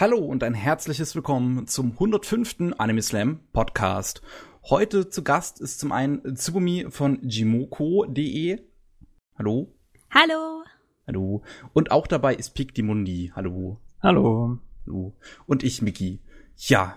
Hallo 0.00 0.16
und 0.16 0.42
ein 0.42 0.54
herzliches 0.54 1.14
Willkommen 1.14 1.66
zum 1.66 1.92
105. 1.92 2.72
Anime 2.78 3.02
Slam 3.02 3.40
Podcast. 3.52 4.22
Heute 4.64 5.10
zu 5.10 5.22
Gast 5.22 5.60
ist 5.60 5.80
zum 5.80 5.92
einen 5.92 6.34
Tsubumi 6.34 6.86
von 6.88 7.18
jimoko.de. 7.22 8.58
Hallo. 9.36 9.74
Hallo. 10.10 10.64
Hallo. 11.06 11.42
Und 11.74 11.90
auch 11.90 12.06
dabei 12.06 12.34
ist 12.34 12.54
Pik 12.54 12.82
Mundi. 12.82 13.32
Hallo. 13.36 13.76
Hallo. 14.02 14.58
Hallo. 14.86 15.12
Und 15.46 15.62
ich, 15.62 15.82
Miki. 15.82 16.20
Ja. 16.56 16.96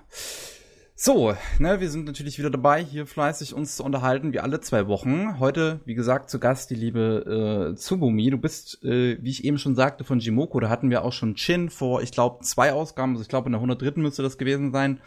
So, 0.98 1.36
ne, 1.59 1.82
wir 1.82 1.89
sind 1.89 2.05
natürlich 2.05 2.39
wieder 2.39 2.50
dabei, 2.50 2.82
hier 2.82 3.05
fleißig 3.05 3.54
uns 3.54 3.75
zu 3.75 3.84
unterhalten, 3.84 4.32
wie 4.32 4.39
alle 4.39 4.62
zwei 4.62 4.88
Wochen. 4.88 5.39
Heute, 5.39 5.82
wie 5.84 5.94
gesagt, 5.94 6.30
zu 6.30 6.39
Gast 6.39 6.70
die 6.70 6.75
liebe 6.75 7.73
äh, 7.73 7.75
Tsubumi. 7.75 8.30
Du 8.30 8.38
bist, 8.38 8.82
äh, 8.82 9.21
wie 9.21 9.30
ich 9.30 9.44
eben 9.44 9.58
schon 9.58 9.76
sagte, 9.76 10.05
von 10.05 10.20
Jimoko. 10.20 10.58
Da 10.62 10.70
hatten 10.70 10.89
wir 10.89 11.04
auch 11.04 11.12
schon 11.12 11.36
Chin 11.36 11.70
vor, 11.70 12.02
ich 12.02 12.12
glaube, 12.13 12.45
zwei 12.45 12.71
Ausgaben, 12.71 13.12
also 13.12 13.23
ich 13.23 13.27
glaube, 13.27 13.48
in 13.48 13.52
der 13.52 13.59
103. 13.59 14.00
müsste 14.00 14.23
das 14.23 14.38
gewesen 14.38 14.71
sein, 14.71 15.02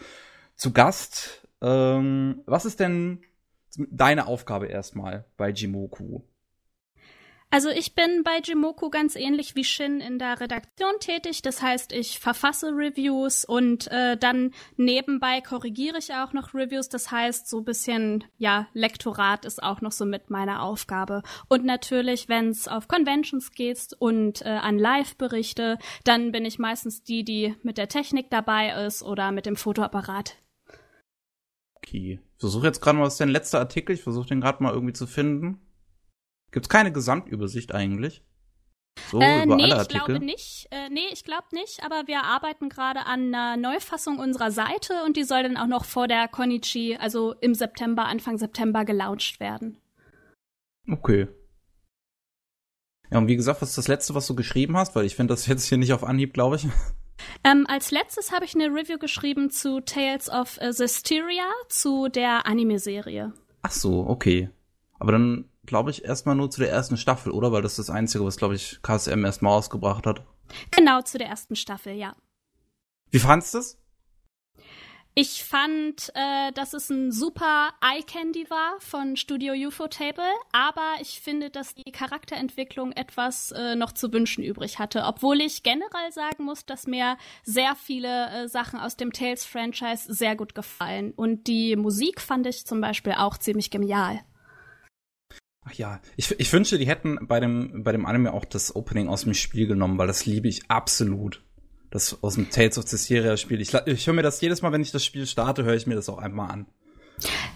zu 0.57 0.75
Gast. 0.75 1.49
Ähm, 1.63 2.43
was 2.45 2.67
ist 2.67 2.81
denn 2.81 3.23
deine 3.79 4.27
Aufgabe 4.27 4.67
erstmal 4.67 5.25
bei 5.39 5.49
Jimoku? 5.49 6.21
Also 7.51 7.71
ich 7.71 7.95
bin 7.95 8.25
bei 8.25 8.41
Jimoku 8.45 8.91
ganz 8.91 9.17
ähnlich 9.17 9.55
wie 9.55 9.65
Shin 9.65 10.01
in 10.01 10.19
der 10.19 10.39
Redaktion 10.39 10.93
tätig. 11.01 11.41
Das 11.41 11.63
heißt, 11.63 11.93
ich 11.93 12.19
verfasse 12.19 12.73
Reviews 12.73 13.47
und 13.47 13.91
äh, 13.91 14.19
dann 14.19 14.53
nebenbei 14.77 15.41
korrigiere 15.41 15.97
ich 15.97 16.13
auch 16.13 16.35
noch 16.35 16.53
Reviews. 16.53 16.91
Das 16.91 17.11
heißt, 17.11 17.49
so 17.49 17.63
bisschen, 17.63 18.25
ja, 18.37 18.69
Lektorat 18.75 19.47
ist 19.47 19.63
auch 19.63 19.81
noch 19.81 19.93
so 19.93 20.05
mit 20.05 20.29
meiner 20.29 20.63
Aufgabe. 20.63 21.23
Und 21.49 21.65
natürlich, 21.65 22.29
wenn 22.29 22.51
es 22.51 22.69
auf 22.69 22.87
Conventions 22.87 23.53
geht 23.53 23.97
und 23.99 24.43
äh, 24.43 24.49
an 24.49 24.79
Live-Berichte, 24.79 25.79
dann 26.05 26.33
bin 26.33 26.45
ich 26.45 26.59
meistens 26.59 27.03
die, 27.03 27.25
die 27.25 27.55
mit 27.63 27.79
der 27.79 27.89
Technik 27.89 28.29
dabei 28.29 28.85
ist 28.85 29.03
oder 29.03 29.33
mit 29.33 29.47
dem 29.47 29.57
Fotoapparat. 29.57 30.37
Okay. 31.77 32.21
Ich 32.35 32.41
versuche 32.41 32.67
jetzt 32.67 32.83
gerade 32.83 32.99
mal, 32.99 33.05
was 33.05 33.15
ist 33.15 33.21
dein 33.21 33.31
letzter 33.31 33.59
Artikel? 33.59 33.95
Ich 33.95 34.03
versuche 34.03 34.29
den 34.29 34.43
gerade 34.43 34.63
mal 34.63 34.75
irgendwie 34.75 34.93
zu 34.93 35.07
finden. 35.07 35.63
Gibt's 36.51 36.69
keine 36.69 36.93
Gesamtübersicht 36.93 37.75
eigentlich? 37.75 38.23
So, 39.11 39.21
äh, 39.21 39.45
über 39.45 39.57
nee, 39.57 39.65
alle 39.65 39.77
Artikel? 39.77 39.97
ich 39.99 40.05
glaube 40.05 40.25
nicht. 40.25 40.69
Äh, 40.71 40.89
nee, 40.91 41.07
ich 41.13 41.25
glaube 41.25 41.47
nicht, 41.53 41.83
aber 41.85 42.07
wir 42.07 42.25
arbeiten 42.25 42.69
gerade 42.69 43.07
an 43.07 43.35
einer 43.35 43.57
Neufassung 43.57 44.19
unserer 44.19 44.51
Seite 44.51 45.05
und 45.05 45.17
die 45.17 45.25
soll 45.25 45.45
dann 45.45 45.57
auch 45.57 45.67
noch 45.67 45.85
vor 45.85 46.09
der 46.09 46.29
Konichi, 46.29 46.97
also 46.97 47.35
im 47.41 47.55
September, 47.55 48.07
Anfang 48.07 48.39
September 48.39 48.85
gelauncht 48.85 49.41
werden. 49.41 49.79
Okay. 50.91 51.29
Ja, 53.11 53.19
und 53.19 53.29
wie 53.29 53.37
gesagt, 53.37 53.63
was 53.63 53.71
ist 53.71 53.79
das 53.79 53.89
letzte, 53.89 54.15
was 54.15 54.27
du 54.27 54.35
geschrieben 54.35 54.77
hast? 54.77 54.95
Weil 54.95 55.07
ich 55.07 55.17
finde 55.17 55.33
das 55.33 55.47
jetzt 55.47 55.65
hier 55.65 55.79
nicht 55.79 55.93
auf 55.93 56.05
Anhieb, 56.05 56.35
glaube 56.35 56.57
ich. 56.57 56.67
Ähm, 57.43 57.67
als 57.69 57.91
letztes 57.91 58.31
habe 58.31 58.45
ich 58.45 58.55
eine 58.55 58.67
Review 58.67 58.97
geschrieben 58.97 59.51
zu 59.51 59.81
Tales 59.81 60.31
of 60.31 60.57
Zestiria, 60.71 61.51
zu 61.69 62.09
der 62.09 62.47
Anime-Serie. 62.47 63.33
Ach 63.63 63.73
so, 63.73 64.07
okay. 64.07 64.51
Aber 65.01 65.11
dann 65.11 65.49
glaube 65.69 65.91
ich, 65.91 66.05
erstmal 66.05 66.35
nur 66.35 66.51
zu 66.51 66.61
der 66.61 66.71
ersten 66.71 66.97
Staffel, 66.97 67.31
oder? 67.31 67.53
Weil 67.53 67.63
das 67.63 67.79
ist 67.79 67.89
das 67.89 67.95
Einzige, 67.95 68.25
was, 68.25 68.37
glaube 68.37 68.57
ich, 68.57 68.81
KSM 68.83 69.25
erstmal 69.25 69.53
ausgebracht 69.53 70.07
hat. 70.07 70.23
Genau, 70.71 71.03
zu 71.03 71.19
der 71.19 71.29
ersten 71.29 71.55
Staffel, 71.55 71.93
ja. 71.93 72.15
Wie 73.11 73.19
fandst 73.21 73.55
du 73.55 73.59
es? 73.59 73.79
Ich 75.21 75.43
fand, 75.43 76.13
äh, 76.15 76.53
dass 76.53 76.75
es 76.75 76.91
ein 76.91 77.11
super 77.11 77.71
Eye 77.81 78.05
Candy 78.05 78.49
war 78.51 78.77
von 78.79 79.17
Studio 79.17 79.53
UFO 79.53 79.89
Table, 79.89 80.23
aber 80.53 80.95
ich 81.01 81.21
finde, 81.21 81.51
dass 81.51 81.75
die 81.75 81.91
Charakterentwicklung 81.91 82.93
etwas 82.93 83.51
äh, 83.51 83.75
noch 83.75 83.91
zu 83.91 84.13
wünschen 84.13 84.45
übrig 84.45 84.79
hatte. 84.79 85.03
Obwohl 85.05 85.41
ich 85.41 85.65
generell 85.65 86.13
sagen 86.13 86.45
muss, 86.45 86.67
dass 86.67 86.87
mir 86.87 87.17
sehr 87.43 87.75
viele 87.75 88.29
äh, 88.45 88.49
Sachen 88.49 88.79
aus 88.79 88.97
dem 88.97 89.13
Tales 89.13 89.45
Franchise 89.45 90.05
sehr 90.07 90.37
gut 90.37 90.55
gefallen. 90.55 91.13
Und 91.17 91.49
die 91.49 91.75
Musik 91.75 92.21
fand 92.21 92.47
ich 92.47 92.65
zum 92.65 92.81
Beispiel 92.81 93.15
auch 93.15 93.39
ziemlich 93.39 93.73
genial. 93.73 94.21
Ach 95.69 95.75
ja, 95.75 96.01
ich, 96.17 96.39
ich 96.39 96.53
wünschte, 96.53 96.79
die 96.79 96.87
hätten 96.87 97.19
bei 97.23 97.41
dem, 97.41 97.83
bei 97.85 97.93
dem 97.93 98.07
Anime 98.07 98.33
auch 98.33 98.45
das 98.45 98.75
Opening 98.75 99.09
aus 99.09 99.25
dem 99.25 99.35
Spiel 99.35 99.67
genommen, 99.67 99.99
weil 99.99 100.07
das 100.07 100.25
liebe 100.25 100.49
ich 100.49 100.71
absolut. 100.71 101.43
Das 101.91 102.23
aus 102.23 102.35
dem 102.35 102.51
Tales 102.51 102.79
of 102.79 102.87
Cesteria 102.87 103.37
Spiel. 103.37 103.61
Ich, 103.61 103.75
ich 103.75 104.07
höre 104.07 104.15
mir 104.15 104.23
das 104.23 104.41
jedes 104.41 104.63
Mal, 104.63 104.73
wenn 104.73 104.83
ich 104.83 104.93
das 104.93 105.05
Spiel 105.05 105.27
starte, 105.27 105.65
höre 105.65 105.75
ich 105.75 105.87
mir 105.87 105.95
das 105.95 106.09
auch 106.09 106.19
einmal 106.19 106.51
an. 106.51 106.67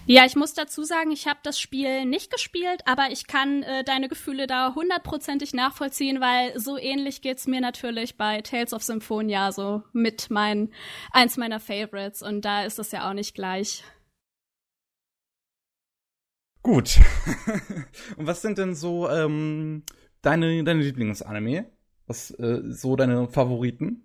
Ja, 0.07 0.27
ich 0.27 0.35
muss 0.35 0.55
dazu 0.55 0.83
sagen, 0.83 1.13
ich 1.13 1.27
habe 1.27 1.39
das 1.43 1.61
Spiel 1.61 2.05
nicht 2.05 2.31
gespielt, 2.31 2.83
aber 2.87 3.13
ich 3.13 3.27
kann 3.27 3.63
äh, 3.63 3.85
deine 3.85 4.09
Gefühle 4.09 4.47
da 4.47 4.75
hundertprozentig 4.75 5.55
nachvollziehen, 5.55 6.21
weil 6.21 6.59
so 6.59 6.77
ähnlich 6.77 7.23
geht's 7.23 7.47
mir 7.47 7.61
natürlich 7.61 8.17
bei 8.17 8.41
Tales 8.41 8.73
of 8.73 8.83
Symphonia 8.83 9.53
so 9.53 9.83
mit 9.93 10.29
mein 10.31 10.71
eins 11.13 11.37
meiner 11.37 11.61
Favorites 11.61 12.23
und 12.23 12.45
da 12.45 12.65
ist 12.65 12.79
das 12.79 12.91
ja 12.91 13.09
auch 13.09 13.15
nicht 13.15 13.35
gleich. 13.35 13.85
Gut. 16.63 17.01
Und 18.17 18.27
was 18.27 18.43
sind 18.43 18.59
denn 18.59 18.75
so 18.75 19.09
ähm, 19.09 19.83
deine, 20.23 20.63
deine 20.65 20.83
Lieblingsanime? 20.83 21.67
Was 22.07 22.31
äh, 22.33 22.61
so 22.65 22.97
deine 22.97 23.29
Favoriten? 23.29 24.05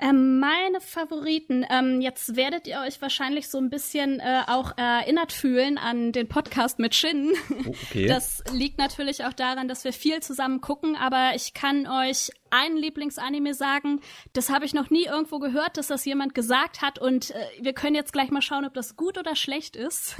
Ähm, 0.00 0.40
meine 0.40 0.80
Favoriten. 0.80 1.66
Ähm, 1.70 2.00
jetzt 2.00 2.36
werdet 2.36 2.66
ihr 2.66 2.80
euch 2.80 3.00
wahrscheinlich 3.02 3.48
so 3.48 3.58
ein 3.58 3.68
bisschen 3.68 4.18
äh, 4.20 4.42
auch 4.46 4.76
erinnert 4.78 5.32
fühlen 5.32 5.76
an 5.76 6.12
den 6.12 6.26
Podcast 6.28 6.78
mit 6.78 6.94
Shin. 6.94 7.32
Oh, 7.50 7.74
okay. 7.90 8.06
Das 8.06 8.42
liegt 8.52 8.78
natürlich 8.78 9.24
auch 9.24 9.32
daran, 9.32 9.68
dass 9.68 9.84
wir 9.84 9.92
viel 9.92 10.20
zusammen 10.20 10.60
gucken, 10.60 10.96
aber 10.96 11.32
ich 11.34 11.52
kann 11.52 11.86
euch 11.86 12.30
einen 12.50 12.76
Lieblingsanime 12.76 13.54
sagen. 13.54 14.00
Das 14.32 14.50
habe 14.50 14.64
ich 14.64 14.74
noch 14.74 14.90
nie 14.90 15.04
irgendwo 15.04 15.38
gehört, 15.38 15.76
dass 15.76 15.88
das 15.88 16.04
jemand 16.04 16.34
gesagt 16.34 16.82
hat 16.82 16.98
und 16.98 17.30
äh, 17.30 17.44
wir 17.60 17.72
können 17.72 17.94
jetzt 17.94 18.12
gleich 18.12 18.30
mal 18.30 18.42
schauen, 18.42 18.64
ob 18.64 18.74
das 18.74 18.96
gut 18.96 19.18
oder 19.18 19.36
schlecht 19.36 19.76
ist. 19.76 20.16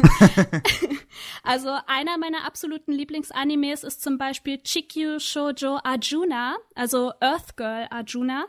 also 1.43 1.77
einer 1.87 2.19
meiner 2.19 2.45
absoluten 2.47 2.93
Lieblingsanimes 2.93 3.85
ist 3.85 4.03
zum 4.03 4.19
Beispiel 4.19 4.59
Chikyu 4.59 5.19
Shoujo 5.19 5.81
Arjuna, 5.83 6.57
also 6.75 7.13
Earth 7.21 7.57
Girl 7.57 7.87
Arjuna. 7.91 8.45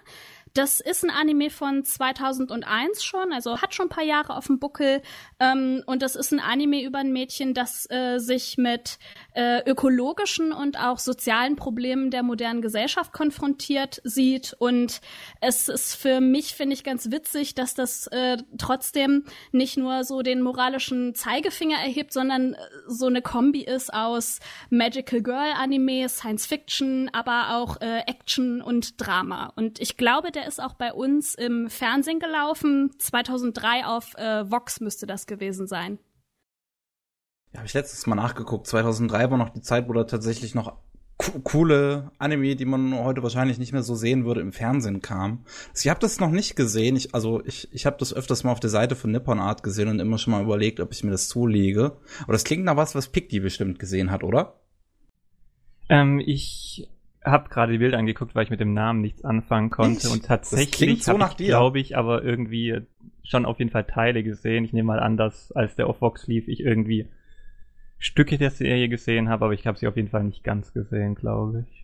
Das 0.53 0.81
ist 0.81 1.03
ein 1.03 1.09
Anime 1.09 1.50
von 1.50 1.85
2001 1.85 3.03
schon, 3.03 3.31
also 3.31 3.62
hat 3.62 3.73
schon 3.73 3.85
ein 3.85 3.89
paar 3.89 4.03
Jahre 4.03 4.35
auf 4.35 4.47
dem 4.47 4.59
Buckel. 4.59 5.01
Ähm, 5.41 5.81
und 5.88 6.03
das 6.03 6.16
ist 6.16 6.31
ein 6.31 6.40
Anime 6.40 6.84
über 6.84 7.00
ein 7.00 7.12
Mädchen, 7.12 7.56
das 7.56 7.90
äh, 7.90 8.19
sich 8.19 8.59
mit 8.59 9.00
äh, 9.34 9.68
ökologischen 9.68 10.52
und 10.52 10.78
auch 10.78 11.00
sozialen 11.00 11.56
Problemen 11.56 12.12
der 12.12 12.22
modernen 12.22 12.62
Gesellschaft 12.62 13.12
konfrontiert 13.12 14.02
sieht. 14.03 14.56
Und 14.59 15.02
es 15.40 15.68
ist 15.68 15.96
für 15.96 16.22
mich, 16.22 16.53
finde 16.53 16.75
ich, 16.75 16.84
ganz 16.84 17.09
witzig, 17.09 17.56
dass 17.56 17.74
das 17.74 18.06
äh, 18.07 18.38
trotzdem 18.59 19.25
nicht 19.52 19.78
nur 19.78 20.03
so 20.03 20.22
den 20.22 20.44
moralischen 20.44 21.16
Zeigefinger 21.16 21.78
erhebt, 21.78 22.13
sondern 22.13 22.53
äh, 22.53 22.58
so 22.88 23.08
eine 23.08 23.23
Kombi 23.23 23.63
ist 23.63 23.91
aus 23.91 24.40
Magical 24.69 25.23
Girl 25.23 25.53
Anime, 25.58 26.08
Science 26.08 26.46
Fiction, 26.46 27.09
aber 27.13 27.56
auch 27.56 27.81
äh, 27.81 28.02
Action 28.02 28.62
und 28.62 29.02
Drama. 29.02 29.52
Und 29.56 29.79
ich 29.79 29.97
glaube, 29.97 30.31
der 30.31 30.46
ist 30.46 30.62
auch 30.62 30.75
bei 30.75 30.94
uns 30.94 31.34
im 31.34 31.68
Fernsehen 31.68 32.19
gelaufen. 32.19 32.91
2003 33.00 33.85
auf 33.85 34.13
äh, 34.16 34.52
Vox 34.52 34.81
müsste 34.81 35.08
das 35.08 35.25
gewesen 35.31 35.66
sein. 35.66 35.97
Ja, 37.53 37.59
habe 37.59 37.68
ich 37.68 37.74
letztes 37.74 38.06
Mal 38.06 38.16
nachgeguckt. 38.16 38.68
2003 38.68 39.31
war 39.31 39.38
noch 39.38 39.50
die 39.50 39.62
Zeit, 39.62 39.88
wo 39.88 39.94
da 39.94 40.03
tatsächlich 40.03 40.56
noch 40.56 40.78
coole 41.44 42.12
Anime, 42.18 42.56
die 42.56 42.66
man 42.66 42.96
heute 42.96 43.22
wahrscheinlich 43.24 43.59
nicht 43.59 43.74
mehr 43.74 43.84
so 43.84 43.96
sehen 43.96 44.25
würde, 44.25 44.41
im 44.41 44.52
Fernsehen 44.52 45.02
kam. 45.02 45.46
Also 45.70 45.86
ich 45.86 45.90
habe 45.90 46.00
das 46.00 46.20
noch 46.20 46.31
nicht 46.31 46.56
gesehen. 46.56 46.96
Ich, 46.96 47.14
also 47.14 47.44
ich, 47.46 47.72
ich 47.74 47.86
habe 47.86 47.97
das 48.00 48.14
öfters 48.14 48.44
mal 48.44 48.52
auf 48.52 48.59
der 48.59 48.70
Seite 48.70 48.96
von 48.96 49.12
Nippon 49.12 49.40
Art 49.40 49.64
gesehen 49.64 49.88
und 49.88 50.00
immer 50.00 50.18
schon 50.18 50.31
mal 50.31 50.44
überlegt, 50.44 50.80
ob 50.80 50.91
ich 50.91 51.03
mir 51.03 51.12
das 51.12 51.28
zulege. 51.28 51.97
Aber 52.24 52.34
das 52.34 52.44
klingt 52.44 52.64
nach 52.64 52.75
was, 52.75 52.96
was 52.96 53.09
Pikti 53.09 53.40
bestimmt 53.40 53.80
gesehen 53.80 54.12
hat, 54.12 54.24
oder? 54.24 54.59
Ähm, 55.90 56.20
ich 56.20 56.90
habe 57.24 57.50
gerade 57.50 57.74
die 57.74 57.78
Bilder 57.78 58.00
angeguckt, 58.00 58.34
weil 58.34 58.46
ich 58.46 58.50
mit 58.50 58.59
dem 58.59 58.74
Namen 58.74 59.02
nichts 59.02 59.24
anfangen 59.24 59.70
konnte 59.70 60.09
und 60.09 60.25
tatsächlich 60.25 61.03
so 61.03 61.20
ich, 61.20 61.38
glaube 61.38 61.80
ich, 61.80 61.96
aber 61.96 62.23
irgendwie 62.23 62.82
schon 63.23 63.46
auf 63.46 63.59
jeden 63.59 63.72
Fall 63.72 63.85
Teile 63.85 64.23
gesehen. 64.23 64.66
Ich 64.66 64.73
nehme 64.73 64.88
mal 64.88 65.00
an, 65.00 65.18
dass 65.18 65.52
als 65.52 65.76
der 65.76 65.88
auf 65.88 66.02
Vox 66.02 66.28
lief, 66.28 66.47
ich 66.47 66.62
irgendwie 66.62 67.08
Stücke 68.00 68.38
der 68.38 68.52
Serie 68.52 68.90
gesehen 68.90 69.29
habe, 69.29 69.46
aber 69.46 69.53
ich 69.53 69.68
habe 69.68 69.78
sie 69.78 69.88
auf 69.88 69.96
jeden 69.96 70.09
Fall 70.09 70.23
nicht 70.23 70.44
ganz 70.44 70.73
gesehen, 70.73 71.16
glaube 71.16 71.66
ich. 71.70 71.82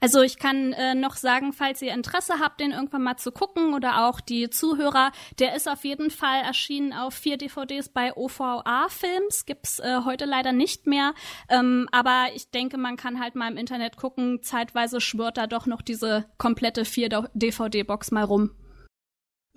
Also 0.00 0.22
ich 0.22 0.38
kann 0.38 0.72
äh, 0.72 0.94
noch 0.94 1.16
sagen, 1.16 1.52
falls 1.52 1.82
ihr 1.82 1.92
Interesse 1.92 2.34
habt, 2.40 2.60
den 2.60 2.70
irgendwann 2.70 3.02
mal 3.02 3.16
zu 3.16 3.32
gucken 3.32 3.74
oder 3.74 4.06
auch 4.06 4.20
die 4.20 4.50
Zuhörer, 4.50 5.10
der 5.38 5.56
ist 5.56 5.68
auf 5.68 5.84
jeden 5.84 6.10
Fall 6.10 6.42
erschienen 6.42 6.92
auf 6.92 7.14
vier 7.14 7.38
DVDs 7.38 7.88
bei 7.88 8.14
OVA 8.14 8.86
Films, 8.88 9.46
gibt's 9.46 9.78
äh, 9.80 10.00
heute 10.04 10.24
leider 10.24 10.52
nicht 10.52 10.86
mehr. 10.86 11.14
Ähm, 11.48 11.88
aber 11.92 12.26
ich 12.34 12.50
denke, 12.50 12.78
man 12.78 12.96
kann 12.96 13.20
halt 13.20 13.34
mal 13.34 13.50
im 13.50 13.56
Internet 13.56 13.96
gucken. 13.96 14.42
Zeitweise 14.42 15.00
schwört 15.00 15.38
da 15.38 15.46
doch 15.46 15.66
noch 15.66 15.82
diese 15.82 16.26
komplette 16.38 16.84
vier 16.84 17.08
DVD-Box 17.34 18.10
mal 18.12 18.24
rum. 18.24 18.50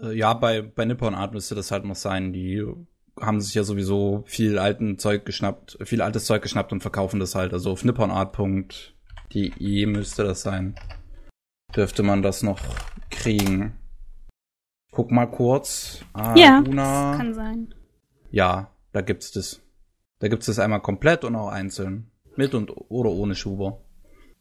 Äh, 0.01 0.17
ja, 0.17 0.33
bei, 0.33 0.61
bei 0.61 0.85
Nippon 0.85 1.15
Art 1.15 1.33
müsste 1.33 1.55
das 1.55 1.71
halt 1.71 1.85
noch 1.85 1.95
sein. 1.95 2.33
Die 2.33 2.63
haben 3.19 3.41
sich 3.41 3.53
ja 3.53 3.63
sowieso 3.63 4.23
viel 4.25 4.57
alten 4.57 4.97
Zeug 4.97 5.25
geschnappt, 5.25 5.77
viel 5.83 6.01
altes 6.01 6.25
Zeug 6.25 6.41
geschnappt 6.41 6.71
und 6.71 6.81
verkaufen 6.81 7.19
das 7.19 7.35
halt. 7.35 7.53
Also 7.53 7.71
auf 7.71 7.83
nipponart.de 7.83 9.85
müsste 9.85 10.23
das 10.23 10.41
sein. 10.41 10.75
Dürfte 11.75 12.03
man 12.03 12.21
das 12.21 12.43
noch 12.43 12.59
kriegen. 13.09 13.77
Guck 14.91 15.11
mal 15.11 15.27
kurz. 15.27 16.03
Ah, 16.13 16.35
ja, 16.35 16.59
Luna. 16.59 17.15
kann 17.15 17.33
sein. 17.33 17.73
Ja, 18.31 18.71
da 18.91 19.01
gibt's 19.01 19.31
das. 19.31 19.61
Da 20.19 20.27
gibt's 20.27 20.47
das 20.47 20.59
einmal 20.59 20.81
komplett 20.81 21.23
und 21.23 21.35
auch 21.35 21.49
einzeln. 21.49 22.11
Mit 22.35 22.53
und 22.53 22.71
oder 22.89 23.11
ohne 23.11 23.35
Schuber. 23.35 23.81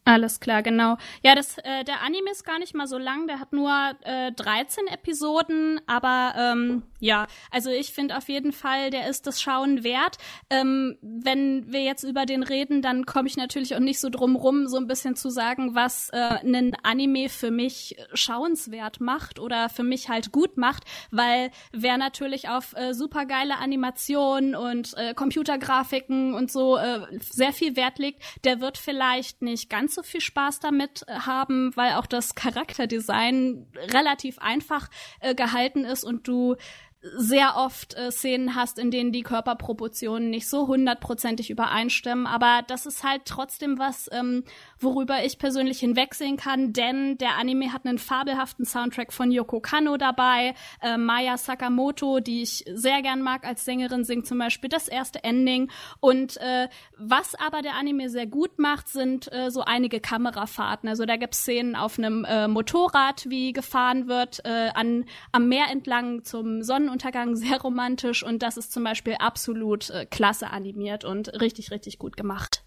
Alles 0.09 0.39
klar, 0.39 0.63
genau. 0.63 0.97
Ja, 1.21 1.35
das, 1.35 1.59
äh, 1.59 1.83
der 1.83 2.01
Anime 2.01 2.31
ist 2.31 2.43
gar 2.43 2.57
nicht 2.57 2.73
mal 2.73 2.87
so 2.87 2.97
lang, 2.97 3.27
der 3.27 3.39
hat 3.39 3.53
nur 3.53 3.71
äh, 4.01 4.31
13 4.31 4.87
Episoden, 4.87 5.79
aber 5.85 6.33
ähm, 6.35 6.81
ja, 6.99 7.27
also 7.51 7.69
ich 7.69 7.93
finde 7.93 8.17
auf 8.17 8.27
jeden 8.27 8.51
Fall, 8.51 8.89
der 8.89 9.07
ist 9.07 9.27
das 9.27 9.39
Schauen 9.39 9.83
wert. 9.83 10.17
Ähm, 10.49 10.97
wenn 11.03 11.71
wir 11.71 11.83
jetzt 11.83 12.03
über 12.03 12.25
den 12.25 12.41
reden, 12.41 12.81
dann 12.81 13.05
komme 13.05 13.27
ich 13.27 13.37
natürlich 13.37 13.75
auch 13.75 13.79
nicht 13.79 13.99
so 13.99 14.09
drum 14.09 14.35
rum, 14.35 14.67
so 14.67 14.77
ein 14.77 14.87
bisschen 14.87 15.15
zu 15.15 15.29
sagen, 15.29 15.75
was 15.75 16.09
äh, 16.09 16.17
einen 16.17 16.75
Anime 16.81 17.29
für 17.29 17.51
mich 17.51 17.95
schauenswert 18.15 19.01
macht 19.01 19.37
oder 19.37 19.69
für 19.69 19.83
mich 19.83 20.09
halt 20.09 20.31
gut 20.31 20.57
macht, 20.57 20.85
weil 21.11 21.51
wer 21.71 21.99
natürlich 21.99 22.49
auf 22.49 22.75
äh, 22.75 22.95
supergeile 22.95 23.59
Animationen 23.59 24.55
und 24.55 24.97
äh, 24.97 25.13
Computergrafiken 25.13 26.33
und 26.33 26.51
so 26.51 26.77
äh, 26.77 27.01
sehr 27.19 27.53
viel 27.53 27.75
Wert 27.75 27.99
legt, 27.99 28.23
der 28.43 28.59
wird 28.59 28.79
vielleicht 28.79 29.43
nicht 29.43 29.69
ganz 29.69 29.93
so 29.95 29.98
so 29.99 30.03
viel 30.03 30.21
Spaß 30.21 30.61
damit 30.61 31.03
äh, 31.07 31.13
haben, 31.19 31.75
weil 31.75 31.93
auch 31.95 32.05
das 32.05 32.35
Charakterdesign 32.35 33.67
relativ 33.75 34.39
einfach 34.39 34.89
äh, 35.19 35.35
gehalten 35.35 35.83
ist 35.83 36.03
und 36.05 36.27
du 36.27 36.55
sehr 37.01 37.55
oft 37.55 37.95
äh, 37.95 38.11
Szenen 38.11 38.55
hast, 38.55 38.77
in 38.77 38.91
denen 38.91 39.13
die 39.13 39.23
Körperproportionen 39.23 40.29
nicht 40.29 40.49
so 40.49 40.67
hundertprozentig 40.67 41.49
übereinstimmen. 41.49 42.27
Aber 42.27 42.61
das 42.67 42.85
ist 42.85 43.05
halt 43.05 43.23
trotzdem 43.23 43.79
was, 43.79 44.09
ähm, 44.11 44.43
worüber 44.77 45.23
ich 45.23 45.39
persönlich 45.39 45.79
hinwegsehen 45.79 46.35
kann, 46.35 46.73
denn 46.73 47.17
der 47.17 47.37
Anime 47.37 47.71
hat 47.71 47.85
einen 47.85 47.99
fabelhaften 47.99 48.65
Soundtrack 48.65 49.13
von 49.13 49.31
Yoko 49.31 49.61
Kano 49.61 49.95
dabei. 49.95 50.55
Äh, 50.81 50.97
Maya 50.97 51.37
Sakamoto, 51.37 52.19
die 52.19 52.41
ich 52.41 52.65
sehr 52.73 53.01
gern 53.01 53.21
mag 53.21 53.47
als 53.47 53.63
Sängerin, 53.63 54.03
singt 54.03 54.27
zum 54.27 54.37
Beispiel 54.37 54.69
das 54.69 54.89
erste 54.89 55.23
Ending. 55.23 55.71
Und 56.01 56.35
äh, 56.37 56.67
was 56.97 57.33
aber 57.35 57.61
der 57.61 57.75
Anime 57.75 58.09
sehr 58.09 58.27
gut 58.27 58.59
macht, 58.59 58.89
sind 58.89 59.31
äh, 59.31 59.51
so 59.51 59.61
einige 59.61 60.01
Kamerafahrten. 60.01 60.89
Also 60.89 61.05
da 61.05 61.15
gibt 61.15 61.33
es 61.33 61.41
Szenen 61.41 61.77
auf 61.77 61.97
einem 61.97 62.25
äh, 62.25 62.49
Motorrad, 62.49 63.29
wie 63.29 63.53
gefahren 63.53 64.09
wird, 64.09 64.43
äh, 64.43 64.71
an, 64.73 65.05
am 65.31 65.47
Meer 65.47 65.67
entlang 65.71 66.25
zum 66.25 66.61
Sonnen 66.61 66.88
Sonnenuntergang 66.89 67.35
sehr 67.35 67.61
romantisch 67.61 68.23
und 68.23 68.41
das 68.41 68.57
ist 68.57 68.71
zum 68.71 68.83
Beispiel 68.83 69.15
absolut 69.19 69.91
äh, 69.91 70.07
klasse 70.07 70.49
animiert 70.49 71.05
und 71.05 71.39
richtig, 71.39 71.69
richtig 71.69 71.99
gut 71.99 72.17
gemacht. 72.17 72.63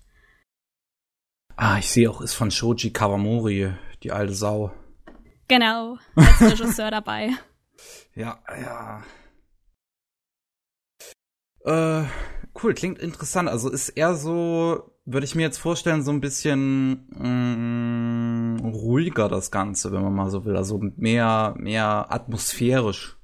Ah, 1.57 1.79
ich 1.79 1.89
sehe 1.91 2.09
auch, 2.09 2.21
ist 2.21 2.35
von 2.35 2.51
Shoji 2.51 2.93
Kawamori, 2.93 3.73
die 4.03 4.13
alte 4.13 4.35
Sau. 4.35 4.71
Genau, 5.49 5.99
als 6.15 6.41
Regisseur 6.41 6.91
dabei. 6.93 7.31
Ja, 8.15 8.39
ja. 8.49 9.03
Äh, 11.65 12.07
cool, 12.63 12.75
klingt 12.75 13.01
interessant. 13.01 13.49
Also 13.49 13.71
ist 13.71 13.89
eher 13.91 14.15
so, 14.15 14.93
würde 15.05 15.25
ich 15.25 15.35
mir 15.35 15.43
jetzt 15.43 15.59
vorstellen, 15.59 16.03
so 16.03 16.13
ein 16.13 16.21
bisschen 16.21 17.09
mh, 17.11 18.63
mm, 18.63 18.71
ruhiger 18.73 19.29
das 19.29 19.51
Ganze, 19.51 19.93
wenn 19.93 20.03
man 20.03 20.15
mal 20.15 20.31
so 20.31 20.45
will. 20.45 20.57
Also 20.57 20.81
mehr, 20.97 21.55
mehr 21.59 22.07
atmosphärisch 22.11 23.17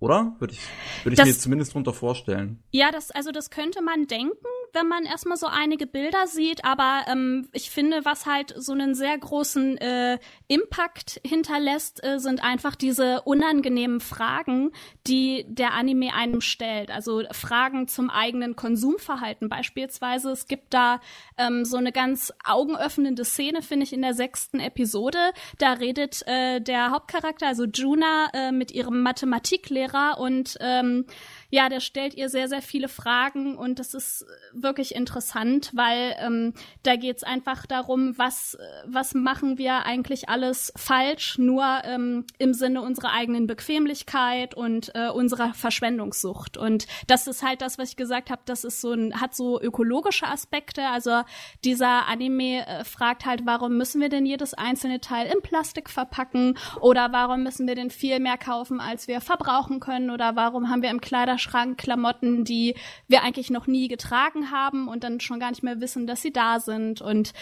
oder? 0.00 0.34
Würde 0.38 0.54
ich, 0.54 0.60
würde 1.04 1.14
ich 1.14 1.18
das, 1.18 1.26
mir 1.26 1.38
zumindest 1.38 1.74
drunter 1.74 1.92
vorstellen. 1.92 2.62
Ja, 2.72 2.90
das, 2.90 3.10
also 3.10 3.30
das 3.30 3.50
könnte 3.50 3.82
man 3.82 4.06
denken, 4.06 4.46
wenn 4.72 4.88
man 4.88 5.04
erstmal 5.04 5.36
so 5.36 5.46
einige 5.46 5.86
Bilder 5.86 6.26
sieht, 6.26 6.64
aber 6.64 7.04
ähm, 7.08 7.48
ich 7.52 7.70
finde, 7.70 8.04
was 8.04 8.26
halt 8.26 8.54
so 8.56 8.72
einen 8.72 8.94
sehr 8.94 9.16
großen 9.16 9.78
äh, 9.78 10.18
Impact 10.48 11.20
hinterlässt, 11.24 12.04
äh, 12.04 12.18
sind 12.18 12.42
einfach 12.42 12.74
diese 12.74 13.22
unangenehmen 13.22 14.00
Fragen, 14.00 14.72
die 15.06 15.44
der 15.48 15.74
Anime 15.74 16.14
einem 16.14 16.40
stellt. 16.40 16.90
Also 16.90 17.22
Fragen 17.32 17.88
zum 17.88 18.10
eigenen 18.10 18.56
Konsumverhalten 18.56 19.48
beispielsweise. 19.48 20.30
Es 20.30 20.46
gibt 20.46 20.74
da 20.74 21.00
ähm, 21.36 21.64
so 21.64 21.76
eine 21.76 21.92
ganz 21.92 22.32
augenöffnende 22.44 23.24
Szene, 23.24 23.62
finde 23.62 23.84
ich, 23.84 23.92
in 23.92 24.02
der 24.02 24.14
sechsten 24.14 24.60
Episode. 24.60 25.18
Da 25.58 25.74
redet 25.74 26.26
äh, 26.26 26.60
der 26.60 26.90
Hauptcharakter, 26.90 27.46
also 27.46 27.64
Juna, 27.64 28.28
äh, 28.32 28.52
mit 28.52 28.70
ihrem 28.70 29.02
Mathematiklehrer 29.02 30.18
und 30.18 30.56
ähm, 30.60 31.06
ja, 31.50 31.68
der 31.68 31.80
stellt 31.80 32.14
ihr 32.14 32.28
sehr, 32.28 32.48
sehr 32.48 32.62
viele 32.62 32.88
Fragen 32.88 33.56
und 33.56 33.80
das 33.80 33.92
ist 33.92 34.24
wirklich 34.52 34.94
interessant, 34.94 35.70
weil 35.74 36.14
ähm, 36.20 36.54
da 36.84 36.94
geht's 36.94 37.24
einfach 37.24 37.66
darum, 37.66 38.16
was, 38.16 38.56
was 38.86 39.14
machen 39.14 39.58
wir 39.58 39.84
eigentlich 39.84 40.28
alles 40.28 40.72
falsch, 40.76 41.38
nur 41.38 41.64
ähm, 41.84 42.24
im 42.38 42.54
Sinne 42.54 42.82
unserer 42.82 43.12
eigenen 43.12 43.48
Bequemlichkeit 43.48 44.54
und 44.54 44.92
äh, 44.94 45.08
unserer 45.08 45.52
Verschwendungssucht. 45.52 46.56
Und 46.56 46.86
das 47.08 47.26
ist 47.26 47.42
halt 47.42 47.62
das, 47.62 47.78
was 47.78 47.90
ich 47.90 47.96
gesagt 47.96 48.30
habe, 48.30 48.42
das 48.44 48.62
ist 48.62 48.80
so 48.80 48.92
ein, 48.92 49.20
hat 49.20 49.34
so 49.34 49.60
ökologische 49.60 50.28
Aspekte. 50.28 50.86
Also 50.86 51.22
dieser 51.64 52.06
Anime 52.06 52.64
äh, 52.66 52.84
fragt 52.84 53.26
halt, 53.26 53.42
warum 53.44 53.76
müssen 53.76 54.00
wir 54.00 54.08
denn 54.08 54.24
jedes 54.24 54.54
einzelne 54.54 55.00
Teil 55.00 55.26
in 55.26 55.42
Plastik 55.42 55.90
verpacken 55.90 56.56
oder 56.80 57.10
warum 57.10 57.42
müssen 57.42 57.66
wir 57.66 57.74
denn 57.74 57.90
viel 57.90 58.20
mehr 58.20 58.38
kaufen, 58.38 58.80
als 58.80 59.08
wir 59.08 59.20
verbrauchen 59.20 59.80
können 59.80 60.10
oder 60.10 60.36
warum 60.36 60.68
haben 60.68 60.82
wir 60.82 60.90
im 60.90 61.00
Kleiderschrank 61.00 61.39
Kleiderschrank 61.40 61.78
Klamotten, 61.78 62.44
die 62.44 62.74
wir 63.08 63.22
eigentlich 63.22 63.50
noch 63.50 63.66
nie 63.66 63.88
getragen 63.88 64.50
haben 64.50 64.88
und 64.88 65.04
dann 65.04 65.20
schon 65.20 65.40
gar 65.40 65.50
nicht 65.50 65.62
mehr 65.62 65.80
wissen, 65.80 66.06
dass 66.06 66.22
sie 66.22 66.32
da 66.32 66.60
sind 66.60 67.00
und 67.00 67.32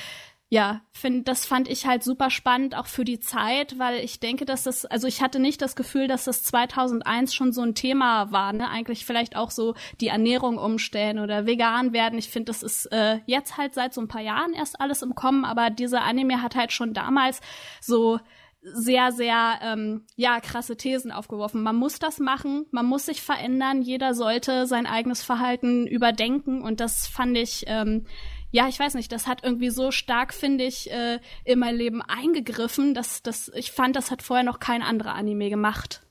ja, 0.50 0.80
find, 0.92 1.28
das 1.28 1.44
fand 1.44 1.68
ich 1.68 1.86
halt 1.86 2.02
super 2.02 2.30
spannend, 2.30 2.74
auch 2.74 2.86
für 2.86 3.04
die 3.04 3.20
Zeit, 3.20 3.78
weil 3.78 4.02
ich 4.02 4.18
denke, 4.18 4.46
dass 4.46 4.62
das, 4.62 4.86
also 4.86 5.06
ich 5.06 5.20
hatte 5.20 5.40
nicht 5.40 5.60
das 5.60 5.76
Gefühl, 5.76 6.08
dass 6.08 6.24
das 6.24 6.42
2001 6.42 7.34
schon 7.34 7.52
so 7.52 7.60
ein 7.60 7.74
Thema 7.74 8.32
war, 8.32 8.54
ne? 8.54 8.70
Eigentlich 8.70 9.04
vielleicht 9.04 9.36
auch 9.36 9.50
so 9.50 9.74
die 10.00 10.08
Ernährung 10.08 10.56
umstellen 10.56 11.18
oder 11.18 11.44
vegan 11.44 11.92
werden. 11.92 12.18
Ich 12.18 12.30
finde, 12.30 12.46
das 12.46 12.62
ist 12.62 12.86
äh, 12.86 13.18
jetzt 13.26 13.58
halt 13.58 13.74
seit 13.74 13.92
so 13.92 14.00
ein 14.00 14.08
paar 14.08 14.22
Jahren 14.22 14.54
erst 14.54 14.80
alles 14.80 15.02
im 15.02 15.14
Kommen, 15.14 15.44
aber 15.44 15.68
dieser 15.68 16.02
Anime 16.02 16.40
hat 16.40 16.56
halt 16.56 16.72
schon 16.72 16.94
damals 16.94 17.42
so 17.82 18.18
sehr, 18.60 19.12
sehr 19.12 19.58
ähm, 19.62 20.04
ja, 20.16 20.40
krasse 20.40 20.76
Thesen 20.76 21.12
aufgeworfen. 21.12 21.62
Man 21.62 21.76
muss 21.76 21.98
das 21.98 22.18
machen, 22.18 22.66
man 22.70 22.86
muss 22.86 23.06
sich 23.06 23.22
verändern, 23.22 23.82
jeder 23.82 24.14
sollte 24.14 24.66
sein 24.66 24.86
eigenes 24.86 25.22
Verhalten 25.22 25.86
überdenken 25.86 26.62
und 26.62 26.80
das 26.80 27.06
fand 27.06 27.36
ich, 27.36 27.64
ähm, 27.66 28.06
ja, 28.50 28.66
ich 28.68 28.78
weiß 28.78 28.94
nicht, 28.94 29.12
das 29.12 29.26
hat 29.26 29.44
irgendwie 29.44 29.70
so 29.70 29.90
stark, 29.90 30.32
finde 30.32 30.64
ich, 30.64 30.90
äh, 30.90 31.20
in 31.44 31.58
mein 31.58 31.76
Leben 31.76 32.02
eingegriffen, 32.02 32.94
dass, 32.94 33.22
dass 33.22 33.50
ich 33.54 33.72
fand, 33.72 33.94
das 33.94 34.10
hat 34.10 34.22
vorher 34.22 34.44
noch 34.44 34.58
kein 34.58 34.82
anderer 34.82 35.14
Anime 35.14 35.50
gemacht. 35.50 36.02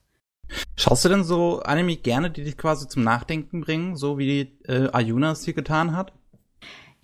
Schaust 0.77 1.03
du 1.03 1.09
denn 1.09 1.23
so 1.23 1.59
Anime 1.61 1.97
gerne, 1.97 2.30
die 2.30 2.44
dich 2.44 2.57
quasi 2.57 2.87
zum 2.87 3.04
Nachdenken 3.04 3.61
bringen, 3.61 3.97
so 3.97 4.18
wie 4.18 4.57
äh, 4.66 4.87
Ayuna 4.94 5.31
es 5.31 5.44
hier 5.44 5.54
getan 5.54 5.95
hat? 5.95 6.13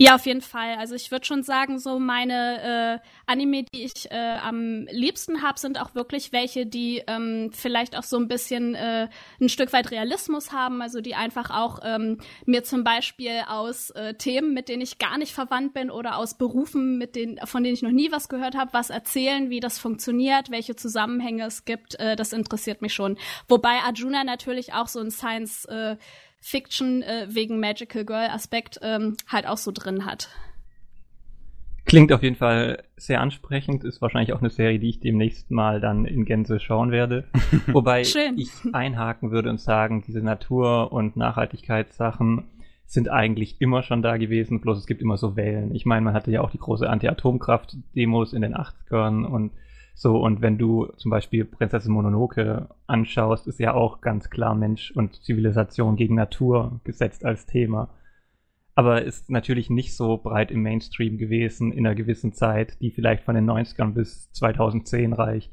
Ja, 0.04 0.16
auf 0.16 0.26
jeden 0.26 0.42
Fall. 0.42 0.76
Also 0.80 0.96
ich 0.96 1.12
würde 1.12 1.26
schon 1.26 1.44
sagen, 1.44 1.80
so 1.80 1.98
meine 1.98 3.00
äh, 3.02 3.08
Anime, 3.26 3.64
die 3.64 3.86
ich 3.86 4.12
äh, 4.12 4.38
am 4.44 4.86
liebsten 4.92 5.42
habe, 5.42 5.58
sind 5.58 5.80
auch 5.80 5.96
wirklich 5.96 6.34
welche, 6.34 6.66
die 6.66 7.02
ähm, 7.08 7.52
vielleicht 7.54 7.98
auch 7.98 8.04
so 8.04 8.18
ein 8.18 8.28
bisschen 8.28 8.76
äh, 8.76 9.08
ein 9.40 9.48
Stück 9.48 9.72
weit 9.72 9.92
Realismus 9.92 10.52
haben, 10.52 10.82
also 10.82 11.00
die 11.00 11.16
einfach 11.16 11.52
auch 11.52 11.80
ähm, 11.86 12.18
mir 12.46 12.66
zum 12.66 12.84
Beispiel 12.84 13.44
aus 13.48 13.92
äh, 13.92 14.16
Themen, 14.16 14.54
mit 14.54 14.68
denen 14.68 14.82
ich 14.82 14.98
gar 14.98 15.18
nicht 15.18 15.34
verwandt 15.34 15.74
bin 15.74 15.90
oder 15.90 16.18
aus 16.18 16.38
Berufen, 16.38 16.98
mit 16.98 17.16
denen, 17.16 17.38
von 17.48 17.64
denen 17.64 17.76
ich 17.76 17.82
noch 17.82 17.92
nie 17.92 18.12
was 18.12 18.28
gehört 18.28 18.58
habe, 18.58 18.74
was 18.74 18.90
erzählen, 18.90 19.50
wie 19.50 19.62
das 19.62 19.80
funktioniert, 19.80 20.52
welche 20.52 20.76
Zusammenhänge 20.76 21.46
es 21.46 21.64
gibt. 21.64 21.98
Äh, 22.02 22.18
das 22.18 22.34
interessiert 22.34 22.82
mich 22.82 22.94
schon. 22.94 23.18
Wobei 23.48 23.80
Arjuna 23.80 24.26
natürlich 24.26 24.74
auch 24.74 24.90
so 24.90 25.00
ein 25.00 25.12
Science 25.12 25.64
äh, 25.64 25.96
Fiction 26.44 27.02
äh, 27.04 27.28
wegen 27.30 27.60
Magical 27.60 28.04
Girl 28.04 28.30
Aspekt 28.30 28.78
ähm, 28.84 29.16
halt 29.28 29.48
auch 29.48 29.58
so 29.58 29.72
drin 29.72 30.06
hat. 30.06 30.28
Klingt 31.86 32.12
auf 32.12 32.22
jeden 32.22 32.36
Fall 32.36 32.84
sehr 32.98 33.22
ansprechend, 33.22 33.84
ist 33.84 34.02
wahrscheinlich 34.02 34.34
auch 34.34 34.40
eine 34.40 34.50
Serie, 34.50 34.80
die 34.80 34.90
ich 34.90 35.00
demnächst 35.00 35.52
mal 35.52 35.80
dann 35.80 36.06
in 36.06 36.26
Gänze 36.26 36.60
schauen 36.60 36.92
werde. 36.92 37.26
Wobei 37.68 38.04
Schön. 38.04 38.38
ich 38.38 38.50
einhaken 38.74 39.32
würde 39.32 39.50
und 39.50 39.60
sagen, 39.60 40.04
diese 40.06 40.22
Natur- 40.22 40.92
und 40.92 41.16
Nachhaltigkeitssachen 41.16 42.46
sind 42.86 43.10
eigentlich 43.10 43.60
immer 43.60 43.82
schon 43.82 44.02
da 44.02 44.18
gewesen, 44.18 44.60
bloß 44.60 44.78
es 44.78 44.86
gibt 44.86 45.02
immer 45.02 45.18
so 45.18 45.36
Wellen. 45.36 45.74
Ich 45.74 45.86
meine, 45.86 46.02
man 46.02 46.14
hatte 46.14 46.32
ja 46.32 46.42
auch 46.42 46.52
die 46.52 46.60
große 46.60 46.90
Anti-Atomkraft-Demos 46.90 48.34
in 48.34 48.42
den 48.42 48.56
80ern 48.56 49.24
und 49.26 49.52
so, 49.94 50.18
und 50.18 50.42
wenn 50.42 50.58
du 50.58 50.88
zum 50.98 51.12
Beispiel 51.12 51.46
Prinzessin 51.46 51.94
Mononoke 51.94 52.70
anschaust, 52.88 53.48
ist 53.48 53.60
ja 53.60 53.74
auch 53.74 54.02
ganz 54.02 54.30
klar 54.30 54.56
Mensch 54.56 54.92
und 54.92 55.24
Zivilisation 55.24 55.96
gegen 55.96 56.16
Natur 56.16 56.82
gesetzt 56.84 57.26
als 57.26 57.46
Thema. 57.46 57.94
Aber 58.76 59.04
ist 59.04 59.30
natürlich 59.30 59.70
nicht 59.70 59.96
so 59.96 60.18
breit 60.18 60.50
im 60.50 60.64
Mainstream 60.64 61.20
gewesen 61.20 61.72
in 61.72 61.86
einer 61.86 61.96
gewissen 61.96 62.34
Zeit, 62.34 62.82
die 62.82 62.90
vielleicht 62.90 63.24
von 63.24 63.36
den 63.36 63.50
90ern 63.50 63.94
bis 63.94 64.32
2010 64.32 65.14
reicht, 65.14 65.52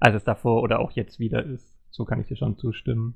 als 0.00 0.16
es 0.16 0.24
davor 0.24 0.62
oder 0.62 0.80
auch 0.80 0.90
jetzt 0.90 1.18
wieder 1.18 1.44
ist. 1.44 1.74
So 1.90 2.04
kann 2.04 2.20
ich 2.20 2.26
dir 2.26 2.36
schon 2.36 2.58
zustimmen. 2.58 3.14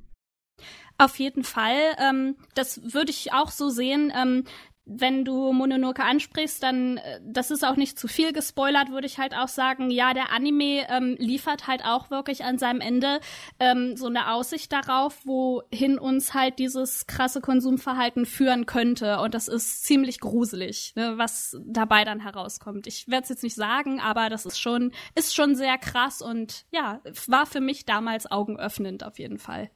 Auf 0.96 1.18
jeden 1.18 1.44
Fall. 1.44 1.80
Ähm, 1.98 2.36
das 2.54 2.94
würde 2.94 3.10
ich 3.10 3.32
auch 3.32 3.50
so 3.50 3.68
sehen. 3.68 4.12
Ähm, 4.16 4.44
wenn 4.84 5.24
du 5.24 5.52
Mononoke 5.52 6.02
ansprichst, 6.02 6.62
dann, 6.62 6.96
äh, 6.96 7.20
das 7.24 7.50
ist 7.50 7.64
auch 7.64 7.76
nicht 7.76 7.98
zu 7.98 8.08
viel 8.08 8.32
gespoilert, 8.32 8.90
würde 8.90 9.06
ich 9.06 9.18
halt 9.18 9.34
auch 9.34 9.48
sagen, 9.48 9.90
ja, 9.90 10.12
der 10.12 10.32
Anime 10.32 10.86
ähm, 10.88 11.16
liefert 11.18 11.66
halt 11.68 11.84
auch 11.84 12.10
wirklich 12.10 12.44
an 12.44 12.58
seinem 12.58 12.80
Ende 12.80 13.20
ähm, 13.60 13.96
so 13.96 14.06
eine 14.06 14.32
Aussicht 14.32 14.72
darauf, 14.72 15.24
wohin 15.24 15.98
uns 15.98 16.34
halt 16.34 16.58
dieses 16.58 17.06
krasse 17.06 17.40
Konsumverhalten 17.40 18.26
führen 18.26 18.66
könnte. 18.66 19.20
Und 19.20 19.34
das 19.34 19.46
ist 19.48 19.84
ziemlich 19.84 20.18
gruselig, 20.20 20.94
ne, 20.96 21.14
was 21.16 21.56
dabei 21.64 22.04
dann 22.04 22.20
herauskommt. 22.20 22.86
Ich 22.88 23.08
werde 23.08 23.22
es 23.22 23.28
jetzt 23.28 23.44
nicht 23.44 23.56
sagen, 23.56 24.00
aber 24.00 24.30
das 24.30 24.46
ist 24.46 24.58
schon, 24.58 24.92
ist 25.14 25.34
schon 25.34 25.54
sehr 25.54 25.78
krass 25.78 26.22
und 26.22 26.64
ja, 26.72 27.00
war 27.26 27.46
für 27.46 27.60
mich 27.60 27.84
damals 27.84 28.30
augenöffnend 28.30 29.04
auf 29.04 29.18
jeden 29.18 29.38
Fall. 29.38 29.70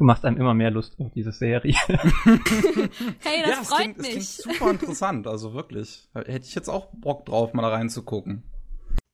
Du 0.00 0.06
machst 0.06 0.24
einem 0.24 0.38
immer 0.38 0.54
mehr 0.54 0.70
Lust 0.70 0.98
auf 0.98 1.12
diese 1.14 1.30
Serie. 1.30 1.74
hey, 1.84 3.42
das 3.42 3.50
ja, 3.50 3.62
freut 3.62 3.80
klingt, 3.80 3.98
mich. 3.98 4.14
Das 4.14 4.38
klingt 4.38 4.58
super 4.58 4.70
interessant, 4.70 5.26
also 5.26 5.52
wirklich. 5.52 6.08
Hätte 6.14 6.46
ich 6.46 6.54
jetzt 6.54 6.70
auch 6.70 6.86
Bock 6.94 7.26
drauf, 7.26 7.52
mal 7.52 7.60
da 7.60 7.68
reinzugucken. 7.68 8.42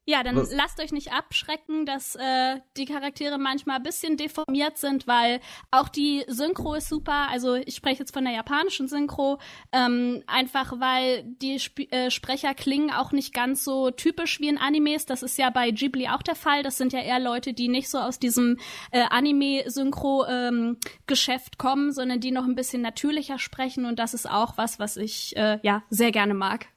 Ja, 0.09 0.23
dann 0.23 0.37
Was? 0.37 0.53
lasst 0.53 0.81
euch 0.81 0.93
nicht 0.93 1.13
abschrecken, 1.13 1.85
dass 1.85 2.15
äh, 2.15 2.61
die 2.77 2.85
Charaktere 2.85 3.39
manchmal 3.39 3.79
ein 3.79 3.83
bisschen 3.83 4.17
deformiert 4.17 4.79
sind, 4.79 5.09
weil 5.09 5.41
auch 5.73 5.89
die 5.89 6.23
Synchro 6.29 6.75
ist 6.75 6.89
super. 6.89 7.27
Also 7.29 7.55
ich 7.55 7.75
spreche 7.75 7.99
jetzt 8.01 8.15
von 8.15 8.25
der 8.25 8.33
japanischen 8.33 8.87
Synchro, 8.87 9.41
ähm, 9.73 10.23
einfach 10.29 10.79
weil 10.79 11.25
die 11.25 11.57
Sp 11.59 11.91
äh, 11.91 12.13
Sprecher 12.13 12.55
klingen 12.55 12.93
auch 12.93 13.11
nicht 13.11 13.35
ganz 13.35 13.65
so 13.65 13.91
typisch 13.91 14.39
wie 14.39 14.47
in 14.47 14.59
Animes. 14.59 15.07
Das 15.07 15.25
ist 15.25 15.39
ja 15.39 15.51
bei 15.51 15.73
Ghibli 15.73 16.07
auch 16.07 16.23
der 16.23 16.37
Fall. 16.37 16.63
Das 16.63 16.79
sind 16.79 16.93
ja 16.93 17.01
eher 17.01 17.19
Leute, 17.19 17.53
die 17.53 17.67
nicht 17.67 17.91
so 17.91 17.99
aus 17.99 18.21
diesem 18.21 18.59
äh, 18.93 19.03
Anime-Synchro-Geschäft 19.11 21.55
ähm, 21.55 21.59
kommen, 21.59 21.91
sondern 21.91 22.21
die 22.21 22.31
noch 22.31 22.45
ein 22.45 22.55
bisschen 22.55 22.81
natürlicher 22.81 23.41
sprechen. 23.41 23.85
Und 23.85 23.99
das 23.99 24.15
ist 24.15 24.31
auch 24.31 24.57
was, 24.57 24.79
was 24.79 24.97
ich 24.97 25.37
äh, 25.37 25.59
ja 25.65 25.83
sehr 25.91 26.13
gerne 26.13 26.35
mag. 26.35 26.69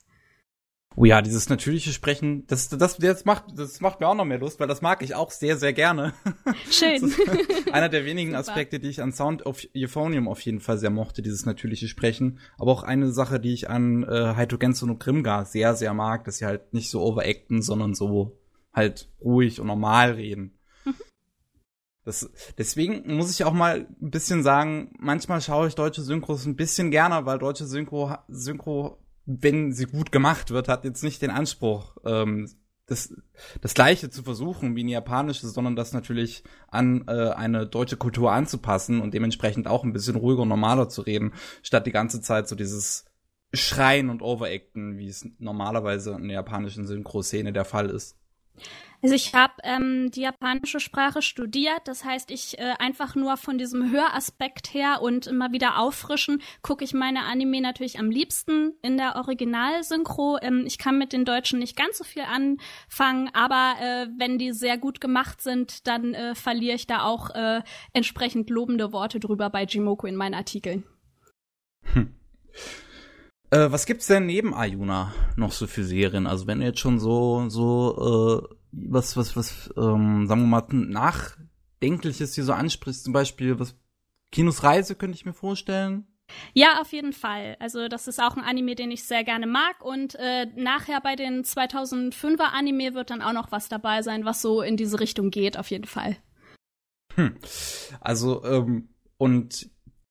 Oh 0.95 1.05
ja, 1.05 1.21
dieses 1.21 1.49
natürliche 1.49 1.93
Sprechen, 1.93 2.45
das, 2.47 2.67
das, 2.67 2.97
das, 2.97 3.25
macht, 3.25 3.45
das 3.55 3.79
macht 3.79 3.99
mir 3.99 4.07
auch 4.07 4.15
noch 4.15 4.25
mehr 4.25 4.39
Lust, 4.39 4.59
weil 4.59 4.67
das 4.67 4.81
mag 4.81 5.01
ich 5.03 5.13
auch 5.13 5.29
sehr, 5.29 5.55
sehr 5.55 5.71
gerne. 5.71 6.13
Schön. 6.71 7.13
einer 7.71 7.89
der 7.89 8.05
wenigen 8.05 8.35
Aspekte, 8.35 8.79
die 8.79 8.89
ich 8.89 9.01
an 9.01 9.13
Sound 9.13 9.45
of 9.45 9.61
Euphonium 9.75 10.27
auf 10.27 10.41
jeden 10.41 10.59
Fall 10.59 10.77
sehr 10.77 10.89
mochte, 10.89 11.21
dieses 11.21 11.45
natürliche 11.45 11.87
Sprechen. 11.87 12.39
Aber 12.57 12.71
auch 12.71 12.83
eine 12.83 13.11
Sache, 13.11 13.39
die 13.39 13.53
ich 13.53 13.69
an 13.69 14.03
äh, 14.03 14.33
Haito 14.35 14.57
Genso 14.57 14.87
no 14.87 14.95
Grimga 14.95 15.45
sehr, 15.45 15.75
sehr 15.75 15.93
mag, 15.93 16.25
dass 16.25 16.39
sie 16.39 16.45
halt 16.45 16.73
nicht 16.73 16.89
so 16.89 17.01
overacten, 17.01 17.61
sondern 17.61 17.93
so 17.93 18.37
halt 18.73 19.09
ruhig 19.21 19.61
und 19.61 19.67
normal 19.67 20.13
reden. 20.13 20.57
Mhm. 20.85 20.95
Das, 22.03 22.29
deswegen 22.57 23.15
muss 23.15 23.31
ich 23.31 23.43
auch 23.43 23.53
mal 23.53 23.87
ein 24.01 24.09
bisschen 24.09 24.41
sagen, 24.41 24.91
manchmal 24.99 25.39
schaue 25.41 25.67
ich 25.67 25.75
deutsche 25.75 26.01
Synchros 26.01 26.45
ein 26.45 26.55
bisschen 26.55 26.89
gerne, 26.89 27.25
weil 27.25 27.37
deutsche 27.37 27.67
Synchro, 27.67 28.17
Synchro 28.27 28.97
wenn 29.29 29.73
sie 29.73 29.85
gut 29.85 30.11
gemacht 30.11 30.49
wird, 30.49 30.67
hat 30.67 30.85
jetzt 30.85 31.03
nicht 31.03 31.21
den 31.21 31.29
Anspruch, 31.29 31.97
ähm, 32.03 32.49
das, 32.87 33.13
das 33.61 33.75
Gleiche 33.75 34.09
zu 34.09 34.23
versuchen 34.23 34.75
wie 34.75 34.81
eine 34.81 34.91
japanische, 34.91 35.47
sondern 35.47 35.75
das 35.75 35.93
natürlich 35.93 36.43
an 36.69 37.03
äh, 37.07 37.29
eine 37.29 37.67
deutsche 37.67 37.97
Kultur 37.97 38.31
anzupassen 38.31 38.99
und 38.99 39.13
dementsprechend 39.13 39.67
auch 39.67 39.83
ein 39.83 39.93
bisschen 39.93 40.15
ruhiger 40.15 40.41
und 40.41 40.47
normaler 40.47 40.89
zu 40.89 41.03
reden, 41.03 41.33
statt 41.61 41.85
die 41.85 41.91
ganze 41.91 42.21
Zeit 42.21 42.47
so 42.47 42.55
dieses 42.55 43.05
Schreien 43.53 44.09
und 44.09 44.23
Overacten, 44.23 44.97
wie 44.97 45.07
es 45.07 45.27
normalerweise 45.37 46.13
in 46.13 46.23
der 46.23 46.35
japanischen 46.35 46.87
Synchro-Szene 46.87 47.53
der 47.53 47.65
Fall 47.65 47.91
ist. 47.91 48.17
Also 49.01 49.15
ich 49.15 49.33
habe 49.33 49.53
ähm, 49.63 50.11
die 50.11 50.21
japanische 50.21 50.81
Sprache 50.81 51.21
studiert, 51.21 51.81
das 51.85 52.03
heißt, 52.03 52.31
ich 52.31 52.59
äh, 52.59 52.73
einfach 52.79 53.15
nur 53.15 53.37
von 53.37 53.57
diesem 53.57 53.91
Höraspekt 53.91 54.73
her 54.73 55.01
und 55.01 55.25
immer 55.25 55.53
wieder 55.53 55.79
auffrischen, 55.79 56.41
gucke 56.61 56.83
ich 56.83 56.93
meine 56.93 57.23
Anime 57.23 57.61
natürlich 57.61 57.97
am 57.97 58.11
liebsten 58.11 58.73
in 58.81 58.97
der 58.97 59.15
Originalsynchro. 59.15 60.39
Ähm, 60.41 60.63
ich 60.65 60.77
kann 60.77 60.97
mit 60.97 61.13
den 61.13 61.23
Deutschen 61.23 61.59
nicht 61.59 61.77
ganz 61.77 61.97
so 61.97 62.03
viel 62.03 62.23
anfangen, 62.23 63.29
aber 63.33 63.75
äh, 63.79 64.07
wenn 64.17 64.37
die 64.37 64.51
sehr 64.51 64.77
gut 64.77 64.99
gemacht 64.99 65.41
sind, 65.41 65.87
dann 65.87 66.13
äh, 66.13 66.35
verliere 66.35 66.75
ich 66.75 66.85
da 66.85 67.03
auch 67.03 67.29
äh, 67.29 67.61
entsprechend 67.93 68.49
lobende 68.49 68.91
Worte 68.91 69.21
drüber 69.21 69.49
bei 69.49 69.63
Jimoku 69.63 70.07
in 70.07 70.15
meinen 70.17 70.33
Artikeln. 70.33 70.83
Hm. 71.93 72.13
Äh, 73.51 73.71
was 73.71 73.85
gibt's 73.85 74.07
denn 74.07 74.25
neben 74.25 74.53
Ayuna 74.53 75.13
noch 75.37 75.53
so 75.53 75.67
für 75.67 75.83
Serien? 75.83 76.27
Also 76.27 76.47
wenn 76.47 76.59
du 76.59 76.65
jetzt 76.65 76.79
schon 76.79 76.99
so 76.99 77.47
so 77.49 78.45
äh, 78.51 78.58
was, 78.71 79.17
was, 79.17 79.35
was, 79.35 79.73
ähm, 79.77 80.27
sagen 80.27 80.41
wir 80.41 80.47
mal, 80.47 80.65
Nachdenkliches 80.71 82.35
hier 82.35 82.43
so 82.43 82.53
ansprichst, 82.53 83.03
zum 83.03 83.13
Beispiel, 83.13 83.59
was 83.59 83.75
Kinos 84.31 84.63
Reise 84.63 84.95
könnte 84.95 85.15
ich 85.15 85.25
mir 85.25 85.33
vorstellen. 85.33 86.05
Ja, 86.53 86.79
auf 86.81 86.91
jeden 86.91 87.13
Fall. 87.13 87.57
Also 87.59 87.87
das 87.87 88.07
ist 88.07 88.21
auch 88.21 88.37
ein 88.37 88.43
Anime, 88.43 88.75
den 88.75 88.91
ich 88.91 89.03
sehr 89.03 89.23
gerne 89.23 89.47
mag. 89.47 89.83
Und 89.83 90.15
äh, 90.15 90.45
nachher 90.55 91.01
bei 91.01 91.15
den 91.15 91.43
2005er 91.43 92.51
Anime 92.53 92.93
wird 92.93 93.09
dann 93.09 93.21
auch 93.21 93.33
noch 93.33 93.51
was 93.51 93.69
dabei 93.69 94.01
sein, 94.01 94.25
was 94.25 94.41
so 94.41 94.61
in 94.61 94.77
diese 94.77 94.99
Richtung 94.99 95.31
geht, 95.31 95.57
auf 95.57 95.71
jeden 95.71 95.85
Fall. 95.85 96.17
Hm. 97.15 97.35
Also, 97.99 98.43
ähm, 98.43 98.89
und 99.17 99.69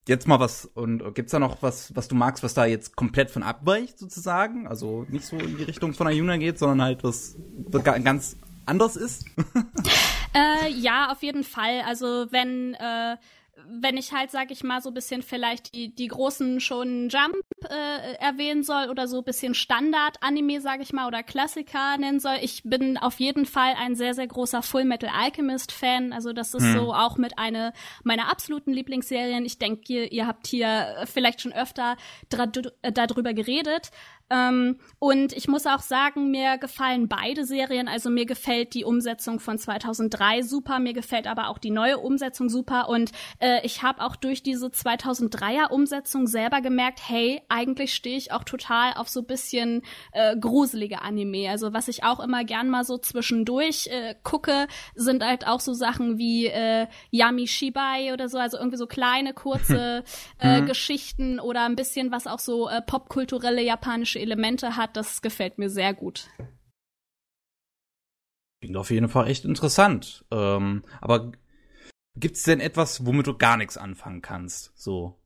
jetzt 0.09 0.27
mal 0.27 0.41
was, 0.41 0.65
und 0.65 1.15
gibt's 1.15 1.33
da 1.33 1.39
noch 1.39 1.63
was, 1.63 1.95
was 1.95 2.09
du 2.09 2.15
magst, 2.15 2.43
was 2.43 2.55
da 2.55 2.65
jetzt 2.65 2.97
komplett 2.97 3.31
von 3.31 3.43
abweicht, 3.43 3.99
sozusagen? 3.99 4.67
Also 4.67 5.07
nicht 5.09 5.27
so 5.27 5.37
in 5.37 5.57
die 5.57 5.65
Richtung 5.65 5.93
von 5.93 6.07
Ayuna 6.07 6.39
geht, 6.39 6.59
sondern 6.59 6.83
halt 6.83 7.05
was, 7.05 7.37
was 7.69 7.85
ganz 7.85 8.37
anders 8.69 8.97
ist? 8.97 9.25
äh, 10.35 10.71
ja, 10.71 11.11
auf 11.11 11.23
jeden 11.23 11.45
Fall. 11.45 11.83
Also 11.87 12.27
wenn 12.31 12.75
äh, 12.75 13.17
wenn 13.67 13.97
ich 13.97 14.13
halt, 14.13 14.31
sag 14.31 14.51
ich 14.51 14.63
mal, 14.63 14.81
so 14.81 14.91
bisschen 14.91 15.23
vielleicht 15.23 15.75
die, 15.75 15.95
die 15.95 16.09
großen 16.09 16.61
schon 16.61 17.09
Jump 17.09 17.37
äh, 17.69 18.15
erwähnen 18.19 18.63
soll 18.63 18.89
oder 18.89 19.09
so 19.09 19.23
bisschen 19.23 19.55
Standard-Anime, 19.55 20.61
sag 20.61 20.81
ich 20.81 20.93
mal, 20.93 21.07
oder 21.07 21.23
Klassiker 21.23 21.97
nennen 21.99 22.21
soll. 22.21 22.37
Ich 22.41 22.63
bin 22.65 22.97
auf 22.97 23.19
jeden 23.21 23.47
Fall 23.47 23.75
ein 23.79 23.95
sehr, 23.95 24.15
sehr 24.15 24.27
großer 24.27 24.63
Full 24.63 24.85
Metal 24.85 25.11
Alchemist-Fan. 25.13 26.13
Also 26.13 26.33
das 26.33 26.55
ist 26.55 26.65
hm. 26.65 26.75
so 26.75 26.95
auch 26.95 27.17
mit 27.17 27.39
einer 27.39 27.73
meiner 28.05 28.31
absoluten 28.31 28.73
Lieblingsserien. 28.73 29.45
Ich 29.45 29.59
denke, 29.59 29.93
ihr, 29.93 30.13
ihr 30.13 30.27
habt 30.27 30.47
hier 30.47 31.05
vielleicht 31.07 31.41
schon 31.41 31.53
öfter 31.53 31.97
darüber 32.31 33.35
geredet. 33.35 33.91
Ähm, 34.31 34.77
und 34.99 35.33
ich 35.33 35.49
muss 35.49 35.67
auch 35.67 35.81
sagen, 35.81 36.31
mir 36.31 36.59
gefallen 36.59 37.09
beide 37.09 37.45
Serien. 37.45 37.89
Also 37.89 38.11
mir 38.11 38.27
gefällt 38.27 38.75
die 38.75 38.85
Umsetzung 38.85 39.41
von 39.41 39.59
2003 39.59 40.43
super, 40.43 40.79
mir 40.79 40.93
gefällt 40.93 41.27
aber 41.27 41.49
auch 41.49 41.59
die 41.59 41.71
neue 41.71 41.99
Umsetzung 41.99 42.49
super. 42.49 42.89
Und 42.89 43.13
äh, 43.41 43.65
ich 43.65 43.83
habe 43.83 44.03
auch 44.03 44.17
durch 44.17 44.43
diese 44.43 44.67
2003er 44.67 45.71
Umsetzung 45.71 46.27
selber 46.27 46.61
gemerkt, 46.61 47.01
hey, 47.07 47.43
eigentlich 47.49 47.95
stehe 47.95 48.17
ich 48.17 48.33
auch 48.33 48.45
total 48.45 48.95
auf 48.95 49.09
so 49.09 49.23
bisschen 49.23 49.83
äh, 50.13 50.37
gruselige 50.37 51.03
Anime. 51.03 51.49
Also 51.51 51.73
was 51.73 51.89
ich 51.89 52.05
auch 52.05 52.21
immer 52.21 52.45
gern 52.45 52.69
mal 52.69 52.85
so 52.85 52.99
zwischendurch 52.99 53.89
äh, 53.89 54.15
gucke, 54.23 54.67
sind 54.95 55.25
halt 55.25 55.47
auch 55.47 55.61
so 55.61 55.73
Sachen 55.73 56.19
wie 56.19 56.47
äh, 56.47 56.87
Yami 57.11 57.47
Shibai 57.47 58.13
oder 58.13 58.29
so, 58.29 58.39
also 58.39 58.59
irgendwie 58.59 58.77
so 58.77 58.87
kleine, 58.87 59.33
kurze 59.33 60.05
äh, 60.39 60.61
mhm. 60.61 60.67
Geschichten 60.67 61.41
oder 61.41 61.65
ein 61.65 61.77
bisschen 61.77 62.11
was 62.11 62.27
auch 62.27 62.39
so 62.39 62.69
äh, 62.69 62.83
popkulturelle 62.83 63.63
japanische 63.63 64.18
mystische 64.19 64.21
Elemente 64.21 64.77
hat, 64.77 64.97
das 64.97 65.23
gefällt 65.23 65.59
mir 65.59 65.71
sehr 65.71 65.95
gut. 65.95 66.29
Klingt 68.61 68.77
auf 68.77 68.91
jeden 68.91 69.09
Fall 69.09 69.29
echt 69.29 69.45
interessant. 69.45 70.25
Ähm, 70.31 70.85
aber 71.01 71.33
gibt's 72.17 72.43
denn 72.43 72.61
etwas, 72.61 73.07
womit 73.07 73.27
du 73.27 73.37
gar 73.37 73.57
nichts 73.57 73.77
anfangen 73.77 74.23
kannst? 74.23 74.73
So. 74.77 75.18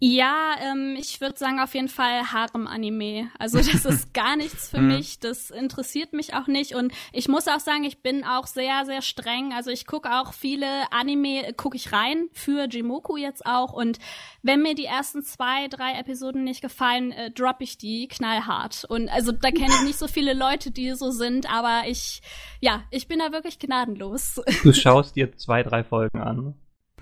Ja, 0.00 0.54
ähm, 0.60 0.94
ich 0.96 1.20
würde 1.20 1.36
sagen 1.36 1.58
auf 1.58 1.74
jeden 1.74 1.88
Fall 1.88 2.30
Harem-Anime. 2.32 3.30
Also 3.36 3.58
das 3.58 3.84
ist 3.84 4.14
gar 4.14 4.36
nichts 4.36 4.70
für 4.70 4.80
mhm. 4.80 4.88
mich. 4.88 5.18
Das 5.18 5.50
interessiert 5.50 6.12
mich 6.12 6.34
auch 6.34 6.46
nicht. 6.46 6.76
Und 6.76 6.92
ich 7.12 7.26
muss 7.26 7.48
auch 7.48 7.58
sagen, 7.58 7.82
ich 7.82 8.00
bin 8.00 8.22
auch 8.22 8.46
sehr, 8.46 8.84
sehr 8.86 9.02
streng. 9.02 9.52
Also 9.52 9.70
ich 9.70 9.88
gucke 9.88 10.08
auch 10.20 10.34
viele 10.34 10.92
Anime, 10.92 11.52
gucke 11.54 11.76
ich 11.76 11.92
rein 11.92 12.28
für 12.32 12.68
Jimoku 12.68 13.16
jetzt 13.16 13.44
auch. 13.44 13.72
Und 13.72 13.98
wenn 14.42 14.62
mir 14.62 14.76
die 14.76 14.84
ersten 14.84 15.24
zwei, 15.24 15.66
drei 15.66 15.98
Episoden 15.98 16.44
nicht 16.44 16.62
gefallen, 16.62 17.10
äh, 17.10 17.32
droppe 17.32 17.64
ich 17.64 17.76
die 17.76 18.06
knallhart. 18.06 18.84
Und 18.88 19.08
also 19.08 19.32
da 19.32 19.50
kenne 19.50 19.74
ich 19.80 19.82
nicht 19.82 19.98
so 19.98 20.06
viele 20.06 20.32
Leute, 20.32 20.70
die 20.70 20.92
so 20.92 21.10
sind. 21.10 21.52
Aber 21.52 21.88
ich, 21.88 22.22
ja, 22.60 22.84
ich 22.90 23.08
bin 23.08 23.18
da 23.18 23.32
wirklich 23.32 23.58
gnadenlos. 23.58 24.40
Du 24.62 24.72
schaust 24.72 25.16
dir 25.16 25.36
zwei, 25.36 25.64
drei 25.64 25.82
Folgen 25.82 26.20
an. 26.20 26.54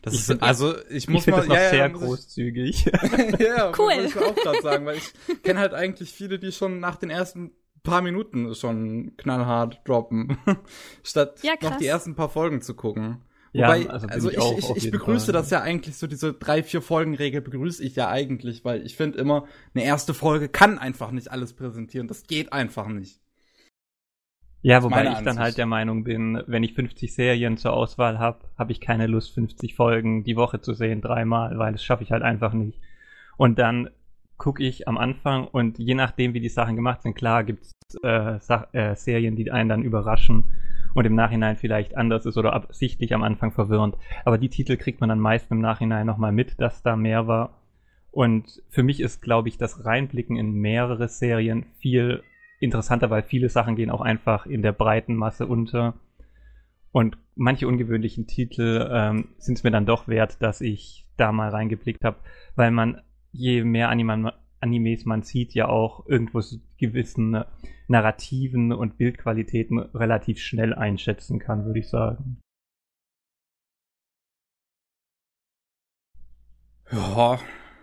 Das 0.06 0.14
ich 0.14 0.20
ist, 0.20 0.40
also 0.40 0.72
ich 0.88 1.08
muss 1.08 1.26
ich 1.26 1.32
mal, 1.32 1.38
das 1.38 1.48
noch 1.48 1.56
ja, 1.56 1.68
sehr 1.68 1.78
ja, 1.78 1.88
großzügig. 1.88 2.84
ja, 3.40 3.72
cool. 3.76 3.86
Wollte 3.86 4.04
ich 4.04 4.16
auch 4.16 4.36
gerade 4.36 4.62
sagen, 4.62 4.86
weil 4.86 4.98
ich 4.98 5.42
kenne 5.42 5.58
halt 5.58 5.74
eigentlich 5.74 6.12
viele, 6.12 6.38
die 6.38 6.52
schon 6.52 6.78
nach 6.78 6.94
den 6.94 7.10
ersten 7.10 7.50
paar 7.82 8.02
Minuten 8.02 8.54
schon 8.54 9.16
knallhart 9.16 9.80
droppen, 9.84 10.38
statt 11.02 11.40
ja, 11.42 11.54
noch 11.60 11.76
die 11.78 11.86
ersten 11.86 12.14
paar 12.14 12.28
Folgen 12.28 12.62
zu 12.62 12.74
gucken. 12.74 13.20
Wobei, 13.52 13.78
ja, 13.78 13.88
also, 13.88 14.06
also 14.06 14.30
ich, 14.30 14.36
ich, 14.36 14.70
ich, 14.70 14.84
ich 14.84 14.90
begrüße 14.92 15.26
Fall. 15.26 15.32
das 15.32 15.50
ja 15.50 15.60
eigentlich 15.60 15.96
so, 15.96 16.06
diese 16.06 16.34
drei, 16.34 16.62
vier 16.62 16.82
Folgen-Regel 16.82 17.40
begrüße 17.40 17.82
ich 17.82 17.96
ja 17.96 18.08
eigentlich, 18.08 18.64
weil 18.64 18.86
ich 18.86 18.94
finde 18.94 19.18
immer, 19.18 19.46
eine 19.74 19.84
erste 19.84 20.14
Folge 20.14 20.48
kann 20.48 20.78
einfach 20.78 21.10
nicht 21.10 21.32
alles 21.32 21.52
präsentieren. 21.52 22.06
Das 22.06 22.28
geht 22.28 22.52
einfach 22.52 22.86
nicht. 22.86 23.18
Ja, 24.62 24.82
wobei 24.82 25.12
ich 25.12 25.18
dann 25.20 25.38
halt 25.38 25.58
der 25.58 25.66
Meinung 25.66 26.02
bin, 26.02 26.42
wenn 26.46 26.64
ich 26.64 26.74
50 26.74 27.14
Serien 27.14 27.56
zur 27.56 27.72
Auswahl 27.72 28.18
habe, 28.18 28.38
habe 28.58 28.72
ich 28.72 28.80
keine 28.80 29.06
Lust, 29.06 29.32
50 29.34 29.74
Folgen 29.74 30.24
die 30.24 30.36
Woche 30.36 30.60
zu 30.60 30.74
sehen, 30.74 31.00
dreimal, 31.00 31.56
weil 31.58 31.72
das 31.72 31.84
schaffe 31.84 32.02
ich 32.02 32.10
halt 32.10 32.22
einfach 32.22 32.52
nicht. 32.52 32.80
Und 33.36 33.58
dann 33.58 33.90
gucke 34.38 34.62
ich 34.62 34.88
am 34.88 34.98
Anfang 34.98 35.46
und 35.46 35.78
je 35.78 35.94
nachdem, 35.94 36.34
wie 36.34 36.40
die 36.40 36.48
Sachen 36.48 36.76
gemacht 36.76 37.02
sind, 37.02 37.14
klar 37.14 37.44
gibt 37.44 37.64
es 37.64 37.74
äh, 38.02 38.38
äh, 38.72 38.94
Serien, 38.96 39.36
die 39.36 39.50
einen 39.50 39.68
dann 39.68 39.82
überraschen 39.82 40.44
und 40.94 41.04
im 41.04 41.14
Nachhinein 41.14 41.56
vielleicht 41.56 41.96
anders 41.96 42.26
ist 42.26 42.36
oder 42.36 42.52
absichtlich 42.52 43.14
am 43.14 43.22
Anfang 43.22 43.52
verwirrend. 43.52 43.96
Aber 44.24 44.38
die 44.38 44.48
Titel 44.48 44.76
kriegt 44.76 45.00
man 45.00 45.08
dann 45.08 45.20
meist 45.20 45.50
im 45.50 45.60
Nachhinein 45.60 46.06
nochmal 46.06 46.32
mit, 46.32 46.60
dass 46.60 46.82
da 46.82 46.96
mehr 46.96 47.26
war. 47.26 47.60
Und 48.10 48.62
für 48.70 48.82
mich 48.82 49.00
ist, 49.00 49.20
glaube 49.20 49.48
ich, 49.48 49.58
das 49.58 49.84
Reinblicken 49.84 50.36
in 50.36 50.52
mehrere 50.52 51.08
Serien 51.08 51.66
viel 51.78 52.22
interessanter, 52.60 53.10
weil 53.10 53.22
viele 53.22 53.48
Sachen 53.48 53.76
gehen 53.76 53.90
auch 53.90 54.00
einfach 54.00 54.46
in 54.46 54.62
der 54.62 54.72
breiten 54.72 55.14
Masse 55.14 55.46
unter. 55.46 55.94
Und 56.92 57.18
manche 57.34 57.68
ungewöhnlichen 57.68 58.26
Titel 58.26 58.88
ähm, 58.90 59.28
sind 59.38 59.58
es 59.58 59.64
mir 59.64 59.70
dann 59.70 59.86
doch 59.86 60.08
wert, 60.08 60.42
dass 60.42 60.60
ich 60.60 61.06
da 61.16 61.32
mal 61.32 61.50
reingeblickt 61.50 62.04
habe, 62.04 62.18
weil 62.54 62.70
man, 62.70 63.02
je 63.32 63.64
mehr 63.64 63.90
Anima 63.90 64.32
Animes 64.60 65.04
man 65.04 65.22
sieht, 65.22 65.54
ja 65.54 65.68
auch 65.68 66.06
irgendwo 66.06 66.40
gewissen 66.78 67.44
Narrativen 67.88 68.72
und 68.72 68.96
Bildqualitäten 68.96 69.78
relativ 69.78 70.40
schnell 70.40 70.74
einschätzen 70.74 71.38
kann, 71.38 71.66
würde 71.66 71.80
ich 71.80 71.88
sagen. 71.88 72.40
Ja. 76.90 77.38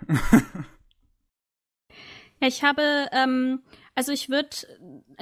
ich 2.39 2.63
habe 2.63 3.07
ähm, 3.11 3.61
also 3.95 4.11
ich 4.11 4.29
würde 4.29 4.49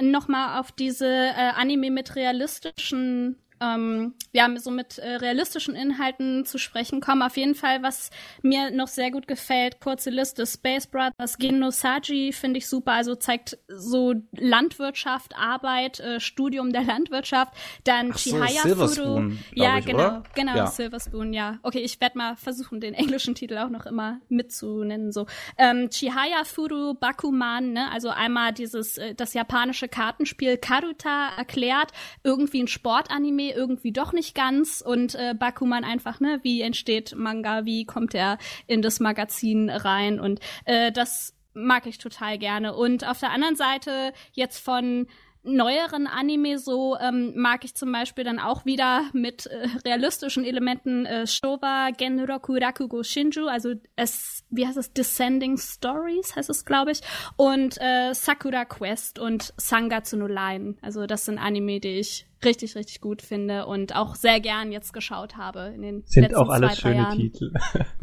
noch 0.00 0.28
mal 0.28 0.60
auf 0.60 0.72
diese 0.72 1.06
äh, 1.06 1.52
Anime 1.54 1.90
mit 1.90 2.16
realistischen 2.16 3.36
ähm, 3.62 4.14
ja, 4.32 4.48
so 4.58 4.70
mit 4.70 4.98
äh, 4.98 5.16
realistischen 5.16 5.74
Inhalten 5.74 6.44
zu 6.44 6.58
sprechen 6.58 7.00
kommen. 7.00 7.22
Auf 7.22 7.36
jeden 7.36 7.54
Fall, 7.54 7.82
was 7.82 8.10
mir 8.42 8.70
noch 8.70 8.88
sehr 8.88 9.10
gut 9.10 9.28
gefällt, 9.28 9.80
kurze 9.80 10.10
Liste, 10.10 10.46
Space 10.46 10.86
Brothers, 10.86 11.38
Genosaji 11.38 12.32
finde 12.32 12.58
ich 12.58 12.68
super, 12.68 12.92
also 12.92 13.14
zeigt 13.14 13.58
so 13.68 14.14
Landwirtschaft, 14.32 15.36
Arbeit, 15.36 16.00
äh, 16.00 16.18
Studium 16.18 16.72
der 16.72 16.82
Landwirtschaft, 16.82 17.52
dann 17.84 18.10
Ach 18.12 18.16
Chihaya 18.16 18.62
so, 18.62 18.88
Furu. 18.88 19.32
Ja, 19.54 19.78
ich, 19.78 19.86
genau, 19.86 19.98
oder? 19.98 20.22
genau, 20.34 20.56
ja. 20.56 20.66
Silverspoon, 20.66 21.32
ja. 21.32 21.58
Okay, 21.62 21.80
ich 21.80 22.00
werde 22.00 22.18
mal 22.18 22.36
versuchen, 22.36 22.80
den 22.80 22.94
englischen 22.94 23.34
Titel 23.34 23.58
auch 23.58 23.68
noch 23.68 23.86
immer 23.86 24.20
mitzunennen, 24.28 25.12
so. 25.12 25.26
Ähm, 25.56 25.90
Chihaya 25.90 26.44
Furu 26.44 26.94
Bakuman, 26.94 27.72
ne, 27.72 27.90
also 27.92 28.08
einmal 28.08 28.52
dieses, 28.52 28.98
äh, 28.98 29.14
das 29.14 29.34
japanische 29.34 29.88
Kartenspiel 29.88 30.56
Karuta 30.56 31.30
erklärt, 31.36 31.92
irgendwie 32.24 32.62
ein 32.62 32.68
Sportanime, 32.68 33.51
irgendwie 33.54 33.92
doch 33.92 34.12
nicht 34.12 34.34
ganz 34.34 34.80
und 34.80 35.14
äh, 35.14 35.34
Bakuman 35.38 35.84
einfach, 35.84 36.20
ne, 36.20 36.40
wie 36.42 36.62
entsteht 36.62 37.14
Manga, 37.16 37.64
wie 37.64 37.84
kommt 37.84 38.14
er 38.14 38.38
in 38.66 38.82
das 38.82 39.00
Magazin 39.00 39.70
rein 39.70 40.20
und 40.20 40.40
äh, 40.64 40.92
das 40.92 41.34
mag 41.54 41.86
ich 41.86 41.98
total 41.98 42.38
gerne. 42.38 42.74
Und 42.74 43.06
auf 43.06 43.20
der 43.20 43.30
anderen 43.30 43.56
Seite 43.56 44.12
jetzt 44.32 44.58
von 44.58 45.06
neueren 45.44 46.06
Anime 46.06 46.58
so 46.58 46.96
ähm, 46.98 47.32
mag 47.34 47.64
ich 47.64 47.74
zum 47.74 47.90
Beispiel 47.90 48.22
dann 48.22 48.38
auch 48.38 48.64
wieder 48.64 49.06
mit 49.12 49.46
äh, 49.46 49.68
realistischen 49.84 50.44
Elementen 50.44 51.04
äh, 51.04 51.26
Showa 51.26 51.90
Genroku 51.90 52.54
Rakugo 52.54 53.02
Shinju, 53.02 53.46
also 53.48 53.74
es, 53.96 54.44
wie 54.50 54.66
heißt 54.66 54.76
es, 54.76 54.92
Descending 54.92 55.58
Stories 55.58 56.36
heißt 56.36 56.48
es, 56.48 56.64
glaube 56.64 56.92
ich, 56.92 57.00
und 57.36 57.76
äh, 57.80 58.14
Sakura 58.14 58.64
Quest 58.64 59.18
und 59.18 59.52
Sangatsu 59.56 60.16
no 60.16 60.28
Line. 60.28 60.76
Also 60.80 61.06
das 61.06 61.24
sind 61.24 61.38
Anime, 61.38 61.80
die 61.80 61.98
ich 61.98 62.26
richtig, 62.44 62.74
richtig 62.76 63.00
gut 63.00 63.22
finde 63.22 63.66
und 63.66 63.94
auch 63.94 64.14
sehr 64.14 64.40
gern 64.40 64.72
jetzt 64.72 64.92
geschaut 64.92 65.36
habe 65.36 65.72
in 65.74 65.82
den 65.82 66.02
Sind 66.06 66.22
letzten 66.22 66.36
auch 66.36 66.48
alles 66.48 66.74
zwei, 66.74 66.90
schöne 66.90 67.02
Jahren. 67.02 67.18
Titel. 67.18 67.52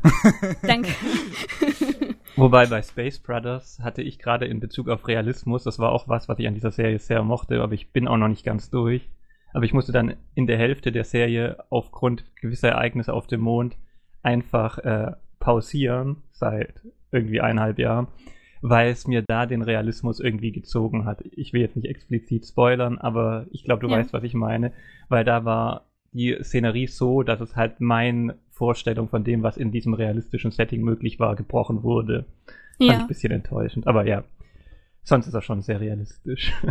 Danke. 0.62 0.89
Wobei 2.36 2.67
bei 2.67 2.81
Space 2.81 3.19
Brothers 3.19 3.79
hatte 3.81 4.01
ich 4.01 4.19
gerade 4.19 4.46
in 4.46 4.60
Bezug 4.60 4.88
auf 4.88 5.08
Realismus, 5.08 5.63
das 5.63 5.79
war 5.79 5.91
auch 5.91 6.08
was, 6.08 6.29
was 6.29 6.39
ich 6.39 6.48
an 6.48 6.53
dieser 6.53 6.72
Serie 6.72 7.00
sehr 7.00 7.24
mochte, 7.24 7.62
aber 7.62 7.74
ich 7.74 7.91
bin 7.91 8.08
auch 8.08 8.17
noch 8.17 8.29
nicht 8.29 8.46
ganz 8.46 8.69
durch. 8.69 9.10
Aber 9.51 9.65
ich 9.65 9.74
musste 9.74 9.91
dann 9.91 10.15
in 10.36 10.48
der 10.48 10.58
Hälfte 10.58 10.91
der 10.91 11.03
Serie 11.03 11.58
aufgrund 11.69 12.24
gewisser 12.36 12.69
Ereignisse 12.69 13.13
auf 13.13 13.27
dem 13.27 13.41
Mond 13.41 13.77
einfach 14.22 14.77
äh, 14.79 15.13
pausieren, 15.39 16.17
seit 16.32 16.82
irgendwie 17.12 17.41
eineinhalb 17.41 17.80
Jahren, 17.80 18.08
weil 18.62 18.91
es 18.91 19.08
mir 19.08 19.22
da 19.22 19.45
den 19.45 19.62
Realismus 19.62 20.19
irgendwie 20.19 20.52
gezogen 20.52 21.06
hat. 21.06 21.24
Ich 21.32 21.54
will 21.54 21.62
jetzt 21.62 21.76
nicht 21.76 21.88
explizit 21.88 22.45
spoilern, 22.45 22.98
aber 22.98 23.45
ich 23.52 23.63
glaube, 23.63 23.82
du 23.82 23.91
ja. 23.91 23.98
weißt, 23.98 24.13
was 24.13 24.24
ich 24.24 24.34
meine, 24.34 24.74
weil 25.08 25.24
da 25.24 25.45
war 25.45 25.86
die 26.12 26.38
Szenerie 26.41 26.88
so, 26.88 27.24
dass 27.24 27.39
es 27.39 27.56
halt 27.56 27.80
meine 27.80 28.38
Vorstellung 28.52 29.10
von 29.10 29.24
dem, 29.24 29.43
was 29.43 29.58
in 29.58 29.72
diesem 29.72 29.93
realistischen 29.93 30.52
Setting 30.52 30.82
möglich 30.82 31.19
war, 31.19 31.36
gebrochen 31.36 31.84
wurde. 31.84 32.26
Ja. 32.80 32.88
Fand 32.88 32.98
ich 32.98 33.02
ein 33.02 33.08
bisschen 33.08 33.32
enttäuschend. 33.32 33.88
Aber 33.88 34.06
ja, 34.06 34.24
sonst 35.04 35.28
ist 35.28 35.34
er 35.34 35.41
schon 35.41 35.62
sehr 35.62 35.80
realistisch. 35.80 36.54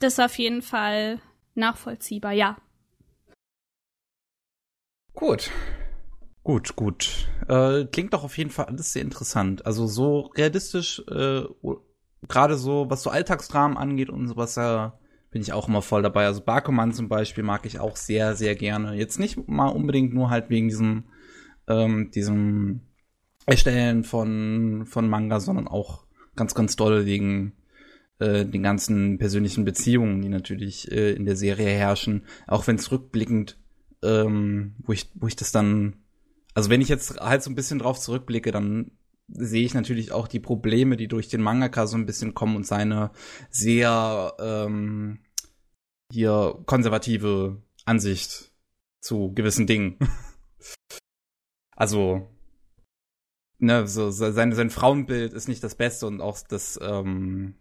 Das 0.00 0.14
ist 0.14 0.20
auf 0.20 0.36
jeden 0.38 0.60
Fall 0.60 1.18
nachvollziehbar, 1.54 2.32
ja. 2.32 2.58
Gut. 5.14 5.50
Gut, 6.44 6.76
gut. 6.76 7.26
Äh, 7.48 7.86
klingt 7.86 8.12
doch 8.12 8.22
auf 8.22 8.36
jeden 8.36 8.50
Fall 8.50 8.66
alles 8.66 8.92
sehr 8.92 9.00
interessant. 9.00 9.64
Also 9.64 9.86
so 9.86 10.30
realistisch, 10.36 11.02
äh, 11.10 11.42
gerade 12.28 12.56
so, 12.56 12.90
was 12.90 13.02
so 13.02 13.08
Alltagsdramen 13.08 13.78
angeht 13.78 14.10
und 14.10 14.28
sowas, 14.28 14.56
ja, 14.56 14.98
bin 15.30 15.40
ich 15.40 15.54
auch 15.54 15.68
immer 15.68 15.80
voll 15.80 16.02
dabei. 16.02 16.26
Also 16.26 16.42
Bakuman 16.42 16.92
zum 16.92 17.08
Beispiel 17.08 17.42
mag 17.42 17.64
ich 17.64 17.80
auch 17.80 17.96
sehr, 17.96 18.36
sehr 18.36 18.54
gerne. 18.56 18.94
Jetzt 18.94 19.18
nicht 19.18 19.48
mal 19.48 19.68
unbedingt 19.68 20.12
nur 20.12 20.28
halt 20.28 20.50
wegen 20.50 20.68
diesem, 20.68 21.04
ähm, 21.66 22.10
diesem 22.10 22.82
Erstellen 23.46 24.04
von, 24.04 24.84
von 24.84 25.08
Manga, 25.08 25.40
sondern 25.40 25.66
auch 25.66 26.04
ganz, 26.36 26.54
ganz 26.54 26.76
doll 26.76 27.06
wegen 27.06 27.54
äh, 28.18 28.44
den 28.44 28.62
ganzen 28.62 29.16
persönlichen 29.16 29.64
Beziehungen, 29.64 30.20
die 30.20 30.28
natürlich 30.28 30.92
äh, 30.92 31.12
in 31.14 31.24
der 31.24 31.36
Serie 31.36 31.70
herrschen. 31.70 32.26
Auch 32.46 32.66
wenn 32.66 32.76
es 32.76 32.92
rückblickend, 32.92 33.58
ähm, 34.02 34.74
wo 34.80 34.92
ich, 34.92 35.10
wo 35.14 35.26
ich 35.26 35.36
das 35.36 35.50
dann 35.50 36.03
also 36.54 36.70
wenn 36.70 36.80
ich 36.80 36.88
jetzt 36.88 37.20
halt 37.20 37.42
so 37.42 37.50
ein 37.50 37.54
bisschen 37.54 37.78
drauf 37.78 37.98
zurückblicke, 37.98 38.52
dann 38.52 38.92
sehe 39.28 39.64
ich 39.64 39.74
natürlich 39.74 40.12
auch 40.12 40.28
die 40.28 40.40
Probleme, 40.40 40.96
die 40.96 41.08
durch 41.08 41.28
den 41.28 41.42
Mangaka 41.42 41.86
so 41.86 41.96
ein 41.96 42.06
bisschen 42.06 42.34
kommen 42.34 42.56
und 42.56 42.66
seine 42.66 43.10
sehr 43.50 44.34
ähm, 44.38 45.20
hier 46.12 46.62
konservative 46.66 47.62
Ansicht 47.84 48.52
zu 49.00 49.32
gewissen 49.34 49.66
Dingen. 49.66 49.98
also 51.76 52.28
ne, 53.58 53.86
so 53.86 54.10
sein, 54.10 54.52
sein 54.52 54.70
Frauenbild 54.70 55.32
ist 55.32 55.48
nicht 55.48 55.64
das 55.64 55.74
Beste 55.74 56.06
und 56.06 56.20
auch 56.20 56.38
das 56.46 56.78
ähm, 56.82 57.54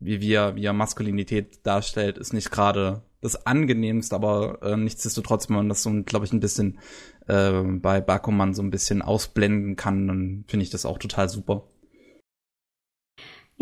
wie 0.00 0.20
wir 0.20 0.56
wie 0.56 0.64
er 0.64 0.72
Maskulinität 0.72 1.64
darstellt, 1.64 2.18
ist 2.18 2.32
nicht 2.32 2.50
gerade 2.50 3.02
das 3.20 3.46
angenehmste, 3.46 4.16
aber 4.16 4.60
äh, 4.62 4.76
nichtsdestotrotz, 4.76 5.48
man 5.48 5.68
das 5.68 5.84
so, 5.84 6.02
glaube 6.02 6.26
ich, 6.26 6.32
ein 6.32 6.40
bisschen 6.40 6.80
äh, 7.26 7.62
bei 7.62 8.00
Bakuman 8.00 8.54
so 8.54 8.62
ein 8.62 8.70
bisschen 8.70 9.02
ausblenden 9.02 9.76
kann, 9.76 10.06
dann 10.08 10.44
finde 10.48 10.64
ich 10.64 10.70
das 10.70 10.86
auch 10.86 10.98
total 10.98 11.28
super. 11.28 11.64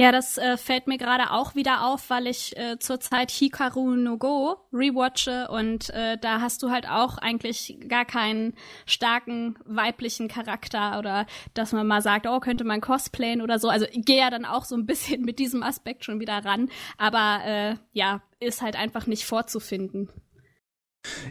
Ja, 0.01 0.13
das 0.13 0.39
äh, 0.39 0.57
fällt 0.57 0.87
mir 0.87 0.97
gerade 0.97 1.31
auch 1.31 1.55
wieder 1.55 1.85
auf, 1.85 2.09
weil 2.09 2.27
ich 2.27 2.57
äh, 2.57 2.79
zurzeit 2.79 3.31
Hikaru 3.31 3.97
no 3.97 4.17
Go 4.17 4.57
rewatche 4.73 5.49
und 5.49 5.91
äh, 5.91 6.17
da 6.17 6.41
hast 6.41 6.63
du 6.63 6.71
halt 6.71 6.89
auch 6.89 7.19
eigentlich 7.19 7.77
gar 7.87 8.07
keinen 8.07 8.55
starken 8.87 9.59
weiblichen 9.67 10.29
Charakter 10.29 10.99
oder 10.99 11.27
dass 11.53 11.73
man 11.73 11.87
mal 11.87 12.01
sagt, 12.01 12.27
oh, 12.27 12.41
könnte 12.41 12.65
man 12.65 12.81
cosplayen 12.81 13.43
oder 13.43 13.59
so. 13.59 13.69
Also 13.69 13.85
ich 13.93 14.05
gehe 14.07 14.17
ja 14.19 14.31
dann 14.31 14.47
auch 14.47 14.65
so 14.65 14.75
ein 14.75 14.87
bisschen 14.87 15.21
mit 15.21 15.39
diesem 15.39 15.63
Aspekt 15.63 16.07
schon 16.07 16.19
wieder 16.19 16.47
ran, 16.47 16.71
aber 16.97 17.45
äh, 17.45 17.75
ja, 17.93 18.23
ist 18.39 18.63
halt 18.63 18.77
einfach 18.77 19.07
nicht 19.07 19.27
vorzufinden. 19.27 20.09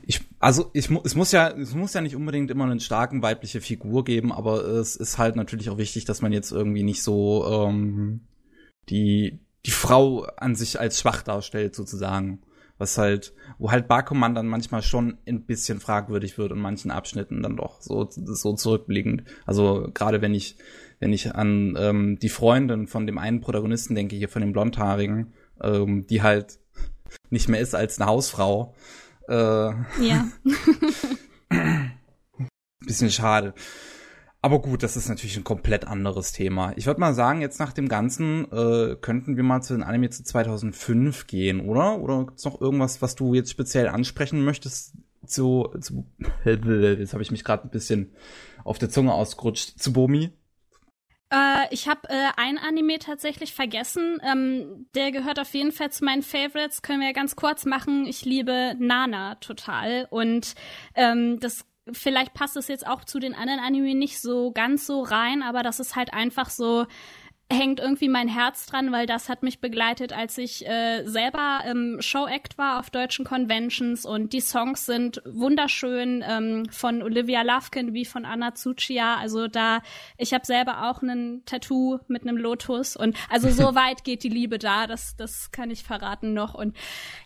Ich, 0.06 0.22
also 0.40 0.72
ich, 0.74 0.90
es 1.04 1.16
muss 1.16 1.32
ja, 1.32 1.50
es 1.50 1.76
muss 1.76 1.94
ja 1.94 2.02
nicht 2.02 2.16
unbedingt 2.16 2.50
immer 2.50 2.66
eine 2.66 2.80
starken 2.80 3.22
weibliche 3.22 3.62
Figur 3.62 4.04
geben, 4.04 4.32
aber 4.32 4.64
es 4.66 4.96
ist 4.96 5.18
halt 5.18 5.36
natürlich 5.36 5.70
auch 5.70 5.78
wichtig, 5.78 6.06
dass 6.06 6.22
man 6.22 6.32
jetzt 6.32 6.52
irgendwie 6.52 6.84
nicht 6.84 7.04
so 7.04 7.46
ähm, 7.46 8.22
die 8.90 9.40
die 9.66 9.72
Frau 9.72 10.24
an 10.38 10.56
sich 10.56 10.80
als 10.80 11.00
schwach 11.00 11.22
darstellt 11.22 11.76
sozusagen, 11.76 12.42
was 12.78 12.98
halt, 12.98 13.34
wo 13.58 13.72
halt 13.72 13.88
Bakuman 13.88 14.34
dann 14.34 14.48
manchmal 14.48 14.82
schon 14.82 15.18
ein 15.28 15.46
bisschen 15.46 15.80
fragwürdig 15.80 16.38
wird 16.38 16.52
in 16.52 16.60
manchen 16.60 16.92
Abschnitten 16.92 17.44
dann 17.44 17.58
doch 17.58 17.82
so 17.82 18.08
so 18.10 18.54
zurückblickend. 18.54 19.24
Also 19.46 19.90
gerade 19.94 20.22
wenn 20.22 20.34
ich 20.34 20.56
wenn 21.00 21.14
ich 21.14 21.36
an 21.36 21.78
ähm, 21.78 22.20
die 22.20 22.30
Freundin 22.30 22.88
von 22.88 23.06
dem 23.06 23.18
einen 23.18 23.42
Protagonisten 23.42 23.96
denke, 23.96 24.16
hier 24.16 24.30
von 24.30 24.42
dem 24.42 24.54
blondhaarigen, 24.54 25.34
ähm, 25.62 26.08
die 26.08 26.22
halt 26.22 26.60
nicht 27.30 27.50
mehr 27.50 27.60
ist 27.60 27.76
als 27.76 28.00
eine 28.00 28.10
Hausfrau. 28.10 28.74
Äh, 29.30 30.04
ja. 30.04 30.28
bisschen 32.80 33.12
schade. 33.12 33.54
Aber 34.42 34.62
gut, 34.62 34.84
das 34.84 34.96
ist 34.96 35.10
natürlich 35.10 35.36
ein 35.36 35.44
komplett 35.44 35.86
anderes 35.86 36.32
Thema. 36.32 36.72
Ich 36.78 36.86
würde 36.86 37.02
mal 37.02 37.14
sagen, 37.14 37.42
jetzt 37.42 37.60
nach 37.60 37.74
dem 37.74 37.90
Ganzen 37.90 38.50
äh, 38.52 38.96
könnten 38.96 39.36
wir 39.36 39.44
mal 39.44 39.62
zu 39.62 39.74
den 39.74 39.84
Anime 39.84 40.10
zu 40.10 40.24
2005 40.24 41.28
gehen, 41.28 41.60
oder? 41.60 42.00
Oder 42.00 42.26
gibt's 42.26 42.46
noch 42.46 42.60
irgendwas, 42.62 43.02
was 43.02 43.16
du 43.16 43.34
jetzt 43.34 43.52
speziell 43.52 43.90
ansprechen 43.90 44.44
möchtest 44.46 44.94
zu, 45.26 45.70
zu 45.82 46.06
jetzt 46.46 47.14
habe 47.14 47.22
ich 47.22 47.32
mich 47.32 47.44
gerade 47.44 47.68
ein 47.68 47.72
bisschen 47.72 48.14
auf 48.64 48.80
der 48.80 48.90
Zunge 48.90 49.14
ausgerutscht, 49.14 49.78
zu 49.78 49.92
Bomi? 49.92 50.32
Äh, 51.32 51.68
ich 51.72 51.88
habe 51.88 52.10
äh, 52.10 52.30
ein 52.38 52.58
Anime 52.58 53.00
tatsächlich 53.00 53.54
vergessen. 53.54 54.20
Ähm, 54.24 54.88
der 54.96 55.12
gehört 55.12 55.40
auf 55.40 55.54
jeden 55.54 55.72
Fall 55.72 55.92
zu 55.92 56.04
meinen 56.04 56.24
Favorites. 56.24 56.82
Können 56.82 57.02
wir 57.02 57.08
ja 57.08 57.14
ganz 57.14 57.36
kurz 57.36 57.66
machen. 57.66 58.06
Ich 58.06 58.26
liebe 58.26 58.76
Nana 58.80 59.36
total. 59.36 60.08
Und 60.10 60.56
ähm, 60.96 61.40
das 61.40 61.66
vielleicht 61.92 62.34
passt 62.34 62.58
es 62.58 62.68
jetzt 62.68 62.86
auch 62.86 63.04
zu 63.04 63.20
den 63.20 63.34
anderen 63.34 63.60
Anime 63.60 63.96
nicht 63.96 64.22
so 64.22 64.52
ganz 64.52 64.86
so 64.86 65.02
rein, 65.02 65.42
aber 65.42 65.64
das 65.64 65.80
ist 65.80 65.96
halt 65.96 66.14
einfach 66.14 66.50
so 66.50 66.86
hängt 67.52 67.80
irgendwie 67.80 68.10
mein 68.10 68.28
Herz 68.28 68.68
dran, 68.68 68.92
weil 68.92 69.08
das 69.08 69.28
hat 69.28 69.42
mich 69.42 69.60
begleitet, 69.60 70.14
als 70.14 70.38
ich 70.38 70.68
äh, 70.68 71.04
selber 71.06 71.62
im 71.68 72.00
Show-Act 72.00 72.60
war 72.60 72.80
auf 72.80 72.92
deutschen 72.92 73.26
Conventions. 73.26 74.06
Und 74.06 74.34
die 74.34 74.42
Songs 74.42 74.86
sind 74.86 75.22
wunderschön 75.26 76.24
ähm, 76.28 76.68
von 76.70 77.02
Olivia 77.02 77.42
Lufkin 77.42 77.94
wie 77.94 78.06
von 78.06 78.24
Anna 78.24 78.52
Tsuchiya. 78.52 79.16
Also 79.16 79.48
da, 79.48 79.82
ich 80.18 80.34
habe 80.34 80.46
selber 80.46 80.90
auch 80.90 81.02
ein 81.02 81.42
Tattoo 81.46 81.98
mit 82.08 82.22
einem 82.22 82.38
Lotus. 82.38 82.96
Und 82.96 83.18
also 83.30 83.50
so 83.50 83.64
weit 83.76 84.04
geht 84.04 84.24
die 84.24 84.30
Liebe 84.30 84.60
da, 84.60 84.86
das, 84.86 85.16
das 85.16 85.52
kann 85.52 85.72
ich 85.72 85.84
verraten 85.84 86.34
noch. 86.34 86.54
Und 86.54 86.78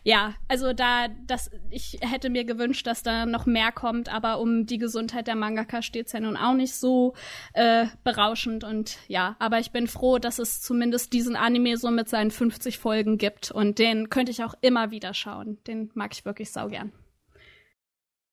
ja, 0.03 0.35
also 0.47 0.71
da, 0.71 1.09
das, 1.27 1.51
ich 1.69 1.99
hätte 1.99 2.29
mir 2.29 2.45
gewünscht, 2.45 2.87
dass 2.87 3.03
da 3.03 3.25
noch 3.25 3.45
mehr 3.45 3.73
kommt, 3.73 4.07
aber 4.07 4.39
um 4.39 4.67
die 4.67 4.77
Gesundheit 4.77 5.27
der 5.27 5.35
Mangaka 5.35 5.81
steht's 5.81 6.13
ja 6.13 6.21
nun 6.21 6.37
auch 6.37 6.53
nicht 6.53 6.75
so 6.75 7.13
äh, 7.51 7.87
berauschend. 8.05 8.63
Und 8.63 8.99
ja, 9.09 9.35
aber 9.39 9.59
ich 9.59 9.71
bin 9.71 9.87
froh, 9.87 10.12
dass 10.19 10.39
es 10.39 10.61
zumindest 10.61 11.13
diesen 11.13 11.35
Anime 11.35 11.77
so 11.77 11.91
mit 11.91 12.09
seinen 12.09 12.31
50 12.31 12.77
Folgen 12.77 13.17
gibt. 13.17 13.51
Und 13.51 13.79
den 13.79 14.09
könnte 14.09 14.31
ich 14.31 14.43
auch 14.43 14.55
immer 14.61 14.91
wieder 14.91 15.13
schauen. 15.13 15.57
Den 15.67 15.91
mag 15.93 16.13
ich 16.13 16.25
wirklich 16.25 16.51
saugern. 16.51 16.91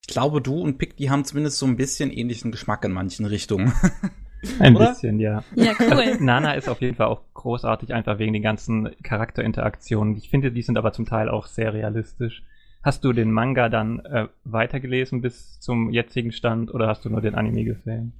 Ich 0.03 0.12
glaube, 0.12 0.40
du 0.40 0.61
und 0.61 0.79
Pick, 0.79 0.97
die 0.97 1.11
haben 1.11 1.25
zumindest 1.25 1.59
so 1.59 1.66
ein 1.66 1.77
bisschen 1.77 2.11
ähnlichen 2.11 2.51
Geschmack 2.51 2.85
in 2.85 2.93
manchen 2.93 3.27
Richtungen. 3.27 3.73
Ein 4.59 4.75
Oder? 4.75 4.90
bisschen, 4.90 5.21
ja. 5.21 5.45
Ja, 5.55 5.73
cool. 5.79 5.93
Also, 5.93 6.25
Nana 6.25 6.55
ist 6.55 6.69
auf 6.69 6.81
jeden 6.81 6.97
Fall 6.97 7.09
auch 7.09 7.23
großartig, 7.35 7.93
einfach 7.93 8.19
wegen 8.19 8.33
den 8.33 8.43
ganzen 8.43 8.90
Charakterinteraktionen. 9.03 10.16
Ich 10.16 10.31
finde, 10.31 10.51
die 10.51 10.62
sind 10.62 10.79
aber 10.79 10.93
zum 10.93 11.05
Teil 11.05 11.29
auch 11.29 11.47
sehr 11.47 11.75
realistisch. 11.75 12.43
Hast 12.83 13.05
du 13.05 13.12
den 13.12 13.31
Manga 13.31 13.69
dann 13.69 14.01
äh, 14.01 14.29
weitergelesen 14.45 15.21
bis 15.21 15.61
zum 15.61 15.90
jetzigen 15.90 16.33
Stand 16.33 16.73
oder 16.73 16.88
hast 16.88 17.05
du 17.05 17.11
nur 17.11 17.21
den 17.21 17.35
Anime 17.35 17.64
gesehen? 17.64 18.14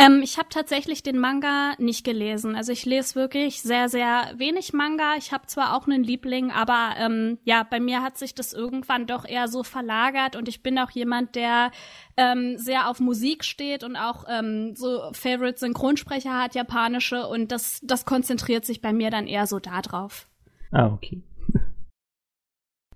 Ähm, 0.00 0.20
ich 0.22 0.38
habe 0.38 0.48
tatsächlich 0.48 1.02
den 1.02 1.18
Manga 1.18 1.74
nicht 1.78 2.04
gelesen. 2.04 2.54
Also 2.54 2.70
ich 2.70 2.86
lese 2.86 3.16
wirklich 3.16 3.62
sehr, 3.62 3.88
sehr 3.88 4.32
wenig 4.36 4.72
Manga. 4.72 5.16
Ich 5.18 5.32
habe 5.32 5.46
zwar 5.46 5.76
auch 5.76 5.88
einen 5.88 6.04
Liebling, 6.04 6.52
aber 6.52 6.94
ähm, 6.98 7.38
ja, 7.42 7.64
bei 7.64 7.80
mir 7.80 8.00
hat 8.00 8.16
sich 8.16 8.32
das 8.32 8.52
irgendwann 8.52 9.08
doch 9.08 9.24
eher 9.24 9.48
so 9.48 9.64
verlagert 9.64 10.36
und 10.36 10.46
ich 10.46 10.62
bin 10.62 10.78
auch 10.78 10.92
jemand, 10.92 11.34
der 11.34 11.72
ähm, 12.16 12.58
sehr 12.58 12.88
auf 12.88 13.00
Musik 13.00 13.44
steht 13.44 13.82
und 13.82 13.96
auch 13.96 14.24
ähm, 14.28 14.76
so 14.76 15.10
Favorite 15.12 15.58
Synchronsprecher 15.58 16.40
hat, 16.40 16.54
japanische 16.54 17.26
und 17.26 17.50
das, 17.50 17.80
das 17.82 18.04
konzentriert 18.04 18.64
sich 18.64 18.80
bei 18.80 18.92
mir 18.92 19.10
dann 19.10 19.26
eher 19.26 19.48
so 19.48 19.58
da 19.58 19.82
drauf. 19.82 20.28
Ah, 20.70 20.86
okay. 20.86 21.22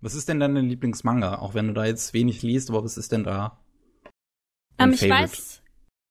Was 0.01 0.15
ist 0.15 0.29
denn 0.29 0.39
dein 0.39 0.55
Lieblingsmanga? 0.55 1.41
Auch 1.41 1.55
wenn 1.55 1.67
du 1.67 1.75
da 1.75 1.85
jetzt 1.85 2.15
wenig 2.15 2.43
liest, 2.43 2.71
aber 2.71 2.83
was 2.83 2.97
ist 2.97 3.13
denn 3.13 3.23
da? 3.23 3.61
Ähm, 4.77 4.93
ich 4.93 5.09
weiß, 5.09 5.62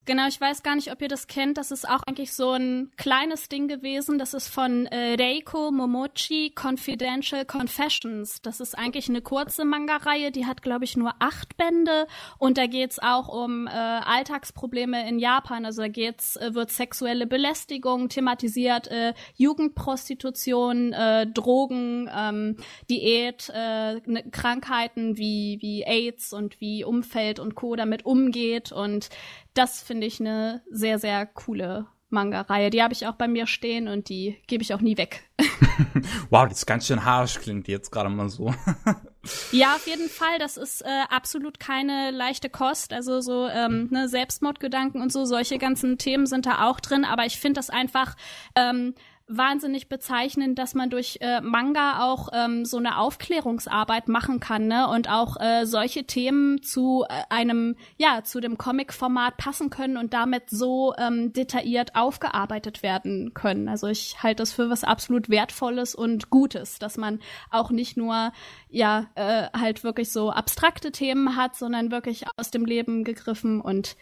Genau, 0.05 0.27
ich 0.27 0.41
weiß 0.41 0.63
gar 0.63 0.73
nicht, 0.73 0.91
ob 0.91 0.99
ihr 1.03 1.07
das 1.07 1.27
kennt. 1.27 1.59
Das 1.59 1.69
ist 1.69 1.87
auch 1.87 2.01
eigentlich 2.07 2.33
so 2.33 2.53
ein 2.53 2.91
kleines 2.97 3.49
Ding 3.49 3.67
gewesen. 3.67 4.17
Das 4.17 4.33
ist 4.33 4.47
von 4.47 4.87
äh, 4.87 5.13
Reiko 5.13 5.69
Momochi 5.69 6.55
Confidential 6.59 7.45
Confessions. 7.45 8.41
Das 8.41 8.59
ist 8.59 8.75
eigentlich 8.75 9.09
eine 9.09 9.21
kurze 9.21 9.63
Manga-Reihe, 9.63 10.31
die 10.31 10.47
hat, 10.47 10.63
glaube 10.63 10.85
ich, 10.85 10.97
nur 10.97 11.13
acht 11.19 11.55
Bände. 11.55 12.07
Und 12.39 12.57
da 12.57 12.65
geht's 12.65 12.97
auch 12.97 13.27
um 13.27 13.67
äh, 13.67 13.69
Alltagsprobleme 13.69 15.07
in 15.07 15.19
Japan. 15.19 15.65
Also 15.65 15.83
da 15.83 15.87
geht's, 15.87 16.35
äh, 16.35 16.55
wird 16.55 16.71
sexuelle 16.71 17.27
Belästigung 17.27 18.09
thematisiert, 18.09 18.87
äh, 18.87 19.13
Jugendprostitution, 19.35 20.93
äh, 20.93 21.27
Drogen, 21.27 22.09
ähm, 22.11 22.57
Diät, 22.89 23.51
äh, 23.53 24.01
ne, 24.07 24.23
Krankheiten 24.31 25.17
wie, 25.17 25.59
wie 25.61 25.83
AIDS 25.83 26.33
und 26.33 26.59
wie 26.59 26.83
Umfeld 26.83 27.39
und 27.39 27.53
Co. 27.53 27.75
damit 27.75 28.03
umgeht. 28.03 28.71
Und 28.71 29.09
das 29.53 29.81
finde 29.81 30.07
ich 30.07 30.19
eine 30.19 30.63
sehr, 30.69 30.99
sehr 30.99 31.25
coole 31.25 31.87
Manga-Reihe. 32.11 32.69
Die 32.69 32.83
habe 32.83 32.93
ich 32.93 33.07
auch 33.07 33.15
bei 33.15 33.27
mir 33.27 33.47
stehen 33.47 33.87
und 33.87 34.09
die 34.09 34.37
gebe 34.47 34.63
ich 34.63 34.73
auch 34.73 34.81
nie 34.81 34.97
weg. 34.97 35.29
wow, 36.29 36.47
das 36.47 36.59
ist 36.59 36.65
ganz 36.65 36.87
schön 36.87 37.05
harsch, 37.05 37.39
klingt 37.39 37.67
jetzt 37.67 37.91
gerade 37.91 38.09
mal 38.09 38.29
so. 38.29 38.53
ja, 39.51 39.75
auf 39.75 39.87
jeden 39.87 40.09
Fall. 40.09 40.37
Das 40.39 40.57
ist 40.57 40.81
äh, 40.81 41.03
absolut 41.09 41.59
keine 41.59 42.11
leichte 42.11 42.49
Kost. 42.49 42.93
Also 42.93 43.21
so 43.21 43.47
ähm, 43.47 43.87
ne, 43.91 44.07
Selbstmordgedanken 44.07 45.01
und 45.01 45.11
so, 45.11 45.25
solche 45.25 45.57
ganzen 45.57 45.97
Themen 45.97 46.25
sind 46.25 46.45
da 46.45 46.67
auch 46.69 46.79
drin. 46.79 47.05
Aber 47.05 47.25
ich 47.25 47.39
finde 47.39 47.59
das 47.59 47.69
einfach 47.69 48.15
ähm, 48.55 48.93
wahnsinnig 49.37 49.87
bezeichnend, 49.87 50.59
dass 50.59 50.75
man 50.75 50.89
durch 50.89 51.17
äh, 51.21 51.41
Manga 51.41 52.03
auch 52.03 52.29
ähm, 52.33 52.65
so 52.65 52.77
eine 52.77 52.97
Aufklärungsarbeit 52.97 54.07
machen 54.07 54.39
kann, 54.39 54.67
ne? 54.67 54.87
Und 54.89 55.09
auch 55.09 55.37
äh, 55.39 55.65
solche 55.65 56.03
Themen 56.03 56.61
zu 56.61 57.05
äh, 57.07 57.23
einem, 57.29 57.75
ja, 57.97 58.23
zu 58.23 58.39
dem 58.39 58.57
Comic-Format 58.57 59.37
passen 59.37 59.69
können 59.69 59.97
und 59.97 60.13
damit 60.13 60.49
so 60.49 60.93
ähm, 60.97 61.33
detailliert 61.33 61.95
aufgearbeitet 61.95 62.83
werden 62.83 63.33
können. 63.33 63.69
Also 63.69 63.87
ich 63.87 64.21
halte 64.21 64.41
das 64.41 64.51
für 64.51 64.69
was 64.69 64.83
absolut 64.83 65.29
Wertvolles 65.29 65.95
und 65.95 66.29
Gutes, 66.29 66.79
dass 66.79 66.97
man 66.97 67.19
auch 67.49 67.71
nicht 67.71 67.97
nur, 67.97 68.33
ja, 68.69 69.07
äh, 69.15 69.47
halt 69.57 69.83
wirklich 69.83 70.11
so 70.11 70.31
abstrakte 70.31 70.91
Themen 70.91 71.35
hat, 71.35 71.55
sondern 71.55 71.91
wirklich 71.91 72.25
aus 72.37 72.51
dem 72.51 72.65
Leben 72.65 73.03
gegriffen 73.03 73.61
und 73.61 73.95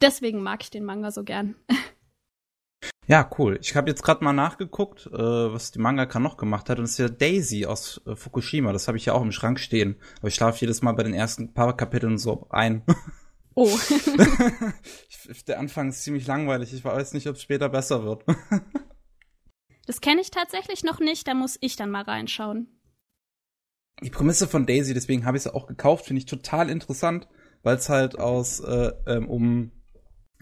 deswegen 0.00 0.42
mag 0.42 0.62
ich 0.62 0.70
den 0.70 0.84
Manga 0.84 1.10
so 1.10 1.24
gern. 1.24 1.54
Ja, 3.06 3.28
cool. 3.38 3.58
Ich 3.60 3.76
habe 3.76 3.90
jetzt 3.90 4.02
gerade 4.02 4.24
mal 4.24 4.32
nachgeguckt, 4.32 5.06
äh, 5.06 5.12
was 5.12 5.72
die 5.72 5.78
Mangaka 5.78 6.18
noch 6.18 6.36
gemacht 6.36 6.70
hat. 6.70 6.78
Und 6.78 6.84
es 6.84 6.92
ist 6.92 6.98
ja 6.98 7.08
Daisy 7.08 7.66
aus 7.66 8.00
äh, 8.06 8.16
Fukushima. 8.16 8.72
Das 8.72 8.88
habe 8.88 8.96
ich 8.96 9.04
ja 9.04 9.12
auch 9.12 9.22
im 9.22 9.32
Schrank 9.32 9.60
stehen. 9.60 9.96
Aber 10.18 10.28
ich 10.28 10.34
schlafe 10.34 10.60
jedes 10.60 10.80
Mal 10.80 10.92
bei 10.92 11.02
den 11.02 11.12
ersten 11.12 11.52
paar 11.52 11.76
Kapiteln 11.76 12.16
so 12.16 12.46
ein. 12.50 12.82
Oh. 13.54 13.68
ich, 15.28 15.44
der 15.44 15.60
Anfang 15.60 15.90
ist 15.90 16.02
ziemlich 16.02 16.26
langweilig. 16.26 16.72
Ich 16.72 16.84
weiß 16.84 17.12
nicht, 17.12 17.28
ob 17.28 17.36
es 17.36 17.42
später 17.42 17.68
besser 17.68 18.04
wird. 18.04 18.24
das 19.86 20.00
kenne 20.00 20.22
ich 20.22 20.30
tatsächlich 20.30 20.82
noch 20.82 20.98
nicht. 20.98 21.28
Da 21.28 21.34
muss 21.34 21.58
ich 21.60 21.76
dann 21.76 21.90
mal 21.90 22.02
reinschauen. 22.02 22.68
Die 24.02 24.10
Prämisse 24.10 24.48
von 24.48 24.66
Daisy, 24.66 24.92
deswegen 24.92 25.24
habe 25.24 25.36
ich 25.36 25.44
sie 25.44 25.54
auch 25.54 25.66
gekauft, 25.66 26.06
finde 26.06 26.18
ich 26.18 26.26
total 26.26 26.68
interessant, 26.68 27.28
weil 27.62 27.76
es 27.76 27.88
halt 27.88 28.18
aus 28.18 28.58
äh, 28.58 28.92
ähm, 29.06 29.28
um 29.28 29.72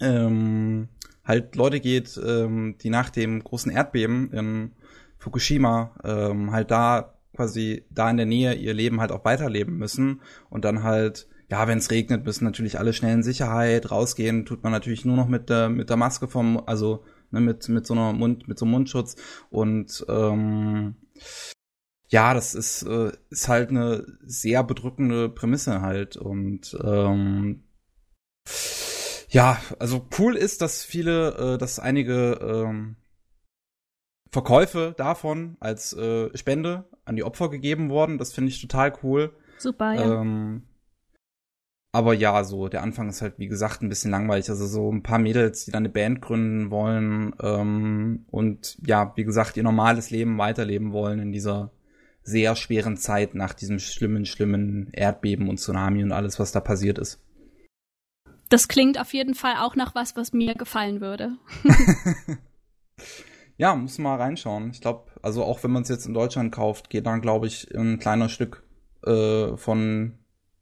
ähm, 0.01 0.89
halt 1.25 1.57
Leute 1.57 1.81
geht, 1.81 2.21
ähm, 2.25 2.77
die 2.81 2.91
nach 2.91 3.11
dem 3.11 3.43
großen 3.43 3.71
Erdbeben 3.71 4.33
in 4.33 4.73
Fukushima 5.19 5.95
ähm, 6.05 6.53
halt 6.53 6.71
da 6.71 7.15
quasi 7.35 7.85
da 7.91 8.11
in 8.11 8.17
der 8.17 8.27
Nähe 8.27 8.55
ihr 8.55 8.75
Leben 8.75 9.01
halt 9.01 9.13
auch 9.13 9.25
weiterleben 9.25 9.77
müssen 9.77 10.21
und 10.51 10.65
dann 10.65 10.83
halt 10.83 11.29
ja, 11.49 11.69
wenn 11.69 11.77
es 11.77 11.91
regnet, 11.91 12.25
müssen 12.25 12.45
natürlich 12.45 12.79
alle 12.79 12.95
schnell 12.95 13.13
in 13.13 13.23
Sicherheit 13.23 13.91
rausgehen, 13.91 14.47
tut 14.47 14.63
man 14.63 14.73
natürlich 14.73 15.05
nur 15.05 15.17
noch 15.17 15.29
mit 15.29 15.51
der 15.51 15.69
mit 15.69 15.91
der 15.91 15.99
Maske 15.99 16.27
vom 16.27 16.63
also 16.67 17.05
ne, 17.31 17.41
mit 17.41 17.69
mit 17.69 17.87
so 17.87 17.95
einer 17.95 18.13
Mund 18.15 18.49
mit 18.49 18.59
so 18.59 18.65
einem 18.65 18.73
Mundschutz 18.73 19.17
und 19.51 20.05
ähm, 20.09 20.97
ja, 22.09 22.35
das 22.35 22.55
ist 22.55 22.83
äh, 22.85 23.13
ist 23.31 23.49
halt 23.49 23.71
eine 23.71 24.07
sehr 24.25 24.65
bedrückende 24.65 25.29
Prämisse 25.29 25.83
halt 25.83 26.17
und 26.17 26.77
ähm, 26.83 27.65
ja, 29.33 29.59
also 29.79 30.07
cool 30.19 30.37
ist, 30.37 30.61
dass 30.61 30.85
viele, 30.85 31.55
äh, 31.55 31.59
dass 31.59 31.79
einige 31.79 32.39
ähm, 32.43 32.97
Verkäufe 34.31 34.95
davon 34.97 35.57
als 35.59 35.95
äh, 35.95 36.37
Spende 36.37 36.85
an 37.07 37.17
die 37.17 37.25
Opfer 37.25 37.49
gegeben 37.49 37.89
worden. 37.89 38.19
Das 38.19 38.33
finde 38.35 38.51
ich 38.51 38.61
total 38.61 38.93
cool. 39.03 39.33
Super, 39.57 39.95
ja. 39.95 40.21
Ähm, 40.21 40.65
aber 41.93 42.13
ja, 42.13 42.45
so 42.45 42.69
der 42.69 42.83
Anfang 42.83 43.09
ist 43.09 43.23
halt 43.23 43.39
wie 43.39 43.49
gesagt 43.49 43.83
ein 43.83 43.89
bisschen 43.89 44.11
langweilig. 44.11 44.51
Also 44.51 44.67
so 44.67 44.93
ein 44.93 45.03
paar 45.03 45.19
Mädels, 45.19 45.65
die 45.65 45.71
dann 45.71 45.83
eine 45.83 45.93
Band 45.93 46.21
gründen 46.21 46.71
wollen 46.71 47.35
ähm, 47.43 48.27
und 48.31 48.79
ja, 48.87 49.13
wie 49.17 49.25
gesagt, 49.25 49.57
ihr 49.57 49.63
normales 49.63 50.11
Leben 50.11 50.37
weiterleben 50.37 50.93
wollen 50.93 51.21
in 51.21 51.33
dieser 51.33 51.71
sehr 52.23 52.55
schweren 52.55 52.99
Zeit 52.99 53.35
nach 53.35 53.55
diesem 53.55 53.79
schlimmen, 53.79 54.27
schlimmen 54.27 54.91
Erdbeben 54.93 55.49
und 55.49 55.59
Tsunami 55.59 56.03
und 56.03 56.13
alles, 56.13 56.39
was 56.39 56.53
da 56.53 56.61
passiert 56.61 56.99
ist. 56.99 57.19
Das 58.53 58.69
klingt 58.69 59.01
auf 59.01 59.15
jeden 59.15 59.35
Fall 59.35 59.55
auch 59.57 59.77
nach 59.77 59.95
was, 59.95 60.15
was 60.15 60.35
mir 60.35 60.55
gefallen 60.55 61.01
würde. 61.01 61.39
ja, 63.57 63.75
muss 63.75 63.97
mal 63.97 64.17
reinschauen. 64.17 64.73
Ich 64.73 64.83
glaube, 64.83 65.11
also 65.23 65.43
auch 65.43 65.65
wenn 65.65 65.71
man 65.71 65.85
es 65.85 65.89
jetzt 65.89 66.05
in 66.05 66.13
Deutschland 66.13 66.53
kauft, 66.53 66.91
geht 66.91 67.07
dann, 67.07 67.23
glaube 67.23 67.47
ich, 67.47 67.75
ein 67.75 67.99
kleiner 67.99 68.29
Stück 68.29 68.63
äh, 69.07 69.57
von 69.57 70.19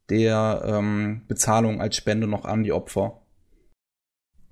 der 0.08 0.62
ähm, 0.64 1.22
Bezahlung 1.26 1.80
als 1.80 1.96
Spende 1.96 2.28
noch 2.28 2.44
an 2.44 2.62
die 2.62 2.72
Opfer. 2.72 3.22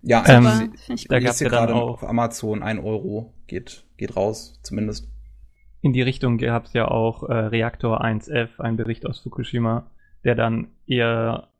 Ja, 0.02 0.24
ähm, 0.26 0.44
also 0.44 0.66
sie, 0.96 1.06
da 1.06 1.20
gab 1.20 1.30
es 1.30 1.38
ja 1.38 1.48
gerade 1.48 1.76
auf 1.76 2.02
Amazon 2.02 2.64
ein 2.64 2.80
Euro 2.80 3.34
geht 3.46 3.86
geht 3.96 4.16
raus, 4.16 4.58
zumindest. 4.64 5.08
In 5.80 5.92
die 5.92 6.02
Richtung 6.02 6.38
gab 6.38 6.64
es 6.64 6.72
ja 6.72 6.88
auch 6.88 7.22
äh, 7.22 7.34
Reaktor 7.34 8.04
1F, 8.04 8.58
ein 8.58 8.76
Bericht 8.76 9.06
aus 9.06 9.20
Fukushima, 9.20 9.92
der 10.24 10.34
dann 10.34 10.72
eher 10.88 11.50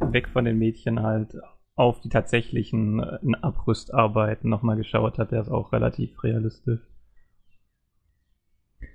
weg 0.00 0.28
von 0.28 0.44
den 0.44 0.58
Mädchen 0.58 1.02
halt 1.02 1.36
auf 1.74 2.00
die 2.00 2.08
tatsächlichen 2.08 3.00
äh, 3.00 3.18
Abrüstarbeiten 3.42 4.48
nochmal 4.48 4.76
geschaut 4.76 5.18
hat, 5.18 5.30
der 5.30 5.42
ist 5.42 5.50
auch 5.50 5.72
relativ 5.72 6.22
realistisch. 6.24 6.80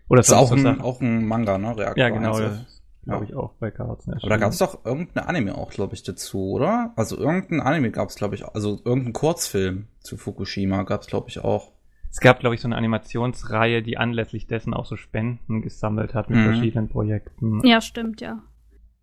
Oder 0.09 0.19
das 0.19 0.27
ist 0.27 0.33
auch 0.33 0.51
ein, 0.51 0.81
auch 0.81 0.99
ein 0.99 1.25
Manga, 1.25 1.57
ne? 1.57 1.77
Reaktor 1.77 2.03
ja, 2.03 2.09
genau. 2.09 2.39
Das 2.39 2.81
glaube 3.03 3.25
ich 3.25 3.33
auch 3.35 3.53
bei 3.53 3.71
Karatsen 3.71 4.13
Aber 4.13 4.29
da 4.29 4.37
gab 4.37 4.51
es 4.51 4.57
doch 4.57 4.85
irgendein 4.85 5.23
Anime 5.23 5.55
auch, 5.55 5.71
glaube 5.71 5.93
ich, 5.93 6.03
dazu, 6.03 6.51
oder? 6.51 6.91
Also 6.95 7.17
irgendein 7.17 7.61
Anime 7.61 7.91
gab 7.91 8.09
es, 8.09 8.15
glaube 8.15 8.35
ich, 8.35 8.45
also 8.45 8.79
irgendein 8.83 9.13
Kurzfilm 9.13 9.87
zu 9.99 10.17
Fukushima 10.17 10.83
gab 10.83 11.01
es, 11.01 11.07
glaube 11.07 11.29
ich, 11.29 11.39
auch. 11.39 11.71
Es 12.09 12.19
gab, 12.19 12.39
glaube 12.41 12.55
ich, 12.55 12.61
so 12.61 12.67
eine 12.67 12.75
Animationsreihe, 12.75 13.81
die 13.81 13.97
anlässlich 13.97 14.45
dessen 14.45 14.73
auch 14.73 14.85
so 14.85 14.97
Spenden 14.97 15.61
gesammelt 15.61 16.13
hat 16.13 16.29
mit 16.29 16.39
mhm. 16.39 16.43
verschiedenen 16.43 16.89
Projekten. 16.89 17.65
Ja, 17.65 17.79
stimmt, 17.79 18.21
ja. 18.21 18.43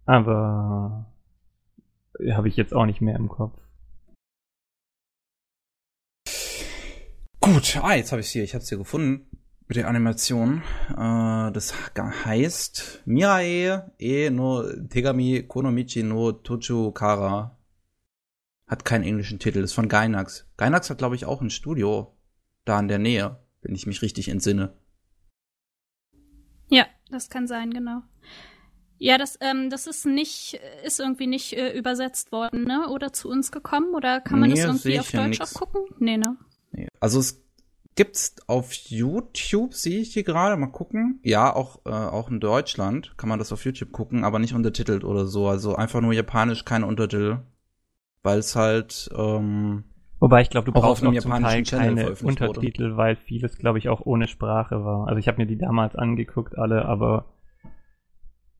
Aber 0.04 1.06
habe 2.32 2.48
ich 2.48 2.56
jetzt 2.56 2.74
auch 2.74 2.86
nicht 2.86 3.00
mehr 3.00 3.16
im 3.16 3.28
Kopf. 3.28 3.58
Gut, 7.40 7.78
ah, 7.82 7.94
jetzt 7.94 8.12
habe 8.12 8.20
ich 8.20 8.28
hier, 8.28 8.44
ich 8.44 8.54
habe 8.54 8.62
es 8.62 8.68
hier 8.68 8.78
gefunden 8.78 9.26
mit 9.68 9.76
der 9.76 9.88
Animation. 9.88 10.62
Äh, 10.90 11.52
das 11.52 11.74
heißt 11.94 13.02
Mirae 13.04 13.82
e 13.98 14.30
no 14.30 14.64
Tegami 14.88 15.44
Konomichi 15.46 16.02
no 16.02 16.32
Tochu 16.32 16.90
Kara. 16.92 17.56
Hat 18.66 18.84
keinen 18.84 19.04
englischen 19.04 19.38
Titel, 19.38 19.60
ist 19.60 19.72
von 19.72 19.88
Gainax. 19.88 20.46
Gainax 20.56 20.90
hat, 20.90 20.98
glaube 20.98 21.14
ich, 21.14 21.24
auch 21.24 21.40
ein 21.40 21.50
Studio 21.50 22.14
da 22.64 22.78
in 22.80 22.88
der 22.88 22.98
Nähe, 22.98 23.38
wenn 23.62 23.74
ich 23.74 23.86
mich 23.86 24.02
richtig 24.02 24.28
entsinne. 24.28 24.74
Ja, 26.68 26.86
das 27.10 27.30
kann 27.30 27.46
sein, 27.46 27.70
genau. 27.70 28.02
Ja, 28.98 29.16
das, 29.16 29.38
ähm, 29.40 29.70
das 29.70 29.86
ist 29.86 30.06
nicht, 30.06 30.60
ist 30.84 30.98
irgendwie 31.00 31.28
nicht 31.28 31.52
äh, 31.52 31.76
übersetzt 31.76 32.32
worden, 32.32 32.64
ne? 32.64 32.88
Oder 32.90 33.12
zu 33.12 33.28
uns 33.28 33.52
gekommen? 33.52 33.94
Oder 33.94 34.20
kann 34.20 34.40
man 34.40 34.50
nee, 34.50 34.56
das 34.56 34.84
irgendwie 34.84 35.00
auf 35.00 35.10
Deutsch 35.10 35.40
auch 35.40 35.54
gucken? 35.54 35.82
Nee, 35.98 36.16
ne? 36.16 36.36
Nee. 36.72 36.88
Also 37.00 37.20
es 37.20 37.44
gibt's 37.94 38.36
auf 38.46 38.72
YouTube, 38.72 39.74
sehe 39.74 40.00
ich 40.00 40.12
hier 40.12 40.22
gerade, 40.22 40.56
mal 40.56 40.68
gucken. 40.68 41.20
Ja, 41.22 41.54
auch, 41.54 41.80
äh, 41.84 41.90
auch 41.90 42.30
in 42.30 42.40
Deutschland 42.40 43.14
kann 43.16 43.28
man 43.28 43.38
das 43.38 43.52
auf 43.52 43.64
YouTube 43.64 43.92
gucken, 43.92 44.24
aber 44.24 44.38
nicht 44.38 44.54
untertitelt 44.54 45.04
oder 45.04 45.26
so. 45.26 45.48
Also 45.48 45.74
einfach 45.74 46.00
nur 46.00 46.12
japanisch, 46.12 46.64
keine 46.64 46.86
Untertitel. 46.86 47.40
Weil 48.22 48.38
es 48.38 48.56
halt, 48.56 49.10
ähm, 49.16 49.84
Wobei 50.20 50.42
ich 50.42 50.50
glaube, 50.50 50.66
du 50.66 50.72
brauchst 50.72 51.04
auf 51.04 51.18
zum 51.18 51.30
Teil 51.30 51.62
keine 51.62 52.14
Untertitel, 52.22 52.84
wurde. 52.84 52.96
weil 52.96 53.16
vieles, 53.16 53.58
glaube 53.58 53.78
ich, 53.78 53.88
auch 53.88 54.00
ohne 54.04 54.26
Sprache 54.26 54.84
war. 54.84 55.06
Also 55.06 55.18
ich 55.18 55.28
habe 55.28 55.38
mir 55.38 55.46
die 55.46 55.58
damals 55.58 55.94
angeguckt, 55.94 56.58
alle, 56.58 56.84
aber 56.84 57.26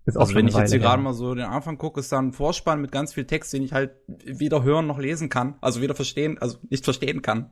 ist 0.09 0.17
also 0.17 0.35
wenn 0.35 0.49
ich 0.49 0.55
jetzt 0.55 0.71
hier 0.71 0.81
gerade 0.81 1.03
mal 1.03 1.13
so 1.13 1.35
den 1.35 1.45
Anfang 1.45 1.79
gucke, 1.79 2.01
ist 2.01 2.13
da 2.13 2.19
ein 2.19 2.33
Vorspann 2.33 2.81
mit 2.81 2.93
ganz 2.93 3.15
viel 3.15 3.25
Text, 3.25 3.53
den 3.53 3.63
ich 3.63 3.73
halt 3.73 3.93
weder 4.07 4.63
hören 4.63 4.87
noch 4.87 4.99
lesen 4.99 5.29
kann. 5.29 5.57
Also 5.61 5.81
weder 5.81 5.95
verstehen, 5.95 6.39
also 6.39 6.59
nicht 6.71 6.85
verstehen 6.85 7.23
kann. 7.23 7.51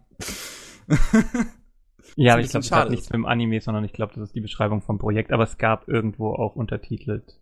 ja, 2.16 2.34
aber 2.34 2.42
ich 2.42 2.50
glaube, 2.50 2.66
das 2.66 2.72
hat 2.72 2.90
nichts 2.90 3.10
mit 3.10 3.14
dem 3.14 3.26
Anime, 3.26 3.60
sondern 3.60 3.84
ich 3.84 3.92
glaube, 3.92 4.12
das 4.14 4.24
ist 4.24 4.34
die 4.34 4.40
Beschreibung 4.40 4.82
vom 4.82 4.98
Projekt. 4.98 5.32
Aber 5.32 5.44
es 5.44 5.58
gab 5.58 5.88
irgendwo 5.88 6.30
auch 6.30 6.56
untertitelt 6.56 7.40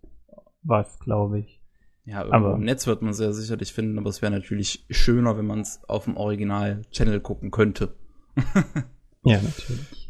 was, 0.63 0.99
glaube 0.99 1.41
ich. 1.41 1.61
Ja, 2.05 2.21
irgendwo 2.21 2.49
aber, 2.49 2.55
im 2.55 2.65
Netz 2.65 2.87
wird 2.87 3.03
man 3.03 3.15
sehr 3.15 3.33
sicherlich 3.33 3.73
finden, 3.73 3.99
aber 3.99 4.11
es 4.11 4.21
wäre 4.21 4.33
natürlich 4.33 4.85
schöner, 4.91 5.39
wenn 5.39 5.47
man 5.47 5.61
es 5.61 5.83
auf 5.89 6.05
dem 6.05 6.17
Original-Channel 6.17 7.21
gucken 7.21 7.51
könnte. 7.51 7.95
ja, 9.25 9.41
natürlich. 9.41 10.04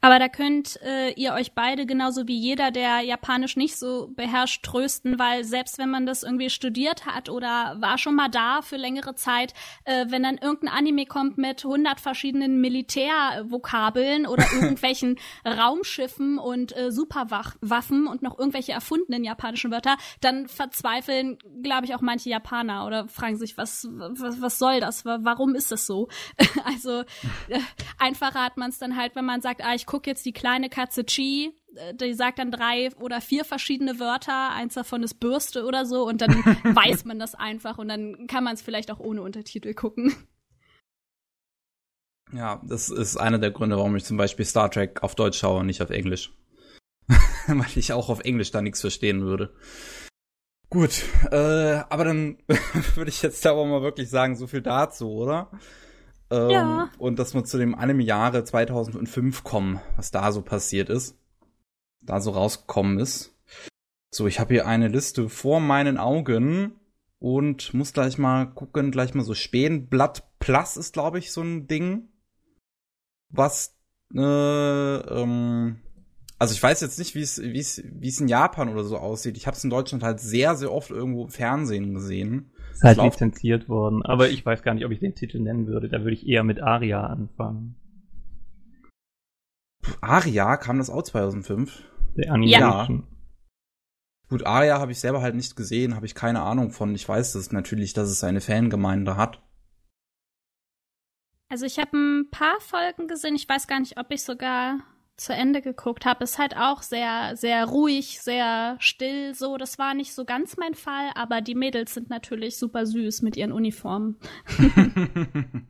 Aber 0.00 0.18
da 0.18 0.28
könnt 0.28 0.80
äh, 0.82 1.10
ihr 1.12 1.32
euch 1.32 1.52
beide 1.52 1.84
genauso 1.84 2.28
wie 2.28 2.38
jeder, 2.38 2.70
der 2.70 3.00
Japanisch 3.00 3.56
nicht 3.56 3.76
so 3.76 4.08
beherrscht, 4.14 4.64
trösten, 4.64 5.18
weil 5.18 5.42
selbst 5.44 5.78
wenn 5.78 5.90
man 5.90 6.06
das 6.06 6.22
irgendwie 6.22 6.50
studiert 6.50 7.04
hat 7.06 7.28
oder 7.28 7.76
war 7.80 7.98
schon 7.98 8.14
mal 8.14 8.28
da 8.28 8.62
für 8.62 8.76
längere 8.76 9.16
Zeit, 9.16 9.54
äh, 9.84 10.06
wenn 10.08 10.22
dann 10.22 10.38
irgendein 10.38 10.72
Anime 10.72 11.06
kommt 11.06 11.36
mit 11.36 11.64
hundert 11.64 12.00
verschiedenen 12.00 12.60
Militärvokabeln 12.60 14.26
oder 14.26 14.44
irgendwelchen 14.54 15.18
Raumschiffen 15.44 16.38
und 16.38 16.76
äh, 16.76 16.92
Superwaffen 16.92 18.06
und 18.06 18.22
noch 18.22 18.38
irgendwelche 18.38 18.72
erfundenen 18.72 19.24
japanischen 19.24 19.72
Wörter, 19.72 19.96
dann 20.20 20.46
verzweifeln, 20.46 21.38
glaube 21.62 21.86
ich, 21.86 21.94
auch 21.94 22.02
manche 22.02 22.30
Japaner 22.30 22.86
oder 22.86 23.08
fragen 23.08 23.36
sich, 23.36 23.56
was, 23.58 23.88
was, 23.90 24.40
was 24.40 24.58
soll 24.58 24.78
das? 24.78 25.04
Warum 25.04 25.56
ist 25.56 25.72
das 25.72 25.86
so? 25.86 26.08
also 26.64 27.00
äh, 27.48 27.60
einfacher 27.98 28.44
hat 28.44 28.56
man 28.56 28.70
es 28.70 28.78
dann 28.78 28.96
halt, 28.96 29.16
wenn 29.16 29.24
man 29.24 29.40
sagt, 29.40 29.64
ah, 29.64 29.74
ich 29.74 29.86
gucke 29.88 29.97
jetzt 30.06 30.24
die 30.24 30.32
kleine 30.32 30.68
Katze 30.68 31.04
Chi, 31.04 31.52
äh, 31.74 31.94
die 31.94 32.14
sagt 32.14 32.38
dann 32.38 32.50
drei 32.50 32.90
oder 32.96 33.20
vier 33.20 33.44
verschiedene 33.44 33.98
Wörter, 33.98 34.50
eins 34.50 34.74
davon 34.74 35.02
ist 35.02 35.14
Bürste 35.14 35.64
oder 35.64 35.86
so, 35.86 36.06
und 36.06 36.20
dann 36.20 36.30
weiß 36.64 37.04
man 37.04 37.18
das 37.18 37.34
einfach 37.34 37.78
und 37.78 37.88
dann 37.88 38.26
kann 38.26 38.44
man 38.44 38.54
es 38.54 38.62
vielleicht 38.62 38.90
auch 38.90 39.00
ohne 39.00 39.22
Untertitel 39.22 39.74
gucken. 39.74 40.14
Ja, 42.32 42.60
das 42.64 42.90
ist 42.90 43.16
einer 43.16 43.38
der 43.38 43.50
Gründe, 43.50 43.76
warum 43.76 43.96
ich 43.96 44.04
zum 44.04 44.16
Beispiel 44.16 44.44
Star 44.44 44.70
Trek 44.70 45.02
auf 45.02 45.14
Deutsch 45.14 45.38
schaue 45.38 45.60
und 45.60 45.66
nicht 45.66 45.80
auf 45.80 45.90
Englisch. 45.90 46.32
Weil 47.46 47.66
ich 47.76 47.92
auch 47.92 48.10
auf 48.10 48.20
Englisch 48.20 48.50
da 48.50 48.60
nichts 48.60 48.82
verstehen 48.82 49.22
würde. 49.22 49.54
Gut, 50.70 51.02
äh, 51.30 51.82
aber 51.88 52.04
dann 52.04 52.38
würde 52.94 53.08
ich 53.08 53.22
jetzt 53.22 53.46
aber 53.46 53.64
mal 53.64 53.80
wirklich 53.80 54.10
sagen, 54.10 54.36
so 54.36 54.46
viel 54.46 54.60
dazu, 54.60 55.10
oder? 55.10 55.50
Ähm, 56.30 56.50
ja. 56.50 56.90
Und 56.98 57.18
dass 57.18 57.34
wir 57.34 57.44
zu 57.44 57.58
dem 57.58 57.74
Anime-Jahre 57.74 58.44
2005 58.44 59.44
kommen, 59.44 59.80
was 59.96 60.10
da 60.10 60.32
so 60.32 60.42
passiert 60.42 60.90
ist. 60.90 61.16
Da 62.00 62.20
so 62.20 62.30
rausgekommen 62.30 62.98
ist. 62.98 63.34
So, 64.10 64.26
ich 64.26 64.40
habe 64.40 64.54
hier 64.54 64.66
eine 64.66 64.88
Liste 64.88 65.28
vor 65.28 65.60
meinen 65.60 65.98
Augen 65.98 66.72
und 67.18 67.74
muss 67.74 67.92
gleich 67.92 68.18
mal 68.18 68.46
gucken, 68.46 68.90
gleich 68.90 69.14
mal 69.14 69.24
so 69.24 69.34
Spähenblatt 69.34 70.24
Plus 70.38 70.76
ist, 70.76 70.92
glaube 70.92 71.18
ich, 71.18 71.32
so 71.32 71.42
ein 71.42 71.66
Ding. 71.66 72.08
Was, 73.28 73.76
äh, 74.14 74.20
ähm, 74.20 75.80
also 76.38 76.54
ich 76.54 76.62
weiß 76.62 76.80
jetzt 76.80 76.98
nicht, 76.98 77.14
wie 77.14 77.22
es 77.22 77.42
wie 77.42 77.58
es 77.58 77.82
wie 77.84 78.08
es 78.08 78.20
in 78.20 78.28
Japan 78.28 78.68
oder 78.68 78.84
so 78.84 78.96
aussieht. 78.96 79.36
Ich 79.36 79.46
habe 79.46 79.56
es 79.56 79.64
in 79.64 79.70
Deutschland 79.70 80.02
halt 80.04 80.20
sehr 80.20 80.54
sehr 80.54 80.72
oft 80.72 80.90
irgendwo 80.90 81.24
im 81.24 81.30
Fernsehen 81.30 81.94
gesehen. 81.94 82.52
Ist 82.78 82.84
halt 82.84 83.02
lizenziert 83.02 83.68
worden. 83.68 84.04
Aber 84.04 84.28
ich 84.28 84.46
weiß 84.46 84.62
gar 84.62 84.72
nicht, 84.72 84.84
ob 84.84 84.92
ich 84.92 85.00
den 85.00 85.16
Titel 85.16 85.40
nennen 85.40 85.66
würde. 85.66 85.88
Da 85.88 85.98
würde 86.02 86.12
ich 86.12 86.28
eher 86.28 86.44
mit 86.44 86.62
Aria 86.62 87.04
anfangen. 87.04 87.74
Aria 90.00 90.56
kam 90.56 90.78
das 90.78 90.88
auch 90.88 91.02
2005? 91.02 91.82
Der 92.16 92.32
Animation. 92.32 93.00
Ja. 93.00 93.18
Gut, 94.28 94.46
Aria 94.46 94.78
habe 94.78 94.92
ich 94.92 95.00
selber 95.00 95.22
halt 95.22 95.34
nicht 95.34 95.56
gesehen, 95.56 95.96
habe 95.96 96.06
ich 96.06 96.14
keine 96.14 96.42
Ahnung 96.42 96.70
von. 96.70 96.94
Ich 96.94 97.08
weiß 97.08 97.32
das 97.32 97.50
natürlich, 97.50 97.94
dass 97.94 98.10
es 98.10 98.22
eine 98.22 98.40
Fangemeinde 98.40 99.16
hat. 99.16 99.42
Also 101.48 101.66
ich 101.66 101.80
habe 101.80 101.96
ein 101.96 102.30
paar 102.30 102.60
Folgen 102.60 103.08
gesehen. 103.08 103.34
Ich 103.34 103.48
weiß 103.48 103.66
gar 103.66 103.80
nicht, 103.80 103.98
ob 103.98 104.12
ich 104.12 104.22
sogar 104.22 104.78
zu 105.18 105.34
Ende 105.34 105.60
geguckt 105.60 106.06
habe, 106.06 106.24
ist 106.24 106.38
halt 106.38 106.56
auch 106.56 106.82
sehr, 106.82 107.36
sehr 107.36 107.66
ruhig, 107.66 108.20
sehr 108.20 108.76
still 108.78 109.34
so. 109.34 109.56
Das 109.56 109.78
war 109.78 109.92
nicht 109.94 110.14
so 110.14 110.24
ganz 110.24 110.56
mein 110.56 110.74
Fall, 110.74 111.10
aber 111.14 111.40
die 111.40 111.56
Mädels 111.56 111.92
sind 111.92 112.08
natürlich 112.08 112.56
super 112.56 112.86
süß 112.86 113.22
mit 113.22 113.36
ihren 113.36 113.52
Uniformen. 113.52 114.16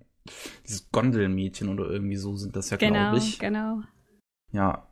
Dieses 0.65 0.91
Gondelmädchen 0.93 1.71
oder 1.71 1.89
irgendwie 1.89 2.17
so 2.17 2.37
sind 2.37 2.55
das 2.55 2.69
ja, 2.69 2.77
genau, 2.77 3.11
glaube 3.11 3.19
ich. 3.19 3.39
Genau, 3.39 3.77
genau. 3.77 3.87
Ja. 4.53 4.87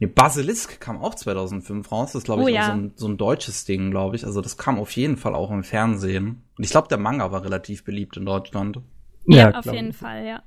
Nee, 0.00 0.08
Basilisk 0.08 0.80
kam 0.80 0.98
auch 0.98 1.14
2005 1.14 1.90
raus. 1.90 2.12
Das 2.12 2.20
ist, 2.20 2.24
glaube 2.24 2.42
ich, 2.42 2.48
oh, 2.48 2.50
ja. 2.50 2.66
so, 2.66 2.72
ein, 2.72 2.92
so 2.96 3.08
ein 3.08 3.16
deutsches 3.16 3.64
Ding, 3.64 3.92
glaube 3.92 4.16
ich. 4.16 4.24
Also 4.24 4.40
das 4.40 4.56
kam 4.56 4.78
auf 4.78 4.90
jeden 4.92 5.16
Fall 5.16 5.36
auch 5.36 5.52
im 5.52 5.62
Fernsehen. 5.62 6.42
Und 6.56 6.64
ich 6.64 6.70
glaube, 6.70 6.88
der 6.88 6.98
Manga 6.98 7.30
war 7.30 7.44
relativ 7.44 7.84
beliebt 7.84 8.16
in 8.16 8.26
Deutschland. 8.26 8.80
Ja, 9.26 9.50
ja 9.50 9.58
auf 9.58 9.66
jeden 9.66 9.92
Fall, 9.92 10.26
ja. 10.26 10.42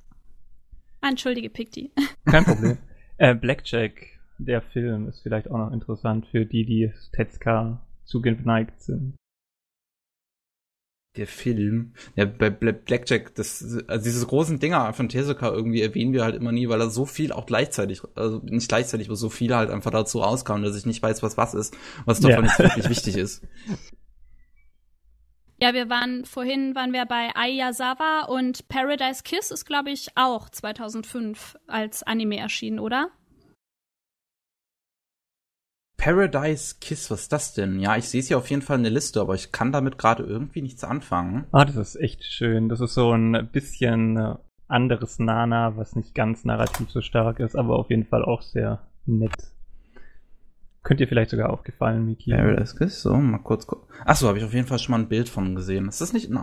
Entschuldige, 1.02 1.50
Pikti. 1.50 1.92
Kein 2.26 2.44
Problem. 2.44 2.78
Äh, 3.22 3.36
Blackjack, 3.36 4.20
der 4.40 4.64
Film, 4.64 5.08
ist 5.08 5.22
vielleicht 5.22 5.52
auch 5.52 5.58
noch 5.60 5.72
interessant 5.72 6.26
für 6.32 6.44
die, 6.44 6.66
die 6.66 6.92
Tetsuka 7.14 7.80
zugeneigt 8.04 8.82
sind. 8.82 9.16
Der 11.16 11.28
Film. 11.28 11.94
Ja, 12.16 12.26
bei 12.26 12.50
Blackjack, 12.50 13.36
das, 13.36 13.62
also 13.88 14.04
diese 14.04 14.26
großen 14.26 14.60
Dinger 14.60 14.92
von 14.94 15.08
Tezuka 15.08 15.52
irgendwie 15.52 15.84
erwähnen 15.84 16.14
wir 16.14 16.24
halt 16.24 16.34
immer 16.34 16.52
nie, 16.52 16.68
weil 16.68 16.82
er 16.82 16.90
so 16.90 17.06
viel 17.06 17.32
auch 17.32 17.46
gleichzeitig, 17.46 18.02
also 18.16 18.42
nicht 18.44 18.70
gleichzeitig, 18.70 19.08
aber 19.08 19.18
so 19.18 19.30
viel 19.30 19.54
halt 19.56 19.70
einfach 19.70 19.92
dazu 19.92 20.18
rauskam, 20.18 20.64
dass 20.64 20.76
ich 20.76 20.88
nicht 20.88 21.04
weiß, 21.04 21.22
was 21.22 21.38
was 21.38 21.54
ist, 21.54 21.78
was 22.06 22.22
davon 22.22 22.46
ja. 22.46 22.50
jetzt 22.50 22.60
wirklich 22.60 22.90
wichtig 22.90 23.18
ist. 23.18 23.46
Ja, 25.62 25.76
wir 25.76 25.92
waren 25.92 26.26
vorhin 26.26 26.74
waren 26.74 26.92
wir 26.92 27.06
bei 27.06 27.30
Ayazawa 27.36 28.26
und 28.28 28.68
Paradise 28.68 29.22
Kiss 29.24 29.52
ist 29.52 29.66
glaube 29.66 29.92
ich 29.92 30.08
auch 30.16 30.50
2005 30.50 31.56
als 31.68 32.02
Anime 32.02 32.38
erschienen, 32.38 32.80
oder? 32.80 33.12
Paradise 35.98 36.78
Kiss, 36.82 37.12
was 37.12 37.22
ist 37.22 37.32
das 37.32 37.54
denn? 37.54 37.80
Ja, 37.80 37.96
ich 37.96 38.10
sehe 38.10 38.22
es 38.22 38.28
hier 38.28 38.40
auf 38.40 38.50
jeden 38.50 38.64
Fall 38.64 38.78
in 38.78 38.84
der 38.84 38.92
Liste, 38.92 39.22
aber 39.22 39.36
ich 39.36 39.52
kann 39.52 39.72
damit 39.72 40.00
gerade 40.00 40.24
irgendwie 40.24 40.64
nichts 40.64 40.84
anfangen. 40.84 41.46
Ah, 41.52 41.64
das 41.64 41.76
ist 41.76 41.96
echt 41.96 42.24
schön. 42.24 42.68
Das 42.68 42.82
ist 42.82 42.96
so 42.96 43.12
ein 43.12 43.48
bisschen 43.52 44.18
äh, 44.18 44.36
anderes 44.68 45.20
Nana, 45.20 45.78
was 45.78 45.96
nicht 45.96 46.16
ganz 46.16 46.44
narrativ 46.44 46.90
so 46.90 47.02
stark 47.02 47.40
ist, 47.40 47.56
aber 47.56 47.78
auf 47.78 47.92
jeden 47.92 48.08
Fall 48.08 48.26
auch 48.26 48.42
sehr 48.42 48.82
nett. 49.06 49.54
Könnte 50.84 51.04
dir 51.04 51.08
vielleicht 51.08 51.32
sogar 51.32 51.52
aufgefallen, 51.52 52.06
Miki. 52.06 52.32
Paradise 52.32 52.76
Kiss, 52.76 53.02
so, 53.02 53.16
mal 53.16 53.38
kurz 53.38 53.68
gucken. 53.68 53.88
Achso, 54.04 54.28
habe 54.28 54.40
ich 54.40 54.44
auf 54.44 54.54
jeden 54.54 54.68
Fall 54.68 54.80
schon 54.80 54.94
mal 54.94 55.00
ein 55.00 55.10
Bild 55.10 55.30
von 55.30 55.56
gesehen. 55.56 55.88
Ist 55.88 56.02
das 56.02 56.14
nicht 56.14 56.30
ein, 56.30 56.40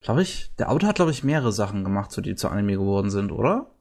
Glaube 0.00 0.22
ich, 0.22 0.54
der 0.56 0.70
Autor 0.70 0.90
hat, 0.90 0.96
glaube 0.96 1.10
ich, 1.10 1.24
mehrere 1.24 1.52
Sachen 1.52 1.82
gemacht, 1.82 2.12
so 2.12 2.20
die 2.20 2.34
zu 2.34 2.48
Anime 2.48 2.74
geworden 2.74 3.10
sind, 3.10 3.32
oder? 3.32 3.72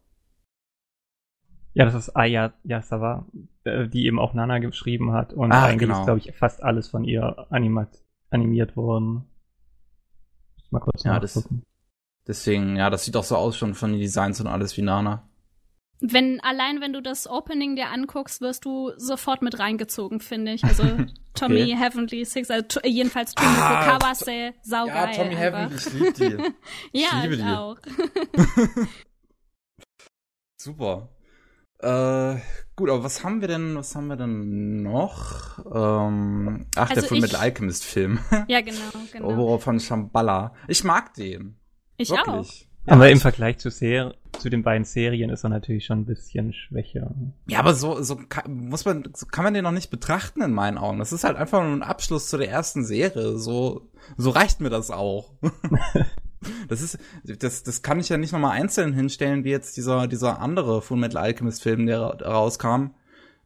Ja, 1.73 1.83
das 1.83 1.93
ist 1.93 2.15
Aya 2.15 2.53
Yasawa, 2.63 3.25
äh, 3.65 3.87
die 3.89 4.05
eben 4.05 4.17
auch 4.17 4.33
Nana 4.33 4.59
geschrieben 4.59 5.11
hat. 5.11 5.33
Und 5.33 5.51
ah, 5.51 5.65
eigentlich 5.65 5.89
genau. 5.89 5.99
ist, 5.99 6.05
glaube 6.05 6.19
ich, 6.19 6.33
fast 6.35 6.63
alles 6.63 6.87
von 6.87 7.03
ihr 7.03 7.45
animat 7.49 7.89
animiert 8.29 8.77
worden. 8.77 9.25
Mal 10.71 10.79
kurz 10.79 11.03
ja, 11.03 11.19
nachgucken. 11.19 11.63
Das, 12.23 12.37
deswegen, 12.37 12.77
ja, 12.77 12.89
das 12.89 13.03
sieht 13.03 13.17
auch 13.17 13.23
so 13.25 13.35
aus 13.35 13.57
schon 13.57 13.73
von 13.73 13.91
den 13.91 13.99
Designs 13.99 14.39
und 14.39 14.47
alles 14.47 14.75
wie 14.77 14.81
Nana. 14.81 15.27
Wenn, 16.01 16.41
allein 16.41 16.81
wenn 16.81 16.93
du 16.93 17.01
das 17.01 17.27
Opening 17.27 17.75
dir 17.75 17.87
anguckst, 17.87 18.41
wirst 18.41 18.65
du 18.65 18.91
sofort 18.97 19.41
mit 19.41 19.59
reingezogen, 19.59 20.19
finde 20.19 20.53
ich. 20.53 20.63
Also 20.63 20.83
Tommy 21.33 21.63
okay. 21.63 21.77
Heavenly 21.77 22.25
Six, 22.25 22.51
also 22.51 22.79
jedenfalls 22.83 23.33
Tommy 23.33 23.57
ah, 23.57 23.97
Kawase, 23.97 24.53
saugeil. 24.61 25.11
Ja, 25.11 25.23
Tommy 25.23 25.35
Heavenly, 25.35 25.75
ich 25.75 25.93
liebe 25.93 26.13
die. 26.13 26.99
ja, 26.99 27.07
ich 27.07 27.23
liebe 27.23 27.37
die. 27.37 27.43
auch. 27.43 27.77
Super. 30.57 31.09
Äh, 31.79 32.39
gut, 32.75 32.89
aber 32.89 33.03
was 33.03 33.23
haben 33.23 33.41
wir 33.41 33.47
denn, 33.47 33.75
was 33.75 33.95
haben 33.95 34.07
wir 34.07 34.15
denn 34.15 34.81
noch? 34.81 35.59
Ähm, 35.59 36.65
ach, 36.75 36.89
also 36.89 37.01
der 37.01 37.03
Full 37.09 37.21
Metal 37.21 37.39
Alchemist 37.39 37.85
Film. 37.85 38.19
Ja, 38.47 38.61
genau, 38.61 38.79
genau. 39.11 39.29
Oboro 39.29 39.57
von 39.59 39.79
Shambhala. 39.79 40.53
Ich 40.67 40.83
mag 40.83 41.13
den. 41.13 41.59
Ich 41.97 42.09
Wirklich. 42.09 42.27
auch. 42.27 42.74
Ja, 42.85 42.93
aber 42.93 43.09
im 43.09 43.19
Vergleich 43.19 43.57
zu, 43.57 43.71
Ser 43.71 44.13
zu 44.39 44.49
den 44.49 44.63
beiden 44.63 44.85
Serien 44.85 45.29
ist 45.29 45.43
er 45.43 45.49
natürlich 45.49 45.85
schon 45.85 46.01
ein 46.01 46.05
bisschen 46.05 46.53
schwächer. 46.53 47.11
Ja, 47.47 47.59
aber 47.59 47.73
so, 47.73 48.01
so 48.03 48.15
kann, 48.15 48.69
muss 48.69 48.85
man, 48.85 49.09
so 49.15 49.25
kann 49.25 49.43
man 49.43 49.53
den 49.53 49.63
noch 49.63 49.71
nicht 49.71 49.89
betrachten 49.89 50.41
in 50.41 50.53
meinen 50.53 50.77
Augen. 50.77 50.99
Das 50.99 51.11
ist 51.11 51.23
halt 51.23 51.37
einfach 51.37 51.63
nur 51.63 51.71
ein 51.71 51.83
Abschluss 51.83 52.29
zu 52.29 52.37
der 52.37 52.49
ersten 52.49 52.85
Serie. 52.85 53.37
So, 53.37 53.89
so 54.17 54.29
reicht 54.29 54.61
mir 54.61 54.69
das 54.69 54.91
auch. 54.91 55.31
das 56.67 56.81
ist, 56.81 56.99
das, 57.23 57.63
das 57.63 57.81
kann 57.81 57.99
ich 57.99 58.09
ja 58.09 58.17
nicht 58.17 58.33
nochmal 58.33 58.51
einzeln 58.51 58.93
hinstellen, 58.93 59.43
wie 59.43 59.51
jetzt 59.51 59.77
dieser, 59.77 60.07
dieser 60.07 60.39
andere 60.39 60.81
Full 60.81 60.97
Metal 60.97 61.21
Alchemist 61.21 61.63
Film, 61.63 61.87
der 61.87 62.01
rauskam, 62.01 62.91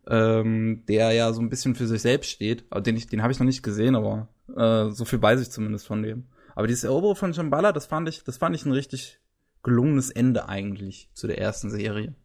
ähm, 0.07 0.83
der 0.89 1.13
ja 1.13 1.31
so 1.31 1.41
ein 1.41 1.49
bisschen 1.49 1.75
für 1.75 1.87
sich 1.87 2.01
selbst 2.01 2.29
steht. 2.29 2.65
Den 2.85 2.97
ich, 2.97 3.07
den 3.07 3.21
habe 3.21 3.31
ich 3.31 3.39
noch 3.39 3.45
nicht 3.45 3.63
gesehen, 3.63 3.95
aber 3.95 4.27
äh, 4.55 4.89
so 4.89 5.05
viel 5.05 5.21
weiß 5.21 5.39
ich 5.39 5.49
zumindest 5.49 5.87
von 5.87 6.03
dem. 6.03 6.25
Aber 6.55 6.67
dieses 6.67 6.83
Eroberung 6.83 7.15
von 7.15 7.33
Shambhala, 7.33 7.71
das 7.71 7.85
fand 7.85 8.09
ich, 8.09 8.25
das 8.25 8.35
fand 8.35 8.53
ich 8.53 8.65
ein 8.65 8.73
richtig 8.73 9.21
gelungenes 9.63 10.09
Ende 10.09 10.47
eigentlich 10.47 11.09
zu 11.13 11.27
der 11.27 11.39
ersten 11.39 11.69
Serie. 11.69 12.15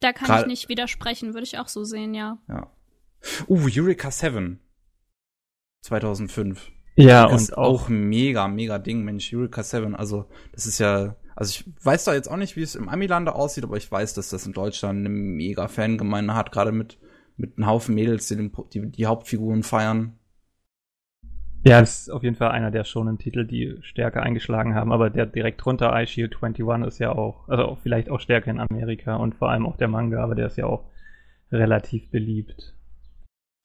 Da 0.00 0.12
kann 0.12 0.26
Grad 0.26 0.42
ich 0.42 0.46
nicht 0.46 0.68
widersprechen, 0.68 1.34
würde 1.34 1.44
ich 1.44 1.58
auch 1.58 1.68
so 1.68 1.84
sehen, 1.84 2.14
ja. 2.14 2.38
Ja. 2.48 2.70
Uh, 3.48 3.68
Eureka 3.70 4.10
7. 4.10 4.60
2005. 5.82 6.70
Ja, 6.96 7.26
und 7.26 7.56
auch, 7.56 7.82
auch 7.82 7.88
mega, 7.88 8.48
mega 8.48 8.78
Ding, 8.78 9.04
Mensch, 9.04 9.32
Eureka 9.32 9.62
7. 9.62 9.94
Also, 9.94 10.26
das 10.52 10.66
ist 10.66 10.78
ja, 10.78 11.16
also 11.34 11.50
ich 11.50 11.84
weiß 11.84 12.04
da 12.04 12.14
jetzt 12.14 12.30
auch 12.30 12.36
nicht, 12.36 12.56
wie 12.56 12.62
es 12.62 12.74
im 12.74 12.88
Amilande 12.88 13.34
aussieht, 13.34 13.64
aber 13.64 13.76
ich 13.76 13.90
weiß, 13.90 14.14
dass 14.14 14.30
das 14.30 14.46
in 14.46 14.52
Deutschland 14.52 15.00
eine 15.00 15.08
mega 15.08 15.68
Fangemeinde 15.68 16.34
hat, 16.34 16.52
gerade 16.52 16.72
mit, 16.72 16.98
mit 17.36 17.56
einem 17.56 17.66
Haufen 17.66 17.94
Mädels, 17.94 18.28
die, 18.28 18.36
den, 18.36 18.52
die 18.72 18.90
die 18.90 19.06
Hauptfiguren 19.06 19.62
feiern. 19.62 20.18
Ja, 21.62 21.80
das 21.80 22.02
ist 22.02 22.10
auf 22.10 22.22
jeden 22.22 22.36
Fall 22.36 22.52
einer 22.52 22.70
der 22.70 22.84
schonen 22.84 23.18
Titel, 23.18 23.46
die 23.46 23.76
stärker 23.82 24.22
eingeschlagen 24.22 24.74
haben, 24.74 24.92
aber 24.92 25.10
der 25.10 25.26
direkt 25.26 25.62
drunter, 25.62 25.92
iShield 26.00 26.34
21, 26.42 26.86
ist 26.86 26.98
ja 26.98 27.12
auch, 27.12 27.48
also 27.48 27.76
vielleicht 27.82 28.10
auch 28.10 28.20
stärker 28.20 28.50
in 28.50 28.60
Amerika 28.60 29.16
und 29.16 29.34
vor 29.34 29.50
allem 29.50 29.66
auch 29.66 29.76
der 29.76 29.88
Manga, 29.88 30.22
aber 30.22 30.34
der 30.34 30.46
ist 30.46 30.56
ja 30.56 30.64
auch 30.64 30.84
relativ 31.52 32.10
beliebt. 32.10 32.74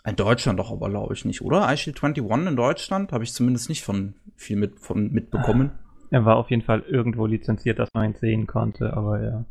In 0.05 0.17
Deutschland 0.17 0.60
doch 0.60 0.71
aber, 0.71 0.89
glaube 0.89 1.13
ich, 1.13 1.23
nicht, 1.23 1.41
oder? 1.41 1.71
iShield 1.73 2.03
21 2.03 2.47
in 2.47 2.55
Deutschland 2.58 3.13
habe 3.13 3.23
ich 3.23 3.34
zumindest 3.34 3.69
nicht 3.69 3.84
von 3.84 4.15
viel 4.36 4.58
mit, 4.58 4.79
von 4.79 5.12
mitbekommen. 5.12 5.71
Er 6.12 6.25
war 6.25 6.36
auf 6.36 6.49
jeden 6.49 6.62
Fall 6.62 6.81
irgendwo 6.81 7.25
lizenziert, 7.25 7.79
dass 7.79 7.89
man 7.93 8.12
ihn 8.12 8.15
sehen 8.15 8.45
konnte, 8.45 8.93
aber 8.93 9.23
ja. 9.23 9.45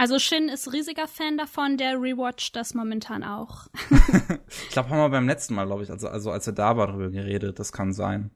Also 0.00 0.20
Shin 0.20 0.48
ist 0.48 0.72
riesiger 0.72 1.08
Fan 1.08 1.36
davon, 1.36 1.76
der 1.76 2.00
rewatcht 2.00 2.54
das 2.54 2.72
momentan 2.72 3.24
auch. 3.24 3.66
ich 4.48 4.68
glaube, 4.70 4.90
haben 4.90 4.98
wir 4.98 5.08
beim 5.08 5.26
letzten 5.26 5.54
Mal, 5.54 5.66
glaube 5.66 5.82
ich, 5.82 5.90
also, 5.90 6.08
also 6.08 6.30
als 6.30 6.46
er 6.46 6.52
da 6.52 6.76
war, 6.76 6.86
darüber 6.86 7.10
geredet. 7.10 7.58
Das 7.58 7.72
kann 7.72 7.92
sein. 7.92 8.30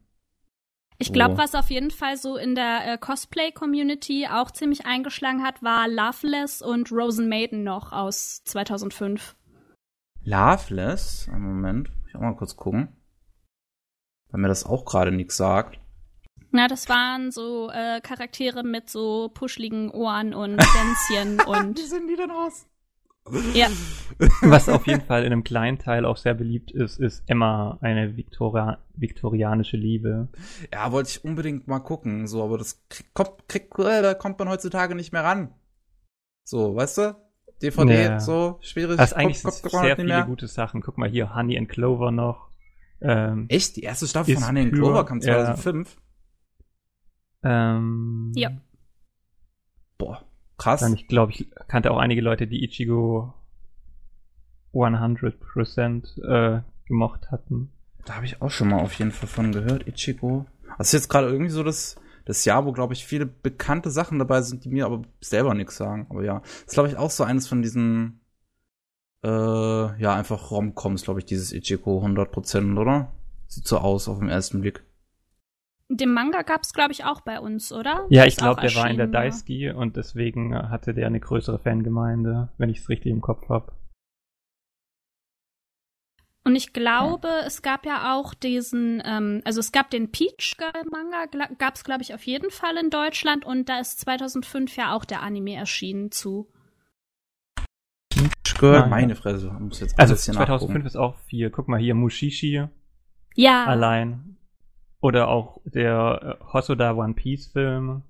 Ich 0.99 1.13
glaube, 1.13 1.35
oh. 1.35 1.39
was 1.39 1.55
auf 1.55 1.71
jeden 1.71 1.93
Fall 1.93 2.17
so 2.17 2.37
in 2.37 2.57
der 2.57 2.93
äh, 2.93 2.99
Cosplay-Community 2.99 4.27
auch 4.27 4.51
ziemlich 4.51 4.87
eingeschlagen 4.87 5.45
hat, 5.45 5.63
war 5.63 5.89
Loveless 5.89 6.63
und 6.63 6.91
Rosen 6.91 7.29
Maiden 7.29 7.63
noch 7.63 7.93
aus 7.93 8.43
2005. 8.45 9.37
Loveless? 10.25 11.29
Einen 11.33 11.43
Moment, 11.43 11.91
muss 11.97 12.09
ich 12.09 12.17
auch 12.17 12.21
mal 12.21 12.37
kurz 12.37 12.57
gucken. 12.57 12.97
Weil 14.31 14.41
mir 14.41 14.49
das 14.49 14.67
auch 14.67 14.85
gerade 14.85 15.13
nichts 15.13 15.37
sagt. 15.37 15.79
Na, 16.53 16.69
das 16.69 16.89
waren 16.89 17.31
so 17.31 17.71
äh, 17.71 18.01
Charaktere 18.03 18.63
mit 18.63 18.91
so 18.91 19.31
puschligen 19.33 19.91
Ohren 19.91 20.35
und 20.35 20.59
Gänschen 20.59 21.41
und. 21.47 21.79
Wie 21.79 21.83
sehen 21.83 22.07
die 22.09 22.17
denn 22.17 22.31
aus? 22.31 22.67
Ja. 23.55 23.69
Was 24.43 24.69
auf 24.69 24.87
jeden 24.87 25.01
Fall 25.01 25.25
in 25.25 25.33
einem 25.33 25.45
kleinen 25.45 25.79
Teil 25.79 26.05
auch 26.05 26.17
sehr 26.17 26.35
beliebt 26.35 26.71
ist, 26.71 26.99
ist 26.99 27.23
Emma, 27.27 27.79
eine 27.81 28.17
Victoria 28.17 28.79
viktorianische 28.95 29.77
Liebe. 29.77 30.29
Ja, 30.73 30.93
wollte 30.93 31.11
ich 31.11 31.25
unbedingt 31.25 31.69
mal 31.69 31.79
gucken, 31.79 32.27
so, 32.27 32.43
aber 32.43 32.59
das 32.59 32.83
kommt, 33.15 33.49
krieg, 33.49 33.71
äh, 33.79 34.03
da 34.03 34.15
kommt 34.15 34.39
man 34.39 34.49
heutzutage 34.49 34.95
nicht 34.95 35.13
mehr 35.13 35.25
ran. 35.25 35.55
So, 36.45 36.75
weißt 36.75 36.99
du? 36.99 37.17
DVD, 37.63 38.03
ja. 38.03 38.21
so, 38.21 38.59
schwierig. 38.61 38.97
Das 38.97 39.13
ist 39.13 39.17
eigentlich 39.17 39.43
kommt, 39.43 39.63
kommt, 39.63 39.85
sehr 39.85 39.97
viele 39.97 40.09
mehr. 40.09 40.25
gute 40.25 40.49
Sachen. 40.49 40.83
Guck 40.83 40.99
mal 40.99 41.09
hier, 41.09 41.35
Honey 41.35 41.57
and 41.57 41.69
Clover 41.69 42.11
noch. 42.11 42.49
Ähm, 43.01 43.47
Echt? 43.49 43.77
Die 43.77 43.83
erste 43.83 44.09
Staffel 44.09 44.35
von 44.35 44.47
Honey 44.47 44.63
and 44.63 44.73
Clover 44.73 45.05
kam 45.05 45.21
2005? 45.21 45.95
Ja. 45.95 46.03
Ähm, 47.43 48.33
ja. 48.35 48.51
Boah, 49.99 50.25
krass. 50.59 50.81
Dann, 50.81 50.95
ich 50.95 51.09
glaube, 51.09 51.33
ich 51.33 51.49
kannte 51.69 51.91
auch 51.91 51.99
einige 51.99 52.21
Leute, 52.21 52.47
die 52.47 52.65
Ichigo 52.65 53.35
100% 54.75 56.23
äh, 56.23 56.63
gemocht 56.87 57.31
hatten. 57.31 57.73
Da 58.05 58.17
habe 58.17 58.27
ich 58.27 58.43
auch 58.43 58.51
schon 58.51 58.69
mal 58.69 58.81
auf 58.81 58.95
jeden 58.95 59.13
Fall 59.13 59.29
von 59.29 59.53
gehört, 59.53 59.87
Ichigo. 59.87 60.47
Das 60.79 60.89
ist 60.89 60.93
jetzt 60.93 61.09
gerade 61.09 61.29
irgendwie 61.29 61.51
so 61.51 61.63
das, 61.63 61.97
das 62.25 62.45
Jahr, 62.45 62.65
wo, 62.65 62.73
glaube 62.73 62.95
ich, 62.95 63.05
viele 63.05 63.27
bekannte 63.27 63.91
Sachen 63.91 64.19
dabei 64.19 64.43
sind, 64.43 64.65
die 64.65 64.71
mir 64.71 64.87
aber 64.87 65.03
selber 65.21 65.55
nichts 65.55 65.77
sagen. 65.77 66.07
Aber 66.11 66.25
ja, 66.25 66.41
das 66.41 66.65
ist, 66.67 66.75
glaube 66.75 66.89
ich, 66.89 66.97
auch 66.97 67.11
so 67.11 67.25
eines 67.25 67.47
von 67.47 67.63
diesen, 67.63 68.21
äh, 69.23 69.29
ja, 69.29 70.15
einfach 70.15 70.51
Romcoms, 70.51 71.05
glaube 71.05 71.21
ich, 71.21 71.27
dieses 71.27 71.53
Ichigo 71.53 72.05
100%, 72.05 72.79
oder? 72.79 73.13
Sieht 73.47 73.69
so 73.69 73.79
aus 73.79 74.09
auf 74.09 74.19
den 74.19 74.29
ersten 74.29 74.63
Blick. 74.63 74.83
Den 75.95 76.15
Manga 76.15 76.41
gab 76.41 76.63
es, 76.63 76.73
glaube 76.73 76.93
ich, 76.93 77.05
auch 77.05 77.21
bei 77.21 77.39
uns, 77.39 77.71
oder? 77.71 78.07
Ja, 78.09 78.25
ich 78.25 78.37
glaube, 78.37 78.63
der 78.63 78.75
war 78.77 78.89
in 78.89 78.97
der 78.97 79.09
Daisuki 79.09 79.71
und 79.71 79.97
deswegen 79.97 80.57
hatte 80.57 80.95
der 80.95 81.07
eine 81.07 81.21
größere 81.21 81.59
Fangemeinde, 81.59 82.49
wenn 82.57 82.71
ich 82.71 82.79
es 82.79 82.89
richtig 82.89 83.13
im 83.13 83.21
Kopf 83.21 83.49
habe. 83.51 83.73
Und 86.45 86.57
ich 86.57 86.73
glaube, 86.73 87.29
ja. 87.29 87.47
es 87.47 87.63
gab 87.63 87.85
ja 87.85 88.17
auch 88.17 88.33
diesen, 88.35 89.03
ähm, 89.05 89.43
also 89.45 89.61
es 89.61 89.71
gab 89.71 89.91
den 89.91 90.11
Peach 90.11 90.57
Girl 90.57 90.85
Manga, 90.91 91.27
gab 91.59 91.75
es, 91.75 91.85
glaube 91.85 92.03
ich, 92.03 92.15
auf 92.15 92.25
jeden 92.25 92.51
Fall 92.51 92.77
in 92.79 92.91
Deutschland 92.91 93.45
und 93.45 93.69
da 93.69 93.79
ist 93.79 94.01
2005 94.01 94.77
ja 94.77 94.95
auch 94.95 95.05
der 95.05 95.23
Anime 95.23 95.55
erschienen 95.55 96.11
zu. 96.11 96.49
Peach 98.09 98.59
Girl, 98.59 98.89
meine 98.89 99.15
Fresse, 99.15 99.53
muss 99.61 99.81
jetzt 99.81 100.01
Also 100.01 100.15
2005 100.15 100.49
nachgucken. 100.49 100.87
ist 100.87 100.97
auch 100.97 101.17
viel. 101.27 101.51
Guck 101.51 101.69
mal 101.69 101.79
hier, 101.79 101.95
Mushishi. 101.95 102.65
Ja. 103.35 103.67
Allein. 103.67 104.37
Oder 105.03 105.29
auch 105.29 105.61
der 105.65 106.39
äh, 106.41 106.45
Hosoda 106.53 106.93
One 106.95 107.15
Piece 107.15 107.49
Film. 107.49 108.03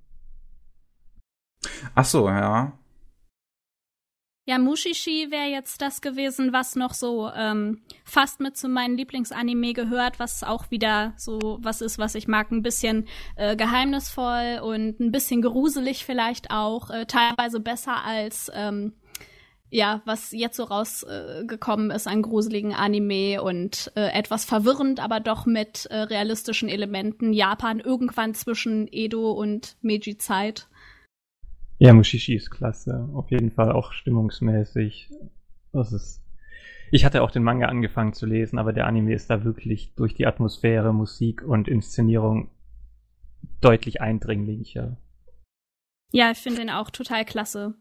Ach 1.95 2.05
so, 2.05 2.29
ja. 2.29 2.79
Ja, 4.45 4.59
Mushishi 4.59 5.31
wäre 5.31 5.49
jetzt 5.49 5.81
das 5.81 6.01
gewesen, 6.01 6.53
was 6.53 6.75
noch 6.75 6.95
so 6.95 7.31
ähm, 7.31 7.81
fast 8.05 8.41
mit 8.41 8.57
zu 8.57 8.69
meinen 8.69 8.97
Lieblingsanime 8.97 9.73
gehört, 9.73 10.19
was 10.19 10.43
auch 10.43 10.71
wieder 10.71 11.15
so 11.17 11.59
was 11.63 11.81
ist, 11.81 11.99
was 11.99 12.17
ich 12.17 12.27
mag, 12.27 12.51
ein 12.51 12.63
bisschen 12.63 13.07
äh, 13.37 13.55
geheimnisvoll 13.57 14.61
und 14.63 14.99
ein 14.99 15.13
bisschen 15.13 15.43
gruselig 15.43 16.05
vielleicht 16.05 16.51
auch, 16.51 16.91
äh, 16.91 17.07
teilweise 17.07 17.61
besser 17.61 18.05
als 18.05 18.51
ähm, 18.53 18.95
ja, 19.73 20.03
was 20.05 20.33
jetzt 20.33 20.59
so 20.59 20.65
rausgekommen 20.65 21.91
äh, 21.91 21.97
ist 21.97 22.07
an 22.07 22.21
gruseligen 22.21 22.75
Anime 22.75 23.43
und 23.43 23.91
äh, 23.97 24.13
etwas 24.13 24.45
verwirrend, 24.45 25.03
aber 25.03 25.19
doch 25.19 25.47
mit 25.47 25.87
äh, 25.87 25.97
realistischen 25.97 26.69
Elementen. 26.69 27.33
Japan 27.33 27.81
irgendwann 27.81 28.35
zwischen 28.35 28.87
Edo 28.93 29.33
und 29.33 29.79
Meiji-Zeit. 29.81 30.69
Ja, 31.79 31.95
Mushishi 31.95 32.35
ist 32.35 32.51
klasse. 32.51 33.09
Auf 33.15 33.31
jeden 33.31 33.51
Fall 33.51 33.73
auch 33.73 33.93
stimmungsmäßig. 33.93 35.09
Das 35.73 35.93
ist. 35.95 36.23
Ich 36.91 37.07
hatte 37.07 37.23
auch 37.23 37.31
den 37.31 37.43
Manga 37.43 37.67
angefangen 37.67 38.13
zu 38.13 38.27
lesen, 38.27 38.59
aber 38.59 38.75
der 38.75 38.87
Anime 38.87 39.15
ist 39.15 39.31
da 39.31 39.43
wirklich 39.43 39.95
durch 39.95 40.13
die 40.13 40.27
Atmosphäre, 40.27 40.93
Musik 40.93 41.43
und 41.43 41.67
Inszenierung 41.67 42.51
deutlich 43.63 44.03
eindringlicher. 44.03 44.99
Ja, 46.13 46.31
ich 46.31 46.39
finde 46.39 46.61
ihn 46.61 46.69
auch 46.69 46.91
total 46.91 47.25
klasse. 47.25 47.75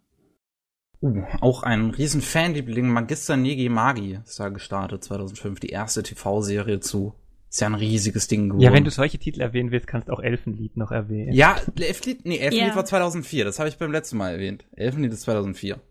Uh, 1.01 1.23
auch 1.39 1.63
ein 1.63 1.89
riesen 1.89 2.21
Fanliebling, 2.21 2.87
Magister 2.87 3.35
Negi 3.35 3.69
Magi 3.69 4.19
ist 4.23 4.39
da 4.39 4.49
gestartet 4.49 5.03
2005, 5.03 5.59
die 5.59 5.69
erste 5.69 6.03
TV-Serie 6.03 6.79
zu 6.79 7.15
Ist 7.49 7.61
ja 7.61 7.67
ein 7.67 7.73
riesiges 7.73 8.27
Ding 8.27 8.49
geworden. 8.49 8.61
Ja, 8.61 8.71
wenn 8.71 8.83
du 8.83 8.91
solche 8.91 9.17
Titel 9.17 9.41
erwähnen 9.41 9.71
willst, 9.71 9.87
kannst 9.87 10.09
du 10.09 10.13
auch 10.13 10.19
Elfenlied 10.19 10.77
noch 10.77 10.91
erwähnen. 10.91 11.33
Ja, 11.33 11.55
Elfenlied, 11.75 12.25
nee, 12.25 12.37
Elfenlied 12.37 12.67
yeah. 12.67 12.75
war 12.75 12.85
2004. 12.85 13.45
Das 13.45 13.57
habe 13.57 13.67
ich 13.67 13.79
beim 13.79 13.91
letzten 13.91 14.17
Mal 14.17 14.33
erwähnt. 14.33 14.65
Elfenlied 14.75 15.11
ist 15.11 15.21
2004. 15.21 15.81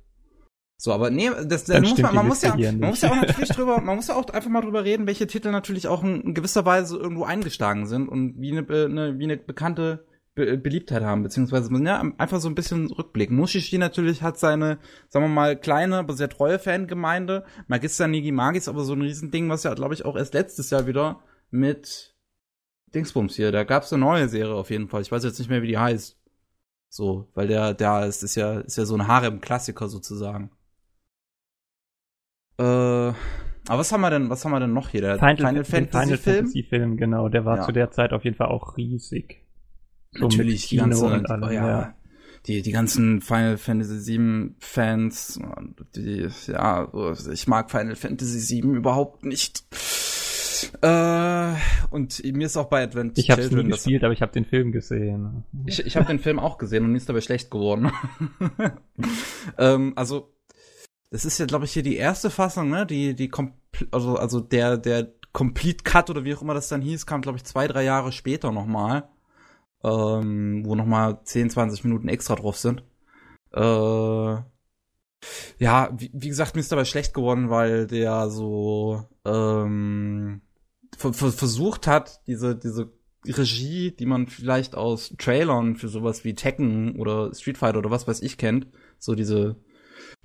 So, 0.76 0.92
aber 0.92 1.10
nee, 1.10 1.28
das, 1.44 1.64
das 1.64 1.80
muss 1.80 1.98
man, 1.98 2.14
man 2.14 2.28
muss 2.28 2.40
ja, 2.40 2.56
man 2.56 2.78
muss 2.78 3.02
ja 3.02 3.10
auch 3.10 3.16
natürlich 3.20 3.50
drüber, 3.50 3.80
man 3.82 3.96
muss 3.96 4.08
ja 4.08 4.14
auch 4.14 4.30
einfach 4.30 4.48
mal 4.48 4.62
drüber 4.62 4.82
reden, 4.84 5.06
welche 5.06 5.26
Titel 5.26 5.50
natürlich 5.50 5.88
auch 5.88 6.02
in, 6.02 6.22
in 6.22 6.34
gewisser 6.34 6.64
Weise 6.64 6.96
irgendwo 6.96 7.24
eingeschlagen 7.24 7.86
sind 7.86 8.08
und 8.08 8.40
wie 8.40 8.56
eine, 8.56 8.66
eine 8.66 9.18
wie 9.18 9.24
eine 9.24 9.36
bekannte 9.36 10.06
Be 10.44 10.58
Beliebtheit 10.58 11.02
haben, 11.02 11.22
beziehungsweise 11.22 11.70
ja, 11.84 12.00
einfach 12.18 12.40
so 12.40 12.48
ein 12.48 12.54
bisschen 12.54 12.90
rückblicken. 12.90 13.36
Mushishi 13.36 13.78
natürlich 13.78 14.22
hat 14.22 14.38
seine, 14.38 14.78
sagen 15.08 15.26
wir 15.26 15.28
mal, 15.28 15.56
kleine, 15.56 15.98
aber 15.98 16.14
sehr 16.14 16.28
treue 16.28 16.58
Fangemeinde. 16.58 17.44
Magister 17.68 18.08
Nigi 18.08 18.32
Magis 18.32 18.68
aber 18.68 18.84
so 18.84 18.94
ein 18.94 19.02
Riesending, 19.02 19.48
was 19.48 19.64
ja, 19.64 19.74
glaube 19.74 19.94
ich, 19.94 20.04
auch 20.04 20.16
erst 20.16 20.34
letztes 20.34 20.70
Jahr 20.70 20.86
wieder 20.86 21.20
mit 21.50 22.14
Dingsbums 22.94 23.36
hier, 23.36 23.52
da 23.52 23.64
gab's 23.64 23.92
eine 23.92 24.00
neue 24.00 24.28
Serie 24.28 24.54
auf 24.54 24.70
jeden 24.70 24.88
Fall. 24.88 25.02
Ich 25.02 25.12
weiß 25.12 25.24
jetzt 25.24 25.38
nicht 25.38 25.48
mehr, 25.48 25.62
wie 25.62 25.68
die 25.68 25.78
heißt. 25.78 26.18
So, 26.88 27.28
weil 27.34 27.46
der, 27.46 27.74
der 27.74 28.06
ist, 28.06 28.22
ist 28.22 28.34
ja, 28.34 28.60
ist 28.60 28.76
ja 28.76 28.84
so 28.84 28.96
ein 28.96 29.06
Harem-Klassiker 29.06 29.88
sozusagen. 29.88 30.50
Äh, 32.58 32.62
aber 32.62 33.78
was 33.78 33.92
haben 33.92 34.00
wir 34.00 34.10
denn, 34.10 34.28
was 34.28 34.44
haben 34.44 34.50
wir 34.50 34.60
denn 34.60 34.72
noch 34.72 34.88
hier? 34.88 35.00
Der 35.00 35.18
Final, 35.18 35.36
Final 35.36 35.64
Fantasy 35.64 35.98
Final 35.98 36.18
Film? 36.18 36.36
Fantasy 36.36 36.62
Film, 36.64 36.96
genau. 36.96 37.28
Der 37.28 37.44
war 37.44 37.58
ja. 37.58 37.62
zu 37.62 37.72
der 37.72 37.90
Zeit 37.92 38.12
auf 38.12 38.24
jeden 38.24 38.36
Fall 38.36 38.48
auch 38.48 38.76
riesig. 38.76 39.46
Natürlich, 40.12 40.68
die 40.68 40.76
ganze, 40.76 41.06
allem, 41.06 41.42
oh 41.42 41.50
ja, 41.50 41.68
ja. 41.68 41.94
Die, 42.46 42.62
die 42.62 42.72
ganzen 42.72 43.20
Final 43.20 43.58
Fantasy 43.58 44.18
VII 44.18 44.54
Fans, 44.58 45.38
die, 45.94 46.26
ja, 46.46 46.90
ich 47.32 47.46
mag 47.46 47.70
Final 47.70 47.96
Fantasy 47.96 48.62
VII 48.62 48.76
überhaupt 48.76 49.24
nicht. 49.24 49.64
Äh, 50.82 51.54
und 51.90 52.22
mir 52.24 52.46
ist 52.46 52.56
auch 52.56 52.68
bei 52.68 52.82
Advent 52.82 53.18
Ich 53.18 53.30
habe 53.30 53.46
nie 53.46 53.70
gespielt, 53.70 54.04
aber 54.04 54.12
ich 54.12 54.22
habe 54.22 54.32
den 54.32 54.44
Film 54.44 54.72
gesehen. 54.72 55.44
Ich, 55.66 55.84
ich 55.84 55.96
habe 55.96 56.06
den 56.06 56.18
Film 56.18 56.38
auch 56.38 56.58
gesehen 56.58 56.84
und 56.84 56.92
mir 56.92 56.98
ist 56.98 57.08
dabei 57.08 57.20
schlecht 57.20 57.50
geworden. 57.50 57.92
ähm, 59.58 59.92
also 59.96 60.34
das 61.10 61.24
ist 61.24 61.38
ja, 61.38 61.46
glaube 61.46 61.64
ich, 61.64 61.72
hier 61.72 61.82
die 61.82 61.96
erste 61.96 62.30
Fassung, 62.30 62.70
ne? 62.70 62.86
Die, 62.86 63.14
die, 63.14 63.30
also, 63.90 64.16
also 64.16 64.40
der, 64.40 64.76
der 64.76 65.12
Complete 65.32 65.82
Cut 65.84 66.08
oder 66.08 66.24
wie 66.24 66.34
auch 66.34 66.42
immer 66.42 66.54
das 66.54 66.68
dann 66.68 66.82
hieß, 66.82 67.06
kam, 67.06 67.20
glaube 67.20 67.38
ich, 67.38 67.44
zwei, 67.44 67.66
drei 67.66 67.84
Jahre 67.84 68.12
später 68.12 68.52
nochmal. 68.52 69.08
Ähm, 69.82 70.62
wo 70.64 70.74
nochmal 70.74 71.20
10, 71.24 71.50
20 71.50 71.84
Minuten 71.84 72.08
extra 72.08 72.34
drauf 72.36 72.56
sind. 72.56 72.84
Äh, 73.52 73.60
ja, 75.58 75.90
wie, 75.96 76.10
wie 76.12 76.28
gesagt, 76.28 76.54
mir 76.54 76.60
ist 76.60 76.72
dabei 76.72 76.84
schlecht 76.84 77.14
geworden, 77.14 77.50
weil 77.50 77.86
der 77.86 78.30
so 78.30 79.04
ähm, 79.24 80.42
versucht 80.96 81.86
hat, 81.86 82.20
diese, 82.26 82.56
diese 82.56 82.92
Regie, 83.26 83.92
die 83.92 84.06
man 84.06 84.28
vielleicht 84.28 84.74
aus 84.74 85.14
Trailern 85.18 85.76
für 85.76 85.88
sowas 85.88 86.24
wie 86.24 86.34
Tekken 86.34 86.96
oder 86.96 87.34
Street 87.34 87.58
Fighter 87.58 87.78
oder 87.78 87.90
was 87.90 88.06
weiß 88.06 88.22
ich 88.22 88.38
kennt, 88.38 88.66
so 88.98 89.14
diese 89.14 89.56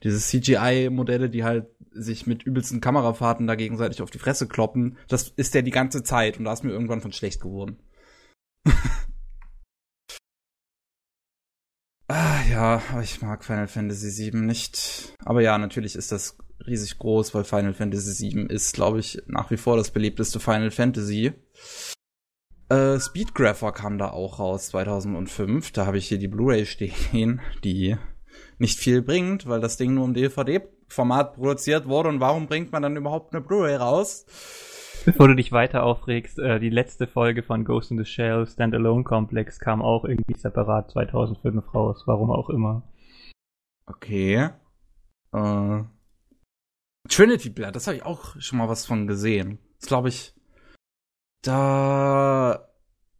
diese 0.03 0.19
CGI-Modelle, 0.19 1.29
die 1.29 1.43
halt 1.43 1.67
sich 1.91 2.27
mit 2.27 2.43
übelsten 2.43 2.81
Kamerafahrten 2.81 3.47
da 3.47 3.55
gegenseitig 3.55 4.01
auf 4.01 4.11
die 4.11 4.19
Fresse 4.19 4.47
kloppen, 4.47 4.97
das 5.07 5.29
ist 5.29 5.53
ja 5.53 5.61
die 5.61 5.71
ganze 5.71 6.03
Zeit 6.03 6.37
und 6.37 6.45
da 6.45 6.53
ist 6.53 6.63
mir 6.63 6.71
irgendwann 6.71 7.01
von 7.01 7.13
schlecht 7.13 7.41
geworden. 7.41 7.77
ah, 12.07 12.41
ja, 12.49 12.81
aber 12.91 13.01
ich 13.01 13.21
mag 13.21 13.43
Final 13.43 13.67
Fantasy 13.67 14.31
VII 14.31 14.41
nicht. 14.41 15.13
Aber 15.23 15.41
ja, 15.41 15.57
natürlich 15.57 15.95
ist 15.95 16.11
das 16.11 16.37
riesig 16.65 16.97
groß, 16.97 17.33
weil 17.33 17.43
Final 17.43 17.73
Fantasy 17.73 18.31
VII 18.31 18.47
ist, 18.47 18.73
glaube 18.73 18.99
ich, 18.99 19.21
nach 19.27 19.51
wie 19.51 19.57
vor 19.57 19.77
das 19.77 19.91
beliebteste 19.91 20.39
Final 20.39 20.71
Fantasy. 20.71 21.33
Äh, 22.69 22.99
Speedgrapher 22.99 23.71
kam 23.71 23.97
da 23.97 24.09
auch 24.09 24.39
raus 24.39 24.67
2005. 24.67 25.71
Da 25.71 25.85
habe 25.85 25.97
ich 25.97 26.07
hier 26.07 26.17
die 26.17 26.27
Blu-ray 26.27 26.65
stehen, 26.65 27.41
die 27.63 27.97
nicht 28.57 28.79
viel 28.79 29.01
bringt, 29.01 29.47
weil 29.47 29.59
das 29.59 29.77
Ding 29.77 29.93
nur 29.93 30.05
im 30.05 30.13
DVD-Format 30.13 31.35
produziert 31.35 31.87
wurde. 31.87 32.09
Und 32.09 32.19
warum 32.19 32.47
bringt 32.47 32.71
man 32.71 32.81
dann 32.81 32.95
überhaupt 32.95 33.33
eine 33.33 33.41
Blu-ray 33.41 33.75
raus? 33.75 34.25
Bevor 35.05 35.27
du 35.27 35.35
dich 35.35 35.51
weiter 35.51 35.83
aufregst, 35.83 36.39
äh, 36.39 36.59
die 36.59 36.69
letzte 36.69 37.05
Folge 37.05 37.43
von 37.43 37.63
Ghost 37.63 37.91
in 37.91 37.97
the 37.97 38.05
Shell 38.05 38.47
Standalone 38.47 39.03
Complex 39.03 39.59
kam 39.59 39.81
auch 39.81 40.03
irgendwie 40.03 40.35
separat 40.35 40.91
2005 40.91 41.73
raus, 41.73 42.03
warum 42.07 42.31
auch 42.31 42.49
immer. 42.49 42.81
Okay. 43.85 44.49
Äh, 45.31 45.83
Trinity 47.07 47.49
Blood, 47.49 47.75
das 47.75 47.85
habe 47.85 47.97
ich 47.97 48.03
auch 48.03 48.35
schon 48.39 48.57
mal 48.57 48.67
was 48.67 48.85
von 48.85 49.05
gesehen. 49.05 49.59
Das 49.79 49.87
glaube 49.87 50.09
ich. 50.09 50.33
Da 51.43 52.67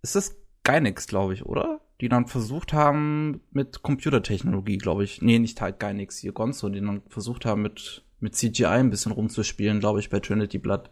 ist 0.02 0.16
das 0.16 0.36
Gainax, 0.64 1.06
glaube 1.06 1.34
ich, 1.34 1.46
oder? 1.46 1.82
die 2.02 2.10
dann 2.10 2.28
versucht 2.28 2.74
haben 2.74 3.42
mit 3.52 3.82
Computertechnologie, 3.82 4.78
glaube 4.78 5.04
ich. 5.04 5.22
Nee, 5.22 5.40
nicht 5.40 5.62
halt 5.62 5.82
nichts 5.94 6.18
hier, 6.18 6.34
Gonzo, 6.34 6.70
die 6.70 6.82
dann 6.82 7.02
versucht 7.08 7.46
haben 7.46 7.62
mit, 7.62 8.04
mit 8.20 8.36
CGI 8.36 8.66
ein 8.66 8.90
bisschen 8.90 9.14
rumzuspielen, 9.14 9.80
glaube 9.80 10.00
ich, 10.00 10.10
bei 10.10 10.20
Trinity 10.20 10.58
Blood. 10.58 10.90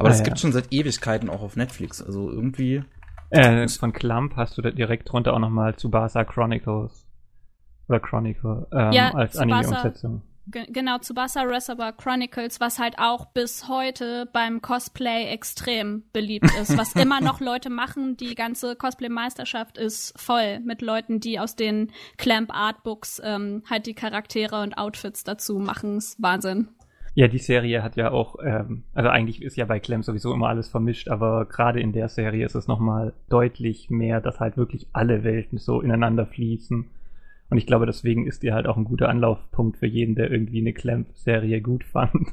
Aber 0.00 0.08
ah, 0.08 0.12
das 0.12 0.18
ja. 0.18 0.24
gibt 0.24 0.38
schon 0.38 0.52
seit 0.52 0.72
Ewigkeiten 0.72 1.28
auch 1.28 1.42
auf 1.42 1.56
Netflix, 1.56 2.02
also 2.02 2.30
irgendwie. 2.30 2.82
Äh, 3.28 3.68
von 3.68 3.92
Clump 3.92 4.34
hast 4.34 4.58
du 4.58 4.62
da 4.62 4.70
direkt 4.70 5.12
drunter 5.12 5.34
auch 5.34 5.38
nochmal 5.38 5.74
Tsubasa 5.74 6.24
Chronicles. 6.24 7.06
Oder 7.88 8.00
Chronicle, 8.00 8.66
ähm, 8.72 8.92
ja, 8.92 9.12
als 9.14 9.36
Anime-Umsetzung 9.36 10.22
genau, 10.50 10.98
Tsubasa 10.98 11.42
Reservoir 11.42 11.92
Chronicles, 11.92 12.60
was 12.60 12.78
halt 12.78 12.98
auch 12.98 13.26
bis 13.26 13.68
heute 13.68 14.28
beim 14.32 14.60
Cosplay 14.60 15.26
extrem 15.26 16.04
beliebt 16.12 16.50
ist, 16.60 16.76
was 16.76 16.94
immer 16.94 17.20
noch 17.20 17.40
Leute 17.40 17.70
machen. 17.70 18.16
Die 18.16 18.34
ganze 18.34 18.76
Cosplay-Meisterschaft 18.76 19.78
ist 19.78 20.18
voll 20.18 20.60
mit 20.60 20.82
Leuten, 20.82 21.20
die 21.20 21.38
aus 21.38 21.56
den 21.56 21.92
Clamp 22.16 22.50
Artbooks 22.52 23.20
ähm, 23.24 23.62
halt 23.68 23.86
die 23.86 23.94
Charaktere 23.94 24.62
und 24.62 24.76
Outfits 24.78 25.24
dazu 25.24 25.58
machen. 25.58 25.98
Ist 25.98 26.20
Wahnsinn. 26.22 26.68
Ja, 27.20 27.28
die 27.28 27.36
Serie 27.36 27.82
hat 27.82 27.96
ja 27.96 28.12
auch, 28.12 28.36
ähm, 28.42 28.84
also 28.94 29.10
eigentlich 29.10 29.42
ist 29.42 29.58
ja 29.58 29.66
bei 29.66 29.78
Clamp 29.78 30.06
sowieso 30.06 30.32
immer 30.32 30.48
alles 30.48 30.70
vermischt, 30.70 31.08
aber 31.08 31.44
gerade 31.44 31.78
in 31.78 31.92
der 31.92 32.08
Serie 32.08 32.46
ist 32.46 32.54
es 32.54 32.66
nochmal 32.66 33.12
deutlich 33.28 33.90
mehr, 33.90 34.22
dass 34.22 34.40
halt 34.40 34.56
wirklich 34.56 34.86
alle 34.94 35.22
Welten 35.22 35.58
so 35.58 35.82
ineinander 35.82 36.24
fließen 36.24 36.86
und 37.50 37.58
ich 37.58 37.66
glaube, 37.66 37.84
deswegen 37.84 38.26
ist 38.26 38.42
die 38.42 38.54
halt 38.54 38.66
auch 38.66 38.78
ein 38.78 38.84
guter 38.84 39.10
Anlaufpunkt 39.10 39.76
für 39.76 39.86
jeden, 39.86 40.14
der 40.14 40.30
irgendwie 40.30 40.60
eine 40.60 40.72
Clamp-Serie 40.72 41.60
gut 41.60 41.84
fand. 41.84 42.28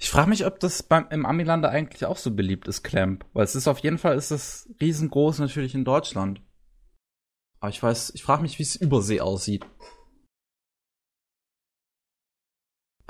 Ich 0.00 0.10
frage 0.10 0.30
mich, 0.30 0.44
ob 0.44 0.58
das 0.58 0.82
beim, 0.82 1.06
im 1.10 1.24
Amilande 1.24 1.68
eigentlich 1.68 2.04
auch 2.04 2.16
so 2.16 2.34
beliebt 2.34 2.66
ist, 2.66 2.82
Clamp. 2.82 3.24
Weil 3.34 3.44
es 3.44 3.54
ist 3.54 3.68
auf 3.68 3.78
jeden 3.78 3.98
Fall 3.98 4.16
ist 4.16 4.32
es 4.32 4.68
riesengroß 4.80 5.38
natürlich 5.38 5.76
in 5.76 5.84
Deutschland. 5.84 6.42
Aber 7.60 7.70
ich 7.70 7.80
weiß, 7.80 8.10
ich 8.16 8.24
frage 8.24 8.42
mich, 8.42 8.58
wie 8.58 8.64
es 8.64 8.74
übersee 8.74 9.20
aussieht. 9.20 9.64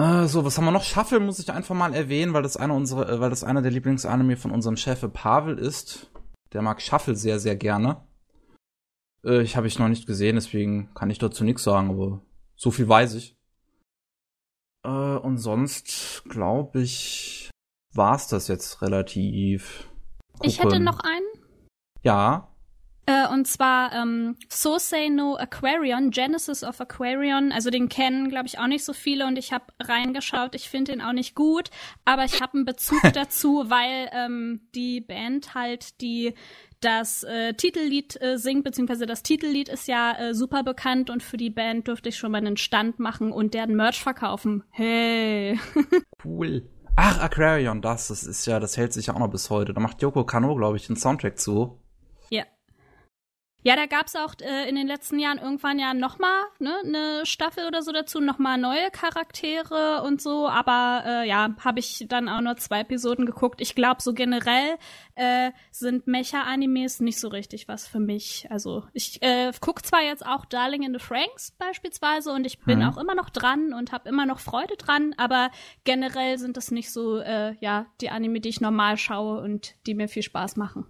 Äh, 0.00 0.28
so, 0.28 0.46
was 0.46 0.56
haben 0.56 0.64
wir 0.64 0.70
noch? 0.70 0.84
Shuffle 0.84 1.20
muss 1.20 1.38
ich 1.40 1.52
einfach 1.52 1.74
mal 1.74 1.92
erwähnen, 1.92 2.32
weil 2.32 2.42
das 2.42 2.56
einer 2.56 2.74
unserer, 2.74 3.06
äh, 3.10 3.20
weil 3.20 3.28
das 3.28 3.44
einer 3.44 3.60
der 3.60 3.70
Lieblingsanime 3.70 4.38
von 4.38 4.50
unserem 4.50 4.78
Chef 4.78 5.04
Pavel 5.12 5.58
ist. 5.58 6.10
Der 6.54 6.62
mag 6.62 6.80
Shuffle 6.80 7.14
sehr, 7.14 7.38
sehr 7.38 7.54
gerne. 7.54 8.02
Äh, 9.24 9.42
ich 9.42 9.56
habe 9.56 9.66
ich 9.66 9.78
noch 9.78 9.88
nicht 9.88 10.06
gesehen, 10.06 10.36
deswegen 10.36 10.94
kann 10.94 11.10
ich 11.10 11.18
dazu 11.18 11.44
nichts 11.44 11.64
sagen, 11.64 11.90
aber 11.90 12.22
so 12.56 12.70
viel 12.70 12.88
weiß 12.88 13.12
ich. 13.14 13.36
Äh, 14.84 14.88
und 14.88 15.36
sonst 15.36 16.24
glaube 16.30 16.80
ich, 16.80 17.50
war's 17.92 18.26
das 18.26 18.48
jetzt 18.48 18.80
relativ. 18.80 19.90
Gucken. 20.32 20.48
Ich 20.48 20.62
hätte 20.62 20.80
noch 20.80 21.00
einen. 21.00 21.44
Ja. 22.02 22.49
Äh, 23.10 23.32
und 23.32 23.46
zwar 23.46 23.92
ähm, 23.92 24.36
So 24.48 24.78
Say 24.78 25.08
No 25.10 25.36
Aquarion, 25.36 26.10
Genesis 26.10 26.62
of 26.62 26.80
Aquarion. 26.80 27.50
Also 27.50 27.70
den 27.70 27.88
kennen, 27.88 28.28
glaube 28.28 28.46
ich, 28.46 28.58
auch 28.58 28.66
nicht 28.66 28.84
so 28.84 28.92
viele 28.92 29.26
und 29.26 29.36
ich 29.36 29.52
habe 29.52 29.64
reingeschaut. 29.80 30.54
Ich 30.54 30.68
finde 30.68 30.92
den 30.92 31.00
auch 31.00 31.12
nicht 31.12 31.34
gut, 31.34 31.70
aber 32.04 32.24
ich 32.24 32.40
habe 32.40 32.54
einen 32.54 32.64
Bezug 32.64 33.00
dazu, 33.14 33.64
weil 33.66 34.10
ähm, 34.12 34.60
die 34.74 35.00
Band 35.00 35.54
halt 35.54 36.00
die 36.00 36.34
das 36.80 37.24
äh, 37.24 37.52
Titellied 37.52 38.20
äh, 38.22 38.38
singt, 38.38 38.64
beziehungsweise 38.64 39.04
das 39.04 39.22
Titellied 39.22 39.68
ist 39.68 39.86
ja 39.86 40.16
äh, 40.18 40.34
super 40.34 40.62
bekannt 40.62 41.10
und 41.10 41.22
für 41.22 41.36
die 41.36 41.50
Band 41.50 41.88
durfte 41.88 42.08
ich 42.08 42.16
schon 42.16 42.32
mal 42.32 42.38
einen 42.38 42.56
Stand 42.56 42.98
machen 42.98 43.32
und 43.32 43.52
deren 43.52 43.76
Merch 43.76 44.02
verkaufen. 44.02 44.64
Hey. 44.70 45.60
cool. 46.24 46.66
Ach, 46.96 47.18
Aquarion, 47.18 47.82
das, 47.82 48.08
das 48.08 48.22
ist 48.24 48.46
ja, 48.46 48.60
das 48.60 48.78
hält 48.78 48.94
sich 48.94 49.06
ja 49.06 49.14
auch 49.14 49.18
noch 49.18 49.28
bis 49.28 49.50
heute. 49.50 49.74
Da 49.74 49.80
macht 49.80 50.00
Yoko 50.00 50.24
Kano, 50.24 50.54
glaube 50.54 50.78
ich, 50.78 50.86
den 50.86 50.96
Soundtrack 50.96 51.38
zu. 51.38 51.78
Ja. 52.30 52.44
Ja, 53.62 53.76
da 53.76 53.86
gab's 53.86 54.16
auch 54.16 54.34
äh, 54.40 54.68
in 54.68 54.74
den 54.74 54.86
letzten 54.86 55.18
Jahren 55.18 55.38
irgendwann 55.38 55.78
ja 55.78 55.92
nochmal 55.92 56.44
ne, 56.58 56.74
eine 56.84 57.26
Staffel 57.26 57.66
oder 57.66 57.82
so 57.82 57.92
dazu, 57.92 58.20
nochmal 58.20 58.56
neue 58.56 58.90
Charaktere 58.90 60.02
und 60.02 60.22
so. 60.22 60.48
Aber 60.48 61.02
äh, 61.04 61.28
ja, 61.28 61.54
habe 61.62 61.78
ich 61.78 62.06
dann 62.08 62.28
auch 62.28 62.40
nur 62.40 62.56
zwei 62.56 62.80
Episoden 62.80 63.26
geguckt. 63.26 63.60
Ich 63.60 63.74
glaube, 63.74 64.00
so 64.00 64.14
generell 64.14 64.76
äh, 65.14 65.50
sind 65.70 66.06
Mecha-Animes 66.06 67.00
nicht 67.00 67.20
so 67.20 67.28
richtig 67.28 67.68
was 67.68 67.86
für 67.86 68.00
mich. 68.00 68.46
Also 68.50 68.84
ich 68.94 69.22
äh, 69.22 69.52
guck 69.60 69.84
zwar 69.84 70.02
jetzt 70.02 70.24
auch 70.24 70.46
Darling 70.46 70.82
in 70.82 70.94
the 70.94 70.98
Franks 70.98 71.50
beispielsweise 71.58 72.32
und 72.32 72.46
ich 72.46 72.60
bin 72.60 72.78
mhm. 72.78 72.86
auch 72.86 72.96
immer 72.96 73.14
noch 73.14 73.28
dran 73.28 73.74
und 73.74 73.92
habe 73.92 74.08
immer 74.08 74.24
noch 74.24 74.40
Freude 74.40 74.76
dran, 74.76 75.14
aber 75.18 75.50
generell 75.84 76.38
sind 76.38 76.56
das 76.56 76.70
nicht 76.70 76.90
so 76.90 77.18
äh, 77.18 77.54
ja 77.60 77.86
die 78.00 78.08
Anime, 78.08 78.40
die 78.40 78.48
ich 78.48 78.62
normal 78.62 78.96
schaue 78.96 79.40
und 79.42 79.74
die 79.86 79.94
mir 79.94 80.08
viel 80.08 80.22
Spaß 80.22 80.56
machen. 80.56 80.86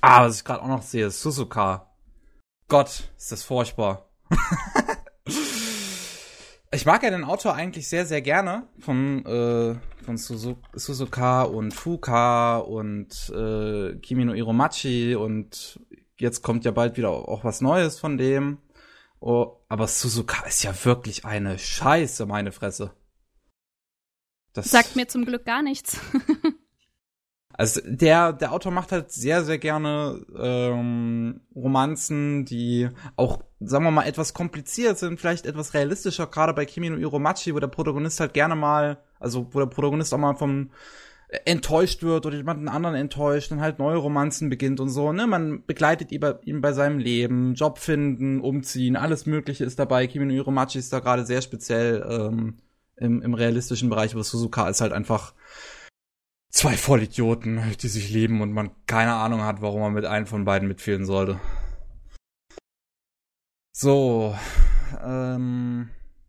Ah, 0.00 0.24
was 0.24 0.38
ich 0.38 0.44
gerade 0.44 0.62
auch 0.62 0.68
noch 0.68 0.82
sehe, 0.82 1.10
Suzuka. 1.10 1.90
Gott, 2.68 3.10
ist 3.16 3.32
das 3.32 3.42
furchtbar. 3.42 4.08
ich 6.72 6.86
mag 6.86 7.02
ja 7.02 7.10
den 7.10 7.24
Autor 7.24 7.54
eigentlich 7.54 7.88
sehr, 7.88 8.06
sehr 8.06 8.22
gerne 8.22 8.68
von, 8.78 9.26
äh, 9.26 9.74
von 10.04 10.16
Suzuka 10.16 11.42
und 11.42 11.74
Fuka 11.74 12.58
und 12.58 13.30
äh, 13.30 13.96
Kimi 13.96 14.24
no 14.24 14.32
Iromachi 14.32 15.16
und 15.16 15.80
jetzt 16.18 16.42
kommt 16.42 16.64
ja 16.64 16.70
bald 16.70 16.96
wieder 16.96 17.10
auch 17.10 17.44
was 17.44 17.60
Neues 17.60 17.98
von 17.98 18.16
dem. 18.16 18.58
Oh, 19.18 19.58
aber 19.68 19.86
Suzuka 19.86 20.46
ist 20.46 20.62
ja 20.62 20.72
wirklich 20.84 21.24
eine 21.24 21.58
Scheiße, 21.58 22.24
meine 22.24 22.52
Fresse. 22.52 22.94
Das 24.52 24.70
sagt 24.70 24.96
mir 24.96 25.06
zum 25.06 25.24
Glück 25.24 25.44
gar 25.44 25.62
nichts. 25.62 26.00
Also 27.60 27.82
der, 27.84 28.32
der 28.32 28.52
Autor 28.52 28.72
macht 28.72 28.90
halt 28.90 29.12
sehr, 29.12 29.44
sehr 29.44 29.58
gerne 29.58 30.24
ähm, 30.34 31.42
Romanzen, 31.54 32.46
die 32.46 32.88
auch, 33.16 33.42
sagen 33.60 33.84
wir 33.84 33.90
mal, 33.90 34.06
etwas 34.06 34.32
kompliziert 34.32 34.98
sind, 34.98 35.20
vielleicht 35.20 35.44
etwas 35.44 35.74
realistischer, 35.74 36.26
gerade 36.26 36.54
bei 36.54 36.64
Kimi 36.64 36.88
no 36.88 36.96
Iromachi, 36.96 37.54
wo 37.54 37.58
der 37.58 37.66
Protagonist 37.66 38.18
halt 38.18 38.32
gerne 38.32 38.56
mal, 38.56 38.96
also 39.18 39.46
wo 39.50 39.58
der 39.58 39.66
Protagonist 39.66 40.14
auch 40.14 40.18
mal 40.18 40.36
vom 40.36 40.70
äh, 41.28 41.36
enttäuscht 41.44 42.02
wird 42.02 42.24
oder 42.24 42.34
jemanden 42.38 42.66
anderen 42.66 42.96
enttäuscht 42.96 43.52
und 43.52 43.60
halt 43.60 43.78
neue 43.78 43.98
Romanzen 43.98 44.48
beginnt 44.48 44.80
und 44.80 44.88
so, 44.88 45.12
ne? 45.12 45.26
Man 45.26 45.62
begleitet 45.66 46.12
ihn 46.12 46.60
bei 46.62 46.72
seinem 46.72 46.98
Leben, 46.98 47.52
Job 47.52 47.78
finden, 47.78 48.40
umziehen, 48.40 48.96
alles 48.96 49.26
mögliche 49.26 49.66
ist 49.66 49.78
dabei. 49.78 50.06
Kimi 50.06 50.24
no 50.24 50.32
Iromachi 50.32 50.78
ist 50.78 50.94
da 50.94 51.00
gerade 51.00 51.26
sehr 51.26 51.42
speziell 51.42 52.06
ähm, 52.08 52.54
im, 52.96 53.20
im 53.20 53.34
realistischen 53.34 53.90
Bereich, 53.90 54.14
aber 54.14 54.24
Suzuka 54.24 54.66
ist 54.70 54.80
halt 54.80 54.92
einfach 54.92 55.34
zwei 56.50 56.76
Vollidioten, 56.76 57.62
die 57.80 57.88
sich 57.88 58.10
lieben 58.10 58.42
und 58.42 58.52
man 58.52 58.70
keine 58.86 59.14
Ahnung 59.14 59.42
hat, 59.42 59.62
warum 59.62 59.80
man 59.80 59.94
mit 59.94 60.04
einem 60.04 60.26
von 60.26 60.44
beiden 60.44 60.68
mitfehlen 60.68 61.06
sollte. 61.06 61.40
So, 63.72 64.34
ähm, 65.02 65.88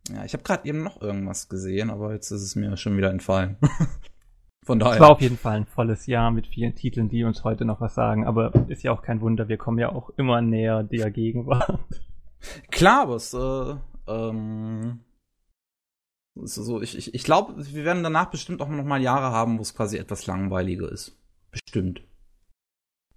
ja, 0.10 0.24
ich 0.24 0.34
habe 0.34 0.44
gerade 0.44 0.68
eben 0.68 0.84
noch 0.84 1.02
irgendwas 1.02 1.50
gesehen, 1.50 1.90
aber 1.90 2.14
jetzt 2.14 2.32
ist 2.32 2.44
es 2.44 2.56
mir 2.56 2.78
schon 2.78 2.96
wieder 2.98 3.10
entfallen. 3.10 3.58
Von 4.64 4.78
daher. 4.78 4.94
Es 4.94 5.00
war 5.00 5.10
auf 5.10 5.22
jeden 5.22 5.38
Fall 5.38 5.58
ein 5.58 5.66
volles 5.66 6.06
Jahr 6.06 6.30
mit 6.30 6.46
vielen 6.46 6.76
Titeln, 6.76 7.10
die 7.10 7.24
uns 7.24 7.44
heute 7.44 7.66
noch 7.66 7.82
was 7.82 7.96
sagen, 7.96 8.28
aber 8.28 8.54
ist 8.70 8.84
ja 8.84 8.92
auch 8.92 9.02
kein 9.02 9.20
Wunder, 9.20 9.50
wir 9.50 9.58
kommen 9.58 9.80
ja 9.80 9.90
auch 9.90 10.12
immer 10.18 10.40
näher 10.42 10.84
der 10.84 11.10
Gegenwart. 11.10 11.80
Klar, 12.70 13.02
aber 13.02 13.16
es, 13.16 13.34
äh, 13.34 13.76
ähm, 14.08 15.00
so, 16.36 16.82
ich 16.82 16.98
ich, 16.98 17.14
ich 17.14 17.24
glaube, 17.24 17.54
wir 17.58 17.86
werden 17.86 18.04
danach 18.04 18.30
bestimmt 18.32 18.62
auch 18.62 18.70
noch 18.70 18.84
mal 18.84 19.02
Jahre 19.02 19.32
haben, 19.32 19.58
wo 19.58 19.62
es 19.62 19.76
quasi 19.76 19.98
etwas 19.98 20.28
langweiliger 20.28 20.92
ist. 20.92 21.18
Bestimmt. 21.52 22.02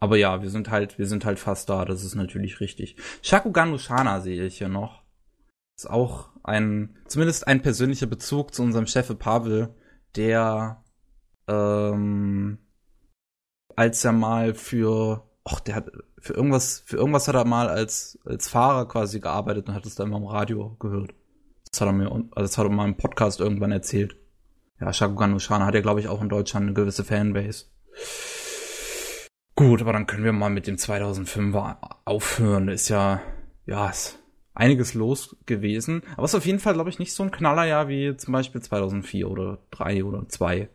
Aber 0.00 0.16
ja, 0.16 0.42
wir 0.42 0.50
sind 0.50 0.70
halt, 0.70 0.98
wir 0.98 1.06
sind 1.06 1.24
halt 1.24 1.38
fast 1.38 1.70
da, 1.70 1.84
das 1.84 2.04
ist 2.04 2.14
natürlich 2.14 2.60
richtig. 2.60 2.96
Shakugan 3.22 3.70
no 3.70 3.78
Shana 3.78 4.20
sehe 4.20 4.44
ich 4.44 4.58
hier 4.58 4.68
noch. 4.68 5.02
Ist 5.76 5.88
auch 5.88 6.30
ein, 6.42 6.96
zumindest 7.06 7.46
ein 7.48 7.62
persönlicher 7.62 8.06
Bezug 8.06 8.54
zu 8.54 8.62
unserem 8.62 8.86
Chef 8.86 9.18
Pavel, 9.18 9.74
der, 10.14 10.84
ähm, 11.48 12.58
als 13.76 14.04
er 14.04 14.12
mal 14.12 14.54
für, 14.54 15.28
ach, 15.44 15.60
der 15.60 15.76
hat, 15.76 15.90
für 16.18 16.34
irgendwas, 16.34 16.82
für 16.86 16.96
irgendwas 16.96 17.26
hat 17.28 17.34
er 17.34 17.44
mal 17.44 17.68
als, 17.68 18.18
als 18.24 18.48
Fahrer 18.48 18.86
quasi 18.86 19.20
gearbeitet 19.20 19.68
und 19.68 19.74
hat 19.74 19.86
es 19.86 19.94
dann 19.94 20.08
immer 20.08 20.18
im 20.18 20.26
Radio 20.26 20.76
gehört. 20.78 21.14
Das 21.75 21.81
hat 21.81 21.89
er 21.89 21.93
mir, 21.93 22.09
also 22.09 22.31
das 22.37 22.57
hat 22.57 22.66
er 22.66 22.70
mal 22.70 22.85
im 22.85 22.97
Podcast 22.97 23.41
irgendwann 23.41 23.72
erzählt. 23.72 24.14
Ja, 24.81 24.93
Shakugan 24.93 25.35
Ushana 25.35 25.66
hat 25.66 25.75
ja, 25.75 25.81
glaube 25.81 25.99
ich, 25.99 26.07
auch 26.07 26.22
in 26.22 26.29
Deutschland 26.29 26.66
eine 26.66 26.72
gewisse 26.72 27.03
Fanbase. 27.03 27.64
Gut, 29.57 29.83
aber 29.83 29.93
dann 29.93 30.07
können 30.07 30.22
wir 30.22 30.33
mal 30.33 30.51
mit 30.51 30.68
dem 30.68 30.77
2005er 30.77 31.79
aufhören. 32.05 32.68
Ist 32.68 32.91
ja, 32.91 33.22
ja, 33.66 33.91
ist 33.91 34.20
einiges 34.53 34.95
los 34.95 35.37
gewesen. 35.47 36.03
Aber 36.16 36.27
ist 36.27 36.37
auf 36.37 36.47
jeden 36.47 36.61
Fall, 36.61 36.75
glaube 36.75 36.91
ich, 36.91 37.01
nicht 37.01 37.12
so 37.12 37.25
ein 37.25 37.33
Knallerjahr 37.33 37.89
wie 37.89 38.16
zum 38.16 38.31
Beispiel 38.31 38.62
2004 38.62 39.29
oder 39.29 39.59
3 39.72 40.05
oder 40.05 40.29
2. 40.29 40.68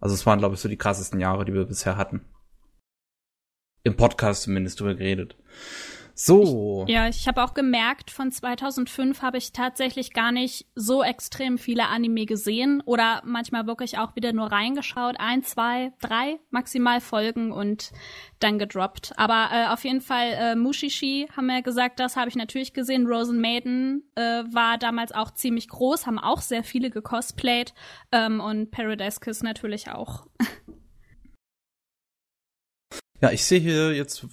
Also 0.00 0.14
es 0.14 0.26
waren, 0.26 0.38
glaube 0.38 0.54
ich, 0.54 0.60
so 0.60 0.68
die 0.68 0.76
krassesten 0.76 1.18
Jahre, 1.18 1.46
die 1.46 1.54
wir 1.54 1.64
bisher 1.64 1.96
hatten. 1.96 2.26
Im 3.84 3.96
Podcast 3.96 4.42
zumindest 4.42 4.80
drüber 4.80 4.96
geredet. 4.96 5.38
So. 6.22 6.84
Ich, 6.86 6.92
ja, 6.92 7.08
ich 7.08 7.26
habe 7.26 7.42
auch 7.42 7.54
gemerkt, 7.54 8.10
von 8.10 8.30
2005 8.30 9.22
habe 9.22 9.38
ich 9.38 9.52
tatsächlich 9.52 10.12
gar 10.12 10.32
nicht 10.32 10.66
so 10.74 11.02
extrem 11.02 11.56
viele 11.56 11.88
Anime 11.88 12.26
gesehen 12.26 12.82
oder 12.84 13.22
manchmal 13.24 13.66
wirklich 13.66 13.96
auch 13.96 14.14
wieder 14.16 14.34
nur 14.34 14.52
reingeschaut. 14.52 15.16
Ein, 15.18 15.42
zwei, 15.44 15.94
drei 15.98 16.38
maximal 16.50 17.00
Folgen 17.00 17.52
und 17.52 17.92
dann 18.38 18.58
gedroppt. 18.58 19.14
Aber 19.16 19.48
äh, 19.50 19.72
auf 19.72 19.82
jeden 19.84 20.02
Fall 20.02 20.32
äh, 20.32 20.56
Mushishi 20.56 21.26
haben 21.34 21.46
wir 21.46 21.54
ja 21.54 21.60
gesagt, 21.62 21.98
das 22.00 22.16
habe 22.16 22.28
ich 22.28 22.36
natürlich 22.36 22.74
gesehen. 22.74 23.06
Rosen 23.06 23.40
Maiden 23.40 24.02
äh, 24.14 24.44
war 24.52 24.76
damals 24.76 25.12
auch 25.12 25.30
ziemlich 25.30 25.68
groß, 25.68 26.06
haben 26.06 26.18
auch 26.18 26.42
sehr 26.42 26.64
viele 26.64 26.90
gecosplayt 26.90 27.72
ähm, 28.12 28.40
und 28.40 28.70
Paradise 28.70 29.20
Kiss 29.20 29.42
natürlich 29.42 29.90
auch. 29.90 30.26
Ja, 33.22 33.30
ich 33.30 33.44
sehe 33.44 33.60
hier 33.60 33.94
jetzt 33.94 34.26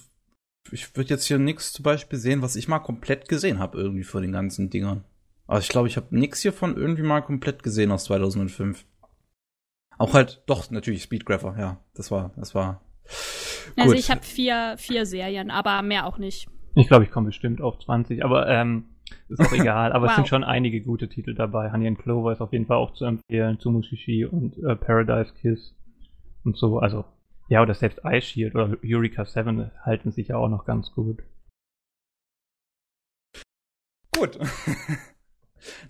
ich 0.72 0.96
würde 0.96 1.10
jetzt 1.10 1.26
hier 1.26 1.38
nichts 1.38 1.72
zum 1.72 1.82
Beispiel 1.82 2.18
sehen, 2.18 2.42
was 2.42 2.56
ich 2.56 2.68
mal 2.68 2.78
komplett 2.78 3.28
gesehen 3.28 3.58
habe 3.58 3.78
irgendwie 3.78 4.04
von 4.04 4.22
den 4.22 4.32
ganzen 4.32 4.70
Dingern. 4.70 5.04
Also 5.46 5.62
ich 5.62 5.68
glaube, 5.68 5.88
ich 5.88 5.96
habe 5.96 6.06
nichts 6.10 6.42
hiervon 6.42 6.76
irgendwie 6.76 7.02
mal 7.02 7.22
komplett 7.22 7.62
gesehen 7.62 7.90
aus 7.90 8.04
2005. 8.04 8.84
Auch 9.96 10.14
halt, 10.14 10.42
doch, 10.46 10.70
natürlich 10.70 11.02
Speedgrapher, 11.02 11.56
ja. 11.58 11.80
Das 11.94 12.10
war, 12.10 12.32
das 12.36 12.54
war. 12.54 12.82
Also 13.76 13.90
gut. 13.90 13.98
ich 13.98 14.10
habe 14.10 14.22
vier, 14.22 14.74
vier 14.78 15.06
Serien, 15.06 15.50
aber 15.50 15.82
mehr 15.82 16.06
auch 16.06 16.18
nicht. 16.18 16.48
Ich 16.74 16.86
glaube, 16.86 17.04
ich 17.04 17.10
komme 17.10 17.26
bestimmt 17.26 17.60
auf 17.60 17.78
20, 17.78 18.24
aber 18.24 18.48
ähm, 18.48 18.84
ist 19.28 19.40
auch 19.40 19.52
egal. 19.58 19.92
Aber 19.92 20.04
wow. 20.04 20.10
es 20.10 20.16
sind 20.16 20.28
schon 20.28 20.44
einige 20.44 20.80
gute 20.82 21.08
Titel 21.08 21.34
dabei. 21.34 21.72
Honey 21.72 21.88
and 21.88 21.98
Clover 21.98 22.32
ist 22.32 22.40
auf 22.40 22.52
jeden 22.52 22.66
Fall 22.66 22.76
auch 22.76 22.92
zu 22.92 23.04
empfehlen. 23.04 23.58
Tsumushishi 23.58 24.24
und 24.26 24.56
äh, 24.58 24.76
Paradise 24.76 25.32
Kiss 25.40 25.74
und 26.44 26.56
so. 26.56 26.78
Also 26.78 27.04
ja, 27.48 27.62
oder 27.62 27.74
selbst 27.74 28.00
Ice 28.04 28.26
Shield 28.26 28.54
oder 28.54 28.76
Eureka 28.84 29.24
7 29.24 29.70
halten 29.82 30.12
sich 30.12 30.28
ja 30.28 30.36
auch 30.36 30.48
noch 30.48 30.64
ganz 30.64 30.92
gut. 30.92 31.22
Gut. 34.14 34.38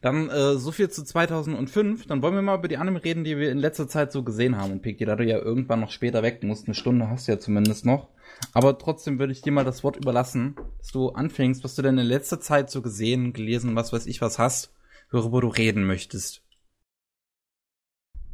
Dann 0.01 0.31
äh, 0.31 0.57
so 0.57 0.71
viel 0.73 0.89
zu 0.89 1.05
2005. 1.05 2.07
Dann 2.07 2.23
wollen 2.23 2.35
wir 2.35 2.43
mal 2.43 2.59
über 2.59 2.69
die 2.69 2.79
Anime 2.79 3.03
reden, 3.03 3.25
die 3.25 3.37
wir 3.37 3.51
in 3.51 3.59
letzter 3.59 3.89
Zeit 3.89 4.13
so 4.13 4.23
gesehen 4.23 4.57
haben. 4.57 4.73
Und 4.73 4.83
Piki, 4.83 5.05
da 5.05 5.17
du 5.17 5.25
ja 5.25 5.39
irgendwann 5.39 5.81
noch 5.81 5.91
später 5.91 6.23
weg 6.23 6.43
musst, 6.43 6.67
eine 6.67 6.75
Stunde 6.75 7.09
hast 7.09 7.29
du 7.29 7.33
ja 7.33 7.39
zumindest 7.39 7.85
noch. 7.85 8.09
Aber 8.53 8.79
trotzdem 8.79 9.19
würde 9.19 9.33
ich 9.33 9.43
dir 9.43 9.53
mal 9.53 9.65
das 9.65 9.83
Wort 9.85 9.97
überlassen, 9.97 10.57
dass 10.79 10.93
du 10.93 11.11
anfängst, 11.11 11.65
was 11.65 11.75
du 11.75 11.83
denn 11.83 11.99
in 11.99 12.07
letzter 12.07 12.41
Zeit 12.41 12.71
so 12.71 12.83
gesehen, 12.83 13.33
gelesen, 13.33 13.77
was 13.77 13.93
weiß 13.93 14.07
ich 14.07 14.21
was 14.21 14.39
hast, 14.39 14.73
worüber 15.11 15.41
du 15.41 15.49
reden 15.49 15.85
möchtest. 15.85 16.43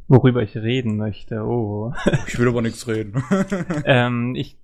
Worüber 0.07 0.43
ich 0.43 0.55
reden 0.55 0.97
möchte, 0.97 1.43
oh. 1.43 1.93
Ich 2.27 2.37
will 2.37 2.47
aber 2.47 2.61
nichts 2.61 2.87
reden. 2.87 3.23
ähm, 3.85 4.35
ich 4.35 4.57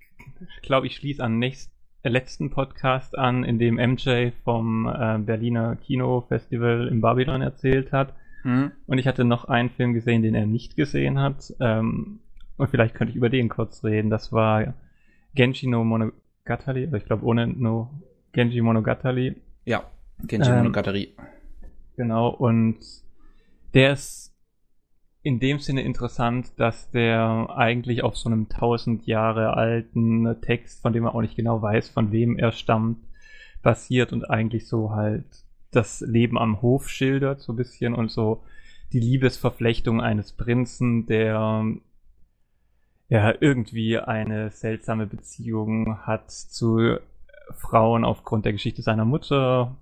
glaube, 0.62 0.86
ich 0.86 0.96
schließe 0.96 1.22
an 1.22 1.38
nächst, 1.38 1.72
äh, 2.02 2.08
letzten 2.08 2.50
Podcast 2.50 3.18
an, 3.18 3.42
in 3.42 3.58
dem 3.58 3.74
MJ 3.74 4.30
vom 4.44 4.86
äh, 4.86 5.18
Berliner 5.18 5.76
Kinofestival 5.76 6.88
in 6.88 7.00
Babylon 7.00 7.42
erzählt 7.42 7.92
hat. 7.92 8.14
Mhm. 8.44 8.72
Und 8.86 8.98
ich 8.98 9.06
hatte 9.06 9.24
noch 9.24 9.44
einen 9.46 9.70
Film 9.70 9.94
gesehen, 9.94 10.22
den 10.22 10.34
er 10.34 10.46
nicht 10.46 10.76
gesehen 10.76 11.18
hat. 11.18 11.52
Ähm, 11.60 12.20
und 12.56 12.70
vielleicht 12.70 12.94
könnte 12.94 13.10
ich 13.10 13.16
über 13.16 13.28
den 13.28 13.48
kurz 13.48 13.82
reden. 13.82 14.10
Das 14.10 14.32
war 14.32 14.74
Genji 15.34 15.68
no 15.68 15.84
Monogatari, 15.84 16.84
also 16.84 16.96
ich 16.96 17.04
glaube 17.04 17.24
ohne 17.24 17.46
no 17.46 17.90
Genji 18.32 18.60
Monogatari. 18.60 19.36
Ja, 19.64 19.84
Genji 20.26 20.50
ähm, 20.50 20.58
Monogatari. 20.58 21.14
Genau, 21.96 22.28
und 22.28 22.78
der 23.74 23.92
ist 23.92 24.31
in 25.22 25.38
dem 25.38 25.60
Sinne 25.60 25.82
interessant, 25.82 26.52
dass 26.56 26.90
der 26.90 27.48
eigentlich 27.54 28.02
auf 28.02 28.16
so 28.16 28.28
einem 28.28 28.48
tausend 28.48 29.06
Jahre 29.06 29.54
alten 29.56 30.40
Text, 30.40 30.82
von 30.82 30.92
dem 30.92 31.04
man 31.04 31.12
auch 31.12 31.20
nicht 31.20 31.36
genau 31.36 31.62
weiß, 31.62 31.88
von 31.88 32.10
wem 32.10 32.36
er 32.36 32.52
stammt, 32.52 32.98
basiert 33.62 34.12
und 34.12 34.28
eigentlich 34.28 34.66
so 34.66 34.90
halt 34.90 35.24
das 35.70 36.00
Leben 36.00 36.36
am 36.36 36.60
Hof 36.60 36.88
schildert, 36.88 37.40
so 37.40 37.52
ein 37.52 37.56
bisschen 37.56 37.94
und 37.94 38.10
so 38.10 38.42
die 38.92 39.00
Liebesverflechtung 39.00 40.00
eines 40.00 40.32
Prinzen, 40.32 41.06
der 41.06 41.64
ja 43.08 43.34
irgendwie 43.40 43.98
eine 43.98 44.50
seltsame 44.50 45.06
Beziehung 45.06 45.98
hat 46.06 46.30
zu 46.30 46.98
Frauen 47.54 48.04
aufgrund 48.04 48.44
der 48.44 48.52
Geschichte 48.52 48.82
seiner 48.82 49.04
Mutter. 49.04 49.76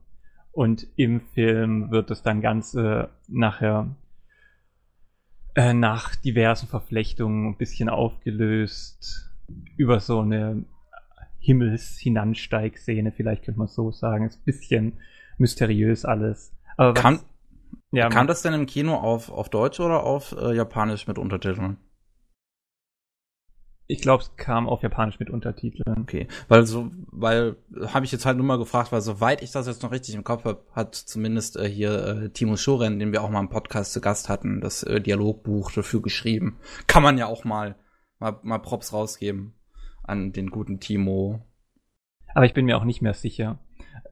Und 0.53 0.87
im 0.97 1.21
Film 1.21 1.91
wird 1.91 2.11
das 2.11 2.23
dann 2.23 2.41
Ganze 2.41 3.09
nachher 3.29 3.89
äh, 5.55 5.73
nach 5.73 6.17
diversen 6.17 6.69
Verflechtungen 6.69 7.49
ein 7.49 7.57
bisschen 7.57 7.89
aufgelöst 7.89 9.31
über 9.77 10.01
so 10.01 10.21
eine 10.21 10.65
Himmelshinansteig-Szene, 11.41 13.13
vielleicht 13.13 13.45
könnte 13.45 13.59
man 13.59 13.69
so 13.69 13.91
sagen. 13.91 14.27
Ist 14.27 14.41
ein 14.41 14.45
bisschen 14.45 14.93
mysteriös 15.39 16.05
alles. 16.05 16.53
Aber 16.77 16.95
was, 16.95 17.03
kam, 17.03 17.21
ja, 17.91 18.09
kam 18.09 18.27
das 18.27 18.43
denn 18.43 18.53
im 18.53 18.67
Kino 18.67 18.95
auf, 18.95 19.31
auf 19.31 19.49
Deutsch 19.49 19.81
oder 19.81 20.05
auf 20.05 20.37
äh, 20.39 20.55
Japanisch 20.55 21.07
mit 21.07 21.19
Untertiteln? 21.19 21.79
Ich 23.91 24.01
glaube, 24.01 24.23
es 24.23 24.37
kam 24.37 24.69
auf 24.69 24.83
Japanisch 24.83 25.19
mit 25.19 25.31
Untertiteln. 25.31 26.03
Okay, 26.03 26.29
weil 26.49 26.65
so, 26.67 26.91
weil 27.11 27.57
habe 27.89 28.05
ich 28.05 28.13
jetzt 28.13 28.27
halt 28.27 28.37
nur 28.37 28.47
mal 28.47 28.59
gefragt, 28.59 28.93
weil 28.93 29.01
soweit 29.01 29.43
ich 29.43 29.51
das 29.51 29.67
jetzt 29.67 29.83
noch 29.83 29.93
richtig 29.93 30.15
im 30.15 30.25
Kopf 30.25 30.45
habe, 30.45 30.63
hat 30.73 30.95
zumindest 30.95 31.57
äh, 31.57 31.69
hier 31.69 32.07
äh, 32.07 32.29
Timo 32.31 32.57
Schoren, 32.57 32.99
den 32.99 33.13
wir 33.13 33.23
auch 33.23 33.31
mal 33.31 33.41
im 33.41 33.49
Podcast 33.49 33.93
zu 33.93 34.01
Gast 34.01 34.29
hatten, 34.29 34.61
das 34.61 34.83
äh, 34.83 35.01
Dialogbuch 35.01 35.73
dafür 35.73 36.03
geschrieben. 36.03 36.59
Kann 36.87 37.03
man 37.03 37.19
ja 37.19 37.27
auch 37.27 37.45
mal 37.45 37.77
mal, 38.21 38.39
mal 38.43 38.59
Props 38.59 38.93
rausgeben 38.93 39.55
an 40.05 40.33
den 40.33 40.51
guten 40.51 40.79
Timo. 40.79 41.41
Aber 42.35 42.47
ich 42.47 42.55
bin 42.55 42.67
mir 42.67 42.77
auch 42.77 42.85
nicht 42.85 43.03
mehr 43.03 43.15
sicher, 43.15 43.59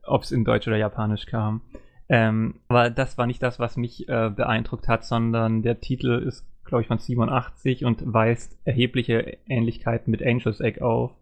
ob 0.03 0.23
es 0.23 0.33
in 0.33 0.45
Deutsch 0.45 0.67
oder 0.67 0.77
Japanisch 0.77 1.27
kam. 1.27 1.63
Ähm, 2.09 2.61
aber 2.69 2.91
das 2.91 3.19
war 3.19 3.27
nicht 3.27 3.43
das, 3.43 3.59
was 3.59 3.77
mich 3.77 4.09
äh, 4.09 4.31
beeindruckt 4.31 4.89
hat, 4.89 5.05
sondern 5.05 5.63
der 5.63 5.81
Titel 5.81 6.23
ist 6.27 6.48
glaube 6.69 6.83
ich, 6.83 6.89
von 6.89 6.99
87 6.99 7.85
und 7.85 8.03
weist 8.13 8.59
erhebliche 8.65 9.39
Ähnlichkeiten 9.47 10.11
mit 10.11 10.23
Angel's 10.23 10.61
Egg 10.61 10.81
auf. 10.81 11.13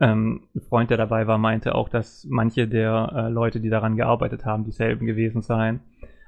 Ähm, 0.00 0.48
ein 0.54 0.60
Freund, 0.60 0.90
der 0.90 0.96
dabei 0.96 1.26
war, 1.26 1.38
meinte 1.38 1.74
auch, 1.74 1.88
dass 1.88 2.26
manche 2.28 2.68
der 2.68 3.12
äh, 3.14 3.28
Leute, 3.28 3.60
die 3.60 3.68
daran 3.68 3.96
gearbeitet 3.96 4.44
haben, 4.44 4.64
dieselben 4.64 5.06
gewesen 5.06 5.42
seien. 5.42 5.80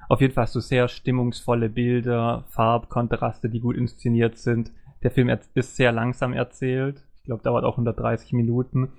Auf 0.09 0.19
jeden 0.19 0.33
Fall 0.33 0.43
hast 0.43 0.55
du 0.55 0.59
sehr 0.59 0.87
stimmungsvolle 0.87 1.69
Bilder, 1.69 2.43
Farbkontraste, 2.49 3.49
die 3.49 3.61
gut 3.61 3.77
inszeniert 3.77 4.37
sind. 4.37 4.71
Der 5.03 5.11
Film 5.11 5.29
ist 5.29 5.75
sehr 5.75 5.91
langsam 5.91 6.33
erzählt. 6.33 7.03
Ich 7.15 7.23
glaube, 7.23 7.43
dauert 7.43 7.63
auch 7.63 7.73
130 7.73 8.33
Minuten. 8.33 8.89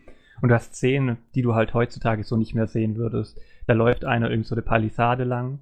Und 0.40 0.48
du 0.48 0.54
hast 0.54 0.74
Szenen, 0.74 1.18
die 1.34 1.42
du 1.42 1.54
halt 1.54 1.74
heutzutage 1.74 2.24
so 2.24 2.36
nicht 2.36 2.54
mehr 2.54 2.66
sehen 2.66 2.96
würdest. 2.96 3.38
Da 3.66 3.74
läuft 3.74 4.04
einer 4.04 4.30
irgend 4.30 4.46
so 4.46 4.54
eine 4.54 4.62
Palisade 4.62 5.24
lang 5.24 5.60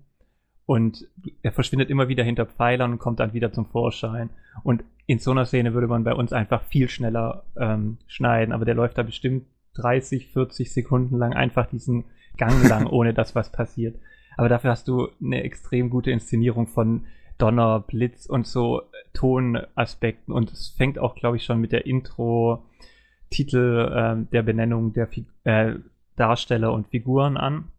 und 0.71 1.09
er 1.43 1.51
verschwindet 1.51 1.91
immer 1.91 2.07
wieder 2.07 2.23
hinter 2.23 2.47
Pfeilern 2.47 2.93
und 2.93 3.01
kommt 3.01 3.18
dann 3.18 3.33
wieder 3.33 3.53
zum 3.53 3.66
Vorschein. 3.66 4.31
Und 4.62 4.85
in 5.07 5.18
so 5.18 5.33
einer 5.33 5.45
Szene 5.45 5.75
würde 5.75 5.89
man 5.89 6.05
bei 6.05 6.14
uns 6.14 6.33
einfach 6.33 6.62
viel 6.62 6.89
schneller 6.89 7.43
ähm, 7.57 7.99
schneiden, 8.07 8.55
aber 8.55 8.64
der 8.64 8.77
läuft 8.77 8.97
da 8.97 9.03
bestimmt 9.03 9.47
30, 9.75 10.29
40 10.29 10.73
Sekunden 10.73 11.18
lang 11.18 11.33
einfach 11.33 11.66
diesen 11.66 12.05
Gang 12.37 12.62
lang, 12.68 12.87
ohne 12.87 13.12
dass 13.12 13.35
was 13.35 13.51
passiert. 13.51 13.99
Aber 14.37 14.49
dafür 14.49 14.71
hast 14.71 14.87
du 14.87 15.09
eine 15.21 15.43
extrem 15.43 15.91
gute 15.91 16.12
Inszenierung 16.12 16.68
von 16.68 17.07
Donner, 17.37 17.81
Blitz 17.81 18.27
und 18.27 18.47
so 18.47 18.83
Tonaspekten. 19.12 20.33
Und 20.33 20.53
es 20.53 20.68
fängt 20.68 21.01
auch, 21.01 21.16
glaube 21.16 21.39
ich, 21.39 21.45
schon 21.45 21.61
mit 21.61 21.73
der 21.73 21.85
Intro-Titel 21.85 23.91
äh, 23.93 24.25
der 24.31 24.43
Benennung 24.45 24.93
der 24.93 25.09
Fi 25.09 25.27
äh, 25.43 25.75
Darsteller 26.14 26.73
und 26.73 26.87
Figuren 26.87 27.37
an, 27.37 27.73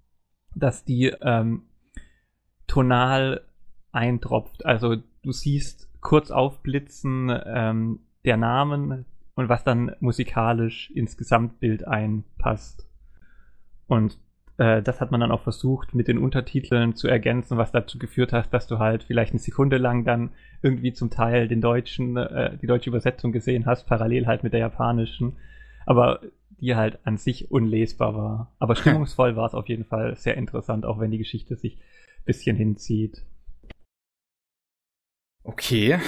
dass 0.56 0.84
die 0.84 1.14
ähm, 1.22 1.64
tonal 2.72 3.42
eintropft. 3.92 4.66
Also 4.66 4.96
du 5.24 5.32
siehst 5.34 5.90
kurz 6.00 6.32
aufblitzen 6.32 7.30
ähm, 7.46 8.00
der 8.24 8.38
Namen 8.38 9.06
und 9.36 9.50
was 9.50 9.66
dann 9.66 9.94
musikalisch 10.00 10.90
ins 10.92 11.18
Gesamtbild 11.18 11.86
einpasst. 11.86 12.88
Und 13.88 14.18
äh, 14.58 14.82
das 14.82 15.02
hat 15.02 15.12
man 15.12 15.20
dann 15.20 15.32
auch 15.32 15.42
versucht 15.42 15.94
mit 15.94 16.08
den 16.08 16.18
Untertiteln 16.18 16.96
zu 16.96 17.10
ergänzen, 17.10 17.58
was 17.58 17.74
dazu 17.74 18.00
geführt 18.00 18.32
hat, 18.32 18.54
dass 18.54 18.68
du 18.68 18.80
halt 18.80 19.04
vielleicht 19.04 19.34
eine 19.34 19.40
Sekunde 19.40 19.78
lang 19.78 20.06
dann 20.06 20.30
irgendwie 20.62 20.94
zum 20.94 21.10
Teil 21.10 21.50
den 21.50 21.60
deutschen, 21.60 22.16
äh, 22.16 22.58
die 22.58 22.68
deutsche 22.68 22.90
Übersetzung 22.90 23.34
gesehen 23.34 23.66
hast, 23.66 23.86
parallel 23.86 24.28
halt 24.28 24.44
mit 24.44 24.54
der 24.54 24.62
japanischen, 24.62 25.34
aber 25.86 26.22
die 26.62 26.76
halt 26.76 27.00
an 27.04 27.18
sich 27.18 27.52
unlesbar 27.52 28.16
war. 28.16 28.52
Aber 28.60 28.76
stimmungsvoll 28.78 29.36
war 29.36 29.48
es 29.48 29.56
auf 29.56 29.68
jeden 29.68 29.84
Fall 29.84 30.16
sehr 30.16 30.38
interessant, 30.38 30.86
auch 30.86 31.02
wenn 31.02 31.12
die 31.12 31.18
Geschichte 31.18 31.58
sich 31.58 31.78
bisschen 32.26 32.56
hinzieht. 32.58 33.24
Okay. 35.44 35.94
Äh, 35.94 36.00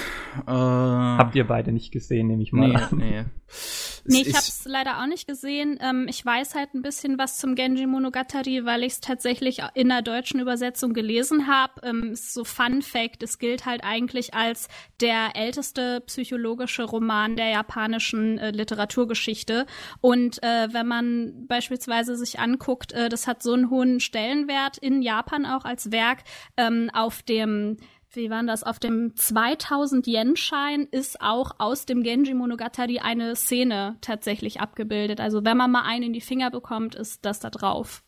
Habt 0.47 1.35
ihr 1.35 1.47
beide 1.47 1.71
nicht 1.71 1.91
gesehen, 1.91 2.27
nehme 2.27 2.43
ich 2.43 2.53
mal 2.53 2.69
nee, 2.69 2.75
an. 2.75 2.97
Nee, 2.97 3.25
nee 4.05 4.21
ich, 4.21 4.27
ich 4.27 4.35
hab's 4.35 4.65
leider 4.65 5.01
auch 5.01 5.05
nicht 5.05 5.27
gesehen. 5.27 5.79
Ähm, 5.81 6.07
ich 6.09 6.25
weiß 6.25 6.55
halt 6.55 6.73
ein 6.73 6.81
bisschen 6.81 7.17
was 7.17 7.37
zum 7.37 7.55
Genji 7.55 7.85
Monogatari, 7.85 8.65
weil 8.65 8.83
ich 8.83 8.93
es 8.93 9.01
tatsächlich 9.01 9.61
in 9.73 9.89
der 9.89 10.01
deutschen 10.01 10.39
Übersetzung 10.39 10.93
gelesen 10.93 11.47
habe. 11.47 11.73
Ähm, 11.83 12.15
so 12.15 12.43
Fun 12.43 12.81
Fact, 12.81 13.23
es 13.23 13.39
gilt 13.39 13.65
halt 13.65 13.83
eigentlich 13.83 14.33
als 14.33 14.67
der 14.99 15.35
älteste 15.35 16.01
psychologische 16.01 16.83
Roman 16.83 17.35
der 17.35 17.49
japanischen 17.49 18.37
äh, 18.37 18.51
Literaturgeschichte. 18.51 19.65
Und 20.01 20.41
äh, 20.43 20.67
wenn 20.71 20.87
man 20.87 21.47
beispielsweise 21.47 22.15
sich 22.15 22.39
anguckt, 22.39 22.91
äh, 22.93 23.09
das 23.09 23.27
hat 23.27 23.43
so 23.43 23.53
einen 23.53 23.69
hohen 23.69 23.99
Stellenwert 23.99 24.77
in 24.77 25.01
Japan 25.01 25.45
auch 25.45 25.65
als 25.65 25.91
Werk 25.91 26.19
ähm, 26.57 26.89
auf 26.93 27.21
dem 27.23 27.77
wie 28.15 28.29
waren 28.29 28.47
das, 28.47 28.63
auf 28.63 28.79
dem 28.79 29.15
2000 29.15 30.07
Yen-Schein 30.07 30.87
ist 30.91 31.21
auch 31.21 31.55
aus 31.59 31.85
dem 31.85 32.03
Genji 32.03 32.33
Monogatari 32.33 32.99
eine 32.99 33.35
Szene 33.35 33.97
tatsächlich 34.01 34.61
abgebildet. 34.61 35.19
Also 35.19 35.43
wenn 35.43 35.57
man 35.57 35.71
mal 35.71 35.83
einen 35.85 36.05
in 36.05 36.13
die 36.13 36.21
Finger 36.21 36.51
bekommt, 36.51 36.95
ist 36.95 37.25
das 37.25 37.39
da 37.39 37.49
drauf. 37.49 38.03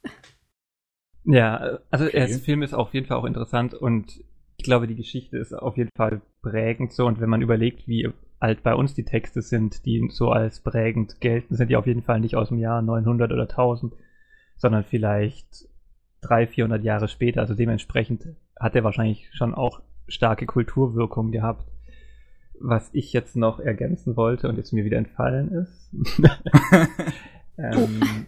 Ja, 1.24 1.80
also 1.90 2.06
okay. 2.06 2.28
der 2.28 2.40
Film 2.40 2.62
ist 2.62 2.74
auf 2.74 2.94
jeden 2.94 3.08
Fall 3.08 3.18
auch 3.18 3.26
interessant 3.26 3.74
und 3.74 4.24
ich 4.58 4.64
glaube, 4.64 4.88
die 4.88 4.96
Geschichte 4.96 5.38
ist 5.38 5.54
auf 5.54 5.76
jeden 5.76 5.90
Fall 5.98 6.22
prägend 6.42 6.94
so 6.94 7.06
und 7.06 7.20
wenn 7.20 7.30
man 7.30 7.42
überlegt, 7.42 7.88
wie 7.88 8.10
alt 8.40 8.64
bei 8.64 8.76
uns 8.76 8.94
die 8.94 9.06
Texte 9.06 9.42
sind, 9.42 9.86
die 9.86 10.08
so 10.12 10.30
als 10.30 10.62
prägend 10.62 11.20
gelten, 11.22 11.56
sind 11.56 11.70
die 11.70 11.78
auf 11.78 11.88
jeden 11.88 12.04
Fall 12.04 12.20
nicht 12.20 12.36
aus 12.36 12.50
dem 12.50 12.60
Jahr 12.60 12.82
900 12.82 13.32
oder 13.32 13.50
1000, 13.50 13.94
sondern 14.58 14.84
vielleicht 14.84 15.68
300, 16.22 16.54
400 16.54 16.84
Jahre 16.84 17.08
später. 17.08 17.42
Also 17.42 17.56
dementsprechend 17.56 18.28
hat 18.60 18.76
er 18.76 18.84
wahrscheinlich 18.84 19.30
schon 19.34 19.54
auch 19.54 19.82
starke 20.08 20.46
Kulturwirkung 20.46 21.32
gehabt. 21.32 21.72
Was 22.60 22.90
ich 22.94 23.12
jetzt 23.12 23.36
noch 23.36 23.60
ergänzen 23.60 24.16
wollte 24.16 24.48
und 24.48 24.58
jetzt 24.58 24.72
mir 24.72 24.86
wieder 24.86 24.98
entfallen 24.98 25.52
ist. 25.52 25.92
ähm, 27.58 28.28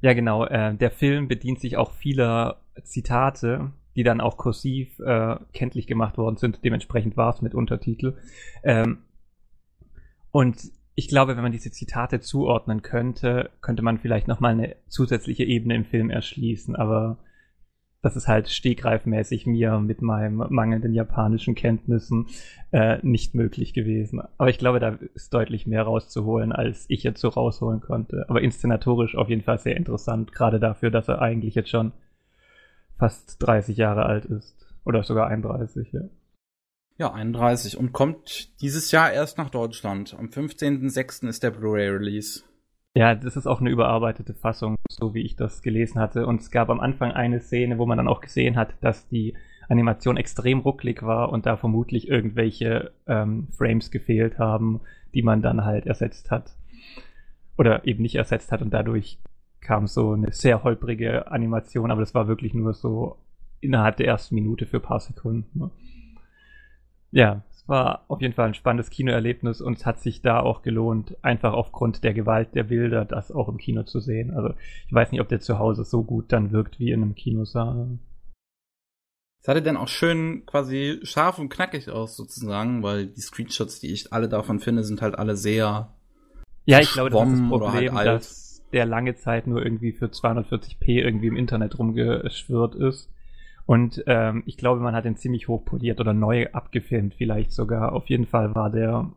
ja, 0.00 0.14
genau. 0.14 0.44
Äh, 0.44 0.74
der 0.74 0.90
Film 0.90 1.28
bedient 1.28 1.60
sich 1.60 1.76
auch 1.76 1.92
vieler 1.92 2.62
Zitate, 2.82 3.72
die 3.94 4.02
dann 4.02 4.20
auch 4.20 4.36
kursiv 4.36 4.98
äh, 5.00 5.36
kenntlich 5.52 5.86
gemacht 5.86 6.18
worden 6.18 6.36
sind. 6.36 6.64
Dementsprechend 6.64 7.16
war 7.16 7.30
es 7.34 7.42
mit 7.42 7.54
Untertitel. 7.54 8.16
Ähm, 8.64 8.98
und 10.30 10.72
ich 10.94 11.08
glaube, 11.08 11.36
wenn 11.36 11.42
man 11.42 11.52
diese 11.52 11.70
Zitate 11.70 12.20
zuordnen 12.20 12.82
könnte, 12.82 13.50
könnte 13.60 13.82
man 13.82 13.98
vielleicht 13.98 14.28
nochmal 14.28 14.52
eine 14.52 14.76
zusätzliche 14.88 15.44
Ebene 15.44 15.76
im 15.76 15.84
Film 15.84 16.10
erschließen. 16.10 16.74
Aber 16.74 17.18
das 18.02 18.16
ist 18.16 18.26
halt 18.26 18.48
stegreifmäßig 18.48 19.46
mir 19.46 19.78
mit 19.78 20.02
meinem 20.02 20.44
mangelnden 20.50 20.92
japanischen 20.92 21.54
Kenntnissen 21.54 22.26
äh, 22.72 22.98
nicht 23.02 23.34
möglich 23.34 23.74
gewesen. 23.74 24.20
Aber 24.38 24.50
ich 24.50 24.58
glaube, 24.58 24.80
da 24.80 24.98
ist 25.14 25.32
deutlich 25.32 25.68
mehr 25.68 25.84
rauszuholen, 25.84 26.50
als 26.50 26.84
ich 26.88 27.04
jetzt 27.04 27.20
so 27.20 27.28
rausholen 27.28 27.80
konnte. 27.80 28.26
Aber 28.28 28.42
inszenatorisch 28.42 29.14
auf 29.14 29.28
jeden 29.28 29.42
Fall 29.42 29.58
sehr 29.58 29.76
interessant, 29.76 30.32
gerade 30.32 30.58
dafür, 30.58 30.90
dass 30.90 31.06
er 31.06 31.22
eigentlich 31.22 31.54
jetzt 31.54 31.70
schon 31.70 31.92
fast 32.98 33.40
30 33.40 33.76
Jahre 33.76 34.04
alt 34.04 34.24
ist. 34.24 34.56
Oder 34.84 35.04
sogar 35.04 35.28
31, 35.28 35.92
ja. 35.92 36.00
Ja, 36.98 37.12
31 37.12 37.76
und 37.78 37.92
kommt 37.92 38.60
dieses 38.60 38.90
Jahr 38.90 39.12
erst 39.12 39.38
nach 39.38 39.48
Deutschland. 39.48 40.14
Am 40.18 40.26
15.06. 40.26 41.28
ist 41.28 41.42
der 41.42 41.52
Blu-ray-Release. 41.52 42.42
Ja, 42.94 43.14
das 43.14 43.36
ist 43.36 43.46
auch 43.46 43.60
eine 43.60 43.70
überarbeitete 43.70 44.34
Fassung, 44.34 44.76
so 44.90 45.14
wie 45.14 45.22
ich 45.22 45.34
das 45.34 45.62
gelesen 45.62 45.98
hatte. 45.98 46.26
Und 46.26 46.42
es 46.42 46.50
gab 46.50 46.68
am 46.68 46.80
Anfang 46.80 47.12
eine 47.12 47.40
Szene, 47.40 47.78
wo 47.78 47.86
man 47.86 47.96
dann 47.96 48.08
auch 48.08 48.20
gesehen 48.20 48.56
hat, 48.56 48.74
dass 48.82 49.08
die 49.08 49.34
Animation 49.68 50.18
extrem 50.18 50.60
rucklig 50.60 51.02
war 51.02 51.30
und 51.30 51.46
da 51.46 51.56
vermutlich 51.56 52.08
irgendwelche 52.08 52.92
ähm, 53.06 53.48
Frames 53.56 53.90
gefehlt 53.90 54.38
haben, 54.38 54.80
die 55.14 55.22
man 55.22 55.40
dann 55.40 55.64
halt 55.64 55.86
ersetzt 55.86 56.30
hat. 56.30 56.54
Oder 57.56 57.86
eben 57.86 58.02
nicht 58.02 58.16
ersetzt 58.16 58.52
hat 58.52 58.60
und 58.60 58.74
dadurch 58.74 59.18
kam 59.60 59.86
so 59.86 60.12
eine 60.12 60.32
sehr 60.32 60.62
holprige 60.62 61.30
Animation, 61.30 61.90
aber 61.90 62.00
das 62.00 62.14
war 62.14 62.28
wirklich 62.28 62.52
nur 62.52 62.74
so 62.74 63.16
innerhalb 63.60 63.96
der 63.96 64.06
ersten 64.06 64.34
Minute 64.34 64.66
für 64.66 64.78
ein 64.78 64.82
paar 64.82 65.00
Sekunden. 65.00 65.58
Ne? 65.58 65.70
War 67.66 68.04
auf 68.08 68.20
jeden 68.20 68.34
Fall 68.34 68.48
ein 68.48 68.54
spannendes 68.54 68.90
Kinoerlebnis 68.90 69.60
und 69.60 69.78
es 69.78 69.86
hat 69.86 70.00
sich 70.00 70.20
da 70.20 70.40
auch 70.40 70.62
gelohnt, 70.62 71.16
einfach 71.22 71.52
aufgrund 71.52 72.02
der 72.02 72.12
Gewalt 72.12 72.54
der 72.54 72.64
Bilder, 72.64 73.04
das 73.04 73.30
auch 73.30 73.48
im 73.48 73.56
Kino 73.56 73.84
zu 73.84 74.00
sehen. 74.00 74.32
Also 74.32 74.54
ich 74.86 74.92
weiß 74.92 75.12
nicht, 75.12 75.20
ob 75.20 75.28
der 75.28 75.40
zu 75.40 75.58
Hause 75.58 75.84
so 75.84 76.02
gut 76.02 76.32
dann 76.32 76.50
wirkt 76.50 76.80
wie 76.80 76.90
in 76.90 77.02
einem 77.02 77.14
Kinosaal. 77.14 77.98
Sah 79.44 79.54
der 79.54 79.62
denn 79.62 79.76
auch 79.76 79.88
schön 79.88 80.44
quasi 80.46 81.00
scharf 81.02 81.38
und 81.38 81.48
knackig 81.48 81.90
aus 81.90 82.16
sozusagen, 82.16 82.82
weil 82.82 83.06
die 83.06 83.20
Screenshots, 83.20 83.80
die 83.80 83.92
ich 83.92 84.12
alle 84.12 84.28
davon 84.28 84.60
finde, 84.60 84.84
sind 84.84 85.02
halt 85.02 85.16
alle 85.16 85.36
sehr 85.36 85.92
Ja, 86.64 86.80
ich 86.80 86.92
glaube, 86.92 87.10
das 87.10 87.28
ist 87.28 87.40
das 87.40 87.48
Problem, 87.48 87.94
halt 87.94 88.06
dass 88.06 88.62
der 88.72 88.86
lange 88.86 89.14
Zeit 89.16 89.46
nur 89.46 89.62
irgendwie 89.62 89.92
für 89.92 90.06
240p 90.06 90.86
irgendwie 90.86 91.26
im 91.26 91.36
Internet 91.36 91.78
rumgeschwirrt 91.78 92.74
ist. 92.74 93.10
Und 93.66 94.02
ähm, 94.06 94.42
ich 94.46 94.56
glaube, 94.56 94.80
man 94.80 94.94
hat 94.94 95.04
den 95.04 95.16
ziemlich 95.16 95.48
hoch 95.48 95.64
poliert 95.64 96.00
oder 96.00 96.12
neu 96.12 96.48
abgefilmt, 96.52 97.14
vielleicht 97.14 97.52
sogar. 97.52 97.92
Auf 97.92 98.08
jeden 98.08 98.26
Fall 98.26 98.54
war 98.54 98.70
der 98.70 99.12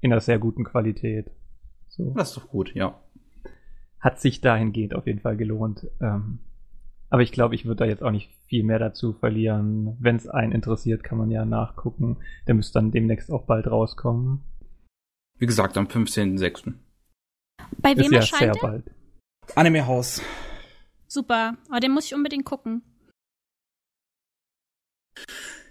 in 0.00 0.12
einer 0.12 0.20
sehr 0.20 0.38
guten 0.38 0.64
Qualität. 0.64 1.30
So. 1.88 2.14
Das 2.16 2.30
ist 2.30 2.36
doch 2.36 2.48
gut, 2.48 2.74
ja. 2.74 2.98
Hat 3.98 4.20
sich 4.20 4.40
dahingehend 4.40 4.94
auf 4.94 5.06
jeden 5.06 5.20
Fall 5.20 5.36
gelohnt. 5.36 5.86
Ähm, 6.00 6.38
aber 7.10 7.22
ich 7.22 7.32
glaube, 7.32 7.56
ich 7.56 7.66
würde 7.66 7.80
da 7.80 7.84
jetzt 7.84 8.02
auch 8.02 8.12
nicht 8.12 8.30
viel 8.46 8.62
mehr 8.62 8.78
dazu 8.78 9.12
verlieren. 9.12 9.96
Wenn 9.98 10.16
es 10.16 10.28
einen 10.28 10.52
interessiert, 10.52 11.02
kann 11.02 11.18
man 11.18 11.30
ja 11.30 11.44
nachgucken. 11.44 12.18
Der 12.46 12.54
müsste 12.54 12.74
dann 12.74 12.92
demnächst 12.92 13.30
auch 13.30 13.44
bald 13.44 13.66
rauskommen. 13.66 14.40
Wie 15.38 15.46
gesagt, 15.46 15.76
am 15.76 15.86
15.06. 15.86 16.74
Bei 17.78 17.96
wem 17.96 18.04
Ist 18.04 18.12
ja 18.12 18.18
erscheint 18.18 18.40
sehr 18.40 18.52
der? 18.52 18.60
bald. 18.60 18.90
Anime 19.56 19.86
Haus. 19.86 20.22
Super, 21.08 21.56
aber 21.68 21.80
den 21.80 21.92
muss 21.92 22.06
ich 22.06 22.14
unbedingt 22.14 22.44
gucken. 22.44 22.82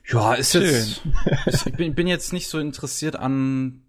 Ja, 0.07 0.33
ist 0.33 0.53
jetzt. 0.53 1.01
ich 1.45 1.75
bin, 1.75 1.93
bin, 1.93 2.07
jetzt 2.07 2.33
nicht 2.33 2.47
so 2.47 2.59
interessiert 2.59 3.15
an 3.15 3.83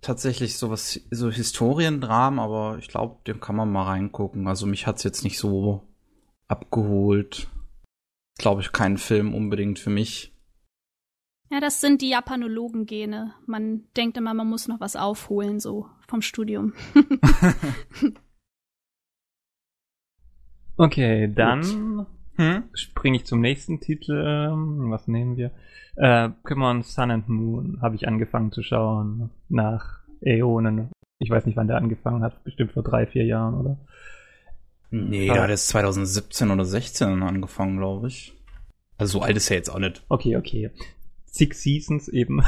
tatsächlich 0.00 0.56
sowas, 0.56 1.00
so 1.10 1.30
Historiendramen, 1.30 2.38
aber 2.38 2.78
ich 2.78 2.88
glaube, 2.88 3.18
dem 3.26 3.40
kann 3.40 3.56
man 3.56 3.70
mal 3.70 3.84
reingucken. 3.84 4.46
Also 4.46 4.66
mich 4.66 4.86
hat's 4.86 5.02
jetzt 5.02 5.24
nicht 5.24 5.38
so 5.38 5.82
abgeholt. 6.46 7.48
Glaube 8.38 8.60
ich, 8.62 8.72
kein 8.72 8.96
Film 8.96 9.34
unbedingt 9.34 9.78
für 9.78 9.90
mich. 9.90 10.32
Ja, 11.50 11.60
das 11.60 11.80
sind 11.80 12.02
die 12.02 12.10
Japanologen-Gene. 12.10 13.34
Man 13.46 13.84
denkt 13.96 14.16
immer, 14.16 14.34
man 14.34 14.48
muss 14.48 14.68
noch 14.68 14.80
was 14.80 14.96
aufholen, 14.96 15.60
so 15.60 15.88
vom 16.06 16.20
Studium. 16.22 16.74
okay, 20.76 21.32
dann 21.34 22.06
hm? 22.38 22.64
springe 22.72 23.16
ich 23.16 23.26
zum 23.26 23.40
nächsten 23.40 23.80
Titel. 23.80 24.24
Ähm, 24.26 24.90
was 24.90 25.08
nehmen 25.08 25.36
wir? 25.36 25.50
Äh, 25.96 26.30
Pokémon 26.44 26.82
Sun 26.82 27.10
and 27.10 27.28
Moon 27.28 27.78
habe 27.82 27.96
ich 27.96 28.06
angefangen 28.06 28.52
zu 28.52 28.62
schauen. 28.62 29.30
Nach 29.48 29.98
Äonen. 30.22 30.90
Ich 31.18 31.30
weiß 31.30 31.46
nicht, 31.46 31.56
wann 31.56 31.66
der 31.66 31.76
angefangen 31.76 32.22
hat. 32.22 32.44
Bestimmt 32.44 32.72
vor 32.72 32.84
drei, 32.84 33.06
vier 33.06 33.24
Jahren, 33.24 33.54
oder? 33.54 33.76
Nee, 34.90 35.26
ja, 35.26 35.46
der 35.46 35.54
ist 35.54 35.68
2017 35.68 36.50
oder 36.50 36.64
16 36.64 37.22
angefangen, 37.22 37.76
glaube 37.76 38.08
ich. 38.08 38.32
Also 38.96 39.18
so 39.18 39.24
alt 39.24 39.36
ist 39.36 39.50
er 39.50 39.56
jetzt 39.56 39.70
auch 39.70 39.78
nicht. 39.78 40.04
Okay, 40.08 40.36
okay. 40.36 40.70
Six 41.26 41.62
Seasons 41.62 42.08
eben. 42.08 42.42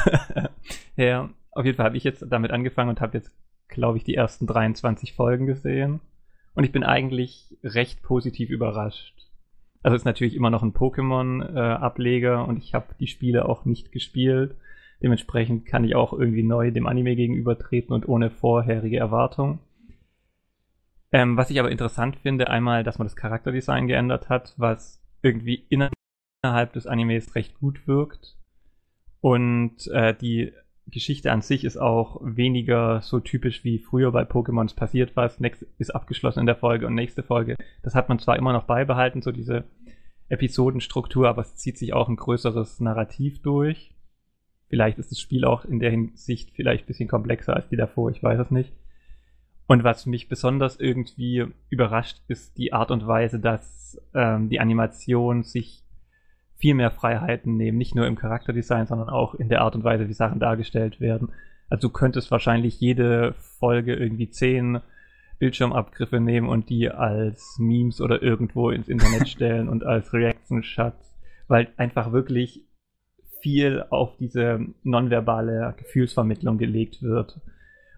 ja, 0.97 1.31
auf 1.51 1.65
jeden 1.65 1.77
Fall 1.77 1.87
habe 1.87 1.97
ich 1.97 2.05
jetzt 2.05 2.25
damit 2.29 2.53
angefangen 2.53 2.91
und 2.91 3.01
habe 3.01 3.19
jetzt, 3.19 3.33
glaube 3.69 3.99
ich, 3.99 4.05
die 4.05 4.15
ersten 4.15 4.47
23 4.47 5.13
Folgen 5.13 5.47
gesehen. 5.47 6.01
Und 6.55 6.65
ich 6.65 6.73
bin 6.73 6.83
eigentlich 6.83 7.57
recht 7.63 8.03
positiv 8.03 8.51
überrascht. 8.51 9.15
Also 9.83 9.97
ist 9.97 10.05
natürlich 10.05 10.35
immer 10.35 10.51
noch 10.51 10.63
ein 10.63 10.75
Pokémon-Ableger 10.75 12.41
äh, 12.41 12.49
und 12.49 12.59
ich 12.59 12.75
habe 12.75 12.95
die 13.01 13.07
Spiele 13.07 13.49
auch 13.49 13.65
nicht 13.65 13.93
gespielt. 13.93 14.57
Dementsprechend 15.03 15.65
kann 15.65 15.85
ich 15.85 15.95
auch 15.95 16.13
irgendwie 16.13 16.43
neu 16.43 16.71
dem 16.71 16.87
Anime 16.87 17.17
gegenübertreten 17.17 17.95
und 17.95 18.07
ohne 18.07 18.31
vorherige 18.31 18.99
Erwartung. 18.99 19.61
Ähm, 21.13 21.37
was 21.37 21.51
ich 21.51 21.59
aber 21.59 21.71
interessant 21.71 22.17
finde, 22.17 22.51
einmal, 22.51 22.85
dass 22.85 22.99
man 22.99 23.07
das 23.07 23.17
Charakterdesign 23.17 23.87
geändert 23.87 24.29
hat, 24.29 24.55
was 24.59 25.03
irgendwie 25.23 25.67
innerhalb 25.69 26.73
des 26.75 26.87
Animes 26.87 27.35
recht 27.35 27.59
gut 27.59 27.87
wirkt. 27.89 28.37
Und 29.21 29.89
äh, 29.89 30.15
die 30.15 30.53
Geschichte 30.91 31.33
an 31.33 31.43
sich 31.43 31.65
ist 31.65 31.77
auch 31.77 32.21
weniger 32.23 33.01
so 33.03 33.21
typisch 33.21 33.65
wie 33.65 33.79
früher 33.79 34.13
bei 34.13 34.23
Pokémon. 34.23 34.67
Es 34.67 34.75
passiert 34.75 35.17
was, 35.17 35.41
next 35.41 35.65
ist 35.79 35.95
abgeschlossen 35.95 36.41
in 36.41 36.47
der 36.47 36.57
Folge 36.57 36.87
und 36.87 36.95
nächste 36.95 37.23
Folge. 37.23 37.57
Das 37.83 37.95
hat 37.95 38.09
man 38.09 38.19
zwar 38.19 38.37
immer 38.37 38.53
noch 38.53 38.65
beibehalten, 38.65 39.23
so 39.23 39.33
diese 39.33 39.65
Episodenstruktur, 40.29 41.29
aber 41.29 41.43
es 41.43 41.57
zieht 41.57 41.79
sich 41.79 41.93
auch 41.93 42.09
ein 42.09 42.17
größeres 42.17 42.81
Narrativ 42.81 43.43
durch. 43.43 43.93
Vielleicht 44.69 44.99
ist 44.99 45.11
das 45.11 45.19
Spiel 45.19 45.45
auch 45.45 45.65
in 45.65 45.81
der 45.81 45.91
Hinsicht 45.91 46.53
vielleicht 46.53 46.85
ein 46.85 46.87
bisschen 46.87 47.09
komplexer 47.09 47.55
als 47.55 47.69
die 47.69 47.77
davor, 47.77 48.11
ich 48.11 48.23
weiß 48.23 48.39
es 48.39 48.51
nicht. 48.51 48.73
Und 49.67 49.85
was 49.85 50.07
mich 50.07 50.29
besonders 50.29 50.79
irgendwie 50.79 51.47
überrascht, 51.69 52.19
ist 52.29 52.59
die 52.59 52.73
Art 52.73 52.91
und 52.91 53.07
Weise, 53.07 53.39
dass 53.39 54.01
ähm, 54.15 54.49
die 54.49 54.61
Animation 54.61 55.43
sich 55.43 55.85
viel 56.61 56.75
mehr 56.75 56.91
Freiheiten 56.91 57.57
nehmen, 57.57 57.79
nicht 57.79 57.95
nur 57.95 58.07
im 58.07 58.17
Charakterdesign, 58.17 58.87
sondern 58.87 59.09
auch 59.09 59.35
in 59.35 59.49
der 59.49 59.63
Art 59.63 59.75
und 59.75 59.83
Weise, 59.83 60.09
wie 60.09 60.13
Sachen 60.13 60.41
dargestellt 60.41 61.01
werden. 61.01 61.31
Also 61.71 61.89
du 61.89 61.93
könntest 61.93 62.31
wahrscheinlich 62.31 62.81
jede 62.81 63.35
Folge 63.59 63.95
irgendwie 63.95 64.29
zehn 64.29 64.81
Bildschirmabgriffe 65.39 66.21
nehmen 66.21 66.49
und 66.49 66.69
die 66.69 66.91
als 66.91 67.57
Memes 67.59 68.03
oder 68.03 68.23
irgendwo 68.23 68.71
ins 68.71 68.89
Internet 68.89 69.29
stellen 69.31 69.69
und 69.69 69.85
als 69.85 70.13
Reaction-Shots, 70.13 71.19
weil 71.49 71.69
einfach 71.79 72.13
wirklich 72.13 72.67
viel 73.41 73.83
auf 73.89 74.19
diese 74.19 74.61
nonverbale 74.83 75.75
Gefühlsvermittlung 75.79 76.59
gelegt 76.59 77.03
wird. 77.03 77.41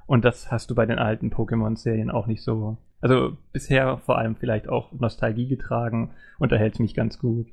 Und 0.06 0.24
das 0.24 0.52
hast 0.52 0.70
du 0.70 0.76
bei 0.76 0.86
den 0.86 1.00
alten 1.00 1.30
Pokémon-Serien 1.30 2.12
auch 2.12 2.28
nicht 2.28 2.44
so. 2.44 2.76
Also 3.00 3.36
bisher 3.52 3.98
vor 3.98 4.18
allem 4.18 4.36
vielleicht 4.36 4.68
auch 4.68 4.92
Nostalgie 4.92 5.48
getragen, 5.48 6.12
unterhält 6.38 6.78
mich 6.78 6.94
ganz 6.94 7.18
gut. 7.18 7.48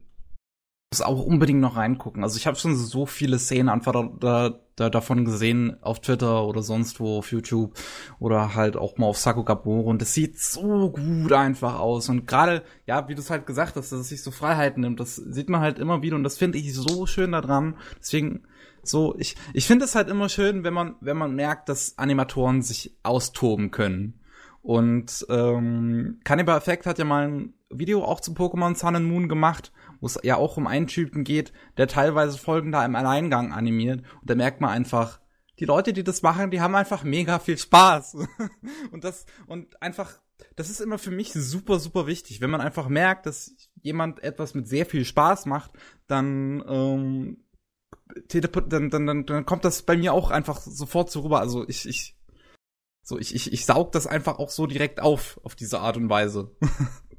Muss 0.92 1.02
auch 1.02 1.24
unbedingt 1.24 1.60
noch 1.60 1.76
reingucken. 1.76 2.24
Also 2.24 2.38
ich 2.38 2.48
habe 2.48 2.58
schon 2.58 2.76
so 2.76 3.06
viele 3.06 3.38
Szenen 3.38 3.70
einfach 3.70 3.92
da, 3.92 4.10
da, 4.20 4.60
da, 4.76 4.90
davon 4.90 5.24
gesehen 5.24 5.78
auf 5.84 6.00
Twitter 6.02 6.44
oder 6.46 6.64
sonst 6.64 7.00
wo 7.00 7.20
auf 7.20 7.32
YouTube 7.32 7.76
oder 8.18 8.56
halt 8.56 8.76
auch 8.76 8.98
mal 8.98 9.06
auf 9.06 9.20
Sakugaboro 9.20 9.88
und 9.88 10.02
das 10.02 10.16
sieht 10.16 10.40
so 10.40 10.90
gut 10.90 11.32
einfach 11.32 11.78
aus 11.78 12.10
und 12.10 12.26
gerade 12.26 12.64
ja, 12.88 13.08
wie 13.08 13.14
du 13.14 13.22
es 13.22 13.30
halt 13.30 13.46
gesagt 13.46 13.76
hast, 13.76 13.92
dass 13.92 14.00
es 14.00 14.10
sich 14.10 14.24
so 14.24 14.32
Freiheiten 14.32 14.82
nimmt, 14.82 15.00
das 15.00 15.16
sieht 15.16 15.48
man 15.48 15.62
halt 15.62 15.78
immer 15.78 16.02
wieder 16.02 16.16
und 16.16 16.24
das 16.24 16.40
finde 16.40 16.58
ich 16.58 16.74
so 16.74 17.06
schön 17.06 17.34
daran. 17.34 17.76
Deswegen 18.00 18.48
so, 18.82 19.16
ich, 19.20 19.36
ich 19.54 19.68
finde 19.68 19.86
es 19.86 19.94
halt 19.94 20.10
immer 20.10 20.28
schön, 20.28 20.64
wenn 20.64 20.74
man, 20.74 20.96
wenn 21.02 21.18
man 21.18 21.36
merkt, 21.36 21.70
dass 21.70 22.00
Animatoren 22.00 22.64
sich 22.64 22.98
austoben 23.04 23.70
können. 23.70 24.20
Und 24.62 25.26
ähm, 25.30 26.20
Cannibal 26.24 26.58
Effect 26.58 26.86
hat 26.86 27.00
ja 27.00 27.06
mal 27.06 27.28
ein 27.28 27.54
Video 27.70 28.04
auch 28.04 28.20
zu 28.20 28.32
Pokémon 28.32 28.76
Sun 28.76 28.96
and 28.96 29.08
Moon 29.08 29.30
gemacht, 29.30 29.72
wo 30.00 30.08
es 30.08 30.20
ja 30.24 30.36
auch 30.36 30.58
um 30.58 30.68
einen 30.68 30.88
Typen 30.88 31.24
geht, 31.24 31.54
der 31.78 31.88
teilweise 31.88 32.38
Folgen 32.38 32.72
da 32.72 32.86
im 32.86 32.96
Alleingang 32.96 33.54
animiert. 33.54 34.04
Und 34.22 34.30
da 34.30 34.36
merkt 34.36 34.62
man 34.62 34.72
einfach, 34.72 35.20
die 35.60 35.66
Leute, 35.66 35.94
die 35.94 36.04
das 36.04 36.22
machen, 36.22 36.52
die 36.52 36.62
haben 36.62 36.76
einfach 36.76 37.04
mega 37.04 37.40
viel 37.40 37.58
Spaß. 37.58 38.16
und 38.92 39.04
das, 39.04 39.26
und 39.48 39.82
einfach, 39.82 40.22
das 40.56 40.70
ist 40.70 40.80
immer 40.80 40.98
für 40.98 41.12
mich 41.12 41.34
super, 41.34 41.80
super 41.80 42.08
wichtig. 42.08 42.42
Wenn 42.42 42.50
man 42.50 42.62
einfach 42.62 42.88
merkt, 42.88 43.26
dass 43.26 43.56
jemand 43.82 44.24
etwas 44.24 44.54
mit 44.54 44.68
sehr 44.68 44.86
viel 44.86 45.06
Spaß 45.06 45.46
macht, 45.46 45.72
dann 46.08 46.64
ähm, 46.68 47.44
dann, 48.30 48.90
dann, 48.90 49.06
dann, 49.06 49.26
dann 49.26 49.46
kommt 49.46 49.66
das 49.66 49.84
bei 49.84 49.96
mir 49.96 50.14
auch 50.14 50.32
einfach 50.32 50.60
sofort 50.62 51.12
so 51.12 51.22
rüber. 51.22 51.40
Also 51.40 51.68
ich, 51.68 51.88
ich, 51.88 52.18
so, 53.04 53.18
ich, 53.18 53.36
ich, 53.36 53.54
ich 53.54 53.66
saug 53.66 53.92
das 53.92 54.08
einfach 54.08 54.40
auch 54.40 54.50
so 54.50 54.66
direkt 54.66 55.00
auf, 55.02 55.40
auf 55.44 55.56
diese 55.56 55.80
Art 55.80 55.98
und 55.98 56.10
Weise. 56.10 56.56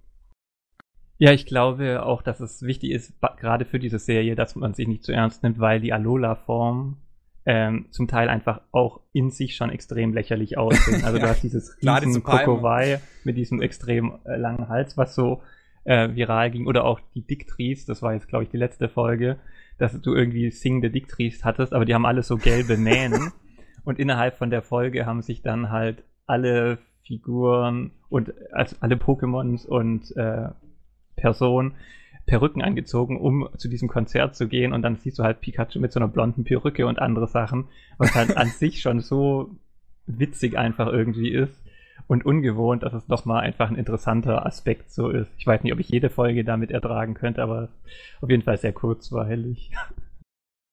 ja, 1.20 1.32
ich 1.32 1.44
glaube 1.44 2.02
auch, 2.02 2.22
dass 2.22 2.40
es 2.40 2.62
wichtig 2.62 2.92
ist, 2.92 3.12
gerade 3.36 3.66
für 3.66 3.78
diese 3.78 3.98
Serie, 3.98 4.34
dass 4.36 4.56
man 4.56 4.72
sich 4.72 4.88
nicht 4.88 5.04
zu 5.04 5.12
ernst 5.12 5.42
nimmt, 5.42 5.58
weil 5.58 5.78
die 5.78 5.92
Alola-Form 5.92 6.96
ähm, 7.44 7.88
zum 7.90 8.08
Teil 8.08 8.30
einfach 8.30 8.62
auch 8.72 9.00
in 9.12 9.28
sich 9.28 9.54
schon 9.54 9.68
extrem 9.68 10.14
lächerlich 10.14 10.56
aussehen. 10.56 11.02
Also 11.04 11.18
ja, 11.18 11.24
du 11.24 11.28
hast 11.28 11.42
dieses 11.42 11.76
riesen 11.82 12.22
Kokowai 12.22 13.00
mit 13.24 13.36
diesem 13.36 13.60
extrem 13.60 14.18
äh, 14.24 14.36
langen 14.36 14.70
Hals, 14.70 14.96
was 14.96 15.14
so 15.14 15.42
äh, 15.84 16.08
viral 16.14 16.50
ging. 16.50 16.66
Oder 16.66 16.86
auch 16.86 17.00
die 17.14 17.26
Dicktries, 17.26 17.84
das 17.84 18.00
war 18.00 18.14
jetzt, 18.14 18.28
glaube 18.28 18.44
ich, 18.44 18.50
die 18.50 18.56
letzte 18.56 18.88
Folge, 18.88 19.36
dass 19.76 20.00
du 20.00 20.14
irgendwie 20.14 20.50
singende 20.50 20.88
Dicktries 20.88 21.44
hattest, 21.44 21.74
aber 21.74 21.84
die 21.84 21.94
haben 21.94 22.06
alle 22.06 22.22
so 22.22 22.38
gelbe 22.38 22.78
Mähnen. 22.78 23.30
und 23.84 23.98
innerhalb 23.98 24.38
von 24.38 24.48
der 24.48 24.62
Folge 24.62 25.04
haben 25.04 25.20
sich 25.20 25.42
dann 25.42 25.68
halt 25.68 26.02
alle 26.24 26.78
Figuren 27.02 27.90
und 28.08 28.32
also 28.52 28.76
alle 28.80 28.94
Pokémons 28.94 29.66
und 29.66 30.16
äh, 30.16 30.48
Personen 31.20 31.74
Perücken 32.26 32.62
angezogen, 32.62 33.18
um 33.18 33.48
zu 33.56 33.68
diesem 33.68 33.88
Konzert 33.88 34.36
zu 34.36 34.46
gehen 34.46 34.72
und 34.72 34.82
dann 34.82 34.96
siehst 34.96 35.18
du 35.18 35.24
halt 35.24 35.40
Pikachu 35.40 35.80
mit 35.80 35.92
so 35.92 35.98
einer 35.98 36.08
blonden 36.08 36.44
Perücke 36.44 36.86
und 36.86 36.98
andere 36.98 37.26
Sachen, 37.26 37.68
was 37.98 38.14
halt 38.14 38.36
an 38.36 38.48
sich 38.58 38.80
schon 38.80 39.00
so 39.00 39.50
witzig 40.06 40.56
einfach 40.56 40.86
irgendwie 40.86 41.30
ist 41.30 41.60
und 42.06 42.24
ungewohnt, 42.24 42.82
dass 42.82 42.92
es 42.92 43.08
nochmal 43.08 43.42
einfach 43.42 43.68
ein 43.68 43.76
interessanter 43.76 44.46
Aspekt 44.46 44.92
so 44.92 45.08
ist. 45.08 45.30
Ich 45.38 45.46
weiß 45.46 45.62
nicht, 45.62 45.72
ob 45.72 45.80
ich 45.80 45.88
jede 45.88 46.10
Folge 46.10 46.44
damit 46.44 46.70
ertragen 46.70 47.14
könnte, 47.14 47.42
aber 47.42 47.68
auf 48.20 48.30
jeden 48.30 48.42
Fall 48.42 48.58
sehr 48.58 48.72
kurzweilig. 48.72 49.72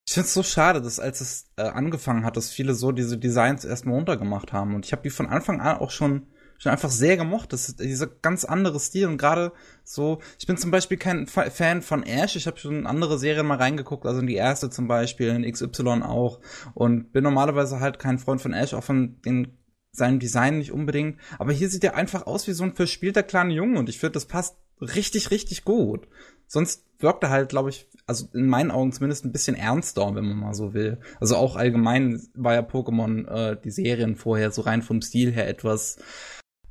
Ich 0.08 0.14
finde 0.14 0.28
es 0.28 0.34
so 0.34 0.43
schade, 0.43 0.82
dass 0.82 1.00
als 1.00 1.22
es 1.22 1.52
äh, 1.58 1.64
angefangen 1.64 2.24
hat, 2.24 2.38
dass 2.38 2.52
viele 2.52 2.74
so 2.74 2.91
diese 2.91 3.18
Designs 3.18 3.66
erstmal 3.66 3.95
runtergemacht 3.95 4.54
haben. 4.54 4.74
Und 4.74 4.86
ich 4.86 4.93
habe 4.93 5.02
die 5.04 5.10
von 5.10 5.28
Anfang 5.28 5.60
an 5.60 5.78
auch 5.78 5.91
schon 5.91 6.28
schon 6.58 6.72
einfach 6.72 6.89
sehr 6.89 7.18
gemocht. 7.18 7.53
Das 7.53 7.70
ist 7.70 7.80
dieser 7.80 8.08
ganz 8.08 8.45
andere 8.45 8.80
Stil 8.80 9.08
und 9.08 9.18
gerade 9.18 9.51
so, 9.84 10.20
ich 10.39 10.47
bin 10.47 10.58
zum 10.58 10.72
Beispiel 10.72 10.97
kein 10.97 11.28
Fan 11.28 11.82
von 11.82 12.03
Ash. 12.03 12.36
Ich 12.36 12.47
habe 12.47 12.58
schon 12.58 12.88
andere 12.88 13.20
Serien 13.20 13.45
mal 13.45 13.58
reingeguckt, 13.58 14.05
also 14.05 14.20
in 14.20 14.28
die 14.28 14.36
erste 14.36 14.70
zum 14.70 14.88
Beispiel, 14.88 15.30
in 15.30 15.51
XY 15.51 16.01
auch 16.03 16.39
und 16.74 17.12
bin 17.14 17.24
normalerweise 17.24 17.80
halt 17.80 17.99
kein 17.99 18.20
Freund 18.20 18.41
von 18.41 18.53
Ash, 18.53 18.74
auch 18.74 18.84
von 18.84 19.22
den 19.22 19.58
seinem 19.91 20.20
Design 20.20 20.60
nicht 20.60 20.72
unbedingt. 20.72 21.20
Aber 21.39 21.51
hier 21.51 21.70
sieht 21.70 21.84
er 21.84 21.95
einfach 21.95 22.28
aus 22.28 22.47
wie 22.47 22.53
so 22.53 22.64
ein 22.64 22.76
verspielter 22.76 23.24
kleiner 23.24 23.53
Junge 23.53 23.80
und 23.80 23.89
ich 23.89 23.99
finde, 23.99 24.14
das 24.14 24.26
passt 24.26 24.58
richtig, 24.80 25.32
richtig 25.32 25.66
gut. 25.66 26.08
Sonst 26.45 26.86
wirkt 26.99 27.24
er 27.24 27.30
halt, 27.30 27.49
glaube 27.49 27.70
ich, 27.70 27.88
also 28.05 28.28
in 28.34 28.47
meinen 28.47 28.72
Augen 28.72 28.91
zumindest 28.91 29.26
ein 29.26 29.32
bisschen 29.32 29.55
ernster, 29.55 30.16
wenn 30.16 30.26
man 30.26 30.38
mal 30.38 30.53
so 30.53 30.74
will. 30.74 30.99
Also 31.20 31.36
auch 31.36 31.55
allgemein 31.55 32.22
war 32.36 32.53
ja 32.53 32.62
Pokémon, 32.62 33.28
äh, 33.28 33.58
die 33.62 33.72
Serien 33.72 34.16
vorher 34.16 34.51
so 34.51 34.62
rein 34.62 34.82
vom 34.82 35.01
Stil 35.01 35.32
her 35.32 35.47
etwas, 35.47 35.97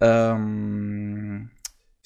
ähm, 0.01 1.51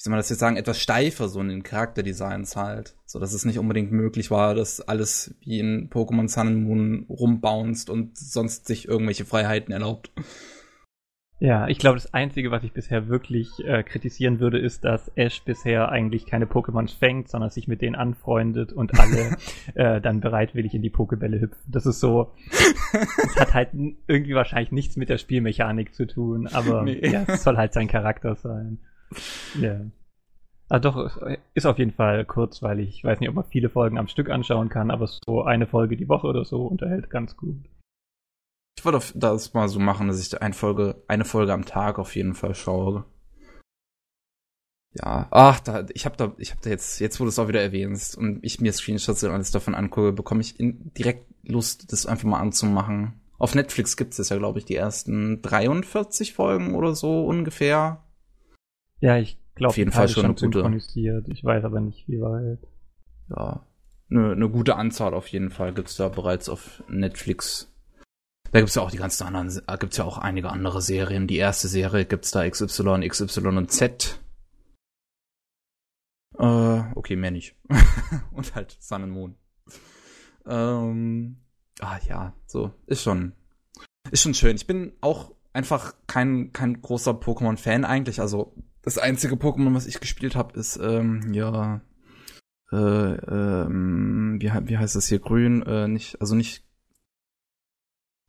wie 0.01 0.03
soll 0.03 0.11
man 0.11 0.19
das 0.19 0.29
jetzt 0.29 0.39
sagen, 0.39 0.57
etwas 0.57 0.79
steifer 0.79 1.27
so 1.29 1.39
in 1.41 1.49
den 1.49 1.63
Charakterdesigns 1.63 2.55
halt. 2.55 2.95
So 3.05 3.19
dass 3.19 3.33
es 3.33 3.45
nicht 3.45 3.59
unbedingt 3.59 3.91
möglich 3.91 4.31
war, 4.31 4.55
dass 4.55 4.81
alles 4.81 5.35
wie 5.41 5.59
in 5.59 5.89
Pokémon 5.89 6.27
Sun 6.27 6.47
and 6.47 6.63
Moon 6.63 7.05
rumbounced 7.07 7.89
und 7.89 8.17
sonst 8.17 8.65
sich 8.65 8.87
irgendwelche 8.87 9.25
Freiheiten 9.25 9.71
erlaubt. 9.71 10.11
Ja, 11.41 11.67
ich 11.67 11.79
glaube, 11.79 11.95
das 11.95 12.13
Einzige, 12.13 12.51
was 12.51 12.63
ich 12.63 12.71
bisher 12.71 13.07
wirklich 13.07 13.49
äh, 13.65 13.81
kritisieren 13.81 14.39
würde, 14.39 14.59
ist, 14.59 14.85
dass 14.85 15.11
Ash 15.15 15.41
bisher 15.41 15.89
eigentlich 15.89 16.27
keine 16.27 16.45
Pokémon 16.45 16.87
fängt, 16.95 17.29
sondern 17.29 17.49
sich 17.49 17.67
mit 17.67 17.81
denen 17.81 17.95
anfreundet 17.95 18.71
und 18.71 18.99
alle 18.99 19.37
äh, 19.73 19.99
dann 19.99 20.21
bereitwillig 20.21 20.75
in 20.75 20.83
die 20.83 20.91
Pokebälle 20.91 21.41
hüpfen. 21.41 21.71
Das 21.71 21.87
ist 21.87 21.99
so, 21.99 22.31
es 22.93 23.35
hat 23.39 23.55
halt 23.55 23.69
irgendwie 24.05 24.35
wahrscheinlich 24.35 24.71
nichts 24.71 24.97
mit 24.97 25.09
der 25.09 25.17
Spielmechanik 25.17 25.95
zu 25.95 26.05
tun, 26.05 26.45
aber 26.45 26.83
nee. 26.83 27.09
ja, 27.09 27.23
es 27.25 27.41
soll 27.41 27.57
halt 27.57 27.73
sein 27.73 27.87
Charakter 27.87 28.35
sein. 28.35 28.77
Ja. 29.59 29.81
Also 30.69 30.91
doch, 30.91 31.27
ist 31.55 31.65
auf 31.65 31.79
jeden 31.79 31.91
Fall 31.91 32.23
kurzweilig. 32.23 32.89
Ich 32.89 33.03
weiß 33.03 33.19
nicht, 33.19 33.29
ob 33.29 33.35
man 33.35 33.45
viele 33.45 33.69
Folgen 33.69 33.97
am 33.97 34.07
Stück 34.07 34.29
anschauen 34.29 34.69
kann, 34.69 34.91
aber 34.91 35.07
so 35.07 35.43
eine 35.43 35.65
Folge 35.65 35.97
die 35.97 36.07
Woche 36.07 36.27
oder 36.27 36.45
so 36.45 36.67
unterhält 36.67 37.09
ganz 37.09 37.35
gut. 37.35 37.57
Ich 38.77 38.85
wollte 38.85 39.01
das 39.15 39.53
mal 39.53 39.67
so 39.67 39.79
machen, 39.79 40.07
dass 40.07 40.19
ich 40.19 40.41
eine 40.41 40.53
Folge, 40.53 41.03
eine 41.07 41.25
Folge 41.25 41.53
am 41.53 41.65
Tag 41.65 41.99
auf 41.99 42.15
jeden 42.15 42.33
Fall 42.33 42.55
schaue. 42.55 43.05
Ja, 44.93 45.27
ach, 45.31 45.59
da, 45.61 45.85
ich 45.93 46.05
habe 46.05 46.17
da, 46.17 46.33
ich 46.37 46.51
habe 46.51 46.61
da 46.63 46.69
jetzt, 46.69 46.99
jetzt 46.99 47.19
wo 47.19 47.23
du 47.23 47.29
es 47.29 47.39
auch 47.39 47.47
wieder 47.47 47.61
erwähnst 47.61 48.17
und 48.17 48.39
ich 48.41 48.59
mir 48.59 48.73
Screenshots 48.73 49.23
und 49.23 49.31
alles 49.31 49.51
davon 49.51 49.73
angucke, 49.73 50.11
bekomme 50.11 50.41
ich 50.41 50.59
in, 50.59 50.91
direkt 50.93 51.25
Lust, 51.43 51.91
das 51.91 52.05
einfach 52.05 52.27
mal 52.27 52.39
anzumachen. 52.39 53.21
Auf 53.37 53.55
Netflix 53.55 53.97
gibt 53.97 54.19
es 54.19 54.29
ja, 54.29 54.37
glaube 54.37 54.59
ich, 54.59 54.65
die 54.65 54.75
ersten 54.75 55.41
43 55.41 56.33
Folgen 56.33 56.75
oder 56.75 56.93
so 56.93 57.25
ungefähr. 57.25 58.03
Ja, 58.99 59.17
ich 59.17 59.39
glaube, 59.55 59.69
auf 59.69 59.77
jeden 59.77 59.91
Fall 59.91 60.09
schon 60.09 60.25
eine 60.25 60.35
gute. 60.35 60.59
Ich 61.27 61.43
weiß 61.43 61.63
aber 61.63 61.79
nicht, 61.79 62.07
wie 62.07 62.21
weit. 62.21 62.59
Ja, 63.29 63.65
eine, 64.11 64.33
eine 64.33 64.49
gute 64.49 64.75
Anzahl 64.75 65.13
auf 65.13 65.27
jeden 65.29 65.49
Fall 65.49 65.73
gibt's 65.73 65.95
da 65.95 66.09
bereits 66.09 66.49
auf 66.49 66.83
Netflix. 66.87 67.70
Da 68.51 68.59
gibt's 68.59 68.75
ja 68.75 68.81
auch 68.81 68.91
die 68.91 68.97
ganzen 68.97 69.25
anderen, 69.25 69.61
äh, 69.67 69.77
gibt's 69.77 69.97
ja 69.97 70.03
auch 70.03 70.17
einige 70.17 70.49
andere 70.49 70.81
Serien. 70.81 71.27
Die 71.27 71.37
erste 71.37 71.69
Serie 71.69 72.05
gibt's 72.05 72.31
da 72.31 72.47
XY, 72.49 73.07
XY 73.07 73.47
und 73.47 73.71
Z. 73.71 74.19
Äh, 76.37 76.81
okay, 76.95 77.15
mehr 77.15 77.31
nicht. 77.31 77.55
und 78.31 78.53
halt 78.53 78.77
Sun 78.81 79.03
and 79.03 79.13
Moon. 79.13 79.35
Ähm, 80.45 81.37
ah 81.79 81.99
ja, 82.07 82.33
so, 82.45 82.73
ist 82.87 83.03
schon, 83.03 83.33
ist 84.11 84.23
schon 84.23 84.33
schön. 84.33 84.55
Ich 84.57 84.67
bin 84.67 84.93
auch 84.99 85.33
einfach 85.53 85.93
kein, 86.07 86.51
kein 86.51 86.81
großer 86.81 87.11
Pokémon-Fan 87.11 87.85
eigentlich. 87.85 88.19
Also, 88.19 88.53
das 88.81 88.97
einzige 88.97 89.35
Pokémon, 89.35 89.75
was 89.75 89.87
ich 89.87 89.99
gespielt 89.99 90.35
habe, 90.35 90.59
ist, 90.59 90.77
ähm, 90.77 91.33
ja, 91.33 91.81
äh, 92.71 92.75
ähm, 92.77 94.37
wie, 94.41 94.51
wie 94.67 94.77
heißt 94.77 94.95
das 94.95 95.07
hier? 95.07 95.19
Grün, 95.19 95.61
äh, 95.61 95.87
nicht, 95.87 96.19
also 96.19 96.35
nicht 96.35 96.65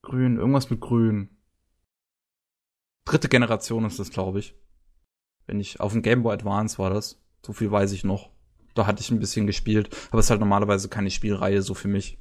Grün, 0.03 0.36
irgendwas 0.36 0.68
mit 0.68 0.80
Grün. 0.80 1.36
Dritte 3.05 3.28
Generation 3.28 3.84
ist 3.84 3.98
das, 3.98 4.11
glaube 4.11 4.40
ich. 4.40 4.57
Wenn 5.46 5.61
ich 5.61 5.80
auf 5.80 5.92
dem 5.92 6.03
Game 6.03 6.22
Boy 6.22 6.34
Advance 6.34 6.78
war 6.78 6.90
das. 6.90 7.20
So 7.44 7.53
viel 7.53 7.70
weiß 7.70 7.92
ich 7.92 8.05
noch. 8.05 8.30
Da 8.74 8.86
hatte 8.86 9.00
ich 9.00 9.11
ein 9.11 9.20
bisschen 9.20 9.46
gespielt, 9.46 9.94
aber 10.11 10.20
es 10.20 10.26
ist 10.26 10.30
halt 10.30 10.40
normalerweise 10.40 10.88
keine 10.88 11.11
Spielreihe 11.11 11.62
so 11.62 11.74
für 11.74 11.88
mich. 11.88 12.18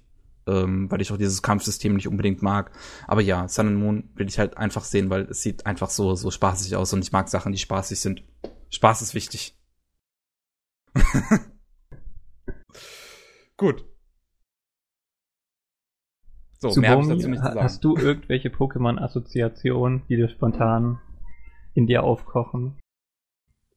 Ähm, 0.47 0.89
weil 0.89 1.01
ich 1.01 1.11
auch 1.11 1.17
dieses 1.17 1.43
Kampfsystem 1.43 1.95
nicht 1.95 2.07
unbedingt 2.07 2.41
mag. 2.41 2.71
Aber 3.07 3.21
ja, 3.21 3.47
Sun 3.47 3.67
and 3.67 3.79
Moon 3.79 4.09
will 4.15 4.27
ich 4.27 4.39
halt 4.39 4.57
einfach 4.57 4.83
sehen, 4.83 5.09
weil 5.09 5.23
es 5.23 5.41
sieht 5.41 5.65
einfach 5.67 5.91
so, 5.91 6.15
so 6.15 6.31
spaßig 6.31 6.75
aus 6.75 6.93
und 6.93 7.03
ich 7.03 7.11
mag 7.11 7.29
Sachen, 7.29 7.51
die 7.51 7.59
spaßig 7.59 7.99
sind. 7.99 8.23
Spaß 8.69 9.03
ist 9.03 9.13
wichtig. 9.13 9.55
Gut. 13.57 13.90
So, 16.61 16.69
Zu 16.69 16.79
mehr 16.79 16.95
Bomi, 16.95 17.07
dazu 17.15 17.27
nicht 17.27 17.39
zu 17.39 17.45
sagen. 17.45 17.59
Hast 17.59 17.83
du 17.83 17.97
irgendwelche 17.97 18.49
Pokémon-Assoziationen, 18.49 20.03
die 20.07 20.15
dir 20.15 20.29
spontan 20.29 20.99
in 21.73 21.87
dir 21.87 22.03
aufkochen? 22.03 22.77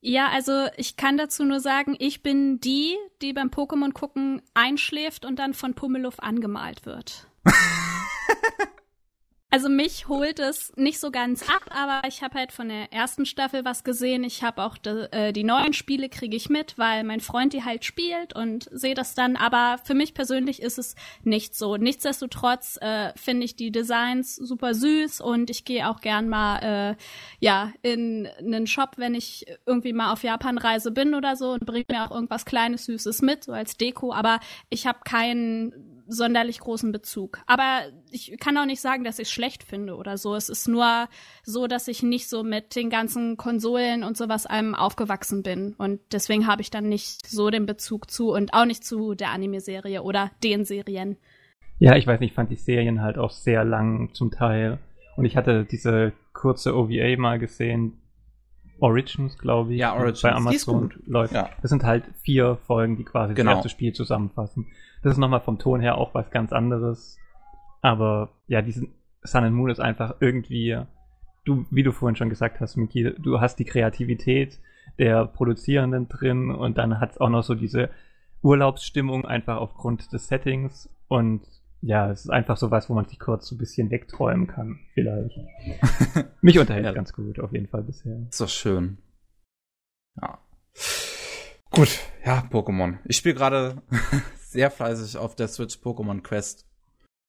Ja, 0.02 0.28
also 0.28 0.66
ich 0.76 0.98
kann 0.98 1.16
dazu 1.16 1.44
nur 1.44 1.60
sagen, 1.60 1.96
ich 1.98 2.22
bin 2.22 2.60
die, 2.60 2.94
die 3.22 3.32
beim 3.32 3.48
Pokémon 3.48 3.94
gucken 3.94 4.42
einschläft 4.52 5.24
und 5.24 5.38
dann 5.38 5.54
von 5.54 5.72
Pummeluff 5.72 6.20
angemalt 6.20 6.84
wird. 6.84 7.26
Also 9.54 9.68
mich 9.68 10.08
holt 10.08 10.40
es 10.40 10.72
nicht 10.74 10.98
so 10.98 11.12
ganz 11.12 11.48
ab, 11.48 11.62
aber 11.70 12.08
ich 12.08 12.24
habe 12.24 12.36
halt 12.40 12.50
von 12.50 12.70
der 12.70 12.92
ersten 12.92 13.24
Staffel 13.24 13.64
was 13.64 13.84
gesehen. 13.84 14.24
Ich 14.24 14.42
habe 14.42 14.64
auch 14.64 14.76
de, 14.76 15.06
äh, 15.12 15.32
die 15.32 15.44
neuen 15.44 15.74
Spiele 15.74 16.08
kriege 16.08 16.36
ich 16.36 16.48
mit, 16.48 16.76
weil 16.76 17.04
mein 17.04 17.20
Freund 17.20 17.52
die 17.52 17.62
halt 17.62 17.84
spielt 17.84 18.34
und 18.34 18.68
sehe 18.72 18.96
das 18.96 19.14
dann. 19.14 19.36
Aber 19.36 19.78
für 19.84 19.94
mich 19.94 20.12
persönlich 20.12 20.60
ist 20.60 20.76
es 20.76 20.96
nicht 21.22 21.54
so. 21.54 21.76
Nichtsdestotrotz 21.76 22.78
äh, 22.80 23.12
finde 23.14 23.44
ich 23.44 23.54
die 23.54 23.70
Designs 23.70 24.34
super 24.34 24.74
süß 24.74 25.20
und 25.20 25.50
ich 25.50 25.64
gehe 25.64 25.88
auch 25.88 26.00
gern 26.00 26.28
mal 26.28 26.58
äh, 26.58 26.96
ja 27.38 27.72
in 27.82 28.28
einen 28.40 28.66
Shop, 28.66 28.94
wenn 28.96 29.14
ich 29.14 29.46
irgendwie 29.66 29.92
mal 29.92 30.12
auf 30.12 30.24
Japan-Reise 30.24 30.90
bin 30.90 31.14
oder 31.14 31.36
so 31.36 31.52
und 31.52 31.64
bringe 31.64 31.86
mir 31.88 32.04
auch 32.04 32.10
irgendwas 32.10 32.44
Kleines 32.44 32.86
Süßes 32.86 33.22
mit, 33.22 33.44
so 33.44 33.52
als 33.52 33.76
Deko. 33.76 34.12
Aber 34.12 34.40
ich 34.68 34.88
habe 34.88 34.98
keinen 35.04 35.93
sonderlich 36.06 36.60
großen 36.60 36.92
Bezug. 36.92 37.40
Aber 37.46 37.82
ich 38.10 38.36
kann 38.38 38.56
auch 38.56 38.66
nicht 38.66 38.80
sagen, 38.80 39.04
dass 39.04 39.18
ich 39.18 39.28
es 39.28 39.32
schlecht 39.32 39.62
finde 39.62 39.96
oder 39.96 40.18
so. 40.18 40.34
Es 40.34 40.48
ist 40.48 40.68
nur 40.68 41.08
so, 41.42 41.66
dass 41.66 41.88
ich 41.88 42.02
nicht 42.02 42.28
so 42.28 42.42
mit 42.42 42.76
den 42.76 42.90
ganzen 42.90 43.36
Konsolen 43.36 44.04
und 44.04 44.16
sowas 44.16 44.46
allem 44.46 44.74
aufgewachsen 44.74 45.42
bin. 45.42 45.74
Und 45.78 46.00
deswegen 46.12 46.46
habe 46.46 46.62
ich 46.62 46.70
dann 46.70 46.88
nicht 46.88 47.26
so 47.26 47.50
den 47.50 47.66
Bezug 47.66 48.10
zu 48.10 48.32
und 48.32 48.54
auch 48.54 48.66
nicht 48.66 48.84
zu 48.84 49.14
der 49.14 49.30
Anime-Serie 49.30 50.02
oder 50.02 50.30
den 50.42 50.64
Serien. 50.64 51.16
Ja, 51.78 51.96
ich 51.96 52.06
weiß 52.06 52.20
nicht, 52.20 52.30
ich 52.30 52.34
fand 52.34 52.50
die 52.50 52.56
Serien 52.56 53.02
halt 53.02 53.18
auch 53.18 53.30
sehr 53.30 53.64
lang 53.64 54.10
zum 54.14 54.30
Teil. 54.30 54.78
Und 55.16 55.24
ich 55.24 55.36
hatte 55.36 55.64
diese 55.64 56.12
kurze 56.32 56.76
OVA 56.76 57.16
mal 57.16 57.38
gesehen, 57.38 58.00
Origins, 58.80 59.38
glaube 59.38 59.74
ich. 59.74 59.80
Ja, 59.80 59.94
Origins. 59.94 60.22
Bei 60.22 60.32
Amazon 60.32 60.92
läuft. 61.06 61.32
Ja. 61.34 61.50
Das 61.62 61.70
sind 61.70 61.84
halt 61.84 62.04
vier 62.22 62.58
Folgen, 62.66 62.96
die 62.96 63.04
quasi 63.04 63.34
genau. 63.34 63.52
das 63.52 63.58
erste 63.58 63.68
Spiel 63.70 63.92
zusammenfassen. 63.92 64.66
Das 65.04 65.12
ist 65.12 65.18
nochmal 65.18 65.40
vom 65.40 65.58
Ton 65.58 65.80
her 65.80 65.98
auch 65.98 66.14
was 66.14 66.30
ganz 66.30 66.50
anderes. 66.50 67.18
Aber 67.82 68.30
ja, 68.46 68.62
diesen 68.62 68.94
Sun 69.22 69.44
and 69.44 69.54
Moon 69.54 69.68
ist 69.68 69.78
einfach 69.78 70.16
irgendwie, 70.20 70.78
du, 71.44 71.66
wie 71.70 71.82
du 71.82 71.92
vorhin 71.92 72.16
schon 72.16 72.30
gesagt 72.30 72.58
hast, 72.60 72.76
Miki, 72.76 73.12
du 73.18 73.38
hast 73.38 73.56
die 73.56 73.66
Kreativität 73.66 74.58
der 74.98 75.26
Produzierenden 75.26 76.08
drin 76.08 76.50
und 76.50 76.78
dann 76.78 77.00
hat 77.00 77.12
es 77.12 77.18
auch 77.18 77.28
noch 77.28 77.42
so 77.42 77.54
diese 77.54 77.90
Urlaubsstimmung 78.42 79.26
einfach 79.26 79.58
aufgrund 79.58 80.10
des 80.14 80.26
Settings 80.26 80.88
und 81.08 81.42
ja, 81.82 82.10
es 82.10 82.24
ist 82.24 82.30
einfach 82.30 82.56
so 82.56 82.70
was, 82.70 82.88
wo 82.88 82.94
man 82.94 83.04
sich 83.04 83.18
kurz 83.18 83.46
so 83.46 83.56
ein 83.56 83.58
bisschen 83.58 83.90
wegträumen 83.90 84.46
kann, 84.46 84.78
vielleicht. 84.94 85.38
Mich 86.40 86.58
unterhält 86.58 86.86
ja. 86.86 86.92
ganz 86.92 87.12
gut, 87.12 87.40
auf 87.40 87.52
jeden 87.52 87.68
Fall 87.68 87.82
bisher. 87.82 88.26
Ist 88.30 88.40
doch 88.40 88.48
schön. 88.48 88.96
Ja. 90.18 90.38
Gut, 91.70 92.00
ja, 92.24 92.42
Pokémon. 92.50 92.96
Ich 93.04 93.18
spiele 93.18 93.34
gerade 93.34 93.82
sehr 94.54 94.70
fleißig 94.70 95.18
auf 95.18 95.34
der 95.34 95.48
Switch 95.48 95.78
Pokémon 95.78 96.22
Quest. 96.22 96.64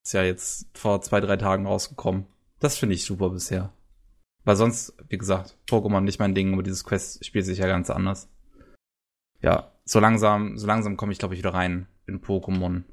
Ist 0.05 0.13
ja 0.13 0.23
jetzt 0.23 0.67
vor 0.77 1.01
zwei, 1.01 1.19
drei 1.19 1.37
Tagen 1.37 1.65
rausgekommen. 1.65 2.27
Das 2.59 2.77
finde 2.77 2.93
ich 2.93 3.03
super 3.03 3.31
bisher. 3.31 3.73
Weil 4.43 4.55
sonst, 4.55 4.95
wie 5.09 5.17
gesagt, 5.17 5.57
Pokémon 5.67 6.01
nicht 6.01 6.19
mein 6.19 6.35
Ding, 6.35 6.53
aber 6.53 6.61
dieses 6.61 6.83
Quest 6.83 7.25
spielt 7.25 7.45
sich 7.45 7.57
ja 7.57 7.67
ganz 7.67 7.89
anders. 7.89 8.29
Ja, 9.41 9.71
so 9.85 9.99
langsam, 9.99 10.59
so 10.59 10.67
langsam 10.67 10.97
komme 10.97 11.13
ich, 11.13 11.17
glaube 11.17 11.33
ich, 11.33 11.39
wieder 11.39 11.55
rein 11.55 11.87
in 12.05 12.21
Pokémon. 12.21 12.83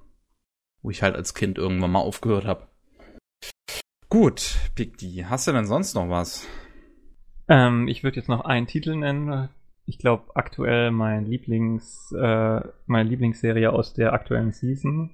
Wo 0.81 0.91
ich 0.91 1.03
halt 1.03 1.15
als 1.15 1.35
Kind 1.35 1.59
irgendwann 1.59 1.93
mal 1.93 2.01
aufgehört 2.01 2.47
habe. 2.47 2.69
Gut, 4.09 4.57
Pikdi, 4.75 5.27
hast 5.29 5.47
du 5.47 5.53
denn 5.53 5.67
sonst 5.67 5.95
noch 5.95 6.09
was? 6.09 6.47
Ähm, 7.49 7.87
ich 7.87 8.03
würde 8.03 8.17
jetzt 8.17 8.29
noch 8.31 8.47
einen 8.47 8.67
Titel 8.67 8.97
nennen, 8.97 9.51
ich 9.85 9.99
glaube, 9.99 10.25
aktuell 10.35 10.91
mein 10.91 11.27
Lieblings, 11.27 12.13
äh, 12.13 12.61
meine 12.87 13.09
Lieblingsserie 13.09 13.73
aus 13.73 13.95
der 13.95 14.13
aktuellen 14.13 14.53
Season. 14.53 15.11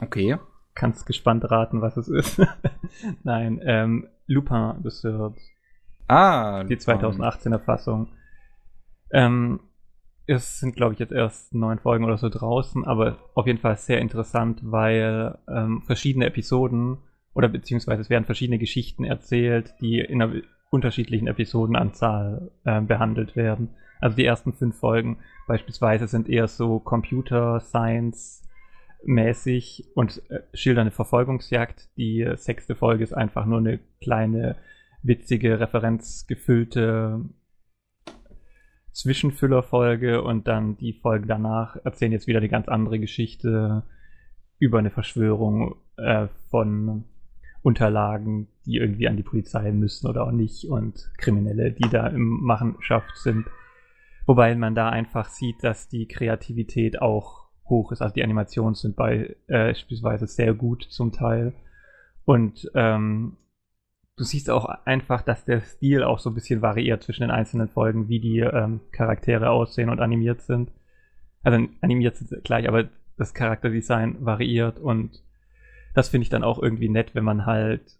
Okay. 0.00 0.36
Kannst 0.74 1.06
gespannt 1.06 1.50
raten, 1.50 1.80
was 1.80 1.96
es 1.96 2.08
ist. 2.08 2.40
Nein, 3.24 3.60
ähm, 3.64 4.08
Lupin 4.26 4.74
the 4.82 4.90
Third. 4.90 5.38
Ah. 6.06 6.64
Die 6.64 6.76
2018er 6.76 7.58
Fassung. 7.58 8.08
Ähm, 9.12 9.60
es 10.26 10.60
sind, 10.60 10.76
glaube 10.76 10.92
ich, 10.92 10.98
jetzt 10.98 11.12
erst 11.12 11.54
neun 11.54 11.78
Folgen 11.78 12.04
oder 12.04 12.18
so 12.18 12.28
draußen, 12.28 12.84
aber 12.84 13.18
auf 13.34 13.46
jeden 13.46 13.58
Fall 13.58 13.76
sehr 13.76 14.00
interessant, 14.00 14.60
weil 14.62 15.38
ähm, 15.48 15.82
verschiedene 15.86 16.26
Episoden 16.26 16.98
oder 17.34 17.48
beziehungsweise 17.48 18.02
es 18.02 18.10
werden 18.10 18.26
verschiedene 18.26 18.58
Geschichten 18.58 19.04
erzählt, 19.04 19.74
die 19.80 20.00
in 20.00 20.20
einer 20.20 20.42
unterschiedlichen 20.70 21.26
Episodenanzahl 21.26 22.50
äh, 22.64 22.80
behandelt 22.80 23.36
werden. 23.36 23.70
Also 24.00 24.16
die 24.16 24.24
ersten 24.24 24.52
fünf 24.52 24.76
Folgen 24.78 25.18
beispielsweise 25.46 26.06
sind 26.06 26.28
eher 26.28 26.48
so 26.48 26.78
Computer 26.78 27.60
Science 27.60 28.48
mäßig 29.04 29.88
und 29.94 30.22
äh, 30.30 30.40
schildern 30.54 30.82
eine 30.82 30.90
Verfolgungsjagd. 30.90 31.88
Die 31.96 32.28
sechste 32.36 32.74
Folge 32.74 33.04
ist 33.04 33.12
einfach 33.12 33.46
nur 33.46 33.58
eine 33.58 33.80
kleine, 34.00 34.56
witzige, 35.02 35.60
referenzgefüllte 35.60 37.24
Zwischenfüllerfolge 38.92 40.22
und 40.22 40.48
dann 40.48 40.76
die 40.76 40.92
Folge 40.92 41.26
danach 41.26 41.76
erzählen 41.84 42.12
jetzt 42.12 42.26
wieder 42.26 42.38
eine 42.38 42.48
ganz 42.48 42.68
andere 42.68 42.98
Geschichte 42.98 43.84
über 44.58 44.80
eine 44.80 44.90
Verschwörung 44.90 45.76
äh, 45.96 46.26
von 46.50 47.04
Unterlagen, 47.62 48.48
die 48.66 48.76
irgendwie 48.76 49.08
an 49.08 49.16
die 49.16 49.22
Polizei 49.22 49.72
müssen 49.72 50.06
oder 50.06 50.24
auch 50.24 50.30
nicht 50.30 50.64
und 50.64 51.10
Kriminelle, 51.18 51.72
die 51.72 51.88
da 51.88 52.06
im 52.06 52.40
Machenschaft 52.42 53.16
sind. 53.16 53.46
Wobei 54.26 54.54
man 54.54 54.74
da 54.74 54.90
einfach 54.90 55.28
sieht, 55.28 55.64
dass 55.64 55.88
die 55.88 56.06
Kreativität 56.06 57.00
auch 57.00 57.48
hoch 57.68 57.92
ist. 57.92 58.02
Also 58.02 58.14
die 58.14 58.22
Animationen 58.22 58.74
sind 58.74 58.96
bei 58.96 59.36
äh, 59.46 59.68
beispielsweise 59.68 60.26
sehr 60.26 60.54
gut 60.54 60.86
zum 60.88 61.12
Teil. 61.12 61.54
Und 62.24 62.70
ähm, 62.74 63.36
du 64.16 64.24
siehst 64.24 64.50
auch 64.50 64.66
einfach, 64.84 65.22
dass 65.22 65.44
der 65.44 65.60
Stil 65.60 66.02
auch 66.02 66.18
so 66.18 66.30
ein 66.30 66.34
bisschen 66.34 66.62
variiert 66.62 67.02
zwischen 67.02 67.22
den 67.22 67.30
einzelnen 67.30 67.68
Folgen, 67.68 68.08
wie 68.08 68.20
die 68.20 68.40
ähm, 68.40 68.80
Charaktere 68.92 69.50
aussehen 69.50 69.88
und 69.88 70.00
animiert 70.00 70.42
sind. 70.42 70.70
Also 71.42 71.66
animiert 71.80 72.16
sind 72.16 72.44
gleich, 72.44 72.68
aber 72.68 72.88
das 73.16 73.34
Charakterdesign 73.34 74.24
variiert 74.24 74.78
und 74.78 75.22
das 75.98 76.08
finde 76.08 76.22
ich 76.22 76.30
dann 76.30 76.44
auch 76.44 76.62
irgendwie 76.62 76.88
nett, 76.88 77.14
wenn 77.14 77.24
man 77.24 77.44
halt 77.44 77.98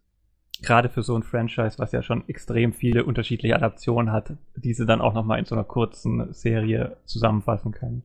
gerade 0.63 0.89
für 0.89 1.03
so 1.03 1.17
ein 1.17 1.25
Franchise, 1.25 1.79
was 1.79 1.93
ja 1.93 2.03
schon 2.03 2.29
extrem 2.29 2.73
viele 2.73 3.05
unterschiedliche 3.05 3.57
Adaptionen 3.57 4.13
hat, 4.13 4.35
diese 4.57 4.87
dann 4.87 5.01
auch 5.01 5.15
nochmal 5.15 5.39
in 5.39 5.45
so 5.45 5.55
einer 5.55 5.65
kurzen 5.65 6.33
Serie 6.33 6.97
zusammenfassen 7.05 7.73
kann. 7.73 8.03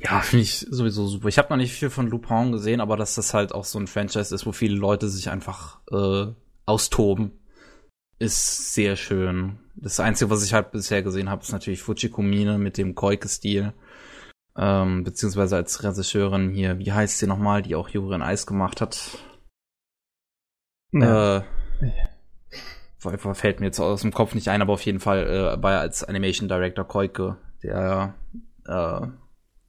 Ja, 0.00 0.20
finde 0.20 0.44
ich 0.44 0.60
sowieso 0.70 1.06
super. 1.06 1.28
Ich 1.28 1.38
habe 1.38 1.48
noch 1.50 1.56
nicht 1.56 1.72
viel 1.72 1.90
von 1.90 2.08
Lupin 2.08 2.52
gesehen, 2.52 2.80
aber 2.80 2.96
dass 2.96 3.16
das 3.16 3.34
halt 3.34 3.52
auch 3.52 3.64
so 3.64 3.78
ein 3.78 3.88
Franchise 3.88 4.34
ist, 4.34 4.46
wo 4.46 4.52
viele 4.52 4.76
Leute 4.76 5.08
sich 5.08 5.30
einfach 5.30 5.80
äh, 5.90 6.26
austoben, 6.64 7.32
ist 8.18 8.74
sehr 8.74 8.96
schön. 8.96 9.58
Das 9.74 10.00
Einzige, 10.00 10.30
was 10.30 10.44
ich 10.44 10.54
halt 10.54 10.70
bisher 10.70 11.02
gesehen 11.02 11.28
habe, 11.28 11.42
ist 11.42 11.52
natürlich 11.52 11.82
Fujikumine 11.82 12.56
mit 12.56 12.78
dem 12.78 12.94
Koike-Stil. 12.94 13.72
Ähm, 14.56 15.04
beziehungsweise 15.04 15.56
als 15.56 15.82
Regisseurin 15.82 16.50
hier, 16.50 16.78
wie 16.78 16.92
heißt 16.92 17.18
sie 17.18 17.26
nochmal, 17.26 17.62
die 17.62 17.74
auch 17.74 17.88
Juri 17.88 18.14
in 18.14 18.22
Eis 18.22 18.46
gemacht 18.46 18.80
hat? 18.80 19.18
Ja. 20.92 21.38
Äh, 21.38 21.42
fällt 23.34 23.60
mir 23.60 23.66
jetzt 23.66 23.80
aus 23.80 24.00
dem 24.00 24.12
Kopf 24.12 24.34
nicht 24.34 24.48
ein, 24.48 24.62
aber 24.62 24.72
auf 24.72 24.82
jeden 24.82 25.00
Fall 25.00 25.26
äh, 25.26 25.62
war 25.62 25.74
er 25.74 25.80
als 25.80 26.02
Animation 26.02 26.48
Director 26.48 26.86
Koike, 26.86 27.36
der 27.62 28.14
äh, 28.66 29.06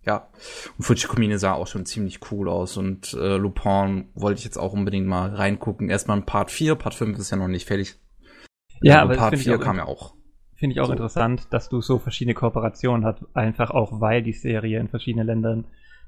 ja, 0.08 0.30
und 0.78 0.86
Fujikumine 0.86 1.38
sah 1.38 1.54
auch 1.54 1.68
schon 1.68 1.86
ziemlich 1.86 2.20
cool 2.32 2.48
aus 2.48 2.78
und 2.78 3.14
äh, 3.14 3.36
Lupin 3.36 4.10
wollte 4.16 4.40
ich 4.40 4.46
jetzt 4.46 4.58
auch 4.58 4.72
unbedingt 4.72 5.06
mal 5.06 5.36
reingucken. 5.36 5.90
Erstmal 5.90 6.18
in 6.18 6.26
Part 6.26 6.50
4, 6.50 6.76
Part 6.76 6.96
5 6.96 7.20
ist 7.20 7.30
ja 7.30 7.36
noch 7.36 7.50
nicht 7.50 7.68
fertig. 7.68 8.00
Ja, 8.82 9.02
aber 9.02 9.18
Part 9.18 9.38
4 9.38 9.58
kam 9.58 9.78
ja 9.78 9.86
auch. 9.86 10.17
Finde 10.58 10.74
ich 10.74 10.82
auch 10.82 10.88
so. 10.88 10.94
interessant, 10.94 11.48
dass 11.52 11.70
du 11.70 11.82
so 11.82 12.00
verschiedene 12.00 12.34
Kooperationen 12.34 13.06
hast, 13.06 13.24
einfach 13.36 13.70
auch 13.70 14.02
weil 14.02 14.24
die 14.24 14.34
Serie 14.34 14.80
in 14.80 14.88
verschiedenen 14.88 15.28
Ländern 15.28 15.66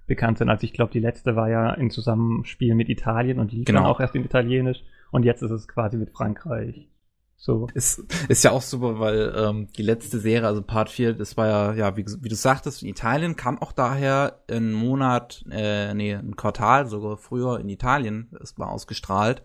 bekannt 0.08 0.40
sind. 0.40 0.50
Also 0.50 0.64
ich 0.64 0.74
glaube, 0.74 0.92
die 0.92 1.00
letzte 1.00 1.36
war 1.36 1.50
ja 1.50 1.72
in 1.76 1.92
Zusammenspiel 1.92 2.74
mit 2.74 2.90
Italien 2.90 3.40
und 3.40 3.52
lief 3.52 3.66
genau. 3.66 3.82
dann 3.82 3.88
auch 3.88 4.00
erst 4.00 4.16
in 4.16 4.26
Italienisch 4.26 4.84
und 5.12 5.24
jetzt 5.24 5.44
ist 5.44 5.52
es 5.52 5.68
quasi 5.68 5.98
mit 5.98 6.10
Frankreich. 6.10 6.90
So. 7.38 7.68
Ist, 7.76 8.04
ist 8.28 8.44
ja 8.44 8.52
auch 8.52 8.64
super, 8.64 9.00
weil 9.00 9.34
ähm, 9.38 9.68
die 9.78 9.84
letzte 9.84 10.20
Serie, 10.20 10.48
also 10.48 10.64
Part 10.64 10.90
4, 10.90 11.14
das 11.14 11.38
war 11.38 11.48
ja, 11.48 11.74
ja, 11.74 11.96
wie, 11.96 12.06
wie 12.06 12.28
du 12.28 12.36
sagtest, 12.36 12.82
in 12.82 12.90
Italien 12.90 13.36
kam 13.36 13.62
auch 13.62 13.72
daher 13.72 14.42
ein 14.50 14.74
Monat, 14.74 15.46
äh, 15.52 15.94
nee, 15.94 16.16
ein 16.16 16.36
Quartal 16.36 16.88
sogar 16.88 17.18
früher 17.18 17.60
in 17.60 17.70
Italien, 17.70 18.30
es 18.42 18.58
war 18.58 18.72
ausgestrahlt 18.72 19.44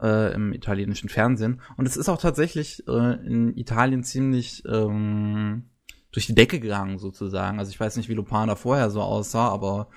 äh, 0.00 0.34
im 0.34 0.52
italienischen 0.52 1.08
Fernsehen. 1.08 1.60
Und 1.76 1.86
es 1.86 1.96
ist 1.96 2.08
auch 2.08 2.20
tatsächlich 2.20 2.86
äh, 2.88 3.26
in 3.26 3.56
Italien 3.56 4.02
ziemlich 4.02 4.64
ähm, 4.66 5.70
durch 6.12 6.26
die 6.26 6.34
Decke 6.34 6.60
gegangen, 6.60 6.98
sozusagen. 6.98 7.58
Also 7.58 7.70
ich 7.70 7.80
weiß 7.80 7.96
nicht, 7.96 8.08
wie 8.08 8.14
Lupana 8.14 8.56
vorher 8.56 8.90
so 8.90 9.02
aussah, 9.02 9.48
aber 9.48 9.88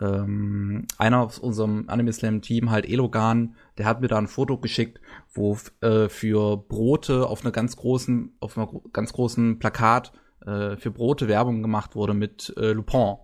ähm, 0.00 0.86
einer 0.98 1.20
aus 1.20 1.38
unserem 1.38 1.84
Anime 1.88 2.12
Slam 2.12 2.42
Team, 2.42 2.70
halt 2.70 2.86
Elogan, 2.86 3.56
der 3.78 3.86
hat 3.86 4.00
mir 4.00 4.08
da 4.08 4.18
ein 4.18 4.28
Foto 4.28 4.58
geschickt, 4.58 5.00
wo 5.32 5.56
äh, 5.80 6.08
für 6.08 6.56
Brote 6.56 7.26
auf 7.26 7.42
einer 7.42 7.52
ganz 7.52 7.76
großen, 7.76 8.36
auf 8.40 8.58
einer 8.58 8.68
ganz 8.92 9.12
großen 9.12 9.58
Plakat 9.58 10.12
äh, 10.44 10.76
für 10.76 10.90
Brote 10.90 11.28
Werbung 11.28 11.62
gemacht 11.62 11.94
wurde 11.94 12.14
mit 12.14 12.54
äh, 12.56 12.72
Lupin. 12.72 13.16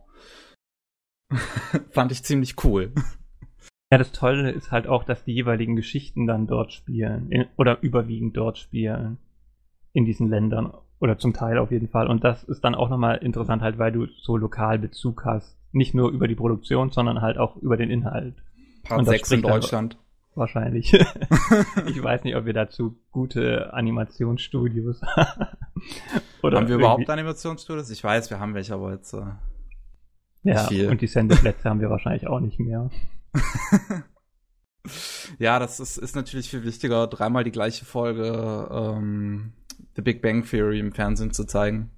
Fand 1.90 2.12
ich 2.12 2.24
ziemlich 2.24 2.62
cool. 2.64 2.92
Ja, 3.92 3.98
das 3.98 4.10
Tolle 4.10 4.50
ist 4.50 4.72
halt 4.72 4.86
auch, 4.86 5.04
dass 5.04 5.22
die 5.22 5.34
jeweiligen 5.34 5.76
Geschichten 5.76 6.26
dann 6.26 6.46
dort 6.46 6.72
spielen 6.72 7.30
in, 7.30 7.44
oder 7.58 7.82
überwiegend 7.82 8.34
dort 8.38 8.56
spielen 8.56 9.18
in 9.92 10.06
diesen 10.06 10.30
Ländern 10.30 10.72
oder 10.98 11.18
zum 11.18 11.34
Teil 11.34 11.58
auf 11.58 11.70
jeden 11.70 11.88
Fall. 11.88 12.08
Und 12.08 12.24
das 12.24 12.42
ist 12.42 12.64
dann 12.64 12.74
auch 12.74 12.88
nochmal 12.88 13.18
interessant 13.18 13.60
halt, 13.60 13.76
weil 13.76 13.92
du 13.92 14.06
so 14.06 14.38
lokal 14.38 14.78
Bezug 14.78 15.26
hast 15.26 15.58
nicht 15.72 15.92
nur 15.92 16.10
über 16.10 16.26
die 16.26 16.34
Produktion, 16.34 16.88
sondern 16.88 17.20
halt 17.20 17.36
auch 17.36 17.56
über 17.56 17.76
den 17.76 17.90
Inhalt. 17.90 18.42
Part 18.82 19.04
6 19.04 19.30
in 19.32 19.42
Deutschland. 19.42 19.98
Wahrscheinlich. 20.34 20.94
ich 21.86 22.02
weiß 22.02 22.24
nicht, 22.24 22.34
ob 22.34 22.46
wir 22.46 22.54
dazu 22.54 22.96
gute 23.10 23.74
Animationsstudios 23.74 25.02
Oder 26.42 26.56
haben 26.56 26.68
wir 26.68 26.76
überhaupt 26.76 27.10
Animationsstudios? 27.10 27.90
Ich 27.90 28.02
weiß, 28.02 28.30
wir 28.30 28.40
haben 28.40 28.54
welche, 28.54 28.72
aber 28.72 28.92
jetzt. 28.92 29.12
Äh, 29.12 29.24
ja, 30.44 30.66
und 30.88 31.02
die 31.02 31.06
Sendeplätze 31.08 31.68
haben 31.68 31.80
wir 31.80 31.90
wahrscheinlich 31.90 32.26
auch 32.26 32.40
nicht 32.40 32.58
mehr. 32.58 32.88
ja, 35.38 35.58
das 35.58 35.80
ist, 35.80 35.96
ist 35.96 36.16
natürlich 36.16 36.50
viel 36.50 36.64
wichtiger, 36.64 37.06
dreimal 37.06 37.44
die 37.44 37.52
gleiche 37.52 37.84
Folge 37.84 38.68
ähm, 38.70 39.52
The 39.96 40.02
Big 40.02 40.22
Bang 40.22 40.44
Theory 40.44 40.78
im 40.80 40.92
Fernsehen 40.92 41.32
zu 41.32 41.44
zeigen. 41.44 41.90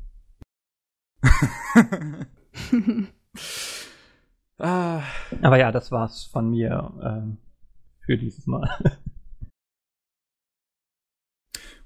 ah. 4.59 5.03
Aber 5.43 5.59
ja, 5.59 5.73
das 5.73 5.91
war's 5.91 6.25
von 6.25 6.51
mir 6.51 6.93
ähm, 7.03 7.39
für 8.01 8.17
dieses 8.17 8.47
Mal. 8.47 8.69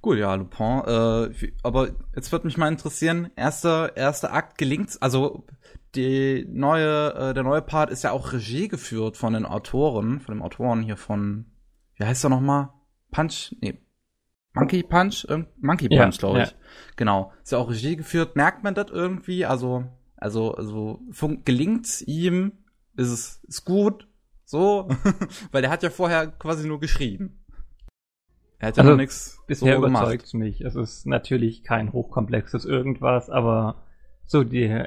Gut, 0.01 0.19
ja, 0.19 0.35
Lupin. 0.35 0.83
Äh, 0.87 1.53
aber 1.63 1.91
jetzt 2.15 2.31
wird 2.31 2.45
mich 2.45 2.57
mal 2.57 2.69
interessieren, 2.69 3.31
erster, 3.37 3.97
erster 3.97 4.33
Akt 4.33 4.57
gelingt's, 4.59 5.01
also 5.03 5.45
die 5.95 6.47
neue, 6.49 7.15
äh, 7.15 7.35
der 7.35 7.43
neue 7.43 7.63
Part 7.63 7.91
ist 7.91 8.05
ja 8.05 8.13
auch 8.13 8.33
Regie 8.33 8.69
geführt 8.69 9.17
von 9.17 9.33
den 9.33 9.47
Autoren, 9.47 10.21
von 10.21 10.35
dem 10.35 10.43
Autoren 10.43 10.83
hier 10.83 10.97
von, 10.97 11.47
wie 11.97 12.05
heißt 12.05 12.25
er 12.25 12.31
nochmal? 12.31 12.69
Punch? 13.11 13.55
Nee. 13.61 13.79
Monkey 14.55 14.83
Punch? 14.83 15.27
Monkey 15.61 15.89
Punch, 15.89 16.15
ja, 16.15 16.19
glaube 16.19 16.43
ich. 16.43 16.51
Ja. 16.51 16.57
Genau. 16.97 17.33
Ist 17.43 17.53
ja 17.53 17.59
auch 17.59 17.71
Regie 17.71 17.97
geführt. 17.97 18.37
Merkt 18.37 18.65
man 18.65 18.75
das 18.75 18.91
irgendwie? 18.91 19.45
Also, 19.45 19.85
also, 20.17 20.55
also 20.55 21.01
gelingt's 21.45 22.03
ihm? 22.03 22.53
Ist 22.97 23.11
es 23.11 23.41
ist 23.45 23.65
gut? 23.65 24.09
So? 24.45 24.89
Weil 25.53 25.63
der 25.63 25.71
hat 25.71 25.83
ja 25.83 25.91
vorher 25.91 26.27
quasi 26.27 26.67
nur 26.67 26.81
geschrieben. 26.81 27.38
Er 28.59 28.69
hat 28.69 28.77
ja 28.77 28.83
also, 28.83 28.93
noch 28.93 28.99
nichts 28.99 29.43
bisher 29.47 29.79
so 29.79 29.87
überzeugt 29.87 30.35
mich. 30.35 30.61
Es 30.61 30.75
ist 30.75 31.07
natürlich 31.07 31.63
kein 31.63 31.93
hochkomplexes 31.93 32.65
irgendwas, 32.65 33.31
aber 33.31 33.83
so 34.27 34.45
die 34.45 34.85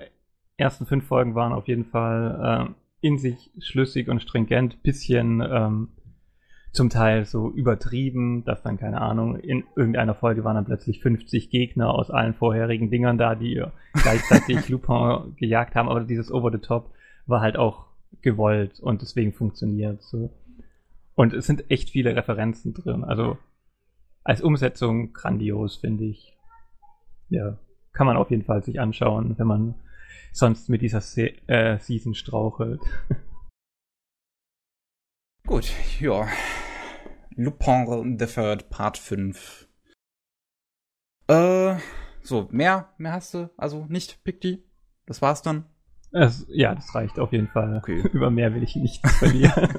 ersten 0.58 0.86
fünf 0.86 1.06
Folgen 1.08 1.36
waren 1.36 1.54
auf 1.54 1.68
jeden 1.68 1.86
Fall 1.86 2.70
äh, 2.70 3.08
in 3.08 3.18
sich 3.18 3.52
schlüssig 3.60 4.10
und 4.10 4.22
stringent, 4.22 4.84
bisschen 4.84 5.42
ähm, 5.42 5.90
zum 6.72 6.90
Teil 6.90 7.26
so 7.26 7.50
übertrieben, 7.50 8.46
dass 8.46 8.62
dann, 8.62 8.78
keine 8.78 9.02
Ahnung, 9.02 9.38
in 9.38 9.64
irgendeiner 9.76 10.16
Folge 10.16 10.44
waren 10.44 10.56
dann 10.56 10.66
plötzlich 10.66 11.02
50 11.02 11.50
Gegner 11.50 11.94
aus 11.94 12.12
allen 12.12 12.34
vorherigen 12.34 12.90
Dingern 12.90 13.18
da, 13.18 13.36
die 13.36 13.64
gleichzeitig 13.94 14.70
Lupin 14.70 15.36
gejagt 15.36 15.76
haben, 15.76 15.90
aber 15.90 16.02
dieses 16.02 16.32
Over 16.32 16.52
the 16.52 16.60
Top 16.60 16.92
war 17.26 17.42
halt 17.42 17.58
auch 17.58 17.88
gewollt 18.22 18.80
und 18.80 19.02
deswegen 19.02 19.34
funktioniert 19.34 20.02
so. 20.02 20.32
Und 21.16 21.34
es 21.34 21.46
sind 21.46 21.70
echt 21.70 21.90
viele 21.90 22.16
Referenzen 22.16 22.74
drin, 22.74 23.04
also 23.04 23.38
als 24.24 24.42
Umsetzung 24.42 25.14
grandios, 25.14 25.78
finde 25.78 26.06
ich. 26.06 26.38
Ja, 27.30 27.58
kann 27.94 28.08
man 28.08 28.18
auf 28.18 28.30
jeden 28.30 28.44
Fall 28.44 28.64
sich 28.64 28.80
anschauen, 28.80 29.38
wenn 29.38 29.48
man 29.48 29.76
sonst 30.32 30.70
mit 30.70 30.82
dieser 30.82 31.02
Se 31.02 31.34
äh, 31.48 31.80
Season 31.80 32.14
strauchelt. 32.14 32.82
Gut, 35.48 35.72
ja. 36.00 36.28
Lupin 37.36 38.18
the 38.20 38.26
Third 38.26 38.70
Part 38.70 38.98
5. 38.98 39.68
Äh, 41.28 41.76
so, 42.22 42.48
mehr, 42.52 42.94
mehr 42.98 43.14
hast 43.14 43.34
du 43.34 43.50
also 43.58 43.86
nicht, 43.90 44.24
Pick 44.24 44.64
Das 45.06 45.22
war's 45.22 45.42
dann. 45.42 45.66
Es, 46.14 46.46
ja, 46.50 46.76
das 46.76 46.94
reicht 46.94 47.20
auf 47.20 47.32
jeden 47.32 47.48
Fall. 47.48 47.78
Okay. 47.78 48.02
Über 48.14 48.30
mehr 48.30 48.54
will 48.54 48.64
ich 48.64 48.76
nicht 48.76 49.06
verlieren. 49.08 49.70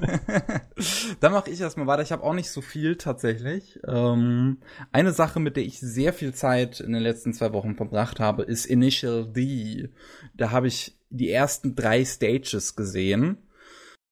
Dann 1.19 1.31
mache 1.31 1.51
ich 1.51 1.61
erstmal 1.61 1.85
weiter. 1.85 2.01
Ich 2.01 2.11
habe 2.11 2.23
auch 2.23 2.33
nicht 2.33 2.49
so 2.49 2.61
viel 2.61 2.95
tatsächlich. 2.95 3.79
Ähm, 3.87 4.57
eine 4.91 5.11
Sache, 5.11 5.39
mit 5.39 5.57
der 5.57 5.63
ich 5.63 5.79
sehr 5.79 6.11
viel 6.11 6.33
Zeit 6.33 6.79
in 6.79 6.93
den 6.93 7.03
letzten 7.03 7.33
zwei 7.33 7.53
Wochen 7.53 7.75
verbracht 7.75 8.19
habe, 8.19 8.43
ist 8.43 8.65
Initial 8.65 9.31
D. 9.31 9.89
Da 10.33 10.49
habe 10.49 10.67
ich 10.67 10.97
die 11.09 11.29
ersten 11.29 11.75
drei 11.75 12.03
Stages 12.03 12.75
gesehen. 12.75 13.37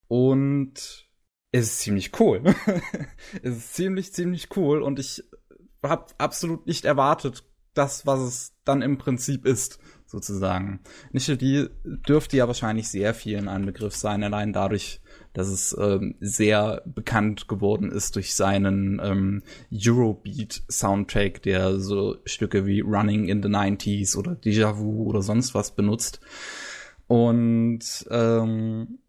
Und 0.08 1.10
es 1.52 1.68
ist 1.68 1.80
ziemlich 1.80 2.20
cool. 2.20 2.44
es 3.42 3.58
ist 3.58 3.74
ziemlich, 3.74 4.14
ziemlich 4.14 4.56
cool. 4.56 4.84
Und 4.84 5.00
ich 5.00 5.24
habe 5.82 6.06
absolut 6.20 6.68
nicht 6.68 6.86
erwartet, 6.86 7.46
das, 7.74 8.06
was 8.06 8.20
es 8.20 8.54
dann 8.64 8.82
im 8.82 8.98
Prinzip 8.98 9.46
ist 9.46 9.80
sozusagen. 10.12 10.82
Nichel 11.12 11.72
dürfte 12.08 12.38
ja 12.38 12.48
wahrscheinlich 12.48 12.90
sehr 12.90 13.14
vielen 13.14 13.48
ein 13.48 13.66
Begriff 13.66 13.96
sein, 13.96 14.24
allein 14.24 14.54
dadurch, 14.54 15.02
dass 15.34 15.48
es 15.48 15.76
ähm, 15.80 16.16
sehr 16.20 16.84
bekannt 16.86 17.48
geworden 17.48 17.90
ist 17.90 18.18
durch 18.18 18.36
seinen 18.36 19.00
ähm, 19.02 19.44
Eurobeat-Soundtrack, 19.74 21.42
der 21.42 21.80
so 21.80 22.18
Stücke 22.26 22.66
wie 22.66 22.82
Running 22.82 23.30
in 23.30 23.42
the 23.42 23.50
90s 23.50 24.18
oder 24.18 24.34
Déjà 24.34 24.78
Vu 24.78 25.06
oder 25.06 25.22
sonst 25.22 25.56
was 25.56 25.74
benutzt. 25.74 26.20
Und 27.08 28.06
ähm, 28.12 29.00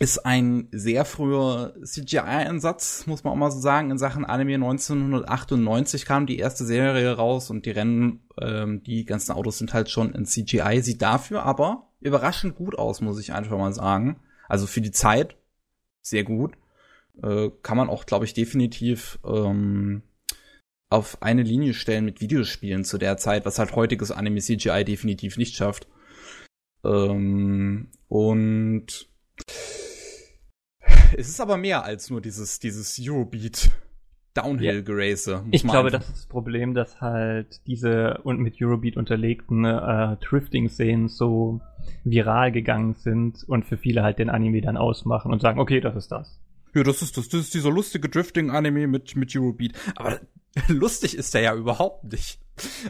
ist 0.00 0.24
ein 0.24 0.68
sehr 0.70 1.04
früher 1.04 1.74
CGI-Einsatz, 1.82 3.06
muss 3.06 3.24
man 3.24 3.32
auch 3.32 3.36
mal 3.36 3.50
so 3.50 3.58
sagen, 3.58 3.90
in 3.90 3.98
Sachen 3.98 4.24
Anime. 4.24 4.54
1998 4.54 6.06
kam 6.06 6.26
die 6.26 6.38
erste 6.38 6.64
Serie 6.64 7.16
raus 7.16 7.50
und 7.50 7.66
die 7.66 7.72
Rennen, 7.72 8.20
ähm, 8.40 8.82
die 8.84 9.04
ganzen 9.04 9.32
Autos 9.32 9.58
sind 9.58 9.74
halt 9.74 9.90
schon 9.90 10.12
in 10.12 10.24
CGI. 10.24 10.82
Sieht 10.82 11.02
dafür 11.02 11.42
aber 11.42 11.88
überraschend 12.00 12.54
gut 12.54 12.78
aus, 12.78 13.00
muss 13.00 13.18
ich 13.18 13.32
einfach 13.32 13.58
mal 13.58 13.72
sagen. 13.72 14.20
Also 14.48 14.68
für 14.68 14.80
die 14.80 14.92
Zeit 14.92 15.36
sehr 16.00 16.22
gut. 16.22 16.54
Äh, 17.20 17.50
kann 17.62 17.76
man 17.76 17.90
auch, 17.90 18.06
glaube 18.06 18.24
ich, 18.24 18.34
definitiv 18.34 19.18
ähm, 19.24 20.02
auf 20.90 21.22
eine 21.22 21.42
Linie 21.42 21.74
stellen 21.74 22.04
mit 22.04 22.20
Videospielen 22.20 22.84
zu 22.84 22.98
der 22.98 23.16
Zeit, 23.16 23.44
was 23.44 23.58
halt 23.58 23.74
heutiges 23.74 24.12
Anime 24.12 24.40
CGI 24.40 24.84
definitiv 24.84 25.36
nicht 25.36 25.56
schafft. 25.56 25.88
Ähm, 26.84 27.90
und 28.06 29.08
es 31.16 31.28
ist 31.28 31.40
aber 31.40 31.56
mehr 31.56 31.84
als 31.84 32.10
nur 32.10 32.20
dieses, 32.20 32.58
dieses 32.60 32.98
Eurobeat. 33.00 33.70
Downhill-Gerace. 34.34 35.26
Ja. 35.26 35.44
Ich 35.50 35.64
glaube, 35.64 35.90
das 35.90 36.04
ist 36.08 36.16
das 36.16 36.26
Problem, 36.26 36.74
dass 36.74 37.00
halt 37.00 37.60
diese 37.66 38.18
und 38.22 38.38
mit 38.38 38.62
Eurobeat 38.62 38.96
unterlegten 38.96 39.64
äh, 39.64 40.16
Drifting-Szenen 40.16 41.08
so 41.08 41.60
viral 42.04 42.52
gegangen 42.52 42.94
sind 42.94 43.42
und 43.48 43.64
für 43.64 43.76
viele 43.76 44.02
halt 44.02 44.18
den 44.18 44.30
Anime 44.30 44.60
dann 44.60 44.76
ausmachen 44.76 45.32
und 45.32 45.40
sagen, 45.40 45.58
okay, 45.58 45.80
das 45.80 45.96
ist 45.96 46.12
das. 46.12 46.40
Ja, 46.74 46.82
das 46.82 47.02
ist 47.02 47.16
das. 47.16 47.28
Das 47.28 47.40
ist 47.40 47.54
dieser 47.54 47.70
lustige 47.70 48.08
Drifting-Anime 48.08 48.86
mit, 48.86 49.16
mit 49.16 49.34
Eurobeat. 49.34 49.72
Aber 49.96 50.20
lustig 50.68 51.16
ist 51.16 51.34
der 51.34 51.40
ja 51.40 51.54
überhaupt 51.54 52.04
nicht. 52.04 52.38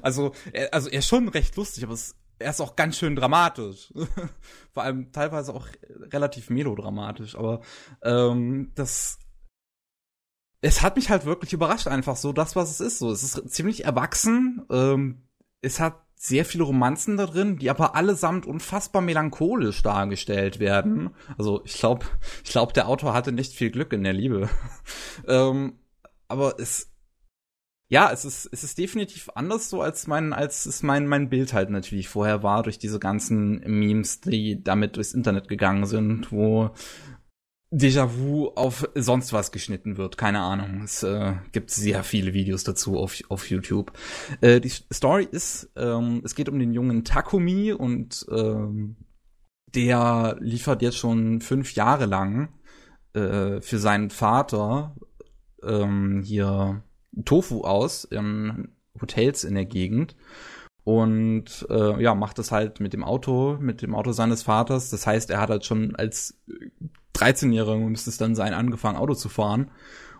Also, 0.02 0.32
er, 0.52 0.74
also 0.74 0.90
er 0.90 0.98
ist 0.98 1.08
schon 1.08 1.28
recht 1.28 1.56
lustig, 1.56 1.84
aber 1.84 1.94
es 1.94 2.14
er 2.38 2.50
ist 2.50 2.60
auch 2.60 2.76
ganz 2.76 2.96
schön 2.96 3.16
dramatisch. 3.16 3.92
Vor 4.72 4.82
allem 4.82 5.12
teilweise 5.12 5.54
auch 5.54 5.66
relativ 6.12 6.50
melodramatisch, 6.50 7.36
aber 7.36 7.60
ähm, 8.02 8.72
das 8.74 9.18
es 10.60 10.82
hat 10.82 10.96
mich 10.96 11.10
halt 11.10 11.24
wirklich 11.24 11.52
überrascht, 11.52 11.86
einfach 11.86 12.16
so 12.16 12.32
das, 12.32 12.56
was 12.56 12.70
es 12.70 12.80
ist. 12.80 12.98
So, 12.98 13.12
es 13.12 13.22
ist 13.22 13.50
ziemlich 13.50 13.84
erwachsen. 13.84 14.66
Ähm, 14.70 15.22
es 15.60 15.78
hat 15.78 16.02
sehr 16.16 16.44
viele 16.44 16.64
Romanzen 16.64 17.16
da 17.16 17.26
drin, 17.26 17.58
die 17.58 17.70
aber 17.70 17.94
allesamt 17.94 18.44
unfassbar 18.44 19.00
melancholisch 19.00 19.82
dargestellt 19.84 20.58
werden. 20.58 21.10
Also 21.36 21.62
ich 21.64 21.74
glaube, 21.74 22.06
ich 22.44 22.50
glaube, 22.50 22.72
der 22.72 22.88
Autor 22.88 23.14
hatte 23.14 23.30
nicht 23.30 23.52
viel 23.52 23.70
Glück 23.70 23.92
in 23.92 24.02
der 24.02 24.14
Liebe. 24.14 24.48
ähm, 25.28 25.78
aber 26.26 26.58
es 26.58 26.90
ja, 27.88 28.10
es 28.12 28.24
ist, 28.24 28.48
es 28.52 28.64
ist 28.64 28.78
definitiv 28.78 29.30
anders 29.34 29.70
so, 29.70 29.80
als 29.80 30.06
mein, 30.06 30.32
als 30.32 30.66
es 30.66 30.82
mein, 30.82 31.06
mein 31.06 31.30
Bild 31.30 31.52
halt 31.52 31.70
natürlich 31.70 32.08
vorher 32.08 32.42
war, 32.42 32.62
durch 32.62 32.78
diese 32.78 32.98
ganzen 32.98 33.60
Memes, 33.60 34.20
die 34.20 34.62
damit 34.62 34.96
durchs 34.96 35.14
Internet 35.14 35.48
gegangen 35.48 35.86
sind, 35.86 36.30
wo 36.30 36.70
Déjà-vu 37.70 38.48
auf 38.54 38.88
sonst 38.94 39.34
was 39.34 39.52
geschnitten 39.52 39.98
wird. 39.98 40.16
Keine 40.16 40.40
Ahnung. 40.40 40.82
Es 40.84 41.02
äh, 41.02 41.34
gibt 41.52 41.70
sehr 41.70 42.02
viele 42.02 42.32
Videos 42.32 42.64
dazu 42.64 42.98
auf, 42.98 43.18
auf 43.28 43.50
YouTube. 43.50 43.92
Äh, 44.40 44.60
die 44.60 44.70
Story 44.70 45.28
ist, 45.30 45.70
ähm, 45.76 46.22
es 46.24 46.34
geht 46.34 46.48
um 46.48 46.58
den 46.58 46.72
jungen 46.72 47.04
Takumi 47.04 47.72
und 47.72 48.24
ähm, 48.30 48.96
der 49.74 50.38
liefert 50.40 50.80
jetzt 50.80 50.96
schon 50.96 51.42
fünf 51.42 51.74
Jahre 51.74 52.06
lang 52.06 52.48
äh, 53.12 53.60
für 53.60 53.78
seinen 53.78 54.08
Vater 54.08 54.96
ähm, 55.62 56.22
hier 56.24 56.82
Tofu 57.24 57.62
aus 57.62 58.04
in 58.04 58.68
Hotels 59.00 59.44
in 59.44 59.54
der 59.54 59.64
Gegend 59.64 60.16
und 60.88 61.66
äh, 61.68 62.02
ja, 62.02 62.14
macht 62.14 62.38
das 62.38 62.50
halt 62.50 62.80
mit 62.80 62.94
dem 62.94 63.04
Auto, 63.04 63.58
mit 63.60 63.82
dem 63.82 63.94
Auto 63.94 64.12
seines 64.12 64.42
Vaters. 64.42 64.88
Das 64.88 65.06
heißt, 65.06 65.28
er 65.28 65.38
hat 65.38 65.50
halt 65.50 65.66
schon 65.66 65.94
als 65.96 66.38
13-Jähriger 67.14 67.76
müsste 67.76 68.08
es 68.08 68.16
dann 68.16 68.34
sein, 68.34 68.54
angefangen 68.54 68.96
Auto 68.96 69.12
zu 69.12 69.28
fahren 69.28 69.70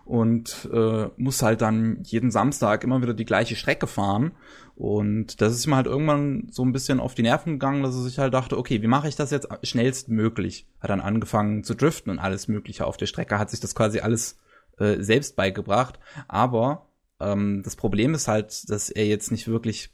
und 0.05 0.69
äh, 0.71 1.07
muss 1.17 1.41
halt 1.41 1.61
dann 1.61 2.03
jeden 2.03 2.29
Samstag 2.29 2.83
immer 2.83 3.01
wieder 3.01 3.15
die 3.15 3.25
gleiche 3.25 3.55
Strecke 3.55 3.87
fahren. 3.87 4.31
Und 4.75 5.41
das 5.41 5.53
ist 5.53 5.65
ihm 5.65 5.73
halt 5.73 5.87
irgendwann 5.87 6.49
so 6.51 6.63
ein 6.63 6.71
bisschen 6.71 6.99
auf 6.99 7.15
die 7.15 7.23
Nerven 7.23 7.53
gegangen, 7.53 7.81
dass 7.81 7.95
er 7.95 8.03
sich 8.03 8.19
halt 8.19 8.35
dachte, 8.35 8.55
okay, 8.55 8.81
wie 8.83 8.87
mache 8.87 9.07
ich 9.07 9.15
das 9.15 9.31
jetzt 9.31 9.47
schnellstmöglich? 9.63 10.67
Hat 10.81 10.91
dann 10.91 11.01
angefangen 11.01 11.63
zu 11.63 11.73
driften 11.73 12.11
und 12.11 12.19
alles 12.19 12.47
Mögliche 12.47 12.85
auf 12.85 12.97
der 12.97 13.07
Strecke, 13.07 13.39
hat 13.39 13.49
sich 13.49 13.59
das 13.59 13.73
quasi 13.73 14.01
alles 14.01 14.37
äh, 14.79 15.01
selbst 15.01 15.35
beigebracht. 15.35 15.99
Aber 16.27 16.89
ähm, 17.19 17.61
das 17.63 17.75
Problem 17.75 18.13
ist 18.13 18.27
halt, 18.27 18.69
dass 18.69 18.89
er 18.89 19.05
jetzt 19.05 19.31
nicht 19.31 19.47
wirklich 19.47 19.93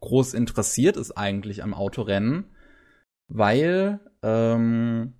groß 0.00 0.34
interessiert 0.34 0.96
ist 0.96 1.12
eigentlich 1.12 1.62
am 1.62 1.74
Autorennen, 1.74 2.44
weil 3.28 4.00
ähm, 4.22 5.14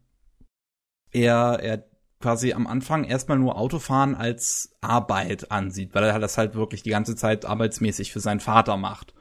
er, 1.11 1.61
er 1.63 1.85
quasi 2.21 2.53
am 2.53 2.67
Anfang 2.67 3.05
erstmal 3.05 3.39
nur 3.39 3.57
Autofahren 3.57 4.15
als 4.15 4.77
Arbeit 4.81 5.51
ansieht, 5.51 5.95
weil 5.95 6.05
er 6.05 6.19
das 6.19 6.37
halt 6.37 6.55
wirklich 6.55 6.83
die 6.83 6.91
ganze 6.91 7.17
Zeit 7.17 7.45
arbeitsmäßig 7.45 8.13
für 8.13 8.21
seinen 8.21 8.41
Vater 8.41 8.77
macht 8.77 9.15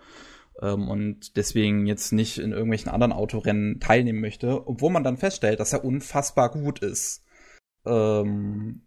ähm, 0.62 0.90
und 0.90 1.38
deswegen 1.38 1.86
jetzt 1.86 2.12
nicht 2.12 2.40
in 2.40 2.52
irgendwelchen 2.52 2.92
anderen 2.92 3.14
Autorennen 3.14 3.80
teilnehmen 3.80 4.22
möchte, 4.22 4.68
obwohl 4.68 4.92
man 4.92 5.04
dann 5.04 5.18
feststellt, 5.18 5.60
dass 5.60 5.74
er 5.74 5.86
unfassbar 5.86 6.52
gut 6.52 6.80
ist. 6.80 7.24
Ähm, 7.86 8.82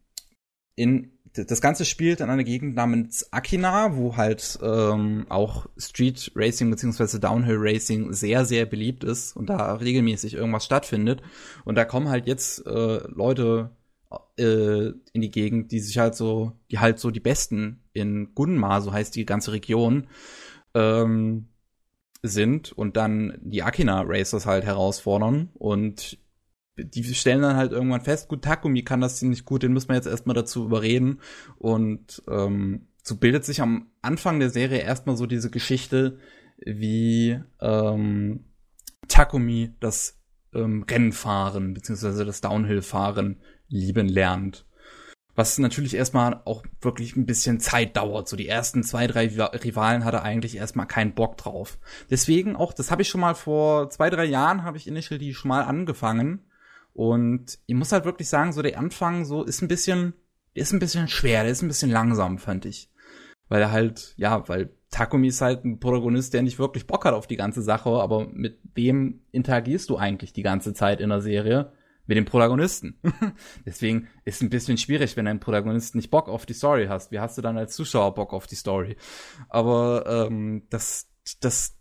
in 0.80 1.10
das 1.32 1.60
Ganze 1.60 1.84
spielt 1.84 2.20
in 2.20 2.28
einer 2.28 2.42
Gegend 2.42 2.74
namens 2.74 3.32
Akina, 3.32 3.96
wo 3.96 4.16
halt 4.16 4.58
ähm, 4.62 5.26
auch 5.28 5.66
Street 5.76 6.32
Racing 6.34 6.70
beziehungsweise 6.70 7.20
Downhill 7.20 7.58
Racing 7.58 8.12
sehr, 8.12 8.44
sehr 8.44 8.66
beliebt 8.66 9.04
ist 9.04 9.36
und 9.36 9.48
da 9.48 9.74
regelmäßig 9.74 10.34
irgendwas 10.34 10.64
stattfindet. 10.64 11.22
Und 11.64 11.76
da 11.76 11.84
kommen 11.84 12.08
halt 12.08 12.26
jetzt 12.26 12.66
äh, 12.66 13.00
Leute 13.06 13.70
äh, 14.38 14.88
in 15.12 15.20
die 15.20 15.30
Gegend, 15.30 15.70
die 15.70 15.78
sich 15.78 15.98
halt 15.98 16.16
so, 16.16 16.52
die 16.72 16.80
halt 16.80 16.98
so 16.98 17.12
die 17.12 17.20
Besten 17.20 17.84
in 17.92 18.34
Gunma, 18.34 18.80
so 18.80 18.92
heißt 18.92 19.14
die 19.14 19.24
ganze 19.24 19.52
Region, 19.52 20.08
ähm, 20.74 21.46
sind 22.22 22.72
und 22.72 22.96
dann 22.96 23.38
die 23.40 23.62
Akina 23.62 24.02
Racers 24.04 24.46
halt 24.46 24.64
herausfordern 24.64 25.50
und 25.54 26.18
die 26.84 27.04
stellen 27.14 27.42
dann 27.42 27.56
halt 27.56 27.72
irgendwann 27.72 28.00
fest, 28.00 28.28
gut, 28.28 28.42
Takumi 28.42 28.82
kann 28.82 29.00
das 29.00 29.18
ziemlich 29.18 29.44
gut, 29.44 29.62
den 29.62 29.72
müssen 29.72 29.88
wir 29.88 29.96
jetzt 29.96 30.06
erstmal 30.06 30.34
dazu 30.34 30.64
überreden. 30.64 31.20
Und 31.58 32.22
ähm, 32.28 32.88
so 33.02 33.16
bildet 33.16 33.44
sich 33.44 33.60
am 33.60 33.90
Anfang 34.02 34.40
der 34.40 34.50
Serie 34.50 34.80
erstmal 34.80 35.16
so 35.16 35.26
diese 35.26 35.50
Geschichte, 35.50 36.18
wie 36.64 37.40
ähm, 37.60 38.44
Takumi 39.08 39.74
das 39.80 40.20
ähm, 40.54 40.84
Rennfahren 40.88 41.74
beziehungsweise 41.74 42.24
das 42.24 42.40
Downhill-Fahren 42.40 43.40
lieben 43.68 44.08
lernt. 44.08 44.66
Was 45.36 45.58
natürlich 45.58 45.94
erstmal 45.94 46.42
auch 46.44 46.64
wirklich 46.82 47.16
ein 47.16 47.24
bisschen 47.24 47.60
Zeit 47.60 47.96
dauert. 47.96 48.28
So 48.28 48.36
die 48.36 48.48
ersten 48.48 48.82
zwei, 48.82 49.06
drei 49.06 49.26
Rivalen 49.28 50.04
hat 50.04 50.12
er 50.12 50.22
eigentlich 50.22 50.56
erstmal 50.56 50.86
keinen 50.86 51.14
Bock 51.14 51.38
drauf. 51.38 51.78
Deswegen 52.10 52.56
auch, 52.56 52.72
das 52.72 52.90
habe 52.90 53.02
ich 53.02 53.08
schon 53.08 53.20
mal 53.20 53.34
vor 53.34 53.88
zwei, 53.90 54.10
drei 54.10 54.24
Jahren, 54.24 54.64
habe 54.64 54.76
ich 54.76 54.86
Initial 54.86 55.18
die 55.18 55.32
schon 55.32 55.48
mal 55.48 55.62
angefangen. 55.62 56.44
Und 56.92 57.58
ich 57.66 57.74
muss 57.74 57.92
halt 57.92 58.04
wirklich 58.04 58.28
sagen, 58.28 58.52
so 58.52 58.62
der 58.62 58.78
Anfang 58.78 59.24
so 59.24 59.44
ist 59.44 59.62
ein 59.62 59.68
bisschen, 59.68 60.14
ist 60.54 60.72
ein 60.72 60.78
bisschen 60.78 61.08
schwer, 61.08 61.42
der 61.42 61.52
ist 61.52 61.62
ein 61.62 61.68
bisschen 61.68 61.90
langsam, 61.90 62.38
fand 62.38 62.64
ich. 62.66 62.90
Weil 63.48 63.62
er 63.62 63.72
halt, 63.72 64.14
ja, 64.16 64.48
weil 64.48 64.70
Takumi 64.90 65.28
ist 65.28 65.40
halt 65.40 65.64
ein 65.64 65.80
Protagonist, 65.80 66.34
der 66.34 66.42
nicht 66.42 66.58
wirklich 66.58 66.86
Bock 66.86 67.04
hat 67.04 67.14
auf 67.14 67.26
die 67.26 67.36
ganze 67.36 67.62
Sache, 67.62 67.90
aber 67.90 68.28
mit 68.28 68.58
wem 68.74 69.22
interagierst 69.32 69.88
du 69.90 69.96
eigentlich 69.96 70.32
die 70.32 70.42
ganze 70.42 70.74
Zeit 70.74 71.00
in 71.00 71.10
der 71.10 71.20
Serie? 71.20 71.72
mit 72.10 72.16
dem 72.16 72.24
Protagonisten. 72.24 72.98
Deswegen 73.64 74.08
ist 74.24 74.42
ein 74.42 74.50
bisschen 74.50 74.76
schwierig, 74.76 75.16
wenn 75.16 75.26
dein 75.26 75.38
Protagonist 75.38 75.94
nicht 75.94 76.10
Bock 76.10 76.28
auf 76.28 76.44
die 76.44 76.54
Story 76.54 76.86
hast. 76.88 77.12
Wie 77.12 77.20
hast 77.20 77.38
du 77.38 77.42
dann 77.42 77.56
als 77.56 77.76
Zuschauer 77.76 78.14
Bock 78.14 78.32
auf 78.32 78.48
die 78.48 78.56
Story? 78.56 78.96
Aber 79.48 80.26
ähm, 80.26 80.66
das, 80.70 81.08
das, 81.38 81.78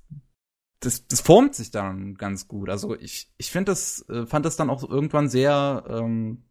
das, 0.79 1.07
das 1.07 1.21
formt 1.21 1.55
sich 1.55 1.71
dann 1.71 2.15
ganz 2.15 2.47
gut. 2.47 2.69
Also 2.69 2.95
ich, 2.97 3.31
ich 3.37 3.51
finde 3.51 3.71
das, 3.71 4.07
äh, 4.09 4.25
fand 4.25 4.45
das 4.45 4.55
dann 4.55 4.69
auch 4.69 4.87
irgendwann 4.87 5.27
sehr, 5.27 5.83
ähm, 5.89 6.43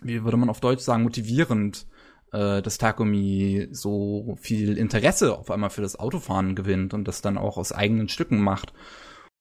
wie 0.00 0.24
würde 0.24 0.36
man 0.36 0.48
auf 0.48 0.60
Deutsch 0.60 0.82
sagen, 0.82 1.02
motivierend, 1.02 1.86
äh, 2.32 2.62
dass 2.62 2.78
Takumi 2.78 3.68
so 3.70 4.36
viel 4.40 4.78
Interesse 4.78 5.36
auf 5.36 5.50
einmal 5.50 5.70
für 5.70 5.82
das 5.82 5.98
Autofahren 5.98 6.54
gewinnt 6.54 6.94
und 6.94 7.06
das 7.06 7.20
dann 7.20 7.38
auch 7.38 7.58
aus 7.58 7.72
eigenen 7.72 8.08
Stücken 8.08 8.40
macht. 8.40 8.72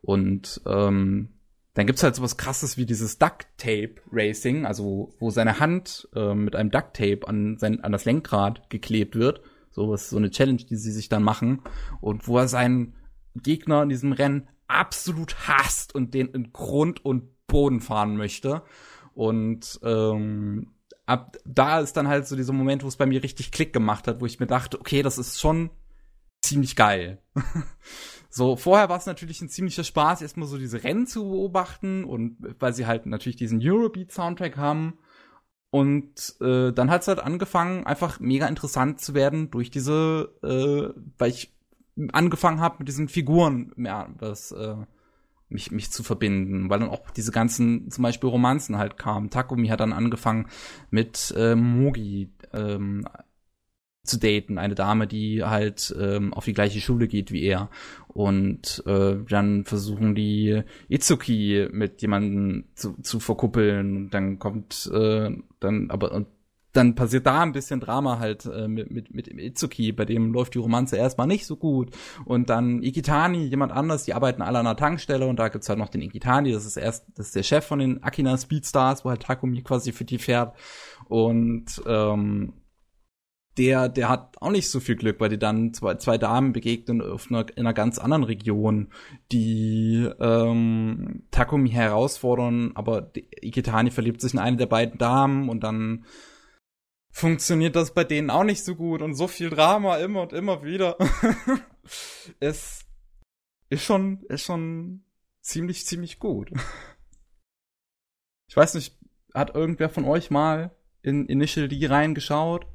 Und 0.01 0.61
ähm, 0.65 1.29
dann 1.73 1.87
gibt's 1.87 2.03
halt 2.03 2.15
sowas 2.15 2.37
krasses 2.37 2.77
wie 2.77 2.85
dieses 2.85 3.17
Duct 3.17 3.47
Tape 3.57 3.95
Racing, 4.11 4.65
also 4.65 5.15
wo 5.19 5.31
seine 5.31 5.59
Hand 5.59 6.07
äh, 6.13 6.35
mit 6.35 6.55
einem 6.55 6.69
Duct 6.69 6.95
Tape 6.95 7.27
an 7.27 7.57
sein 7.57 7.81
an 7.81 7.91
das 7.93 8.05
Lenkrad 8.05 8.69
geklebt 8.69 9.15
wird. 9.15 9.41
So 9.71 9.89
was 9.89 10.09
so 10.09 10.17
eine 10.17 10.29
Challenge, 10.29 10.63
die 10.63 10.75
sie 10.75 10.91
sich 10.91 11.09
dann 11.09 11.23
machen 11.23 11.61
und 11.99 12.27
wo 12.27 12.37
er 12.37 12.47
seinen 12.47 12.93
Gegner 13.35 13.83
in 13.83 13.89
diesem 13.89 14.11
Rennen 14.11 14.47
absolut 14.67 15.47
hasst 15.47 15.93
und 15.95 16.13
den 16.13 16.27
in 16.29 16.51
Grund 16.53 17.03
und 17.05 17.47
Boden 17.47 17.81
fahren 17.81 18.17
möchte. 18.17 18.63
Und 19.13 19.79
ähm, 19.83 20.73
ab 21.05 21.37
da 21.45 21.79
ist 21.79 21.97
dann 21.97 22.07
halt 22.07 22.27
so 22.27 22.35
dieser 22.35 22.53
Moment, 22.53 22.83
wo 22.83 22.87
es 22.87 22.97
bei 22.97 23.05
mir 23.05 23.21
richtig 23.23 23.51
Klick 23.51 23.73
gemacht 23.73 24.07
hat, 24.07 24.21
wo 24.21 24.25
ich 24.25 24.39
mir 24.39 24.47
dachte, 24.47 24.79
okay, 24.79 25.03
das 25.03 25.17
ist 25.17 25.39
schon 25.39 25.69
ziemlich 26.41 26.75
geil. 26.75 27.21
So, 28.35 28.55
vorher 28.55 28.89
war 28.89 28.97
es 28.97 29.05
natürlich 29.05 29.43
ein 29.43 29.49
ziemlicher 29.49 29.83
Spaß, 29.83 30.23
erstmal 30.23 30.47
so 30.47 30.57
diese 30.57 30.83
Rennen 30.83 31.05
zu 31.05 31.29
beobachten 31.29 32.03
und 32.03 32.37
weil 32.57 32.73
sie 32.73 32.87
halt 32.87 33.05
natürlich 33.05 33.35
diesen 33.35 33.59
Eurobeat-Soundtrack 33.61 34.57
haben. 34.57 34.97
Und 35.69 36.35
äh, 36.41 36.71
dann 36.71 36.89
hat 36.89 37.03
es 37.03 37.07
halt 37.07 37.19
angefangen, 37.19 37.85
einfach 37.85 38.19
mega 38.19 38.47
interessant 38.47 39.01
zu 39.01 39.13
werden 39.13 39.51
durch 39.51 39.69
diese, 39.69 40.33
äh, 40.41 40.99
weil 41.19 41.29
ich 41.29 41.52
angefangen 42.11 42.59
habe, 42.59 42.77
mit 42.79 42.87
diesen 42.87 43.07
Figuren 43.07 43.71
mehr 43.75 44.09
was 44.19 44.51
äh, 44.51 44.75
mich, 45.49 45.71
mich 45.71 45.91
zu 45.91 46.03
verbinden, 46.03 46.69
weil 46.69 46.79
dann 46.79 46.89
auch 46.89 47.11
diese 47.11 47.31
ganzen, 47.31 47.89
zum 47.91 48.01
Beispiel 48.01 48.29
Romanzen 48.29 48.77
halt 48.77 48.97
kamen. 48.97 49.29
Takumi 49.29 49.67
hat 49.67 49.79
dann 49.79 49.93
angefangen 49.93 50.47
mit 50.89 51.33
äh, 51.37 51.55
Mogi, 51.55 52.31
ähm, 52.53 53.05
zu 54.03 54.19
daten, 54.19 54.57
eine 54.57 54.75
Dame, 54.75 55.07
die 55.07 55.43
halt 55.43 55.95
ähm, 55.97 56.33
auf 56.33 56.43
die 56.43 56.53
gleiche 56.53 56.81
Schule 56.81 57.07
geht 57.07 57.31
wie 57.31 57.43
er. 57.43 57.69
Und 58.09 58.83
äh, 58.85 59.15
dann 59.29 59.63
versuchen 59.63 60.13
die 60.13 60.61
Itsuki 60.89 61.69
mit 61.71 62.01
jemandem 62.01 62.65
zu, 62.75 63.01
zu 63.01 63.19
verkuppeln. 63.19 64.09
Dann 64.09 64.39
kommt 64.39 64.91
äh, 64.93 65.31
dann 65.59 65.89
aber 65.89 66.11
und 66.11 66.27
dann 66.73 66.95
passiert 66.95 67.27
da 67.27 67.41
ein 67.41 67.51
bisschen 67.51 67.79
Drama 67.79 68.19
halt 68.19 68.45
äh, 68.45 68.67
mit, 68.67 68.91
mit, 68.91 69.13
mit 69.13 69.27
Itsuki, 69.27 69.91
bei 69.91 70.05
dem 70.05 70.33
läuft 70.33 70.55
die 70.55 70.59
Romanze 70.59 70.97
erstmal 70.97 71.27
nicht 71.27 71.45
so 71.45 71.55
gut. 71.55 71.91
Und 72.25 72.49
dann 72.49 72.81
Ikitani, 72.81 73.45
jemand 73.45 73.71
anders, 73.71 74.03
die 74.03 74.13
arbeiten 74.13 74.41
alle 74.41 74.59
an 74.59 74.67
einer 74.67 74.75
Tankstelle 74.75 75.27
und 75.27 75.37
da 75.37 75.49
gibt's 75.49 75.69
halt 75.69 75.79
noch 75.79 75.89
den 75.89 76.01
Ikitani, 76.01 76.51
das 76.51 76.65
ist 76.65 76.77
erst, 76.77 77.05
das 77.15 77.27
ist 77.27 77.35
der 77.35 77.43
Chef 77.43 77.65
von 77.65 77.79
den 77.79 78.03
Akina 78.03 78.37
Speedstars, 78.37 79.05
wo 79.05 79.09
halt 79.09 79.21
Takumi 79.21 79.61
quasi 79.61 79.91
für 79.91 80.03
die 80.03 80.17
fährt. 80.17 80.55
Und 81.07 81.81
ähm, 81.85 82.53
der, 83.57 83.87
der 83.87 84.09
hat 84.09 84.41
auch 84.41 84.49
nicht 84.49 84.69
so 84.71 84.79
viel 84.79 84.95
Glück, 84.95 85.19
weil 85.19 85.29
die 85.29 85.37
dann 85.37 85.73
zwei, 85.75 85.95
zwei 85.95 86.17
Damen 86.17 86.53
begegnen 86.53 87.01
auf 87.01 87.27
einer, 87.29 87.45
in 87.55 87.67
einer 87.67 87.73
ganz 87.73 87.99
anderen 87.99 88.23
Region, 88.23 88.89
die 89.31 90.09
ähm, 90.19 91.23
Takumi 91.29 91.69
herausfordern, 91.69 92.71
aber 92.73 93.11
Iketani 93.41 93.91
verliebt 93.91 94.21
sich 94.21 94.33
in 94.33 94.39
eine 94.39 94.57
der 94.57 94.65
beiden 94.65 94.97
Damen 94.97 95.49
und 95.49 95.63
dann 95.63 96.05
funktioniert 97.13 97.75
das 97.77 97.93
bei 97.93 98.03
denen 98.03 98.29
auch 98.29 98.43
nicht 98.43 98.65
so 98.65 98.75
gut 98.75 99.01
und 99.01 99.13
so 99.13 99.27
viel 99.27 99.49
Drama 99.49 99.97
immer 99.97 100.23
und 100.23 100.33
immer 100.33 100.63
wieder. 100.63 100.97
es 102.41 102.85
ist 103.69 103.83
schon, 103.83 104.23
ist 104.23 104.43
schon 104.43 105.05
ziemlich, 105.41 105.85
ziemlich 105.85 106.19
gut. 106.19 106.51
Ich 108.49 108.57
weiß 108.57 108.73
nicht, 108.73 108.97
hat 109.33 109.55
irgendwer 109.55 109.89
von 109.89 110.03
euch 110.03 110.29
mal 110.29 110.75
in 111.01 111.25
Initial 111.27 111.69
D 111.69 111.85
reingeschaut? 111.87 112.67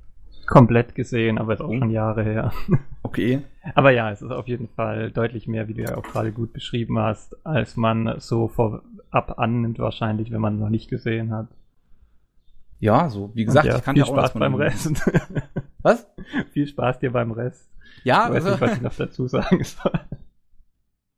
komplett 0.48 0.94
gesehen, 0.94 1.38
aber 1.38 1.54
ist 1.54 1.60
auch 1.60 1.72
schon 1.72 1.90
Jahre 1.90 2.24
her. 2.24 2.52
Okay. 3.04 3.40
Aber 3.74 3.90
ja, 3.90 4.10
es 4.10 4.20
ist 4.20 4.32
auf 4.32 4.48
jeden 4.48 4.68
Fall 4.68 5.10
deutlich 5.10 5.48
mehr, 5.48 5.66
wie 5.66 5.72
du 5.72 5.80
ja 5.80 5.96
auch 5.96 6.02
gerade 6.02 6.30
gut 6.30 6.52
beschrieben 6.52 6.98
hast, 6.98 7.34
als 7.46 7.74
man 7.74 8.16
so 8.18 8.48
vorab 8.48 9.38
annimmt 9.38 9.78
wahrscheinlich, 9.78 10.30
wenn 10.30 10.42
man 10.42 10.58
noch 10.58 10.68
nicht 10.68 10.90
gesehen 10.90 11.32
hat. 11.32 11.46
Ja, 12.80 13.08
so 13.08 13.30
wie 13.34 13.44
gesagt, 13.44 13.66
ja, 13.66 13.76
ich 13.76 13.82
kann 13.82 13.96
viel 13.96 14.04
ja 14.04 14.10
auch 14.10 14.16
Spaß 14.16 14.34
beim 14.34 14.54
Rest. 14.54 14.92
Was? 15.82 16.06
viel 16.52 16.66
Spaß 16.66 16.98
dir 16.98 17.12
beim 17.12 17.32
Rest. 17.32 17.70
Ja, 18.04 18.26
ich 18.28 18.34
weiß 18.34 18.44
also, 18.44 18.50
nicht, 18.50 18.60
was 18.60 18.76
ich 18.76 18.82
noch 18.82 18.94
dazu 18.94 19.26
sagen 19.26 19.64
soll. 19.64 19.92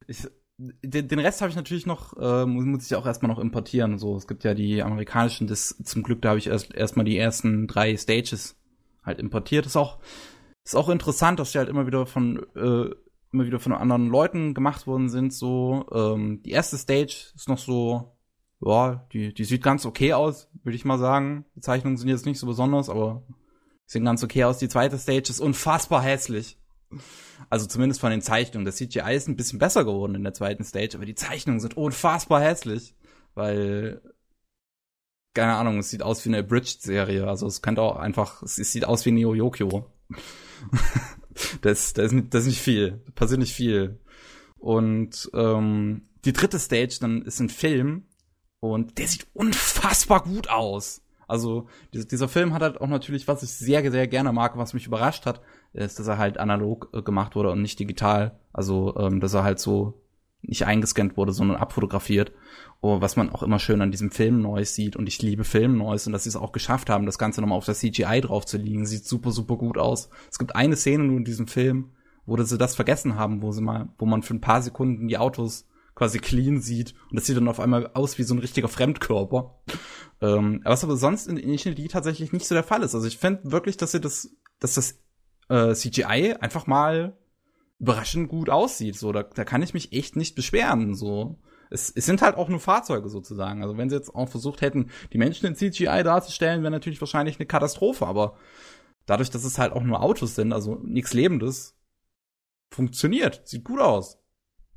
Ich, 0.06 0.26
den, 0.58 1.08
den 1.08 1.18
Rest 1.18 1.40
habe 1.40 1.50
ich 1.50 1.56
natürlich 1.56 1.86
noch, 1.86 2.16
äh, 2.18 2.46
muss, 2.46 2.64
muss 2.64 2.86
ich 2.86 2.96
auch 2.96 3.06
erstmal 3.06 3.30
noch 3.30 3.38
importieren. 3.38 3.98
So, 3.98 4.16
es 4.16 4.26
gibt 4.26 4.44
ja 4.44 4.54
die 4.54 4.82
amerikanischen, 4.82 5.46
das 5.46 5.76
zum 5.84 6.02
Glück, 6.02 6.22
da 6.22 6.30
habe 6.30 6.38
ich 6.38 6.46
erst 6.46 6.74
erstmal 6.74 7.04
die 7.04 7.18
ersten 7.18 7.66
drei 7.66 7.96
Stages 7.96 8.58
halt 9.04 9.18
importiert. 9.18 9.66
Ist 9.66 9.76
auch, 9.76 9.98
ist 10.64 10.76
auch 10.76 10.88
interessant, 10.88 11.38
dass 11.38 11.52
die 11.52 11.58
halt 11.58 11.68
immer 11.68 11.86
wieder 11.86 12.06
von, 12.06 12.38
äh, 12.56 12.90
immer 13.32 13.46
wieder 13.46 13.60
von 13.60 13.72
anderen 13.72 14.08
Leuten 14.08 14.54
gemacht 14.54 14.86
worden 14.86 15.08
sind. 15.08 15.32
So, 15.32 15.86
ähm, 15.92 16.42
die 16.42 16.50
erste 16.50 16.76
Stage 16.78 17.32
ist 17.34 17.48
noch 17.48 17.58
so, 17.58 18.16
ja, 18.60 19.06
die, 19.12 19.32
die 19.32 19.44
sieht 19.44 19.62
ganz 19.62 19.86
okay 19.86 20.12
aus, 20.12 20.48
würde 20.62 20.76
ich 20.76 20.84
mal 20.84 20.98
sagen. 20.98 21.46
Die 21.56 21.60
Zeichnungen 21.60 21.96
sind 21.96 22.08
jetzt 22.08 22.26
nicht 22.26 22.38
so 22.38 22.46
besonders, 22.46 22.90
aber 22.90 23.22
sehen 23.86 24.04
ganz 24.04 24.22
okay 24.22 24.44
aus. 24.44 24.58
Die 24.58 24.68
zweite 24.68 24.98
Stage 24.98 25.30
ist 25.30 25.40
unfassbar 25.40 26.02
hässlich. 26.02 26.58
Also 27.48 27.66
zumindest 27.66 28.00
von 28.00 28.10
den 28.10 28.20
Zeichnungen. 28.20 28.66
Das 28.66 28.76
CGI 28.76 29.14
ist 29.14 29.28
ein 29.28 29.36
bisschen 29.36 29.58
besser 29.58 29.84
geworden 29.84 30.14
in 30.14 30.24
der 30.24 30.34
zweiten 30.34 30.64
Stage, 30.64 30.96
aber 30.96 31.06
die 31.06 31.14
Zeichnungen 31.14 31.60
sind 31.60 31.76
unfassbar 31.76 32.42
hässlich, 32.42 32.94
weil 33.34 34.02
keine 35.32 35.54
Ahnung, 35.54 35.78
es 35.78 35.90
sieht 35.90 36.02
aus 36.02 36.24
wie 36.24 36.30
eine 36.30 36.38
Abridged-Serie. 36.38 37.26
Also 37.26 37.46
es 37.46 37.62
könnte 37.62 37.82
auch 37.82 37.96
einfach, 37.96 38.42
es, 38.42 38.56
sieht 38.56 38.84
aus 38.84 39.06
wie 39.06 39.12
Neo 39.12 39.32
Yokio. 39.34 39.86
das, 41.62 41.92
das, 41.92 42.06
ist 42.06 42.12
nicht, 42.12 42.34
das 42.34 42.42
ist 42.42 42.48
nicht 42.48 42.60
viel. 42.60 43.02
Da 43.06 43.12
passiert 43.12 43.40
nicht 43.40 43.54
viel. 43.54 44.00
Und 44.58 45.30
ähm, 45.32 46.08
die 46.24 46.32
dritte 46.32 46.58
Stage 46.58 46.98
dann 47.00 47.22
ist 47.22 47.40
ein 47.40 47.48
Film 47.48 48.06
und 48.60 48.98
der 48.98 49.08
sieht 49.08 49.26
unfassbar 49.34 50.22
gut 50.22 50.48
aus. 50.48 51.02
Also 51.26 51.68
dieser, 51.92 52.28
Film 52.28 52.52
hat 52.52 52.62
halt 52.62 52.80
auch 52.80 52.88
natürlich, 52.88 53.28
was 53.28 53.44
ich 53.44 53.50
sehr, 53.50 53.88
sehr 53.90 54.08
gerne 54.08 54.32
mag, 54.32 54.56
was 54.56 54.74
mich 54.74 54.86
überrascht 54.86 55.26
hat, 55.26 55.40
ist, 55.72 56.00
dass 56.00 56.08
er 56.08 56.18
halt 56.18 56.38
analog 56.38 56.90
äh, 56.92 57.02
gemacht 57.02 57.36
wurde 57.36 57.50
und 57.50 57.62
nicht 57.62 57.78
digital. 57.78 58.40
Also, 58.52 58.96
ähm, 58.98 59.20
dass 59.20 59.34
er 59.34 59.44
halt 59.44 59.60
so 59.60 60.02
nicht 60.42 60.66
eingescannt 60.66 61.16
wurde, 61.16 61.32
sondern 61.32 61.58
abfotografiert. 61.58 62.32
Oh, 62.80 63.00
was 63.00 63.14
man 63.14 63.30
auch 63.30 63.44
immer 63.44 63.60
schön 63.60 63.80
an 63.80 63.92
diesem 63.92 64.10
Film 64.10 64.42
Noise 64.42 64.72
sieht. 64.72 64.96
Und 64.96 65.06
ich 65.06 65.22
liebe 65.22 65.44
Film 65.44 65.78
Noise 65.78 66.08
und 66.08 66.14
dass 66.14 66.24
sie 66.24 66.30
es 66.30 66.36
auch 66.36 66.50
geschafft 66.50 66.90
haben, 66.90 67.06
das 67.06 67.18
Ganze 67.18 67.40
nochmal 67.40 67.58
auf 67.58 67.66
der 67.66 67.76
CGI 67.76 68.22
drauf 68.22 68.44
zu 68.44 68.58
liegen. 68.58 68.84
Sieht 68.84 69.04
super, 69.04 69.30
super 69.30 69.56
gut 69.56 69.78
aus. 69.78 70.10
Es 70.30 70.38
gibt 70.38 70.56
eine 70.56 70.74
Szene 70.74 71.04
nur 71.04 71.18
in 71.18 71.24
diesem 71.24 71.46
Film, 71.46 71.92
wo 72.26 72.36
sie 72.42 72.58
das 72.58 72.74
vergessen 72.74 73.14
haben, 73.14 73.40
wo 73.40 73.52
sie 73.52 73.62
mal, 73.62 73.88
wo 73.98 74.06
man 74.06 74.22
für 74.22 74.34
ein 74.34 74.40
paar 74.40 74.62
Sekunden 74.62 75.06
die 75.06 75.18
Autos 75.18 75.68
quasi 76.00 76.18
clean 76.18 76.62
sieht 76.62 76.94
und 77.10 77.16
das 77.18 77.26
sieht 77.26 77.36
dann 77.36 77.46
auf 77.46 77.60
einmal 77.60 77.90
aus 77.92 78.16
wie 78.16 78.22
so 78.22 78.32
ein 78.32 78.38
richtiger 78.38 78.68
Fremdkörper. 78.68 79.60
Ähm, 80.22 80.62
was 80.64 80.82
aber 80.82 80.96
sonst 80.96 81.28
in 81.28 81.36
Initial 81.36 81.74
D 81.74 81.88
tatsächlich 81.88 82.32
nicht 82.32 82.46
so 82.46 82.54
der 82.54 82.64
Fall 82.64 82.82
ist. 82.82 82.94
Also 82.94 83.06
ich 83.06 83.18
fände 83.18 83.52
wirklich, 83.52 83.76
dass 83.76 83.92
sie 83.92 84.00
das, 84.00 84.30
dass 84.60 84.76
das 84.76 84.98
äh, 85.50 85.74
CGI 85.74 86.36
einfach 86.40 86.66
mal 86.66 87.18
überraschend 87.78 88.30
gut 88.30 88.48
aussieht. 88.48 88.96
So, 88.96 89.12
da, 89.12 89.24
da 89.24 89.44
kann 89.44 89.62
ich 89.62 89.74
mich 89.74 89.92
echt 89.92 90.16
nicht 90.16 90.36
beschweren. 90.36 90.94
So, 90.94 91.38
es, 91.68 91.92
es 91.94 92.06
sind 92.06 92.22
halt 92.22 92.36
auch 92.36 92.48
nur 92.48 92.60
Fahrzeuge 92.60 93.10
sozusagen. 93.10 93.62
Also 93.62 93.76
wenn 93.76 93.90
sie 93.90 93.96
jetzt 93.96 94.14
auch 94.14 94.30
versucht 94.30 94.62
hätten, 94.62 94.88
die 95.12 95.18
Menschen 95.18 95.44
in 95.48 95.54
CGI 95.54 96.02
darzustellen, 96.02 96.62
wäre 96.62 96.70
natürlich 96.70 97.02
wahrscheinlich 97.02 97.38
eine 97.38 97.46
Katastrophe. 97.46 98.06
Aber 98.06 98.38
dadurch, 99.04 99.28
dass 99.28 99.44
es 99.44 99.58
halt 99.58 99.74
auch 99.74 99.82
nur 99.82 100.02
Autos 100.02 100.34
sind, 100.34 100.54
also 100.54 100.76
nichts 100.82 101.12
Lebendes, 101.12 101.76
funktioniert, 102.70 103.42
sieht 103.46 103.64
gut 103.64 103.80
aus. 103.80 104.19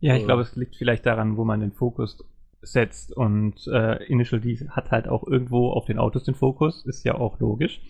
Ja, 0.04 0.18
ich 0.18 0.26
glaube, 0.26 0.42
es 0.42 0.54
liegt 0.58 0.76
vielleicht 0.76 1.06
daran, 1.06 1.38
wo 1.38 1.46
man 1.46 1.62
den 1.62 1.72
Fokus 1.72 2.26
setzt. 2.62 3.16
Und 3.16 3.66
äh, 3.68 4.04
Initial 4.04 4.42
D 4.42 4.58
hat 4.70 4.92
halt 4.92 5.08
auch 5.08 5.26
irgendwo 5.26 5.70
auf 5.70 5.86
den 5.86 5.98
Autos 5.98 6.26
den 6.26 6.36
Fokus, 6.36 6.86
ist 6.86 7.06
ja 7.06 7.16
auch 7.16 7.40
logisch. 7.40 7.82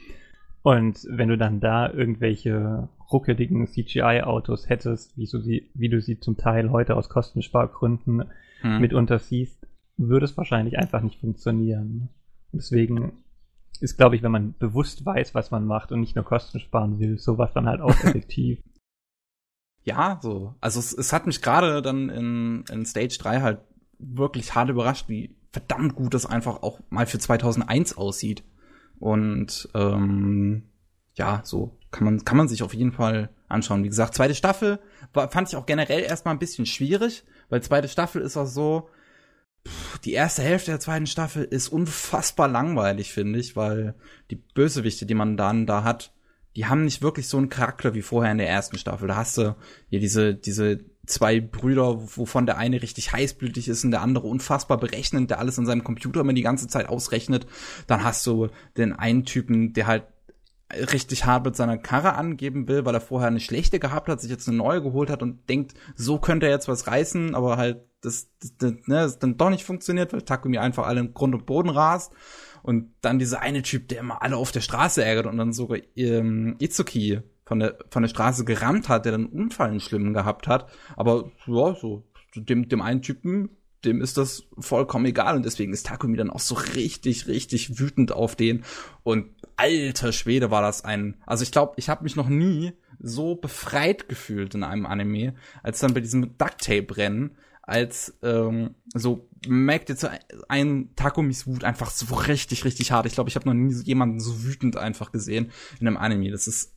Und 0.62 1.08
wenn 1.10 1.30
du 1.30 1.40
dann 1.40 1.60
da 1.60 1.92
irgendwelche 1.92 2.88
ruckeligen 3.12 3.66
CGI-Autos 3.66 4.70
hättest, 4.70 5.18
wie, 5.18 5.26
so 5.26 5.40
die, 5.40 5.72
wie 5.74 5.90
du 5.90 6.00
sie 6.02 6.20
zum 6.20 6.38
Teil 6.38 6.70
heute 6.70 6.96
aus 6.96 7.10
Kostenspargründen 7.10 8.26
hm. 8.62 8.80
mitunter 8.80 9.18
siehst, 9.18 9.68
würde 9.98 10.26
es 10.26 10.38
wahrscheinlich 10.38 10.78
einfach 10.78 11.02
nicht 11.02 11.20
funktionieren. 11.20 12.10
Deswegen 12.52 13.14
ist, 13.82 13.98
glaube 13.98 14.16
ich, 14.16 14.22
wenn 14.22 14.32
man 14.32 14.54
bewusst 14.60 15.04
weiß, 15.04 15.34
was 15.34 15.50
man 15.50 15.66
macht 15.66 15.92
und 15.92 16.00
nicht 16.00 16.16
nur 16.16 16.26
Kosten 16.26 16.60
sparen 16.60 17.00
will, 17.00 17.18
sowas 17.18 17.54
dann 17.54 17.68
halt 17.68 17.82
auch 17.82 17.90
effektiv. 18.04 18.60
Ja, 19.84 20.20
so. 20.22 20.56
Also 20.62 20.80
es, 20.80 20.94
es 20.94 21.14
hat 21.14 21.28
mich 21.28 21.42
gerade 21.42 21.82
dann 21.82 22.10
in, 22.10 22.64
in 22.72 22.86
Stage 22.86 23.18
3 23.20 23.42
halt 23.42 23.60
wirklich 24.00 24.56
hart 24.56 24.70
überrascht, 24.70 25.10
wie 25.10 25.36
verdammt 25.52 25.96
gut 25.96 26.14
das 26.14 26.26
einfach 26.26 26.64
auch 26.64 26.80
mal 26.90 27.06
für 27.06 27.20
2001 27.20 27.98
aussieht. 27.98 28.44
Und 29.00 29.70
ähm, 29.74 30.64
ja, 31.16 31.42
so 31.44 31.78
kann 31.92 32.06
man, 32.06 32.26
kann 32.26 32.38
man 32.38 32.48
sich 32.48 32.64
auf 32.64 32.74
jeden 32.74 32.92
Fall 32.92 33.30
anschauen. 33.50 33.84
Wie 33.84 33.90
gesagt, 33.90 34.16
zweite 34.16 34.36
Staffel 34.36 34.80
war, 35.14 35.30
fand 35.30 35.50
ich 35.50 35.56
auch 35.56 35.66
generell 35.66 36.04
erstmal 36.04 36.34
ein 36.34 36.40
bisschen 36.40 36.66
schwierig, 36.66 37.24
weil 37.50 37.62
zweite 37.62 37.88
Staffel 37.88 38.22
ist 38.22 38.38
auch 38.38 38.48
so, 38.48 38.90
die 40.04 40.14
erste 40.14 40.42
Hälfte 40.42 40.72
der 40.72 40.80
zweiten 40.80 41.08
Staffel 41.08 41.44
ist 41.44 41.70
unfassbar 41.70 42.48
langweilig, 42.48 43.14
finde 43.14 43.40
ich, 43.40 43.56
weil 43.56 43.96
die 44.32 44.36
Bösewichte, 44.36 45.06
die 45.06 45.14
man 45.14 45.38
dann 45.38 45.66
da 45.66 45.84
hat, 45.84 46.14
die 46.56 46.66
haben 46.68 46.86
nicht 46.86 47.02
wirklich 47.02 47.28
so 47.28 47.38
einen 47.38 47.50
Charakter 47.50 47.94
wie 47.94 48.02
vorher 48.02 48.32
in 48.32 48.38
der 48.38 48.50
ersten 48.50 48.78
Staffel. 48.78 49.08
Da 49.08 49.16
hast 49.16 49.38
du 49.38 49.56
hier 49.90 50.00
diese, 50.00 50.36
diese 50.36 50.86
zwei 51.06 51.40
Brüder, 51.40 52.00
wovon 52.16 52.46
der 52.46 52.58
eine 52.58 52.82
richtig 52.82 53.12
heißblütig 53.12 53.68
ist 53.68 53.84
und 53.84 53.92
der 53.92 54.02
andere 54.02 54.28
unfassbar 54.28 54.78
berechnend, 54.78 55.30
der 55.30 55.40
alles 55.40 55.58
in 55.58 55.66
seinem 55.66 55.84
Computer 55.84 56.22
immer 56.22 56.34
die 56.34 56.44
ganze 56.44 56.68
Zeit 56.68 56.90
ausrechnet. 56.90 57.48
Dann 57.88 58.04
hast 58.04 58.26
du 58.28 58.50
den 58.78 58.94
einen 58.94 59.26
Typen, 59.26 59.74
der 59.74 59.88
halt 59.88 60.04
richtig 60.72 61.26
hart 61.26 61.46
mit 61.46 61.56
seiner 61.56 61.78
Karre 61.78 62.16
angeben 62.16 62.68
will, 62.68 62.86
weil 62.86 62.96
er 62.96 63.02
vorher 63.02 63.28
eine 63.28 63.40
schlechte 63.40 63.80
gehabt 63.80 64.08
hat, 64.08 64.22
sich 64.22 64.32
jetzt 64.32 64.48
eine 64.48 64.58
neue 64.58 64.82
geholt 64.82 65.10
hat 65.10 65.22
und 65.22 65.48
denkt, 65.50 65.74
so 65.96 66.20
könnte 66.20 66.48
er 66.48 66.52
jetzt 66.52 66.68
was 66.68 66.88
reißen, 66.88 67.36
aber 67.36 67.58
halt 67.58 67.84
das, 68.02 68.30
das, 68.40 68.58
das, 68.58 68.72
ne, 68.86 68.96
das 68.96 69.20
dann 69.20 69.38
doch 69.38 69.50
nicht 69.50 69.64
funktioniert, 69.64 70.14
weil 70.14 70.24
Takumi 70.24 70.58
einfach 70.58 70.88
alle 70.88 71.00
im 71.00 71.14
Grund 71.14 71.36
und 71.36 71.46
Boden 71.46 71.70
rast. 71.70 72.12
Und 72.64 72.94
dann 73.02 73.20
dieser 73.20 73.42
eine 73.42 73.62
Typ, 73.62 73.90
der 73.90 74.00
immer 74.00 74.24
alle 74.24 74.38
auf 74.38 74.52
der 74.52 74.62
Straße 74.62 75.04
ärgert 75.04 75.28
und 75.28 75.38
dann 75.38 75.54
sogar 75.54 75.78
ähm, 75.96 76.56
Itsuki 76.60 77.20
von 77.46 77.60
der, 77.60 77.78
von 77.90 78.02
der 78.02 78.10
Straße 78.10 78.46
gerammt 78.46 78.90
hat, 78.90 79.06
der 79.06 79.12
dann 79.12 79.26
einen 79.26 79.34
Unfall 79.34 79.80
schlimmen 79.80 80.14
gehabt 80.14 80.48
hat. 80.48 80.72
Aber 80.96 81.32
ja, 81.46 81.76
so, 81.76 82.04
dem, 82.36 82.70
dem 82.70 82.82
einen 82.82 83.02
Typen, 83.02 83.50
dem 83.84 84.02
ist 84.02 84.18
das 84.18 84.44
vollkommen 84.58 85.06
egal 85.06 85.36
und 85.36 85.46
deswegen 85.46 85.74
ist 85.74 85.86
Takumi 85.86 86.18
dann 86.18 86.30
auch 86.30 86.40
so 86.40 86.56
richtig, 86.56 87.28
richtig 87.28 87.80
wütend 87.80 88.14
auf 88.14 88.36
den. 88.36 88.64
Und 89.04 89.28
alter 89.58 90.14
Schwede 90.14 90.52
war 90.52 90.62
das 90.62 90.86
ein. 90.86 91.16
Also 91.26 91.44
ich 91.44 91.52
glaube, 91.52 91.74
ich 91.76 91.90
habe 91.90 92.04
mich 92.04 92.16
noch 92.16 92.30
nie 92.30 92.72
so 93.00 93.36
befreit 93.36 94.08
gefühlt 94.08 94.56
in 94.56 94.64
einem 94.64 94.86
Anime, 94.86 95.36
als 95.62 95.80
dann 95.80 95.94
bei 95.94 96.00
diesem 96.00 96.38
Duct 96.38 96.60
Tape 96.60 96.96
Rennen, 96.96 97.32
als 97.64 98.18
ähm, 98.22 98.76
so 98.94 99.30
merkt 99.48 99.90
jetzt 99.90 100.08
ein 100.50 100.90
Takumis 100.96 101.48
Wut 101.48 101.64
einfach 101.64 101.90
so 101.90 102.14
richtig, 102.14 102.66
richtig 102.66 102.92
hart. 102.92 103.06
Ich 103.06 103.14
glaube, 103.14 103.30
ich 103.30 103.36
habe 103.36 103.48
noch 103.48 103.56
nie 103.56 103.74
jemanden 103.84 104.20
so 104.20 104.44
wütend 104.44 104.78
einfach 104.78 105.12
gesehen 105.12 105.52
in 105.80 105.88
einem 105.88 105.98
Anime. 105.98 106.30
Das 106.30 106.48
ist, 106.48 106.76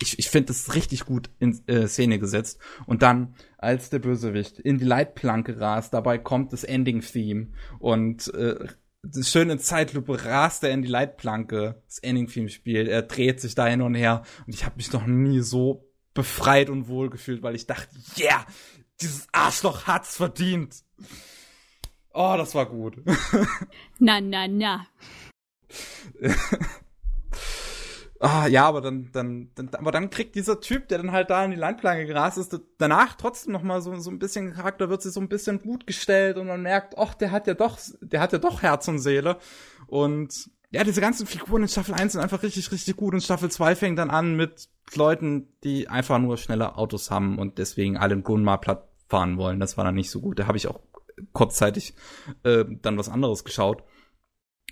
ich, 0.00 0.20
ich 0.20 0.30
finde 0.30 0.46
das 0.46 0.74
richtig 0.74 1.04
gut 1.04 1.30
in 1.40 1.60
äh, 1.66 1.88
Szene 1.88 2.20
gesetzt. 2.20 2.60
Und 2.86 3.02
dann, 3.02 3.34
als 3.58 3.90
der 3.90 3.98
Bösewicht 3.98 4.60
in 4.60 4.78
die 4.78 4.84
Leitplanke 4.84 5.60
rast, 5.60 5.92
dabei 5.92 6.16
kommt 6.16 6.52
das 6.52 6.62
Ending-Theme 6.62 7.48
und 7.80 8.32
äh, 8.32 8.68
das 9.02 9.30
schöne 9.30 9.58
Zeitlupe 9.58 10.24
rast 10.24 10.62
er 10.62 10.70
in 10.70 10.82
die 10.82 10.88
Leitplanke, 10.88 11.82
das 11.86 11.98
Ending-Theme 11.98 12.50
spielt, 12.50 12.86
er 12.86 13.02
dreht 13.02 13.40
sich 13.40 13.54
da 13.56 13.66
hin 13.66 13.82
und 13.82 13.94
her 13.94 14.22
und 14.46 14.54
ich 14.54 14.64
habe 14.64 14.76
mich 14.76 14.92
noch 14.92 15.06
nie 15.06 15.40
so 15.40 15.90
befreit 16.14 16.70
und 16.70 16.88
wohl 16.88 17.08
gefühlt, 17.08 17.42
weil 17.42 17.54
ich 17.54 17.66
dachte, 17.66 17.88
yeah, 18.18 18.44
dieses 19.00 19.28
Arschloch 19.32 19.86
hat's 19.86 20.16
verdient. 20.16 20.82
Oh, 22.12 22.34
das 22.36 22.54
war 22.54 22.66
gut. 22.66 22.96
na, 23.98 24.20
na, 24.20 24.48
na. 24.48 24.86
ah, 28.20 28.46
ja, 28.48 28.66
aber 28.66 28.80
dann, 28.80 29.10
dann, 29.12 29.50
dann, 29.54 29.68
aber 29.74 29.92
dann 29.92 30.10
kriegt 30.10 30.34
dieser 30.34 30.60
Typ, 30.60 30.88
der 30.88 30.98
dann 30.98 31.12
halt 31.12 31.30
da 31.30 31.44
in 31.44 31.52
die 31.52 31.56
Landplanke 31.56 32.06
gerast 32.06 32.36
ist, 32.38 32.58
danach 32.78 33.14
trotzdem 33.14 33.52
noch 33.52 33.62
mal 33.62 33.80
so, 33.80 33.94
so 34.00 34.10
ein 34.10 34.18
bisschen 34.18 34.54
Charakter, 34.54 34.90
wird 34.90 35.02
sich 35.02 35.12
so 35.12 35.20
ein 35.20 35.28
bisschen 35.28 35.62
gut 35.62 35.86
gestellt 35.86 36.36
und 36.36 36.48
man 36.48 36.62
merkt, 36.62 36.98
ach, 36.98 37.14
der 37.14 37.30
hat 37.30 37.46
ja 37.46 37.54
doch, 37.54 37.78
der 38.00 38.20
hat 38.20 38.32
ja 38.32 38.38
doch 38.38 38.62
Herz 38.62 38.88
und 38.88 38.98
Seele. 38.98 39.38
Und 39.86 40.50
ja, 40.72 40.84
diese 40.84 41.00
ganzen 41.00 41.26
Figuren 41.26 41.62
in 41.62 41.68
Staffel 41.68 41.94
1 41.94 42.12
sind 42.12 42.20
einfach 42.20 42.42
richtig, 42.42 42.70
richtig 42.72 42.96
gut 42.96 43.14
und 43.14 43.22
Staffel 43.22 43.50
2 43.50 43.76
fängt 43.76 43.98
dann 43.98 44.10
an 44.10 44.36
mit 44.36 44.68
Leuten, 44.94 45.48
die 45.62 45.88
einfach 45.88 46.18
nur 46.18 46.36
schnelle 46.36 46.76
Autos 46.76 47.10
haben 47.10 47.38
und 47.38 47.58
deswegen 47.58 47.96
alle 47.96 48.14
im 48.14 48.22
Gunma 48.24 48.56
platt 48.56 48.89
fahren 49.10 49.36
wollen. 49.36 49.60
Das 49.60 49.76
war 49.76 49.84
dann 49.84 49.96
nicht 49.96 50.10
so 50.10 50.20
gut. 50.20 50.38
Da 50.38 50.46
habe 50.46 50.56
ich 50.56 50.68
auch 50.68 50.80
kurzzeitig 51.32 51.94
äh, 52.44 52.64
dann 52.82 52.96
was 52.96 53.08
anderes 53.08 53.44
geschaut. 53.44 53.82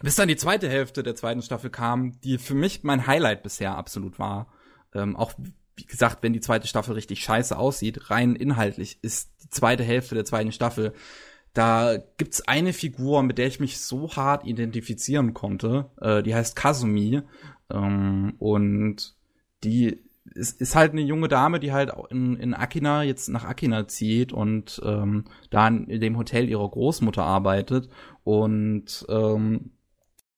Bis 0.01 0.15
dann 0.15 0.29
die 0.29 0.37
zweite 0.37 0.69
Hälfte 0.69 1.03
der 1.03 1.17
zweiten 1.17 1.43
Staffel 1.43 1.71
kam, 1.71 2.21
die 2.21 2.39
für 2.39 2.55
mich 2.55 2.85
mein 2.85 3.07
Highlight 3.07 3.43
bisher 3.43 3.77
absolut 3.77 4.19
war. 4.19 4.53
Ähm, 4.95 5.17
auch 5.17 5.33
wie 5.77 5.85
gesagt, 5.85 6.23
wenn 6.23 6.33
die 6.33 6.41
zweite 6.41 6.67
Staffel 6.67 6.95
richtig 6.95 7.23
scheiße 7.23 7.57
aussieht, 7.57 8.11
rein 8.11 8.35
inhaltlich 8.35 8.99
ist 9.03 9.31
die 9.45 9.51
zweite 9.51 9.85
Hälfte 9.85 10.15
der 10.15 10.25
zweiten 10.25 10.53
Staffel, 10.53 10.93
da 11.53 11.97
gibt's 12.17 12.47
eine 12.47 12.73
Figur, 12.73 13.23
mit 13.23 13.39
der 13.39 13.47
ich 13.47 13.59
mich 13.61 13.81
so 13.81 14.15
hart 14.15 14.47
identifizieren 14.47 15.35
konnte. 15.35 15.91
Äh, 16.01 16.23
die 16.23 16.35
heißt 16.35 16.55
Kazumi 16.57 17.23
ähm, 17.71 18.35
und 18.39 19.17
die 19.65 20.08
ist, 20.39 20.61
ist 20.61 20.75
halt 20.75 20.93
eine 20.93 21.03
junge 21.03 21.29
Dame, 21.29 21.61
die 21.61 21.73
halt 21.73 21.93
in, 22.11 22.37
in 22.37 22.55
Akina 22.55 23.03
jetzt 23.03 23.29
nach 23.29 23.45
Akina 23.45 23.89
zieht 23.89 24.33
und 24.33 24.81
ähm, 24.85 25.25
da 25.51 25.69
in 25.69 26.01
dem 26.01 26.17
Hotel 26.17 26.49
ihrer 26.49 26.69
Großmutter 26.69 27.23
arbeitet 27.23 27.89
und 28.25 29.05
ähm, 29.09 29.73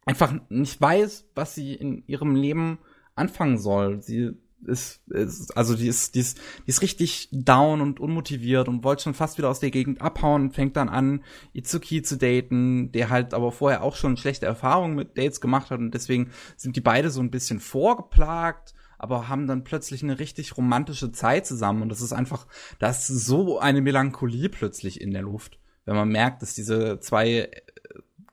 einfach 0.06 0.34
nicht 0.48 0.80
weiß, 0.80 1.28
was 1.34 1.54
sie 1.54 1.74
in 1.74 2.02
ihrem 2.06 2.34
Leben 2.34 2.78
anfangen 3.14 3.58
soll. 3.58 4.02
Sie 4.02 4.32
ist, 4.66 5.06
ist 5.08 5.56
also 5.56 5.74
die 5.74 5.88
ist, 5.88 6.14
die 6.14 6.20
ist, 6.20 6.38
die 6.66 6.70
ist 6.70 6.82
richtig 6.82 7.28
down 7.32 7.80
und 7.80 8.00
unmotiviert 8.00 8.68
und 8.68 8.84
wollte 8.84 9.04
schon 9.04 9.14
fast 9.14 9.38
wieder 9.38 9.48
aus 9.48 9.60
der 9.60 9.70
Gegend 9.70 10.02
abhauen 10.02 10.42
und 10.42 10.54
fängt 10.54 10.76
dann 10.76 10.88
an, 10.88 11.22
Itsuki 11.52 12.02
zu 12.02 12.16
daten, 12.16 12.92
der 12.92 13.08
halt 13.08 13.34
aber 13.34 13.52
vorher 13.52 13.82
auch 13.82 13.96
schon 13.96 14.16
schlechte 14.16 14.46
Erfahrungen 14.46 14.96
mit 14.96 15.16
Dates 15.16 15.40
gemacht 15.40 15.70
hat 15.70 15.78
und 15.78 15.92
deswegen 15.92 16.30
sind 16.56 16.76
die 16.76 16.82
beide 16.82 17.10
so 17.10 17.20
ein 17.20 17.30
bisschen 17.30 17.60
vorgeplagt 17.60 18.74
aber 19.00 19.28
haben 19.28 19.46
dann 19.46 19.64
plötzlich 19.64 20.02
eine 20.02 20.18
richtig 20.18 20.58
romantische 20.58 21.10
Zeit 21.10 21.46
zusammen 21.46 21.80
und 21.80 21.88
das 21.88 22.02
ist 22.02 22.12
einfach, 22.12 22.46
da 22.78 22.90
ist 22.90 23.06
so 23.06 23.58
eine 23.58 23.80
Melancholie 23.80 24.50
plötzlich 24.50 25.00
in 25.00 25.12
der 25.12 25.22
Luft, 25.22 25.58
wenn 25.86 25.96
man 25.96 26.10
merkt, 26.10 26.42
dass 26.42 26.54
diese 26.54 27.00
zwei 27.00 27.28
äh, 27.28 27.50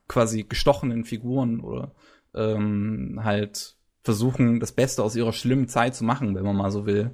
quasi 0.10 0.44
gestochenen 0.44 1.06
Figuren 1.06 1.62
oder 1.62 1.94
ähm, 2.36 3.22
halt 3.24 3.78
versuchen, 4.04 4.60
das 4.60 4.74
Beste 4.74 5.04
aus 5.04 5.16
ihrer 5.16 5.32
schlimmen 5.32 5.70
Zeit 5.70 5.96
zu 5.96 6.04
machen, 6.04 6.36
wenn 6.36 6.44
man 6.44 6.56
mal 6.56 6.72
so 6.72 6.86
will. 6.86 7.12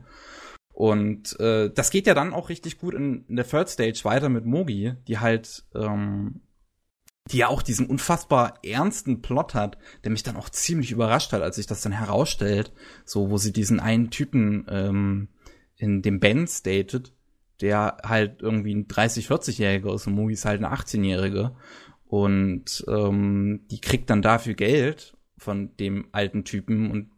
Und 0.72 1.40
äh, 1.40 1.70
das 1.70 1.92
geht 1.92 2.08
ja 2.08 2.16
dann 2.16 2.34
auch 2.34 2.50
richtig 2.50 2.80
gut 2.80 2.96
in, 2.96 3.26
in 3.28 3.36
der 3.36 3.48
Third 3.48 3.70
Stage 3.70 4.02
weiter 4.04 4.30
mit 4.30 4.46
Mogi, 4.46 4.94
die 5.08 5.20
halt 5.20 5.64
ähm, 5.76 6.42
die 7.32 7.38
ja 7.38 7.48
auch 7.48 7.62
diesen 7.62 7.88
unfassbar 7.88 8.60
ernsten 8.64 9.22
Plot 9.22 9.54
hat, 9.54 9.78
der 10.04 10.12
mich 10.12 10.24
dann 10.24 10.36
auch 10.36 10.50
ziemlich 10.50 10.92
überrascht 10.92 11.32
hat, 11.32 11.42
als 11.42 11.56
sich 11.56 11.68
das 11.68 11.82
dann 11.82 11.94
herausstellt, 11.94 12.74
so 13.06 13.30
wo 13.30 13.38
sie 13.38 13.54
diesen 13.54 13.80
einen 13.80 14.10
Typen 14.10 14.66
ähm, 14.70 15.30
in 15.78 16.02
dem 16.02 16.20
Benz 16.20 16.64
datet, 16.64 17.14
der 17.62 17.98
halt 18.04 18.42
irgendwie 18.42 18.76
ein 18.76 18.88
30, 18.88 19.28
40-Jähriger 19.28 19.96
ist 19.96 20.08
und 20.08 20.14
Mugi 20.14 20.34
ist 20.34 20.46
halt 20.46 20.64
eine 20.64 20.76
18-Jährige 20.76 21.56
und 22.08 22.84
ähm, 22.88 23.62
die 23.72 23.80
kriegt 23.80 24.10
dann 24.10 24.22
dafür 24.22 24.54
Geld 24.54 25.16
von 25.38 25.76
dem 25.78 26.08
alten 26.12 26.44
Typen 26.44 26.92
und 26.92 27.10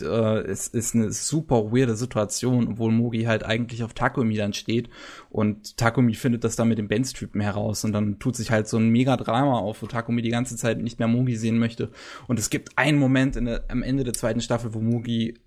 äh, 0.00 0.40
es 0.40 0.68
ist 0.68 0.94
eine 0.94 1.12
super 1.12 1.72
weirde 1.72 1.96
Situation, 1.96 2.68
obwohl 2.68 2.92
Mogi 2.92 3.24
halt 3.24 3.44
eigentlich 3.44 3.82
auf 3.82 3.94
Takumi 3.94 4.36
dann 4.36 4.52
steht 4.52 4.88
und 5.30 5.76
Takumi 5.76 6.14
findet 6.14 6.44
das 6.44 6.56
dann 6.56 6.68
mit 6.68 6.78
dem 6.78 6.88
Benz-Typen 6.88 7.40
heraus 7.40 7.84
und 7.84 7.92
dann 7.92 8.18
tut 8.18 8.36
sich 8.36 8.50
halt 8.50 8.68
so 8.68 8.76
ein 8.76 8.88
mega 8.88 9.16
Drama 9.16 9.58
auf, 9.58 9.82
wo 9.82 9.86
Takumi 9.86 10.22
die 10.22 10.30
ganze 10.30 10.56
Zeit 10.56 10.80
nicht 10.80 10.98
mehr 10.98 11.08
Mogi 11.08 11.36
sehen 11.36 11.58
möchte 11.58 11.90
und 12.26 12.38
es 12.38 12.50
gibt 12.50 12.76
einen 12.76 12.98
Moment 12.98 13.36
in 13.36 13.46
der, 13.46 13.64
am 13.68 13.82
Ende 13.82 14.04
der 14.04 14.14
zweiten 14.14 14.40
Staffel, 14.40 14.74
wo 14.74 14.80
Mogi 14.80 15.38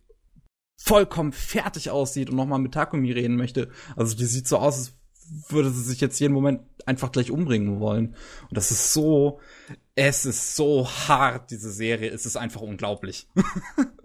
vollkommen 0.77 1.33
fertig 1.33 1.89
aussieht 1.89 2.29
und 2.29 2.35
nochmal 2.35 2.59
mit 2.59 2.73
Takumi 2.73 3.11
reden 3.11 3.35
möchte. 3.35 3.69
Also 3.95 4.15
die 4.15 4.25
sieht 4.25 4.47
so 4.47 4.57
aus, 4.57 4.77
als 4.77 4.93
würde 5.49 5.69
sie 5.71 5.81
sich 5.81 5.99
jetzt 5.99 6.19
jeden 6.19 6.33
Moment 6.33 6.61
einfach 6.85 7.11
gleich 7.11 7.31
umbringen 7.31 7.79
wollen. 7.79 8.15
Und 8.49 8.57
das 8.57 8.71
ist 8.71 8.93
so, 8.93 9.39
es 9.95 10.25
ist 10.25 10.55
so 10.55 10.87
hart, 10.87 11.51
diese 11.51 11.71
Serie. 11.71 12.11
Es 12.11 12.25
ist 12.25 12.37
einfach 12.37 12.61
unglaublich. 12.61 13.27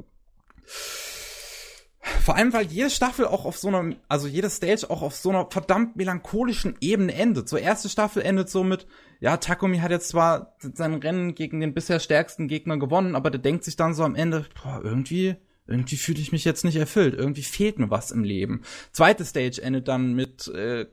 Vor 2.23 2.37
allem, 2.37 2.53
weil 2.53 2.67
jede 2.67 2.91
Staffel 2.91 3.27
auch 3.27 3.45
auf 3.45 3.59
so 3.59 3.69
einer, 3.69 3.97
also 4.09 4.27
jede 4.27 4.51
Stage 4.51 4.87
auch 4.91 5.03
auf 5.03 5.15
so 5.15 5.31
einer 5.31 5.49
verdammt 5.51 5.97
melancholischen 5.97 6.77
Ebene 6.81 7.15
endet. 7.15 7.49
So 7.49 7.57
erste 7.57 7.89
Staffel 7.89 8.23
endet 8.23 8.49
so 8.51 8.65
mit, 8.65 8.87
ja, 9.21 9.37
Takumi 9.37 9.79
hat 9.79 9.91
jetzt 9.91 10.09
zwar 10.09 10.57
sein 10.59 10.95
Rennen 10.95 11.35
gegen 11.35 11.61
den 11.61 11.75
bisher 11.75 12.01
stärksten 12.01 12.49
Gegner 12.49 12.77
gewonnen, 12.79 13.15
aber 13.15 13.31
der 13.31 13.41
denkt 13.41 13.65
sich 13.65 13.77
dann 13.77 13.95
so 13.95 14.03
am 14.03 14.15
Ende, 14.15 14.47
boah, 14.63 14.81
irgendwie, 14.83 15.37
irgendwie 15.67 15.97
fühle 15.97 16.21
ich 16.21 16.33
mich 16.33 16.45
jetzt 16.45 16.65
nicht 16.65 16.77
erfüllt. 16.77 17.15
Irgendwie 17.15 17.43
fehlt 17.43 17.79
mir 17.79 17.91
was 17.91 18.11
im 18.11 18.25
Leben. 18.25 18.63
Zweite 18.93 19.25
Stage 19.25 19.63
endet 19.63 19.89
dann 19.89 20.15
mit 20.15 20.49
äh, 20.49 20.87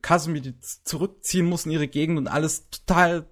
Kasumi, 0.00 0.40
die 0.40 0.58
zurückziehen 0.60 1.46
muss 1.46 1.66
in 1.66 1.72
ihre 1.72 1.88
Gegend 1.88 2.18
und 2.18 2.26
alles 2.26 2.68
total 2.70 3.26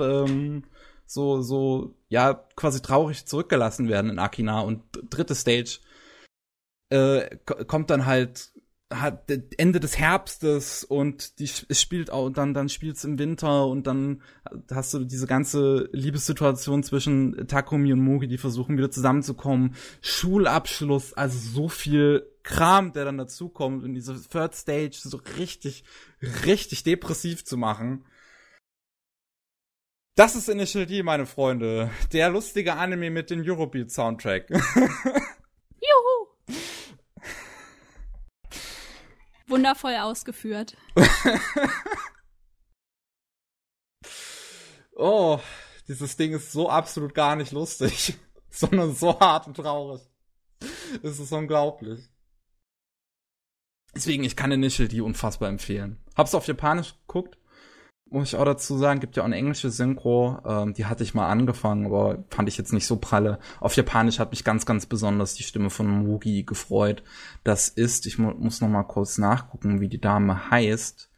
ähm, 0.00 0.64
so, 1.06 1.42
so, 1.42 1.94
ja, 2.08 2.34
quasi 2.56 2.80
traurig 2.80 3.26
zurückgelassen 3.26 3.88
werden 3.88 4.10
in 4.10 4.18
Akina. 4.18 4.60
Und 4.60 4.82
dritte 5.10 5.34
Stage 5.34 5.78
äh, 6.90 7.36
kommt 7.44 7.90
dann 7.90 8.06
halt 8.06 8.52
hat 8.90 9.30
Ende 9.58 9.80
des 9.80 9.98
Herbstes 9.98 10.82
und 10.82 11.38
die 11.38 11.44
es 11.68 11.80
spielt 11.80 12.10
auch 12.10 12.30
dann 12.30 12.54
dann 12.54 12.70
spielt's 12.70 13.04
im 13.04 13.18
Winter 13.18 13.66
und 13.66 13.86
dann 13.86 14.22
hast 14.70 14.94
du 14.94 15.04
diese 15.04 15.26
ganze 15.26 15.90
Liebessituation 15.92 16.82
zwischen 16.82 17.46
Takumi 17.48 17.92
und 17.92 18.00
Mogi, 18.00 18.28
die 18.28 18.38
versuchen 18.38 18.78
wieder 18.78 18.90
zusammenzukommen, 18.90 19.74
Schulabschluss, 20.00 21.12
also 21.12 21.38
so 21.38 21.68
viel 21.68 22.26
Kram, 22.42 22.94
der 22.94 23.04
dann 23.04 23.18
dazukommt 23.18 23.84
in 23.84 23.92
diese 23.92 24.18
Third 24.26 24.54
Stage 24.54 24.96
so 25.02 25.20
richtig 25.36 25.84
richtig 26.46 26.82
depressiv 26.82 27.44
zu 27.44 27.58
machen. 27.58 28.06
Das 30.18 30.34
ist 30.34 30.48
Initial 30.48 30.84
D, 30.84 31.04
meine 31.04 31.26
Freunde. 31.26 31.92
Der 32.12 32.28
lustige 32.28 32.74
Anime 32.74 33.08
mit 33.08 33.30
dem 33.30 33.40
Eurobeat 33.46 33.92
Soundtrack. 33.92 34.50
Juhu! 35.80 36.26
Wundervoll 39.46 39.94
ausgeführt. 39.94 40.76
oh, 44.96 45.38
dieses 45.86 46.16
Ding 46.16 46.32
ist 46.32 46.50
so 46.50 46.68
absolut 46.68 47.14
gar 47.14 47.36
nicht 47.36 47.52
lustig, 47.52 48.18
sondern 48.50 48.96
so 48.96 49.20
hart 49.20 49.46
und 49.46 49.54
traurig. 49.54 50.02
Es 51.00 51.20
ist 51.20 51.30
unglaublich. 51.30 52.00
Deswegen, 53.94 54.24
ich 54.24 54.34
kann 54.34 54.50
Initial 54.50 54.88
D 54.88 55.00
unfassbar 55.00 55.48
empfehlen. 55.48 56.02
Hab's 56.16 56.34
auf 56.34 56.48
Japanisch 56.48 56.96
geguckt 57.06 57.38
muss 58.10 58.28
ich 58.28 58.36
auch 58.36 58.44
dazu 58.44 58.78
sagen, 58.78 59.00
gibt 59.00 59.16
ja 59.16 59.22
auch 59.22 59.26
eine 59.26 59.36
englische 59.36 59.70
Synchro, 59.70 60.38
ähm, 60.46 60.74
die 60.74 60.86
hatte 60.86 61.02
ich 61.02 61.14
mal 61.14 61.28
angefangen, 61.28 61.86
aber 61.86 62.24
fand 62.30 62.48
ich 62.48 62.56
jetzt 62.58 62.72
nicht 62.72 62.86
so 62.86 62.96
pralle. 62.96 63.38
Auf 63.60 63.74
Japanisch 63.74 64.18
hat 64.18 64.30
mich 64.30 64.44
ganz, 64.44 64.66
ganz 64.66 64.86
besonders 64.86 65.34
die 65.34 65.42
Stimme 65.42 65.70
von 65.70 65.86
Mugi 65.88 66.44
gefreut. 66.44 67.02
Das 67.44 67.68
ist, 67.68 68.06
ich 68.06 68.18
mu 68.18 68.30
muss 68.30 68.60
noch 68.60 68.68
mal 68.68 68.84
kurz 68.84 69.18
nachgucken, 69.18 69.80
wie 69.80 69.88
die 69.88 70.00
Dame 70.00 70.50
heißt. 70.50 71.10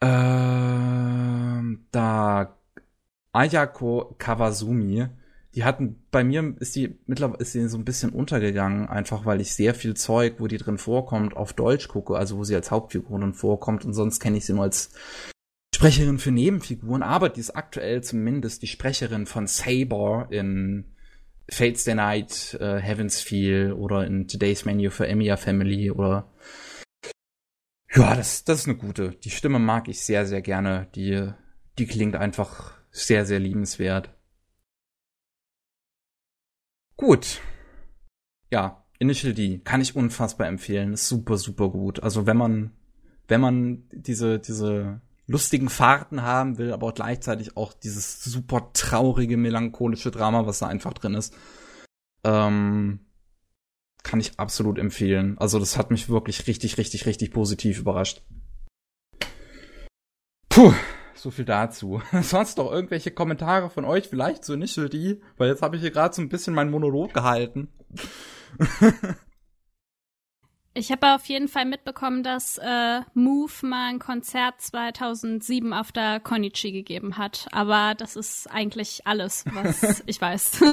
Ähm, 0.00 1.86
da 1.90 2.56
Ayako 3.32 4.14
Kawasumi, 4.18 5.08
die 5.54 5.64
hatten, 5.64 6.02
bei 6.10 6.24
mir 6.24 6.54
ist 6.60 6.76
die 6.76 6.98
mittlerweile 7.06 7.40
ist 7.40 7.52
sie 7.52 7.68
so 7.68 7.78
ein 7.78 7.84
bisschen 7.84 8.10
untergegangen, 8.10 8.88
einfach 8.88 9.24
weil 9.24 9.40
ich 9.40 9.54
sehr 9.54 9.74
viel 9.74 9.94
Zeug, 9.94 10.36
wo 10.38 10.46
die 10.46 10.58
drin 10.58 10.78
vorkommt, 10.78 11.36
auf 11.36 11.52
Deutsch 11.52 11.88
gucke, 11.88 12.16
also 12.16 12.38
wo 12.38 12.44
sie 12.44 12.54
als 12.54 12.70
Hauptfigur 12.70 13.18
drin 13.18 13.34
vorkommt 13.34 13.84
und 13.84 13.94
sonst 13.94 14.20
kenne 14.20 14.38
ich 14.38 14.46
sie 14.46 14.52
nur 14.52 14.64
als 14.64 14.92
Sprecherin 15.74 16.18
für 16.18 16.30
Nebenfiguren, 16.30 17.02
aber 17.02 17.28
die 17.28 17.40
ist 17.40 17.50
aktuell 17.50 18.00
zumindest 18.02 18.62
die 18.62 18.68
Sprecherin 18.68 19.26
von 19.26 19.48
Saber 19.48 20.28
in 20.30 20.84
Fates 21.50 21.84
the 21.84 21.94
Night, 21.94 22.56
uh, 22.60 22.76
Heaven's 22.76 23.20
Feel 23.20 23.72
oder 23.72 24.06
in 24.06 24.28
Today's 24.28 24.64
Menu 24.64 24.90
für 24.90 25.08
Emiya 25.08 25.36
Family 25.36 25.90
oder 25.90 26.32
ja, 27.92 28.14
das, 28.16 28.44
das 28.44 28.60
ist 28.60 28.68
eine 28.68 28.76
gute. 28.76 29.10
Die 29.10 29.30
Stimme 29.30 29.58
mag 29.58 29.88
ich 29.88 30.00
sehr, 30.00 30.26
sehr 30.26 30.42
gerne. 30.42 30.88
Die, 30.94 31.30
die 31.78 31.86
klingt 31.86 32.16
einfach 32.16 32.76
sehr, 32.90 33.24
sehr 33.24 33.38
liebenswert. 33.38 34.10
Gut. 36.96 37.40
Ja, 38.50 38.84
Initial 38.98 39.34
D 39.34 39.58
kann 39.58 39.80
ich 39.80 39.94
unfassbar 39.94 40.48
empfehlen. 40.48 40.92
Ist 40.92 41.08
super, 41.08 41.36
super 41.36 41.70
gut. 41.70 42.00
Also 42.00 42.26
wenn 42.26 42.36
man, 42.36 42.72
wenn 43.28 43.40
man 43.40 43.84
diese, 43.92 44.40
diese 44.40 45.00
lustigen 45.26 45.68
Fahrten 45.68 46.22
haben 46.22 46.58
will, 46.58 46.72
aber 46.72 46.92
gleichzeitig 46.92 47.56
auch 47.56 47.72
dieses 47.72 48.22
super 48.22 48.70
traurige, 48.72 49.36
melancholische 49.36 50.10
Drama, 50.10 50.46
was 50.46 50.58
da 50.58 50.66
einfach 50.66 50.92
drin 50.92 51.14
ist. 51.14 51.34
Ähm, 52.24 53.00
kann 54.02 54.20
ich 54.20 54.38
absolut 54.38 54.78
empfehlen. 54.78 55.36
Also 55.38 55.58
das 55.58 55.78
hat 55.78 55.90
mich 55.90 56.08
wirklich 56.08 56.46
richtig, 56.46 56.78
richtig, 56.78 57.06
richtig 57.06 57.32
positiv 57.32 57.78
überrascht. 57.78 58.22
Puh, 60.50 60.72
so 61.14 61.30
viel 61.30 61.46
dazu. 61.46 62.02
Sonst 62.22 62.58
noch 62.58 62.70
irgendwelche 62.70 63.10
Kommentare 63.10 63.70
von 63.70 63.84
euch 63.84 64.08
vielleicht 64.08 64.44
zu 64.44 64.52
Initial 64.52 64.88
D? 64.88 65.20
Weil 65.38 65.48
jetzt 65.48 65.62
habe 65.62 65.76
ich 65.76 65.82
hier 65.82 65.90
gerade 65.90 66.14
so 66.14 66.22
ein 66.22 66.28
bisschen 66.28 66.54
meinen 66.54 66.70
Monolog 66.70 67.14
gehalten. 67.14 67.68
Ich 70.76 70.90
habe 70.90 71.14
auf 71.14 71.24
jeden 71.26 71.46
Fall 71.46 71.66
mitbekommen, 71.66 72.24
dass 72.24 72.58
äh, 72.58 73.00
Move 73.14 73.52
mal 73.62 73.90
ein 73.90 74.00
Konzert 74.00 74.60
2007 74.60 75.72
auf 75.72 75.92
der 75.92 76.18
Konichi 76.18 76.72
gegeben 76.72 77.16
hat. 77.16 77.46
Aber 77.52 77.94
das 77.96 78.16
ist 78.16 78.48
eigentlich 78.52 79.06
alles, 79.06 79.44
was 79.52 80.02
ich 80.06 80.20
weiß. 80.20 80.64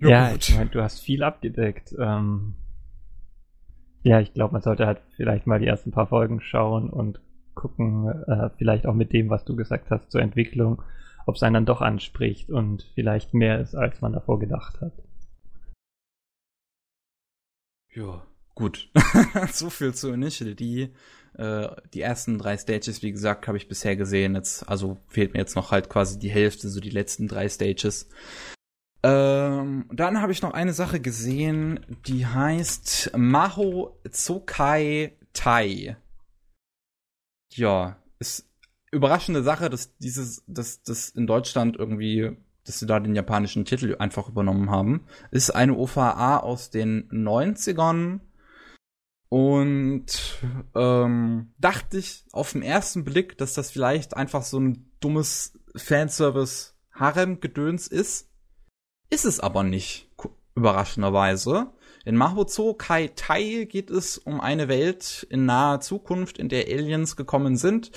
ja, 0.00 0.34
ich 0.34 0.52
mein, 0.56 0.68
du 0.72 0.82
hast 0.82 0.98
viel 0.98 1.22
abgedeckt. 1.22 1.94
Ähm, 1.96 2.54
ja, 4.02 4.18
ich 4.18 4.34
glaube, 4.34 4.54
man 4.54 4.62
sollte 4.62 4.86
halt 4.86 5.00
vielleicht 5.14 5.46
mal 5.46 5.60
die 5.60 5.68
ersten 5.68 5.92
paar 5.92 6.08
Folgen 6.08 6.40
schauen 6.40 6.90
und 6.90 7.20
gucken, 7.54 8.08
äh, 8.26 8.50
vielleicht 8.58 8.84
auch 8.84 8.94
mit 8.94 9.12
dem, 9.12 9.30
was 9.30 9.44
du 9.44 9.54
gesagt 9.54 9.92
hast 9.92 10.10
zur 10.10 10.22
Entwicklung, 10.22 10.82
ob 11.26 11.36
es 11.36 11.44
einen 11.44 11.54
dann 11.54 11.66
doch 11.66 11.82
anspricht 11.82 12.50
und 12.50 12.82
vielleicht 12.96 13.32
mehr 13.32 13.60
ist, 13.60 13.76
als 13.76 14.00
man 14.00 14.12
davor 14.12 14.40
gedacht 14.40 14.80
hat. 14.80 14.92
Ja, 17.94 18.26
gut. 18.54 18.90
so 19.52 19.70
viel 19.70 19.94
zu 19.94 20.12
Initial 20.12 20.54
D. 20.54 20.92
Äh, 21.34 21.68
die 21.92 22.00
ersten 22.00 22.38
drei 22.38 22.56
Stages, 22.56 23.02
wie 23.02 23.12
gesagt, 23.12 23.46
habe 23.46 23.58
ich 23.58 23.68
bisher 23.68 23.96
gesehen. 23.96 24.34
Jetzt, 24.34 24.68
also 24.68 24.98
fehlt 25.08 25.34
mir 25.34 25.40
jetzt 25.40 25.56
noch 25.56 25.70
halt 25.70 25.88
quasi 25.88 26.18
die 26.18 26.30
Hälfte, 26.30 26.68
so 26.68 26.80
die 26.80 26.90
letzten 26.90 27.28
drei 27.28 27.48
Stages. 27.48 28.08
Ähm, 29.02 29.88
dann 29.92 30.20
habe 30.20 30.32
ich 30.32 30.42
noch 30.42 30.52
eine 30.52 30.72
Sache 30.72 31.00
gesehen, 31.00 31.80
die 32.06 32.26
heißt 32.26 33.12
Maho 33.16 33.98
Zokai 34.10 35.16
Tai. 35.32 35.96
Ja, 37.54 37.96
ist 38.18 38.48
überraschende 38.92 39.42
Sache, 39.42 39.70
dass 39.70 39.96
dieses, 39.98 40.44
dass 40.46 40.82
das 40.82 41.08
in 41.08 41.26
Deutschland 41.26 41.76
irgendwie 41.76 42.36
dass 42.64 42.78
sie 42.78 42.86
da 42.86 43.00
den 43.00 43.14
japanischen 43.14 43.64
Titel 43.64 43.96
einfach 43.98 44.28
übernommen 44.28 44.70
haben. 44.70 45.06
Ist 45.30 45.50
eine 45.50 45.76
OVA 45.76 46.38
aus 46.38 46.70
den 46.70 47.08
90ern. 47.10 48.20
Und 49.28 50.06
ähm, 50.74 51.52
dachte 51.58 51.98
ich 51.98 52.24
auf 52.32 52.52
den 52.52 52.62
ersten 52.62 53.04
Blick, 53.04 53.36
dass 53.38 53.54
das 53.54 53.70
vielleicht 53.70 54.16
einfach 54.16 54.42
so 54.42 54.58
ein 54.60 54.90
dummes 55.00 55.58
Fanservice-Harem-Gedöns 55.74 57.86
ist. 57.86 58.28
Ist 59.08 59.24
es 59.24 59.40
aber 59.40 59.62
nicht, 59.62 60.10
überraschenderweise. 60.54 61.72
In 62.04 62.16
Mahozo 62.16 62.74
Kai 62.74 63.10
Tai 63.14 63.64
geht 63.64 63.90
es 63.90 64.18
um 64.18 64.40
eine 64.40 64.68
Welt 64.68 65.26
in 65.30 65.46
naher 65.46 65.80
Zukunft, 65.80 66.38
in 66.38 66.48
der 66.48 66.66
Aliens 66.66 67.16
gekommen 67.16 67.56
sind 67.56 67.90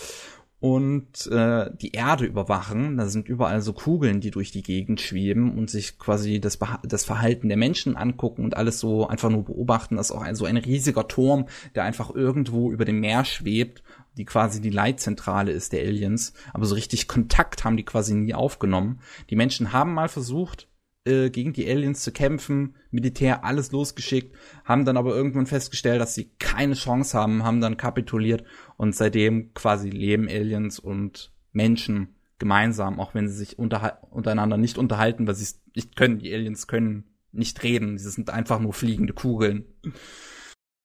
und 0.65 1.27
äh, 1.27 1.69
die 1.79 1.91
Erde 1.91 2.25
überwachen. 2.25 2.97
Da 2.97 3.05
sind 3.05 3.29
überall 3.29 3.61
so 3.61 3.71
Kugeln, 3.71 4.19
die 4.19 4.31
durch 4.31 4.49
die 4.49 4.63
Gegend 4.63 4.99
schweben 4.99 5.55
und 5.59 5.69
sich 5.69 5.99
quasi 5.99 6.39
das, 6.39 6.57
das 6.81 7.05
Verhalten 7.05 7.49
der 7.49 7.57
Menschen 7.57 7.95
angucken 7.95 8.43
und 8.43 8.57
alles 8.57 8.79
so 8.79 9.07
einfach 9.07 9.29
nur 9.29 9.45
beobachten. 9.45 9.97
Das 9.97 10.09
ist 10.09 10.15
auch 10.15 10.23
ein, 10.23 10.33
so 10.33 10.45
ein 10.45 10.57
riesiger 10.57 11.07
Turm, 11.07 11.45
der 11.75 11.83
einfach 11.83 12.15
irgendwo 12.15 12.71
über 12.71 12.83
dem 12.83 12.99
Meer 12.99 13.25
schwebt, 13.25 13.83
die 14.17 14.25
quasi 14.25 14.59
die 14.59 14.71
Leitzentrale 14.71 15.51
ist 15.51 15.71
der 15.71 15.81
Aliens. 15.81 16.33
Aber 16.51 16.65
so 16.65 16.73
richtig 16.73 17.07
Kontakt 17.07 17.63
haben 17.63 17.77
die 17.77 17.85
quasi 17.85 18.15
nie 18.15 18.33
aufgenommen. 18.33 19.01
Die 19.29 19.35
Menschen 19.35 19.71
haben 19.71 19.93
mal 19.93 20.09
versucht, 20.09 20.67
äh, 21.05 21.29
gegen 21.29 21.53
die 21.53 21.69
Aliens 21.69 22.01
zu 22.01 22.11
kämpfen, 22.11 22.75
Militär 22.89 23.43
alles 23.43 23.71
losgeschickt, 23.71 24.35
haben 24.63 24.85
dann 24.85 24.97
aber 24.97 25.15
irgendwann 25.15 25.45
festgestellt, 25.45 26.01
dass 26.01 26.15
sie 26.15 26.31
keine 26.39 26.73
Chance 26.73 27.15
haben, 27.15 27.43
haben 27.43 27.61
dann 27.61 27.77
kapituliert 27.77 28.43
und 28.77 28.95
seitdem 28.95 29.53
quasi 29.53 29.89
leben 29.89 30.27
Aliens 30.27 30.79
und 30.79 31.33
Menschen 31.51 32.15
gemeinsam, 32.37 32.99
auch 32.99 33.13
wenn 33.13 33.29
sie 33.29 33.35
sich 33.35 33.57
untereinander 33.57 34.57
nicht 34.57 34.77
unterhalten, 34.77 35.25
weil 35.27 35.35
sie 35.35 35.43
es 35.43 35.61
nicht 35.73 35.95
können. 35.95 36.19
Die 36.19 36.33
Aliens 36.33 36.67
können 36.67 37.15
nicht 37.31 37.63
reden, 37.63 37.97
sie 37.97 38.09
sind 38.09 38.29
einfach 38.29 38.59
nur 38.59 38.73
fliegende 38.73 39.13
Kugeln. 39.13 39.65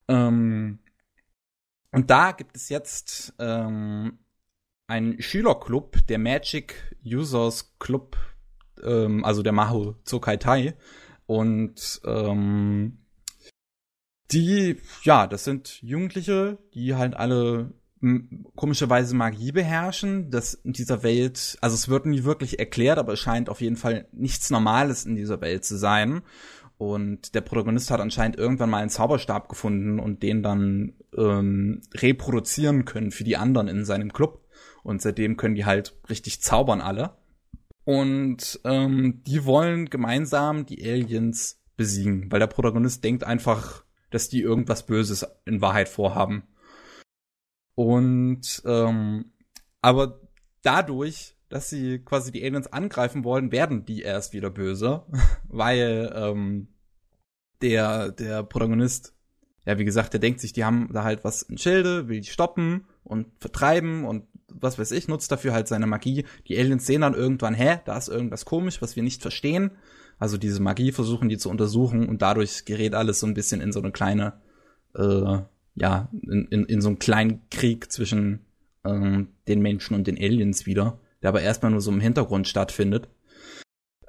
ähm, 0.07 0.79
und 1.91 2.09
da 2.09 2.31
gibt 2.31 2.55
es 2.55 2.69
jetzt 2.69 3.33
ähm, 3.39 4.19
einen 4.87 5.21
Schülerclub, 5.21 5.97
der 6.07 6.19
Magic 6.19 6.95
Users 7.03 7.77
Club 7.79 8.17
ähm, 8.83 9.23
also 9.23 9.43
der 9.43 9.53
Maho 9.53 9.95
Zokai 10.03 10.37
Tai. 10.37 10.75
Und 11.25 12.01
ähm, 12.05 13.05
die, 14.31 14.77
ja, 15.03 15.27
das 15.27 15.43
sind 15.43 15.81
Jugendliche, 15.81 16.57
die 16.73 16.95
halt 16.95 17.15
alle 17.15 17.73
komischerweise 18.55 19.15
Magie 19.15 19.51
beherrschen, 19.51 20.31
dass 20.31 20.55
in 20.55 20.73
dieser 20.73 21.03
Welt, 21.03 21.57
also 21.61 21.75
es 21.75 21.87
wird 21.87 22.07
nie 22.07 22.23
wirklich 22.23 22.57
erklärt, 22.57 22.97
aber 22.97 23.13
es 23.13 23.19
scheint 23.19 23.49
auf 23.49 23.61
jeden 23.61 23.75
Fall 23.75 24.07
nichts 24.11 24.49
Normales 24.49 25.05
in 25.05 25.15
dieser 25.15 25.39
Welt 25.41 25.63
zu 25.63 25.77
sein. 25.77 26.21
Und 26.77 27.35
der 27.35 27.41
Protagonist 27.41 27.91
hat 27.91 27.99
anscheinend 27.99 28.37
irgendwann 28.37 28.71
mal 28.71 28.79
einen 28.79 28.89
Zauberstab 28.89 29.49
gefunden 29.49 29.99
und 29.99 30.23
den 30.23 30.41
dann 30.41 30.93
ähm, 31.15 31.81
reproduzieren 31.93 32.85
können 32.85 33.11
für 33.11 33.23
die 33.23 33.37
anderen 33.37 33.67
in 33.67 33.85
seinem 33.85 34.11
Club. 34.11 34.47
Und 34.81 34.99
seitdem 34.99 35.37
können 35.37 35.53
die 35.53 35.65
halt 35.65 35.95
richtig 36.09 36.41
zaubern 36.41 36.81
alle. 36.81 37.11
Und 37.83 38.59
ähm, 38.63 39.21
die 39.27 39.45
wollen 39.45 39.91
gemeinsam 39.91 40.65
die 40.65 40.83
Aliens 40.83 41.61
besiegen, 41.77 42.31
weil 42.31 42.39
der 42.39 42.47
Protagonist 42.47 43.03
denkt 43.03 43.23
einfach, 43.23 43.83
dass 44.09 44.29
die 44.29 44.41
irgendwas 44.41 44.85
Böses 44.85 45.25
in 45.45 45.61
Wahrheit 45.61 45.87
vorhaben. 45.87 46.43
Und 47.75 48.61
ähm, 48.65 49.31
aber 49.81 50.19
dadurch, 50.61 51.35
dass 51.49 51.69
sie 51.69 51.99
quasi 51.99 52.31
die 52.31 52.43
Aliens 52.43 52.67
angreifen 52.67 53.23
wollen, 53.23 53.51
werden 53.51 53.85
die 53.85 54.01
erst 54.01 54.33
wieder 54.33 54.49
böse, 54.49 55.03
weil 55.47 56.11
ähm, 56.15 56.67
der 57.61 58.11
der 58.11 58.43
Protagonist, 58.43 59.15
ja 59.65 59.77
wie 59.77 59.85
gesagt, 59.85 60.13
der 60.13 60.19
denkt 60.19 60.39
sich, 60.39 60.53
die 60.53 60.65
haben 60.65 60.89
da 60.93 61.03
halt 61.03 61.23
was 61.23 61.41
in 61.43 61.57
Schilde, 61.57 62.07
will 62.07 62.21
die 62.21 62.29
stoppen 62.29 62.85
und 63.03 63.27
vertreiben 63.39 64.05
und 64.05 64.27
was 64.53 64.77
weiß 64.77 64.91
ich, 64.91 65.07
nutzt 65.07 65.31
dafür 65.31 65.53
halt 65.53 65.67
seine 65.67 65.87
Magie. 65.87 66.25
Die 66.47 66.57
Aliens 66.57 66.85
sehen 66.85 67.01
dann 67.01 67.13
irgendwann, 67.13 67.53
hä, 67.53 67.79
da 67.85 67.97
ist 67.97 68.09
irgendwas 68.09 68.45
komisch, 68.45 68.81
was 68.81 68.95
wir 68.95 69.03
nicht 69.03 69.21
verstehen. 69.21 69.71
Also 70.19 70.37
diese 70.37 70.61
Magie 70.61 70.91
versuchen 70.91 71.29
die 71.29 71.37
zu 71.37 71.49
untersuchen 71.49 72.07
und 72.07 72.21
dadurch 72.21 72.65
gerät 72.65 72.93
alles 72.93 73.19
so 73.19 73.27
ein 73.27 73.33
bisschen 73.33 73.61
in 73.61 73.71
so 73.71 73.79
eine 73.79 73.91
kleine, 73.91 74.39
äh, 74.95 75.39
ja, 75.75 76.09
in, 76.11 76.47
in, 76.47 76.65
in 76.65 76.81
so 76.81 76.89
einen 76.89 76.99
kleinen 76.99 77.41
Krieg 77.49 77.91
zwischen 77.91 78.45
ähm, 78.83 79.29
den 79.47 79.61
Menschen 79.61 79.95
und 79.95 80.07
den 80.07 80.17
Aliens 80.17 80.65
wieder, 80.65 80.99
der 81.21 81.29
aber 81.29 81.41
erstmal 81.41 81.71
nur 81.71 81.81
so 81.81 81.91
im 81.91 82.01
Hintergrund 82.01 82.47
stattfindet. 82.47 83.09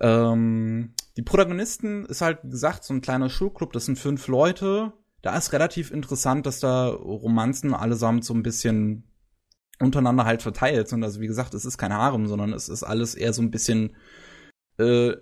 Ähm, 0.00 0.94
die 1.16 1.22
Protagonisten 1.22 2.06
ist 2.06 2.22
halt, 2.22 2.38
wie 2.42 2.50
gesagt, 2.50 2.84
so 2.84 2.94
ein 2.94 3.00
kleiner 3.02 3.30
Schulclub, 3.30 3.72
das 3.72 3.86
sind 3.86 3.98
fünf 3.98 4.26
Leute. 4.28 4.92
Da 5.20 5.36
ist 5.36 5.52
relativ 5.52 5.90
interessant, 5.92 6.46
dass 6.46 6.58
da 6.58 6.88
Romanzen 6.88 7.74
allesamt 7.74 8.24
so 8.24 8.34
ein 8.34 8.42
bisschen 8.42 9.04
untereinander 9.78 10.24
halt 10.24 10.42
verteilt 10.42 10.88
sind. 10.88 11.04
Also 11.04 11.20
wie 11.20 11.26
gesagt, 11.26 11.54
es 11.54 11.64
ist 11.64 11.78
kein 11.78 11.92
Harem, 11.92 12.26
sondern 12.26 12.52
es 12.52 12.68
ist 12.68 12.82
alles 12.82 13.14
eher 13.14 13.32
so 13.32 13.42
ein 13.42 13.50
bisschen 13.50 13.94
äh, 14.78 15.12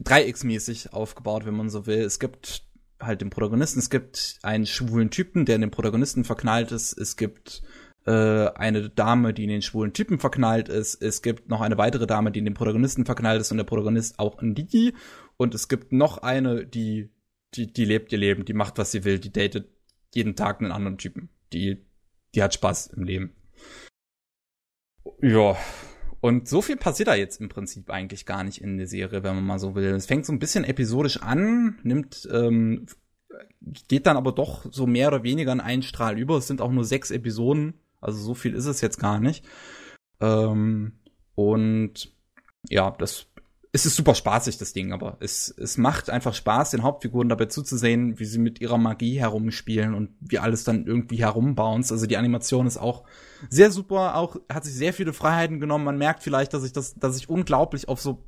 dreiecksmäßig 0.00 0.92
aufgebaut, 0.92 1.46
wenn 1.46 1.54
man 1.56 1.70
so 1.70 1.86
will. 1.86 2.00
Es 2.00 2.18
gibt 2.18 2.69
halt 3.00 3.20
den 3.20 3.30
Protagonisten, 3.30 3.78
es 3.78 3.90
gibt 3.90 4.38
einen 4.42 4.66
schwulen 4.66 5.10
Typen, 5.10 5.44
der 5.44 5.56
in 5.56 5.60
den 5.62 5.70
Protagonisten 5.70 6.24
verknallt 6.24 6.72
ist, 6.72 6.98
es 6.98 7.16
gibt 7.16 7.62
äh, 8.06 8.48
eine 8.54 8.88
Dame, 8.88 9.34
die 9.34 9.44
in 9.44 9.50
den 9.50 9.62
schwulen 9.62 9.92
Typen 9.92 10.18
verknallt 10.18 10.68
ist, 10.68 11.02
es 11.02 11.22
gibt 11.22 11.48
noch 11.48 11.60
eine 11.60 11.78
weitere 11.78 12.06
Dame, 12.06 12.30
die 12.30 12.38
in 12.38 12.44
den 12.44 12.54
Protagonisten 12.54 13.04
verknallt 13.04 13.40
ist. 13.40 13.50
Und 13.50 13.58
der 13.58 13.64
Protagonist 13.64 14.18
auch 14.18 14.40
in 14.40 14.54
die 14.54 14.94
und 15.36 15.54
es 15.54 15.68
gibt 15.68 15.92
noch 15.92 16.18
eine, 16.18 16.66
die, 16.66 17.10
die, 17.54 17.72
die 17.72 17.84
lebt 17.84 18.12
ihr 18.12 18.18
Leben, 18.18 18.44
die 18.44 18.52
macht, 18.52 18.78
was 18.78 18.90
sie 18.90 19.04
will, 19.04 19.18
die 19.18 19.32
datet 19.32 19.68
jeden 20.14 20.36
Tag 20.36 20.60
einen 20.60 20.72
anderen 20.72 20.98
Typen, 20.98 21.28
die, 21.52 21.84
die 22.34 22.42
hat 22.42 22.54
Spaß 22.54 22.88
im 22.88 23.04
Leben. 23.04 23.34
Ja. 25.22 25.56
Und 26.20 26.48
so 26.48 26.60
viel 26.60 26.76
passiert 26.76 27.08
da 27.08 27.14
jetzt 27.14 27.40
im 27.40 27.48
Prinzip 27.48 27.90
eigentlich 27.90 28.26
gar 28.26 28.44
nicht 28.44 28.60
in 28.60 28.76
der 28.76 28.86
Serie, 28.86 29.22
wenn 29.22 29.36
man 29.36 29.44
mal 29.44 29.58
so 29.58 29.74
will. 29.74 29.86
Es 29.86 30.06
fängt 30.06 30.26
so 30.26 30.32
ein 30.32 30.38
bisschen 30.38 30.64
episodisch 30.64 31.22
an, 31.22 31.78
nimmt, 31.82 32.28
ähm, 32.30 32.86
geht 33.88 34.06
dann 34.06 34.16
aber 34.16 34.32
doch 34.32 34.66
so 34.70 34.86
mehr 34.86 35.08
oder 35.08 35.22
weniger 35.22 35.52
in 35.52 35.60
einen 35.60 35.82
Strahl 35.82 36.18
über. 36.18 36.36
Es 36.36 36.46
sind 36.46 36.60
auch 36.60 36.70
nur 36.70 36.84
sechs 36.84 37.10
Episoden, 37.10 37.74
also 38.00 38.18
so 38.18 38.34
viel 38.34 38.54
ist 38.54 38.66
es 38.66 38.80
jetzt 38.80 38.98
gar 38.98 39.18
nicht. 39.18 39.46
Ähm, 40.20 40.92
und 41.34 42.14
ja, 42.68 42.90
das 42.90 43.26
es 43.72 43.86
ist 43.86 43.94
super 43.94 44.16
spaßig, 44.16 44.58
das 44.58 44.72
Ding, 44.72 44.92
aber 44.92 45.16
es, 45.20 45.54
es 45.56 45.78
macht 45.78 46.10
einfach 46.10 46.34
Spaß, 46.34 46.72
den 46.72 46.82
Hauptfiguren 46.82 47.28
dabei 47.28 47.46
zuzusehen, 47.46 48.18
wie 48.18 48.24
sie 48.24 48.38
mit 48.38 48.60
ihrer 48.60 48.78
Magie 48.78 49.20
herumspielen 49.20 49.94
und 49.94 50.10
wie 50.20 50.40
alles 50.40 50.64
dann 50.64 50.86
irgendwie 50.86 51.18
herumbounce. 51.18 51.92
Also 51.92 52.06
die 52.06 52.16
Animation 52.16 52.66
ist 52.66 52.78
auch 52.78 53.04
sehr 53.48 53.70
super, 53.70 54.16
auch 54.16 54.36
hat 54.52 54.64
sich 54.64 54.74
sehr 54.74 54.92
viele 54.92 55.12
Freiheiten 55.12 55.60
genommen. 55.60 55.84
Man 55.84 55.98
merkt 55.98 56.24
vielleicht, 56.24 56.52
dass 56.52 56.64
ich 56.64 56.72
das, 56.72 56.94
dass 56.96 57.16
ich 57.16 57.28
unglaublich 57.28 57.88
auf 57.88 58.00
so 58.00 58.26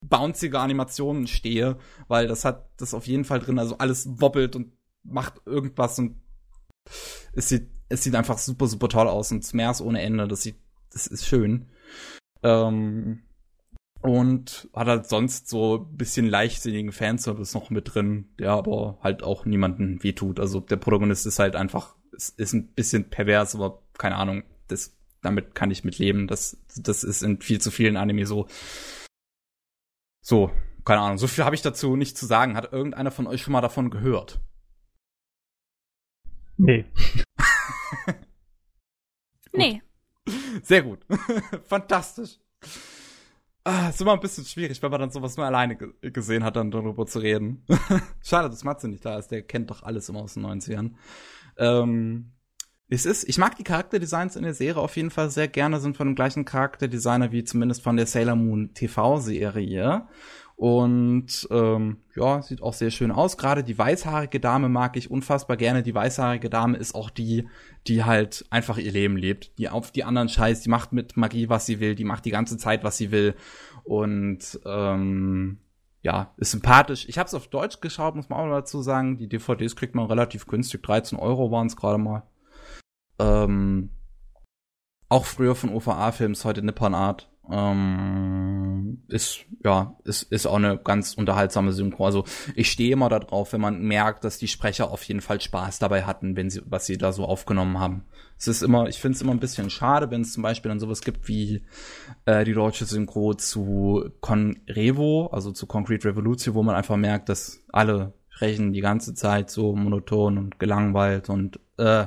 bouncige 0.00 0.58
Animationen 0.58 1.28
stehe, 1.28 1.76
weil 2.08 2.26
das 2.26 2.44
hat 2.44 2.68
das 2.76 2.92
auf 2.92 3.06
jeden 3.06 3.24
Fall 3.24 3.38
drin, 3.38 3.60
also 3.60 3.78
alles 3.78 4.08
wobbelt 4.20 4.56
und 4.56 4.72
macht 5.04 5.34
irgendwas 5.46 5.98
und 6.00 6.16
es 7.32 7.48
sieht, 7.48 7.68
es 7.88 8.02
sieht 8.02 8.16
einfach 8.16 8.38
super, 8.38 8.66
super 8.66 8.88
toll 8.88 9.06
aus 9.06 9.30
und 9.30 9.54
mehr 9.54 9.68
als 9.68 9.80
ohne 9.80 10.02
Ende. 10.02 10.26
Das 10.26 10.42
sieht, 10.42 10.56
das 10.92 11.06
ist 11.06 11.26
schön. 11.26 11.68
Ähm, 12.42 13.22
und 14.02 14.68
hat 14.72 14.88
halt 14.88 15.08
sonst 15.08 15.48
so 15.48 15.76
ein 15.76 15.96
bisschen 15.96 16.26
leichtsinnigen 16.26 16.92
Fanservice 16.92 17.54
noch 17.54 17.70
mit 17.70 17.94
drin, 17.94 18.28
der 18.38 18.52
aber 18.52 18.98
halt 19.02 19.22
auch 19.22 19.44
niemanden 19.44 20.02
wehtut. 20.02 20.40
Also 20.40 20.60
der 20.60 20.76
Protagonist 20.76 21.26
ist 21.26 21.38
halt 21.38 21.54
einfach, 21.54 21.96
ist, 22.12 22.38
ist 22.38 22.54
ein 22.54 22.72
bisschen 22.72 23.10
pervers, 23.10 23.54
aber 23.54 23.82
keine 23.98 24.16
Ahnung, 24.16 24.44
das, 24.68 24.96
damit 25.20 25.54
kann 25.54 25.70
ich 25.70 25.84
mitleben. 25.84 26.26
Das, 26.26 26.62
das 26.76 27.04
ist 27.04 27.22
in 27.22 27.40
viel 27.42 27.60
zu 27.60 27.70
vielen 27.70 27.96
Anime 27.96 28.24
so. 28.24 28.46
So, 30.22 30.50
keine 30.84 31.00
Ahnung, 31.00 31.18
so 31.18 31.26
viel 31.26 31.44
habe 31.44 31.54
ich 31.54 31.62
dazu 31.62 31.96
nicht 31.96 32.16
zu 32.16 32.24
sagen. 32.24 32.56
Hat 32.56 32.72
irgendeiner 32.72 33.10
von 33.10 33.26
euch 33.26 33.42
schon 33.42 33.52
mal 33.52 33.60
davon 33.60 33.90
gehört? 33.90 34.40
Nee. 36.56 36.84
nee. 39.52 39.82
Sehr 40.62 40.82
gut. 40.82 41.04
Fantastisch. 41.64 42.38
Ah, 43.72 43.88
ist 43.90 44.00
immer 44.00 44.14
ein 44.14 44.20
bisschen 44.20 44.44
schwierig, 44.44 44.82
wenn 44.82 44.90
man 44.90 45.00
dann 45.00 45.10
sowas 45.12 45.36
nur 45.36 45.46
alleine 45.46 45.76
gesehen 45.76 46.42
hat, 46.42 46.56
dann 46.56 46.72
darüber 46.72 47.06
zu 47.06 47.20
reden. 47.20 47.64
Schade, 48.24 48.50
dass 48.50 48.64
Matze 48.64 48.88
nicht 48.88 49.04
da 49.04 49.16
ist, 49.16 49.28
der 49.28 49.42
kennt 49.42 49.70
doch 49.70 49.84
alles 49.84 50.08
immer 50.08 50.22
aus 50.22 50.34
den 50.34 50.44
90ern. 50.44 50.94
Ähm, 51.56 52.32
es 52.88 53.06
ist, 53.06 53.28
ich 53.28 53.38
mag 53.38 53.54
die 53.54 53.62
Charakterdesigns 53.62 54.34
in 54.34 54.42
der 54.42 54.54
Serie 54.54 54.82
auf 54.82 54.96
jeden 54.96 55.10
Fall 55.10 55.30
sehr 55.30 55.46
gerne, 55.46 55.78
sind 55.78 55.96
von 55.96 56.08
dem 56.08 56.16
gleichen 56.16 56.44
Charakterdesigner 56.44 57.30
wie 57.30 57.44
zumindest 57.44 57.82
von 57.82 57.96
der 57.96 58.06
Sailor 58.06 58.34
Moon 58.34 58.74
TV-Serie. 58.74 60.08
Und 60.60 61.48
ähm, 61.50 61.96
ja, 62.14 62.42
sieht 62.42 62.60
auch 62.60 62.74
sehr 62.74 62.90
schön 62.90 63.12
aus. 63.12 63.38
Gerade 63.38 63.64
die 63.64 63.78
weißhaarige 63.78 64.40
Dame 64.40 64.68
mag 64.68 64.94
ich 64.98 65.10
unfassbar 65.10 65.56
gerne. 65.56 65.82
Die 65.82 65.94
weißhaarige 65.94 66.50
Dame 66.50 66.76
ist 66.76 66.94
auch 66.94 67.08
die, 67.08 67.48
die 67.86 68.04
halt 68.04 68.44
einfach 68.50 68.76
ihr 68.76 68.92
Leben 68.92 69.16
lebt. 69.16 69.56
Die 69.56 69.70
auf 69.70 69.90
die 69.90 70.04
anderen 70.04 70.28
Scheiß, 70.28 70.60
die 70.60 70.68
macht 70.68 70.92
mit 70.92 71.16
Magie, 71.16 71.48
was 71.48 71.64
sie 71.64 71.80
will, 71.80 71.94
die 71.94 72.04
macht 72.04 72.26
die 72.26 72.30
ganze 72.30 72.58
Zeit, 72.58 72.84
was 72.84 72.98
sie 72.98 73.10
will. 73.10 73.36
Und 73.84 74.60
ähm, 74.66 75.60
ja, 76.02 76.34
ist 76.36 76.50
sympathisch. 76.50 77.06
Ich 77.08 77.16
habe 77.16 77.26
es 77.26 77.32
auf 77.32 77.48
Deutsch 77.48 77.80
geschaut, 77.80 78.14
muss 78.14 78.28
man 78.28 78.40
auch 78.40 78.44
mal 78.44 78.60
dazu 78.60 78.82
sagen. 78.82 79.16
Die 79.16 79.30
DVDs 79.30 79.76
kriegt 79.76 79.94
man 79.94 80.04
relativ 80.04 80.46
günstig. 80.46 80.82
13 80.82 81.18
Euro 81.18 81.50
waren 81.50 81.68
es 81.68 81.76
gerade 81.76 81.96
mal. 81.96 82.24
Ähm, 83.18 83.88
auch 85.08 85.24
früher 85.24 85.54
von 85.54 85.70
OVA-Films, 85.70 86.44
heute 86.44 86.60
Nippon 86.60 86.92
Art. 86.92 87.30
Ähm, 87.52 89.02
ist, 89.08 89.40
ja, 89.64 89.96
ist, 90.04 90.22
ist 90.24 90.46
auch 90.46 90.56
eine 90.56 90.78
ganz 90.78 91.14
unterhaltsame 91.14 91.72
Synchro. 91.72 92.06
Also 92.06 92.24
ich 92.54 92.70
stehe 92.70 92.92
immer 92.92 93.08
darauf, 93.08 93.52
wenn 93.52 93.60
man 93.60 93.82
merkt, 93.82 94.24
dass 94.24 94.38
die 94.38 94.48
Sprecher 94.48 94.90
auf 94.90 95.02
jeden 95.04 95.20
Fall 95.20 95.40
Spaß 95.40 95.78
dabei 95.78 96.04
hatten, 96.04 96.36
wenn 96.36 96.50
sie, 96.50 96.62
was 96.66 96.86
sie 96.86 96.98
da 96.98 97.12
so 97.12 97.24
aufgenommen 97.24 97.78
haben. 97.78 98.04
Es 98.38 98.48
ist 98.48 98.62
immer, 98.62 98.88
ich 98.88 98.98
finde 98.98 99.16
es 99.16 99.22
immer 99.22 99.32
ein 99.32 99.40
bisschen 99.40 99.68
schade, 99.68 100.10
wenn 100.10 100.22
es 100.22 100.32
zum 100.32 100.42
Beispiel 100.42 100.70
dann 100.70 100.80
sowas 100.80 101.02
gibt 101.02 101.28
wie 101.28 101.62
äh, 102.24 102.44
die 102.44 102.54
deutsche 102.54 102.86
Synchro 102.86 103.34
zu 103.34 104.10
Conrevo, 104.20 105.28
also 105.32 105.52
zu 105.52 105.66
Concrete 105.66 106.08
Revolution, 106.08 106.54
wo 106.54 106.62
man 106.62 106.74
einfach 106.74 106.96
merkt, 106.96 107.28
dass 107.28 107.60
alle 107.70 108.14
sprechen 108.40 108.72
die 108.72 108.80
ganze 108.80 109.12
Zeit 109.12 109.50
so 109.50 109.76
monoton 109.76 110.38
und 110.38 110.58
gelangweilt 110.58 111.28
und 111.28 111.60
äh, 111.76 112.06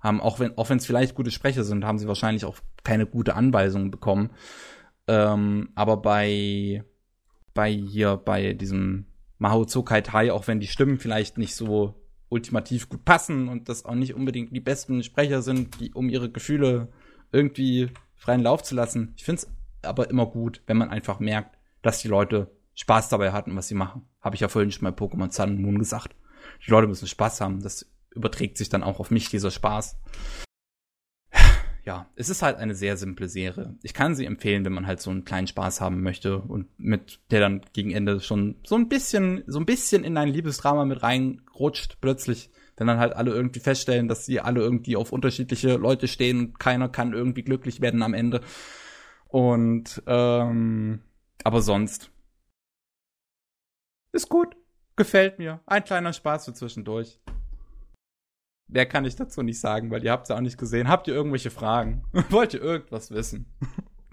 haben, 0.00 0.20
auch 0.20 0.38
wenn 0.38 0.56
auch 0.56 0.70
wenn 0.70 0.78
es 0.78 0.86
vielleicht 0.86 1.14
gute 1.14 1.30
Sprecher 1.30 1.64
sind, 1.64 1.84
haben 1.84 1.98
sie 1.98 2.08
wahrscheinlich 2.08 2.44
auch 2.44 2.56
keine 2.84 3.06
gute 3.06 3.34
Anweisung 3.34 3.90
bekommen. 3.90 4.30
Ähm, 5.06 5.70
aber 5.74 5.96
bei, 5.96 6.84
bei 7.54 7.70
hier, 7.70 8.16
bei 8.16 8.52
diesem 8.52 9.06
Mahou 9.38 9.64
Zokai 9.64 10.00
Tai, 10.02 10.32
auch 10.32 10.46
wenn 10.46 10.60
die 10.60 10.68
Stimmen 10.68 10.98
vielleicht 10.98 11.38
nicht 11.38 11.54
so 11.54 11.94
ultimativ 12.28 12.88
gut 12.88 13.04
passen 13.04 13.48
und 13.48 13.68
das 13.68 13.84
auch 13.84 13.94
nicht 13.94 14.14
unbedingt 14.14 14.54
die 14.54 14.60
besten 14.60 15.02
Sprecher 15.02 15.42
sind, 15.42 15.80
die, 15.80 15.92
um 15.92 16.08
ihre 16.08 16.30
Gefühle 16.30 16.88
irgendwie 17.30 17.90
freien 18.16 18.42
Lauf 18.42 18.62
zu 18.62 18.74
lassen. 18.74 19.12
Ich 19.16 19.24
finde 19.24 19.42
es 19.42 19.50
aber 19.82 20.08
immer 20.08 20.26
gut, 20.26 20.62
wenn 20.66 20.76
man 20.76 20.90
einfach 20.90 21.18
merkt, 21.18 21.58
dass 21.82 22.00
die 22.00 22.08
Leute 22.08 22.50
Spaß 22.74 23.08
dabei 23.10 23.32
hatten, 23.32 23.54
was 23.56 23.68
sie 23.68 23.74
machen. 23.74 24.06
Habe 24.20 24.36
ich 24.36 24.40
ja 24.40 24.48
vorhin 24.48 24.70
schon 24.70 24.84
bei 24.84 24.96
Pokémon 24.96 25.30
Sun 25.30 25.60
Moon 25.60 25.78
gesagt. 25.78 26.14
Die 26.66 26.70
Leute 26.70 26.86
müssen 26.86 27.06
Spaß 27.06 27.40
haben. 27.40 27.62
Das 27.62 27.86
überträgt 28.10 28.56
sich 28.56 28.68
dann 28.68 28.82
auch 28.82 29.00
auf 29.00 29.10
mich, 29.10 29.28
dieser 29.28 29.50
Spaß 29.50 29.98
ja, 31.84 32.06
es 32.14 32.28
ist 32.28 32.42
halt 32.42 32.58
eine 32.58 32.74
sehr 32.74 32.96
simple 32.96 33.28
Serie. 33.28 33.76
Ich 33.82 33.92
kann 33.92 34.14
sie 34.14 34.24
empfehlen, 34.24 34.64
wenn 34.64 34.72
man 34.72 34.86
halt 34.86 35.00
so 35.00 35.10
einen 35.10 35.24
kleinen 35.24 35.48
Spaß 35.48 35.80
haben 35.80 36.02
möchte 36.02 36.38
und 36.38 36.68
mit 36.78 37.20
der 37.30 37.40
dann 37.40 37.62
gegen 37.72 37.90
Ende 37.90 38.20
schon 38.20 38.56
so 38.64 38.76
ein 38.76 38.88
bisschen, 38.88 39.42
so 39.48 39.58
ein 39.58 39.66
bisschen 39.66 40.04
in 40.04 40.16
ein 40.16 40.28
Liebesdrama 40.28 40.84
mit 40.84 41.02
reinrutscht 41.02 41.98
plötzlich, 42.00 42.50
wenn 42.76 42.86
dann 42.86 42.98
halt 42.98 43.14
alle 43.14 43.32
irgendwie 43.32 43.60
feststellen, 43.60 44.06
dass 44.06 44.24
sie 44.26 44.40
alle 44.40 44.60
irgendwie 44.60 44.96
auf 44.96 45.12
unterschiedliche 45.12 45.76
Leute 45.76 46.06
stehen 46.06 46.38
und 46.38 46.58
keiner 46.60 46.88
kann 46.88 47.14
irgendwie 47.14 47.42
glücklich 47.42 47.80
werden 47.80 48.02
am 48.02 48.14
Ende. 48.14 48.42
Und 49.26 50.02
ähm, 50.06 51.00
aber 51.42 51.62
sonst 51.62 52.10
ist 54.12 54.28
gut, 54.28 54.56
gefällt 54.94 55.38
mir, 55.38 55.60
ein 55.66 55.82
kleiner 55.82 56.12
Spaß 56.12 56.44
für 56.44 56.52
zwischendurch. 56.52 57.18
Mehr 58.72 58.86
kann 58.86 59.04
ich 59.04 59.16
dazu 59.16 59.42
nicht 59.42 59.60
sagen, 59.60 59.90
weil 59.90 60.02
ihr 60.02 60.10
habt 60.10 60.24
es 60.24 60.28
ja 60.30 60.36
auch 60.36 60.40
nicht 60.40 60.56
gesehen. 60.56 60.88
Habt 60.88 61.06
ihr 61.06 61.14
irgendwelche 61.14 61.50
Fragen? 61.50 62.04
Wollt 62.30 62.54
ihr 62.54 62.62
irgendwas 62.62 63.10
wissen? 63.10 63.46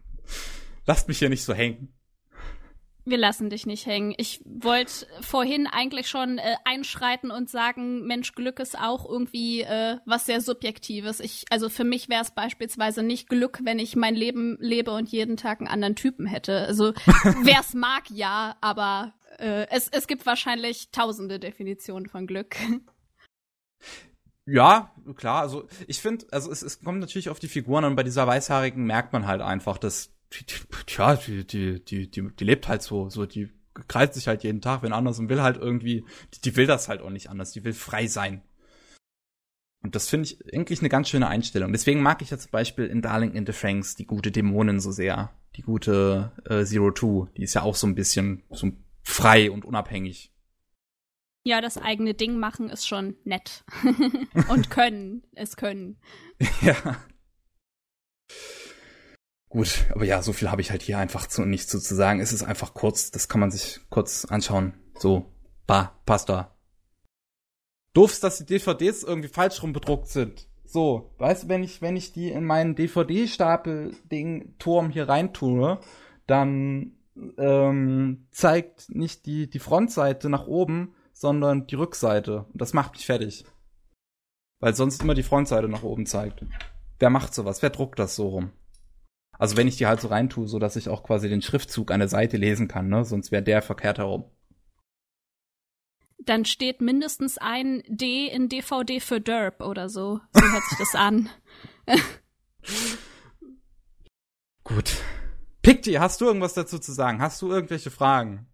Lasst 0.86 1.08
mich 1.08 1.20
hier 1.20 1.30
nicht 1.30 1.46
so 1.46 1.54
hängen. 1.54 1.94
Wir 3.06 3.18
lassen 3.18 3.50
dich 3.50 3.66
nicht 3.66 3.86
hängen. 3.86 4.14
Ich 4.18 4.42
wollte 4.44 5.08
vorhin 5.22 5.66
eigentlich 5.66 6.10
schon 6.10 6.40
äh, 6.40 6.58
einschreiten 6.66 7.32
und 7.32 7.50
sagen, 7.50 8.06
Mensch, 8.06 8.36
Glück 8.36 8.60
ist 8.60 8.78
auch 8.78 9.10
irgendwie 9.10 9.62
äh, 9.62 9.98
was 10.06 10.26
sehr 10.26 10.42
Subjektives. 10.42 11.22
Ich, 11.22 11.46
also 11.50 11.70
für 11.70 11.86
mich 11.86 12.10
wäre 12.10 12.22
es 12.22 12.32
beispielsweise 12.32 13.02
nicht 13.02 13.30
Glück, 13.30 13.62
wenn 13.64 13.80
ich 13.80 13.96
mein 13.96 14.14
Leben 14.14 14.58
lebe 14.60 14.92
und 14.92 15.10
jeden 15.10 15.38
Tag 15.38 15.60
einen 15.60 15.70
anderen 15.70 15.96
Typen 15.96 16.26
hätte. 16.26 16.68
Also 16.68 16.94
wer 17.44 17.62
es 17.62 17.74
mag, 17.74 18.10
ja, 18.10 18.58
aber 18.60 19.14
äh, 19.38 19.68
es, 19.70 19.88
es 19.88 20.06
gibt 20.06 20.26
wahrscheinlich 20.26 20.92
tausende 20.92 21.40
Definitionen 21.40 22.08
von 22.10 22.28
Glück. 22.28 22.58
Ja, 24.50 24.92
klar. 25.16 25.42
Also 25.42 25.68
ich 25.88 26.02
finde, 26.02 26.26
also 26.32 26.52
es, 26.52 26.62
es 26.62 26.82
kommt 26.82 27.00
natürlich 27.00 27.30
auf 27.30 27.40
die 27.40 27.48
Figuren 27.48 27.84
an. 27.84 27.96
Bei 27.96 28.04
dieser 28.04 28.26
Weißhaarigen 28.26 28.84
merkt 28.84 29.14
man 29.14 29.28
halt 29.28 29.42
einfach, 29.42 29.78
dass 29.78 30.12
tja, 30.88 31.16
die, 31.16 31.46
die, 31.46 31.84
die, 31.84 32.10
die, 32.10 32.30
die 32.36 32.44
lebt 32.44 32.68
halt 32.68 32.82
so, 32.82 33.10
so, 33.10 33.26
die 33.26 33.50
kreist 33.88 34.16
sich 34.16 34.28
halt 34.28 34.44
jeden 34.44 34.62
Tag, 34.62 34.82
wenn 34.82 34.94
anders 34.94 35.20
und 35.20 35.30
will 35.30 35.42
halt 35.42 35.58
irgendwie, 35.58 36.06
die, 36.34 36.42
die 36.42 36.56
will 36.56 36.66
das 36.68 36.90
halt 36.90 37.02
auch 37.02 37.10
nicht 37.10 37.30
anders, 37.30 37.52
die 37.52 37.64
will 37.64 37.74
frei 37.74 38.08
sein. 38.08 38.42
Und 39.82 39.96
das 39.96 40.10
finde 40.10 40.26
ich 40.26 40.54
eigentlich 40.54 40.80
eine 40.80 40.90
ganz 40.90 41.10
schöne 41.10 41.28
Einstellung. 41.28 41.72
Deswegen 41.72 42.02
mag 42.02 42.22
ich 42.22 42.32
ja 42.32 42.38
zum 42.38 42.52
Beispiel 42.52 42.86
in 42.86 43.02
Darling 43.02 43.34
in 43.34 43.46
the 43.46 43.54
Franks 43.54 43.96
die 43.96 44.06
gute 44.06 44.32
Dämonin 44.32 44.82
so 44.82 44.92
sehr. 44.92 45.32
Die 45.56 45.62
gute 45.62 46.34
äh, 46.46 46.66
Zero 46.66 46.92
Two. 46.92 47.28
Die 47.38 47.44
ist 47.44 47.54
ja 47.54 47.62
auch 47.62 47.76
so 47.76 47.88
ein 47.88 47.96
bisschen 47.96 48.44
so 48.50 48.72
frei 49.04 49.50
und 49.50 49.64
unabhängig. 49.64 50.34
Ja, 51.44 51.62
das 51.62 51.78
eigene 51.78 52.14
Ding 52.14 52.38
machen 52.38 52.70
ist 52.70 52.88
schon 52.88 53.16
nett. 53.24 53.64
und 54.50 54.70
können, 54.70 55.24
es 55.34 55.56
können. 55.56 55.98
ja. 56.62 56.98
Gut, 59.50 59.86
aber 59.92 60.06
ja, 60.06 60.22
so 60.22 60.32
viel 60.32 60.50
habe 60.52 60.62
ich 60.62 60.70
halt 60.70 60.84
hier 60.84 61.00
einfach 61.00 61.26
zu 61.28 61.44
nicht 61.44 61.68
zu, 61.70 61.80
zu 61.80 61.96
sagen. 61.96 62.20
Es 62.20 62.34
ist 62.34 62.44
einfach 62.44 62.76
kurz, 62.76 63.10
das 63.10 63.28
kann 63.30 63.42
man 63.42 63.50
sich 63.52 63.80
kurz 63.90 64.26
anschauen. 64.26 64.76
So, 64.98 65.34
bah, 65.66 66.00
passt 66.06 66.30
da. 66.30 66.56
Doof 67.94 68.20
dass 68.20 68.38
die 68.38 68.46
DVDs 68.46 69.02
irgendwie 69.04 69.30
falsch 69.30 69.64
rum 69.64 69.74
bedruckt 69.74 70.10
sind. 70.10 70.48
So, 70.66 71.16
weißt 71.18 71.46
du, 71.46 71.50
wenn 71.50 71.64
ich, 71.64 71.82
wenn 71.82 71.96
ich 71.96 72.14
die 72.14 72.30
in 72.30 72.46
meinen 72.46 72.76
DVD-Stapel-Ding-Turm 72.76 74.92
hier 74.92 75.10
reintue, 75.10 75.80
dann 76.28 77.00
ähm, 77.40 78.28
zeigt 78.30 78.90
nicht 78.90 79.26
die, 79.26 79.50
die 79.50 79.58
Frontseite 79.58 80.30
nach 80.30 80.46
oben, 80.46 80.94
sondern 81.20 81.68
die 81.68 81.76
Rückseite. 81.76 82.46
Und 82.46 82.62
das 82.62 82.72
macht 82.72 82.94
mich 82.94 83.06
fertig. 83.06 83.44
Weil 84.62 84.74
sonst 84.74 85.04
immer 85.04 85.16
die 85.16 85.24
Frontseite 85.24 85.68
nach 85.68 85.84
oben 85.84 86.06
zeigt. 86.06 86.46
Wer 86.98 87.10
macht 87.10 87.34
sowas? 87.34 87.62
Wer 87.62 87.72
druckt 87.72 88.00
das 88.00 88.16
so 88.16 88.30
rum? 88.30 88.54
Also 89.38 89.58
wenn 89.58 89.68
ich 89.68 89.76
die 89.76 89.86
halt 89.86 90.00
so 90.00 90.08
reintue, 90.08 90.48
so 90.48 90.60
dass 90.60 90.78
ich 90.78 90.88
auch 90.88 91.04
quasi 91.04 91.28
den 91.28 91.42
Schriftzug 91.42 91.92
an 91.92 92.00
der 92.00 92.08
Seite 92.08 92.38
lesen 92.38 92.70
kann, 92.70 92.88
ne? 92.88 93.04
Sonst 93.04 93.32
wäre 93.32 93.44
der 93.44 93.62
verkehrt 93.62 93.98
herum. 93.98 94.32
Dann 96.20 96.46
steht 96.46 96.80
mindestens 96.80 97.38
ein 97.38 97.84
D 97.88 98.28
in 98.28 98.48
DVD 98.48 99.02
für 99.02 99.20
Derp 99.20 99.62
oder 99.62 99.90
so. 99.90 100.22
So 100.34 100.42
hört 100.42 100.64
sich 100.70 100.78
das 100.78 100.96
an. 100.96 101.30
Gut. 104.64 104.96
Pikti, 105.64 105.94
hast 105.94 106.22
du 106.22 106.26
irgendwas 106.26 106.54
dazu 106.54 106.80
zu 106.80 106.94
sagen? 106.94 107.22
Hast 107.22 107.42
du 107.42 107.52
irgendwelche 107.52 107.92
Fragen? 107.92 108.48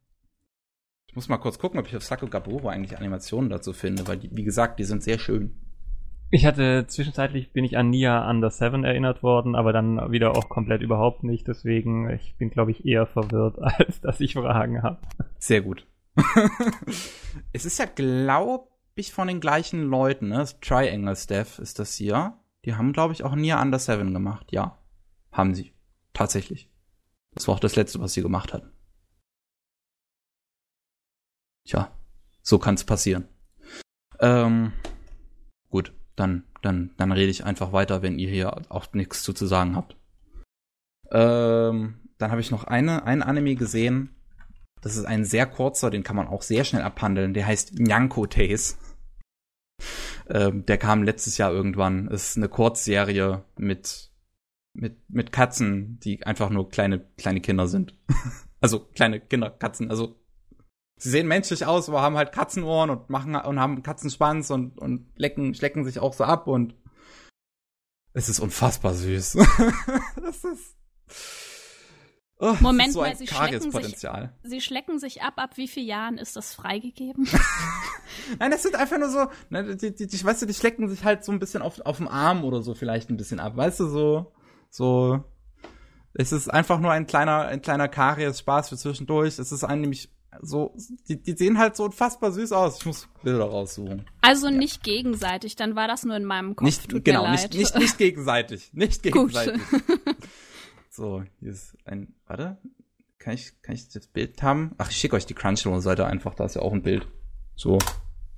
Ich 1.16 1.18
muss 1.18 1.30
mal 1.30 1.38
kurz 1.38 1.60
gucken, 1.60 1.80
ob 1.80 1.88
ich 1.88 1.96
auf 1.96 2.04
Sako 2.04 2.28
Gaboro 2.28 2.68
eigentlich 2.68 2.98
Animationen 2.98 3.50
dazu 3.50 3.72
finde, 3.72 4.06
weil 4.06 4.18
die, 4.18 4.36
wie 4.36 4.44
gesagt, 4.44 4.80
die 4.80 4.84
sind 4.84 5.02
sehr 5.02 5.18
schön. 5.18 5.56
Ich 6.30 6.46
hatte 6.46 6.88
zwischenzeitlich 6.88 7.54
bin 7.54 7.64
ich 7.64 7.78
an 7.78 7.90
Nia 7.90 8.30
Under 8.30 8.50
Seven 8.50 8.84
erinnert 8.84 9.24
worden, 9.24 9.56
aber 9.56 9.72
dann 9.72 10.12
wieder 10.12 10.36
auch 10.36 10.50
komplett 10.50 10.82
überhaupt 10.82 11.24
nicht. 11.24 11.48
Deswegen, 11.48 12.10
ich 12.10 12.36
bin, 12.38 12.50
glaube 12.50 12.72
ich, 12.72 12.86
eher 12.86 13.06
verwirrt, 13.06 13.58
als 13.62 14.02
dass 14.02 14.20
ich 14.20 14.34
Fragen 14.34 14.84
habe. 14.84 14.98
Sehr 15.40 15.62
gut. 15.62 15.88
es 17.54 17.64
ist 17.64 17.80
ja, 17.80 17.86
glaube 17.86 18.68
ich, 18.96 19.14
von 19.14 19.30
den 19.30 19.40
gleichen 19.40 19.84
Leuten, 19.84 20.28
ne? 20.28 20.46
Triangle 20.60 21.16
Staff 21.16 21.60
ist 21.60 21.80
das 21.80 21.96
hier. 21.96 22.34
Die 22.66 22.76
haben, 22.76 22.92
glaube 22.92 23.14
ich, 23.14 23.24
auch 23.24 23.36
Nia 23.36 23.62
Under 23.62 23.80
Seven 23.80 24.14
gemacht. 24.14 24.48
Ja, 24.52 24.80
haben 25.32 25.56
sie. 25.56 25.72
Tatsächlich. 26.12 26.70
Das 27.34 27.48
war 27.48 27.56
auch 27.56 27.62
das 27.62 27.78
letzte, 27.78 28.02
was 28.02 28.12
sie 28.12 28.22
gemacht 28.22 28.52
hatten. 28.52 28.75
Tja, 31.68 31.92
so 32.42 32.60
kann 32.60 32.76
es 32.76 32.84
passieren. 32.84 33.28
Ähm, 34.20 34.72
gut 35.70 35.94
dann, 36.16 36.44
dann, 36.62 36.92
dann 36.98 37.12
rede 37.12 37.32
ich 37.32 37.46
einfach 37.46 37.74
weiter, 37.74 38.02
wenn 38.02 38.20
ihr 38.20 38.30
hier 38.30 38.72
auch 38.72 38.92
nichts 38.94 39.24
zu, 39.24 39.34
zu 39.34 39.46
sagen 39.46 39.76
habt. 39.76 39.98
Ähm, 41.12 42.00
dann 42.18 42.32
habe 42.32 42.42
ich 42.42 42.52
noch 42.52 42.64
eine, 42.64 43.04
einen 43.04 43.22
Anime 43.22 43.56
gesehen. 43.56 44.16
Das 44.82 44.96
ist 44.96 45.06
ein 45.06 45.26
sehr 45.26 45.46
kurzer, 45.46 45.90
den 45.90 46.04
kann 46.04 46.16
man 46.16 46.28
auch 46.28 46.42
sehr 46.42 46.64
schnell 46.64 46.84
abhandeln. 46.84 47.34
Der 47.34 47.48
heißt 47.48 47.80
Nyanko 47.80 48.28
Tales. 48.28 48.78
Ähm, 50.30 50.66
der 50.66 50.78
kam 50.78 51.04
letztes 51.04 51.38
Jahr 51.38 51.52
irgendwann. 51.52 52.08
Ist 52.08 52.38
eine 52.38 52.50
Kurzserie 52.50 53.44
mit, 53.58 54.12
mit, 54.74 54.98
mit 55.10 55.32
Katzen, 55.32 56.00
die 56.00 56.26
einfach 56.26 56.50
nur 56.50 56.70
kleine, 56.70 57.00
kleine 57.18 57.42
Kinder 57.42 57.68
sind. 57.68 57.98
also 58.62 58.80
kleine 58.80 59.20
Kinderkatzen, 59.20 59.90
also 59.90 60.20
sie 60.98 61.10
sehen 61.10 61.28
menschlich 61.28 61.66
aus, 61.66 61.90
aber 61.90 62.02
haben 62.02 62.18
halt 62.18 62.32
Katzenohren 62.32 62.90
und 62.90 63.10
machen 63.10 63.36
und 63.36 63.60
haben 63.60 63.84
Katzenschwanz 63.84 64.50
und, 64.50 64.78
und 64.78 65.08
lecken, 65.16 65.54
schlecken 65.54 65.84
sich 65.84 66.00
auch 66.00 66.14
so 66.14 66.24
ab 66.24 66.48
und 66.48 66.76
es 68.14 68.30
ist 68.30 68.40
unfassbar 68.40 68.94
süß. 68.94 69.34
das 70.24 70.44
ist. 70.46 70.78
Oh, 72.38 72.56
Moment 72.60 72.94
so 72.94 73.02
mal, 73.02 73.16
sie 73.16 73.28
schlecken, 73.28 73.72
sich, 73.72 73.98
sie 74.44 74.62
schlecken 74.62 75.00
sich 75.00 75.22
ab. 75.22 75.34
Ab 75.38 75.52
wie 75.56 75.68
vielen 75.68 75.88
Jahren 75.88 76.18
ist 76.18 76.36
das 76.36 76.54
freigegeben? 76.54 77.28
Nein, 78.40 78.52
das 78.52 78.64
sind 78.64 78.76
einfach 78.76 78.98
nur 78.98 79.10
so, 79.10 79.28
ne, 79.50 79.76
die, 79.76 79.94
die, 79.94 80.08
die, 80.08 80.24
weißt 80.24 80.42
du, 80.42 80.46
die 80.46 80.54
schlecken 80.54 80.90
sich 80.90 81.04
halt 81.04 81.24
so 81.24 81.32
ein 81.32 81.40
bisschen 81.40 81.62
auf, 81.62 81.80
auf 81.82 81.98
dem 81.98 82.08
Arm 82.08 82.44
oder 82.44 82.62
so 82.62 82.74
vielleicht 82.74 83.10
ein 83.10 83.18
bisschen 83.18 83.40
ab. 83.40 83.56
Weißt 83.56 83.80
du, 83.82 83.88
so, 83.88 84.34
so. 84.70 85.24
Es 86.14 86.32
ist 86.32 86.48
einfach 86.50 86.80
nur 86.80 86.92
ein 86.92 87.08
kleiner, 87.08 87.48
ein 87.48 87.62
kleiner 87.62 87.90
Karies-Spaß 87.90 88.70
für 88.70 88.78
zwischendurch. 88.78 89.38
Es 89.40 89.52
ist 89.52 89.66
ein 89.66 89.82
nämlich 89.82 90.15
so, 90.42 90.76
die, 91.08 91.22
die 91.22 91.34
sehen 91.34 91.58
halt 91.58 91.76
so 91.76 91.86
unfassbar 91.86 92.32
süß 92.32 92.52
aus. 92.52 92.80
Ich 92.80 92.86
muss 92.86 93.08
Bilder 93.24 93.46
raussuchen. 93.46 94.06
Also 94.22 94.50
nicht 94.50 94.84
gegenseitig, 94.84 95.56
dann 95.56 95.76
war 95.76 95.88
das 95.88 96.04
nur 96.04 96.16
in 96.16 96.26
meinem 96.26 96.56
Kopf. 96.56 96.66
Nicht, 96.66 96.90
Tut 96.90 97.06
genau, 97.06 97.30
nicht, 97.32 97.54
nicht, 97.54 97.78
nicht 97.78 97.98
gegenseitig. 97.98 98.72
Nicht 98.74 99.04
gegenseitig. 99.04 99.62
so, 100.90 101.24
hier 101.40 101.52
ist 101.52 101.78
ein, 101.86 102.14
warte, 102.28 102.58
kann 103.20 103.34
ich, 103.34 103.62
kann 103.62 103.76
ich 103.76 103.90
das 103.90 104.08
Bild 104.08 104.42
haben? 104.44 104.76
Ach, 104.78 104.90
ich 104.90 104.98
schicke 104.98 105.16
euch 105.16 105.26
die 105.26 105.34
Crunchyroll-Seite 105.34 106.06
einfach, 106.06 106.36
da 106.36 106.46
ist 106.46 106.56
ja 106.56 106.62
auch 106.62 106.74
ein 106.74 106.84
Bild. 106.84 107.08
So, 107.56 107.80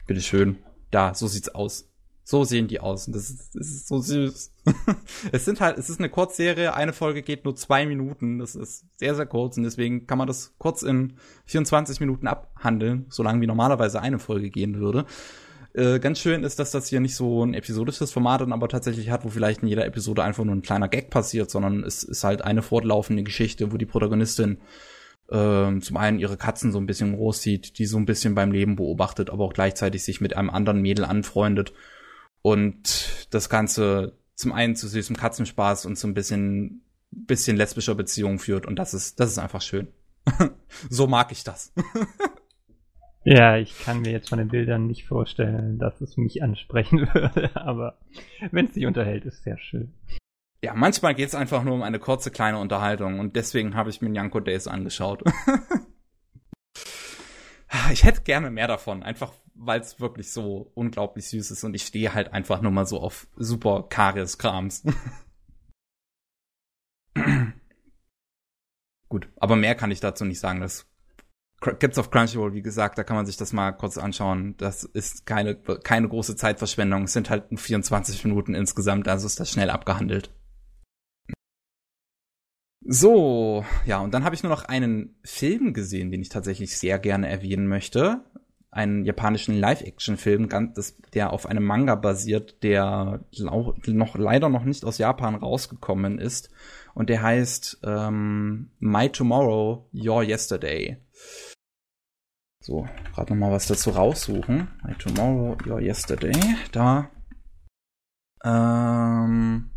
bitteschön. 0.05 0.57
Da, 0.91 1.13
so 1.13 1.27
sieht's 1.27 1.49
aus. 1.49 1.89
So 2.29 2.43
sehen 2.43 2.67
die 2.67 2.81
aus 2.81 3.07
und 3.07 3.15
das 3.15 3.29
ist, 3.29 3.55
das 3.55 3.67
ist 3.67 3.87
so 3.87 4.01
süß. 4.01 4.51
es 5.31 5.45
sind 5.45 5.61
halt, 5.61 5.77
es 5.77 5.89
ist 5.89 5.99
eine 5.99 6.09
Kurzserie, 6.09 6.73
eine 6.73 6.91
Folge 6.91 7.21
geht 7.21 7.45
nur 7.45 7.55
zwei 7.55 7.85
Minuten, 7.85 8.39
das 8.39 8.53
ist 8.53 8.83
sehr, 8.97 9.15
sehr 9.15 9.25
kurz 9.25 9.55
und 9.55 9.63
deswegen 9.63 10.07
kann 10.07 10.17
man 10.17 10.27
das 10.27 10.53
kurz 10.57 10.81
in 10.81 11.13
24 11.45 12.01
Minuten 12.01 12.27
abhandeln, 12.27 13.05
so 13.07 13.23
lange 13.23 13.39
wie 13.39 13.47
normalerweise 13.47 14.01
eine 14.01 14.19
Folge 14.19 14.49
gehen 14.49 14.77
würde. 14.77 15.05
Äh, 15.73 15.99
ganz 15.99 16.19
schön 16.19 16.43
ist, 16.43 16.59
dass 16.59 16.71
das 16.71 16.89
hier 16.89 16.99
nicht 16.99 17.15
so 17.15 17.45
ein 17.45 17.53
episodisches 17.53 18.11
Format 18.11 18.41
dann 18.41 18.51
aber 18.51 18.67
tatsächlich 18.67 19.09
hat, 19.09 19.23
wo 19.23 19.29
vielleicht 19.29 19.61
in 19.61 19.69
jeder 19.69 19.85
Episode 19.85 20.21
einfach 20.21 20.43
nur 20.43 20.53
ein 20.53 20.63
kleiner 20.63 20.89
Gag 20.89 21.09
passiert, 21.09 21.49
sondern 21.49 21.85
es 21.85 22.03
ist 22.03 22.25
halt 22.25 22.41
eine 22.41 22.61
fortlaufende 22.61 23.23
Geschichte, 23.23 23.71
wo 23.71 23.77
die 23.77 23.85
Protagonistin 23.85 24.57
äh, 25.29 25.79
zum 25.79 25.95
einen 25.95 26.19
ihre 26.19 26.35
Katzen 26.35 26.73
so 26.73 26.77
ein 26.77 26.87
bisschen 26.87 27.15
großzieht, 27.15 27.79
die 27.79 27.85
so 27.85 27.95
ein 27.95 28.05
bisschen 28.05 28.35
beim 28.35 28.51
Leben 28.51 28.75
beobachtet, 28.75 29.29
aber 29.29 29.45
auch 29.45 29.53
gleichzeitig 29.53 30.03
sich 30.03 30.19
mit 30.19 30.35
einem 30.35 30.49
anderen 30.49 30.81
Mädel 30.81 31.05
anfreundet 31.05 31.71
und 32.47 33.27
das 33.31 33.49
Ganze 33.49 34.17
zum 34.35 34.53
einen 34.53 34.77
zu 34.77 34.87
süßem 34.87 35.17
Katzenspaß 35.17 35.85
und 35.85 35.97
zu 35.97 36.07
ein 36.07 36.13
bisschen, 36.13 36.81
bisschen 37.11 37.57
lesbischer 37.57 37.93
Beziehung 37.93 38.39
führt. 38.39 38.65
Und 38.65 38.79
das 38.79 38.93
ist, 38.93 39.19
das 39.19 39.31
ist 39.31 39.37
einfach 39.37 39.61
schön. 39.61 39.89
so 40.89 41.07
mag 41.07 41.33
ich 41.33 41.43
das. 41.43 41.73
ja, 43.25 43.57
ich 43.57 43.77
kann 43.83 43.99
mir 43.99 44.13
jetzt 44.13 44.29
von 44.29 44.37
den 44.37 44.47
Bildern 44.47 44.87
nicht 44.87 45.05
vorstellen, 45.05 45.77
dass 45.77 45.99
es 45.99 46.15
mich 46.15 46.41
ansprechen 46.41 46.99
würde, 47.13 47.53
aber 47.55 47.97
wenn 48.51 48.67
es 48.67 48.71
dich 48.71 48.85
unterhält, 48.85 49.25
ist 49.25 49.43
sehr 49.43 49.57
schön. 49.57 49.93
Ja, 50.63 50.73
manchmal 50.73 51.15
geht 51.15 51.27
es 51.27 51.35
einfach 51.35 51.65
nur 51.65 51.73
um 51.73 51.83
eine 51.83 51.99
kurze 51.99 52.31
kleine 52.31 52.59
Unterhaltung 52.59 53.19
und 53.19 53.35
deswegen 53.35 53.75
habe 53.75 53.89
ich 53.89 54.01
mir 54.01 54.09
Nyanko 54.09 54.39
Days 54.39 54.67
angeschaut. 54.67 55.21
ich 57.91 58.05
hätte 58.05 58.21
gerne 58.21 58.51
mehr 58.51 58.67
davon, 58.67 59.03
einfach 59.03 59.33
weil 59.57 59.81
es 59.81 59.99
wirklich 59.99 60.31
so 60.31 60.71
unglaublich 60.75 61.27
süß 61.29 61.51
ist 61.51 61.63
und 61.63 61.73
ich 61.73 61.83
stehe 61.83 62.13
halt 62.13 62.33
einfach 62.33 62.61
nur 62.61 62.71
mal 62.71 62.85
so 62.85 62.99
auf 62.99 63.27
super 63.35 63.87
Karies-Krams. 63.89 64.83
Gut, 69.09 69.29
aber 69.37 69.55
mehr 69.55 69.75
kann 69.75 69.91
ich 69.91 69.99
dazu 69.99 70.25
nicht 70.25 70.39
sagen. 70.39 70.59
Das 70.59 70.87
gibt's 71.79 71.97
auf 71.97 72.11
Crunchyroll, 72.11 72.53
wie 72.53 72.61
gesagt, 72.61 72.97
da 72.97 73.03
kann 73.03 73.15
man 73.15 73.25
sich 73.25 73.37
das 73.37 73.53
mal 73.53 73.71
kurz 73.71 73.97
anschauen. 73.97 74.55
Das 74.57 74.83
ist 74.83 75.25
keine, 75.25 75.55
keine 75.55 76.07
große 76.07 76.35
Zeitverschwendung. 76.35 77.03
Es 77.03 77.13
sind 77.13 77.29
halt 77.29 77.45
24 77.53 78.23
Minuten 78.25 78.53
insgesamt, 78.53 79.07
also 79.07 79.25
ist 79.25 79.39
das 79.39 79.49
schnell 79.49 79.69
abgehandelt. 79.69 80.33
So, 82.89 83.65
ja, 83.85 83.99
und 83.99 84.13
dann 84.13 84.23
habe 84.23 84.35
ich 84.35 84.43
nur 84.43 84.51
noch 84.51 84.63
einen 84.63 85.19
Film 85.25 85.73
gesehen, 85.73 86.09
den 86.11 86.21
ich 86.21 86.29
tatsächlich 86.29 86.77
sehr 86.77 86.99
gerne 86.99 87.27
erwähnen 87.27 87.67
möchte. 87.67 88.23
Einen 88.69 89.05
japanischen 89.05 89.55
Live-Action-Film, 89.55 90.49
der 91.13 91.33
auf 91.33 91.45
einem 91.45 91.63
Manga 91.63 91.95
basiert, 91.95 92.63
der 92.63 93.23
noch 93.39 94.15
leider 94.17 94.49
noch 94.49 94.65
nicht 94.65 94.83
aus 94.83 94.97
Japan 94.97 95.35
rausgekommen 95.35 96.19
ist. 96.19 96.49
Und 96.93 97.09
der 97.09 97.21
heißt 97.21 97.79
ähm, 97.83 98.71
My 98.79 99.09
Tomorrow, 99.09 99.89
Your 99.93 100.23
Yesterday. 100.23 100.97
So, 102.61 102.87
gerade 103.13 103.33
noch 103.33 103.39
mal 103.39 103.51
was 103.53 103.67
dazu 103.67 103.91
raussuchen. 103.91 104.67
My 104.83 104.95
Tomorrow, 104.95 105.57
Your 105.65 105.79
Yesterday. 105.79 106.33
Da. 106.73 107.09
Ähm, 108.43 109.71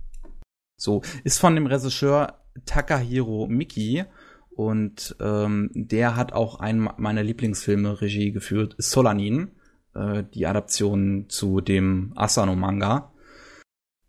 so, 0.77 1.03
ist 1.23 1.39
von 1.39 1.55
dem 1.55 1.67
Regisseur 1.67 2.41
Takahiro 2.65 3.47
Miki 3.47 4.05
und 4.51 5.17
ähm, 5.21 5.71
der 5.75 6.17
hat 6.17 6.33
auch 6.33 6.61
einen 6.61 6.89
meiner 6.97 7.23
Lieblingsfilme 7.23 8.01
Regie 8.01 8.33
geführt, 8.33 8.75
Solanin, 8.79 9.53
äh, 9.95 10.25
die 10.35 10.47
Adaption 10.47 11.27
zu 11.29 11.61
dem 11.61 12.13
Asano-Manga. 12.17 13.13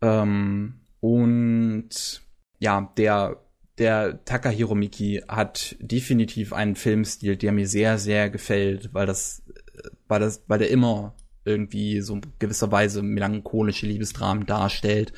Ähm, 0.00 0.80
und 1.00 2.22
ja, 2.58 2.92
der, 2.96 3.40
der 3.78 4.24
Takahiro 4.24 4.74
Miki 4.74 5.22
hat 5.28 5.76
definitiv 5.80 6.52
einen 6.52 6.76
Filmstil, 6.76 7.36
der 7.36 7.52
mir 7.52 7.66
sehr, 7.66 7.98
sehr 7.98 8.30
gefällt, 8.30 8.92
weil 8.92 9.06
das, 9.06 9.42
weil 10.08 10.20
das, 10.20 10.44
weil 10.48 10.58
der 10.58 10.70
immer 10.70 11.14
irgendwie 11.44 12.00
so 12.00 12.20
gewisserweise 12.38 13.02
melancholische 13.02 13.86
Liebesdramen 13.86 14.46
darstellt 14.46 15.12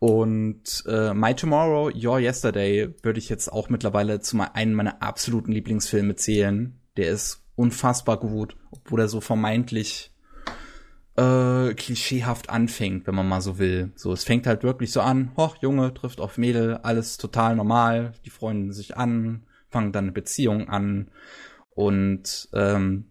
und 0.00 0.82
äh, 0.88 1.12
My 1.12 1.34
Tomorrow, 1.34 1.90
Your 1.94 2.18
Yesterday 2.20 2.94
würde 3.02 3.18
ich 3.18 3.28
jetzt 3.28 3.52
auch 3.52 3.68
mittlerweile 3.68 4.20
zu 4.20 4.40
einem 4.54 4.72
meiner 4.72 5.02
absoluten 5.02 5.52
Lieblingsfilme 5.52 6.16
zählen. 6.16 6.80
Der 6.96 7.10
ist 7.10 7.44
unfassbar 7.54 8.18
gut, 8.18 8.56
obwohl 8.70 9.00
er 9.00 9.08
so 9.08 9.20
vermeintlich 9.20 10.10
äh, 11.16 11.74
klischeehaft 11.74 12.48
anfängt, 12.48 13.06
wenn 13.06 13.14
man 13.14 13.28
mal 13.28 13.42
so 13.42 13.58
will. 13.58 13.92
So, 13.94 14.14
es 14.14 14.24
fängt 14.24 14.46
halt 14.46 14.62
wirklich 14.62 14.90
so 14.90 15.02
an, 15.02 15.32
hoch, 15.36 15.56
Junge 15.60 15.92
trifft 15.92 16.22
auf 16.22 16.38
Mädel, 16.38 16.78
alles 16.78 17.18
total 17.18 17.54
normal, 17.54 18.14
die 18.24 18.30
freunden 18.30 18.72
sich 18.72 18.96
an, 18.96 19.44
fangen 19.68 19.92
dann 19.92 20.04
eine 20.04 20.12
Beziehung 20.12 20.70
an 20.70 21.10
und 21.68 22.48
ähm, 22.54 23.10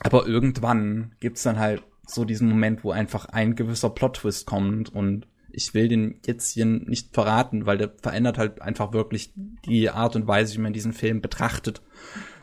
aber 0.00 0.26
irgendwann 0.26 1.14
gibt's 1.20 1.42
dann 1.42 1.58
halt 1.58 1.82
so 2.06 2.26
diesen 2.26 2.50
Moment, 2.50 2.84
wo 2.84 2.90
einfach 2.90 3.24
ein 3.30 3.56
gewisser 3.56 3.88
Plot-Twist 3.88 4.44
kommt 4.44 4.94
und 4.94 5.26
ich 5.56 5.72
will 5.72 5.88
den 5.88 6.20
jetzt 6.26 6.52
hier 6.52 6.66
nicht 6.66 7.14
verraten, 7.14 7.64
weil 7.64 7.78
der 7.78 7.92
verändert 8.00 8.36
halt 8.36 8.60
einfach 8.60 8.92
wirklich 8.92 9.32
die 9.64 9.88
Art 9.88 10.14
und 10.14 10.28
Weise, 10.28 10.54
wie 10.54 10.60
man 10.60 10.74
diesen 10.74 10.92
Film 10.92 11.22
betrachtet. 11.22 11.82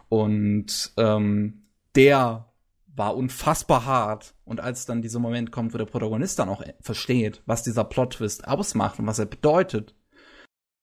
Und 0.10 0.92
ähm, 0.98 1.68
der 1.96 2.52
war 2.96 3.16
unfassbar 3.16 3.86
hart. 3.86 4.34
Und 4.46 4.60
als 4.60 4.86
dann 4.86 5.04
dieser 5.04 5.20
Moment 5.20 5.52
kommt, 5.52 5.74
wo 5.74 5.78
der 5.78 5.86
Protagonist 5.86 6.40
dann 6.40 6.50
auch 6.50 6.64
versteht, 6.82 7.44
was 7.46 7.64
dieser 7.64 7.84
Plot-Twist 7.84 8.48
ausmacht 8.48 9.00
und 9.00 9.06
was 9.06 9.20
er 9.20 9.28
bedeutet, 9.28 9.96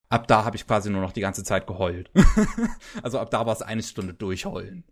ab 0.08 0.28
da 0.28 0.44
habe 0.44 0.56
ich 0.56 0.66
quasi 0.66 0.88
nur 0.88 1.02
noch 1.02 1.12
die 1.12 1.20
ganze 1.20 1.42
Zeit 1.42 1.66
geheult. 1.66 2.10
also 3.02 3.18
ab 3.18 3.30
da 3.30 3.44
war 3.44 3.52
es 3.52 3.62
eine 3.62 3.82
Stunde 3.82 4.14
durchheulen. 4.14 4.84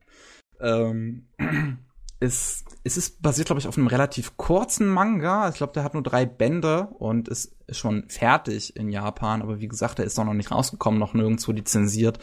Ähm, 0.60 1.28
ist, 2.20 2.64
es 2.84 2.96
ist 2.96 3.22
basiert, 3.22 3.46
glaube 3.46 3.60
ich, 3.60 3.68
auf 3.68 3.76
einem 3.76 3.86
relativ 3.86 4.36
kurzen 4.36 4.88
Manga. 4.88 5.48
Ich 5.48 5.56
glaube, 5.56 5.72
der 5.72 5.84
hat 5.84 5.94
nur 5.94 6.02
drei 6.02 6.26
Bände 6.26 6.88
und 6.98 7.28
ist 7.28 7.56
schon 7.70 8.08
fertig 8.08 8.76
in 8.76 8.90
Japan. 8.90 9.42
Aber 9.42 9.60
wie 9.60 9.68
gesagt, 9.68 9.98
der 9.98 10.04
ist 10.04 10.18
noch 10.18 10.32
nicht 10.32 10.50
rausgekommen, 10.50 10.98
noch 10.98 11.14
nirgendwo 11.14 11.52
lizenziert. 11.52 12.18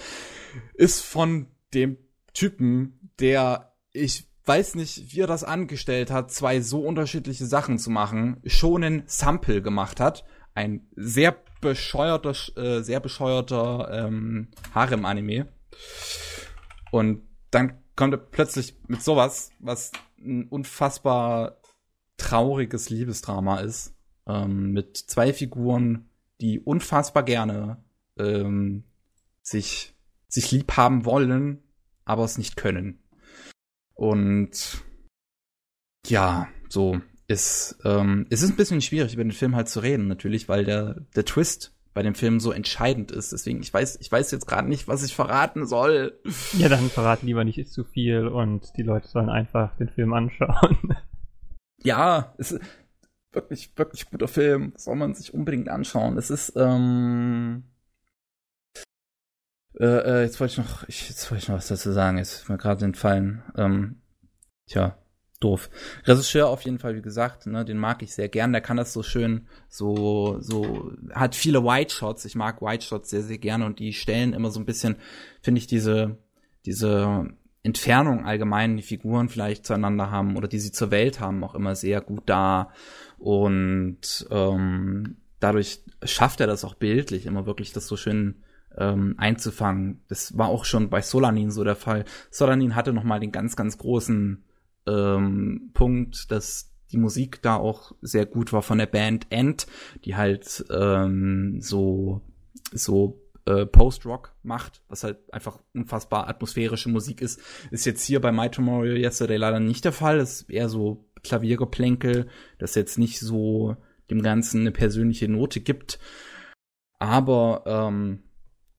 Ist 0.74 1.02
von 1.02 1.48
dem 1.74 1.98
Typen, 2.34 3.12
der 3.20 3.74
ich 3.92 4.30
weiß 4.46 4.76
nicht, 4.76 5.14
wie 5.14 5.22
er 5.22 5.28
das 5.28 5.44
angestellt 5.44 6.12
hat, 6.12 6.32
zwei 6.32 6.62
so 6.62 6.82
unterschiedliche 6.82 7.46
Sachen 7.46 7.80
zu 7.80 7.90
machen, 7.90 8.42
schon 8.46 8.84
ein 8.84 9.04
Sample 9.08 9.62
gemacht 9.62 10.00
hat. 10.00 10.24
Ein 10.54 10.88
sehr 10.96 11.36
bescheuerter, 11.62 12.36
äh, 12.56 12.82
sehr 12.82 13.00
bescheuerter 13.00 13.90
ähm, 13.92 14.50
Harem-Anime. 14.74 15.48
Und 16.92 17.24
dann 17.50 17.80
kommt 17.96 18.14
er 18.14 18.18
plötzlich 18.18 18.76
mit 18.88 19.02
sowas, 19.04 19.52
was 19.60 19.92
ein 20.20 20.48
unfassbar 20.48 21.62
trauriges 22.18 22.90
Liebesdrama 22.90 23.60
ist. 23.60 23.94
Ähm, 24.28 24.72
mit 24.72 24.98
zwei 24.98 25.34
Figuren, 25.34 26.10
die 26.42 26.60
unfassbar 26.60 27.24
gerne 27.24 27.84
ähm, 28.18 28.84
sich, 29.42 29.94
sich 30.28 30.52
lieb 30.52 30.74
haben 30.78 31.06
wollen, 31.06 31.64
aber 32.06 32.24
es 32.24 32.38
nicht 32.38 32.56
können. 32.56 33.00
Und 33.94 34.84
ja, 36.08 36.48
so 36.70 37.00
ist 37.28 37.78
ähm, 37.84 38.28
es 38.30 38.44
ist 38.44 38.52
ein 38.52 38.56
bisschen 38.56 38.82
schwierig 38.82 39.14
über 39.14 39.24
den 39.24 39.32
Film 39.32 39.56
halt 39.56 39.70
zu 39.70 39.80
reden 39.80 40.08
natürlich, 40.08 40.48
weil 40.48 40.66
der 40.66 41.02
der 41.16 41.26
Twist 41.26 41.75
bei 41.96 42.04
dem 42.04 42.14
Film 42.14 42.42
so 42.42 42.52
entscheidend 42.52 43.12
ist. 43.12 43.32
Deswegen, 43.32 43.62
ich 43.62 43.74
weiß, 43.74 43.98
ich 44.02 44.12
weiß 44.12 44.30
jetzt 44.32 44.46
gerade 44.46 44.68
nicht, 44.68 44.88
was 44.90 45.04
ich 45.04 45.16
verraten 45.16 45.66
soll. 45.66 46.20
Ja, 46.54 46.68
dann 46.68 46.90
verraten 46.90 47.26
lieber 47.26 47.46
nicht 47.46 47.72
zu 47.72 47.86
viel 47.86 48.28
und 48.28 48.76
die 48.76 48.84
Leute 48.84 49.08
sollen 49.08 49.30
einfach 49.30 49.76
den 49.78 49.90
Film 49.90 50.14
anschauen. 50.14 50.78
Ja, 51.84 52.34
es 52.40 52.52
ist 52.52 52.64
wirklich, 53.32 53.78
wirklich 53.78 54.10
guter 54.10 54.28
Film. 54.28 54.74
Soll 54.76 54.96
man 54.96 55.14
sich 55.14 55.36
unbedingt 55.36 55.70
anschauen. 55.70 56.18
Es 56.18 56.32
ist, 56.32 56.54
ähm, 56.56 57.66
äh, 59.80 59.86
äh, 59.86 60.22
jetzt 60.24 60.40
wollte 60.40 60.54
ich 60.54 60.58
noch, 60.58 60.88
ich, 60.88 61.10
jetzt 61.10 61.30
wollte 61.30 61.44
ich 61.44 61.50
noch 61.50 61.58
was 61.58 61.68
dazu 61.68 61.92
sagen. 61.92 62.18
Jetzt 62.18 62.34
ist 62.34 62.50
mir 62.50 62.58
gerade 62.58 62.86
entfallen. 62.86 63.44
Ähm, 63.56 64.02
tja, 64.66 64.98
doof. 65.40 65.70
Regisseur 66.06 66.48
auf 66.48 66.62
jeden 66.62 66.80
Fall, 66.80 66.96
wie 66.96 67.02
gesagt, 67.02 67.46
ne, 67.46 67.66
den 67.66 67.78
mag 67.78 68.02
ich 68.02 68.14
sehr 68.14 68.30
gern. 68.30 68.52
Der 68.52 68.62
kann 68.62 68.78
das 68.78 68.94
so 68.94 69.04
schön, 69.04 69.48
so, 69.68 70.38
so, 70.40 70.92
hat 71.14 71.36
viele 71.36 71.64
White 71.64 71.94
Shots. 71.94 72.26
Ich 72.26 72.36
mag 72.36 72.62
White 72.62 72.86
Shots 72.86 73.10
sehr, 73.10 73.22
sehr 73.22 73.38
gerne 73.38 73.66
und 73.66 73.80
die 73.80 73.94
stellen 73.94 74.34
immer 74.34 74.52
so 74.52 74.60
ein 74.60 74.66
bisschen, 74.66 74.96
finde 75.42 75.60
ich, 75.60 75.68
diese, 75.68 76.18
diese 76.66 77.28
Entfernung 77.64 78.26
allgemein, 78.26 78.78
die 78.78 78.84
Figuren 78.84 79.28
vielleicht 79.28 79.66
zueinander 79.66 80.12
haben 80.12 80.38
oder 80.38 80.48
die 80.48 80.60
sie 80.60 80.72
zur 80.72 80.92
Welt 80.92 81.20
haben, 81.20 81.44
auch 81.44 81.56
immer 81.56 81.76
sehr 81.76 82.00
gut 82.00 82.24
da. 82.28 82.72
Und 83.18 84.28
ähm, 84.30 85.18
dadurch 85.40 85.82
schafft 86.04 86.42
er 86.42 86.48
das 86.48 86.64
auch 86.64 86.76
bildlich, 86.76 87.26
immer 87.26 87.46
wirklich 87.46 87.74
das 87.74 87.88
so 87.88 87.98
schön 87.98 88.44
ähm, 88.78 89.16
einzufangen. 89.18 90.02
Das 90.08 90.38
war 90.38 90.50
auch 90.50 90.66
schon 90.66 90.90
bei 90.90 91.02
Solanin 91.02 91.52
so 91.52 91.64
der 91.64 91.76
Fall. 91.76 92.06
Solanin 92.30 92.76
hatte 92.76 92.94
noch 92.94 93.04
mal 93.04 93.20
den 93.20 93.32
ganz, 93.32 93.56
ganz 93.56 93.78
großen 93.78 94.44
ähm, 94.88 95.72
Punkt, 95.74 96.32
dass 96.32 96.72
die 96.92 96.98
Musik 96.98 97.42
da 97.42 97.56
auch 97.56 97.94
sehr 98.02 98.26
gut 98.26 98.54
war 98.54 98.62
von 98.62 98.78
der 98.78 98.86
Band 98.86 99.28
End, 99.30 99.68
die 100.04 100.16
halt 100.16 100.66
ähm, 100.70 101.60
so 101.62 102.22
so 102.72 103.22
äh, 103.46 103.66
Post-Rock 103.66 104.34
macht, 104.44 104.82
was 104.88 105.04
halt 105.04 105.18
einfach 105.34 105.60
unfassbar 105.74 106.28
atmosphärische 106.28 106.90
Musik 106.90 107.22
ist, 107.22 107.40
ist 107.72 107.86
jetzt 107.86 108.04
hier 108.04 108.20
bei 108.20 108.32
My 108.32 108.50
Tomorrow 108.50 108.86
Yesterday 108.86 109.38
leider 109.38 109.60
nicht 109.60 109.86
der 109.86 109.92
Fall. 109.92 110.20
Es 110.20 110.42
ist 110.42 110.50
eher 110.50 110.70
so 110.70 111.06
Klaviergeplänkel, 111.24 112.28
das 112.58 112.76
jetzt 112.76 112.98
nicht 112.98 113.20
so 113.20 113.78
dem 114.10 114.22
Ganzen 114.22 114.62
eine 114.62 114.72
persönliche 114.72 115.28
Note 115.28 115.60
gibt. 115.60 116.00
Aber 117.00 117.64
ähm, 117.66 118.24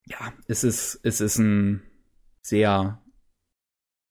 ja, 0.07 0.33
es 0.47 0.65
ist, 0.65 1.01
es 1.03 1.21
ist 1.21 1.39
ein 1.39 1.83
sehr 2.41 3.03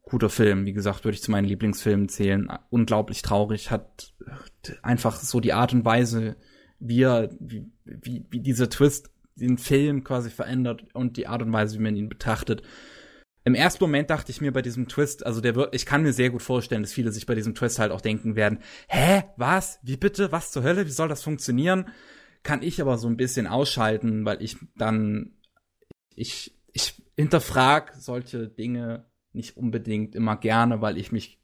guter 0.05 0.29
Film. 0.29 0.65
Wie 0.65 0.73
gesagt, 0.73 1.03
würde 1.03 1.15
ich 1.15 1.21
zu 1.21 1.31
meinen 1.31 1.45
Lieblingsfilmen 1.45 2.09
zählen. 2.09 2.47
Unglaublich 2.69 3.21
traurig, 3.21 3.71
hat 3.71 4.13
einfach 4.81 5.19
so 5.19 5.39
die 5.39 5.53
Art 5.53 5.73
und 5.73 5.83
Weise, 5.83 6.35
wie 6.79 7.03
er, 7.03 7.29
wie, 7.39 7.71
wie, 7.83 8.25
wie 8.29 8.39
dieser 8.39 8.69
Twist 8.69 9.09
den 9.35 9.57
Film 9.57 10.03
quasi 10.03 10.29
verändert 10.29 10.85
und 10.93 11.17
die 11.17 11.27
Art 11.27 11.41
und 11.41 11.51
Weise, 11.51 11.77
wie 11.77 11.83
man 11.83 11.95
ihn 11.95 12.09
betrachtet. 12.09 12.61
Im 13.43 13.53
ersten 13.53 13.83
Moment 13.83 14.09
dachte 14.09 14.31
ich 14.31 14.41
mir 14.41 14.51
bei 14.51 14.61
diesem 14.61 14.87
Twist, 14.87 15.25
also 15.25 15.39
der 15.39 15.55
wird, 15.55 15.75
ich 15.75 15.85
kann 15.85 16.01
mir 16.01 16.13
sehr 16.13 16.31
gut 16.31 16.41
vorstellen, 16.41 16.81
dass 16.81 16.93
viele 16.93 17.11
sich 17.11 17.25
bei 17.25 17.35
diesem 17.35 17.53
Twist 17.53 17.77
halt 17.77 17.91
auch 17.91 18.01
denken 18.01 18.35
werden, 18.35 18.59
hä, 18.87 19.23
was, 19.37 19.79
wie 19.83 19.97
bitte, 19.97 20.31
was 20.31 20.51
zur 20.51 20.63
Hölle, 20.63 20.87
wie 20.87 20.91
soll 20.91 21.09
das 21.09 21.23
funktionieren? 21.23 21.89
Kann 22.41 22.63
ich 22.63 22.81
aber 22.81 22.97
so 22.97 23.07
ein 23.07 23.17
bisschen 23.17 23.45
ausschalten, 23.45 24.25
weil 24.25 24.41
ich 24.41 24.57
dann, 24.77 25.33
ich, 26.15 26.57
ich 26.73 27.03
hinterfrag 27.15 27.93
solche 27.99 28.47
Dinge 28.47 29.05
nicht 29.35 29.57
unbedingt 29.57 30.15
immer 30.15 30.37
gerne, 30.37 30.81
weil 30.81 30.97
ich 30.97 31.11
mich 31.11 31.39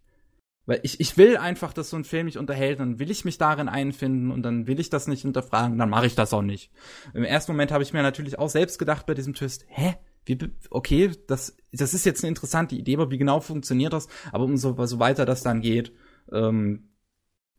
weil 0.65 0.80
ich, 0.84 0.99
ich 0.99 1.18
will 1.18 1.38
einfach, 1.38 1.73
dass 1.73 1.89
so 1.89 1.97
ein 1.97 2.03
Film 2.03 2.26
mich 2.26 2.38
unterhält, 2.38 2.80
dann 2.80 2.99
will 2.99 3.09
ich 3.09 3.26
mich 3.26 3.38
darin 3.38 3.68
einfinden 3.68 4.31
und 4.31 4.43
dann 4.43 4.68
will 4.68 4.80
ich 4.80 4.89
das 4.89 5.07
nicht 5.07 5.23
hinterfragen, 5.23 5.77
dann 5.77 5.89
mache 5.89 6.05
ich 6.05 6.15
das 6.15 6.34
auch 6.34 6.43
nicht. 6.43 6.72
Im 7.13 7.23
ersten 7.23 7.51
Moment 7.51 7.72
habe 7.72 7.84
ich 7.84 7.93
mir 7.93 8.03
natürlich 8.03 8.38
auch 8.38 8.49
selbst 8.49 8.77
gedacht 8.77 9.05
bei 9.05 9.13
diesem 9.13 9.34
Twist, 9.34 9.65
hä? 9.69 9.95
Wie, 10.23 10.38
okay, 10.69 11.11
das, 11.27 11.57
das 11.72 11.95
ist 11.95 12.05
jetzt 12.05 12.23
eine 12.23 12.30
interessante 12.30 12.76
Idee, 12.76 12.93
aber 12.93 13.09
wie 13.09 13.18
genau 13.18 13.39
funktioniert 13.39 13.91
das? 13.91 14.07
Aber 14.31 14.43
umso 14.43 14.85
so 14.85 14.99
weiter 14.99 15.26
das 15.26 15.41
dann 15.41 15.61
geht, 15.61 15.93
ähm, 16.31 16.91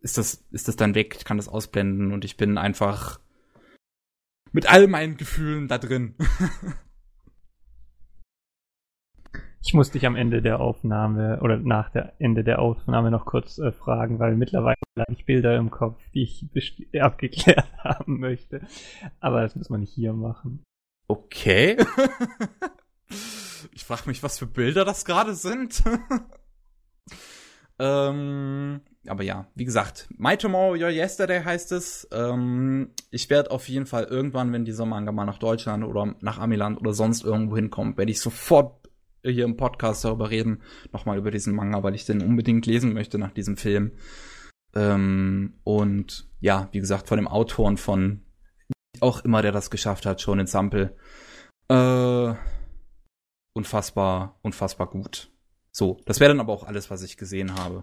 ist 0.00 0.16
das, 0.16 0.44
ist 0.52 0.68
das 0.68 0.76
dann 0.76 0.94
weg, 0.94 1.16
ich 1.18 1.24
kann 1.24 1.38
das 1.38 1.48
ausblenden 1.48 2.12
und 2.12 2.24
ich 2.24 2.36
bin 2.36 2.58
einfach 2.58 3.18
Mit 4.52 4.70
all 4.70 4.86
meinen 4.86 5.16
Gefühlen 5.16 5.66
da 5.66 5.78
drin. 5.78 6.14
Ich 9.64 9.74
muss 9.74 9.92
dich 9.92 10.06
am 10.06 10.16
Ende 10.16 10.42
der 10.42 10.58
Aufnahme 10.58 11.38
oder 11.40 11.56
nach 11.56 11.88
der 11.90 12.14
Ende 12.18 12.42
der 12.42 12.58
Aufnahme 12.58 13.12
noch 13.12 13.24
kurz 13.24 13.58
äh, 13.58 13.70
fragen, 13.70 14.18
weil 14.18 14.34
mittlerweile 14.34 14.76
habe 14.98 15.12
ich 15.12 15.24
Bilder 15.24 15.56
im 15.56 15.70
Kopf, 15.70 16.02
die 16.12 16.24
ich 16.24 16.46
abgeklärt 17.00 17.72
haben 17.78 18.18
möchte. 18.18 18.62
Aber 19.20 19.42
das 19.42 19.54
muss 19.54 19.70
man 19.70 19.80
nicht 19.80 19.92
hier 19.92 20.14
machen. 20.14 20.64
Okay. 21.06 21.76
ich 23.72 23.84
frage 23.84 24.02
mich, 24.06 24.24
was 24.24 24.36
für 24.36 24.46
Bilder 24.46 24.84
das 24.84 25.04
gerade 25.04 25.34
sind. 25.34 25.80
ähm, 27.78 28.80
aber 29.06 29.22
ja, 29.22 29.46
wie 29.54 29.64
gesagt, 29.64 30.08
My 30.18 30.36
Tomorrow, 30.36 30.72
Your 30.72 30.90
Yesterday 30.90 31.40
heißt 31.40 31.70
es. 31.70 32.08
Ähm, 32.10 32.90
ich 33.12 33.30
werde 33.30 33.52
auf 33.52 33.68
jeden 33.68 33.86
Fall 33.86 34.04
irgendwann, 34.04 34.52
wenn 34.52 34.64
dieser 34.64 34.86
Manga 34.86 35.12
mal 35.12 35.24
nach 35.24 35.38
Deutschland 35.38 35.84
oder 35.84 36.16
nach 36.20 36.40
Amiland 36.40 36.80
oder 36.80 36.94
sonst 36.94 37.22
irgendwo 37.22 37.54
hinkommt, 37.54 37.96
werde 37.96 38.10
ich 38.10 38.20
sofort 38.20 38.81
hier 39.24 39.44
im 39.44 39.56
Podcast 39.56 40.04
darüber 40.04 40.30
reden, 40.30 40.62
nochmal 40.92 41.18
über 41.18 41.30
diesen 41.30 41.54
Manga, 41.54 41.82
weil 41.82 41.94
ich 41.94 42.04
den 42.04 42.22
unbedingt 42.22 42.66
lesen 42.66 42.92
möchte 42.92 43.18
nach 43.18 43.32
diesem 43.32 43.56
Film. 43.56 43.92
Ähm, 44.74 45.54
und 45.64 46.28
ja, 46.40 46.68
wie 46.72 46.80
gesagt, 46.80 47.08
von 47.08 47.18
dem 47.18 47.28
Autoren 47.28 47.76
von 47.76 48.22
auch 49.00 49.24
immer, 49.24 49.42
der 49.42 49.52
das 49.52 49.70
geschafft 49.70 50.06
hat, 50.06 50.20
schon 50.20 50.38
in 50.38 50.46
Sample. 50.46 50.96
Äh, 51.68 52.34
unfassbar, 53.54 54.38
unfassbar 54.42 54.88
gut. 54.88 55.30
So, 55.70 56.00
das 56.04 56.20
wäre 56.20 56.30
dann 56.30 56.40
aber 56.40 56.52
auch 56.52 56.64
alles, 56.64 56.90
was 56.90 57.02
ich 57.02 57.16
gesehen 57.16 57.54
habe. 57.54 57.82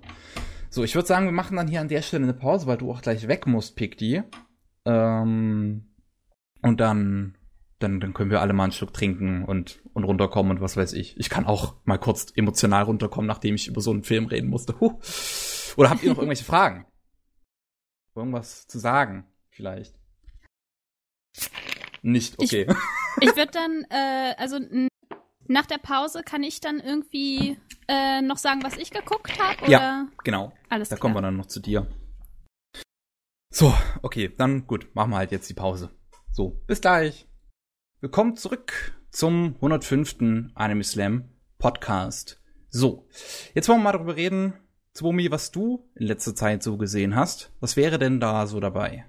So, 0.69 0.83
ich 0.83 0.93
würde 0.93 1.07
sagen, 1.07 1.25
wir 1.25 1.31
machen 1.31 1.57
dann 1.57 1.67
hier 1.67 1.81
an 1.81 1.87
der 1.87 2.03
Stelle 2.03 2.23
eine 2.23 2.33
Pause, 2.33 2.67
weil 2.67 2.77
du 2.77 2.91
auch 2.91 3.01
gleich 3.01 3.27
weg 3.27 3.47
musst, 3.47 3.75
Pikti. 3.75 4.21
Ähm, 4.85 5.89
und 6.61 6.79
dann 6.79 7.37
dann, 7.79 7.99
dann 7.99 8.13
können 8.13 8.29
wir 8.29 8.41
alle 8.41 8.53
mal 8.53 8.63
einen 8.63 8.73
Schluck 8.73 8.93
trinken 8.93 9.45
und, 9.45 9.81
und 9.93 10.03
runterkommen 10.03 10.57
und 10.57 10.61
was 10.61 10.77
weiß 10.77 10.93
ich. 10.93 11.17
Ich 11.17 11.29
kann 11.29 11.45
auch 11.45 11.75
mal 11.85 11.97
kurz 11.97 12.31
emotional 12.35 12.83
runterkommen, 12.83 13.27
nachdem 13.27 13.55
ich 13.55 13.67
über 13.67 13.81
so 13.81 13.91
einen 13.91 14.03
Film 14.03 14.25
reden 14.25 14.49
musste. 14.49 14.79
Huh. 14.79 14.99
Oder 15.77 15.89
habt 15.89 16.03
ihr 16.03 16.09
noch 16.09 16.17
irgendwelche 16.17 16.43
Fragen? 16.43 16.85
Irgendwas 18.15 18.67
zu 18.67 18.79
sagen, 18.79 19.25
vielleicht? 19.49 19.95
Nicht, 22.01 22.37
okay. 22.39 22.67
Ich, 23.21 23.29
ich 23.29 23.35
würde 23.35 23.51
dann, 23.51 23.85
äh, 23.89 24.35
also 24.37 24.59
nach 25.47 25.65
der 25.65 25.79
Pause 25.79 26.21
kann 26.23 26.43
ich 26.43 26.61
dann 26.61 26.79
irgendwie 26.79 27.57
äh, 27.87 28.21
noch 28.21 28.37
sagen, 28.37 28.63
was 28.63 28.77
ich 28.77 28.91
geguckt 28.91 29.37
habe? 29.41 29.69
Ja, 29.69 30.07
genau. 30.23 30.53
Alles 30.69 30.89
da 30.89 30.95
klar. 30.95 31.01
kommen 31.01 31.15
wir 31.15 31.21
dann 31.21 31.35
noch 31.35 31.47
zu 31.47 31.59
dir. 31.59 31.87
So, 33.51 33.73
okay, 34.03 34.33
dann 34.37 34.67
gut, 34.67 34.93
machen 34.95 35.09
wir 35.09 35.17
halt 35.17 35.31
jetzt 35.31 35.49
die 35.49 35.55
Pause. 35.55 35.89
So, 36.31 36.61
bis 36.67 36.81
gleich. 36.81 37.28
Willkommen 38.01 38.37
zurück 38.37 38.93
zum 39.11 39.55
105. 39.55 40.53
Anime 40.55 40.85
Slam 40.85 41.25
Podcast. 41.57 42.41
So, 42.69 43.09
jetzt 43.53 43.67
wollen 43.67 43.79
wir 43.79 43.83
mal 43.83 43.91
darüber 43.91 44.15
reden, 44.15 44.53
Zwomi, 44.93 45.29
was 45.31 45.51
du 45.51 45.85
in 45.95 46.07
letzter 46.07 46.33
Zeit 46.33 46.63
so 46.63 46.77
gesehen 46.77 47.17
hast. 47.17 47.51
Was 47.59 47.75
wäre 47.75 47.99
denn 47.99 48.21
da 48.21 48.47
so 48.47 48.61
dabei? 48.61 49.03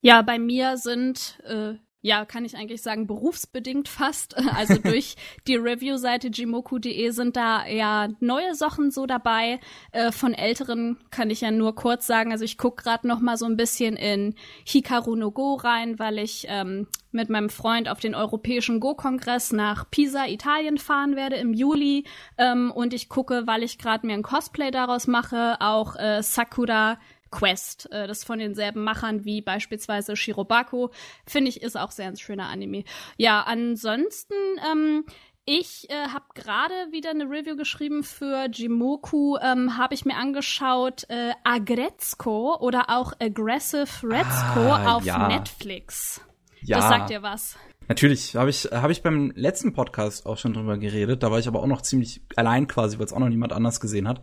Ja, 0.00 0.22
bei 0.22 0.40
mir 0.40 0.76
sind 0.76 1.38
äh, 1.44 1.74
ja, 2.00 2.24
kann 2.24 2.44
ich 2.44 2.56
eigentlich 2.56 2.82
sagen, 2.82 3.06
berufsbedingt 3.06 3.88
fast. 3.88 4.36
Also 4.58 4.78
durch 4.78 5.14
die 5.46 5.56
Review-Seite 5.56 6.28
jimoku.de 6.28 7.10
sind 7.10 7.36
da 7.36 7.66
ja 7.66 8.08
neue 8.18 8.54
Sachen 8.54 8.90
so 8.90 9.06
dabei. 9.06 9.60
Äh, 9.92 10.10
von 10.10 10.34
älteren 10.34 10.98
kann 11.10 11.30
ich 11.30 11.42
ja 11.42 11.50
nur 11.50 11.74
kurz 11.74 12.06
sagen. 12.06 12.32
Also 12.32 12.44
ich 12.44 12.58
guck 12.58 12.78
gerade 12.78 13.06
noch 13.06 13.20
mal 13.20 13.36
so 13.36 13.46
ein 13.46 13.56
bisschen 13.56 13.94
in 13.96 14.34
Hikaru 14.64 15.16
no 15.16 15.30
Go 15.30 15.54
rein, 15.54 15.98
weil 15.98 16.18
ich 16.18 16.46
ähm, 16.48 16.88
mit 17.12 17.30
meinem 17.30 17.50
Freund 17.50 17.88
auf 17.88 18.00
den 18.00 18.14
Europäischen 18.14 18.80
Go-Kongress 18.80 19.52
nach 19.52 19.90
Pisa, 19.90 20.26
Italien 20.26 20.78
fahren 20.78 21.14
werde 21.14 21.36
im 21.36 21.52
Juli. 21.52 22.04
Ähm, 22.36 22.72
und 22.74 22.94
ich 22.94 23.08
gucke, 23.08 23.46
weil 23.46 23.62
ich 23.62 23.78
gerade 23.78 24.06
mir 24.06 24.14
ein 24.14 24.22
Cosplay 24.22 24.70
daraus 24.70 25.06
mache, 25.06 25.56
auch 25.60 25.94
äh, 25.96 26.22
Sakura 26.22 26.98
Quest. 27.30 27.90
Äh, 27.92 28.06
das 28.06 28.24
von 28.24 28.38
denselben 28.38 28.84
Machern 28.84 29.24
wie 29.24 29.40
beispielsweise 29.40 30.16
Shirobako. 30.16 30.90
Finde 31.26 31.48
ich, 31.50 31.62
ist 31.62 31.76
auch 31.76 31.90
sehr 31.90 32.08
ein 32.08 32.16
schöner 32.16 32.48
Anime. 32.48 32.84
Ja, 33.16 33.42
ansonsten, 33.42 34.34
ähm, 34.70 35.04
ich 35.50 35.88
äh, 35.88 36.08
habe 36.08 36.26
gerade 36.34 36.74
wieder 36.90 37.08
eine 37.08 37.24
Review 37.24 37.56
geschrieben 37.56 38.02
für 38.02 38.48
Jimoku, 38.52 39.38
ähm, 39.38 39.78
habe 39.78 39.94
ich 39.94 40.04
mir 40.04 40.16
angeschaut 40.16 41.04
äh, 41.08 41.32
Agretzko 41.42 42.56
oder 42.56 42.90
auch 42.90 43.14
Aggressive 43.18 43.88
Retzko 44.02 44.60
ah, 44.60 44.96
auf 44.96 45.04
ja. 45.04 45.26
Netflix. 45.26 46.20
Ja. 46.60 46.76
Das 46.76 46.88
sagt 46.88 47.08
dir 47.08 47.22
was. 47.22 47.56
Natürlich, 47.88 48.36
habe 48.36 48.50
ich, 48.50 48.64
hab 48.64 48.90
ich 48.90 49.02
beim 49.02 49.32
letzten 49.34 49.72
Podcast 49.72 50.26
auch 50.26 50.36
schon 50.36 50.52
drüber 50.52 50.76
geredet. 50.76 51.22
Da 51.22 51.30
war 51.30 51.38
ich 51.38 51.48
aber 51.48 51.62
auch 51.62 51.66
noch 51.66 51.80
ziemlich 51.80 52.20
allein 52.36 52.66
quasi, 52.66 52.98
weil 52.98 53.06
es 53.06 53.14
auch 53.14 53.18
noch 53.18 53.30
niemand 53.30 53.54
anders 53.54 53.80
gesehen 53.80 54.06
hat. 54.06 54.20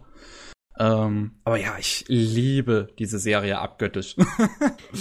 Ähm, 0.77 1.35
aber 1.45 1.57
ja, 1.57 1.77
ich 1.79 2.03
liebe 2.07 2.89
diese 2.99 3.19
Serie 3.19 3.59
abgöttisch. 3.59 4.15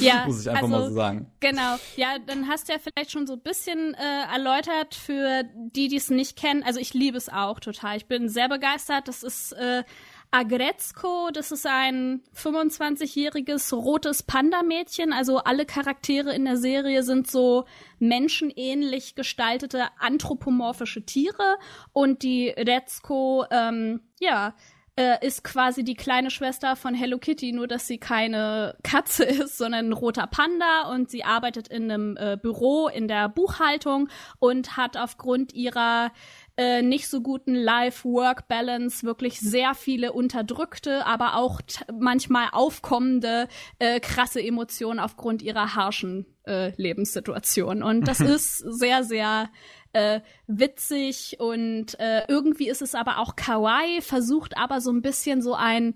Ja, 0.00 0.24
muss 0.26 0.40
ich 0.40 0.50
einfach 0.50 0.64
also, 0.64 0.76
mal 0.76 0.88
so 0.88 0.94
sagen. 0.94 1.30
Genau. 1.38 1.76
Ja, 1.96 2.16
dann 2.26 2.48
hast 2.48 2.68
du 2.68 2.72
ja 2.72 2.78
vielleicht 2.80 3.12
schon 3.12 3.28
so 3.28 3.34
ein 3.34 3.42
bisschen 3.42 3.94
äh, 3.94 4.32
erläutert 4.32 4.94
für 4.94 5.44
die, 5.54 5.86
die 5.86 5.96
es 5.96 6.10
nicht 6.10 6.36
kennen. 6.36 6.64
Also 6.64 6.80
ich 6.80 6.94
liebe 6.94 7.16
es 7.16 7.28
auch 7.28 7.60
total. 7.60 7.96
Ich 7.96 8.06
bin 8.06 8.28
sehr 8.28 8.48
begeistert. 8.48 9.06
Das 9.06 9.22
ist 9.22 9.52
äh, 9.52 9.84
Agretzko, 10.32 11.30
das 11.32 11.52
ist 11.52 11.64
ein 11.64 12.22
25-jähriges 12.34 13.72
rotes 13.72 14.24
Panda-Mädchen. 14.24 15.12
Also 15.12 15.38
alle 15.38 15.64
Charaktere 15.64 16.34
in 16.34 16.44
der 16.44 16.56
Serie 16.56 17.04
sind 17.04 17.30
so 17.30 17.66
menschenähnlich 18.00 19.14
gestaltete 19.14 19.84
anthropomorphische 20.00 21.06
Tiere. 21.06 21.56
Und 21.92 22.24
die 22.24 22.48
Retzko, 22.48 23.44
ähm, 23.52 24.00
ja, 24.18 24.54
äh, 24.96 25.26
ist 25.26 25.42
quasi 25.42 25.82
die 25.82 25.94
kleine 25.94 26.30
Schwester 26.30 26.76
von 26.76 26.94
Hello 26.94 27.18
Kitty, 27.18 27.52
nur 27.52 27.66
dass 27.66 27.86
sie 27.86 27.98
keine 27.98 28.76
Katze 28.82 29.24
ist, 29.24 29.58
sondern 29.58 29.88
ein 29.88 29.92
roter 29.92 30.26
Panda 30.26 30.90
und 30.92 31.10
sie 31.10 31.24
arbeitet 31.24 31.68
in 31.68 31.90
einem 31.90 32.16
äh, 32.16 32.36
Büro 32.40 32.88
in 32.88 33.08
der 33.08 33.28
Buchhaltung 33.28 34.08
und 34.38 34.76
hat 34.76 34.96
aufgrund 34.96 35.52
ihrer 35.52 36.12
äh, 36.56 36.82
nicht 36.82 37.08
so 37.08 37.20
guten 37.20 37.56
Life-Work-Balance 37.56 39.04
wirklich 39.04 39.40
sehr 39.40 39.74
viele 39.74 40.12
unterdrückte, 40.12 41.04
aber 41.04 41.36
auch 41.36 41.60
manchmal 41.92 42.48
aufkommende 42.52 43.48
äh, 43.80 43.98
krasse 43.98 44.40
Emotionen 44.40 45.00
aufgrund 45.00 45.42
ihrer 45.42 45.74
harschen 45.74 46.26
äh, 46.46 46.70
Lebenssituation. 46.76 47.82
Und 47.82 48.06
das 48.06 48.20
ist 48.20 48.58
sehr, 48.58 49.02
sehr 49.02 49.48
äh, 49.94 50.20
witzig 50.46 51.36
und 51.38 51.98
äh, 51.98 52.24
irgendwie 52.28 52.68
ist 52.68 52.82
es 52.82 52.94
aber 52.94 53.18
auch 53.18 53.36
kawaii, 53.36 54.00
versucht 54.02 54.56
aber 54.56 54.80
so 54.80 54.92
ein 54.92 55.02
bisschen 55.02 55.40
so 55.40 55.54
ein 55.54 55.94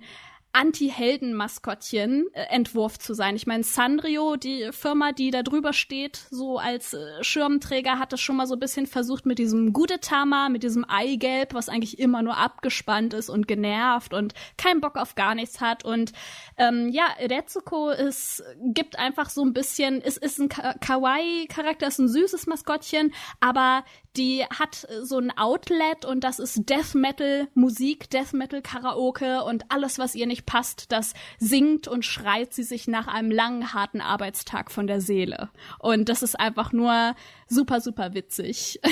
Anti-Helden-Maskottchen-Entwurf 0.52 2.94
äh, 2.94 2.98
zu 2.98 3.14
sein. 3.14 3.36
Ich 3.36 3.46
meine, 3.46 3.64
Sanrio, 3.64 4.36
die 4.36 4.68
Firma, 4.72 5.12
die 5.12 5.30
da 5.30 5.42
drüber 5.42 5.72
steht, 5.72 6.16
so 6.30 6.58
als 6.58 6.94
äh, 6.94 7.22
Schirmträger, 7.22 7.98
hat 7.98 8.12
das 8.12 8.20
schon 8.20 8.36
mal 8.36 8.46
so 8.46 8.54
ein 8.54 8.60
bisschen 8.60 8.86
versucht 8.86 9.26
mit 9.26 9.38
diesem 9.38 9.72
Gudetama, 9.72 10.48
mit 10.48 10.62
diesem 10.62 10.84
Eigelb, 10.88 11.54
was 11.54 11.68
eigentlich 11.68 11.98
immer 11.98 12.22
nur 12.22 12.36
abgespannt 12.36 13.14
ist 13.14 13.28
und 13.28 13.46
genervt 13.46 14.14
und 14.14 14.34
keinen 14.56 14.80
Bock 14.80 14.96
auf 14.96 15.14
gar 15.14 15.34
nichts 15.34 15.60
hat. 15.60 15.84
Und 15.84 16.12
ähm, 16.56 16.88
ja, 16.88 17.04
Retsuko 17.20 17.90
ist, 17.90 18.42
gibt 18.62 18.98
einfach 18.98 19.30
so 19.30 19.44
ein 19.44 19.52
bisschen, 19.52 20.02
es 20.02 20.16
ist 20.16 20.38
ein 20.38 20.48
Kawaii-Charakter, 20.48 21.86
ist 21.86 21.98
ein 21.98 22.08
süßes 22.08 22.46
Maskottchen, 22.46 23.12
aber 23.40 23.84
die 24.18 24.44
hat 24.44 24.86
so 25.02 25.18
ein 25.18 25.30
Outlet 25.36 26.04
und 26.04 26.24
das 26.24 26.38
ist 26.38 26.68
Death 26.68 26.94
Metal 26.94 27.48
Musik, 27.54 28.10
Death 28.10 28.32
Metal 28.32 28.60
Karaoke 28.60 29.44
und 29.44 29.64
alles, 29.70 29.98
was 29.98 30.14
ihr 30.14 30.26
nicht 30.26 30.44
passt, 30.44 30.90
das 30.92 31.14
singt 31.38 31.88
und 31.88 32.04
schreit 32.04 32.52
sie 32.52 32.64
sich 32.64 32.88
nach 32.88 33.06
einem 33.06 33.30
langen, 33.30 33.72
harten 33.72 34.00
Arbeitstag 34.00 34.70
von 34.70 34.86
der 34.86 35.00
Seele. 35.00 35.50
Und 35.78 36.08
das 36.08 36.22
ist 36.22 36.38
einfach 36.38 36.72
nur 36.72 37.14
super, 37.48 37.80
super 37.80 38.14
witzig. 38.14 38.80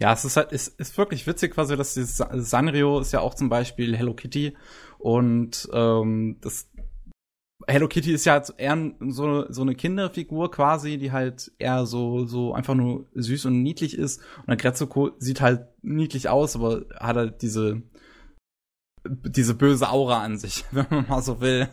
Ja, 0.00 0.12
es 0.12 0.24
ist 0.24 0.36
halt, 0.36 0.52
es 0.52 0.68
ist 0.68 0.96
wirklich 0.96 1.26
witzig 1.26 1.54
quasi, 1.54 1.76
dass 1.76 1.94
dieses 1.94 2.18
Sanrio 2.18 3.00
ist 3.00 3.12
ja 3.12 3.18
auch 3.18 3.34
zum 3.34 3.48
Beispiel 3.48 3.96
Hello 3.96 4.14
Kitty 4.14 4.56
und 4.98 5.68
ähm, 5.72 6.36
das 6.40 6.70
Hello 7.66 7.88
Kitty 7.88 8.12
ist 8.12 8.24
ja 8.24 8.40
eher 8.56 8.92
so, 9.00 9.50
so 9.50 9.62
eine 9.62 9.74
Kinderfigur 9.74 10.50
quasi, 10.50 10.96
die 10.96 11.10
halt 11.10 11.50
eher 11.58 11.86
so, 11.86 12.24
so 12.24 12.54
einfach 12.54 12.74
nur 12.74 13.06
süß 13.14 13.46
und 13.46 13.62
niedlich 13.62 13.98
ist. 13.98 14.20
Und 14.38 14.48
der 14.48 14.56
Grezzuko 14.56 15.10
sieht 15.18 15.40
halt 15.40 15.66
niedlich 15.82 16.28
aus, 16.28 16.54
aber 16.54 16.84
hat 17.00 17.16
halt 17.16 17.42
diese, 17.42 17.82
diese 19.04 19.54
böse 19.54 19.90
Aura 19.90 20.22
an 20.22 20.38
sich, 20.38 20.64
wenn 20.70 20.86
man 20.88 21.08
mal 21.08 21.22
so 21.22 21.40
will. 21.40 21.68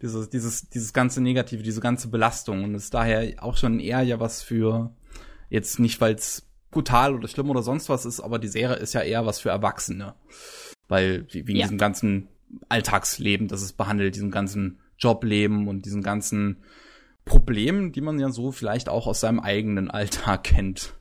dieses, 0.00 0.30
dieses, 0.30 0.70
dieses 0.70 0.92
ganze 0.94 1.20
Negative, 1.20 1.62
diese 1.62 1.82
ganze 1.82 2.08
Belastung. 2.08 2.64
Und 2.64 2.74
ist 2.74 2.94
daher 2.94 3.42
auch 3.42 3.58
schon 3.58 3.80
eher 3.80 4.02
ja 4.02 4.20
was 4.20 4.42
für, 4.42 4.94
jetzt 5.50 5.78
nicht, 5.78 6.00
weil 6.00 6.14
es 6.14 6.48
brutal 6.70 7.14
oder 7.14 7.28
schlimm 7.28 7.50
oder 7.50 7.62
sonst 7.62 7.90
was 7.90 8.06
ist, 8.06 8.20
aber 8.20 8.38
die 8.38 8.48
Serie 8.48 8.76
ist 8.76 8.94
ja 8.94 9.02
eher 9.02 9.26
was 9.26 9.40
für 9.40 9.50
Erwachsene. 9.50 10.14
Weil, 10.88 11.26
wegen 11.30 11.56
ja. 11.56 11.66
diesem 11.66 11.76
ganzen 11.76 12.28
Alltagsleben, 12.70 13.48
das 13.48 13.60
es 13.60 13.74
behandelt, 13.74 14.14
diesem 14.14 14.30
ganzen 14.30 14.78
Jobleben 14.98 15.68
und 15.68 15.84
diesen 15.84 16.02
ganzen 16.02 16.62
Problemen, 17.24 17.92
die 17.92 18.00
man 18.00 18.18
ja 18.18 18.30
so 18.30 18.52
vielleicht 18.52 18.88
auch 18.88 19.06
aus 19.06 19.20
seinem 19.20 19.40
eigenen 19.40 19.90
Alltag 19.90 20.44
kennt. 20.44 20.94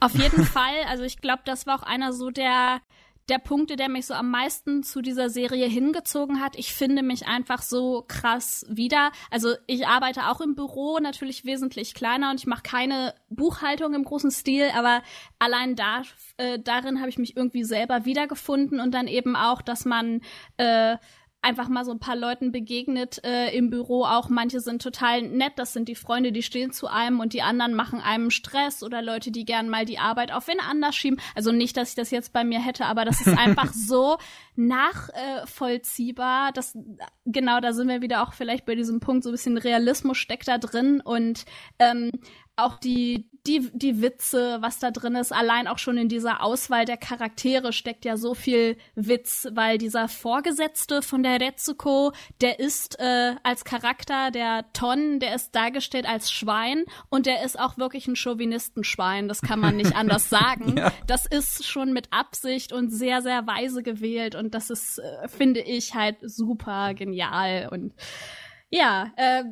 Auf 0.00 0.14
jeden 0.14 0.44
Fall. 0.44 0.84
Also 0.88 1.04
ich 1.04 1.18
glaube, 1.18 1.42
das 1.44 1.66
war 1.66 1.78
auch 1.78 1.84
einer 1.84 2.12
so 2.12 2.30
der 2.30 2.80
der 3.28 3.38
Punkte, 3.38 3.76
der 3.76 3.88
mich 3.88 4.06
so 4.06 4.14
am 4.14 4.30
meisten 4.30 4.82
zu 4.82 5.00
dieser 5.00 5.30
Serie 5.30 5.66
hingezogen 5.66 6.40
hat. 6.40 6.58
Ich 6.58 6.74
finde 6.74 7.02
mich 7.02 7.26
einfach 7.26 7.62
so 7.62 8.04
krass 8.08 8.66
wieder. 8.68 9.12
Also 9.30 9.54
ich 9.66 9.86
arbeite 9.86 10.28
auch 10.28 10.40
im 10.40 10.54
Büro, 10.54 10.98
natürlich 10.98 11.44
wesentlich 11.44 11.94
kleiner 11.94 12.30
und 12.30 12.40
ich 12.40 12.46
mache 12.46 12.62
keine 12.62 13.14
Buchhaltung 13.30 13.94
im 13.94 14.04
großen 14.04 14.30
Stil, 14.30 14.70
aber 14.76 15.02
allein 15.38 15.76
da, 15.76 16.02
äh, 16.36 16.58
darin 16.58 16.98
habe 16.98 17.10
ich 17.10 17.18
mich 17.18 17.36
irgendwie 17.36 17.64
selber 17.64 18.04
wiedergefunden 18.04 18.80
und 18.80 18.92
dann 18.92 19.06
eben 19.06 19.36
auch, 19.36 19.62
dass 19.62 19.84
man 19.84 20.20
äh, 20.56 20.96
einfach 21.42 21.68
mal 21.68 21.84
so 21.84 21.90
ein 21.90 21.98
paar 21.98 22.16
Leuten 22.16 22.52
begegnet 22.52 23.22
äh, 23.24 23.54
im 23.56 23.68
Büro 23.68 24.04
auch. 24.04 24.28
Manche 24.28 24.60
sind 24.60 24.80
total 24.80 25.22
nett, 25.22 25.54
das 25.56 25.72
sind 25.72 25.88
die 25.88 25.96
Freunde, 25.96 26.30
die 26.32 26.42
stehen 26.42 26.72
zu 26.72 26.86
einem 26.86 27.20
und 27.20 27.32
die 27.32 27.42
anderen 27.42 27.74
machen 27.74 28.00
einem 28.00 28.30
Stress 28.30 28.82
oder 28.82 29.02
Leute, 29.02 29.32
die 29.32 29.44
gern 29.44 29.68
mal 29.68 29.84
die 29.84 29.98
Arbeit 29.98 30.32
auf 30.32 30.46
wen 30.46 30.60
anders 30.60 30.94
schieben. 30.94 31.20
Also 31.34 31.50
nicht, 31.50 31.76
dass 31.76 31.90
ich 31.90 31.94
das 31.96 32.12
jetzt 32.12 32.32
bei 32.32 32.44
mir 32.44 32.60
hätte, 32.60 32.86
aber 32.86 33.04
das 33.04 33.20
ist 33.20 33.36
einfach 33.36 33.72
so 33.74 34.18
nachvollziehbar. 34.54 36.52
Das, 36.52 36.78
genau, 37.26 37.60
da 37.60 37.72
sind 37.72 37.88
wir 37.88 38.02
wieder 38.02 38.22
auch 38.22 38.32
vielleicht 38.32 38.64
bei 38.64 38.76
diesem 38.76 39.00
Punkt, 39.00 39.24
so 39.24 39.30
ein 39.30 39.32
bisschen 39.32 39.58
Realismus 39.58 40.18
steckt 40.18 40.46
da 40.46 40.58
drin 40.58 41.00
und 41.00 41.44
ähm, 41.78 42.10
auch 42.56 42.78
die, 42.78 43.28
die, 43.46 43.70
die 43.72 44.02
Witze, 44.02 44.58
was 44.60 44.78
da 44.78 44.90
drin 44.90 45.16
ist, 45.16 45.32
allein 45.32 45.66
auch 45.66 45.78
schon 45.78 45.96
in 45.96 46.08
dieser 46.08 46.42
Auswahl 46.42 46.84
der 46.84 46.96
Charaktere 46.96 47.72
steckt 47.72 48.04
ja 48.04 48.16
so 48.16 48.34
viel 48.34 48.76
Witz, 48.94 49.48
weil 49.52 49.78
dieser 49.78 50.06
Vorgesetzte 50.08 51.02
von 51.02 51.22
der 51.22 51.40
Retsuko, 51.40 52.12
der 52.40 52.60
ist 52.60 53.00
äh, 53.00 53.34
als 53.42 53.64
Charakter 53.64 54.30
der 54.30 54.70
Ton, 54.74 55.18
der 55.18 55.34
ist 55.34 55.54
dargestellt 55.54 56.06
als 56.06 56.30
Schwein 56.30 56.84
und 57.08 57.26
der 57.26 57.42
ist 57.42 57.58
auch 57.58 57.78
wirklich 57.78 58.06
ein 58.06 58.16
Chauvinistenschwein, 58.16 59.28
das 59.28 59.40
kann 59.40 59.58
man 59.58 59.76
nicht 59.76 59.96
anders 59.96 60.28
sagen. 60.30 60.76
ja. 60.76 60.92
Das 61.06 61.26
ist 61.26 61.66
schon 61.66 61.92
mit 61.92 62.12
Absicht 62.12 62.72
und 62.72 62.90
sehr, 62.90 63.22
sehr 63.22 63.46
weise 63.46 63.82
gewählt 63.82 64.34
und 64.34 64.54
das 64.54 64.70
ist, 64.70 64.98
äh, 64.98 65.28
finde 65.28 65.60
ich, 65.60 65.94
halt 65.94 66.18
super 66.20 66.94
genial 66.94 67.70
und 67.72 67.94
ja, 68.72 69.12
äh, 69.16 69.44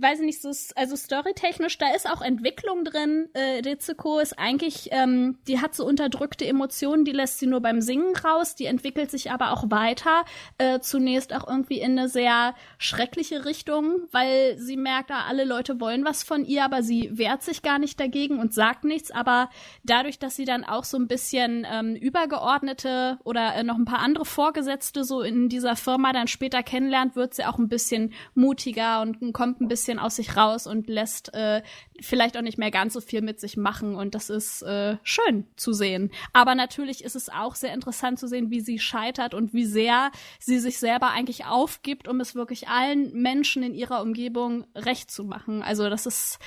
weiß 0.00 0.20
ich 0.20 0.26
nicht, 0.26 0.42
so, 0.42 0.50
also 0.74 0.96
storytechnisch, 0.96 1.78
da 1.78 1.94
ist 1.94 2.10
auch 2.10 2.22
Entwicklung 2.22 2.84
drin. 2.84 3.28
Äh, 3.32 3.62
Ritsuko 3.64 4.18
ist 4.18 4.38
eigentlich, 4.38 4.88
ähm, 4.92 5.38
die 5.46 5.60
hat 5.60 5.74
so 5.74 5.84
unterdrückte 5.84 6.46
Emotionen, 6.46 7.04
die 7.04 7.12
lässt 7.12 7.38
sie 7.38 7.46
nur 7.46 7.60
beim 7.60 7.80
Singen 7.80 8.16
raus, 8.16 8.54
die 8.54 8.66
entwickelt 8.66 9.10
sich 9.10 9.30
aber 9.30 9.52
auch 9.52 9.70
weiter, 9.70 10.24
äh, 10.58 10.80
zunächst 10.80 11.32
auch 11.34 11.46
irgendwie 11.48 11.80
in 11.80 11.98
eine 11.98 12.08
sehr 12.08 12.54
schreckliche 12.78 13.44
Richtung, 13.44 14.00
weil 14.10 14.58
sie 14.58 14.76
merkt, 14.76 15.10
ah, 15.10 15.26
alle 15.28 15.44
Leute 15.44 15.80
wollen 15.80 16.04
was 16.04 16.22
von 16.22 16.44
ihr, 16.44 16.64
aber 16.64 16.82
sie 16.82 17.10
wehrt 17.12 17.42
sich 17.42 17.62
gar 17.62 17.78
nicht 17.78 17.98
dagegen 17.98 18.38
und 18.38 18.54
sagt 18.54 18.84
nichts, 18.84 19.10
aber 19.10 19.50
dadurch, 19.84 20.18
dass 20.18 20.36
sie 20.36 20.44
dann 20.44 20.64
auch 20.64 20.84
so 20.84 20.96
ein 20.96 21.08
bisschen 21.08 21.66
ähm, 21.70 21.94
übergeordnete 21.94 23.18
oder 23.24 23.54
äh, 23.54 23.62
noch 23.62 23.76
ein 23.76 23.84
paar 23.84 24.00
andere 24.00 24.24
Vorgesetzte 24.24 25.04
so 25.04 25.22
in 25.22 25.48
dieser 25.48 25.76
Firma 25.76 26.12
dann 26.12 26.26
später 26.28 26.62
kennenlernt, 26.62 27.16
wird 27.16 27.34
sie 27.34 27.44
auch 27.44 27.58
ein 27.58 27.68
bisschen 27.68 28.12
mutiger 28.48 29.02
und 29.02 29.32
kommt 29.34 29.60
ein 29.60 29.68
bisschen 29.68 29.98
aus 29.98 30.16
sich 30.16 30.36
raus 30.36 30.66
und 30.66 30.88
lässt 30.88 31.34
äh, 31.34 31.62
vielleicht 32.00 32.36
auch 32.36 32.42
nicht 32.42 32.58
mehr 32.58 32.70
ganz 32.70 32.92
so 32.92 33.00
viel 33.00 33.22
mit 33.22 33.40
sich 33.40 33.56
machen. 33.56 33.94
Und 33.94 34.14
das 34.14 34.30
ist 34.30 34.62
äh, 34.62 34.96
schön 35.02 35.46
zu 35.56 35.72
sehen. 35.72 36.10
Aber 36.32 36.54
natürlich 36.54 37.04
ist 37.04 37.16
es 37.16 37.28
auch 37.28 37.54
sehr 37.54 37.74
interessant 37.74 38.18
zu 38.18 38.28
sehen, 38.28 38.50
wie 38.50 38.60
sie 38.60 38.78
scheitert 38.78 39.34
und 39.34 39.52
wie 39.54 39.64
sehr 39.64 40.10
sie 40.38 40.58
sich 40.58 40.78
selber 40.78 41.10
eigentlich 41.10 41.46
aufgibt, 41.46 42.08
um 42.08 42.20
es 42.20 42.34
wirklich 42.34 42.68
allen 42.68 43.12
Menschen 43.12 43.62
in 43.62 43.74
ihrer 43.74 44.02
Umgebung 44.02 44.66
recht 44.74 45.10
zu 45.10 45.24
machen. 45.24 45.62
Also 45.62 45.88
das 45.90 46.06
ist 46.06 46.38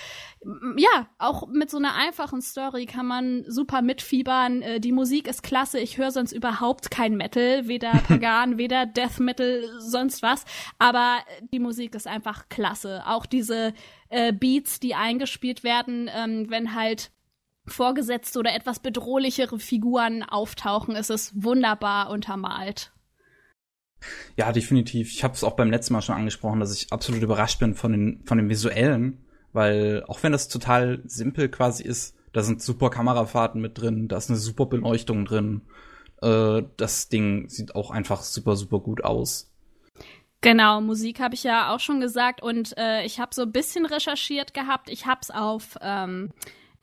ja 0.77 1.07
auch 1.19 1.47
mit 1.47 1.69
so 1.69 1.77
einer 1.77 1.95
einfachen 1.95 2.41
Story 2.41 2.85
kann 2.85 3.05
man 3.05 3.43
super 3.47 3.81
mitfiebern. 3.81 4.61
Äh, 4.61 4.79
die 4.79 4.91
Musik 4.91 5.27
ist 5.27 5.43
klasse. 5.43 5.79
Ich 5.79 5.97
höre 5.97 6.11
sonst 6.11 6.31
überhaupt 6.31 6.89
kein 6.89 7.15
Metal, 7.15 7.67
weder 7.67 7.91
Pagan, 8.07 8.57
weder 8.57 8.85
Death 8.85 9.19
Metal, 9.19 9.63
sonst 9.79 10.23
was. 10.23 10.45
Aber 10.79 11.19
die 11.51 11.59
Musik 11.59 11.71
Musik 11.71 11.95
ist 11.95 12.07
einfach 12.07 12.47
klasse. 12.49 13.01
Auch 13.05 13.25
diese 13.25 13.73
äh, 14.11 14.33
Beats, 14.33 14.79
die 14.79 14.93
eingespielt 14.93 15.63
werden, 15.63 16.09
ähm, 16.13 16.49
wenn 16.49 16.75
halt 16.75 17.11
vorgesetzte 17.65 18.39
oder 18.39 18.53
etwas 18.53 18.79
bedrohlichere 18.79 19.59
Figuren 19.59 20.23
auftauchen, 20.23 20.95
ist 20.95 21.09
es 21.09 21.31
wunderbar 21.35 22.09
untermalt. 22.09 22.91
Ja, 24.35 24.51
definitiv. 24.51 25.11
Ich 25.11 25.23
habe 25.23 25.35
es 25.35 25.43
auch 25.43 25.55
beim 25.55 25.69
letzten 25.69 25.93
Mal 25.93 26.01
schon 26.01 26.15
angesprochen, 26.15 26.59
dass 26.59 26.75
ich 26.75 26.91
absolut 26.91 27.21
überrascht 27.21 27.59
bin 27.59 27.75
von 27.75 27.91
den 27.91 28.23
von 28.25 28.37
den 28.37 28.49
visuellen, 28.49 29.23
weil 29.53 30.03
auch 30.07 30.23
wenn 30.23 30.31
das 30.31 30.47
total 30.47 31.01
simpel 31.05 31.49
quasi 31.49 31.83
ist, 31.83 32.15
da 32.33 32.41
sind 32.41 32.61
super 32.61 32.89
Kamerafahrten 32.89 33.61
mit 33.61 33.79
drin, 33.79 34.07
da 34.07 34.17
ist 34.17 34.29
eine 34.29 34.39
super 34.39 34.65
Beleuchtung 34.65 35.25
drin. 35.25 35.61
Äh, 36.21 36.63
das 36.77 37.09
Ding 37.09 37.47
sieht 37.49 37.75
auch 37.75 37.91
einfach 37.91 38.23
super 38.23 38.55
super 38.55 38.79
gut 38.79 39.03
aus. 39.03 39.50
Genau, 40.41 40.81
Musik 40.81 41.19
habe 41.19 41.35
ich 41.35 41.43
ja 41.43 41.71
auch 41.71 41.79
schon 41.79 41.99
gesagt 41.99 42.41
und 42.41 42.75
äh, 42.75 43.05
ich 43.05 43.19
habe 43.19 43.33
so 43.33 43.43
ein 43.43 43.51
bisschen 43.51 43.85
recherchiert 43.85 44.55
gehabt. 44.55 44.89
Ich 44.89 45.05
habe 45.05 45.19
es 45.21 45.29
auf 45.29 45.77
ähm, 45.81 46.31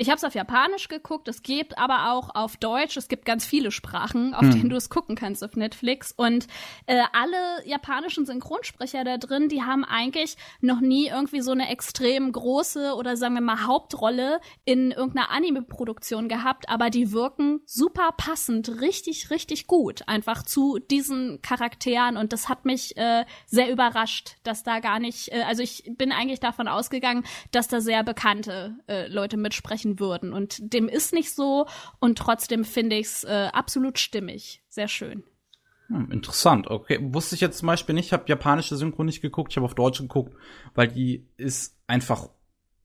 ich 0.00 0.08
habe 0.10 0.16
es 0.16 0.24
auf 0.24 0.34
Japanisch 0.34 0.86
geguckt, 0.86 1.26
es 1.26 1.42
gibt 1.42 1.76
aber 1.76 2.12
auch 2.12 2.32
auf 2.32 2.56
Deutsch, 2.56 2.96
es 2.96 3.08
gibt 3.08 3.24
ganz 3.24 3.44
viele 3.44 3.72
Sprachen, 3.72 4.32
auf 4.32 4.42
hm. 4.42 4.50
denen 4.52 4.70
du 4.70 4.76
es 4.76 4.90
gucken 4.90 5.16
kannst 5.16 5.42
auf 5.42 5.56
Netflix. 5.56 6.12
Und 6.16 6.46
äh, 6.86 7.02
alle 7.12 7.66
japanischen 7.66 8.24
Synchronsprecher 8.24 9.02
da 9.02 9.18
drin, 9.18 9.48
die 9.48 9.62
haben 9.62 9.84
eigentlich 9.84 10.36
noch 10.60 10.80
nie 10.80 11.08
irgendwie 11.08 11.40
so 11.40 11.50
eine 11.50 11.68
extrem 11.68 12.30
große 12.30 12.94
oder 12.94 13.16
sagen 13.16 13.34
wir 13.34 13.40
mal 13.40 13.66
Hauptrolle 13.66 14.40
in 14.64 14.92
irgendeiner 14.92 15.30
Anime-Produktion 15.30 16.28
gehabt, 16.28 16.68
aber 16.68 16.90
die 16.90 17.10
wirken 17.10 17.60
super 17.66 18.10
passend, 18.16 18.80
richtig, 18.80 19.30
richtig 19.30 19.66
gut 19.66 20.06
einfach 20.06 20.44
zu 20.44 20.78
diesen 20.78 21.42
Charakteren. 21.42 22.16
Und 22.16 22.32
das 22.32 22.48
hat 22.48 22.64
mich 22.64 22.96
äh, 22.96 23.24
sehr 23.46 23.68
überrascht, 23.68 24.36
dass 24.44 24.62
da 24.62 24.78
gar 24.78 25.00
nicht, 25.00 25.32
äh, 25.32 25.42
also 25.42 25.64
ich 25.64 25.90
bin 25.96 26.12
eigentlich 26.12 26.38
davon 26.38 26.68
ausgegangen, 26.68 27.24
dass 27.50 27.66
da 27.66 27.80
sehr 27.80 28.04
bekannte 28.04 28.76
äh, 28.86 29.08
Leute 29.08 29.36
mitsprechen 29.36 29.87
sprechen 29.88 30.00
würden. 30.00 30.32
Und 30.32 30.72
dem 30.72 30.88
ist 30.88 31.12
nicht 31.12 31.34
so. 31.34 31.66
Und 32.00 32.18
trotzdem 32.18 32.64
finde 32.64 32.96
ich 32.96 33.06
es 33.06 33.24
äh, 33.24 33.48
absolut 33.52 33.98
stimmig. 33.98 34.62
Sehr 34.68 34.88
schön. 34.88 35.24
Hm, 35.88 36.10
interessant, 36.10 36.68
okay. 36.68 36.98
Wusste 37.00 37.34
ich 37.34 37.40
jetzt 37.40 37.58
zum 37.58 37.66
Beispiel 37.66 37.94
nicht, 37.94 38.06
ich 38.06 38.12
habe 38.12 38.24
japanische 38.26 38.76
Synchro 38.76 39.04
nicht 39.04 39.22
geguckt, 39.22 39.52
ich 39.52 39.56
habe 39.56 39.64
auf 39.64 39.74
Deutsch 39.74 40.00
geguckt, 40.00 40.34
weil 40.74 40.88
die 40.88 41.26
ist 41.36 41.76
einfach, 41.86 42.28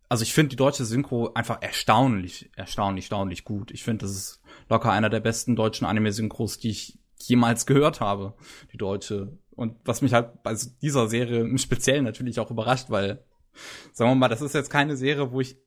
also 0.08 0.24
ich 0.24 0.34
finde 0.34 0.50
die 0.50 0.56
deutsche 0.56 0.86
Synchro 0.86 1.34
einfach 1.34 1.62
erstaunlich, 1.62 2.50
erstaunlich, 2.56 3.06
erstaunlich 3.06 3.44
gut. 3.44 3.72
Ich 3.72 3.84
finde, 3.84 4.06
das 4.06 4.16
ist 4.16 4.42
locker 4.70 4.92
einer 4.92 5.10
der 5.10 5.20
besten 5.20 5.56
deutschen 5.56 5.86
Anime-Synchros, 5.86 6.60
die 6.60 6.70
ich 6.70 7.00
jemals 7.20 7.66
gehört 7.66 8.00
habe, 8.00 8.36
die 8.72 8.78
deutsche. 8.78 9.38
Und 9.52 9.76
was 9.86 10.02
mich 10.02 10.14
halt 10.14 10.44
bei 10.44 10.56
dieser 10.82 11.08
Serie 11.08 11.42
im 11.42 11.58
Speziellen 11.58 12.06
natürlich 12.06 12.40
auch 12.40 12.52
überrascht, 12.52 12.90
weil, 12.90 13.24
sagen 13.92 14.12
wir 14.12 14.16
mal, 14.16 14.30
das 14.30 14.42
ist 14.42 14.56
jetzt 14.56 14.70
keine 14.70 14.96
Serie, 14.96 15.32
wo 15.32 15.42
ich 15.42 15.58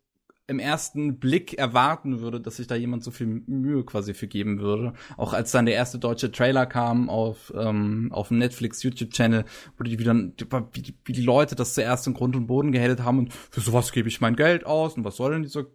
im 0.48 0.58
ersten 0.60 1.18
Blick 1.18 1.54
erwarten 1.54 2.20
würde, 2.20 2.40
dass 2.40 2.56
sich 2.56 2.66
da 2.66 2.76
jemand 2.76 3.02
so 3.02 3.10
viel 3.10 3.26
Mühe 3.26 3.84
quasi 3.84 4.14
für 4.14 4.28
geben 4.28 4.60
würde. 4.60 4.92
Auch 5.16 5.32
als 5.32 5.50
dann 5.50 5.66
der 5.66 5.74
erste 5.74 5.98
deutsche 5.98 6.30
Trailer 6.30 6.66
kam 6.66 7.10
auf, 7.10 7.52
ähm, 7.56 8.12
auf 8.12 8.28
dem 8.28 8.38
Netflix 8.38 8.82
YouTube-Channel, 8.82 9.44
wo 9.76 9.84
die 9.84 9.98
wieder, 9.98 10.14
wie 10.14 10.82
die, 10.82 10.94
wie 11.04 11.12
die 11.12 11.22
Leute 11.22 11.56
das 11.56 11.74
zuerst 11.74 12.06
im 12.06 12.14
Grund 12.14 12.36
und 12.36 12.46
Boden 12.46 12.70
gehatet 12.70 13.02
haben 13.02 13.18
und 13.18 13.32
für 13.32 13.60
sowas 13.60 13.90
gebe 13.90 14.08
ich 14.08 14.20
mein 14.20 14.36
Geld 14.36 14.64
aus 14.64 14.96
und 14.96 15.04
was 15.04 15.16
soll 15.16 15.32
denn 15.32 15.42
dieser 15.42 15.66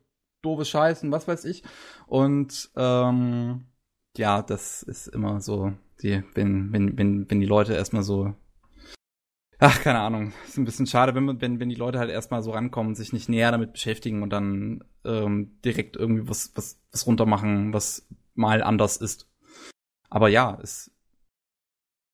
doofe 0.41 0.65
Scheiß 0.65 1.03
und 1.03 1.11
was 1.11 1.27
weiß 1.27 1.45
ich. 1.45 1.63
Und 2.07 2.71
ähm, 2.75 3.65
ja, 4.15 4.41
das 4.41 4.83
ist 4.83 5.07
immer 5.07 5.41
so, 5.41 5.73
die, 6.01 6.23
wenn, 6.33 6.71
wenn, 6.71 6.97
wenn, 6.97 7.29
wenn 7.29 7.39
die 7.39 7.45
Leute 7.45 7.73
erstmal 7.73 8.03
so 8.03 8.33
ach, 9.61 9.81
keine 9.81 9.99
Ahnung, 9.99 10.33
ist 10.47 10.57
ein 10.57 10.65
bisschen 10.65 10.87
schade, 10.87 11.13
wenn, 11.15 11.39
wenn, 11.39 11.59
wenn 11.59 11.69
die 11.69 11.75
Leute 11.75 11.99
halt 11.99 12.09
erstmal 12.09 12.41
so 12.41 12.51
rankommen, 12.51 12.95
sich 12.95 13.13
nicht 13.13 13.29
näher 13.29 13.51
damit 13.51 13.73
beschäftigen 13.73 14.23
und 14.23 14.31
dann 14.31 14.83
ähm, 15.05 15.59
direkt 15.63 15.95
irgendwie 15.95 16.27
was, 16.27 16.51
was, 16.55 16.81
was 16.91 17.05
runtermachen, 17.05 17.71
was 17.71 18.07
mal 18.33 18.63
anders 18.63 18.97
ist. 18.97 19.29
Aber 20.09 20.29
ja, 20.29 20.55
ist, 20.55 20.91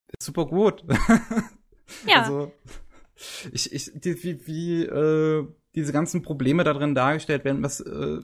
ist 0.07 0.26
super 0.26 0.45
gut. 0.45 0.84
Ja. 2.06 2.22
also, 2.24 2.52
ich, 3.52 3.72
ich, 3.72 3.91
die, 3.95 4.22
wie, 4.24 4.45
wie 4.45 4.84
äh, 4.84 5.48
diese 5.74 5.94
ganzen 5.94 6.22
Probleme 6.24 6.65
da 6.65 6.74
drin 6.74 6.95
dargestellt 6.95 7.45
werden, 7.45 7.64
was 7.64 7.80
äh, 7.80 8.22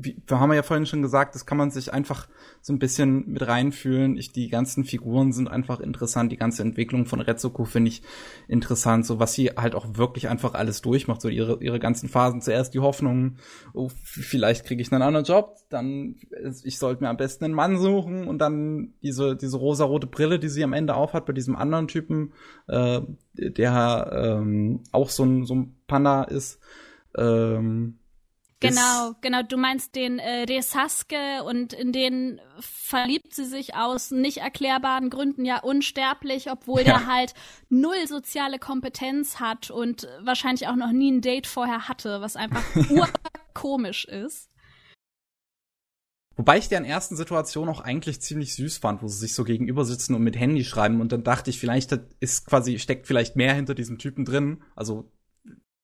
wie, 0.00 0.16
wir 0.26 0.40
haben 0.40 0.52
ja 0.52 0.62
vorhin 0.62 0.86
schon 0.86 1.02
gesagt, 1.02 1.34
das 1.34 1.46
kann 1.46 1.58
man 1.58 1.70
sich 1.70 1.92
einfach 1.92 2.28
so 2.60 2.72
ein 2.72 2.78
bisschen 2.78 3.28
mit 3.28 3.46
reinfühlen. 3.46 4.16
Ich, 4.16 4.32
die 4.32 4.48
ganzen 4.48 4.84
Figuren 4.84 5.32
sind 5.32 5.48
einfach 5.48 5.80
interessant. 5.80 6.32
Die 6.32 6.36
ganze 6.36 6.62
Entwicklung 6.62 7.06
von 7.06 7.20
Retsuko 7.20 7.64
finde 7.64 7.88
ich 7.88 8.02
interessant. 8.48 9.06
So 9.06 9.18
was 9.18 9.32
sie 9.32 9.50
halt 9.56 9.74
auch 9.74 9.86
wirklich 9.96 10.28
einfach 10.28 10.54
alles 10.54 10.82
durchmacht. 10.82 11.20
So 11.20 11.28
ihre, 11.28 11.62
ihre 11.62 11.78
ganzen 11.78 12.08
Phasen. 12.08 12.40
Zuerst 12.40 12.74
die 12.74 12.80
Hoffnung, 12.80 13.36
oh, 13.74 13.90
vielleicht 14.02 14.64
kriege 14.64 14.82
ich 14.82 14.92
einen 14.92 15.02
anderen 15.02 15.26
Job. 15.26 15.56
Dann, 15.68 16.16
ich 16.64 16.78
sollte 16.78 17.02
mir 17.02 17.10
am 17.10 17.16
besten 17.16 17.44
einen 17.44 17.54
Mann 17.54 17.78
suchen. 17.78 18.26
Und 18.26 18.38
dann 18.38 18.94
diese, 19.02 19.36
diese 19.36 19.56
rosarote 19.56 20.06
Brille, 20.06 20.38
die 20.38 20.48
sie 20.48 20.64
am 20.64 20.72
Ende 20.72 20.94
aufhat 20.94 21.26
bei 21.26 21.32
diesem 21.32 21.56
anderen 21.56 21.88
Typen, 21.88 22.32
äh, 22.66 23.00
der 23.34 24.38
ähm, 24.40 24.82
auch 24.92 25.10
so 25.10 25.24
ein, 25.24 25.44
so 25.44 25.54
ein 25.54 25.76
Panda 25.86 26.24
ist. 26.24 26.60
Ähm, 27.16 27.98
Genau, 28.60 29.14
genau. 29.20 29.42
Du 29.42 29.56
meinst 29.56 29.94
den 29.94 30.18
äh, 30.18 30.42
Resaske 30.42 31.44
und 31.44 31.72
in 31.72 31.92
den 31.92 32.40
verliebt 32.58 33.32
sie 33.32 33.44
sich 33.44 33.76
aus 33.76 34.10
nicht 34.10 34.38
erklärbaren 34.38 35.10
Gründen 35.10 35.44
ja 35.44 35.60
unsterblich, 35.60 36.50
obwohl 36.50 36.80
ja. 36.80 36.86
der 36.86 37.06
halt 37.06 37.34
null 37.68 38.06
soziale 38.08 38.58
Kompetenz 38.58 39.38
hat 39.38 39.70
und 39.70 40.08
wahrscheinlich 40.20 40.66
auch 40.66 40.76
noch 40.76 40.90
nie 40.90 41.12
ein 41.12 41.20
Date 41.20 41.46
vorher 41.46 41.88
hatte, 41.88 42.20
was 42.20 42.34
einfach 42.34 42.64
urkomisch 42.90 44.06
ist. 44.06 44.48
Wobei 46.38 46.58
ich 46.58 46.68
deren 46.68 46.84
ersten 46.84 47.16
Situation 47.16 47.68
auch 47.68 47.80
eigentlich 47.80 48.20
ziemlich 48.20 48.54
süß 48.54 48.78
fand, 48.78 49.02
wo 49.02 49.08
sie 49.08 49.18
sich 49.18 49.34
so 49.34 49.42
gegenüber 49.42 49.84
sitzen 49.84 50.14
und 50.14 50.22
mit 50.22 50.38
Handy 50.38 50.64
schreiben 50.64 51.00
und 51.00 51.10
dann 51.10 51.24
dachte 51.24 51.50
ich, 51.50 51.58
vielleicht 51.58 51.92
ist 52.20 52.46
quasi, 52.46 52.78
steckt 52.78 53.08
vielleicht 53.08 53.34
mehr 53.34 53.54
hinter 53.54 53.74
diesem 53.74 53.98
Typen 53.98 54.24
drin. 54.24 54.62
Also 54.76 55.10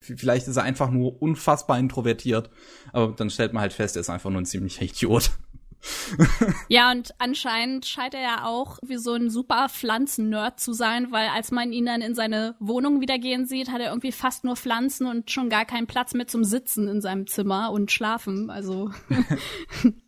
Vielleicht 0.04 0.48
ist 0.48 0.56
er 0.56 0.62
einfach 0.62 0.90
nur 0.90 1.20
unfassbar 1.22 1.78
introvertiert. 1.78 2.50
Aber 2.92 3.12
dann 3.12 3.30
stellt 3.30 3.52
man 3.52 3.62
halt 3.62 3.72
fest, 3.72 3.96
er 3.96 4.00
ist 4.00 4.10
einfach 4.10 4.30
nur 4.30 4.40
ein 4.40 4.46
ziemlicher 4.46 4.82
Idiot. 4.82 5.30
ja, 6.68 6.90
und 6.90 7.14
anscheinend 7.18 7.86
scheint 7.86 8.14
er 8.14 8.22
ja 8.22 8.44
auch 8.46 8.78
wie 8.82 8.96
so 8.96 9.12
ein 9.12 9.30
super 9.30 9.68
Pflanzen-Nerd 9.68 10.58
zu 10.58 10.72
sein, 10.72 11.12
weil 11.12 11.28
als 11.28 11.50
man 11.50 11.72
ihn 11.72 11.86
dann 11.86 12.00
in 12.00 12.14
seine 12.14 12.54
Wohnung 12.58 13.00
wieder 13.00 13.18
gehen 13.18 13.46
sieht, 13.46 13.70
hat 13.70 13.80
er 13.80 13.90
irgendwie 13.90 14.12
fast 14.12 14.44
nur 14.44 14.56
Pflanzen 14.56 15.06
und 15.06 15.30
schon 15.30 15.50
gar 15.50 15.64
keinen 15.64 15.86
Platz 15.86 16.14
mehr 16.14 16.26
zum 16.26 16.44
Sitzen 16.44 16.88
in 16.88 17.00
seinem 17.00 17.26
Zimmer 17.26 17.70
und 17.70 17.92
schlafen. 17.92 18.50
Also 18.50 18.90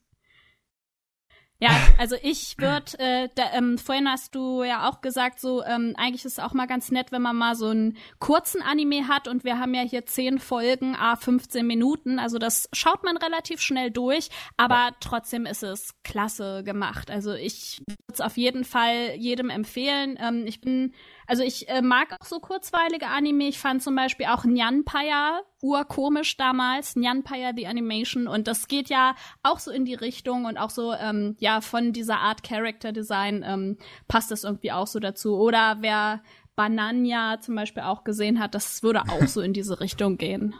Ja, 1.58 1.70
also 1.98 2.16
ich 2.20 2.56
würde, 2.58 2.98
äh, 2.98 3.28
ähm, 3.54 3.78
vorhin 3.78 4.10
hast 4.10 4.34
du 4.34 4.62
ja 4.62 4.90
auch 4.90 5.00
gesagt, 5.00 5.40
so 5.40 5.64
ähm, 5.64 5.94
eigentlich 5.96 6.26
ist 6.26 6.32
es 6.32 6.38
auch 6.38 6.52
mal 6.52 6.66
ganz 6.66 6.90
nett, 6.90 7.12
wenn 7.12 7.22
man 7.22 7.34
mal 7.34 7.54
so 7.56 7.68
einen 7.68 7.96
kurzen 8.18 8.60
Anime 8.60 9.08
hat 9.08 9.26
und 9.26 9.42
wir 9.42 9.58
haben 9.58 9.72
ja 9.72 9.80
hier 9.80 10.04
zehn 10.04 10.38
Folgen, 10.38 10.94
a 10.94 11.16
15 11.16 11.66
Minuten, 11.66 12.18
also 12.18 12.38
das 12.38 12.68
schaut 12.74 13.04
man 13.04 13.16
relativ 13.16 13.62
schnell 13.62 13.90
durch, 13.90 14.28
aber 14.58 14.90
trotzdem 15.00 15.46
ist 15.46 15.62
es 15.62 15.94
klasse 16.04 16.62
gemacht. 16.62 17.10
Also 17.10 17.32
ich 17.32 17.80
würde 17.86 18.12
es 18.12 18.20
auf 18.20 18.36
jeden 18.36 18.64
Fall 18.64 19.14
jedem 19.16 19.48
empfehlen. 19.48 20.18
Ähm, 20.20 20.44
ich 20.46 20.60
bin 20.60 20.92
also 21.26 21.42
ich 21.42 21.68
äh, 21.68 21.82
mag 21.82 22.08
auch 22.12 22.24
so 22.24 22.40
kurzweilige 22.40 23.08
Anime. 23.08 23.48
Ich 23.48 23.58
fand 23.58 23.82
zum 23.82 23.94
Beispiel 23.94 24.26
auch 24.26 24.44
Nyanpaya 24.44 25.40
urkomisch 25.60 26.36
damals, 26.36 26.96
Nyanpaya 26.96 27.52
the 27.56 27.66
Animation. 27.66 28.28
Und 28.28 28.46
das 28.46 28.68
geht 28.68 28.88
ja 28.88 29.14
auch 29.42 29.58
so 29.58 29.70
in 29.70 29.84
die 29.84 29.94
Richtung 29.94 30.44
und 30.44 30.56
auch 30.56 30.70
so, 30.70 30.92
ähm, 30.92 31.36
ja, 31.38 31.60
von 31.60 31.92
dieser 31.92 32.18
Art 32.18 32.42
Character 32.42 32.92
Design 32.92 33.44
ähm, 33.46 33.78
passt 34.08 34.30
das 34.30 34.44
irgendwie 34.44 34.72
auch 34.72 34.86
so 34.86 35.00
dazu. 35.00 35.36
Oder 35.36 35.78
wer 35.80 36.20
Banania 36.54 37.40
zum 37.40 37.54
Beispiel 37.54 37.82
auch 37.82 38.04
gesehen 38.04 38.40
hat, 38.40 38.54
das 38.54 38.82
würde 38.82 39.02
auch 39.02 39.26
so 39.26 39.40
in 39.40 39.52
diese 39.52 39.80
Richtung 39.80 40.18
gehen. 40.18 40.54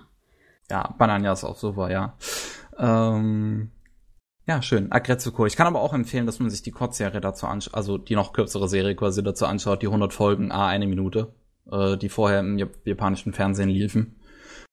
Ja, 0.71 0.95
Banania 0.99 1.33
ist 1.33 1.45
auch 1.45 1.57
super, 1.57 1.91
ja. 1.91 2.17
Ähm, 2.79 3.71
ja, 4.47 4.63
schön. 4.63 4.93
Agretsuko. 4.93 5.47
Ich 5.47 5.57
kann 5.57 5.67
aber 5.67 5.81
auch 5.81 5.93
empfehlen, 5.93 6.27
dass 6.27 6.39
man 6.39 6.51
sich 6.51 6.63
die 6.63 6.71
Kurzserie 6.71 7.21
dazu 7.21 7.47
anschaut, 7.47 7.75
also 7.75 7.99
die 7.99 8.15
noch 8.15 8.33
kürzere 8.33 8.69
Serie 8.69 8.95
quasi 8.95 9.23
dazu 9.23 9.47
anschaut, 9.47 9.83
die 9.83 9.87
100 9.87 10.13
Folgen, 10.13 10.53
a 10.53 10.69
eine 10.69 10.87
Minute, 10.87 11.35
äh, 11.71 11.97
die 11.97 12.09
vorher 12.09 12.41
im 12.41 12.59
japanischen 12.85 13.33
Fernsehen 13.33 13.69
liefen, 13.69 14.17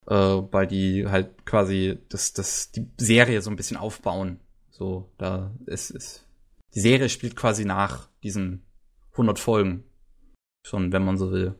äh, 0.08 0.16
weil 0.16 0.68
die 0.68 1.08
halt 1.08 1.45
quasi 1.45 1.98
das, 2.10 2.34
das, 2.34 2.72
die 2.72 2.88
Serie 2.98 3.41
so 3.41 3.50
ein 3.50 3.56
bisschen 3.56 3.78
aufbauen. 3.78 4.40
So, 4.70 5.10
da 5.18 5.52
ist, 5.66 5.90
ist, 5.90 6.28
die 6.76 6.80
Serie 6.80 7.10
spielt 7.10 7.36
quasi 7.36 7.66
nach 7.66 8.10
diesen 8.22 8.64
100 9.14 9.40
Folgen. 9.40 9.84
Schon, 10.66 10.91
wenn 10.94 11.04
man 11.04 11.18
so 11.18 11.32
will. 11.32 11.56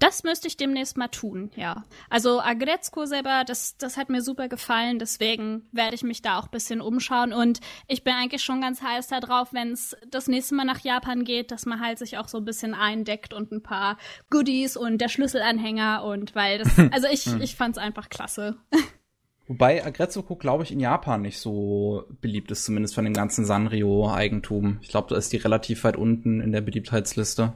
Das 0.00 0.24
müsste 0.24 0.48
ich 0.48 0.56
demnächst 0.56 0.96
mal 0.96 1.08
tun, 1.08 1.50
ja. 1.56 1.84
Also 2.08 2.40
Agretzko 2.40 3.04
selber, 3.04 3.44
das, 3.46 3.76
das 3.76 3.98
hat 3.98 4.08
mir 4.08 4.22
super 4.22 4.48
gefallen, 4.48 4.98
deswegen 4.98 5.68
werde 5.72 5.94
ich 5.94 6.02
mich 6.02 6.22
da 6.22 6.38
auch 6.38 6.44
ein 6.44 6.50
bisschen 6.50 6.80
umschauen 6.80 7.34
und 7.34 7.60
ich 7.86 8.02
bin 8.02 8.14
eigentlich 8.14 8.42
schon 8.42 8.62
ganz 8.62 8.80
heiß 8.82 9.08
darauf, 9.08 9.52
wenn 9.52 9.72
es 9.72 9.94
das 10.10 10.26
nächste 10.26 10.54
Mal 10.54 10.64
nach 10.64 10.80
Japan 10.80 11.24
geht, 11.24 11.50
dass 11.50 11.66
man 11.66 11.80
halt 11.80 11.98
sich 11.98 12.16
auch 12.16 12.28
so 12.28 12.38
ein 12.38 12.46
bisschen 12.46 12.72
eindeckt 12.72 13.34
und 13.34 13.52
ein 13.52 13.62
paar 13.62 13.98
Goodies 14.30 14.78
und 14.78 15.02
der 15.02 15.10
Schlüsselanhänger 15.10 16.02
und 16.02 16.34
weil 16.34 16.58
das, 16.58 16.70
also 16.92 17.06
ich, 17.12 17.26
hm. 17.26 17.42
ich 17.42 17.54
fand's 17.54 17.76
einfach 17.76 18.08
klasse. 18.08 18.56
Wobei 19.48 19.84
Agretsuko, 19.84 20.36
glaube 20.36 20.62
ich, 20.62 20.72
in 20.72 20.80
Japan 20.80 21.20
nicht 21.20 21.38
so 21.38 22.04
beliebt 22.22 22.50
ist, 22.52 22.64
zumindest 22.64 22.94
von 22.94 23.04
dem 23.04 23.12
ganzen 23.12 23.44
Sanrio-Eigentum. 23.44 24.78
Ich 24.80 24.88
glaube, 24.88 25.08
da 25.10 25.16
ist 25.16 25.32
die 25.32 25.38
relativ 25.38 25.84
weit 25.84 25.96
unten 25.96 26.40
in 26.40 26.52
der 26.52 26.62
Beliebtheitsliste. 26.62 27.52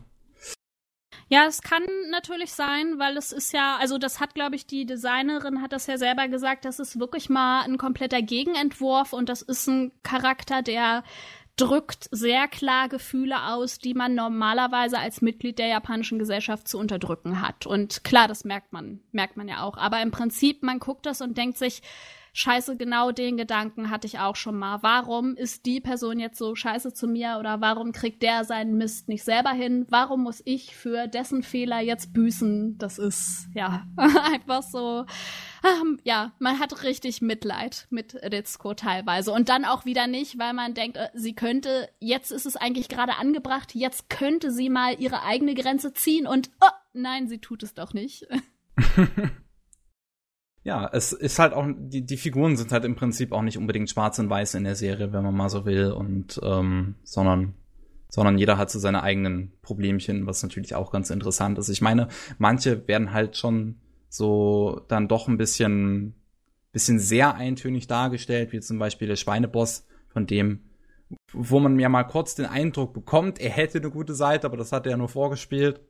Ja, 1.28 1.46
es 1.46 1.62
kann 1.62 1.82
natürlich 2.10 2.52
sein, 2.52 2.98
weil 2.98 3.16
es 3.16 3.32
ist 3.32 3.52
ja, 3.52 3.76
also 3.80 3.98
das 3.98 4.20
hat, 4.20 4.34
glaube 4.34 4.56
ich, 4.56 4.66
die 4.66 4.84
Designerin 4.84 5.62
hat 5.62 5.72
das 5.72 5.86
ja 5.86 5.96
selber 5.96 6.28
gesagt, 6.28 6.64
das 6.64 6.78
ist 6.78 7.00
wirklich 7.00 7.28
mal 7.30 7.62
ein 7.62 7.78
kompletter 7.78 8.20
Gegenentwurf 8.22 9.12
und 9.12 9.28
das 9.28 9.42
ist 9.42 9.66
ein 9.66 9.92
Charakter, 10.02 10.62
der 10.62 11.02
drückt 11.56 12.08
sehr 12.10 12.48
klar 12.48 12.88
Gefühle 12.88 13.44
aus, 13.52 13.78
die 13.78 13.94
man 13.94 14.14
normalerweise 14.14 14.98
als 14.98 15.22
Mitglied 15.22 15.58
der 15.58 15.68
japanischen 15.68 16.18
Gesellschaft 16.18 16.66
zu 16.66 16.78
unterdrücken 16.78 17.40
hat. 17.40 17.66
Und 17.66 18.02
klar, 18.02 18.26
das 18.26 18.44
merkt 18.44 18.72
man, 18.72 19.00
merkt 19.12 19.36
man 19.36 19.48
ja 19.48 19.62
auch. 19.62 19.76
Aber 19.76 20.02
im 20.02 20.10
Prinzip, 20.10 20.62
man 20.62 20.80
guckt 20.80 21.06
das 21.06 21.20
und 21.20 21.38
denkt 21.38 21.58
sich, 21.58 21.82
scheiße, 22.34 22.76
genau 22.76 23.12
den 23.12 23.36
Gedanken 23.36 23.88
hatte 23.90 24.08
ich 24.08 24.18
auch 24.18 24.36
schon 24.36 24.58
mal. 24.58 24.82
Warum 24.82 25.36
ist 25.36 25.64
die 25.66 25.80
Person 25.80 26.18
jetzt 26.18 26.36
so 26.36 26.54
scheiße 26.54 26.92
zu 26.92 27.06
mir 27.06 27.36
oder 27.38 27.60
warum 27.60 27.92
kriegt 27.92 28.22
der 28.22 28.44
seinen 28.44 28.76
Mist 28.76 29.08
nicht 29.08 29.22
selber 29.22 29.50
hin? 29.50 29.86
Warum 29.88 30.24
muss 30.24 30.42
ich 30.44 30.74
für 30.74 31.06
dessen 31.06 31.44
Fehler 31.44 31.80
jetzt 31.80 32.12
büßen? 32.12 32.76
Das 32.76 32.98
ist, 32.98 33.48
ja, 33.54 33.86
einfach 33.96 34.64
so, 34.64 35.06
ähm, 35.64 36.00
ja, 36.02 36.32
man 36.40 36.58
hat 36.58 36.82
richtig 36.82 37.22
Mitleid 37.22 37.86
mit 37.90 38.16
Ritsuko 38.16 38.74
teilweise 38.74 39.30
und 39.30 39.48
dann 39.48 39.64
auch 39.64 39.84
wieder 39.84 40.08
nicht, 40.08 40.36
weil 40.36 40.54
man 40.54 40.74
denkt, 40.74 40.96
äh, 40.96 41.10
sie 41.14 41.34
könnte, 41.34 41.88
jetzt 42.00 42.32
ist 42.32 42.46
es 42.46 42.56
eigentlich 42.56 42.88
gerade 42.88 43.16
angebracht, 43.16 43.76
jetzt 43.76 44.10
könnte 44.10 44.50
sie 44.50 44.70
mal 44.70 45.00
ihre 45.00 45.22
eigene 45.22 45.54
Grenze 45.54 45.92
ziehen 45.92 46.26
und, 46.26 46.50
oh, 46.60 46.74
nein, 46.94 47.28
sie 47.28 47.38
tut 47.38 47.62
es 47.62 47.74
doch 47.74 47.94
nicht. 47.94 48.26
ja, 50.64 50.88
es 50.92 51.12
ist 51.12 51.38
halt 51.38 51.52
auch, 51.52 51.66
die, 51.76 52.04
die 52.04 52.16
Figuren 52.16 52.56
sind 52.56 52.72
halt 52.72 52.84
im 52.84 52.96
Prinzip 52.96 53.32
auch 53.32 53.42
nicht 53.42 53.58
unbedingt 53.58 53.90
schwarz 53.90 54.18
und 54.18 54.30
weiß 54.30 54.54
in 54.54 54.64
der 54.64 54.74
Serie, 54.74 55.12
wenn 55.12 55.22
man 55.22 55.36
mal 55.36 55.50
so 55.50 55.66
will, 55.66 55.92
und 55.92 56.40
ähm, 56.42 56.96
sondern 57.04 57.54
sondern 58.08 58.38
jeder 58.38 58.58
hat 58.58 58.70
so 58.70 58.78
seine 58.78 59.02
eigenen 59.02 59.52
Problemchen, 59.60 60.26
was 60.26 60.42
natürlich 60.42 60.74
auch 60.76 60.92
ganz 60.92 61.10
interessant 61.10 61.58
ist. 61.58 61.68
Ich 61.68 61.82
meine, 61.82 62.08
manche 62.38 62.86
werden 62.86 63.12
halt 63.12 63.36
schon 63.36 63.80
so 64.08 64.82
dann 64.88 65.08
doch 65.08 65.28
ein 65.28 65.36
bisschen 65.36 66.14
bisschen 66.72 66.98
sehr 66.98 67.34
eintönig 67.34 67.86
dargestellt, 67.86 68.52
wie 68.52 68.60
zum 68.60 68.78
Beispiel 68.78 69.08
der 69.08 69.16
Schweineboss, 69.16 69.86
von 70.08 70.26
dem 70.26 70.60
wo 71.32 71.60
man 71.60 71.74
mir 71.74 71.88
mal 71.88 72.04
kurz 72.04 72.34
den 72.34 72.46
Eindruck 72.46 72.94
bekommt, 72.94 73.38
er 73.38 73.50
hätte 73.50 73.78
eine 73.78 73.90
gute 73.90 74.14
Seite, 74.14 74.46
aber 74.46 74.56
das 74.56 74.72
hat 74.72 74.86
er 74.86 74.92
ja 74.92 74.96
nur 74.96 75.08
vorgespielt. 75.08 75.80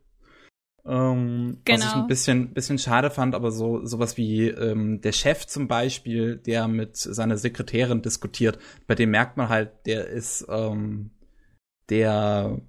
Ähm, 0.86 1.60
genau. 1.64 1.78
Was 1.78 1.84
ich 1.84 1.90
ein 1.90 1.94
genau. 1.94 2.06
bisschen, 2.06 2.54
bisschen 2.54 2.78
schade 2.78 3.10
fand, 3.10 3.34
aber 3.34 3.50
so 3.50 3.84
sowas 3.86 4.16
wie 4.16 4.48
ähm, 4.48 5.00
der 5.00 5.12
Chef 5.12 5.46
zum 5.46 5.66
Beispiel, 5.66 6.36
der 6.36 6.68
mit 6.68 6.96
seiner 6.96 7.38
Sekretärin 7.38 8.02
diskutiert, 8.02 8.58
bei 8.86 8.94
dem 8.94 9.10
merkt 9.10 9.36
man 9.36 9.48
halt, 9.48 9.70
der 9.86 10.08
ist, 10.08 10.46
ähm, 10.48 11.10
der 11.88 12.60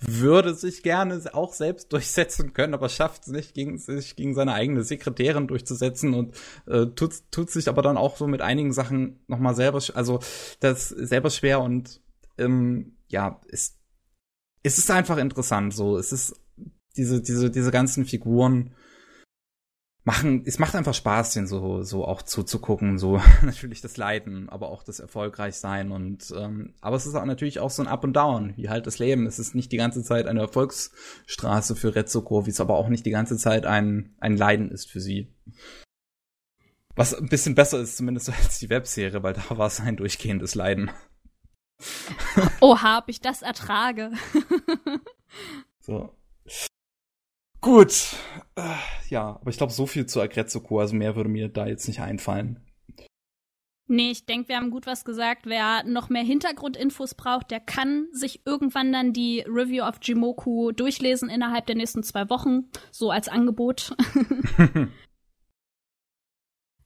würde 0.00 0.54
sich 0.54 0.82
gerne 0.82 1.22
auch 1.32 1.52
selbst 1.52 1.92
durchsetzen 1.92 2.54
können, 2.54 2.74
aber 2.74 2.88
schafft 2.88 3.22
es 3.22 3.28
nicht, 3.28 3.54
gegen, 3.54 3.78
sich 3.78 4.16
gegen 4.16 4.34
seine 4.34 4.54
eigene 4.54 4.82
Sekretärin 4.82 5.46
durchzusetzen 5.46 6.14
und 6.14 6.34
äh, 6.66 6.86
tut, 6.86 7.12
tut 7.30 7.50
sich 7.50 7.68
aber 7.68 7.82
dann 7.82 7.96
auch 7.96 8.16
so 8.16 8.26
mit 8.26 8.42
einigen 8.42 8.72
Sachen 8.72 9.20
nochmal 9.28 9.54
selber, 9.54 9.80
also 9.94 10.18
das 10.58 10.88
selber 10.88 11.30
schwer 11.30 11.60
und 11.60 12.00
ähm, 12.38 12.96
ja, 13.08 13.40
es, 13.48 13.78
es 14.62 14.78
ist 14.78 14.90
einfach 14.90 15.18
interessant 15.18 15.74
so. 15.74 15.96
Es 15.96 16.12
ist 16.12 16.34
diese, 17.00 17.22
diese, 17.22 17.50
diese 17.50 17.70
ganzen 17.70 18.04
Figuren 18.04 18.74
machen, 20.04 20.44
es 20.46 20.58
macht 20.58 20.74
einfach 20.74 20.94
Spaß, 20.94 21.34
den 21.34 21.46
so, 21.46 21.82
so 21.82 22.04
auch 22.04 22.22
zuzugucken, 22.22 22.98
so 22.98 23.20
natürlich 23.42 23.80
das 23.80 23.96
Leiden, 23.96 24.48
aber 24.48 24.68
auch 24.68 24.82
das 24.82 25.00
Erfolgreichsein 25.00 25.92
und, 25.92 26.32
ähm, 26.36 26.74
aber 26.80 26.96
es 26.96 27.06
ist 27.06 27.14
auch 27.14 27.24
natürlich 27.24 27.60
auch 27.60 27.70
so 27.70 27.82
ein 27.82 27.88
Up 27.88 28.04
und 28.04 28.14
Down, 28.14 28.56
wie 28.56 28.68
halt 28.68 28.86
das 28.86 28.98
Leben. 28.98 29.26
Es 29.26 29.38
ist 29.38 29.54
nicht 29.54 29.72
die 29.72 29.76
ganze 29.76 30.02
Zeit 30.02 30.26
eine 30.26 30.40
Erfolgsstraße 30.40 31.76
für 31.76 31.94
Retsuko, 31.94 32.46
wie 32.46 32.50
es 32.50 32.60
aber 32.60 32.74
auch 32.74 32.88
nicht 32.88 33.06
die 33.06 33.10
ganze 33.10 33.36
Zeit 33.36 33.66
ein, 33.66 34.14
ein 34.20 34.36
Leiden 34.36 34.70
ist 34.70 34.90
für 34.90 35.00
sie. 35.00 35.32
Was 36.96 37.14
ein 37.14 37.28
bisschen 37.28 37.54
besser 37.54 37.80
ist, 37.80 37.96
zumindest 37.96 38.28
als 38.44 38.58
die 38.58 38.70
Webserie, 38.70 39.22
weil 39.22 39.34
da 39.34 39.42
war 39.50 39.66
es 39.66 39.80
ein 39.80 39.96
durchgehendes 39.96 40.54
Leiden. 40.54 40.90
Oha, 42.60 42.98
ob 42.98 43.08
ich 43.08 43.20
das 43.20 43.42
ertrage. 43.42 44.12
so. 45.80 46.14
Gut. 47.60 48.16
Äh, 48.54 48.62
ja, 49.08 49.38
aber 49.40 49.50
ich 49.50 49.56
glaube, 49.56 49.72
so 49.72 49.86
viel 49.86 50.06
zu 50.06 50.20
Agretsuko, 50.20 50.80
also 50.80 50.94
mehr 50.94 51.16
würde 51.16 51.30
mir 51.30 51.48
da 51.48 51.66
jetzt 51.66 51.86
nicht 51.88 52.00
einfallen. 52.00 52.60
Nee, 53.86 54.12
ich 54.12 54.24
denke, 54.24 54.48
wir 54.48 54.56
haben 54.56 54.70
gut 54.70 54.86
was 54.86 55.04
gesagt. 55.04 55.46
Wer 55.46 55.82
noch 55.82 56.10
mehr 56.10 56.22
Hintergrundinfos 56.22 57.14
braucht, 57.14 57.50
der 57.50 57.58
kann 57.58 58.06
sich 58.12 58.46
irgendwann 58.46 58.92
dann 58.92 59.12
die 59.12 59.40
Review 59.48 59.82
of 59.82 59.96
Jimoku 60.00 60.70
durchlesen 60.70 61.28
innerhalb 61.28 61.66
der 61.66 61.74
nächsten 61.74 62.04
zwei 62.04 62.30
Wochen. 62.30 62.70
So 62.92 63.10
als 63.10 63.28
Angebot. 63.28 63.96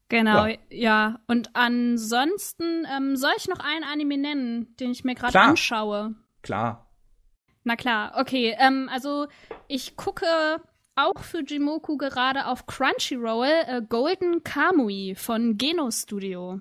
genau, 0.09 0.47
ja. 0.47 0.57
ja. 0.71 1.21
Und 1.27 1.55
ansonsten 1.55 2.87
ähm, 2.91 3.17
soll 3.17 3.33
ich 3.37 3.49
noch 3.49 3.61
einen 3.61 3.85
Anime 3.85 4.17
nennen, 4.17 4.75
den 4.81 4.91
ich 4.91 5.05
mir 5.05 5.15
gerade 5.15 5.39
anschaue. 5.39 6.15
Klar. 6.41 6.84
Na 7.65 7.77
klar, 7.77 8.13
okay. 8.19 8.55
Ähm, 8.59 8.89
also 8.93 9.27
ich 9.69 9.97
gucke 9.97 10.27
auch 10.95 11.19
für 11.21 11.43
Jimoku 11.43 11.97
gerade 11.97 12.47
auf 12.47 12.67
Crunchyroll 12.67 13.49
äh, 13.67 13.83
Golden 13.89 14.45
Kamui 14.45 15.15
von 15.17 15.59
Geno 15.59 15.91
Studio. 15.91 16.61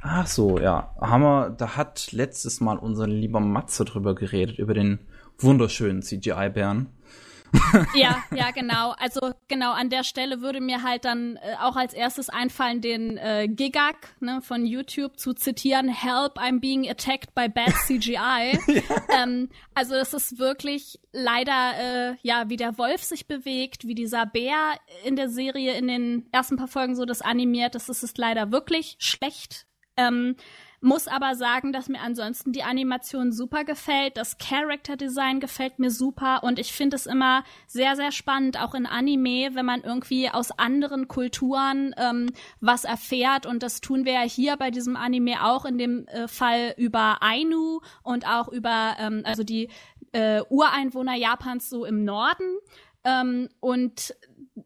Ach 0.00 0.26
so, 0.26 0.58
ja. 0.58 0.94
Hammer, 1.00 1.50
da 1.50 1.76
hat 1.76 2.12
letztes 2.12 2.60
Mal 2.60 2.78
unser 2.78 3.06
lieber 3.06 3.40
Matze 3.40 3.84
drüber 3.84 4.14
geredet, 4.14 4.58
über 4.58 4.74
den 4.74 5.00
wunderschönen 5.38 6.02
CGI-Bären. 6.02 6.88
ja, 7.94 8.22
ja, 8.34 8.50
genau. 8.50 8.94
Also 8.98 9.32
genau 9.48 9.72
an 9.72 9.90
der 9.90 10.04
Stelle 10.04 10.40
würde 10.40 10.60
mir 10.60 10.82
halt 10.82 11.04
dann 11.04 11.36
äh, 11.36 11.54
auch 11.60 11.76
als 11.76 11.94
erstes 11.94 12.28
einfallen, 12.28 12.80
den 12.80 13.16
äh, 13.16 13.48
Gigak 13.48 14.14
ne, 14.20 14.40
von 14.42 14.66
YouTube 14.66 15.18
zu 15.18 15.34
zitieren: 15.34 15.88
"Help, 15.88 16.38
I'm 16.38 16.60
being 16.60 16.88
attacked 16.88 17.34
by 17.34 17.48
bad 17.48 17.72
CGI." 17.86 18.58
ja. 18.66 19.22
ähm, 19.22 19.48
also 19.74 19.94
das 19.94 20.14
ist 20.14 20.38
wirklich 20.38 21.00
leider 21.12 22.10
äh, 22.12 22.16
ja, 22.22 22.48
wie 22.48 22.56
der 22.56 22.78
Wolf 22.78 23.02
sich 23.02 23.26
bewegt, 23.26 23.86
wie 23.86 23.94
dieser 23.94 24.26
Bär 24.26 24.78
in 25.04 25.16
der 25.16 25.28
Serie 25.28 25.76
in 25.76 25.88
den 25.88 26.28
ersten 26.32 26.56
paar 26.56 26.68
Folgen 26.68 26.96
so 26.96 27.04
das 27.04 27.22
animiert. 27.22 27.74
Das 27.74 27.88
ist, 27.88 28.02
ist 28.02 28.18
leider 28.18 28.52
wirklich 28.52 28.96
schlecht. 28.98 29.66
Ähm, 29.96 30.36
muss 30.80 31.08
aber 31.08 31.34
sagen, 31.34 31.72
dass 31.72 31.88
mir 31.88 32.00
ansonsten 32.00 32.52
die 32.52 32.62
Animation 32.62 33.32
super 33.32 33.64
gefällt. 33.64 34.16
Das 34.16 34.38
Character 34.38 34.96
Design 34.96 35.40
gefällt 35.40 35.78
mir 35.78 35.90
super 35.90 36.42
und 36.42 36.58
ich 36.58 36.72
finde 36.72 36.96
es 36.96 37.06
immer 37.06 37.44
sehr, 37.66 37.96
sehr 37.96 38.12
spannend, 38.12 38.60
auch 38.60 38.74
in 38.74 38.86
Anime, 38.86 39.54
wenn 39.54 39.66
man 39.66 39.82
irgendwie 39.82 40.30
aus 40.30 40.50
anderen 40.52 41.08
Kulturen 41.08 41.94
ähm, 41.98 42.30
was 42.60 42.84
erfährt. 42.84 43.46
Und 43.46 43.62
das 43.62 43.80
tun 43.80 44.04
wir 44.04 44.12
ja 44.12 44.22
hier 44.22 44.56
bei 44.56 44.70
diesem 44.70 44.96
Anime 44.96 45.44
auch 45.44 45.64
in 45.64 45.78
dem 45.78 46.06
äh, 46.08 46.28
Fall 46.28 46.74
über 46.76 47.18
Ainu 47.20 47.80
und 48.02 48.26
auch 48.26 48.48
über 48.48 48.96
ähm, 48.98 49.22
also 49.24 49.42
die 49.42 49.68
äh, 50.12 50.42
Ureinwohner 50.48 51.16
Japans 51.16 51.68
so 51.68 51.84
im 51.84 52.04
Norden. 52.04 52.58
Ähm, 53.04 53.48
und 53.60 54.14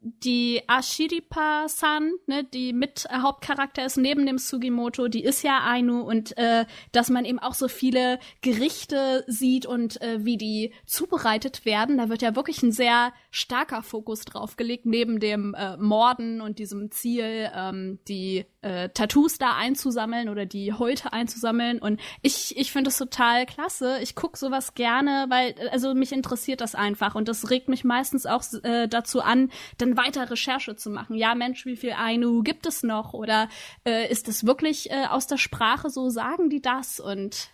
die 0.01 0.63
Ashiripa-san, 0.67 2.13
ne, 2.27 2.45
die 2.45 2.73
mit 2.73 3.07
äh, 3.11 3.19
Hauptcharakter 3.19 3.85
ist 3.85 3.97
neben 3.97 4.27
dem 4.27 4.39
Sugimoto, 4.39 5.09
die 5.09 5.25
ist 5.25 5.43
ja 5.43 5.61
Ainu 5.65 6.01
und 6.01 6.37
äh, 6.39 6.65
dass 6.93 7.11
man 7.11 7.25
eben 7.25 7.39
auch 7.39 7.55
so 7.55 7.69
viele 7.69 8.19
Gerichte 8.41 9.25
sieht 9.27 9.67
und 9.67 10.01
äh, 10.03 10.25
wie 10.25 10.37
die 10.37 10.73
zubereitet 10.87 11.65
werden, 11.65 11.99
da 11.99 12.09
wird 12.09 12.23
ja 12.23 12.37
wirklich 12.37 12.63
ein 12.63 12.73
sehr 12.73 13.13
starker 13.33 13.83
Fokus 13.83 14.27
drauf 14.27 14.57
gelegt, 14.57 14.85
neben 14.85 15.19
dem 15.19 15.55
äh, 15.55 15.79
Morden 15.79 16.43
und 16.43 16.59
diesem 16.59 16.91
Ziel, 16.91 17.51
ähm, 17.55 17.99
die 18.07 18.45
äh, 18.61 18.91
Tattoos 18.91 19.39
da 19.39 19.57
einzusammeln 19.57 20.29
oder 20.29 20.45
die 20.45 20.75
Häute 20.75 21.15
einzusammeln. 21.15 21.79
Und 21.79 21.99
ich, 22.21 22.57
ich 22.59 22.71
finde 22.71 22.89
das 22.89 22.99
total 22.99 23.47
klasse. 23.47 23.99
Ich 24.03 24.15
gucke 24.15 24.39
sowas 24.39 24.75
gerne, 24.75 25.27
weil, 25.31 25.55
also 25.71 25.95
mich 25.95 26.13
interessiert 26.13 26.61
das 26.61 26.75
einfach 26.75 27.15
und 27.15 27.27
das 27.27 27.49
regt 27.49 27.71
mich 27.71 27.85
meistens 27.85 28.27
auch 28.27 28.45
äh, 28.65 28.87
dazu 28.87 29.23
an, 29.23 29.51
dann 29.79 29.97
weiter 29.97 30.31
Recherche 30.31 30.77
zu 30.77 30.91
machen. 30.91 31.17
Ja, 31.17 31.35
Mensch, 31.35 31.65
wie 31.65 31.77
viel 31.77 31.93
Ainu 31.93 32.43
gibt 32.43 32.67
es 32.67 32.83
noch? 32.83 33.15
Oder 33.15 33.49
äh, 33.87 34.11
ist 34.13 34.29
es 34.29 34.45
wirklich 34.45 34.91
äh, 34.91 35.07
aus 35.07 35.27
der 35.27 35.39
Sprache 35.39 35.89
so, 35.89 36.11
sagen 36.11 36.51
die 36.51 36.61
das? 36.61 37.01
Und 37.01 37.49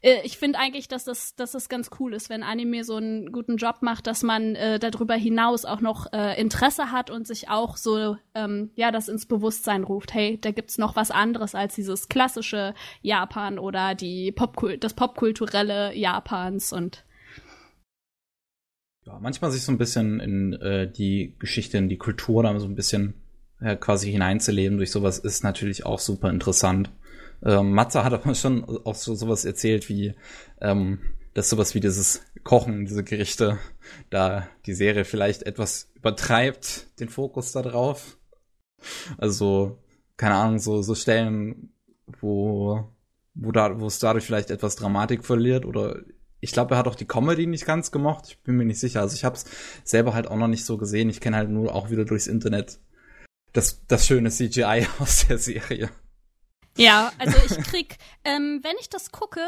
äh, 0.00 0.20
ich 0.24 0.38
finde 0.38 0.58
eigentlich, 0.58 0.88
dass 0.88 1.04
das, 1.04 1.34
dass 1.34 1.52
das 1.52 1.68
ganz 1.68 1.90
cool 1.98 2.14
ist, 2.14 2.30
wenn 2.30 2.42
Anime 2.42 2.84
so 2.84 2.96
einen 2.96 3.32
guten 3.32 3.56
Job 3.56 3.76
macht, 3.80 4.06
dass 4.06 4.22
man 4.22 4.54
äh, 4.54 4.78
darüber 4.78 5.14
hinaus 5.14 5.64
auch 5.64 5.80
noch 5.80 6.12
äh, 6.12 6.40
Interesse 6.40 6.90
hat 6.90 7.10
und 7.10 7.26
sich 7.26 7.48
auch 7.48 7.76
so 7.76 8.16
ähm, 8.34 8.70
ja 8.74 8.90
das 8.90 9.08
ins 9.08 9.26
Bewusstsein 9.26 9.84
ruft. 9.84 10.14
Hey, 10.14 10.38
da 10.40 10.50
gibt's 10.50 10.78
noch 10.78 10.96
was 10.96 11.10
anderes 11.10 11.54
als 11.54 11.74
dieses 11.74 12.08
klassische 12.08 12.74
Japan 13.02 13.58
oder 13.58 13.94
die 13.94 14.32
Popkul 14.32 14.78
das 14.78 14.94
popkulturelle 14.94 15.94
Japans 15.94 16.72
und 16.72 17.04
ja, 19.06 19.18
manchmal 19.20 19.50
sich 19.50 19.62
so 19.62 19.72
ein 19.72 19.78
bisschen 19.78 20.20
in 20.20 20.52
äh, 20.54 20.90
die 20.90 21.34
Geschichte, 21.38 21.78
in 21.78 21.88
die 21.88 21.96
Kultur 21.96 22.42
da 22.42 22.58
so 22.60 22.66
ein 22.66 22.74
bisschen 22.74 23.14
äh, 23.60 23.74
quasi 23.76 24.10
hineinzuleben 24.12 24.76
durch 24.76 24.90
sowas 24.90 25.18
ist 25.18 25.42
natürlich 25.42 25.86
auch 25.86 25.98
super 25.98 26.30
interessant. 26.30 26.90
Ähm, 27.44 27.72
Matze 27.72 28.04
hat 28.04 28.12
aber 28.12 28.34
schon 28.34 28.64
auch 28.64 28.94
so 28.94 29.14
sowas 29.14 29.44
erzählt 29.44 29.88
wie, 29.88 30.14
ähm, 30.60 31.00
dass 31.34 31.50
sowas 31.50 31.74
wie 31.74 31.80
dieses 31.80 32.22
Kochen, 32.42 32.86
diese 32.86 33.04
Gerichte, 33.04 33.58
da 34.10 34.48
die 34.66 34.74
Serie 34.74 35.04
vielleicht 35.04 35.44
etwas 35.44 35.90
übertreibt, 35.94 36.98
den 37.00 37.08
Fokus 37.08 37.52
da 37.52 37.62
drauf. 37.62 38.18
Also, 39.18 39.78
keine 40.16 40.34
Ahnung, 40.34 40.58
so, 40.58 40.82
so 40.82 40.94
Stellen, 40.94 41.72
wo, 42.06 42.88
wo 43.34 43.52
da, 43.52 43.80
wo 43.80 43.86
es 43.86 43.98
dadurch 43.98 44.24
vielleicht 44.24 44.50
etwas 44.50 44.76
Dramatik 44.76 45.24
verliert 45.24 45.64
oder 45.64 46.00
ich 46.40 46.52
glaube, 46.52 46.74
er 46.74 46.78
hat 46.78 46.88
auch 46.88 46.94
die 46.94 47.06
Comedy 47.06 47.46
nicht 47.46 47.66
ganz 47.66 47.90
gemocht. 47.90 48.26
Ich 48.28 48.42
bin 48.42 48.56
mir 48.56 48.64
nicht 48.64 48.78
sicher. 48.78 49.00
Also 49.00 49.16
ich 49.16 49.24
habe 49.24 49.34
es 49.36 49.44
selber 49.82 50.14
halt 50.14 50.28
auch 50.28 50.36
noch 50.36 50.46
nicht 50.46 50.64
so 50.64 50.78
gesehen. 50.78 51.10
Ich 51.10 51.20
kenne 51.20 51.36
halt 51.36 51.50
nur 51.50 51.74
auch 51.74 51.90
wieder 51.90 52.04
durchs 52.04 52.28
Internet 52.28 52.78
das, 53.52 53.84
das 53.86 54.06
schöne 54.06 54.30
CGI 54.30 54.86
aus 54.98 55.26
der 55.26 55.38
Serie. 55.38 55.90
Ja, 56.78 57.12
also 57.18 57.36
ich 57.44 57.64
krieg, 57.64 57.96
ähm, 58.24 58.60
wenn 58.62 58.76
ich 58.80 58.88
das 58.88 59.12
gucke, 59.12 59.40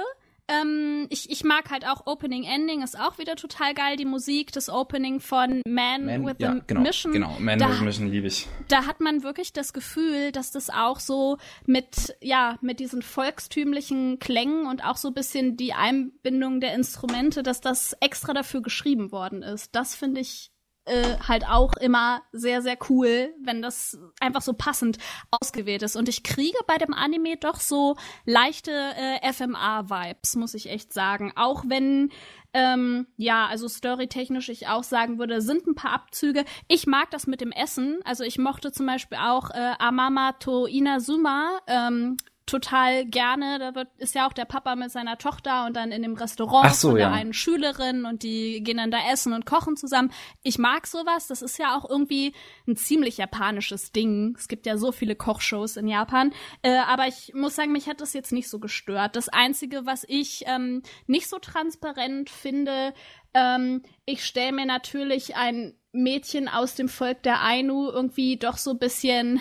ähm, 0.50 1.06
ich, 1.10 1.30
ich 1.30 1.44
mag 1.44 1.70
halt 1.70 1.86
auch 1.86 2.06
Opening 2.06 2.42
Ending, 2.42 2.82
ist 2.82 2.98
auch 2.98 3.18
wieder 3.18 3.36
total 3.36 3.72
geil, 3.72 3.96
die 3.96 4.04
Musik, 4.04 4.50
das 4.52 4.68
Opening 4.68 5.20
von 5.20 5.62
Man, 5.66 6.06
Man 6.06 6.26
with 6.26 6.36
ja, 6.38 6.52
a 6.52 6.60
genau, 6.66 6.80
Mission. 6.80 7.12
Genau, 7.12 7.36
Man 7.38 7.58
da, 7.58 7.70
with 7.70 7.80
a 7.80 7.84
Mission 7.84 8.10
liebe 8.10 8.26
ich. 8.26 8.48
Da 8.68 8.86
hat 8.86 9.00
man 9.00 9.22
wirklich 9.22 9.52
das 9.52 9.72
Gefühl, 9.72 10.32
dass 10.32 10.50
das 10.50 10.68
auch 10.68 10.98
so 10.98 11.38
mit, 11.66 12.16
ja, 12.20 12.58
mit 12.62 12.80
diesen 12.80 13.02
volkstümlichen 13.02 14.18
Klängen 14.18 14.66
und 14.66 14.84
auch 14.84 14.96
so 14.96 15.08
ein 15.08 15.14
bisschen 15.14 15.56
die 15.56 15.72
Einbindung 15.72 16.60
der 16.60 16.74
Instrumente, 16.74 17.44
dass 17.44 17.60
das 17.60 17.92
extra 18.00 18.34
dafür 18.34 18.60
geschrieben 18.60 19.12
worden 19.12 19.42
ist. 19.42 19.74
Das 19.76 19.94
finde 19.94 20.20
ich 20.20 20.50
äh, 20.90 21.16
halt 21.26 21.46
auch 21.48 21.74
immer 21.74 22.22
sehr, 22.32 22.62
sehr 22.62 22.76
cool, 22.88 23.32
wenn 23.42 23.62
das 23.62 23.98
einfach 24.20 24.42
so 24.42 24.52
passend 24.52 24.98
ausgewählt 25.30 25.82
ist. 25.82 25.96
Und 25.96 26.08
ich 26.08 26.22
kriege 26.22 26.58
bei 26.66 26.76
dem 26.76 26.92
Anime 26.92 27.36
doch 27.36 27.60
so 27.60 27.96
leichte 28.24 28.72
äh, 28.72 29.32
FMA-Vibes, 29.32 30.36
muss 30.36 30.54
ich 30.54 30.68
echt 30.68 30.92
sagen. 30.92 31.32
Auch 31.36 31.64
wenn 31.66 32.10
ähm, 32.52 33.06
ja, 33.16 33.46
also 33.46 33.68
storytechnisch 33.68 34.48
ich 34.48 34.66
auch 34.66 34.82
sagen 34.82 35.18
würde, 35.18 35.40
sind 35.40 35.66
ein 35.66 35.74
paar 35.74 35.92
Abzüge. 35.92 36.44
Ich 36.66 36.86
mag 36.86 37.10
das 37.10 37.26
mit 37.26 37.40
dem 37.40 37.52
Essen. 37.52 38.00
Also 38.04 38.24
ich 38.24 38.38
mochte 38.38 38.72
zum 38.72 38.86
Beispiel 38.86 39.18
auch 39.18 39.50
äh, 39.50 39.74
Amama 39.78 40.32
to 40.32 40.66
Inazuma, 40.66 41.60
ähm, 41.68 42.16
total 42.50 43.06
gerne. 43.06 43.58
Da 43.58 43.74
wird, 43.74 43.88
ist 43.98 44.14
ja 44.14 44.26
auch 44.26 44.32
der 44.32 44.44
Papa 44.44 44.76
mit 44.76 44.90
seiner 44.90 45.18
Tochter 45.18 45.66
und 45.66 45.76
dann 45.76 45.92
in 45.92 46.02
dem 46.02 46.14
Restaurant 46.14 46.74
so, 46.74 46.88
von 46.88 46.96
der 46.96 47.08
ja. 47.08 47.12
einen 47.12 47.32
Schülerin 47.32 48.04
und 48.04 48.22
die 48.22 48.62
gehen 48.62 48.78
dann 48.78 48.90
da 48.90 48.98
essen 49.12 49.32
und 49.32 49.46
kochen 49.46 49.76
zusammen. 49.76 50.12
Ich 50.42 50.58
mag 50.58 50.86
sowas. 50.86 51.28
Das 51.28 51.42
ist 51.42 51.58
ja 51.58 51.76
auch 51.76 51.88
irgendwie 51.88 52.34
ein 52.66 52.76
ziemlich 52.76 53.18
japanisches 53.18 53.92
Ding. 53.92 54.34
Es 54.36 54.48
gibt 54.48 54.66
ja 54.66 54.76
so 54.76 54.92
viele 54.92 55.14
Kochshows 55.14 55.76
in 55.76 55.86
Japan. 55.86 56.32
Äh, 56.62 56.78
aber 56.78 57.06
ich 57.06 57.32
muss 57.34 57.54
sagen, 57.54 57.72
mich 57.72 57.88
hat 57.88 58.00
das 58.00 58.12
jetzt 58.12 58.32
nicht 58.32 58.48
so 58.48 58.58
gestört. 58.58 59.16
Das 59.16 59.28
Einzige, 59.28 59.86
was 59.86 60.04
ich 60.08 60.44
ähm, 60.46 60.82
nicht 61.06 61.28
so 61.28 61.38
transparent 61.38 62.30
finde, 62.30 62.92
ähm, 63.32 63.82
ich 64.04 64.24
stelle 64.24 64.52
mir 64.52 64.66
natürlich 64.66 65.36
ein 65.36 65.74
Mädchen 65.92 66.48
aus 66.48 66.74
dem 66.74 66.88
Volk 66.88 67.22
der 67.22 67.42
Ainu 67.42 67.90
irgendwie 67.90 68.36
doch 68.36 68.58
so 68.58 68.74
bisschen 68.74 69.40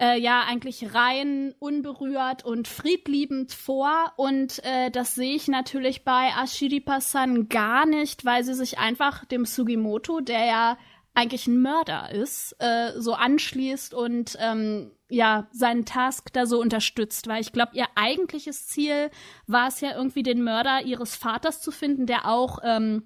äh, 0.00 0.18
ja 0.20 0.42
eigentlich 0.42 0.94
rein, 0.94 1.54
unberührt 1.58 2.44
und 2.44 2.68
friedliebend 2.68 3.52
vor. 3.52 4.12
Und 4.16 4.62
äh, 4.64 4.90
das 4.90 5.14
sehe 5.14 5.34
ich 5.34 5.48
natürlich 5.48 6.04
bei 6.04 6.30
Ashiripa-san 6.36 7.48
gar 7.48 7.86
nicht, 7.86 8.24
weil 8.24 8.44
sie 8.44 8.54
sich 8.54 8.78
einfach 8.78 9.24
dem 9.24 9.44
Sugimoto, 9.44 10.20
der 10.20 10.44
ja 10.44 10.78
eigentlich 11.14 11.46
ein 11.46 11.62
Mörder 11.62 12.12
ist, 12.12 12.54
äh, 12.58 12.92
so 12.96 13.14
anschließt 13.14 13.94
und 13.94 14.36
ähm, 14.38 14.92
ja 15.08 15.48
seinen 15.50 15.86
Task 15.86 16.30
da 16.32 16.44
so 16.44 16.60
unterstützt, 16.60 17.26
weil 17.26 17.40
ich 17.40 17.52
glaube, 17.52 17.72
ihr 17.74 17.86
eigentliches 17.94 18.66
Ziel 18.66 19.10
war 19.46 19.68
es 19.68 19.80
ja 19.80 19.96
irgendwie 19.96 20.22
den 20.22 20.42
Mörder 20.42 20.82
ihres 20.82 21.16
Vaters 21.16 21.62
zu 21.62 21.70
finden, 21.70 22.06
der 22.06 22.28
auch 22.28 22.58
ähm, 22.62 23.04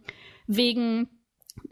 wegen 0.49 1.09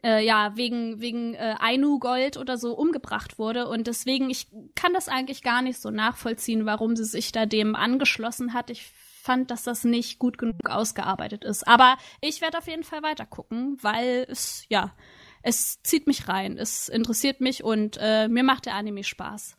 äh, 0.02 0.24
ja, 0.24 0.56
wegen, 0.56 1.00
wegen 1.00 1.34
äh, 1.34 1.54
Ainu-Gold 1.58 2.36
oder 2.36 2.56
so 2.56 2.74
umgebracht 2.74 3.38
wurde. 3.38 3.68
Und 3.68 3.86
deswegen, 3.86 4.30
ich 4.30 4.48
kann 4.74 4.92
das 4.94 5.08
eigentlich 5.08 5.42
gar 5.42 5.62
nicht 5.62 5.80
so 5.80 5.90
nachvollziehen, 5.90 6.66
warum 6.66 6.96
sie 6.96 7.04
sich 7.04 7.32
da 7.32 7.46
dem 7.46 7.74
angeschlossen 7.74 8.54
hat. 8.54 8.70
Ich 8.70 8.92
fand, 9.22 9.50
dass 9.50 9.62
das 9.62 9.84
nicht 9.84 10.18
gut 10.18 10.38
genug 10.38 10.56
ausgearbeitet 10.68 11.44
ist. 11.44 11.66
Aber 11.68 11.96
ich 12.20 12.40
werde 12.40 12.58
auf 12.58 12.66
jeden 12.66 12.84
Fall 12.84 13.02
weiter 13.02 13.26
gucken, 13.26 13.76
weil 13.82 14.26
es, 14.28 14.64
ja, 14.68 14.94
es 15.42 15.82
zieht 15.82 16.06
mich 16.06 16.28
rein, 16.28 16.56
es 16.56 16.88
interessiert 16.88 17.40
mich 17.40 17.62
und 17.62 17.98
äh, 18.00 18.28
mir 18.28 18.42
macht 18.42 18.66
der 18.66 18.74
Anime 18.74 19.04
Spaß. 19.04 19.56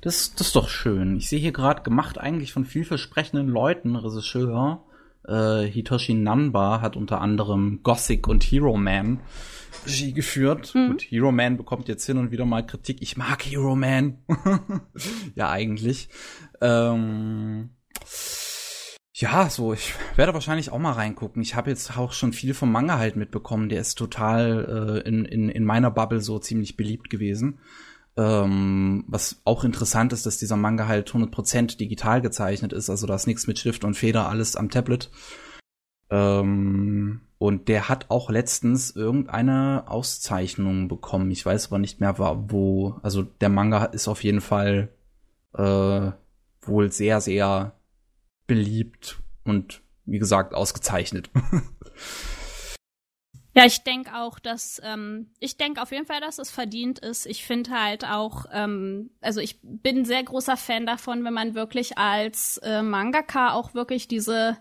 Das, 0.00 0.34
das 0.34 0.48
ist 0.48 0.56
doch 0.56 0.68
schön. 0.68 1.16
Ich 1.16 1.28
sehe 1.28 1.40
hier 1.40 1.52
gerade 1.52 1.82
gemacht 1.82 2.18
eigentlich 2.18 2.52
von 2.52 2.64
vielversprechenden 2.64 3.48
Leuten, 3.48 3.96
Regisseur. 3.96 4.84
Äh, 5.28 5.66
Hitoshi 5.70 6.14
Nanba 6.14 6.80
hat 6.80 6.96
unter 6.96 7.20
anderem 7.20 7.80
Gothic 7.82 8.26
und 8.26 8.42
Hero 8.42 8.76
Man 8.76 9.20
Regie 9.86 10.12
geführt. 10.12 10.74
Mhm. 10.74 10.90
Und 10.90 11.02
Hero 11.02 11.32
Man 11.32 11.56
bekommt 11.56 11.88
jetzt 11.88 12.06
hin 12.06 12.18
und 12.18 12.30
wieder 12.30 12.44
mal 12.44 12.66
Kritik. 12.66 12.98
Ich 13.00 13.16
mag 13.16 13.44
Hero 13.44 13.76
Man. 13.76 14.18
ja, 15.34 15.50
eigentlich. 15.50 16.08
Ähm, 16.60 17.70
ja, 19.12 19.50
so, 19.50 19.72
ich 19.72 19.94
werde 20.16 20.34
wahrscheinlich 20.34 20.70
auch 20.70 20.78
mal 20.78 20.92
reingucken. 20.92 21.42
Ich 21.42 21.54
habe 21.54 21.70
jetzt 21.70 21.96
auch 21.96 22.12
schon 22.12 22.32
viel 22.32 22.54
vom 22.54 22.70
Manga 22.70 22.98
halt 22.98 23.16
mitbekommen. 23.16 23.68
Der 23.68 23.80
ist 23.80 23.96
total 23.96 25.02
äh, 25.04 25.08
in, 25.08 25.24
in, 25.24 25.48
in 25.48 25.64
meiner 25.64 25.90
Bubble 25.90 26.20
so 26.20 26.38
ziemlich 26.38 26.76
beliebt 26.76 27.10
gewesen. 27.10 27.58
Ähm, 28.18 29.04
was 29.06 29.40
auch 29.44 29.62
interessant 29.62 30.12
ist, 30.12 30.26
dass 30.26 30.38
dieser 30.38 30.56
Manga 30.56 30.88
halt 30.88 31.08
100% 31.08 31.78
digital 31.78 32.20
gezeichnet 32.20 32.72
ist. 32.72 32.90
Also 32.90 33.06
da 33.06 33.14
ist 33.14 33.28
nichts 33.28 33.46
mit 33.46 33.60
Schrift 33.60 33.84
und 33.84 33.94
Feder, 33.94 34.28
alles 34.28 34.56
am 34.56 34.70
Tablet. 34.70 35.08
Ähm, 36.10 37.20
und 37.38 37.68
der 37.68 37.88
hat 37.88 38.06
auch 38.08 38.28
letztens 38.28 38.90
irgendeine 38.90 39.84
Auszeichnung 39.86 40.88
bekommen. 40.88 41.30
Ich 41.30 41.46
weiß 41.46 41.68
aber 41.68 41.78
nicht 41.78 42.00
mehr, 42.00 42.18
wo. 42.18 42.98
Also 43.02 43.22
der 43.22 43.50
Manga 43.50 43.84
ist 43.84 44.08
auf 44.08 44.24
jeden 44.24 44.40
Fall 44.40 44.88
äh, 45.54 46.10
wohl 46.62 46.90
sehr, 46.90 47.20
sehr 47.20 47.76
beliebt 48.48 49.22
und 49.44 49.82
wie 50.06 50.18
gesagt 50.18 50.54
ausgezeichnet. 50.54 51.30
Ja, 53.58 53.64
ich 53.66 53.82
denke 53.82 54.14
auch, 54.14 54.38
dass 54.38 54.80
ähm, 54.84 55.32
ich 55.40 55.56
denke 55.56 55.82
auf 55.82 55.90
jeden 55.90 56.06
Fall, 56.06 56.20
dass 56.20 56.38
es 56.38 56.48
verdient 56.48 57.00
ist. 57.00 57.26
Ich 57.26 57.44
finde 57.44 57.72
halt 57.72 58.04
auch, 58.04 58.44
ähm, 58.52 59.10
also 59.20 59.40
ich 59.40 59.58
bin 59.62 60.04
sehr 60.04 60.22
großer 60.22 60.56
Fan 60.56 60.86
davon, 60.86 61.24
wenn 61.24 61.34
man 61.34 61.56
wirklich 61.56 61.98
als 61.98 62.58
äh, 62.58 62.82
Mangaka 62.82 63.54
auch 63.54 63.74
wirklich 63.74 64.06
diese 64.06 64.58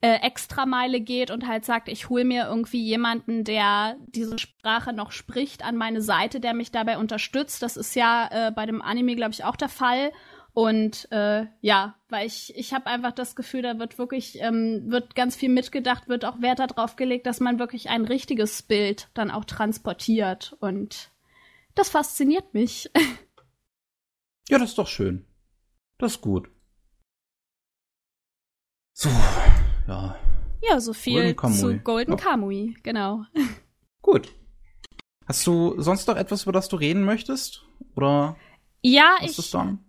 äh, 0.00 0.16
Extrameile 0.22 1.00
geht 1.00 1.30
und 1.30 1.46
halt 1.46 1.64
sagt, 1.64 1.86
ich 1.88 2.08
hole 2.08 2.24
mir 2.24 2.46
irgendwie 2.46 2.82
jemanden, 2.82 3.44
der 3.44 3.96
diese 4.08 4.40
Sprache 4.40 4.92
noch 4.92 5.12
spricht, 5.12 5.64
an 5.64 5.76
meine 5.76 6.02
Seite, 6.02 6.40
der 6.40 6.52
mich 6.52 6.72
dabei 6.72 6.98
unterstützt. 6.98 7.62
Das 7.62 7.76
ist 7.76 7.94
ja 7.94 8.28
äh, 8.32 8.50
bei 8.50 8.66
dem 8.66 8.82
Anime, 8.82 9.14
glaube 9.14 9.34
ich, 9.34 9.44
auch 9.44 9.54
der 9.54 9.68
Fall. 9.68 10.10
Und 10.56 11.12
äh, 11.12 11.48
ja, 11.60 11.96
weil 12.08 12.26
ich, 12.26 12.56
ich 12.56 12.72
habe 12.72 12.86
einfach 12.86 13.12
das 13.12 13.36
Gefühl, 13.36 13.60
da 13.60 13.78
wird 13.78 13.98
wirklich, 13.98 14.40
ähm, 14.40 14.90
wird 14.90 15.14
ganz 15.14 15.36
viel 15.36 15.50
mitgedacht, 15.50 16.08
wird 16.08 16.24
auch 16.24 16.40
Wert 16.40 16.60
darauf 16.60 16.96
gelegt, 16.96 17.26
dass 17.26 17.40
man 17.40 17.58
wirklich 17.58 17.90
ein 17.90 18.06
richtiges 18.06 18.62
Bild 18.62 19.10
dann 19.12 19.30
auch 19.30 19.44
transportiert. 19.44 20.56
Und 20.60 21.10
das 21.74 21.90
fasziniert 21.90 22.54
mich. 22.54 22.90
Ja, 24.48 24.58
das 24.58 24.70
ist 24.70 24.78
doch 24.78 24.86
schön. 24.86 25.26
Das 25.98 26.12
ist 26.12 26.20
gut. 26.20 26.48
So, 28.92 29.08
ja. 29.88 30.16
Ja, 30.62 30.78
so 30.78 30.92
viel 30.92 31.34
Golden 31.34 31.56
zu 31.58 31.78
Golden 31.80 32.12
ja. 32.12 32.16
Kamui, 32.16 32.76
genau. 32.84 33.24
Gut. 34.02 34.32
Hast 35.26 35.44
du 35.48 35.74
sonst 35.82 36.06
noch 36.06 36.14
etwas, 36.14 36.44
über 36.44 36.52
das 36.52 36.68
du 36.68 36.76
reden 36.76 37.02
möchtest? 37.02 37.66
Oder? 37.96 38.36
Ja, 38.82 39.16
ich, 39.20 39.34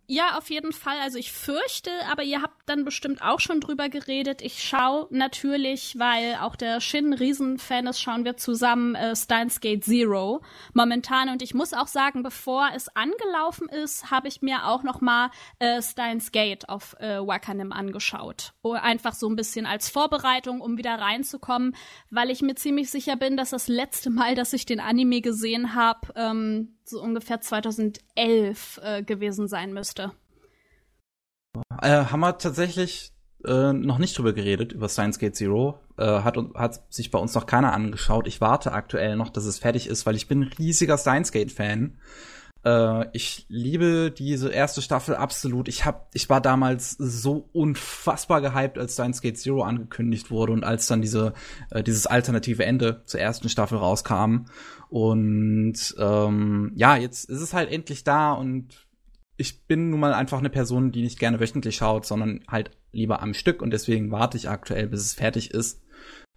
ja, 0.09 0.37
auf 0.37 0.49
jeden 0.49 0.71
Fall. 0.71 0.97
Also 1.01 1.17
ich 1.17 1.33
fürchte, 1.33 1.91
aber 2.09 2.23
ihr 2.23 2.41
habt 2.41 2.57
dann 2.65 2.85
bestimmt 2.85 3.21
auch 3.21 3.41
schon 3.41 3.59
drüber 3.59 3.89
geredet. 3.89 4.41
Ich 4.41 4.63
schaue 4.63 5.07
natürlich, 5.09 5.99
weil 5.99 6.37
auch 6.41 6.55
der 6.55 6.79
Shin 6.79 7.13
Riesenfan 7.13 7.87
ist, 7.87 8.01
schauen 8.01 8.23
wir 8.23 8.37
zusammen 8.37 8.95
äh, 8.95 9.17
Steins 9.17 9.59
Gate 9.59 9.83
Zero 9.83 10.41
momentan. 10.73 11.27
Und 11.27 11.41
ich 11.41 11.53
muss 11.53 11.73
auch 11.73 11.87
sagen, 11.87 12.23
bevor 12.23 12.69
es 12.73 12.87
angelaufen 12.95 13.67
ist, 13.67 14.09
habe 14.09 14.29
ich 14.29 14.41
mir 14.41 14.67
auch 14.67 14.83
noch 14.83 15.01
mal 15.01 15.29
äh, 15.59 15.81
Steins 15.81 16.31
Gate 16.31 16.69
auf 16.69 16.95
äh, 16.99 17.19
Wakanim 17.19 17.73
angeschaut. 17.73 18.53
Einfach 18.63 19.13
so 19.13 19.29
ein 19.29 19.35
bisschen 19.35 19.65
als 19.65 19.89
Vorbereitung, 19.89 20.61
um 20.61 20.77
wieder 20.77 20.95
reinzukommen, 20.95 21.75
weil 22.09 22.29
ich 22.29 22.41
mir 22.41 22.55
ziemlich 22.55 22.89
sicher 22.89 23.17
bin, 23.17 23.35
dass 23.35 23.49
das 23.49 23.67
letzte 23.67 24.09
Mal, 24.09 24.35
dass 24.35 24.53
ich 24.53 24.65
den 24.65 24.79
Anime 24.79 25.19
gesehen 25.19 25.75
habe, 25.75 26.13
ähm, 26.15 26.76
so 26.89 27.01
ungefähr 27.01 27.41
2011 27.41 28.79
äh, 28.83 29.03
gewesen 29.03 29.47
sein 29.47 29.73
müsste. 29.73 30.11
Äh, 31.81 32.05
haben 32.05 32.19
wir 32.19 32.37
tatsächlich 32.37 33.13
äh, 33.45 33.73
noch 33.73 33.97
nicht 33.97 34.17
drüber 34.17 34.33
geredet, 34.33 34.73
über 34.73 34.89
Science 34.89 35.19
Gate 35.19 35.35
Zero. 35.35 35.79
Äh, 35.97 36.05
hat, 36.05 36.37
hat 36.55 36.93
sich 36.93 37.11
bei 37.11 37.19
uns 37.19 37.33
noch 37.33 37.45
keiner 37.45 37.73
angeschaut. 37.73 38.27
Ich 38.27 38.41
warte 38.41 38.71
aktuell 38.71 39.15
noch, 39.15 39.29
dass 39.29 39.45
es 39.45 39.59
fertig 39.59 39.87
ist, 39.87 40.05
weil 40.05 40.15
ich 40.15 40.27
bin 40.27 40.43
ein 40.43 40.53
riesiger 40.57 40.97
Science 40.97 41.31
Gate-Fan. 41.31 41.85
Äh, 41.85 42.36
ich 43.13 43.45
liebe 43.47 44.11
diese 44.11 44.49
erste 44.49 44.81
Staffel 44.81 45.15
absolut. 45.15 45.67
Ich 45.67 45.85
hab, 45.85 46.09
ich 46.13 46.29
war 46.29 46.41
damals 46.41 46.91
so 46.91 47.49
unfassbar 47.53 48.41
gehypt, 48.41 48.77
als 48.77 48.93
Science 48.93 49.21
Gate 49.21 49.37
Zero 49.37 49.63
angekündigt 49.63 50.31
wurde 50.31 50.51
und 50.51 50.63
als 50.63 50.87
dann 50.87 51.01
diese, 51.01 51.33
äh, 51.71 51.81
dieses 51.81 52.07
alternative 52.07 52.65
Ende 52.65 53.03
zur 53.05 53.19
ersten 53.21 53.47
Staffel 53.47 53.77
rauskam. 53.77 54.45
Und 54.89 55.95
ähm, 55.97 56.71
ja, 56.75 56.97
jetzt 56.97 57.29
ist 57.29 57.41
es 57.41 57.53
halt 57.53 57.71
endlich 57.71 58.03
da 58.03 58.33
und 58.33 58.87
ich 59.37 59.65
bin 59.67 59.91
nun 59.91 59.99
mal 59.99 60.13
einfach 60.13 60.39
eine 60.39 60.49
Person, 60.49 60.91
die 60.91 61.03
nicht 61.03 61.19
gerne 61.19 61.39
wöchentlich 61.39 61.75
schaut, 61.75 62.05
sondern 62.05 62.41
halt 62.47 62.71
lieber 62.91 63.21
am 63.21 63.33
Stück 63.33 63.61
und 63.61 63.71
deswegen 63.71 64.11
warte 64.11 64.37
ich 64.37 64.49
aktuell, 64.49 64.87
bis 64.87 65.01
es 65.01 65.13
fertig 65.13 65.51
ist. 65.51 65.83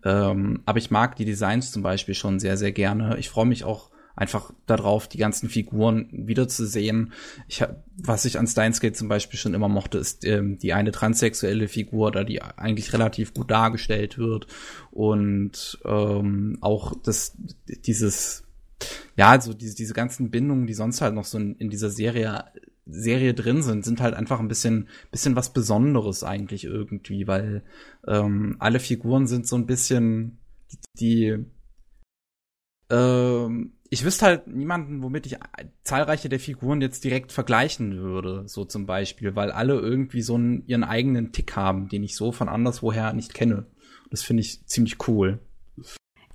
Ähm, 0.04 0.62
aber 0.66 0.78
ich 0.78 0.90
mag 0.90 1.16
die 1.16 1.24
Designs 1.24 1.72
zum 1.72 1.82
Beispiel 1.82 2.14
schon 2.14 2.38
sehr, 2.38 2.56
sehr 2.56 2.72
gerne. 2.72 3.16
Ich 3.18 3.30
freue 3.30 3.46
mich 3.46 3.64
auch 3.64 3.90
einfach 4.16 4.52
darauf, 4.66 5.08
die 5.08 5.18
ganzen 5.18 5.48
Figuren 5.48 6.08
wiederzusehen. 6.12 7.12
Ich 7.48 7.62
hab, 7.62 7.84
was 7.96 8.24
ich 8.24 8.38
an 8.38 8.46
Steins 8.46 8.80
Gate 8.80 8.96
zum 8.96 9.08
Beispiel 9.08 9.38
schon 9.38 9.54
immer 9.54 9.68
mochte, 9.68 9.98
ist 9.98 10.24
ähm, 10.24 10.58
die 10.58 10.72
eine 10.72 10.92
transsexuelle 10.92 11.68
Figur, 11.68 12.10
da 12.12 12.24
die 12.24 12.42
eigentlich 12.42 12.92
relativ 12.92 13.34
gut 13.34 13.50
dargestellt 13.50 14.18
wird 14.18 14.46
und 14.90 15.78
ähm, 15.84 16.58
auch 16.60 16.94
das 17.02 17.36
dieses 17.66 18.44
ja, 19.16 19.28
also 19.28 19.52
diese, 19.52 19.74
diese 19.74 19.92
ganzen 19.92 20.30
Bindungen, 20.30 20.66
die 20.66 20.72
sonst 20.72 21.02
halt 21.02 21.14
noch 21.14 21.26
so 21.26 21.36
in, 21.36 21.56
in 21.56 21.68
dieser 21.68 21.90
Serie 21.90 22.44
Serie 22.92 23.34
drin 23.34 23.62
sind, 23.62 23.84
sind 23.84 24.00
halt 24.00 24.14
einfach 24.14 24.40
ein 24.40 24.48
bisschen, 24.48 24.88
bisschen 25.10 25.36
was 25.36 25.52
Besonderes 25.52 26.24
eigentlich 26.24 26.64
irgendwie, 26.64 27.26
weil 27.26 27.62
ähm, 28.06 28.56
alle 28.58 28.80
Figuren 28.80 29.26
sind 29.26 29.46
so 29.46 29.56
ein 29.56 29.66
bisschen 29.66 30.38
die, 30.72 30.78
die 30.98 31.44
ähm, 32.90 33.72
ich 33.92 34.04
wüsste 34.04 34.24
halt 34.24 34.46
niemanden, 34.46 35.02
womit 35.02 35.26
ich 35.26 35.36
zahlreiche 35.82 36.28
der 36.28 36.38
Figuren 36.38 36.80
jetzt 36.80 37.02
direkt 37.02 37.32
vergleichen 37.32 37.96
würde, 37.98 38.44
so 38.46 38.64
zum 38.64 38.86
Beispiel, 38.86 39.34
weil 39.34 39.50
alle 39.50 39.74
irgendwie 39.74 40.22
so 40.22 40.36
einen, 40.36 40.64
ihren 40.66 40.84
eigenen 40.84 41.32
Tick 41.32 41.56
haben, 41.56 41.88
den 41.88 42.04
ich 42.04 42.14
so 42.14 42.30
von 42.30 42.48
anderswoher 42.48 43.12
nicht 43.12 43.34
kenne. 43.34 43.66
Das 44.10 44.22
finde 44.22 44.42
ich 44.42 44.64
ziemlich 44.66 45.08
cool. 45.08 45.40
Und 45.76 45.86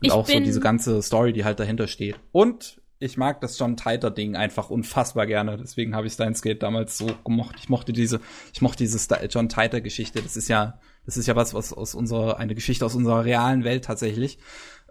ich 0.02 0.12
auch 0.12 0.28
so 0.28 0.40
diese 0.42 0.60
ganze 0.60 1.02
Story, 1.02 1.32
die 1.32 1.46
halt 1.46 1.62
dahinter 1.62 1.88
steht. 1.88 2.20
Und 2.34 2.82
ich 3.00 3.16
mag 3.16 3.40
das 3.40 3.58
John 3.58 3.78
Titer 3.78 4.12
Ding 4.12 4.36
einfach 4.36 4.70
unfassbar 4.70 5.26
gerne. 5.26 5.58
Deswegen 5.58 5.96
habe 5.96 6.08
ich 6.08 6.14
Steins 6.14 6.42
Gate 6.42 6.62
damals 6.62 6.98
so 6.98 7.10
gemocht. 7.24 7.56
Ich 7.60 7.70
mochte 7.70 7.94
diese, 7.94 8.20
ich 8.54 8.62
mochte 8.62 8.84
diese 8.84 9.00
John 9.30 9.48
Titer 9.48 9.80
Geschichte. 9.80 10.22
Das 10.22 10.36
ist 10.36 10.50
ja, 10.50 10.80
das 11.06 11.16
ist 11.16 11.28
ja 11.28 11.38
was, 11.38 11.54
was 11.54 11.72
aus 11.72 11.96
unserer, 11.96 12.38
eine 12.38 12.56
Geschichte 12.56 12.86
aus 12.86 12.96
unserer 12.96 13.24
realen 13.24 13.64
Welt 13.64 13.86
tatsächlich. 13.86 14.40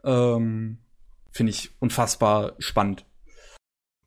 Ähm, 0.03 0.79
Finde 1.35 1.51
ich 1.51 1.71
unfassbar 1.81 2.55
spannend. 2.61 3.05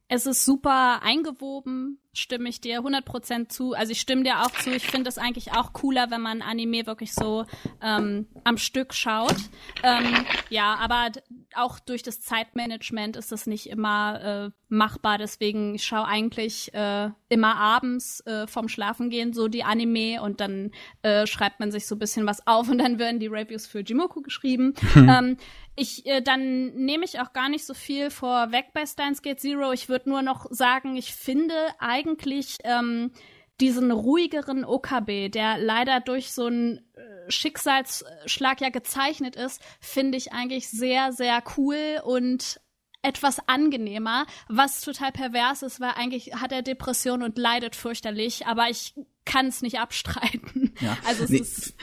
Es 0.08 0.26
ist 0.26 0.46
super 0.46 1.02
eingewoben, 1.04 2.00
stimme 2.18 2.50
ich 2.50 2.62
dir 2.62 2.82
100% 2.82 3.50
zu. 3.50 3.74
Also 3.74 3.92
ich 3.92 4.02
stimme 4.02 4.24
dir 4.24 4.42
auch 4.42 4.52
zu. 4.52 4.72
Ich 4.72 4.88
finde 4.88 5.10
es 5.10 5.18
eigentlich 5.18 5.54
auch 5.54 5.74
cooler, 5.74 6.10
wenn 6.10 6.22
man 6.22 6.42
Anime 6.42 6.86
wirklich 6.86 7.14
so 7.14 7.46
ähm, 7.82 8.28
am 8.44 8.58
Stück 8.58 8.94
schaut. 8.94 9.36
Ähm, 9.84 10.26
ja, 10.50 10.76
aber 10.76 11.12
auch 11.56 11.80
durch 11.80 12.04
das 12.04 12.22
Zeitmanagement 12.22 13.16
ist 13.16 13.32
das 13.32 13.48
nicht 13.48 13.70
immer 13.70 14.22
äh, 14.48 14.50
machbar. 14.70 15.18
Deswegen 15.18 15.76
ich 15.76 15.86
schaue 15.86 16.06
eigentlich 16.06 16.74
äh, 16.74 17.10
immer 17.30 17.56
abends 17.56 18.22
äh, 18.26 18.48
vom 18.48 18.68
Schlafengehen 18.68 19.34
so 19.34 19.48
die 19.48 19.64
Anime 19.64 20.22
und 20.22 20.42
dann 20.42 20.72
äh, 21.02 21.28
schreibt 21.28 21.60
man 21.60 21.72
sich 21.72 21.88
so 21.88 21.96
ein 21.96 22.00
bisschen 22.00 22.26
was 22.26 22.46
auf 22.48 22.70
und 22.70 22.80
dann 22.80 23.00
werden 23.00 23.20
die 23.20 23.28
Reviews 23.28 23.68
für 23.68 23.80
Jimoku 23.80 24.22
geschrieben. 24.22 24.74
ähm, 24.96 25.38
ich, 25.80 26.08
äh, 26.08 26.22
dann 26.22 26.74
nehme 26.74 27.06
ich 27.06 27.20
auch 27.20 27.34
gar 27.34 27.50
nicht 27.50 27.64
so 27.64 27.76
viel 27.76 28.10
vorweg 28.10 28.74
bei 28.74 28.86
Steins 28.88 29.22
Gate 29.22 29.40
Zero. 29.40 29.72
Ich 29.72 29.90
würde 29.90 30.10
nur 30.10 30.24
noch 30.24 30.48
sagen, 30.50 30.96
ich 30.96 31.14
finde 31.14 31.54
eigentlich 31.78 32.07
ähm, 32.64 33.12
diesen 33.60 33.92
ruhigeren 33.92 34.64
OKB, 34.66 35.30
der 35.30 35.58
leider 35.58 36.00
durch 36.00 36.32
so 36.32 36.48
ein 36.48 36.78
äh, 36.94 37.32
Schicksalsschlag 37.32 38.62
ja 38.62 38.70
gezeichnet 38.70 39.36
ist, 39.36 39.62
finde 39.80 40.18
ich 40.18 40.32
eigentlich 40.32 40.70
sehr, 40.70 41.12
sehr 41.12 41.44
cool 41.58 42.02
und 42.04 42.62
etwas 43.02 43.40
angenehmer, 43.48 44.26
was 44.48 44.82
total 44.82 45.12
pervers 45.12 45.62
ist, 45.62 45.80
weil 45.80 45.92
eigentlich 45.92 46.36
hat 46.36 46.52
er 46.52 46.62
Depression 46.62 47.24
und 47.24 47.38
leidet 47.38 47.76
fürchterlich, 47.76 48.46
aber 48.48 48.70
ich 48.70 48.96
kann 49.26 49.48
es 49.48 49.62
nicht 49.62 49.80
abstreiten. 49.80 50.74
Ja. 50.80 50.98
Also 51.06 51.24
es 51.24 51.30
nee. 51.30 51.40
ist 51.40 51.76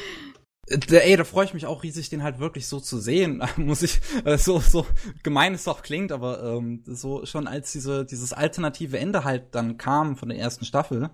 Ey, 0.68 1.16
da 1.16 1.24
freue 1.24 1.44
ich 1.44 1.54
mich 1.54 1.66
auch 1.66 1.82
riesig, 1.82 2.08
den 2.08 2.22
halt 2.22 2.38
wirklich 2.38 2.66
so 2.66 2.80
zu 2.80 2.98
sehen. 2.98 3.42
Muss 3.56 3.82
ich, 3.82 4.00
äh, 4.24 4.38
so, 4.38 4.58
so 4.60 4.86
gemein 5.22 5.54
es 5.54 5.68
auch 5.68 5.82
klingt, 5.82 6.12
aber 6.12 6.42
ähm, 6.42 6.82
so 6.86 7.26
schon 7.26 7.46
als 7.46 7.72
diese, 7.72 8.04
dieses 8.04 8.32
alternative 8.32 8.98
Ende 8.98 9.24
halt 9.24 9.54
dann 9.54 9.76
kam 9.76 10.16
von 10.16 10.30
der 10.30 10.38
ersten 10.38 10.64
Staffel, 10.64 11.10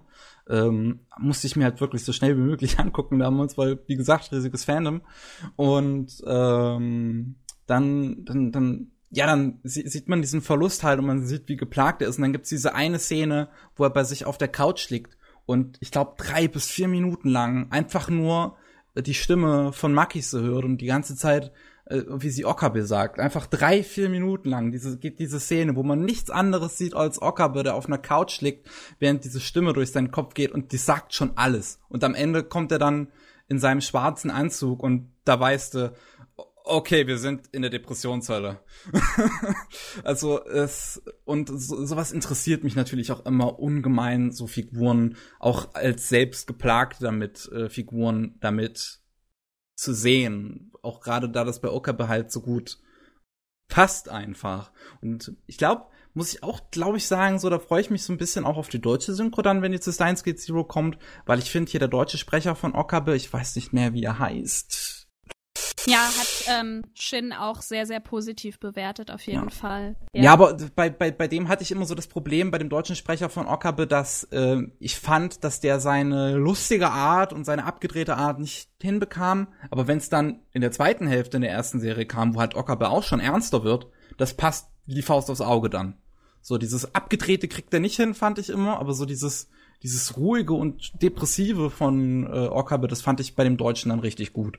ähm, 0.48 1.00
musste 1.18 1.46
ich 1.46 1.56
mir 1.56 1.64
halt 1.64 1.80
wirklich 1.80 2.04
so 2.04 2.12
schnell 2.12 2.36
wie 2.36 2.42
möglich 2.42 2.78
angucken 2.78 3.18
damals, 3.18 3.58
weil, 3.58 3.78
wie 3.86 3.96
gesagt, 3.96 4.30
riesiges 4.32 4.64
Fandom. 4.64 5.02
Und 5.56 6.22
ähm, 6.26 7.36
dann, 7.66 8.24
dann, 8.24 8.52
dann 8.52 8.90
ja, 9.12 9.26
dann 9.26 9.58
sieht 9.64 10.08
man 10.08 10.22
diesen 10.22 10.40
Verlust 10.40 10.84
halt 10.84 11.00
und 11.00 11.06
man 11.06 11.26
sieht, 11.26 11.48
wie 11.48 11.56
geplagt 11.56 12.00
er 12.00 12.08
ist. 12.08 12.18
Und 12.18 12.22
dann 12.22 12.32
gibt's 12.32 12.48
diese 12.48 12.74
eine 12.76 13.00
Szene, 13.00 13.48
wo 13.74 13.82
er 13.82 13.90
bei 13.90 14.04
sich 14.04 14.24
auf 14.24 14.38
der 14.38 14.46
Couch 14.46 14.88
liegt 14.90 15.16
und 15.50 15.78
ich 15.80 15.90
glaube 15.90 16.14
drei 16.16 16.46
bis 16.46 16.66
vier 16.66 16.86
Minuten 16.86 17.28
lang 17.28 17.72
einfach 17.72 18.08
nur 18.08 18.56
die 18.96 19.14
Stimme 19.14 19.72
von 19.72 19.92
Makise 19.92 20.42
hört 20.42 20.64
und 20.64 20.78
die 20.78 20.86
ganze 20.86 21.16
Zeit, 21.16 21.52
äh, 21.86 22.02
wie 22.08 22.30
sie 22.30 22.44
Okabe 22.44 22.84
sagt. 22.84 23.18
Einfach 23.20 23.46
drei, 23.46 23.82
vier 23.82 24.08
Minuten 24.08 24.50
lang 24.50 24.72
diese, 24.72 24.96
diese 24.96 25.40
Szene, 25.40 25.76
wo 25.76 25.82
man 25.82 26.04
nichts 26.04 26.30
anderes 26.30 26.78
sieht 26.78 26.94
als 26.94 27.20
Okabe, 27.20 27.62
der 27.62 27.74
auf 27.74 27.86
einer 27.86 27.98
Couch 27.98 28.40
liegt, 28.40 28.68
während 28.98 29.24
diese 29.24 29.40
Stimme 29.40 29.72
durch 29.72 29.92
seinen 29.92 30.10
Kopf 30.10 30.34
geht 30.34 30.52
und 30.52 30.72
die 30.72 30.76
sagt 30.78 31.14
schon 31.14 31.32
alles. 31.36 31.80
Und 31.88 32.04
am 32.04 32.14
Ende 32.14 32.42
kommt 32.42 32.72
er 32.72 32.78
dann 32.78 33.08
in 33.48 33.58
seinem 33.58 33.80
schwarzen 33.80 34.30
Anzug 34.30 34.82
und 34.82 35.10
da 35.24 35.38
weißt 35.38 35.74
du, 35.74 35.92
okay, 36.70 37.06
wir 37.06 37.18
sind 37.18 37.48
in 37.52 37.62
der 37.62 37.70
Depressionshölle. 37.70 38.60
also 40.04 40.44
es 40.44 41.02
und 41.24 41.48
so, 41.48 41.84
sowas 41.84 42.12
interessiert 42.12 42.64
mich 42.64 42.76
natürlich 42.76 43.12
auch 43.12 43.26
immer 43.26 43.58
ungemein, 43.58 44.30
so 44.32 44.46
Figuren 44.46 45.16
auch 45.38 45.74
als 45.74 46.08
selbst 46.08 46.46
geplagt 46.46 46.98
damit 47.00 47.50
äh, 47.52 47.68
Figuren 47.68 48.36
damit 48.40 49.00
zu 49.74 49.92
sehen. 49.92 50.72
Auch 50.82 51.00
gerade 51.00 51.28
da 51.28 51.44
das 51.44 51.60
bei 51.60 51.68
Okabe 51.68 52.08
halt 52.08 52.30
so 52.30 52.40
gut 52.40 52.78
passt 53.68 54.08
einfach. 54.08 54.72
Und 55.00 55.36
ich 55.46 55.58
glaube, 55.58 55.86
muss 56.12 56.32
ich 56.32 56.42
auch, 56.42 56.70
glaube 56.70 56.98
ich, 56.98 57.06
sagen, 57.06 57.38
so, 57.38 57.48
da 57.50 57.58
freue 57.58 57.80
ich 57.80 57.90
mich 57.90 58.02
so 58.02 58.12
ein 58.12 58.18
bisschen 58.18 58.44
auch 58.44 58.56
auf 58.56 58.68
die 58.68 58.80
deutsche 58.80 59.14
Synchro 59.14 59.42
dann, 59.42 59.62
wenn 59.62 59.72
die 59.72 59.80
zu 59.80 59.92
Steins 59.92 60.24
Gate 60.24 60.40
Zero 60.40 60.64
kommt, 60.64 60.98
weil 61.24 61.38
ich 61.38 61.50
finde 61.50 61.70
hier 61.70 61.78
der 61.78 61.88
deutsche 61.88 62.18
Sprecher 62.18 62.56
von 62.56 62.74
Okabe, 62.74 63.14
ich 63.14 63.32
weiß 63.32 63.54
nicht 63.56 63.72
mehr, 63.72 63.94
wie 63.94 64.02
er 64.02 64.18
heißt 64.18 64.89
ja, 65.86 65.98
hat 65.98 66.44
ähm, 66.48 66.82
Shin 66.94 67.32
auch 67.32 67.62
sehr, 67.62 67.86
sehr 67.86 68.00
positiv 68.00 68.58
bewertet, 68.58 69.10
auf 69.10 69.22
jeden 69.26 69.44
ja. 69.44 69.50
Fall. 69.50 69.96
Ja. 70.12 70.22
ja, 70.22 70.32
aber 70.32 70.56
bei, 70.74 70.90
bei, 70.90 71.10
bei 71.10 71.28
dem 71.28 71.48
hatte 71.48 71.62
ich 71.62 71.70
immer 71.70 71.86
so 71.86 71.94
das 71.94 72.06
Problem, 72.06 72.50
bei 72.50 72.58
dem 72.58 72.68
deutschen 72.68 72.96
Sprecher 72.96 73.28
von 73.28 73.46
Okabe, 73.46 73.86
dass 73.86 74.24
äh, 74.24 74.62
ich 74.78 74.98
fand, 74.98 75.44
dass 75.44 75.60
der 75.60 75.80
seine 75.80 76.34
lustige 76.34 76.90
Art 76.90 77.32
und 77.32 77.44
seine 77.44 77.64
abgedrehte 77.64 78.16
Art 78.16 78.38
nicht 78.38 78.70
hinbekam. 78.80 79.48
Aber 79.70 79.86
wenn 79.86 79.98
es 79.98 80.08
dann 80.08 80.40
in 80.52 80.60
der 80.60 80.72
zweiten 80.72 81.06
Hälfte 81.06 81.36
in 81.36 81.42
der 81.42 81.52
ersten 81.52 81.80
Serie 81.80 82.06
kam, 82.06 82.34
wo 82.34 82.40
halt 82.40 82.54
Okabe 82.54 82.88
auch 82.88 83.02
schon 83.02 83.20
ernster 83.20 83.64
wird, 83.64 83.86
das 84.16 84.34
passt 84.34 84.68
wie 84.86 84.94
die 84.94 85.02
Faust 85.02 85.30
aufs 85.30 85.40
Auge 85.40 85.70
dann. 85.70 85.96
So 86.42 86.58
dieses 86.58 86.94
abgedrehte 86.94 87.48
kriegt 87.48 87.72
er 87.74 87.80
nicht 87.80 87.96
hin, 87.96 88.14
fand 88.14 88.38
ich 88.38 88.50
immer, 88.50 88.78
aber 88.78 88.94
so 88.94 89.04
dieses 89.04 89.48
dieses 89.82 90.16
ruhige 90.16 90.52
und 90.54 91.02
depressive 91.02 91.70
von 91.70 92.26
äh, 92.26 92.48
Okabe, 92.48 92.88
das 92.88 93.00
fand 93.00 93.20
ich 93.20 93.34
bei 93.34 93.44
dem 93.44 93.56
Deutschen 93.56 93.88
dann 93.88 94.00
richtig 94.00 94.32
gut. 94.32 94.58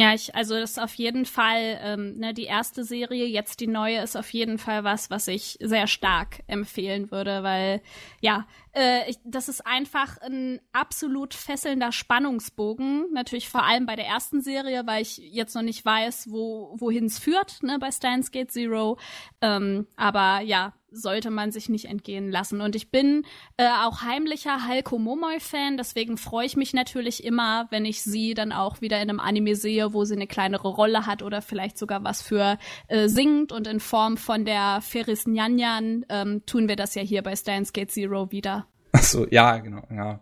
Ja, 0.00 0.14
ich, 0.14 0.34
also 0.34 0.54
das 0.58 0.70
ist 0.70 0.78
auf 0.78 0.94
jeden 0.94 1.26
Fall, 1.26 1.78
ähm, 1.82 2.14
ne, 2.16 2.32
die 2.32 2.44
erste 2.44 2.84
Serie, 2.84 3.26
jetzt 3.26 3.60
die 3.60 3.66
neue, 3.66 4.00
ist 4.00 4.16
auf 4.16 4.32
jeden 4.32 4.56
Fall 4.56 4.82
was, 4.82 5.10
was 5.10 5.28
ich 5.28 5.58
sehr 5.60 5.86
stark 5.86 6.40
empfehlen 6.46 7.10
würde, 7.10 7.42
weil 7.42 7.82
ja, 8.22 8.46
äh, 8.74 9.10
ich, 9.10 9.18
das 9.26 9.50
ist 9.50 9.66
einfach 9.66 10.16
ein 10.22 10.58
absolut 10.72 11.34
fesselnder 11.34 11.92
Spannungsbogen. 11.92 13.12
Natürlich 13.12 13.50
vor 13.50 13.64
allem 13.64 13.84
bei 13.84 13.94
der 13.94 14.06
ersten 14.06 14.40
Serie, 14.40 14.86
weil 14.86 15.02
ich 15.02 15.18
jetzt 15.18 15.54
noch 15.54 15.60
nicht 15.60 15.84
weiß, 15.84 16.30
wo 16.30 16.74
wohin 16.78 17.04
es 17.04 17.18
führt, 17.18 17.62
ne, 17.62 17.78
bei 17.78 17.90
Steins 17.90 18.30
Gate 18.30 18.50
Zero. 18.50 18.98
Ähm, 19.42 19.86
aber 19.96 20.40
ja, 20.40 20.72
sollte 20.92 21.30
man 21.30 21.52
sich 21.52 21.68
nicht 21.68 21.86
entgehen 21.86 22.30
lassen. 22.30 22.60
Und 22.60 22.76
ich 22.76 22.90
bin 22.90 23.24
äh, 23.56 23.68
auch 23.68 24.02
heimlicher 24.02 24.66
Halko 24.66 24.98
Momoy-Fan, 24.98 25.76
deswegen 25.76 26.16
freue 26.16 26.46
ich 26.46 26.56
mich 26.56 26.72
natürlich 26.72 27.24
immer, 27.24 27.66
wenn 27.70 27.84
ich 27.84 28.02
sie 28.02 28.34
dann 28.34 28.52
auch 28.52 28.80
wieder 28.80 29.00
in 29.00 29.10
einem 29.10 29.20
Anime 29.20 29.56
sehe, 29.56 29.92
wo 29.92 30.04
sie 30.04 30.14
eine 30.14 30.26
kleinere 30.26 30.68
Rolle 30.68 31.06
hat 31.06 31.22
oder 31.22 31.42
vielleicht 31.42 31.78
sogar 31.78 32.04
was 32.04 32.22
für 32.22 32.58
äh, 32.88 33.08
singt. 33.08 33.52
Und 33.52 33.66
in 33.66 33.80
Form 33.80 34.16
von 34.16 34.44
der 34.44 34.80
Ferris 34.80 35.26
Nyanyan 35.26 36.06
ähm, 36.08 36.44
tun 36.46 36.68
wir 36.68 36.76
das 36.76 36.94
ja 36.94 37.02
hier 37.02 37.22
bei 37.22 37.36
Steins 37.36 37.72
Gate 37.72 37.90
Zero 37.90 38.30
wieder. 38.30 38.66
Ach 38.92 39.02
so, 39.02 39.26
ja, 39.28 39.58
genau, 39.58 39.86
ja. 39.90 40.20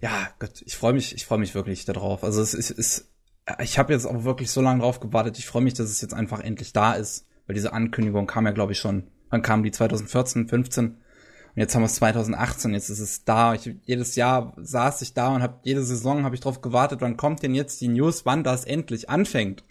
ja, 0.00 0.28
Gott, 0.38 0.62
ich 0.64 0.76
freue 0.76 0.92
mich, 0.92 1.14
ich 1.14 1.26
freue 1.26 1.38
mich 1.38 1.54
wirklich 1.54 1.84
darauf. 1.84 2.24
Also 2.24 2.42
es 2.42 2.54
ist, 2.54 2.70
ist 2.70 3.13
ich 3.60 3.78
habe 3.78 3.92
jetzt 3.92 4.06
auch 4.06 4.24
wirklich 4.24 4.50
so 4.50 4.60
lange 4.60 4.80
drauf 4.80 5.00
gewartet. 5.00 5.38
Ich 5.38 5.46
freue 5.46 5.62
mich, 5.62 5.74
dass 5.74 5.90
es 5.90 6.00
jetzt 6.00 6.14
einfach 6.14 6.40
endlich 6.40 6.72
da 6.72 6.94
ist, 6.94 7.26
weil 7.46 7.54
diese 7.54 7.72
Ankündigung 7.72 8.26
kam 8.26 8.46
ja, 8.46 8.52
glaube 8.52 8.72
ich, 8.72 8.78
schon. 8.78 9.08
Wann 9.30 9.42
kam 9.42 9.62
die 9.62 9.70
2014, 9.70 10.48
15? 10.48 10.86
Und 10.86 11.60
jetzt 11.60 11.74
haben 11.74 11.82
wir 11.82 11.86
es 11.86 11.94
2018, 11.96 12.72
jetzt 12.72 12.88
ist 12.88 12.98
es 12.98 13.24
da. 13.24 13.54
Ich, 13.54 13.70
jedes 13.84 14.16
Jahr 14.16 14.54
saß 14.56 15.02
ich 15.02 15.14
da 15.14 15.28
und 15.28 15.42
habe 15.42 15.60
jede 15.62 15.84
Saison 15.84 16.24
habe 16.24 16.34
ich 16.34 16.40
drauf 16.40 16.60
gewartet, 16.60 17.00
wann 17.00 17.16
kommt 17.16 17.42
denn 17.42 17.54
jetzt 17.54 17.80
die 17.80 17.88
News, 17.88 18.26
wann 18.26 18.42
das 18.42 18.64
endlich 18.64 19.08
anfängt. 19.08 19.62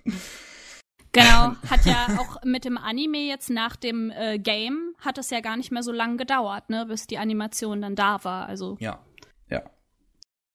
Genau, 1.11 1.53
hat 1.69 1.85
ja 1.85 2.17
auch 2.19 2.41
mit 2.45 2.63
dem 2.63 2.77
Anime 2.77 3.19
jetzt 3.19 3.49
nach 3.49 3.75
dem 3.75 4.11
äh, 4.11 4.39
Game 4.39 4.95
hat 4.99 5.17
es 5.17 5.29
ja 5.29 5.41
gar 5.41 5.57
nicht 5.57 5.71
mehr 5.71 5.83
so 5.83 5.91
lange 5.91 6.15
gedauert, 6.15 6.69
ne, 6.69 6.85
bis 6.85 7.05
die 7.05 7.17
Animation 7.17 7.81
dann 7.81 7.95
da 7.95 8.23
war. 8.23 8.47
Also 8.47 8.77
ja, 8.79 8.91
ja. 8.91 8.99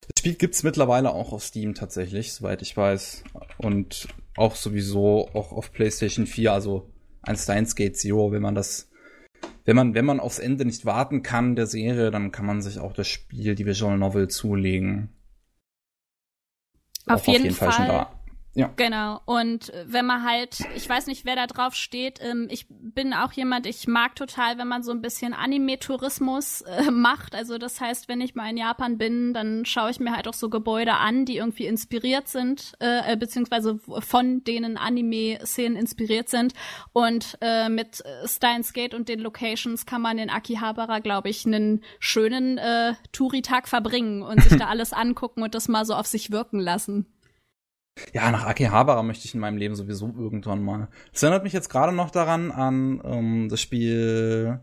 Das 0.09 0.19
Spiel 0.19 0.35
gibt's 0.35 0.63
mittlerweile 0.63 1.13
auch 1.13 1.31
auf 1.31 1.43
Steam 1.43 1.73
tatsächlich, 1.75 2.33
soweit 2.33 2.61
ich 2.61 2.75
weiß. 2.75 3.23
Und 3.57 4.07
auch 4.35 4.55
sowieso 4.55 5.29
auch 5.33 5.51
auf 5.51 5.71
PlayStation 5.71 6.25
4, 6.25 6.53
also 6.53 6.89
ein 7.21 7.35
Steins 7.35 7.75
Gate 7.75 7.97
Zero, 7.97 8.31
wenn 8.31 8.41
man 8.41 8.55
das, 8.55 8.89
wenn 9.65 9.75
man, 9.75 9.93
wenn 9.93 10.05
man 10.05 10.19
aufs 10.19 10.39
Ende 10.39 10.65
nicht 10.65 10.85
warten 10.85 11.23
kann 11.23 11.55
der 11.55 11.67
Serie, 11.67 12.11
dann 12.11 12.31
kann 12.31 12.45
man 12.45 12.61
sich 12.61 12.79
auch 12.79 12.93
das 12.93 13.07
Spiel, 13.07 13.55
die 13.55 13.65
Visual 13.65 13.97
Novel 13.97 14.27
zulegen. 14.27 15.09
Auf, 17.05 17.25
jeden, 17.27 17.37
auf 17.37 17.43
jeden 17.43 17.55
Fall. 17.55 17.71
Fall 17.71 17.77
schon 17.77 17.87
da. 17.87 18.18
Ja. 18.59 18.73
Genau. 18.75 19.21
Und 19.25 19.71
wenn 19.85 20.05
man 20.05 20.25
halt, 20.25 20.57
ich 20.75 20.87
weiß 20.87 21.07
nicht, 21.07 21.23
wer 21.23 21.37
da 21.37 21.47
drauf 21.47 21.75
steht, 21.75 22.19
ähm, 22.21 22.49
ich 22.51 22.65
bin 22.69 23.13
auch 23.13 23.31
jemand, 23.31 23.65
ich 23.65 23.87
mag 23.87 24.17
total, 24.17 24.57
wenn 24.57 24.67
man 24.67 24.83
so 24.83 24.91
ein 24.91 25.01
bisschen 25.01 25.33
Anime-Tourismus 25.33 26.61
äh, 26.63 26.91
macht. 26.91 27.35
Also 27.35 27.57
das 27.57 27.79
heißt, 27.79 28.09
wenn 28.09 28.19
ich 28.19 28.35
mal 28.35 28.49
in 28.49 28.57
Japan 28.57 28.97
bin, 28.97 29.33
dann 29.33 29.63
schaue 29.63 29.91
ich 29.91 30.01
mir 30.01 30.13
halt 30.13 30.27
auch 30.27 30.33
so 30.33 30.49
Gebäude 30.49 30.95
an, 30.95 31.23
die 31.23 31.37
irgendwie 31.37 31.67
inspiriert 31.67 32.27
sind, 32.27 32.73
äh, 32.81 33.13
äh 33.13 33.15
beziehungsweise 33.15 33.79
von 33.99 34.43
denen 34.43 34.75
Anime-Szenen 34.75 35.77
inspiriert 35.77 36.27
sind. 36.27 36.53
Und 36.91 37.37
äh, 37.39 37.69
mit 37.69 38.03
Steins 38.25 38.73
Gate 38.73 38.93
und 38.93 39.07
den 39.07 39.21
Locations 39.21 39.85
kann 39.85 40.01
man 40.01 40.17
in 40.17 40.29
Akihabara, 40.29 40.99
glaube 40.99 41.29
ich, 41.29 41.45
einen 41.45 41.81
schönen 41.99 42.57
äh, 42.57 42.93
Touri-Tag 43.13 43.69
verbringen 43.69 44.21
und 44.21 44.43
sich 44.43 44.57
da 44.57 44.67
alles 44.67 44.91
angucken 44.91 45.43
und 45.43 45.55
das 45.55 45.69
mal 45.69 45.85
so 45.85 45.93
auf 45.93 46.07
sich 46.07 46.31
wirken 46.31 46.59
lassen. 46.59 47.05
Ja, 48.13 48.31
nach 48.31 48.45
Akihabara 48.45 49.03
möchte 49.03 49.25
ich 49.25 49.33
in 49.33 49.39
meinem 49.39 49.57
Leben 49.57 49.75
sowieso 49.75 50.07
irgendwann 50.07 50.63
mal. 50.63 50.87
Das 51.11 51.23
erinnert 51.23 51.43
mich 51.43 51.53
jetzt 51.53 51.69
gerade 51.69 51.93
noch 51.93 52.11
daran 52.11 52.51
an 52.51 53.01
ähm, 53.03 53.47
das 53.49 53.61
Spiel. 53.61 54.59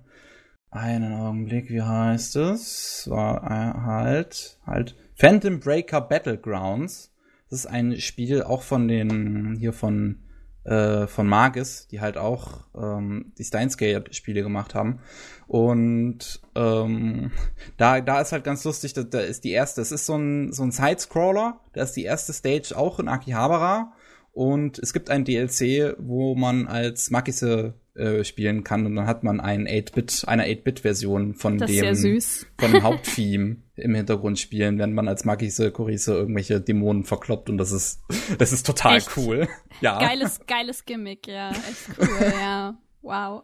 Einen 0.70 1.14
Augenblick, 1.14 1.70
wie 1.70 1.80
heißt 1.80 2.36
es? 2.36 3.08
War 3.08 3.44
äh, 3.44 3.80
halt 3.84 4.58
halt 4.66 4.96
Phantom 5.14 5.60
Breaker 5.60 6.00
Battlegrounds. 6.00 7.14
Das 7.48 7.60
ist 7.60 7.66
ein 7.66 7.98
Spiel 8.00 8.42
auch 8.42 8.62
von 8.62 8.88
den 8.88 9.56
hier 9.58 9.72
von 9.72 10.25
äh, 10.66 11.06
von 11.06 11.28
Magis, 11.28 11.86
die 11.88 12.00
halt 12.00 12.16
auch 12.18 12.60
ähm, 12.76 13.32
die 13.38 13.44
Steins 13.44 13.76
Gate 13.76 14.14
Spiele 14.14 14.42
gemacht 14.42 14.74
haben. 14.74 14.98
Und 15.46 16.40
ähm, 16.56 17.30
da, 17.76 18.00
da 18.00 18.20
ist 18.20 18.32
halt 18.32 18.44
ganz 18.44 18.64
lustig, 18.64 18.92
da, 18.92 19.04
da 19.04 19.20
ist 19.20 19.44
die 19.44 19.52
erste, 19.52 19.80
es 19.80 19.92
ist 19.92 20.06
so 20.06 20.16
ein, 20.16 20.52
so 20.52 20.64
ein 20.64 20.72
Side-Scroller, 20.72 21.60
da 21.72 21.82
ist 21.82 21.92
die 21.92 22.04
erste 22.04 22.32
Stage 22.32 22.76
auch 22.76 22.98
in 22.98 23.08
Akihabara. 23.08 23.92
Und 24.32 24.78
es 24.80 24.92
gibt 24.92 25.08
ein 25.08 25.24
DLC, 25.24 25.94
wo 25.98 26.34
man 26.34 26.66
als 26.66 27.10
Makise 27.10 27.74
äh, 27.96 28.24
spielen 28.24 28.64
kann 28.64 28.86
und 28.86 28.96
dann 28.96 29.06
hat 29.06 29.24
man 29.24 29.40
ein 29.40 29.66
8-Bit, 29.66 30.24
eine 30.26 30.44
8-Bit-Version 30.46 31.34
von 31.34 31.58
das 31.58 31.70
dem, 31.70 32.20
von 32.58 32.72
dem 32.72 32.82
Haupttheme 32.82 33.56
im 33.76 33.94
Hintergrund 33.94 34.38
spielen, 34.38 34.78
wenn 34.78 34.94
man 34.94 35.08
als 35.08 35.24
Makise 35.24 35.70
Kurise 35.70 36.14
irgendwelche 36.14 36.60
Dämonen 36.60 37.04
verkloppt 37.04 37.50
und 37.50 37.58
das 37.58 37.72
ist, 37.72 38.00
das 38.38 38.52
ist 38.52 38.66
total 38.66 38.98
Echt? 38.98 39.16
cool. 39.16 39.48
Ja. 39.82 39.98
Geiles, 39.98 40.40
geiles 40.46 40.86
Gimmick, 40.86 41.26
ja. 41.26 41.50
Echt 41.50 41.98
cool, 41.98 42.32
ja. 42.40 42.78
Wow. 43.02 43.42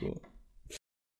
so. 0.00 0.20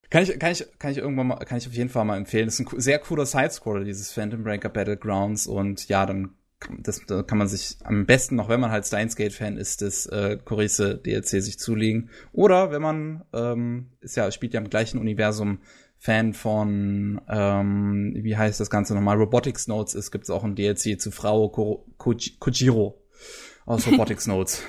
Kann 0.09 0.23
ich, 0.23 0.39
kann 0.39 0.53
ich, 0.53 0.65
kann 0.79 0.91
ich 0.91 0.97
irgendwann 0.99 1.27
mal, 1.27 1.35
kann 1.39 1.57
ich 1.57 1.67
auf 1.67 1.73
jeden 1.73 1.89
Fall 1.89 2.05
mal 2.05 2.15
empfehlen. 2.15 2.45
Das 2.45 2.57
ist 2.57 2.71
ein 2.71 2.79
sehr 2.79 2.99
cooler 2.99 3.25
Sidescroller, 3.25 3.83
dieses 3.83 4.13
Phantom 4.13 4.43
Breaker 4.43 4.69
Battlegrounds 4.69 5.45
und 5.45 5.89
ja, 5.89 6.05
dann 6.05 6.35
das, 6.79 7.01
da 7.05 7.23
kann 7.23 7.37
man 7.37 7.47
sich 7.47 7.77
am 7.83 8.05
besten, 8.05 8.35
noch 8.35 8.49
wenn 8.49 8.59
man 8.59 8.71
halt 8.71 8.85
Steins 8.85 9.15
Gate 9.15 9.33
Fan 9.33 9.57
ist, 9.57 9.81
das 9.81 10.05
äh, 10.07 10.37
Chorisse 10.43 10.97
DLC 10.97 11.41
sich 11.41 11.59
zulegen. 11.59 12.09
Oder 12.31 12.71
wenn 12.71 12.81
man, 12.81 13.23
ähm, 13.33 13.91
ist 14.01 14.15
ja, 14.15 14.31
spielt 14.31 14.53
ja 14.53 14.61
im 14.61 14.69
gleichen 14.69 14.99
Universum, 14.99 15.59
Fan 15.97 16.33
von, 16.33 17.21
ähm, 17.27 18.13
wie 18.15 18.37
heißt 18.37 18.59
das 18.59 18.69
Ganze 18.69 18.93
nochmal, 18.93 19.17
Robotics 19.17 19.67
Notes 19.67 19.95
ist, 19.95 20.11
gibt 20.11 20.25
es 20.25 20.29
auch 20.29 20.43
ein 20.43 20.55
DLC 20.55 21.01
zu 21.01 21.09
Frau 21.09 21.49
Ko 21.49 21.85
Kojiro 21.97 23.01
aus 23.65 23.87
Robotics 23.91 24.27
Notes. 24.27 24.61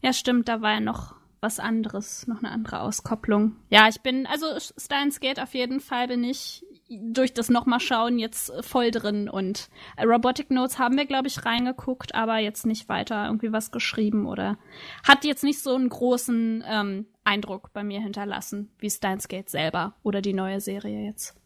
Ja, 0.00 0.12
stimmt, 0.12 0.48
da 0.48 0.62
war 0.62 0.74
ja 0.74 0.80
noch 0.80 1.16
was 1.40 1.58
anderes, 1.58 2.26
noch 2.26 2.38
eine 2.38 2.50
andere 2.50 2.80
Auskopplung. 2.80 3.56
Ja, 3.68 3.88
ich 3.88 4.00
bin, 4.00 4.26
also 4.26 4.46
Steins 4.76 5.18
Gate 5.18 5.40
auf 5.40 5.54
jeden 5.54 5.80
Fall 5.80 6.08
bin 6.08 6.22
ich 6.24 6.64
durch 6.88 7.34
das 7.34 7.50
nochmal 7.50 7.80
schauen 7.80 8.18
jetzt 8.18 8.52
voll 8.60 8.90
drin 8.90 9.28
und 9.28 9.68
Robotic 10.02 10.50
Notes 10.50 10.78
haben 10.78 10.96
wir, 10.96 11.06
glaube 11.06 11.28
ich, 11.28 11.44
reingeguckt, 11.44 12.14
aber 12.14 12.38
jetzt 12.38 12.64
nicht 12.64 12.88
weiter 12.88 13.26
irgendwie 13.26 13.52
was 13.52 13.70
geschrieben 13.70 14.26
oder 14.26 14.58
hat 15.06 15.24
jetzt 15.24 15.44
nicht 15.44 15.60
so 15.60 15.74
einen 15.74 15.88
großen 15.88 16.64
ähm, 16.66 17.06
Eindruck 17.24 17.72
bei 17.72 17.84
mir 17.84 18.00
hinterlassen 18.00 18.70
wie 18.78 18.90
Steins 18.90 19.28
Gate 19.28 19.50
selber 19.50 19.96
oder 20.02 20.22
die 20.22 20.32
neue 20.32 20.60
Serie 20.60 21.04
jetzt. 21.04 21.36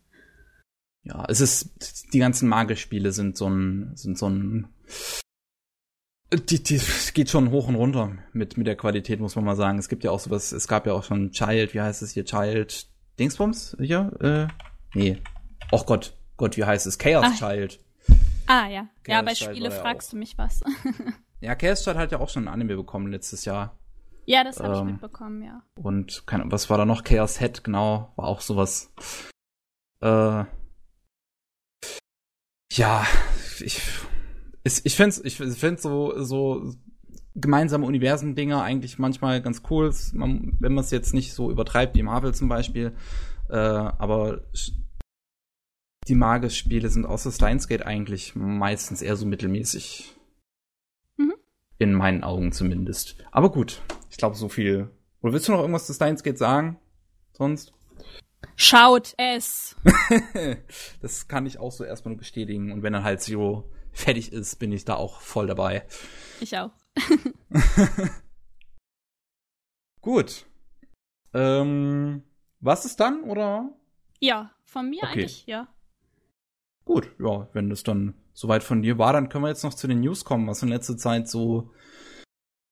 Ja, 1.05 1.25
es 1.29 1.41
ist, 1.41 2.13
die 2.13 2.21
ganzen 2.21 2.49
Magispiele 2.49 3.11
sind 3.11 3.37
so 3.37 3.49
ein, 3.49 3.91
sind 3.97 4.17
so 4.17 4.29
ein 4.29 4.69
die, 6.33 6.63
die 6.63 6.81
geht 7.13 7.29
schon 7.29 7.51
hoch 7.51 7.69
und 7.69 7.75
runter 7.75 8.17
mit, 8.33 8.57
mit 8.57 8.67
der 8.67 8.77
Qualität, 8.77 9.21
muss 9.21 9.37
man 9.37 9.45
mal 9.45 9.57
sagen. 9.57 9.79
Es 9.79 9.89
gibt 9.89 10.05
ja 10.05 10.11
auch 10.11 10.21
sowas, 10.21 10.53
es 10.53 10.69
gab 10.69 10.87
ja 10.87 10.93
auch 10.95 11.05
schon 11.05 11.31
Child, 11.33 11.75
wie 11.75 11.81
heißt 11.81 12.03
es 12.03 12.13
hier, 12.13 12.25
Child 12.25 12.87
Dingsbums 13.19 13.77
hier? 13.79 14.13
Äh, 14.21 14.72
nee. 14.95 15.19
Och 15.71 15.87
Gott, 15.87 16.17
Gott, 16.37 16.57
wie 16.57 16.65
heißt 16.65 16.87
es? 16.87 16.99
Chaos 16.99 17.27
Ach. 17.29 17.39
Child. 17.39 17.79
Ah, 18.47 18.69
ja. 18.69 18.89
Chaos 19.05 19.07
ja, 19.07 19.23
bei 19.23 19.35
Spiele 19.35 19.71
fragst 19.71 20.13
du 20.13 20.17
mich 20.17 20.37
was. 20.37 20.63
ja, 21.41 21.55
Chaos 21.55 21.83
Child 21.83 21.97
hat 21.97 22.13
ja 22.13 22.21
auch 22.21 22.29
schon 22.29 22.49
ein 22.49 22.53
Anime 22.53 22.77
bekommen 22.77 23.11
letztes 23.11 23.45
Jahr. 23.45 23.79
Ja, 24.25 24.45
das 24.45 24.61
habe 24.61 24.75
ähm, 24.75 24.79
ich 24.79 24.93
mitbekommen, 24.93 25.43
ja. 25.43 25.63
Und 25.75 26.27
keine, 26.27 26.51
was 26.51 26.71
war 26.71 26.79
da 26.79 26.85
noch? 26.85 27.05
Chaos 27.05 27.41
Head, 27.41 27.65
genau, 27.65 28.13
war 28.17 28.27
auch 28.27 28.41
sowas. 28.41 28.93
Äh, 30.01 30.45
ja, 32.73 33.07
ich 33.61 33.81
ich, 34.65 34.85
ich 34.85 34.97
finde 34.97 35.17
ich 35.25 35.37
find 35.37 35.81
so, 35.81 36.15
so 36.23 36.73
gemeinsame 37.35 37.87
Universen-Dinger 37.87 38.63
eigentlich 38.63 38.99
manchmal 38.99 39.41
ganz 39.43 39.63
cool, 39.71 39.93
man, 40.13 40.57
wenn 40.61 40.75
man 40.75 40.85
es 40.85 40.91
jetzt 40.91 41.15
nicht 41.15 41.33
so 41.33 41.51
übertreibt 41.51 41.97
wie 41.97 42.03
Marvel 42.03 42.35
zum 42.35 42.49
Beispiel. 42.49 42.93
Äh, 43.53 43.57
aber 43.57 44.41
die 46.09 46.15
Magus-Spiele 46.15 46.89
sind 46.89 47.05
außer 47.05 47.31
Steins 47.31 47.69
Gate 47.69 47.83
eigentlich 47.83 48.35
meistens 48.35 49.03
eher 49.03 49.17
so 49.17 49.27
mittelmäßig. 49.27 50.17
Mhm. 51.19 51.35
In 51.79 51.93
meinen 51.93 52.25
Augen 52.25 52.53
zumindest. 52.53 53.17
Aber 53.31 53.53
gut, 53.53 53.83
ich 54.11 54.17
glaube 54.17 54.37
so 54.37 54.49
viel. 54.49 54.91
Oder 55.21 55.35
willst 55.35 55.49
du 55.49 55.53
noch 55.53 55.61
irgendwas 55.61 55.87
zu 55.87 55.93
Steins 55.93 56.23
Gate 56.23 56.39
sagen? 56.39 56.79
Sonst? 57.35 57.75
Schaut 58.57 59.15
es! 59.19 59.77
das 61.03 61.29
kann 61.29 61.45
ich 61.45 61.59
auch 61.59 61.73
so 61.73 61.85
erstmal 61.85 62.15
nur 62.15 62.19
bestätigen. 62.19 62.73
Und 62.73 62.83
wenn 62.83 62.95
dann 62.95 63.05
halt 63.05 63.21
Zero 63.21 63.71
fertig 63.93 64.33
ist, 64.33 64.59
bin 64.59 64.73
ich 64.73 64.87
da 64.87 64.95
auch 64.95 65.21
voll 65.21 65.47
dabei. 65.47 65.87
Ich 66.41 66.57
auch. 66.57 66.71
Gut. 70.01 70.47
Ähm, 71.35 72.25
was 72.63 72.87
ist 72.87 72.99
dann, 73.01 73.25
oder? 73.25 73.71
Ja, 74.19 74.51
von 74.65 74.89
mir 74.89 75.03
okay. 75.03 75.13
eigentlich, 75.13 75.47
ja. 75.47 75.69
Gut, 76.85 77.11
ja, 77.21 77.49
wenn 77.53 77.69
das 77.69 77.83
dann 77.83 78.15
soweit 78.33 78.63
von 78.63 78.83
dir 78.83 78.97
war, 78.97 79.13
dann 79.13 79.29
können 79.29 79.45
wir 79.45 79.49
jetzt 79.49 79.65
noch 79.65 79.75
zu 79.75 79.87
den 79.87 80.01
News 80.01 80.25
kommen, 80.25 80.49
was 80.49 80.63
in 80.63 80.69
letzter 80.69 80.97
Zeit 80.97 81.29
so 81.29 81.71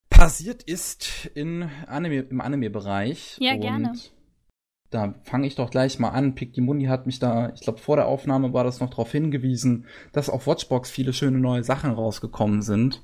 passiert 0.09 0.62
ist 0.62 1.27
in 1.35 1.71
Anime, 1.87 2.21
im 2.21 2.41
Anime-Bereich. 2.41 3.37
Ja, 3.39 3.55
Und 3.55 3.61
gerne 3.61 3.93
da 4.91 5.15
fange 5.23 5.47
ich 5.47 5.55
doch 5.55 5.71
gleich 5.71 5.99
mal 5.99 6.11
an. 6.11 6.35
Pikdimundi 6.35 6.87
hat 6.87 7.07
mich 7.07 7.19
da, 7.21 7.53
ich 7.55 7.61
glaube 7.61 7.79
vor 7.79 7.97
der 7.97 8.07
Aufnahme 8.07 8.53
war 8.53 8.65
das 8.65 8.81
noch 8.81 8.91
darauf 8.91 9.11
hingewiesen, 9.12 9.87
dass 10.12 10.29
auf 10.29 10.47
Watchbox 10.47 10.91
viele 10.91 11.12
schöne 11.12 11.39
neue 11.39 11.62
Sachen 11.62 11.93
rausgekommen 11.93 12.61
sind, 12.61 13.03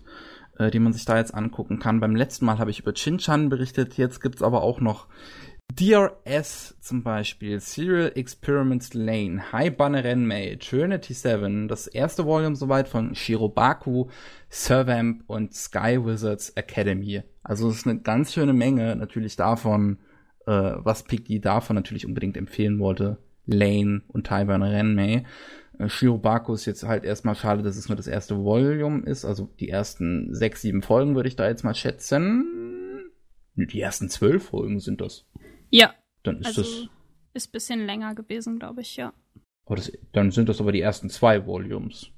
äh, 0.58 0.70
die 0.70 0.80
man 0.80 0.92
sich 0.92 1.04
da 1.04 1.16
jetzt 1.16 1.34
angucken 1.34 1.78
kann. 1.78 2.00
Beim 2.00 2.16
letzten 2.16 2.44
Mal 2.44 2.58
habe 2.58 2.70
ich 2.70 2.80
über 2.80 2.92
Chinchan 2.92 3.48
berichtet, 3.48 3.96
jetzt 3.96 4.20
gibt's 4.20 4.42
aber 4.42 4.62
auch 4.62 4.80
noch 4.80 5.06
DRS 5.78 6.74
zum 6.80 7.02
Beispiel, 7.02 7.60
Serial 7.60 8.10
Experiments 8.14 8.94
Lane, 8.94 9.52
High 9.52 9.76
Banner 9.76 10.02
Renmei, 10.02 10.56
Trinity 10.58 11.12
7, 11.12 11.68
das 11.68 11.86
erste 11.86 12.24
Volume 12.24 12.56
soweit 12.56 12.88
von 12.88 13.14
Shirobaku, 13.14 14.06
Servamp 14.48 15.24
und 15.26 15.52
Sky 15.52 15.98
Wizards 16.02 16.50
Academy. 16.50 17.22
Also 17.42 17.68
es 17.68 17.76
ist 17.76 17.86
eine 17.86 18.00
ganz 18.00 18.32
schöne 18.32 18.54
Menge 18.54 18.96
natürlich 18.96 19.36
davon, 19.36 19.98
äh, 20.46 20.72
was 20.76 21.02
Piggy 21.02 21.40
davon 21.42 21.76
natürlich 21.76 22.06
unbedingt 22.06 22.38
empfehlen 22.38 22.78
wollte. 22.78 23.18
Lane 23.44 24.00
und 24.08 24.26
Taiwan 24.26 24.62
Renmei. 24.62 25.24
Äh, 25.78 25.90
Shirobako 25.90 26.54
ist 26.54 26.64
jetzt 26.64 26.84
halt 26.84 27.04
erstmal 27.04 27.34
schade, 27.34 27.62
dass 27.62 27.76
es 27.76 27.88
nur 27.88 27.96
das 27.96 28.06
erste 28.06 28.38
Volume 28.38 29.02
ist. 29.04 29.26
Also 29.26 29.50
die 29.60 29.68
ersten 29.68 30.34
sechs, 30.34 30.62
sieben 30.62 30.80
Folgen 30.80 31.14
würde 31.14 31.28
ich 31.28 31.36
da 31.36 31.46
jetzt 31.46 31.64
mal 31.64 31.74
schätzen. 31.74 33.10
Die 33.56 33.80
ersten 33.80 34.08
zwölf 34.08 34.44
Folgen 34.46 34.80
sind 34.80 35.02
das. 35.02 35.26
Ja. 35.76 35.94
Dann 36.22 36.38
ist 36.40 36.46
also 36.46 36.62
das. 36.62 36.88
Ist 37.34 37.52
bisschen 37.52 37.84
länger 37.84 38.14
gewesen, 38.14 38.58
glaube 38.58 38.80
ich, 38.80 38.96
ja. 38.96 39.12
Oh, 39.66 39.74
das, 39.74 39.92
dann 40.12 40.30
sind 40.30 40.48
das 40.48 40.60
aber 40.60 40.72
die 40.72 40.80
ersten 40.80 41.10
zwei 41.10 41.44
Volumes. 41.44 42.10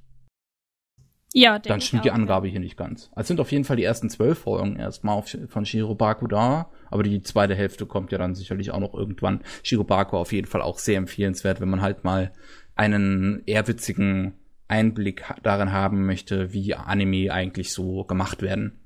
Ja, 1.35 1.59
Dann 1.59 1.81
stimmt 1.81 2.05
die 2.05 2.11
Angabe 2.11 2.47
ja. 2.47 2.53
hier 2.53 2.61
nicht 2.61 2.77
ganz. 2.77 3.11
Also 3.15 3.29
sind 3.29 3.41
auf 3.41 3.53
jeden 3.53 3.65
Fall 3.65 3.77
die 3.77 3.85
ersten 3.85 4.09
zwölf 4.09 4.39
Folgen 4.39 4.77
erstmal 4.77 5.23
von 5.23 5.67
Shirobaku 5.67 6.27
da, 6.27 6.71
aber 6.91 7.03
die 7.03 7.21
zweite 7.23 7.55
Hälfte 7.55 7.85
kommt 7.85 8.13
ja 8.13 8.19
dann 8.19 8.35
sicherlich 8.35 8.71
auch 8.71 8.81
noch 8.81 8.95
irgendwann. 8.95 9.43
Shirobaku 9.63 10.17
auf 10.17 10.33
jeden 10.33 10.47
Fall 10.47 10.63
auch 10.63 10.79
sehr 10.79 10.97
empfehlenswert, 10.97 11.61
wenn 11.61 11.69
man 11.69 11.83
halt 11.83 12.03
mal 12.05 12.33
einen 12.77 13.43
eher 13.45 13.67
witzigen 13.69 14.35
Einblick 14.69 15.25
darin 15.43 15.73
haben 15.73 16.07
möchte, 16.07 16.53
wie 16.53 16.75
Anime 16.75 17.33
eigentlich 17.33 17.73
so 17.73 18.05
gemacht 18.05 18.41
werden. 18.41 18.81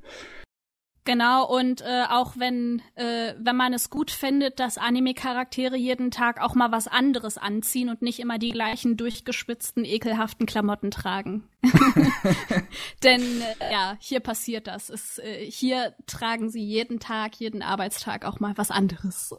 Genau, 1.05 1.49
und 1.53 1.81
äh, 1.81 2.05
auch 2.09 2.35
wenn, 2.37 2.81
äh, 2.95 3.35
wenn 3.37 3.57
man 3.57 3.73
es 3.73 3.91
gut 3.91 4.13
findet, 4.13 4.61
dass 4.61 4.79
Anime-Charaktere 4.79 5.77
jeden 5.77 6.13
Tag 6.13 6.41
auch 6.41 6.55
mal 6.55 6.71
was 6.71 6.87
anderes 6.87 7.39
anziehen 7.39 7.89
und 7.89 8.03
nicht 8.03 8.21
immer 8.21 8.39
die 8.39 8.51
gleichen 8.51 8.97
durchgespitzten, 8.97 9.85
ekelhaften 9.85 10.47
Klamotten 10.47 10.93
tragen. 10.93 11.49
Denn 13.03 13.21
äh, 13.21 13.73
ja, 13.73 13.97
hier 13.99 14.21
passiert 14.21 14.69
das. 14.69 14.91
Es, 14.91 15.19
äh, 15.19 15.45
hier 15.45 15.95
tragen 16.07 16.51
sie 16.51 16.63
jeden 16.63 17.01
Tag, 17.01 17.35
jeden 17.35 17.63
Arbeitstag 17.63 18.25
auch 18.25 18.39
mal 18.39 18.57
was 18.57 18.71
anderes. 18.71 19.35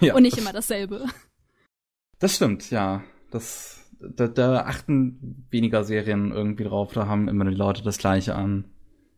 Ja, 0.00 0.14
und 0.14 0.22
nicht 0.22 0.38
immer 0.38 0.54
dasselbe. 0.54 1.06
Das 2.18 2.36
stimmt, 2.36 2.70
ja. 2.70 3.04
Das, 3.30 3.86
da, 4.00 4.28
da 4.28 4.62
achten 4.62 5.46
weniger 5.50 5.84
Serien 5.84 6.32
irgendwie 6.32 6.64
drauf, 6.64 6.92
da 6.94 7.06
haben 7.06 7.28
immer 7.28 7.44
die 7.44 7.54
Leute 7.54 7.82
das 7.82 7.98
gleiche 7.98 8.34
an. 8.34 8.71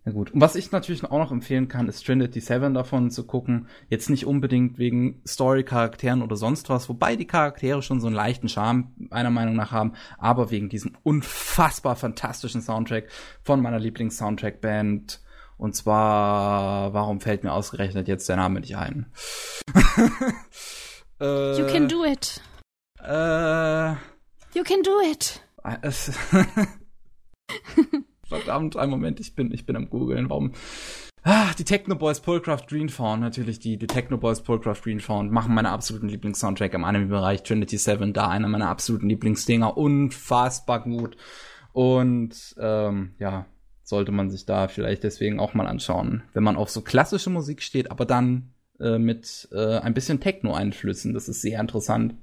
Ja 0.05 0.13
gut. 0.13 0.33
Und 0.33 0.41
was 0.43 0.55
ich 0.55 0.71
natürlich 0.71 1.03
auch 1.05 1.19
noch 1.19 1.33
empfehlen 1.33 1.69
kann, 1.69 1.89
ist 1.89 2.05
Trinity 2.05 2.41
7 2.41 2.75
davon 2.75 3.11
zu 3.11 3.27
gucken. 3.27 3.69
Jetzt 3.89 4.11
nicht 4.11 4.27
unbedingt 4.27 4.77
wegen 4.77 5.23
Story-Charakteren 5.27 6.21
oder 6.21 6.37
sonst 6.37 6.69
was, 6.69 6.91
wobei 6.91 7.17
die 7.17 7.27
Charaktere 7.27 7.81
schon 7.81 8.01
so 8.01 8.09
einen 8.09 8.17
leichten 8.17 8.51
Charme 8.51 8.93
meiner 8.97 9.31
Meinung 9.31 9.57
nach 9.57 9.73
haben, 9.73 9.95
aber 10.19 10.51
wegen 10.51 10.69
diesem 10.69 10.93
unfassbar 11.03 11.97
fantastischen 11.97 12.61
Soundtrack 12.61 13.09
von 13.43 13.63
meiner 13.63 13.79
Lieblings-Soundtrack-Band. 13.79 15.23
Und 15.57 15.75
zwar, 15.75 16.93
warum 16.93 17.21
fällt 17.21 17.43
mir 17.43 17.53
ausgerechnet 17.53 18.07
jetzt 18.07 18.29
der 18.29 18.37
Name 18.37 18.61
nicht 18.61 18.77
ein? 18.77 19.07
äh, 21.21 21.59
you 21.59 21.67
can 21.67 21.89
do 21.89 22.05
it. 22.05 22.43
Äh, 23.01 23.93
you 24.55 24.65
can 24.65 24.83
do 24.83 25.01
it. 25.01 25.41
Verdammt, 28.29 28.77
ein 28.77 28.91
Moment, 28.91 29.21
ich 29.21 29.35
bin, 29.35 29.53
ich 29.53 29.67
bin 29.67 29.77
am 29.77 29.91
googeln. 29.91 30.31
Warum? 30.31 30.53
Ah, 31.23 31.53
die 31.59 31.65
Techno 31.65 31.95
Boys 31.95 32.21
Pullcraft 32.21 32.67
Greenfawn, 32.69 33.21
natürlich 33.21 33.59
die, 33.59 33.79
die 33.79 33.87
Techno 33.87 34.19
Boys 34.19 34.43
Pullcraft 34.43 34.83
Greenfawn 34.83 35.31
machen 35.31 35.55
meine 35.55 35.71
absoluten 35.71 36.09
Lieblingssoundtrack 36.09 36.75
im 36.75 36.85
Anime-Bereich. 36.85 37.43
Trinity 37.43 37.79
7, 37.79 38.13
da 38.13 38.29
einer 38.29 38.49
meiner 38.49 38.69
absoluten 38.69 39.09
Lieblingsdinger. 39.09 39.77
Unfassbar 39.77 40.83
gut. 40.83 41.17
Und 41.73 42.55
ähm, 42.61 43.15
ja, 43.19 43.47
sollte 43.83 44.13
man 44.13 44.31
sich 44.31 44.45
da 44.45 44.69
vielleicht 44.69 45.03
deswegen 45.03 45.41
auch 45.41 45.55
mal 45.55 45.67
anschauen, 45.67 46.23
wenn 46.35 46.45
man 46.45 46.57
auf 46.57 46.71
so 46.71 46.83
klassische 46.83 47.31
Musik 47.31 47.63
steht, 47.63 47.91
aber 47.91 48.05
dann 48.05 48.53
äh, 48.81 48.99
mit 48.99 49.49
äh, 49.53 49.79
ein 49.79 49.95
bisschen 49.95 50.21
Techno-Einflüssen. 50.21 51.15
Das 51.15 51.29
ist 51.29 51.41
sehr 51.41 51.59
interessant. 51.59 52.15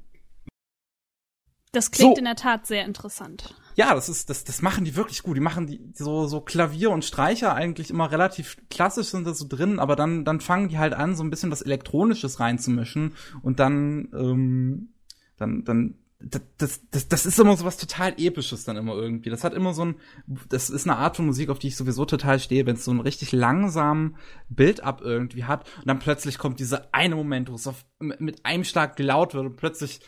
Das 1.72 1.90
klingt 1.92 2.16
so. 2.16 2.20
in 2.20 2.26
der 2.26 2.36
Tat 2.36 2.68
sehr 2.68 2.86
interessant. 2.86 3.56
Ja, 3.82 3.96
das 3.96 4.10
ist, 4.10 4.30
das, 4.30 4.44
das 4.44 4.62
machen 4.62 4.86
die 4.86 4.96
wirklich 4.96 5.24
gut. 5.24 5.36
Die 5.36 5.42
machen 5.42 5.66
die 5.66 5.82
so, 5.96 6.28
so 6.28 6.40
Klavier 6.40 6.92
und 6.92 7.04
Streicher 7.04 7.56
eigentlich 7.56 7.90
immer 7.90 8.12
relativ 8.12 8.58
klassisch 8.70 9.08
sind 9.08 9.26
da 9.26 9.34
so 9.34 9.48
drin, 9.48 9.80
aber 9.80 9.96
dann, 9.96 10.24
dann 10.24 10.40
fangen 10.40 10.70
die 10.70 10.78
halt 10.78 10.94
an, 10.94 11.16
so 11.16 11.24
ein 11.24 11.32
bisschen 11.32 11.50
was 11.50 11.64
Elektronisches 11.64 12.40
reinzumischen 12.40 13.16
und 13.42 13.60
dann, 13.60 14.10
ähm, 14.14 14.90
dann, 15.38 15.64
dann, 15.64 15.96
das, 16.20 16.82
das, 16.92 17.08
das 17.08 17.26
ist 17.26 17.40
immer 17.40 17.58
so 17.58 17.66
was 17.66 17.78
total 17.78 18.14
Episches 18.18 18.66
dann 18.66 18.78
immer 18.78 18.94
irgendwie. 18.94 19.32
Das 19.32 19.44
hat 19.44 19.56
immer 19.56 19.74
so 19.74 19.86
ein, 19.86 19.96
das 20.28 20.70
ist 20.70 20.88
eine 20.88 20.98
Art 20.98 21.16
von 21.16 21.26
Musik, 21.26 21.50
auf 21.50 21.58
die 21.58 21.70
ich 21.70 21.76
sowieso 21.76 22.06
total 22.06 22.40
stehe, 22.40 22.68
wenn 22.68 22.76
es 22.76 22.86
so 22.86 22.92
einen 22.92 23.00
richtig 23.00 23.32
langsamen 23.32 24.16
Build-up 24.48 25.02
irgendwie 25.02 25.46
hat 25.46 25.68
und 25.80 25.88
dann 25.88 25.98
plötzlich 25.98 26.38
kommt 26.38 26.60
dieser 26.60 26.90
eine 26.92 27.16
Moment, 27.16 27.50
wo 27.50 27.56
es 27.56 27.66
auf, 27.66 27.84
mit 27.98 28.46
einem 28.46 28.64
Schlag 28.64 29.00
laut 29.00 29.34
wird 29.34 29.48
und 29.48 29.56
plötzlich 29.56 30.02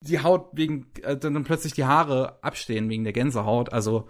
die 0.00 0.20
Haut 0.22 0.50
wegen, 0.52 0.86
äh, 1.02 1.16
dann 1.16 1.44
plötzlich 1.44 1.72
die 1.72 1.84
Haare 1.84 2.42
abstehen 2.42 2.88
wegen 2.88 3.04
der 3.04 3.12
Gänsehaut. 3.12 3.72
Also 3.72 4.08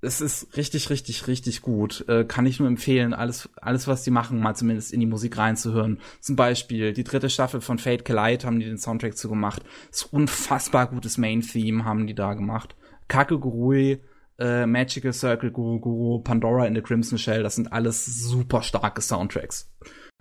es 0.00 0.20
ist 0.20 0.56
richtig, 0.56 0.90
richtig, 0.90 1.26
richtig 1.26 1.60
gut. 1.60 2.04
Äh, 2.08 2.24
kann 2.24 2.46
ich 2.46 2.60
nur 2.60 2.68
empfehlen, 2.68 3.14
alles, 3.14 3.48
alles, 3.60 3.88
was 3.88 4.04
die 4.04 4.12
machen, 4.12 4.40
mal 4.40 4.54
zumindest 4.54 4.92
in 4.92 5.00
die 5.00 5.06
Musik 5.06 5.36
reinzuhören. 5.36 6.00
Zum 6.20 6.36
Beispiel 6.36 6.92
die 6.92 7.04
dritte 7.04 7.30
Staffel 7.30 7.60
von 7.60 7.78
Fate 7.78 8.04
Collide 8.04 8.46
haben 8.46 8.60
die 8.60 8.66
den 8.66 8.78
Soundtrack 8.78 9.16
zu 9.16 9.28
gemacht. 9.28 9.62
Das 9.90 10.04
unfassbar 10.04 10.88
gutes 10.88 11.18
Main-Theme 11.18 11.84
haben 11.84 12.06
die 12.06 12.14
da 12.14 12.34
gemacht. 12.34 12.76
Kakegurui, 13.08 14.00
äh, 14.38 14.66
Magical 14.66 15.12
Circle, 15.12 15.50
Guru 15.50 15.80
Guru, 15.80 16.20
Pandora 16.20 16.66
in 16.66 16.76
the 16.76 16.82
Crimson 16.82 17.18
Shell, 17.18 17.42
das 17.42 17.56
sind 17.56 17.72
alles 17.72 18.06
super 18.06 18.62
starke 18.62 19.00
Soundtracks. 19.00 19.72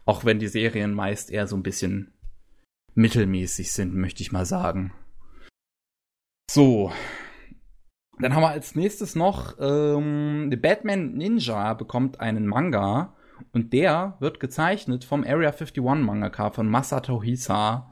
Auch 0.06 0.26
wenn 0.26 0.40
die 0.40 0.48
Serien 0.48 0.94
meist 0.94 1.30
eher 1.30 1.48
so 1.48 1.56
ein 1.56 1.64
bisschen 1.64 2.14
mittelmäßig 2.98 3.72
sind, 3.72 3.96
möchte 3.96 4.22
ich 4.22 4.32
mal 4.32 4.46
sagen. 4.46 4.94
So. 6.50 6.92
Dann 8.20 8.34
haben 8.34 8.42
wir 8.42 8.50
als 8.50 8.76
nächstes 8.76 9.16
noch 9.16 9.56
ähm, 9.60 10.48
The 10.50 10.58
Batman 10.58 11.14
Ninja 11.14 11.76
bekommt 11.76 12.20
einen 12.20 12.48
Manga 12.48 13.16
und 13.54 13.72
der 13.74 14.18
wird 14.20 14.40
gezeichnet 14.40 15.04
vom 15.04 15.24
Area 15.24 15.52
51 15.52 15.84
Mangaka 15.84 16.50
von 16.50 16.68
Masato 16.68 17.22
Hisa. 17.22 17.92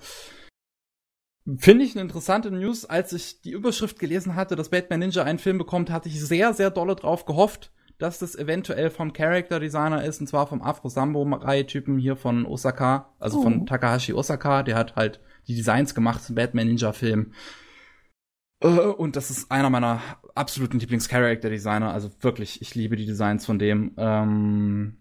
Finde 1.57 1.85
ich 1.85 1.93
eine 1.93 2.01
interessante 2.01 2.49
News. 2.49 2.85
Als 2.85 3.13
ich 3.13 3.41
die 3.41 3.51
Überschrift 3.51 3.99
gelesen 3.99 4.33
hatte, 4.33 4.55
dass 4.55 4.69
Batman 4.69 5.01
Ninja 5.01 5.21
einen 5.21 5.37
Film 5.37 5.59
bekommt, 5.59 5.91
hatte 5.91 6.09
ich 6.09 6.19
sehr, 6.19 6.55
sehr 6.55 6.71
dolle 6.71 6.95
drauf 6.95 7.25
gehofft, 7.25 7.71
dass 7.97 8.19
das 8.19 8.35
eventuell 8.35 8.89
vom 8.89 9.13
Character 9.13 9.59
Designer 9.59 10.03
ist, 10.03 10.19
und 10.19 10.27
zwar 10.27 10.47
vom 10.47 10.61
Afro 10.61 10.89
Sambo-Reihe-Typen 10.89 11.97
hier 11.97 12.15
von 12.15 12.45
Osaka, 12.45 13.13
also 13.19 13.39
oh. 13.39 13.43
von 13.43 13.65
Takahashi 13.65 14.13
Osaka, 14.13 14.63
der 14.63 14.75
hat 14.75 14.95
halt 14.95 15.19
die 15.47 15.55
Designs 15.55 15.95
gemacht 15.95 16.23
zum 16.23 16.35
Batman 16.35 16.67
Ninja 16.67 16.91
Film. 16.91 17.33
Äh, 18.61 18.67
und 18.67 19.15
das 19.15 19.29
ist 19.29 19.51
einer 19.51 19.69
meiner 19.69 20.01
absoluten 20.33 20.79
Lieblings-Character-Designer. 20.79 21.93
Also 21.93 22.09
wirklich, 22.21 22.61
ich 22.61 22.75
liebe 22.75 22.95
die 22.95 23.05
Designs 23.05 23.45
von 23.45 23.59
dem. 23.59 23.93
Ähm, 23.97 24.97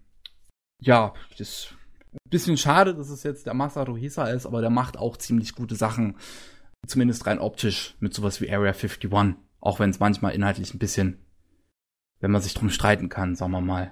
ja, 0.81 1.13
das 1.31 1.39
ist 1.39 1.75
ein 2.13 2.29
bisschen 2.29 2.57
schade, 2.57 2.95
dass 2.95 3.09
es 3.09 3.23
jetzt 3.23 3.45
der 3.45 3.53
Masaru 3.53 3.97
Hisa 3.97 4.27
ist, 4.27 4.45
aber 4.45 4.61
der 4.61 4.69
macht 4.69 4.97
auch 4.97 5.17
ziemlich 5.17 5.55
gute 5.55 5.75
Sachen. 5.75 6.17
Zumindest 6.87 7.25
rein 7.25 7.39
optisch 7.39 7.95
mit 7.99 8.13
sowas 8.13 8.39
wie 8.41 8.51
Area 8.51 8.71
51. 8.71 9.11
Auch 9.59 9.79
wenn 9.79 9.89
es 9.89 9.99
manchmal 9.99 10.35
inhaltlich 10.35 10.73
ein 10.73 10.79
bisschen 10.79 11.24
wenn 12.25 12.31
man 12.31 12.41
sich 12.41 12.55
drum 12.55 12.71
streiten 12.71 13.07
kann, 13.07 13.35
sagen 13.35 13.51
wir 13.51 13.61
mal. 13.61 13.91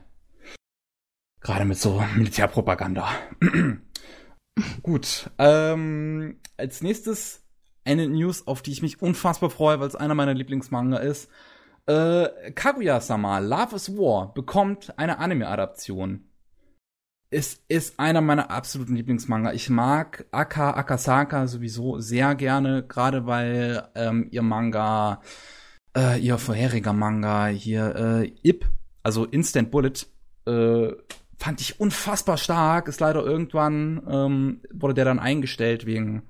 Gerade 1.41 1.65
mit 1.65 1.77
so 1.77 2.03
Militärpropaganda. 2.15 3.07
Gut. 4.81 5.29
Ähm, 5.37 6.39
als 6.57 6.81
nächstes 6.81 7.43
eine 7.85 8.07
News, 8.07 8.47
auf 8.47 8.63
die 8.63 8.71
ich 8.71 8.81
mich 8.81 9.03
unfassbar 9.03 9.51
freue, 9.51 9.79
weil 9.79 9.87
es 9.87 9.95
einer 9.95 10.15
meiner 10.15 10.33
Lieblingsmanga 10.33 10.97
ist. 10.97 11.29
Äh, 11.85 12.51
Kaguya-sama, 12.53 13.37
Love 13.37 13.75
is 13.75 13.95
War, 13.95 14.33
bekommt 14.33 14.97
eine 14.97 15.19
Anime-Adaption. 15.19 16.27
Es 17.29 17.63
ist 17.67 17.99
einer 17.99 18.21
meiner 18.21 18.49
absoluten 18.49 18.95
Lieblingsmanga. 18.95 19.53
Ich 19.53 19.69
mag 19.69 20.25
Aka 20.31 20.71
Akasaka 20.71 21.45
sowieso 21.45 21.99
sehr 21.99 22.33
gerne, 22.33 22.81
gerade 22.81 23.27
weil 23.27 23.89
ähm, 23.93 24.27
ihr 24.31 24.41
Manga 24.41 25.21
äh, 25.95 26.19
ihr 26.19 26.37
vorheriger 26.37 26.93
Manga 26.93 27.47
hier, 27.47 27.95
äh, 27.95 28.33
Ip, 28.43 28.65
also 29.03 29.25
Instant 29.25 29.71
Bullet, 29.71 29.93
äh, 30.45 30.93
fand 31.37 31.61
ich 31.61 31.79
unfassbar 31.79 32.37
stark, 32.37 32.87
ist 32.87 32.99
leider 32.99 33.23
irgendwann, 33.23 34.01
ähm, 34.09 34.61
wurde 34.71 34.93
der 34.93 35.05
dann 35.05 35.19
eingestellt 35.19 35.85
wegen, 35.85 36.23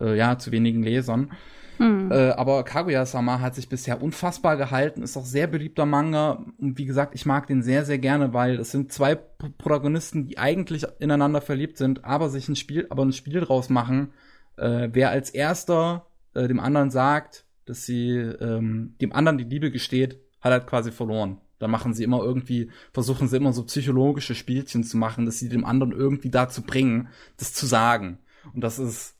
äh, 0.00 0.16
ja, 0.16 0.38
zu 0.38 0.50
wenigen 0.50 0.82
Lesern. 0.82 1.32
Hm. 1.78 2.10
Äh, 2.10 2.30
aber 2.30 2.64
Kaguya-sama 2.64 3.40
hat 3.40 3.54
sich 3.54 3.68
bisher 3.68 4.02
unfassbar 4.02 4.56
gehalten, 4.56 5.02
ist 5.02 5.16
auch 5.16 5.26
sehr 5.26 5.46
beliebter 5.46 5.84
Manga. 5.84 6.44
Und 6.58 6.78
wie 6.78 6.86
gesagt, 6.86 7.14
ich 7.14 7.26
mag 7.26 7.46
den 7.46 7.62
sehr, 7.62 7.84
sehr 7.84 7.98
gerne, 7.98 8.32
weil 8.32 8.58
es 8.58 8.70
sind 8.70 8.92
zwei 8.92 9.14
P 9.14 9.50
Protagonisten, 9.58 10.26
die 10.26 10.38
eigentlich 10.38 10.86
ineinander 11.00 11.42
verliebt 11.42 11.76
sind, 11.76 12.04
aber 12.04 12.30
sich 12.30 12.48
ein 12.48 12.56
Spiel, 12.56 12.86
aber 12.88 13.04
ein 13.04 13.12
Spiel 13.12 13.40
draus 13.40 13.68
machen. 13.68 14.12
Äh, 14.56 14.88
wer 14.92 15.10
als 15.10 15.28
erster 15.28 16.06
äh, 16.34 16.48
dem 16.48 16.60
anderen 16.60 16.90
sagt, 16.90 17.44
dass 17.66 17.84
sie 17.84 18.10
ähm, 18.10 18.94
dem 19.00 19.12
anderen 19.12 19.38
die 19.38 19.44
Liebe 19.44 19.70
gesteht, 19.70 20.20
hat 20.40 20.52
halt 20.52 20.66
quasi 20.66 20.92
verloren. 20.92 21.40
Da 21.58 21.68
machen 21.68 21.94
sie 21.94 22.04
immer 22.04 22.22
irgendwie, 22.22 22.70
versuchen 22.92 23.28
sie 23.28 23.36
immer 23.36 23.52
so 23.52 23.64
psychologische 23.64 24.34
Spielchen 24.34 24.84
zu 24.84 24.96
machen, 24.96 25.26
dass 25.26 25.38
sie 25.38 25.48
dem 25.48 25.64
anderen 25.64 25.92
irgendwie 25.92 26.30
dazu 26.30 26.62
bringen, 26.62 27.08
das 27.38 27.52
zu 27.52 27.66
sagen. 27.66 28.18
Und 28.54 28.62
das 28.62 28.78
ist 28.78 29.16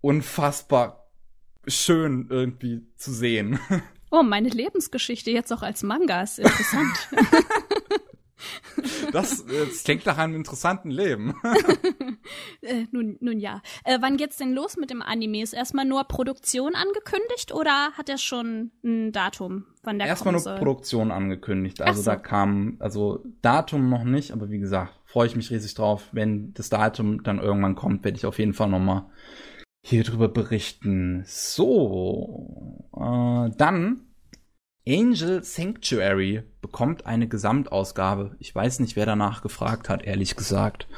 unfassbar 0.00 1.10
schön 1.66 2.28
irgendwie 2.30 2.86
zu 2.96 3.12
sehen. 3.12 3.58
Oh, 4.10 4.22
meine 4.22 4.48
Lebensgeschichte 4.48 5.30
jetzt 5.30 5.52
auch 5.52 5.60
als 5.60 5.82
Manga 5.82 6.22
ist 6.22 6.38
interessant. 6.38 7.10
Das, 9.12 9.44
das 9.46 9.84
klingt 9.84 10.06
nach 10.06 10.18
einem 10.18 10.34
interessanten 10.34 10.90
Leben. 10.90 11.34
äh, 12.62 12.86
nun, 12.90 13.16
nun 13.20 13.38
ja. 13.38 13.62
Äh, 13.84 13.98
wann 14.00 14.16
geht's 14.16 14.36
denn 14.36 14.52
los 14.52 14.76
mit 14.76 14.90
dem 14.90 15.02
Anime? 15.02 15.42
Ist 15.42 15.54
erstmal 15.54 15.84
nur 15.84 16.04
Produktion 16.04 16.74
angekündigt 16.74 17.52
oder 17.52 17.92
hat 17.92 18.08
er 18.08 18.18
schon 18.18 18.70
ein 18.84 19.12
Datum, 19.12 19.64
wann 19.82 19.98
der 19.98 20.08
Erstmal 20.08 20.32
nur 20.32 20.40
soll? 20.40 20.58
Produktion 20.58 21.10
angekündigt. 21.10 21.80
Also 21.80 22.02
so. 22.02 22.10
da 22.10 22.16
kam, 22.16 22.76
also 22.80 23.24
Datum 23.42 23.88
noch 23.88 24.04
nicht, 24.04 24.32
aber 24.32 24.50
wie 24.50 24.58
gesagt, 24.58 24.92
freue 25.04 25.26
ich 25.26 25.36
mich 25.36 25.50
riesig 25.50 25.74
drauf. 25.74 26.08
Wenn 26.12 26.52
das 26.54 26.68
Datum 26.68 27.22
dann 27.22 27.38
irgendwann 27.38 27.74
kommt, 27.74 28.04
werde 28.04 28.16
ich 28.16 28.26
auf 28.26 28.38
jeden 28.38 28.54
Fall 28.54 28.68
nochmal 28.68 29.06
hier 29.80 30.04
drüber 30.04 30.28
berichten. 30.28 31.24
So, 31.26 32.88
äh, 32.94 33.50
dann 33.56 34.07
Angel 34.88 35.44
Sanctuary 35.44 36.42
bekommt 36.60 37.06
eine 37.06 37.28
Gesamtausgabe. 37.28 38.36
Ich 38.38 38.54
weiß 38.54 38.80
nicht, 38.80 38.96
wer 38.96 39.06
danach 39.06 39.42
gefragt 39.42 39.88
hat, 39.88 40.02
ehrlich 40.02 40.36
gesagt. 40.36 40.88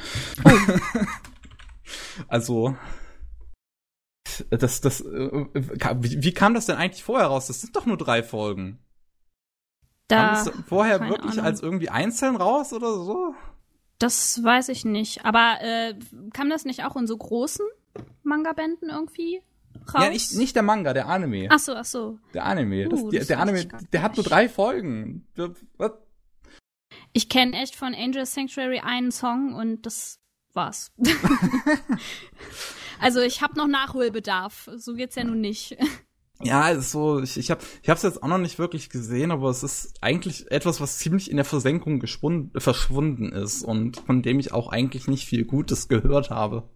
also, 2.29 2.77
das, 4.51 4.81
das, 4.81 5.01
äh, 5.01 5.47
wie, 5.55 6.33
kam 6.33 6.55
das 6.55 6.67
denn 6.67 6.77
eigentlich 6.77 7.03
vorher 7.03 7.27
raus? 7.27 7.49
Das 7.49 7.61
sind 7.61 7.75
doch 7.75 7.87
nur 7.87 7.97
drei 7.97 8.23
Folgen. 8.23 8.79
Da, 10.09 10.35
kam 10.35 10.45
das 10.45 10.65
vorher 10.67 11.01
wirklich 11.09 11.33
Ahnung. 11.33 11.45
als 11.45 11.63
irgendwie 11.63 11.89
einzeln 11.89 12.37
raus 12.37 12.73
oder 12.73 12.95
so? 12.95 13.35
Das 13.99 14.43
weiß 14.43 14.71
ich 14.71 14.85
nicht. 14.85 15.25
Aber 15.25 15.59
äh, 15.61 15.95
kam 16.33 16.49
das 16.49 16.65
nicht 16.65 16.85
auch 16.85 16.97
in 16.97 17.07
so 17.07 17.17
großen 17.17 17.67
Manga-Bänden 18.23 18.89
irgendwie? 18.89 19.43
Raus? 19.95 20.03
Ja, 20.03 20.11
nicht, 20.11 20.35
nicht 20.35 20.57
der 20.57 20.63
Manga, 20.63 20.93
der 20.93 21.09
Anime. 21.09 21.49
Ach 21.51 21.59
so, 21.59 21.75
ach 21.75 21.85
so. 21.85 22.19
Der 22.35 22.45
Anime. 22.45 22.87
Uh, 22.87 22.89
das, 22.89 23.09
der, 23.11 23.25
der 23.25 23.41
Anime, 23.41 23.69
der 23.93 24.03
hat 24.03 24.17
nur 24.17 24.25
drei 24.25 24.49
Folgen. 24.49 25.27
Was? 25.77 25.93
Ich 27.13 27.29
kenne 27.29 27.61
echt 27.61 27.77
von 27.77 27.95
Angel 27.95 28.27
Sanctuary 28.27 28.81
einen 28.81 29.11
Song 29.11 29.55
und 29.55 29.87
das 29.87 30.19
war's. 30.53 30.93
also 33.01 33.21
ich 33.21 33.43
habe 33.43 33.57
noch 33.57 33.67
Nachholbedarf. 33.67 34.71
So 34.77 34.95
geht's 34.95 35.17
ja 35.17 35.25
nun 35.25 35.41
nicht. 35.41 35.77
Ja, 36.43 36.71
ist 36.71 36.91
so, 36.91 37.21
ich, 37.21 37.37
ich 37.37 37.51
habe 37.51 37.61
ich 37.83 37.91
hab's 37.91 38.03
jetzt 38.03 38.23
auch 38.23 38.29
noch 38.29 38.39
nicht 38.39 38.59
wirklich 38.59 38.89
gesehen, 38.89 39.31
aber 39.31 39.51
es 39.51 39.63
ist 39.63 39.99
eigentlich 40.01 40.51
etwas, 40.51 40.81
was 40.81 40.99
ziemlich 40.99 41.31
in 41.31 41.37
der 41.37 41.45
Versenkung 41.45 42.03
verschwunden 42.57 43.31
ist 43.31 43.63
und 43.63 43.99
von 43.99 44.23
dem 44.23 44.41
ich 44.41 44.53
auch 44.53 44.69
eigentlich 44.69 45.07
nicht 45.07 45.27
viel 45.27 45.45
Gutes 45.45 45.89
gehört 45.89 46.31
habe. 46.31 46.69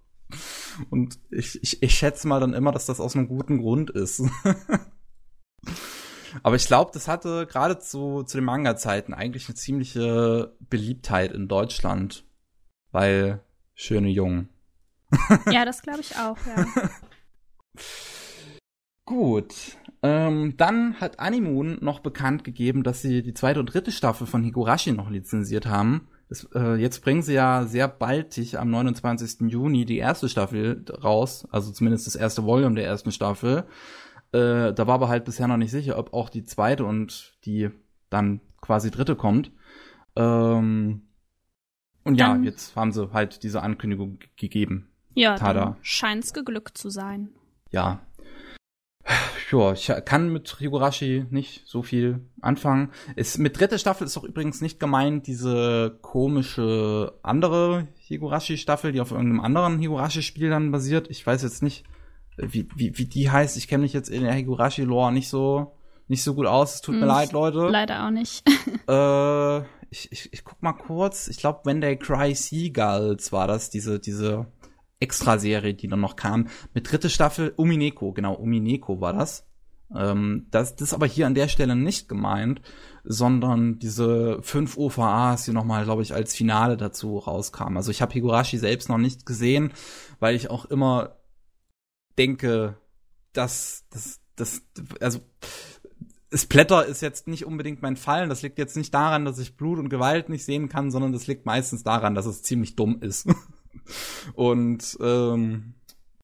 Und 0.90 1.18
ich, 1.30 1.62
ich, 1.62 1.82
ich 1.82 1.94
schätze 1.94 2.28
mal 2.28 2.40
dann 2.40 2.54
immer, 2.54 2.72
dass 2.72 2.86
das 2.86 3.00
aus 3.00 3.14
einem 3.16 3.28
guten 3.28 3.58
Grund 3.58 3.90
ist. 3.90 4.22
Aber 6.42 6.56
ich 6.56 6.66
glaube, 6.66 6.90
das 6.92 7.06
hatte 7.08 7.46
gerade 7.46 7.78
zu, 7.78 8.24
zu 8.24 8.38
den 8.38 8.44
Manga-Zeiten 8.44 9.14
eigentlich 9.14 9.48
eine 9.48 9.54
ziemliche 9.54 10.56
Beliebtheit 10.60 11.32
in 11.32 11.48
Deutschland. 11.48 12.24
Weil 12.90 13.40
schöne 13.74 14.08
Jungen. 14.08 14.48
Ja, 15.50 15.64
das 15.64 15.82
glaube 15.82 16.00
ich 16.00 16.16
auch, 16.16 16.36
ja. 16.46 16.66
Gut. 19.04 19.76
Ähm, 20.02 20.56
dann 20.56 21.00
hat 21.00 21.20
Animoon 21.20 21.78
noch 21.80 22.00
bekannt 22.00 22.42
gegeben, 22.42 22.82
dass 22.82 23.00
sie 23.00 23.22
die 23.22 23.34
zweite 23.34 23.60
und 23.60 23.66
dritte 23.66 23.92
Staffel 23.92 24.26
von 24.26 24.42
Higurashi 24.42 24.92
noch 24.92 25.10
lizenziert 25.10 25.66
haben. 25.66 26.08
Das, 26.34 26.48
äh, 26.52 26.74
jetzt 26.74 27.04
bringen 27.04 27.22
sie 27.22 27.34
ja 27.34 27.64
sehr 27.64 27.86
baldig 27.86 28.58
am 28.58 28.68
29. 28.70 29.48
Juni 29.52 29.84
die 29.84 29.98
erste 29.98 30.28
Staffel 30.28 30.84
raus, 31.02 31.46
also 31.52 31.70
zumindest 31.70 32.08
das 32.08 32.16
erste 32.16 32.44
Volume 32.44 32.74
der 32.74 32.86
ersten 32.86 33.12
Staffel. 33.12 33.64
Äh, 34.32 34.72
da 34.72 34.86
war 34.88 34.94
aber 34.94 35.08
halt 35.08 35.24
bisher 35.24 35.46
noch 35.46 35.56
nicht 35.56 35.70
sicher, 35.70 35.96
ob 35.96 36.12
auch 36.12 36.28
die 36.28 36.42
zweite 36.42 36.84
und 36.84 37.38
die 37.44 37.70
dann 38.10 38.40
quasi 38.60 38.90
dritte 38.90 39.14
kommt. 39.14 39.52
Ähm, 40.16 41.02
und 42.02 42.18
ja, 42.18 42.36
jetzt 42.36 42.74
haben 42.74 42.90
sie 42.90 43.12
halt 43.12 43.44
diese 43.44 43.62
Ankündigung 43.62 44.18
gegeben. 44.36 44.90
Ja, 45.14 45.36
Tada. 45.36 45.76
scheint's 45.82 46.32
geglückt 46.32 46.76
zu 46.76 46.90
sein. 46.90 47.30
Ja. 47.70 48.00
Ja, 49.50 49.72
ich 49.72 49.92
kann 50.04 50.32
mit 50.32 50.56
Higurashi 50.58 51.26
nicht 51.30 51.62
so 51.66 51.82
viel 51.82 52.20
anfangen. 52.40 52.90
Es, 53.16 53.38
mit 53.38 53.58
dritter 53.58 53.78
Staffel 53.78 54.06
ist 54.06 54.16
doch 54.16 54.24
übrigens 54.24 54.60
nicht 54.60 54.80
gemeint 54.80 55.26
diese 55.26 55.98
komische 56.02 57.12
andere 57.22 57.88
Higurashi-Staffel, 58.08 58.92
die 58.92 59.00
auf 59.00 59.10
irgendeinem 59.10 59.40
anderen 59.40 59.78
Higurashi-Spiel 59.78 60.50
dann 60.50 60.70
basiert. 60.70 61.08
Ich 61.10 61.26
weiß 61.26 61.42
jetzt 61.42 61.62
nicht, 61.62 61.84
wie, 62.36 62.68
wie, 62.74 62.96
wie 62.98 63.06
die 63.06 63.30
heißt. 63.30 63.56
Ich 63.56 63.68
kenne 63.68 63.82
mich 63.82 63.92
jetzt 63.92 64.08
in 64.08 64.22
der 64.22 64.34
Higurashi-Lore 64.34 65.12
nicht 65.12 65.28
so, 65.28 65.76
nicht 66.08 66.22
so 66.22 66.34
gut 66.34 66.46
aus. 66.46 66.76
Es 66.76 66.80
tut 66.80 66.94
hm, 66.94 67.00
mir 67.00 67.06
leid, 67.06 67.32
Leute. 67.32 67.68
Leider 67.68 68.06
auch 68.06 68.10
nicht. 68.10 68.42
äh, 68.88 69.58
ich, 69.90 70.10
ich, 70.10 70.32
ich 70.32 70.44
guck 70.44 70.62
mal 70.62 70.72
kurz. 70.72 71.28
Ich 71.28 71.38
glaube, 71.38 71.60
When 71.64 71.80
They 71.80 71.96
Cry 71.96 72.34
Seagulls 72.34 73.32
war 73.32 73.46
das, 73.46 73.70
diese, 73.70 74.00
diese 74.00 74.46
Extra-Serie, 75.04 75.74
die 75.74 75.88
dann 75.88 76.00
noch 76.00 76.16
kam. 76.16 76.48
Mit 76.72 76.90
dritte 76.90 77.10
Staffel 77.10 77.52
Umineko, 77.56 78.12
genau, 78.12 78.34
Umineko 78.34 79.00
war 79.00 79.12
das. 79.12 79.46
Ähm, 79.94 80.46
das, 80.50 80.76
das 80.76 80.88
ist 80.88 80.94
aber 80.94 81.06
hier 81.06 81.26
an 81.26 81.34
der 81.34 81.48
Stelle 81.48 81.76
nicht 81.76 82.08
gemeint, 82.08 82.62
sondern 83.04 83.78
diese 83.78 84.42
fünf 84.42 84.76
OVAs, 84.78 85.44
die 85.44 85.52
nochmal, 85.52 85.84
glaube 85.84 86.02
ich, 86.02 86.14
als 86.14 86.34
Finale 86.34 86.76
dazu 86.76 87.18
rauskamen. 87.18 87.76
Also 87.76 87.90
ich 87.90 88.00
habe 88.02 88.14
Higurashi 88.14 88.58
selbst 88.58 88.88
noch 88.88 88.98
nicht 88.98 89.26
gesehen, 89.26 89.72
weil 90.20 90.34
ich 90.34 90.50
auch 90.50 90.64
immer 90.64 91.16
denke, 92.18 92.78
dass 93.32 93.84
das, 93.90 94.20
das, 94.36 94.62
also 95.00 95.20
Splatter 96.32 96.86
ist 96.86 97.00
jetzt 97.00 97.28
nicht 97.28 97.44
unbedingt 97.44 97.82
mein 97.82 97.96
Fall. 97.96 98.28
Das 98.28 98.42
liegt 98.42 98.58
jetzt 98.58 98.76
nicht 98.76 98.92
daran, 98.92 99.24
dass 99.24 99.38
ich 99.38 99.56
Blut 99.56 99.78
und 99.78 99.88
Gewalt 99.88 100.28
nicht 100.28 100.44
sehen 100.44 100.68
kann, 100.68 100.90
sondern 100.90 101.12
das 101.12 101.26
liegt 101.26 101.46
meistens 101.46 101.84
daran, 101.84 102.14
dass 102.14 102.26
es 102.26 102.42
ziemlich 102.42 102.74
dumm 102.74 103.00
ist. 103.00 103.28
und 104.34 104.96
ähm, 105.00 105.74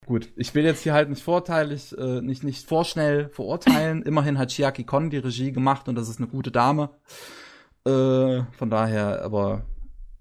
gut, 0.07 0.29
ich 0.37 0.55
will 0.55 0.65
jetzt 0.65 0.83
hier 0.83 0.93
halt 0.93 1.09
nicht 1.09 1.23
vorteilig, 1.23 1.97
äh, 1.97 2.21
nicht, 2.21 2.43
nicht 2.43 2.67
vorschnell 2.67 3.29
verurteilen. 3.31 4.03
Immerhin 4.03 4.39
hat 4.39 4.51
Chiaki 4.51 4.85
Kon 4.85 5.11
die 5.11 5.19
Regie 5.19 5.53
gemacht 5.53 5.89
und 5.89 5.95
das 5.95 6.09
ist 6.09 6.19
eine 6.19 6.29
gute 6.29 6.51
Dame. 6.51 6.91
Äh, 7.85 8.43
von 8.57 8.71
daher, 8.71 9.23
aber 9.23 9.65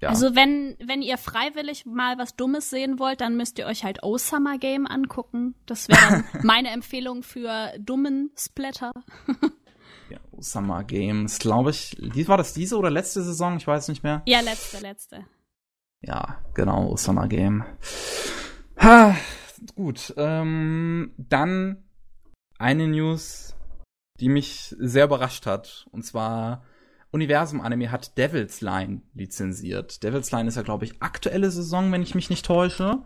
ja. 0.02 0.10
Also 0.10 0.34
wenn, 0.34 0.78
wenn 0.80 1.02
ihr 1.02 1.18
freiwillig 1.18 1.86
mal 1.86 2.18
was 2.18 2.36
Dummes 2.36 2.70
sehen 2.70 3.00
wollt, 3.00 3.20
dann 3.20 3.36
müsst 3.36 3.60
ihr 3.60 3.66
euch 3.66 3.84
halt 3.84 4.02
Osama 4.02 4.56
Game 4.56 4.88
angucken. 4.88 5.56
Das 5.66 5.90
wäre 5.90 6.24
meine 6.44 6.70
Empfehlung 6.70 7.22
für 7.22 7.74
dummen 7.80 8.32
Splatter. 8.38 8.94
ja, 10.10 10.18
Osama 10.32 10.84
Games, 10.84 11.40
glaube 11.40 11.72
ich. 11.72 11.98
War 12.30 12.38
das 12.38 12.54
diese 12.54 12.78
oder 12.78 12.90
letzte 12.90 13.24
Saison? 13.24 13.58
Ich 13.58 13.68
weiß 13.68 13.90
nicht 13.90 14.04
mehr. 14.04 14.22
Ja, 14.26 14.40
letzte, 14.40 14.80
letzte. 14.80 15.26
Ja, 16.02 16.40
genau, 16.54 16.90
Osama 16.92 17.28
Game. 17.28 17.64
Ha, 18.78 19.16
gut, 19.76 20.14
ähm, 20.18 21.14
dann 21.18 21.84
eine 22.58 22.88
News, 22.88 23.56
die 24.20 24.30
mich 24.30 24.76
sehr 24.80 25.06
überrascht 25.06 25.46
hat. 25.46 25.88
Und 25.92 26.04
zwar 26.04 26.64
Universum 27.12 27.62
Anime 27.62 27.92
hat 27.92 28.18
Devil's 28.18 28.62
Line 28.62 29.02
lizenziert. 29.14 30.04
Devil's 30.04 30.32
Line 30.32 30.48
ist 30.48 30.56
ja, 30.56 30.62
glaube 30.62 30.86
ich, 30.86 31.02
aktuelle 31.02 31.52
Saison, 31.52 31.92
wenn 31.92 32.04
ich 32.04 32.16
mich 32.16 32.30
nicht 32.30 32.46
täusche. 32.46 33.04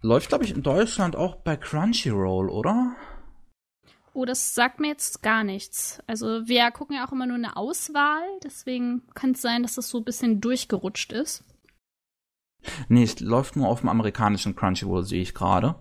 Läuft, 0.00 0.28
glaube 0.28 0.44
ich, 0.44 0.54
in 0.54 0.62
Deutschland 0.62 1.16
auch 1.16 1.36
bei 1.36 1.56
Crunchyroll, 1.56 2.48
oder? 2.48 2.94
Oh, 4.14 4.24
das 4.24 4.54
sagt 4.54 4.80
mir 4.80 4.88
jetzt 4.88 5.22
gar 5.22 5.44
nichts. 5.44 6.00
Also 6.06 6.46
wir 6.46 6.70
gucken 6.70 6.96
ja 6.96 7.06
auch 7.06 7.12
immer 7.12 7.26
nur 7.26 7.36
eine 7.36 7.56
Auswahl, 7.56 8.22
deswegen 8.42 9.02
kann 9.14 9.32
es 9.32 9.42
sein, 9.42 9.62
dass 9.62 9.74
das 9.74 9.88
so 9.88 9.98
ein 9.98 10.04
bisschen 10.04 10.40
durchgerutscht 10.40 11.12
ist. 11.12 11.44
Nee, 12.88 13.02
es 13.02 13.20
läuft 13.20 13.56
nur 13.56 13.68
auf 13.68 13.80
dem 13.80 13.88
amerikanischen 13.88 14.56
Crunchyroll, 14.56 15.04
sehe 15.04 15.22
ich 15.22 15.34
gerade. 15.34 15.76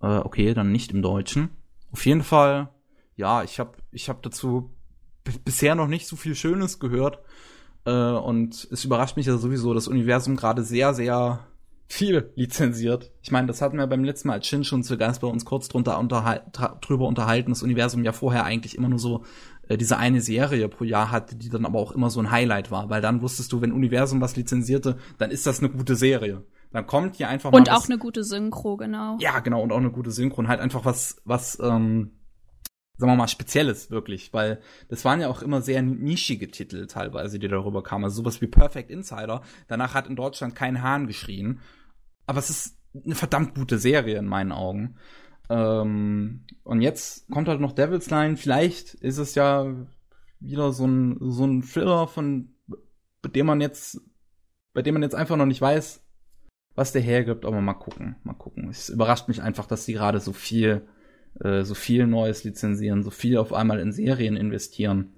Äh, 0.00 0.18
okay, 0.18 0.54
dann 0.54 0.72
nicht 0.72 0.92
im 0.92 1.02
deutschen. 1.02 1.50
Auf 1.92 2.04
jeden 2.06 2.22
Fall, 2.22 2.70
ja, 3.16 3.42
ich 3.42 3.58
habe 3.58 3.78
ich 3.90 4.08
hab 4.08 4.22
dazu 4.22 4.70
bisher 5.44 5.74
noch 5.74 5.88
nicht 5.88 6.06
so 6.06 6.16
viel 6.16 6.34
Schönes 6.34 6.78
gehört. 6.78 7.20
Äh, 7.84 7.90
und 7.90 8.68
es 8.70 8.84
überrascht 8.84 9.16
mich 9.16 9.26
ja 9.26 9.36
sowieso, 9.36 9.74
das 9.74 9.88
Universum 9.88 10.36
gerade 10.36 10.62
sehr, 10.62 10.94
sehr 10.94 11.46
viel 11.86 12.32
lizenziert. 12.34 13.12
Ich 13.22 13.30
meine, 13.30 13.46
das 13.46 13.60
hatten 13.60 13.76
wir 13.76 13.86
beim 13.86 14.04
letzten 14.04 14.28
Mal 14.28 14.34
als 14.34 14.46
Shin 14.46 14.64
schon 14.64 14.82
zu 14.82 14.96
Gast 14.96 15.20
bei 15.20 15.28
uns 15.28 15.44
kurz 15.44 15.68
drunter 15.68 15.98
unterhal 15.98 16.50
drüber 16.80 17.06
unterhalten. 17.06 17.50
Das 17.50 17.62
Universum 17.62 18.04
ja 18.04 18.12
vorher 18.12 18.44
eigentlich 18.44 18.76
immer 18.76 18.88
nur 18.88 18.98
so 18.98 19.24
äh, 19.68 19.76
diese 19.76 19.98
eine 19.98 20.20
Serie 20.20 20.68
pro 20.68 20.84
Jahr 20.84 21.10
hatte, 21.10 21.36
die 21.36 21.48
dann 21.48 21.64
aber 21.64 21.78
auch 21.78 21.92
immer 21.92 22.10
so 22.10 22.20
ein 22.20 22.30
Highlight 22.30 22.70
war, 22.70 22.90
weil 22.90 23.00
dann 23.00 23.22
wusstest 23.22 23.52
du, 23.52 23.60
wenn 23.60 23.72
Universum 23.72 24.20
was 24.20 24.36
lizenzierte, 24.36 24.98
dann 25.18 25.30
ist 25.30 25.46
das 25.46 25.60
eine 25.60 25.70
gute 25.70 25.96
Serie. 25.96 26.44
Dann 26.72 26.86
kommt 26.86 27.16
hier 27.16 27.28
einfach 27.28 27.52
und 27.52 27.66
mal. 27.66 27.72
Und 27.72 27.78
auch 27.78 27.88
eine 27.88 27.98
gute 27.98 28.24
Synchro, 28.24 28.76
genau. 28.76 29.16
Ja, 29.20 29.40
genau, 29.40 29.62
und 29.62 29.72
auch 29.72 29.78
eine 29.78 29.92
gute 29.92 30.10
Synchro 30.10 30.40
und 30.40 30.48
halt 30.48 30.60
einfach 30.60 30.84
was, 30.84 31.20
was, 31.24 31.58
ähm, 31.60 32.18
sagen 32.96 33.12
wir 33.12 33.16
mal, 33.16 33.28
Spezielles 33.28 33.90
wirklich, 33.90 34.32
weil 34.32 34.60
das 34.88 35.04
waren 35.04 35.20
ja 35.20 35.28
auch 35.28 35.42
immer 35.42 35.62
sehr 35.62 35.82
nischige 35.82 36.48
Titel 36.48 36.86
teilweise, 36.86 37.38
die 37.38 37.48
darüber 37.48 37.82
kamen. 37.82 38.04
Also 38.04 38.22
sowas 38.22 38.40
wie 38.40 38.46
Perfect 38.46 38.90
Insider. 38.90 39.42
Danach 39.68 39.94
hat 39.94 40.08
in 40.08 40.16
Deutschland 40.16 40.54
kein 40.54 40.82
Hahn 40.82 41.06
geschrien. 41.06 41.60
Aber 42.26 42.38
es 42.38 42.50
ist 42.50 42.78
eine 43.04 43.14
verdammt 43.14 43.54
gute 43.54 43.78
Serie 43.78 44.18
in 44.18 44.26
meinen 44.26 44.52
Augen. 44.52 44.96
Ähm, 45.50 46.44
und 46.62 46.80
jetzt 46.80 47.28
kommt 47.30 47.48
halt 47.48 47.60
noch 47.60 47.72
Devil's 47.72 48.10
Line. 48.10 48.36
Vielleicht 48.36 48.94
ist 48.94 49.18
es 49.18 49.34
ja 49.34 49.66
wieder 50.40 50.72
so 50.72 50.86
ein, 50.86 51.16
so 51.20 51.44
ein 51.44 51.62
Thriller, 51.62 52.08
von 52.08 52.54
dem 53.24 53.46
man 53.46 53.60
jetzt, 53.60 54.00
bei 54.72 54.82
dem 54.82 54.94
man 54.94 55.02
jetzt 55.02 55.14
einfach 55.14 55.36
noch 55.36 55.46
nicht 55.46 55.60
weiß, 55.60 56.02
was 56.74 56.92
der 56.92 57.02
hergibt, 57.02 57.44
aber 57.44 57.60
mal 57.60 57.74
gucken, 57.74 58.16
mal 58.24 58.34
gucken. 58.34 58.68
Es 58.68 58.88
überrascht 58.88 59.28
mich 59.28 59.42
einfach, 59.42 59.66
dass 59.66 59.86
die 59.86 59.92
gerade 59.92 60.20
so 60.20 60.32
viel 60.32 60.86
äh, 61.40 61.64
so 61.64 61.74
viel 61.74 62.06
Neues 62.06 62.44
lizenzieren, 62.44 63.02
so 63.02 63.10
viel 63.10 63.38
auf 63.38 63.52
einmal 63.52 63.80
in 63.80 63.92
Serien 63.92 64.36
investieren. 64.36 65.14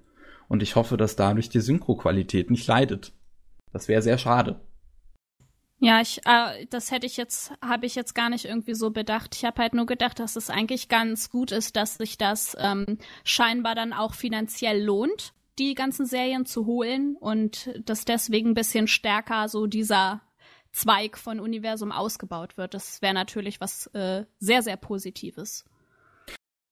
Und 0.47 0.63
ich 0.63 0.75
hoffe, 0.75 0.97
dass 0.97 1.15
dadurch 1.15 1.49
die 1.49 1.59
Synchroqualität 1.59 2.49
nicht 2.49 2.67
leidet. 2.67 3.13
Das 3.71 3.87
wäre 3.87 4.01
sehr 4.01 4.17
schade. 4.17 4.61
Ja, 5.79 6.01
ich, 6.01 6.21
äh, 6.25 6.65
das 6.69 6.89
hätte 6.91 7.05
ich 7.05 7.17
jetzt, 7.17 7.51
habe 7.61 7.85
ich 7.85 7.93
jetzt 7.93 8.15
gar 8.15 8.29
nicht 8.29 8.45
irgendwie 8.45 8.73
so 8.73 8.89
bedacht. 8.89 9.35
Ich 9.35 9.45
habe 9.45 9.61
halt 9.61 9.75
nur 9.75 9.85
gedacht, 9.85 10.19
dass 10.19 10.35
es 10.35 10.49
eigentlich 10.49 10.89
ganz 10.89 11.29
gut 11.29 11.51
ist, 11.51 11.75
dass 11.75 11.95
sich 11.95 12.17
das 12.17 12.55
ähm, 12.59 12.97
scheinbar 13.23 13.75
dann 13.75 13.93
auch 13.93 14.15
finanziell 14.15 14.83
lohnt, 14.83 15.33
die 15.59 15.75
ganzen 15.75 16.07
Serien 16.07 16.45
zu 16.47 16.65
holen 16.65 17.15
und 17.19 17.69
dass 17.85 18.05
deswegen 18.05 18.49
ein 18.51 18.55
bisschen 18.55 18.87
stärker 18.87 19.49
so 19.49 19.67
dieser 19.67 20.21
Zweig 20.71 21.17
von 21.17 21.39
Universum 21.39 21.91
ausgebaut 21.91 22.57
wird. 22.57 22.73
Das 22.73 23.01
wäre 23.01 23.13
natürlich 23.13 23.61
was 23.61 23.87
äh, 23.93 24.25
sehr, 24.39 24.63
sehr 24.63 24.77
Positives. 24.77 25.63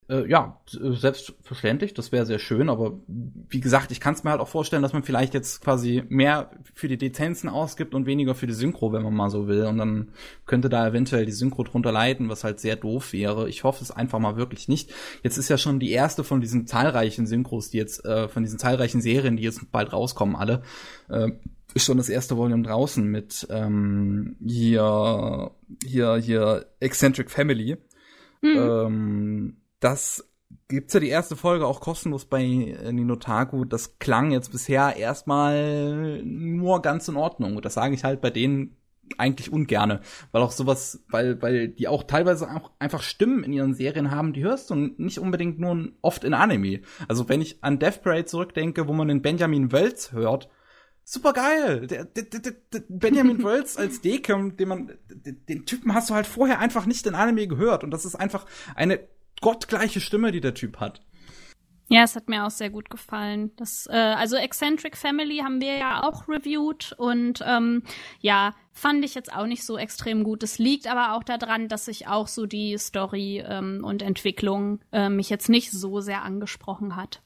Äh, 0.08 0.28
ja, 0.28 0.60
äh, 0.72 0.92
selbstverständlich, 0.92 1.92
das 1.92 2.12
wäre 2.12 2.26
sehr 2.26 2.38
schön, 2.38 2.68
aber 2.68 3.00
wie 3.08 3.60
gesagt, 3.60 3.90
ich 3.90 3.98
kann 3.98 4.14
es 4.14 4.22
mir 4.22 4.30
halt 4.30 4.40
auch 4.40 4.48
vorstellen, 4.48 4.82
dass 4.82 4.92
man 4.92 5.02
vielleicht 5.02 5.34
jetzt 5.34 5.62
quasi 5.62 6.04
mehr 6.08 6.50
für 6.74 6.86
die 6.86 6.94
Lizenzen 6.94 7.48
ausgibt 7.48 7.92
und 7.92 8.06
weniger 8.06 8.36
für 8.36 8.46
die 8.46 8.52
Synchro, 8.52 8.92
wenn 8.92 9.02
man 9.02 9.14
mal 9.14 9.30
so 9.30 9.48
will. 9.48 9.64
Und 9.64 9.78
dann 9.78 10.12
könnte 10.46 10.68
da 10.68 10.86
eventuell 10.86 11.26
die 11.26 11.32
Synchro 11.32 11.64
drunter 11.64 11.90
leiden, 11.90 12.28
was 12.28 12.44
halt 12.44 12.60
sehr 12.60 12.76
doof 12.76 13.12
wäre. 13.12 13.48
Ich 13.48 13.64
hoffe 13.64 13.82
es 13.82 13.90
einfach 13.90 14.20
mal 14.20 14.36
wirklich 14.36 14.68
nicht. 14.68 14.92
Jetzt 15.24 15.38
ist 15.38 15.48
ja 15.48 15.58
schon 15.58 15.80
die 15.80 15.90
erste 15.90 16.22
von 16.22 16.40
diesen 16.40 16.68
zahlreichen 16.68 17.26
Synchros, 17.26 17.70
die 17.70 17.78
jetzt, 17.78 18.04
äh, 18.04 18.28
von 18.28 18.44
diesen 18.44 18.60
zahlreichen 18.60 19.00
Serien, 19.00 19.36
die 19.36 19.42
jetzt 19.42 19.72
bald 19.72 19.92
rauskommen, 19.92 20.36
alle, 20.36 20.62
äh, 21.08 21.32
ist 21.74 21.84
schon 21.84 21.98
das 21.98 22.08
erste 22.08 22.36
Volume 22.36 22.62
draußen 22.62 23.04
mit 23.04 23.46
ähm, 23.50 24.36
hier, 24.46 25.50
hier, 25.84 26.16
hier 26.16 26.66
Eccentric 26.78 27.28
Family. 27.28 27.76
Mhm. 28.40 28.56
Ähm, 28.56 29.56
das 29.80 30.24
gibt's 30.68 30.94
ja 30.94 31.00
die 31.00 31.08
erste 31.08 31.36
Folge 31.36 31.66
auch 31.66 31.80
kostenlos 31.80 32.24
bei 32.24 32.42
Ninotaku. 32.44 33.64
Das 33.64 33.98
klang 33.98 34.30
jetzt 34.30 34.52
bisher 34.52 34.96
erstmal 34.96 36.22
nur 36.24 36.82
ganz 36.82 37.08
in 37.08 37.16
Ordnung. 37.16 37.56
Und 37.56 37.64
das 37.64 37.74
sage 37.74 37.94
ich 37.94 38.04
halt 38.04 38.20
bei 38.20 38.30
denen 38.30 38.76
eigentlich 39.18 39.52
ungerne, 39.52 40.00
weil 40.32 40.42
auch 40.42 40.50
sowas, 40.50 41.04
weil, 41.08 41.40
weil 41.40 41.68
die 41.68 41.88
auch 41.88 42.02
teilweise 42.02 42.50
auch 42.50 42.72
einfach 42.78 43.02
Stimmen 43.02 43.44
in 43.44 43.52
ihren 43.52 43.74
Serien 43.74 44.10
haben, 44.10 44.32
die 44.32 44.42
hörst 44.42 44.70
du 44.70 44.74
nicht 44.74 45.20
unbedingt 45.20 45.60
nur 45.60 45.90
oft 46.02 46.24
in 46.24 46.34
Anime. 46.34 46.80
Also 47.06 47.28
wenn 47.28 47.40
ich 47.40 47.62
an 47.62 47.78
Death 47.78 48.02
Parade 48.02 48.24
zurückdenke, 48.24 48.88
wo 48.88 48.92
man 48.92 49.08
den 49.08 49.22
Benjamin 49.22 49.72
Wölz 49.72 50.12
hört, 50.12 50.48
super 51.04 51.32
geil. 51.32 51.86
Der, 51.86 52.04
der, 52.04 52.24
der, 52.24 52.52
der 52.72 52.82
Benjamin 52.88 53.42
Wölz 53.44 53.76
als 53.76 54.00
Dekem, 54.00 54.56
den 54.56 54.68
man, 54.68 54.92
den 55.08 55.64
Typen 55.66 55.94
hast 55.94 56.10
du 56.10 56.14
halt 56.14 56.26
vorher 56.26 56.58
einfach 56.58 56.86
nicht 56.86 57.06
in 57.06 57.14
Anime 57.14 57.46
gehört 57.46 57.84
und 57.84 57.92
das 57.92 58.04
ist 58.04 58.16
einfach 58.16 58.44
eine 58.74 58.98
gottgleiche 59.40 60.00
Stimme, 60.00 60.32
die 60.32 60.40
der 60.40 60.54
Typ 60.54 60.78
hat. 60.80 61.00
Ja, 61.88 62.02
es 62.02 62.16
hat 62.16 62.28
mir 62.28 62.44
auch 62.44 62.50
sehr 62.50 62.70
gut 62.70 62.90
gefallen. 62.90 63.52
Das, 63.56 63.86
äh, 63.86 63.92
also 63.92 64.34
Eccentric 64.36 64.96
Family 64.96 65.38
haben 65.38 65.60
wir 65.60 65.76
ja 65.76 66.02
auch 66.02 66.26
reviewed 66.28 66.92
und 66.98 67.44
ähm, 67.46 67.84
ja, 68.20 68.54
fand 68.72 69.04
ich 69.04 69.14
jetzt 69.14 69.32
auch 69.32 69.46
nicht 69.46 69.64
so 69.64 69.78
extrem 69.78 70.24
gut. 70.24 70.42
Es 70.42 70.58
liegt 70.58 70.88
aber 70.88 71.14
auch 71.14 71.22
daran, 71.22 71.68
dass 71.68 71.86
ich 71.86 72.08
auch 72.08 72.26
so 72.26 72.46
die 72.46 72.76
Story 72.76 73.44
ähm, 73.46 73.84
und 73.84 74.02
Entwicklung 74.02 74.80
äh, 74.90 75.08
mich 75.08 75.30
jetzt 75.30 75.48
nicht 75.48 75.70
so 75.70 76.00
sehr 76.00 76.22
angesprochen 76.22 76.96
hat. 76.96 77.22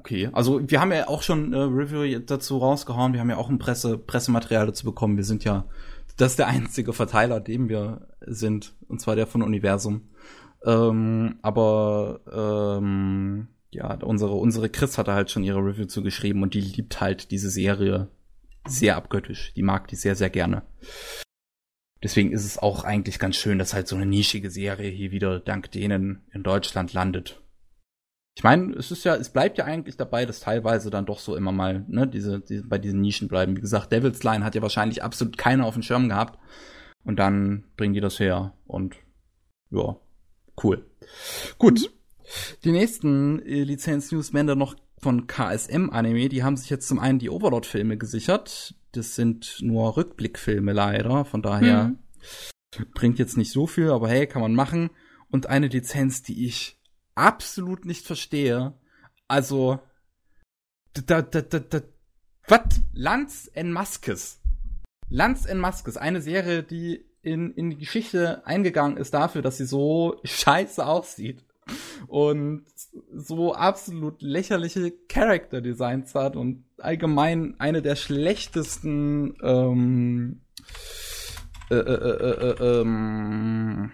Okay, 0.00 0.28
also 0.32 0.60
wir 0.68 0.80
haben 0.80 0.92
ja 0.92 1.06
auch 1.06 1.22
schon 1.22 1.52
äh, 1.52 1.58
Review 1.58 2.18
dazu 2.20 2.58
rausgehauen. 2.58 3.12
Wir 3.12 3.20
haben 3.20 3.30
ja 3.30 3.36
auch 3.36 3.50
ein 3.50 3.58
Presse 3.58 3.96
Pressematerial 3.96 4.66
dazu 4.66 4.86
bekommen. 4.86 5.16
Wir 5.16 5.24
sind 5.24 5.44
ja 5.44 5.66
das 6.20 6.32
ist 6.32 6.38
der 6.38 6.48
einzige 6.48 6.92
Verteiler, 6.92 7.40
dem 7.40 7.68
wir 7.68 8.08
sind, 8.20 8.74
und 8.88 9.00
zwar 9.00 9.16
der 9.16 9.26
von 9.26 9.42
Universum. 9.42 10.10
Ähm, 10.64 11.38
aber 11.42 12.78
ähm, 12.80 13.48
ja, 13.70 13.94
unsere, 14.02 14.32
unsere 14.32 14.68
Chris 14.68 14.98
hatte 14.98 15.14
halt 15.14 15.30
schon 15.30 15.44
ihre 15.44 15.60
Review 15.60 15.86
zugeschrieben 15.86 16.42
und 16.42 16.54
die 16.54 16.60
liebt 16.60 17.00
halt 17.00 17.30
diese 17.30 17.50
Serie 17.50 18.08
sehr 18.66 18.96
abgöttisch. 18.96 19.54
Die 19.54 19.62
mag 19.62 19.88
die 19.88 19.96
sehr, 19.96 20.16
sehr 20.16 20.30
gerne. 20.30 20.62
Deswegen 22.02 22.32
ist 22.32 22.44
es 22.44 22.58
auch 22.58 22.84
eigentlich 22.84 23.18
ganz 23.18 23.36
schön, 23.36 23.58
dass 23.58 23.74
halt 23.74 23.88
so 23.88 23.96
eine 23.96 24.06
nischige 24.06 24.50
Serie 24.50 24.90
hier 24.90 25.10
wieder 25.10 25.38
dank 25.38 25.70
denen 25.70 26.22
in 26.32 26.42
Deutschland 26.42 26.92
landet. 26.92 27.42
Ich 28.40 28.44
meine, 28.44 28.72
es 28.72 28.90
ist 28.90 29.04
ja, 29.04 29.16
es 29.16 29.28
bleibt 29.28 29.58
ja 29.58 29.66
eigentlich 29.66 29.98
dabei, 29.98 30.24
dass 30.24 30.40
teilweise 30.40 30.88
dann 30.88 31.04
doch 31.04 31.18
so 31.18 31.36
immer 31.36 31.52
mal, 31.52 31.84
ne, 31.88 32.08
diese, 32.08 32.40
diese 32.40 32.66
bei 32.66 32.78
diesen 32.78 33.02
Nischen 33.02 33.28
bleiben. 33.28 33.54
Wie 33.54 33.60
gesagt, 33.60 33.92
Devil's 33.92 34.22
Line 34.22 34.46
hat 34.46 34.54
ja 34.54 34.62
wahrscheinlich 34.62 35.02
absolut 35.02 35.36
keiner 35.36 35.66
auf 35.66 35.74
dem 35.74 35.82
Schirm 35.82 36.08
gehabt. 36.08 36.38
Und 37.04 37.18
dann 37.18 37.64
bringen 37.76 37.92
die 37.92 38.00
das 38.00 38.18
her 38.18 38.54
und 38.66 38.96
ja, 39.70 39.96
Cool. 40.62 40.86
Gut. 41.58 41.80
Mhm. 41.80 41.86
Die 42.64 42.72
nächsten 42.72 43.42
äh, 43.44 43.62
Lizenz-News 43.62 44.32
werden 44.32 44.46
dann 44.46 44.58
noch 44.58 44.74
von 44.96 45.26
KSM 45.26 45.90
Anime. 45.90 46.30
Die 46.30 46.42
haben 46.42 46.56
sich 46.56 46.70
jetzt 46.70 46.88
zum 46.88 46.98
einen 46.98 47.18
die 47.18 47.28
Overlord-Filme 47.28 47.98
gesichert. 47.98 48.74
Das 48.92 49.16
sind 49.16 49.58
nur 49.60 49.98
Rückblickfilme 49.98 50.72
leider. 50.72 51.26
Von 51.26 51.42
daher 51.42 51.84
mhm. 51.84 52.86
bringt 52.94 53.18
jetzt 53.18 53.36
nicht 53.36 53.52
so 53.52 53.66
viel, 53.66 53.90
aber 53.90 54.08
hey, 54.08 54.26
kann 54.26 54.40
man 54.40 54.54
machen. 54.54 54.88
Und 55.30 55.46
eine 55.46 55.68
Lizenz, 55.68 56.22
die 56.22 56.46
ich 56.46 56.79
absolut 57.20 57.84
nicht 57.84 58.06
verstehe. 58.06 58.74
Also, 59.28 59.78
da, 60.94 61.22
da, 61.22 61.42
da, 61.42 61.58
da, 61.58 61.80
was? 62.48 62.80
Lanz 62.92 63.50
en 63.54 63.72
Maskes. 63.72 64.40
Lanz 65.08 65.44
en 65.46 65.58
Maskes, 65.58 65.96
eine 65.96 66.20
Serie, 66.20 66.62
die 66.62 67.04
in, 67.22 67.52
in 67.52 67.70
die 67.70 67.76
Geschichte 67.76 68.46
eingegangen 68.46 68.96
ist 68.96 69.12
dafür, 69.12 69.42
dass 69.42 69.58
sie 69.58 69.66
so 69.66 70.18
scheiße 70.24 70.84
aussieht 70.84 71.44
und 72.08 72.64
so 73.14 73.54
absolut 73.54 74.22
lächerliche 74.22 74.92
Character 75.08 75.60
Designs 75.60 76.14
hat 76.14 76.34
und 76.34 76.64
allgemein 76.78 77.54
eine 77.58 77.82
der 77.82 77.94
schlechtesten 77.94 79.36
ähm, 79.42 80.40
äh, 81.70 81.74
äh, 81.76 81.78
äh, 81.78 82.50
äh, 82.50 82.80
ähm, 82.80 83.92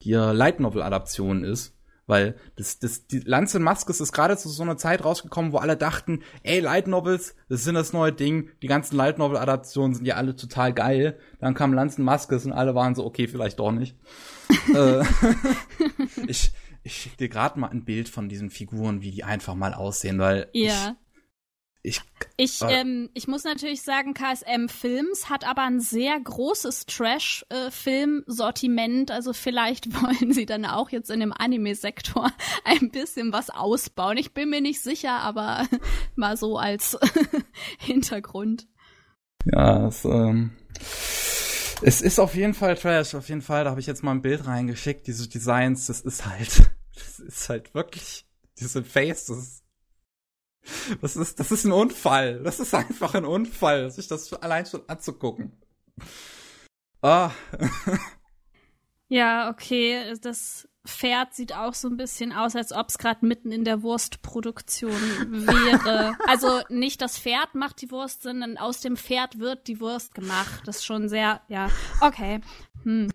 hier 0.00 0.32
Light 0.32 0.60
Novel 0.60 0.82
Adaptionen 0.82 1.42
ist. 1.42 1.79
Weil 2.10 2.34
das, 2.56 2.80
das, 2.80 3.06
die 3.06 3.20
Lanze 3.20 3.60
Maskes 3.60 4.00
ist 4.00 4.10
gerade 4.12 4.36
zu 4.36 4.48
so 4.48 4.64
einer 4.64 4.76
Zeit 4.76 5.04
rausgekommen, 5.04 5.52
wo 5.52 5.58
alle 5.58 5.76
dachten, 5.76 6.24
ey, 6.42 6.58
Light 6.58 6.88
Novels, 6.88 7.36
das 7.48 7.62
sind 7.62 7.76
das 7.76 7.92
neue 7.92 8.12
Ding, 8.12 8.50
die 8.62 8.66
ganzen 8.66 8.96
Light 8.96 9.18
Novel 9.18 9.36
Adaptionen 9.36 9.94
sind 9.94 10.06
ja 10.06 10.16
alle 10.16 10.34
total 10.34 10.72
geil. 10.72 11.16
Dann 11.38 11.54
kam 11.54 11.72
Lanzen 11.72 12.04
Maskes 12.04 12.44
und 12.44 12.52
alle 12.52 12.74
waren 12.74 12.96
so, 12.96 13.06
okay, 13.06 13.28
vielleicht 13.28 13.60
doch 13.60 13.70
nicht. 13.70 13.96
äh, 14.74 15.04
ich, 16.26 16.50
ich 16.82 16.96
schicke 16.96 17.16
dir 17.16 17.28
gerade 17.28 17.60
mal 17.60 17.68
ein 17.68 17.84
Bild 17.84 18.08
von 18.08 18.28
diesen 18.28 18.50
Figuren, 18.50 19.02
wie 19.02 19.12
die 19.12 19.22
einfach 19.22 19.54
mal 19.54 19.72
aussehen, 19.72 20.18
weil 20.18 20.48
ja. 20.52 20.96
Ich, 20.96 21.09
ich, 21.82 22.02
äh, 22.62 22.80
ähm, 22.80 23.10
ich 23.14 23.26
muss 23.26 23.42
natürlich 23.44 23.80
sagen, 23.82 24.12
KSM 24.12 24.68
Films 24.68 25.30
hat 25.30 25.46
aber 25.46 25.62
ein 25.62 25.80
sehr 25.80 26.20
großes 26.20 26.84
Trash-Film-Sortiment. 26.86 29.10
Also 29.10 29.32
vielleicht 29.32 29.94
wollen 30.02 30.32
sie 30.32 30.44
dann 30.46 30.66
auch 30.66 30.90
jetzt 30.90 31.10
in 31.10 31.18
dem 31.20 31.32
Anime-Sektor 31.32 32.30
ein 32.64 32.90
bisschen 32.90 33.32
was 33.32 33.48
ausbauen. 33.50 34.16
Ich 34.18 34.34
bin 34.34 34.50
mir 34.50 34.60
nicht 34.60 34.82
sicher, 34.82 35.20
aber 35.20 35.66
mal 36.16 36.36
so 36.36 36.58
als 36.58 36.98
Hintergrund. 37.78 38.66
Ja, 39.46 39.86
es, 39.86 40.04
ähm, 40.04 40.50
es 41.82 42.02
ist 42.02 42.18
auf 42.18 42.34
jeden 42.34 42.52
Fall 42.52 42.76
Trash, 42.76 43.14
auf 43.14 43.30
jeden 43.30 43.42
Fall. 43.42 43.64
Da 43.64 43.70
habe 43.70 43.80
ich 43.80 43.86
jetzt 43.86 44.02
mal 44.02 44.12
ein 44.12 44.20
Bild 44.20 44.46
reingeschickt. 44.46 45.06
Diese 45.06 45.30
Designs, 45.30 45.86
das 45.86 46.02
ist 46.02 46.26
halt, 46.26 46.70
das 46.94 47.20
ist 47.20 47.48
halt 47.48 47.72
wirklich, 47.72 48.26
diese 48.58 48.84
Faces 48.84 49.59
das 51.00 51.16
ist, 51.16 51.40
das 51.40 51.52
ist 51.52 51.64
ein 51.64 51.72
Unfall. 51.72 52.42
Das 52.42 52.60
ist 52.60 52.74
einfach 52.74 53.14
ein 53.14 53.24
Unfall, 53.24 53.90
sich 53.90 54.08
das 54.08 54.32
allein 54.32 54.66
schon 54.66 54.82
anzugucken. 54.88 55.52
Ah. 57.02 57.30
ja, 59.08 59.50
okay, 59.50 60.14
das 60.20 60.68
Pferd 60.86 61.34
sieht 61.34 61.54
auch 61.54 61.74
so 61.74 61.88
ein 61.88 61.96
bisschen 61.96 62.32
aus, 62.32 62.56
als 62.56 62.72
ob 62.72 62.88
es 62.88 62.98
gerade 62.98 63.26
mitten 63.26 63.52
in 63.52 63.64
der 63.64 63.82
Wurstproduktion 63.82 64.92
wäre. 64.92 66.16
also 66.26 66.60
nicht 66.68 67.02
das 67.02 67.18
Pferd 67.18 67.54
macht 67.54 67.82
die 67.82 67.90
Wurst, 67.90 68.22
sondern 68.22 68.56
aus 68.56 68.80
dem 68.80 68.96
Pferd 68.96 69.38
wird 69.38 69.68
die 69.68 69.80
Wurst 69.80 70.14
gemacht. 70.14 70.62
Das 70.64 70.78
ist 70.78 70.86
schon 70.86 71.08
sehr, 71.08 71.42
ja, 71.48 71.70
okay. 72.00 72.40
Hm. 72.84 73.10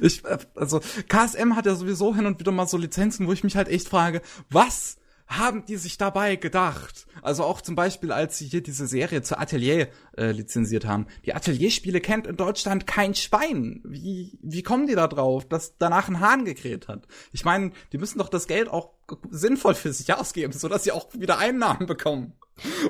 Ich, 0.00 0.22
also 0.54 0.80
KSM 1.08 1.56
hat 1.56 1.66
ja 1.66 1.74
sowieso 1.74 2.14
hin 2.14 2.26
und 2.26 2.38
wieder 2.38 2.52
mal 2.52 2.68
so 2.68 2.76
Lizenzen, 2.76 3.26
wo 3.26 3.32
ich 3.32 3.44
mich 3.44 3.56
halt 3.56 3.68
echt 3.68 3.88
frage, 3.88 4.20
was 4.50 4.98
haben 5.26 5.64
die 5.66 5.76
sich 5.76 5.96
dabei 5.96 6.36
gedacht? 6.36 7.06
Also 7.22 7.44
auch 7.44 7.60
zum 7.60 7.74
Beispiel, 7.74 8.12
als 8.12 8.38
sie 8.38 8.46
hier 8.46 8.62
diese 8.62 8.86
Serie 8.86 9.22
zur 9.22 9.40
Atelier 9.40 9.88
äh, 10.16 10.30
lizenziert 10.30 10.84
haben. 10.84 11.06
Die 11.24 11.34
Atelierspiele 11.34 12.00
kennt 12.00 12.26
in 12.26 12.36
Deutschland 12.36 12.86
kein 12.86 13.14
Schwein. 13.14 13.80
Wie, 13.84 14.38
wie 14.42 14.62
kommen 14.62 14.86
die 14.86 14.94
da 14.94 15.08
drauf, 15.08 15.46
dass 15.46 15.78
danach 15.78 16.08
ein 16.08 16.20
Hahn 16.20 16.44
gekräht 16.44 16.88
hat? 16.88 17.06
Ich 17.32 17.44
meine, 17.44 17.72
die 17.92 17.98
müssen 17.98 18.18
doch 18.18 18.28
das 18.28 18.46
Geld 18.46 18.68
auch 18.68 18.90
sinnvoll 19.30 19.74
für 19.74 19.92
sich 19.92 20.12
ausgeben, 20.12 20.52
sodass 20.52 20.84
sie 20.84 20.92
auch 20.92 21.08
wieder 21.14 21.38
Einnahmen 21.38 21.86
bekommen. 21.86 22.34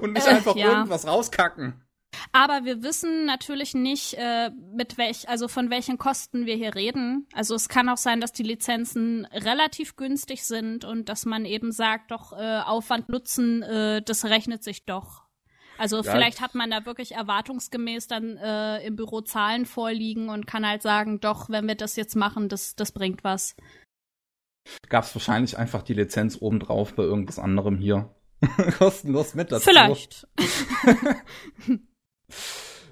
Und 0.00 0.12
nicht 0.12 0.26
äh, 0.26 0.30
einfach 0.30 0.56
ja. 0.56 0.70
irgendwas 0.70 1.06
rauskacken. 1.06 1.83
Aber 2.32 2.64
wir 2.64 2.82
wissen 2.82 3.24
natürlich 3.24 3.74
nicht, 3.74 4.14
äh, 4.14 4.50
mit 4.72 4.98
welch, 4.98 5.28
also 5.28 5.48
von 5.48 5.70
welchen 5.70 5.98
Kosten 5.98 6.46
wir 6.46 6.56
hier 6.56 6.74
reden. 6.74 7.26
Also 7.32 7.54
es 7.54 7.68
kann 7.68 7.88
auch 7.88 7.96
sein, 7.96 8.20
dass 8.20 8.32
die 8.32 8.42
Lizenzen 8.42 9.26
relativ 9.32 9.96
günstig 9.96 10.44
sind 10.44 10.84
und 10.84 11.08
dass 11.08 11.26
man 11.26 11.44
eben 11.44 11.72
sagt, 11.72 12.10
doch 12.10 12.32
äh, 12.32 12.60
Aufwand 12.60 13.08
Nutzen, 13.08 13.62
äh, 13.62 14.02
das 14.02 14.24
rechnet 14.24 14.62
sich 14.62 14.84
doch. 14.84 15.24
Also 15.78 15.96
ja. 15.96 16.02
vielleicht 16.02 16.40
hat 16.40 16.54
man 16.54 16.70
da 16.70 16.86
wirklich 16.86 17.12
erwartungsgemäß 17.12 18.06
dann 18.06 18.36
äh, 18.36 18.84
im 18.86 18.96
Büro 18.96 19.20
Zahlen 19.22 19.66
vorliegen 19.66 20.28
und 20.28 20.46
kann 20.46 20.66
halt 20.66 20.82
sagen, 20.82 21.20
doch, 21.20 21.50
wenn 21.50 21.66
wir 21.66 21.74
das 21.74 21.96
jetzt 21.96 22.14
machen, 22.14 22.48
das, 22.48 22.76
das 22.76 22.92
bringt 22.92 23.24
was. 23.24 23.56
Gab 24.88 25.04
es 25.04 25.14
wahrscheinlich 25.14 25.58
einfach 25.58 25.82
die 25.82 25.94
Lizenz 25.94 26.38
obendrauf 26.40 26.94
bei 26.94 27.02
irgendwas 27.02 27.38
anderem 27.38 27.76
hier. 27.76 28.14
Kostenlos 28.78 29.34
mit 29.34 29.52
dazu. 29.52 29.64
Vielleicht. 29.64 30.26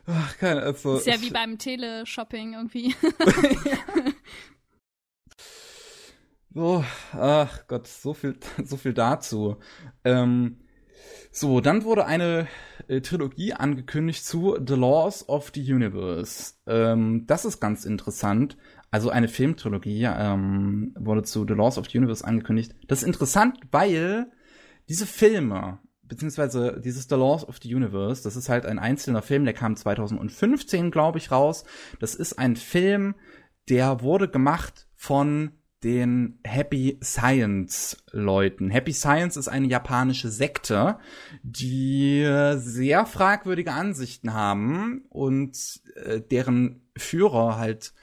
Ach, 0.07 0.37
keine, 0.39 0.63
also. 0.63 0.97
Ist 0.97 1.07
ja 1.07 1.21
wie 1.21 1.31
beim 1.31 1.59
Teleshopping 1.59 2.55
irgendwie. 2.55 2.95
so, 6.55 6.85
ach 7.13 7.67
Gott, 7.69 7.87
so 7.87 8.15
viel, 8.15 8.37
so 8.65 8.77
viel 8.77 8.95
dazu. 8.95 9.57
Ähm, 10.05 10.59
so, 11.31 11.61
dann 11.61 11.85
wurde 11.85 12.05
eine 12.05 12.47
äh, 12.89 13.01
Trilogie 13.01 13.55
angekündigt 13.55 14.25
zu 14.25 14.59
The 14.65 14.75
Laws 14.75 15.29
of 15.29 15.51
the 15.55 15.73
Universe. 15.73 16.55
Ähm, 16.67 17.27
das 17.27 17.45
ist 17.45 17.61
ganz 17.61 17.85
interessant. 17.85 18.57
Also 18.91 19.09
eine 19.09 19.29
Filmtrilogie 19.29 20.05
ähm, 20.05 20.95
wurde 20.99 21.23
zu 21.23 21.47
The 21.49 21.55
Laws 21.55 21.79
of 21.79 21.89
the 21.89 21.97
Universe 21.97 22.25
angekündigt. 22.25 22.75
Das 22.89 22.99
ist 22.99 23.07
interessant, 23.07 23.59
weil 23.71 24.31
diese 24.89 25.07
Filme, 25.07 25.79
beziehungsweise 26.13 26.79
dieses 26.79 27.05
The 27.09 27.15
Laws 27.15 27.49
of 27.49 27.59
the 27.63 27.75
Universe, 27.75 28.23
das 28.23 28.37
ist 28.37 28.51
halt 28.51 28.67
ein 28.67 28.79
einzelner 28.79 29.23
Film, 29.23 29.47
der 29.47 29.55
kam 29.55 29.77
2015, 29.77 30.91
glaube 30.91 31.17
ich, 31.17 31.31
raus. 31.31 31.65
Das 32.01 32.15
ist 32.15 32.39
ein 32.39 32.57
Film, 32.57 33.15
der 33.71 34.03
wurde 34.03 34.29
gemacht 34.29 34.89
von 34.95 35.53
den 35.83 36.39
Happy 36.45 36.99
Science 37.03 37.97
Leuten. 38.11 38.69
Happy 38.69 38.93
Science 38.93 39.39
ist 39.39 39.49
eine 39.49 39.69
japanische 39.69 40.29
Sekte, 40.29 40.99
die 41.43 42.25
sehr 42.57 43.07
fragwürdige 43.07 43.73
Ansichten 43.73 44.35
haben 44.35 45.07
und 45.09 45.81
äh, 45.97 46.21
deren 46.21 46.83
Führer 46.95 47.57
halt 47.57 47.95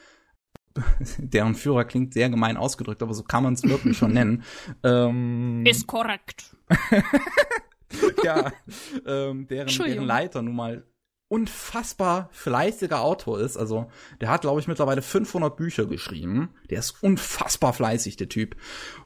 deren 1.18 1.56
Führer 1.56 1.86
klingt 1.86 2.14
sehr 2.14 2.30
gemein 2.30 2.58
ausgedrückt, 2.58 3.04
aber 3.04 3.14
so 3.14 3.24
kann 3.24 3.44
man 3.44 3.54
es 3.54 3.64
wirklich 3.64 3.98
schon 3.98 4.14
nennen. 4.14 4.44
Ähm, 4.84 5.66
ist 5.66 5.88
korrekt. 5.88 6.56
ja, 8.24 8.52
ähm, 9.06 9.48
deren, 9.48 9.68
deren 9.68 10.06
Leiter 10.06 10.42
nun 10.42 10.56
mal 10.56 10.84
unfassbar 11.30 12.30
fleißiger 12.32 13.02
Autor 13.02 13.40
ist. 13.40 13.56
Also 13.56 13.88
der 14.20 14.30
hat, 14.30 14.42
glaube 14.42 14.60
ich, 14.60 14.68
mittlerweile 14.68 15.02
500 15.02 15.56
Bücher 15.56 15.86
geschrieben. 15.86 16.50
Der 16.70 16.80
ist 16.80 17.04
unfassbar 17.04 17.74
fleißig, 17.74 18.18
der 18.18 18.30
Typ. 18.30 18.56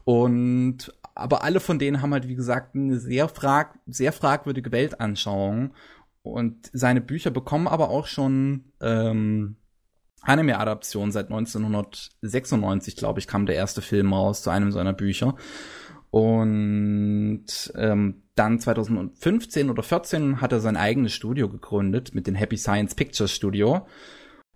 Und 0.06 0.94
aber 1.16 1.44
alle 1.44 1.60
von 1.60 1.78
denen 1.78 2.02
haben 2.02 2.14
halt, 2.14 2.28
wie 2.28 2.36
gesagt, 2.36 2.76
eine 2.76 2.98
sehr, 2.98 3.28
frag 3.28 3.78
sehr 3.86 4.12
fragwürdige 4.12 4.72
Weltanschauung. 4.72 5.74
Und 6.24 6.70
seine 6.72 7.02
Bücher 7.02 7.30
bekommen 7.30 7.68
aber 7.68 7.90
auch 7.90 8.08
schon 8.08 8.72
ähm, 8.82 9.58
Anime-Adaption 10.22 11.12
seit 11.12 11.26
1996, 11.26 12.96
glaube 12.96 13.20
ich, 13.20 13.28
kam 13.28 13.46
der 13.46 13.56
erste 13.56 13.82
Film 13.82 14.14
raus 14.14 14.42
zu 14.42 14.50
einem 14.50 14.72
seiner 14.72 14.94
Bücher. 14.94 15.36
Und 16.10 17.46
ähm, 17.76 18.23
dann 18.36 18.60
2015 18.60 19.70
oder 19.70 19.84
14 19.84 20.42
hat 20.42 20.52
er 20.52 20.60
sein 20.60 20.78
eigenes 20.78 21.14
Studio 21.14 21.50
gegründet 21.50 22.16
mit 22.16 22.28
dem 22.28 22.36
Happy 22.36 22.58
Science 22.58 22.96
Pictures 22.96 23.32
Studio. 23.32 23.88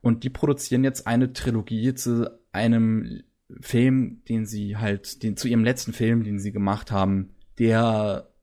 Und 0.01 0.23
die 0.23 0.29
produzieren 0.29 0.83
jetzt 0.83 1.05
eine 1.05 1.33
Trilogie 1.33 1.93
zu 1.93 2.29
einem 2.51 3.23
Film, 3.61 4.23
den 4.27 4.45
sie 4.45 4.77
halt, 4.77 5.23
den, 5.23 5.37
zu 5.37 5.47
ihrem 5.47 5.63
letzten 5.63 5.93
Film, 5.93 6.23
den 6.23 6.39
sie 6.39 6.51
gemacht 6.51 6.91
haben, 6.91 7.35
der, 7.59 8.33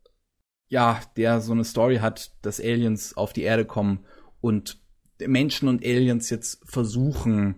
ja, 0.68 1.00
der 1.16 1.40
so 1.40 1.52
eine 1.52 1.64
Story 1.64 1.96
hat, 1.96 2.32
dass 2.42 2.60
Aliens 2.60 3.16
auf 3.16 3.32
die 3.32 3.42
Erde 3.42 3.64
kommen 3.64 4.04
und 4.40 4.80
Menschen 5.24 5.68
und 5.68 5.84
Aliens 5.84 6.30
jetzt 6.30 6.60
versuchen, 6.64 7.56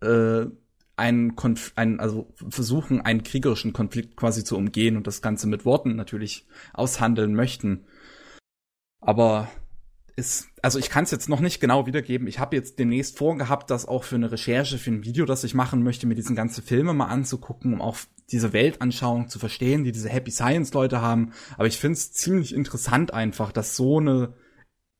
äh, 0.00 0.46
einen, 0.96 1.36
Konf 1.36 1.72
einen, 1.76 2.00
also 2.00 2.32
versuchen, 2.48 3.00
einen 3.00 3.22
kriegerischen 3.22 3.72
Konflikt 3.72 4.16
quasi 4.16 4.44
zu 4.44 4.56
umgehen 4.56 4.96
und 4.96 5.06
das 5.06 5.22
Ganze 5.22 5.46
mit 5.46 5.64
Worten 5.64 5.96
natürlich 5.96 6.46
aushandeln 6.74 7.34
möchten. 7.34 7.84
Aber 9.00 9.48
ist, 10.16 10.48
also 10.60 10.78
ich 10.78 10.90
kann 10.90 11.04
es 11.04 11.10
jetzt 11.10 11.28
noch 11.28 11.40
nicht 11.40 11.60
genau 11.60 11.86
wiedergeben. 11.86 12.26
Ich 12.26 12.38
habe 12.38 12.56
jetzt 12.56 12.78
demnächst 12.78 13.16
vorgehabt, 13.16 13.70
das 13.70 13.86
auch 13.86 14.04
für 14.04 14.16
eine 14.16 14.30
Recherche, 14.30 14.78
für 14.78 14.90
ein 14.90 15.04
Video, 15.04 15.24
das 15.24 15.44
ich 15.44 15.54
machen 15.54 15.82
möchte, 15.82 16.06
mir 16.06 16.14
diesen 16.14 16.36
ganzen 16.36 16.62
Filme 16.62 16.92
mal 16.92 17.06
anzugucken, 17.06 17.72
um 17.72 17.80
auch 17.80 17.96
diese 18.30 18.52
Weltanschauung 18.52 19.28
zu 19.28 19.38
verstehen, 19.38 19.84
die 19.84 19.92
diese 19.92 20.08
Happy 20.08 20.30
Science 20.30 20.72
Leute 20.74 21.00
haben. 21.00 21.32
Aber 21.56 21.66
ich 21.66 21.78
finde 21.78 21.94
es 21.94 22.12
ziemlich 22.12 22.54
interessant 22.54 23.12
einfach, 23.12 23.52
dass 23.52 23.76
so 23.76 23.98
eine 23.98 24.34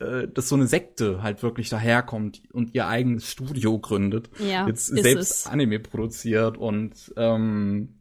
äh, 0.03 0.29
dass 0.29 0.49
so 0.49 0.55
eine 0.55 0.67
Sekte 0.67 1.23
halt 1.23 1.43
wirklich 1.43 1.69
daherkommt 1.69 2.43
und 2.53 2.75
ihr 2.75 2.87
eigenes 2.87 3.31
Studio 3.31 3.79
gründet, 3.79 4.31
ja, 4.39 4.67
jetzt 4.67 4.87
selbst 4.87 5.31
es. 5.31 5.47
Anime 5.47 5.81
produziert 5.81 6.59
und 6.59 7.13
ähm, 7.17 8.01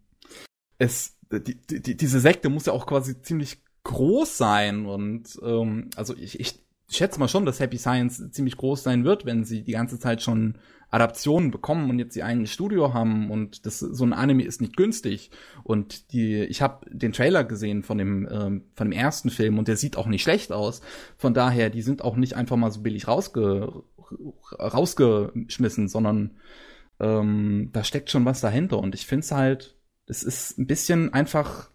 es 0.77 1.17
die, 1.31 1.55
die, 1.55 1.95
diese 1.95 2.19
Sekte 2.19 2.49
muss 2.49 2.65
ja 2.65 2.73
auch 2.73 2.85
quasi 2.85 3.21
ziemlich 3.21 3.61
groß 3.83 4.37
sein 4.37 4.85
und 4.85 5.39
ähm, 5.43 5.89
also 5.95 6.15
ich, 6.15 6.39
ich 6.39 6.63
schätze 6.89 7.19
mal 7.19 7.27
schon, 7.27 7.45
dass 7.45 7.59
Happy 7.59 7.77
Science 7.77 8.31
ziemlich 8.31 8.57
groß 8.57 8.83
sein 8.83 9.05
wird, 9.05 9.25
wenn 9.25 9.45
sie 9.45 9.63
die 9.63 9.71
ganze 9.71 9.99
Zeit 9.99 10.21
schon 10.21 10.57
Adaptionen 10.91 11.51
bekommen 11.51 11.89
und 11.89 11.99
jetzt 11.99 12.15
ihr 12.17 12.25
eigenes 12.25 12.51
Studio 12.51 12.93
haben 12.93 13.31
und 13.31 13.65
das 13.65 13.79
so 13.79 14.03
ein 14.03 14.11
Anime 14.13 14.43
ist 14.43 14.61
nicht 14.61 14.75
günstig 14.75 15.31
und 15.63 16.11
die 16.11 16.43
ich 16.43 16.61
habe 16.61 16.85
den 16.91 17.13
Trailer 17.13 17.45
gesehen 17.45 17.81
von 17.81 17.97
dem 17.97 18.27
ähm, 18.29 18.65
von 18.75 18.89
dem 18.89 18.91
ersten 18.91 19.29
Film 19.29 19.57
und 19.57 19.69
der 19.69 19.77
sieht 19.77 19.95
auch 19.95 20.07
nicht 20.07 20.23
schlecht 20.23 20.51
aus. 20.51 20.81
Von 21.17 21.33
daher, 21.33 21.69
die 21.69 21.81
sind 21.81 22.03
auch 22.03 22.17
nicht 22.17 22.35
einfach 22.35 22.57
mal 22.57 22.71
so 22.71 22.81
billig 22.81 23.07
rausge 23.07 23.83
rausgeschmissen, 24.59 25.87
sondern 25.87 26.37
ähm, 26.99 27.69
da 27.71 27.85
steckt 27.85 28.11
schon 28.11 28.25
was 28.25 28.41
dahinter 28.41 28.77
und 28.79 28.93
ich 28.93 29.07
finde 29.07 29.23
es 29.23 29.31
halt, 29.31 29.77
es 30.07 30.23
ist 30.23 30.59
ein 30.59 30.67
bisschen 30.67 31.13
einfach 31.13 31.71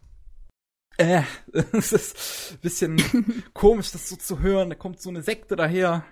äh, 0.98 1.22
es 1.72 1.92
ist 1.92 2.52
ein 2.52 2.60
bisschen 2.60 2.96
komisch, 3.54 3.92
das 3.92 4.08
so 4.08 4.16
zu 4.16 4.40
hören. 4.40 4.68
Da 4.68 4.74
kommt 4.74 5.00
so 5.00 5.08
eine 5.08 5.22
Sekte 5.22 5.56
daher 5.56 6.04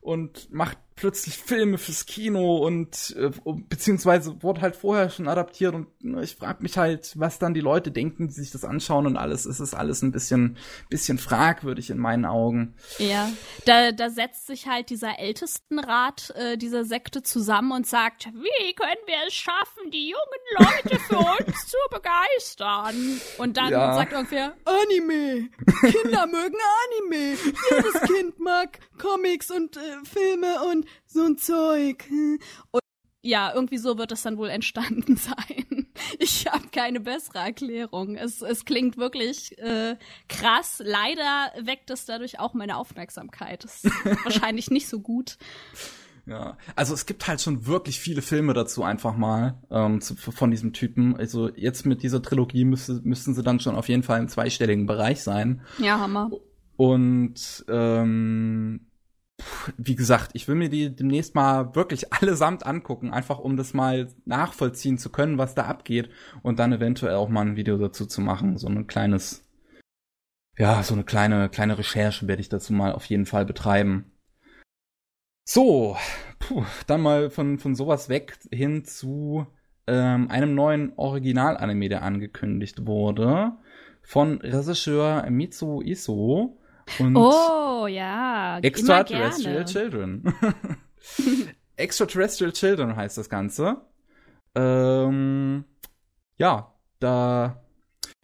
und 0.00 0.52
macht 0.52 0.78
plötzlich 1.00 1.38
Filme 1.38 1.78
fürs 1.78 2.04
Kino 2.04 2.58
und 2.58 3.16
äh, 3.18 3.30
beziehungsweise 3.70 4.42
wurde 4.42 4.60
halt 4.60 4.76
vorher 4.76 5.08
schon 5.08 5.28
adaptiert 5.28 5.74
und 5.74 5.88
ne, 6.04 6.22
ich 6.22 6.36
frage 6.36 6.62
mich 6.62 6.76
halt, 6.76 7.14
was 7.16 7.38
dann 7.38 7.54
die 7.54 7.62
Leute 7.62 7.90
denken, 7.90 8.28
die 8.28 8.34
sich 8.34 8.50
das 8.50 8.66
anschauen 8.66 9.06
und 9.06 9.16
alles. 9.16 9.46
Es 9.46 9.60
ist 9.60 9.72
alles 9.72 10.02
ein 10.02 10.12
bisschen, 10.12 10.58
bisschen 10.90 11.16
fragwürdig 11.16 11.88
in 11.88 11.96
meinen 11.96 12.26
Augen. 12.26 12.74
Ja, 12.98 13.30
da, 13.64 13.92
da 13.92 14.10
setzt 14.10 14.46
sich 14.46 14.66
halt 14.66 14.90
dieser 14.90 15.18
Ältestenrat 15.18 16.34
äh, 16.36 16.58
dieser 16.58 16.84
Sekte 16.84 17.22
zusammen 17.22 17.72
und 17.72 17.86
sagt, 17.86 18.26
wie 18.26 18.74
können 18.74 19.00
wir 19.06 19.26
es 19.26 19.32
schaffen, 19.32 19.90
die 19.90 20.10
jungen 20.10 20.68
Leute 20.82 20.98
für 20.98 21.16
uns 21.46 21.66
zu 21.66 21.78
begeistern? 21.90 23.20
Und 23.38 23.56
dann 23.56 23.70
ja. 23.70 23.94
sagt 23.94 24.12
irgendwer, 24.12 24.54
Anime! 24.66 25.48
Kinder 25.80 26.26
mögen 26.26 26.58
Anime! 26.84 27.38
Jedes 27.70 28.02
Kind 28.02 28.38
mag 28.38 28.80
Comics 28.98 29.50
und 29.50 29.78
äh, 29.78 29.80
Filme 30.04 30.62
und 30.70 30.89
so 31.06 31.24
ein 31.24 31.38
Zeug. 31.38 32.04
Und 32.70 32.80
ja, 33.22 33.52
irgendwie 33.54 33.78
so 33.78 33.98
wird 33.98 34.12
es 34.12 34.22
dann 34.22 34.38
wohl 34.38 34.48
entstanden 34.48 35.16
sein. 35.16 35.88
Ich 36.18 36.46
habe 36.46 36.68
keine 36.68 37.00
bessere 37.00 37.38
Erklärung. 37.38 38.16
Es, 38.16 38.40
es 38.40 38.64
klingt 38.64 38.96
wirklich 38.96 39.58
äh, 39.58 39.96
krass. 40.28 40.82
Leider 40.84 41.52
weckt 41.62 41.90
es 41.90 42.06
dadurch 42.06 42.38
auch 42.38 42.54
meine 42.54 42.76
Aufmerksamkeit. 42.76 43.64
Das 43.64 43.84
ist 43.84 44.04
wahrscheinlich 44.24 44.70
nicht 44.70 44.88
so 44.88 45.00
gut. 45.00 45.36
Ja, 46.26 46.56
also 46.76 46.94
es 46.94 47.06
gibt 47.06 47.26
halt 47.26 47.40
schon 47.40 47.66
wirklich 47.66 47.98
viele 47.98 48.22
Filme 48.22 48.54
dazu 48.54 48.82
einfach 48.84 49.16
mal 49.16 49.60
ähm, 49.70 50.00
zu, 50.00 50.14
von 50.16 50.50
diesem 50.50 50.72
Typen. 50.72 51.16
Also 51.16 51.50
jetzt 51.54 51.86
mit 51.86 52.02
dieser 52.02 52.22
Trilogie 52.22 52.64
müsste, 52.64 53.00
müssten 53.02 53.34
sie 53.34 53.42
dann 53.42 53.60
schon 53.60 53.74
auf 53.74 53.88
jeden 53.88 54.02
Fall 54.02 54.20
im 54.20 54.28
zweistelligen 54.28 54.86
Bereich 54.86 55.22
sein. 55.22 55.62
Ja, 55.78 55.98
Hammer. 55.98 56.30
Und 56.76 57.64
ähm, 57.68 58.89
wie 59.76 59.94
gesagt, 59.94 60.30
ich 60.34 60.48
will 60.48 60.54
mir 60.54 60.68
die 60.68 60.94
demnächst 60.94 61.34
mal 61.34 61.74
wirklich 61.74 62.12
allesamt 62.12 62.66
angucken, 62.66 63.12
einfach 63.12 63.38
um 63.38 63.56
das 63.56 63.74
mal 63.74 64.08
nachvollziehen 64.24 64.98
zu 64.98 65.10
können, 65.10 65.38
was 65.38 65.54
da 65.54 65.64
abgeht 65.64 66.10
und 66.42 66.58
dann 66.58 66.72
eventuell 66.72 67.14
auch 67.14 67.28
mal 67.28 67.42
ein 67.42 67.56
Video 67.56 67.78
dazu 67.78 68.06
zu 68.06 68.20
machen, 68.20 68.56
so 68.58 68.68
ein 68.68 68.86
kleines 68.86 69.46
ja, 70.58 70.82
so 70.82 70.94
eine 70.94 71.04
kleine 71.04 71.48
kleine 71.48 71.78
Recherche 71.78 72.28
werde 72.28 72.42
ich 72.42 72.48
dazu 72.48 72.72
mal 72.72 72.92
auf 72.92 73.06
jeden 73.06 73.26
Fall 73.26 73.46
betreiben. 73.46 74.12
So, 75.44 75.96
puh, 76.38 76.64
dann 76.86 77.00
mal 77.00 77.30
von 77.30 77.58
von 77.58 77.74
sowas 77.74 78.08
weg 78.08 78.38
hin 78.52 78.84
zu 78.84 79.46
ähm, 79.86 80.30
einem 80.30 80.54
neuen 80.54 80.92
Original-Anime, 80.96 81.88
der 81.88 82.02
angekündigt 82.02 82.86
wurde 82.86 83.52
von 84.02 84.40
Regisseur 84.40 85.28
Mitsu 85.30 85.82
Iso 85.82 86.59
und 86.98 87.16
oh, 87.16 87.86
ja. 87.86 88.58
Extraterrestrial 88.58 89.64
Children. 89.64 90.34
Extraterrestrial 91.76 92.52
Children 92.52 92.96
heißt 92.96 93.18
das 93.18 93.28
Ganze. 93.28 93.82
Ähm, 94.54 95.64
ja, 96.36 96.74
da 96.98 97.62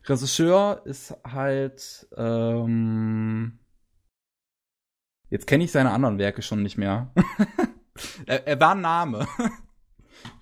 Regisseur 0.05 0.83
ist 0.85 1.15
halt 1.25 2.07
ähm, 2.17 3.59
jetzt 5.31 5.47
kenne 5.47 5.65
ich 5.65 5.73
seine 5.73 5.91
anderen 5.91 6.19
Werke 6.19 6.43
schon 6.43 6.63
nicht 6.63 6.77
mehr. 6.77 7.13
er, 8.27 8.47
er 8.47 8.61
war 8.61 8.75
ein 8.75 8.81
Name. 8.81 9.27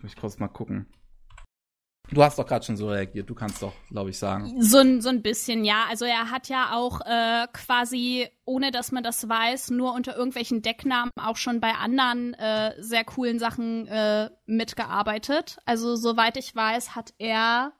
Muss 0.00 0.12
ich 0.12 0.16
kurz 0.16 0.38
mal 0.38 0.48
gucken. 0.48 0.86
Du 2.14 2.22
hast 2.22 2.38
doch 2.38 2.46
gerade 2.46 2.64
schon 2.64 2.76
so 2.76 2.88
reagiert, 2.88 3.28
du 3.28 3.34
kannst 3.34 3.62
doch, 3.62 3.72
glaube 3.90 4.10
ich, 4.10 4.18
sagen. 4.18 4.62
So, 4.62 4.78
ein 4.78 5.00
so 5.00 5.08
ein 5.08 5.22
bisschen, 5.22 5.64
ja. 5.64 5.84
Also 5.90 6.04
er 6.04 6.30
hat 6.30 6.48
ja 6.48 6.72
auch 6.72 7.00
äh, 7.00 7.46
quasi, 7.52 8.28
ohne 8.44 8.70
dass 8.70 8.92
man 8.92 9.02
das 9.02 9.28
weiß, 9.28 9.70
nur 9.70 9.92
unter 9.94 10.16
irgendwelchen 10.16 10.62
Decknamen 10.62 11.10
auch 11.20 11.36
schon 11.36 11.60
bei 11.60 11.72
anderen 11.72 12.34
äh, 12.34 12.74
sehr 12.78 13.04
coolen 13.04 13.38
Sachen 13.38 13.86
äh, 13.88 14.30
mitgearbeitet. 14.46 15.58
Also 15.66 15.96
soweit 15.96 16.36
ich 16.36 16.54
weiß, 16.54 16.94
hat 16.94 17.14
er 17.18 17.72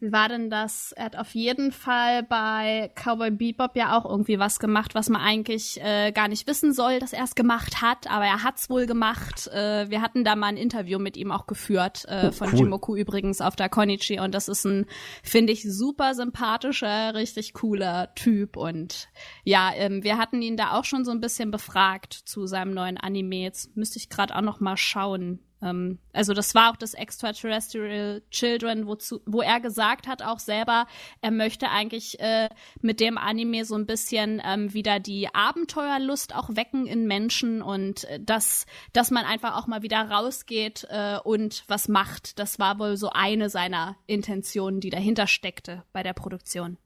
wie 0.00 0.12
war 0.12 0.28
denn 0.28 0.48
das? 0.48 0.92
Er 0.92 1.06
hat 1.06 1.16
auf 1.16 1.34
jeden 1.34 1.72
Fall 1.72 2.22
bei 2.22 2.92
Cowboy 2.94 3.32
Bebop 3.32 3.74
ja 3.74 3.98
auch 3.98 4.08
irgendwie 4.08 4.38
was 4.38 4.60
gemacht, 4.60 4.94
was 4.94 5.08
man 5.08 5.20
eigentlich 5.20 5.80
äh, 5.82 6.12
gar 6.12 6.28
nicht 6.28 6.46
wissen 6.46 6.72
soll, 6.72 7.00
dass 7.00 7.12
er 7.12 7.24
es 7.24 7.34
gemacht 7.34 7.82
hat, 7.82 8.08
aber 8.08 8.24
er 8.24 8.44
hat's 8.44 8.70
wohl 8.70 8.86
gemacht. 8.86 9.48
Äh, 9.48 9.90
wir 9.90 10.00
hatten 10.00 10.22
da 10.22 10.36
mal 10.36 10.46
ein 10.48 10.56
Interview 10.56 11.00
mit 11.00 11.16
ihm 11.16 11.32
auch 11.32 11.48
geführt, 11.48 12.04
äh, 12.06 12.28
oh, 12.28 12.32
von 12.32 12.50
cool. 12.50 12.58
Jimoku 12.58 12.94
übrigens 12.94 13.40
auf 13.40 13.56
der 13.56 13.68
Konichi 13.68 14.20
und 14.20 14.34
das 14.34 14.46
ist 14.48 14.64
ein, 14.64 14.86
finde 15.24 15.52
ich, 15.52 15.64
super 15.64 16.14
sympathischer, 16.14 17.14
richtig 17.14 17.52
cooler 17.54 18.14
Typ 18.14 18.56
und 18.56 19.08
ja, 19.42 19.72
ähm, 19.74 20.04
wir 20.04 20.16
hatten 20.16 20.42
ihn 20.42 20.56
da 20.56 20.78
auch 20.78 20.84
schon 20.84 21.04
so 21.04 21.10
ein 21.10 21.20
bisschen 21.20 21.50
befragt 21.50 22.12
zu 22.12 22.46
seinem 22.46 22.72
neuen 22.72 22.98
Anime. 22.98 23.42
Jetzt 23.42 23.76
müsste 23.76 23.98
ich 23.98 24.08
gerade 24.08 24.36
auch 24.36 24.42
noch 24.42 24.60
mal 24.60 24.76
schauen, 24.76 25.40
ähm, 25.62 25.98
also 26.12 26.34
das 26.34 26.54
war 26.54 26.70
auch 26.70 26.76
das 26.76 26.94
Extraterrestrial 26.94 28.22
Children, 28.30 28.86
wozu, 28.86 29.20
wo 29.26 29.40
er 29.40 29.60
gesagt 29.60 30.06
hat 30.06 30.22
auch 30.22 30.38
selber, 30.38 30.86
er 31.20 31.30
möchte 31.30 31.70
eigentlich 31.70 32.20
äh, 32.20 32.48
mit 32.80 33.00
dem 33.00 33.18
Anime 33.18 33.64
so 33.64 33.74
ein 33.74 33.86
bisschen 33.86 34.40
ähm, 34.44 34.72
wieder 34.72 35.00
die 35.00 35.32
Abenteuerlust 35.34 36.34
auch 36.34 36.54
wecken 36.54 36.86
in 36.86 37.06
Menschen 37.06 37.62
und 37.62 38.04
äh, 38.04 38.20
dass, 38.20 38.66
dass 38.92 39.10
man 39.10 39.24
einfach 39.24 39.56
auch 39.56 39.66
mal 39.66 39.82
wieder 39.82 40.08
rausgeht 40.10 40.86
äh, 40.90 41.18
und 41.22 41.64
was 41.68 41.88
macht. 41.88 42.38
Das 42.38 42.58
war 42.58 42.78
wohl 42.78 42.96
so 42.96 43.10
eine 43.10 43.50
seiner 43.50 43.96
Intentionen, 44.06 44.80
die 44.80 44.90
dahinter 44.90 45.26
steckte 45.26 45.84
bei 45.92 46.02
der 46.02 46.12
Produktion. 46.12 46.78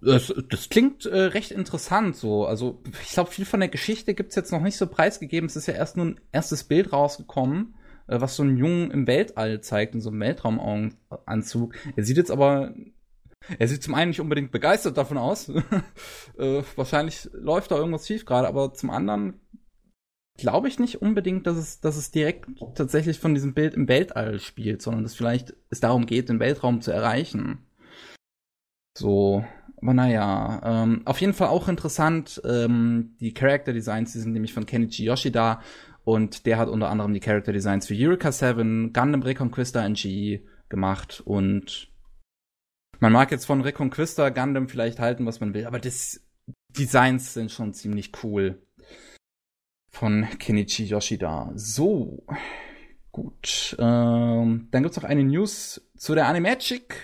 Das, 0.00 0.32
das 0.48 0.68
klingt 0.68 1.06
äh, 1.06 1.16
recht 1.16 1.52
interessant 1.52 2.16
so. 2.16 2.44
Also 2.46 2.82
ich 3.02 3.12
glaube, 3.12 3.30
viel 3.30 3.44
von 3.44 3.60
der 3.60 3.68
Geschichte 3.68 4.14
gibt's 4.14 4.34
jetzt 4.34 4.52
noch 4.52 4.62
nicht 4.62 4.76
so 4.76 4.86
preisgegeben. 4.86 5.48
Es 5.48 5.56
ist 5.56 5.66
ja 5.66 5.74
erst 5.74 5.96
nur 5.96 6.06
ein 6.06 6.20
erstes 6.32 6.64
Bild 6.64 6.92
rausgekommen, 6.92 7.74
äh, 8.08 8.20
was 8.20 8.36
so 8.36 8.42
einen 8.42 8.56
Jungen 8.56 8.90
im 8.90 9.06
Weltall 9.06 9.60
zeigt, 9.60 9.94
in 9.94 10.00
so 10.00 10.10
einem 10.10 10.20
Weltraumanzug. 10.20 11.74
Er 11.94 12.04
sieht 12.04 12.16
jetzt 12.16 12.30
aber, 12.30 12.74
er 13.58 13.68
sieht 13.68 13.82
zum 13.82 13.94
einen 13.94 14.10
nicht 14.10 14.20
unbedingt 14.20 14.50
begeistert 14.50 14.96
davon 14.96 15.18
aus. 15.18 15.48
äh, 16.38 16.62
wahrscheinlich 16.74 17.28
läuft 17.32 17.70
da 17.70 17.76
irgendwas 17.76 18.06
schief 18.06 18.24
gerade, 18.24 18.48
aber 18.48 18.74
zum 18.74 18.90
anderen 18.90 19.40
glaube 20.36 20.68
ich 20.68 20.78
nicht 20.78 21.02
unbedingt, 21.02 21.46
dass 21.46 21.56
es, 21.56 21.80
dass 21.80 21.96
es 21.96 22.10
direkt 22.10 22.48
tatsächlich 22.74 23.20
von 23.20 23.34
diesem 23.34 23.54
Bild 23.54 23.74
im 23.74 23.88
Weltall 23.88 24.40
spielt, 24.40 24.82
sondern 24.82 25.02
dass 25.02 25.14
vielleicht 25.14 25.54
es 25.68 25.80
darum 25.80 26.06
geht, 26.06 26.28
den 26.28 26.40
Weltraum 26.40 26.80
zu 26.80 26.90
erreichen. 26.90 27.66
So, 28.96 29.44
aber 29.82 29.94
naja, 29.94 30.60
ähm, 30.64 31.02
auf 31.06 31.20
jeden 31.20 31.32
Fall 31.32 31.48
auch 31.48 31.68
interessant. 31.68 32.40
Ähm, 32.44 33.16
die 33.20 33.32
Character 33.32 33.72
Designs, 33.72 34.12
die 34.12 34.18
sind 34.18 34.32
nämlich 34.32 34.52
von 34.52 34.66
Kenichi 34.66 35.04
Yoshida 35.04 35.62
und 36.04 36.46
der 36.46 36.58
hat 36.58 36.68
unter 36.68 36.88
anderem 36.90 37.14
die 37.14 37.20
Character 37.20 37.52
Designs 37.52 37.86
für 37.86 37.94
Eureka 37.96 38.32
7, 38.32 38.92
Gundam 38.92 39.22
Reconquista 39.22 39.84
NG 39.84 40.40
gemacht 40.68 41.22
und 41.24 41.88
man 42.98 43.12
mag 43.12 43.30
jetzt 43.30 43.46
von 43.46 43.62
Reconquista 43.62 44.28
Gundam 44.28 44.68
vielleicht 44.68 44.98
halten, 44.98 45.24
was 45.24 45.40
man 45.40 45.54
will, 45.54 45.66
aber 45.66 45.78
das 45.78 46.20
Designs 46.68 47.34
sind 47.34 47.50
schon 47.50 47.72
ziemlich 47.72 48.12
cool. 48.22 48.62
Von 49.90 50.26
Kenichi 50.38 50.84
Yoshida. 50.84 51.50
So. 51.54 52.24
Gut. 53.10 53.76
Ähm, 53.78 54.68
dann 54.70 54.82
gibt's 54.82 54.96
noch 54.96 55.04
eine 55.04 55.24
News 55.24 55.90
zu 55.96 56.14
der 56.14 56.28
Animagic. 56.28 56.94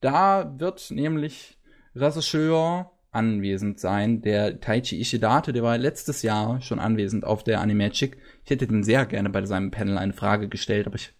Da 0.00 0.52
wird 0.58 0.90
nämlich 0.90 1.56
Regisseur 1.94 2.90
anwesend 3.10 3.78
sein. 3.78 4.22
Der 4.22 4.60
Taichi 4.60 5.00
Ishidate, 5.00 5.52
der 5.52 5.62
war 5.62 5.76
letztes 5.78 6.22
Jahr 6.22 6.60
schon 6.62 6.78
anwesend 6.78 7.24
auf 7.24 7.44
der 7.44 7.60
Animagic. 7.60 8.16
Ich 8.44 8.50
hätte 8.50 8.66
dem 8.66 8.82
sehr 8.82 9.06
gerne 9.06 9.30
bei 9.30 9.44
seinem 9.44 9.70
Panel 9.70 9.98
eine 9.98 10.14
Frage 10.14 10.48
gestellt, 10.48 10.86
aber 10.86 10.96
ich, 10.96 11.12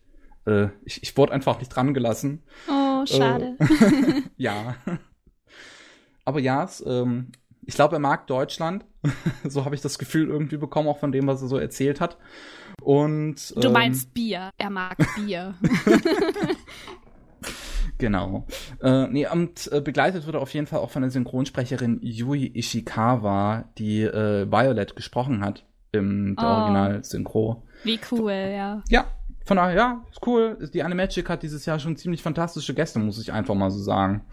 äh, 0.46 0.68
ich, 0.84 1.02
ich 1.02 1.16
wurde 1.16 1.32
einfach 1.32 1.58
nicht 1.58 1.68
dran 1.68 1.92
gelassen. 1.94 2.42
Oh, 2.68 3.04
schade. 3.04 3.56
Äh, 3.58 4.22
ja. 4.36 4.76
Aber 6.24 6.40
ja, 6.40 6.64
es, 6.64 6.82
ähm, 6.86 7.32
ich 7.66 7.74
glaube, 7.74 7.96
er 7.96 8.00
mag 8.00 8.26
Deutschland. 8.26 8.84
so 9.44 9.64
habe 9.64 9.74
ich 9.74 9.82
das 9.82 9.98
Gefühl 9.98 10.28
irgendwie 10.28 10.56
bekommen, 10.56 10.88
auch 10.88 10.98
von 10.98 11.12
dem, 11.12 11.26
was 11.26 11.42
er 11.42 11.48
so 11.48 11.58
erzählt 11.58 12.00
hat. 12.00 12.16
Und 12.80 13.54
du 13.62 13.70
meinst 13.70 14.06
ähm, 14.06 14.12
Bier. 14.14 14.50
Er 14.56 14.70
mag 14.70 14.96
Bier. 15.16 15.54
Genau. 18.02 18.48
Äh, 18.82 19.06
nee, 19.06 19.28
und 19.28 19.70
äh, 19.70 19.80
begleitet 19.80 20.26
wurde 20.26 20.40
auf 20.40 20.52
jeden 20.52 20.66
Fall 20.66 20.80
auch 20.80 20.90
von 20.90 21.02
der 21.02 21.12
Synchronsprecherin 21.12 22.00
Yui 22.02 22.50
Ishikawa, 22.52 23.66
die 23.78 24.02
äh, 24.02 24.50
Violet 24.50 24.96
gesprochen 24.96 25.44
hat 25.44 25.64
im 25.92 26.34
oh. 26.36 26.42
Original-Synchro. 26.42 27.62
Wie 27.84 28.00
cool, 28.10 28.32
ja. 28.32 28.82
Ja, 28.88 29.06
von 29.44 29.56
daher, 29.56 29.76
ja, 29.76 30.04
ist 30.10 30.26
cool. 30.26 30.68
Die 30.74 30.82
Animagic 30.82 31.28
hat 31.28 31.44
dieses 31.44 31.64
Jahr 31.64 31.78
schon 31.78 31.94
ziemlich 31.94 32.24
fantastische 32.24 32.74
Gäste, 32.74 32.98
muss 32.98 33.22
ich 33.22 33.32
einfach 33.32 33.54
mal 33.54 33.70
so 33.70 33.78
sagen. 33.78 34.24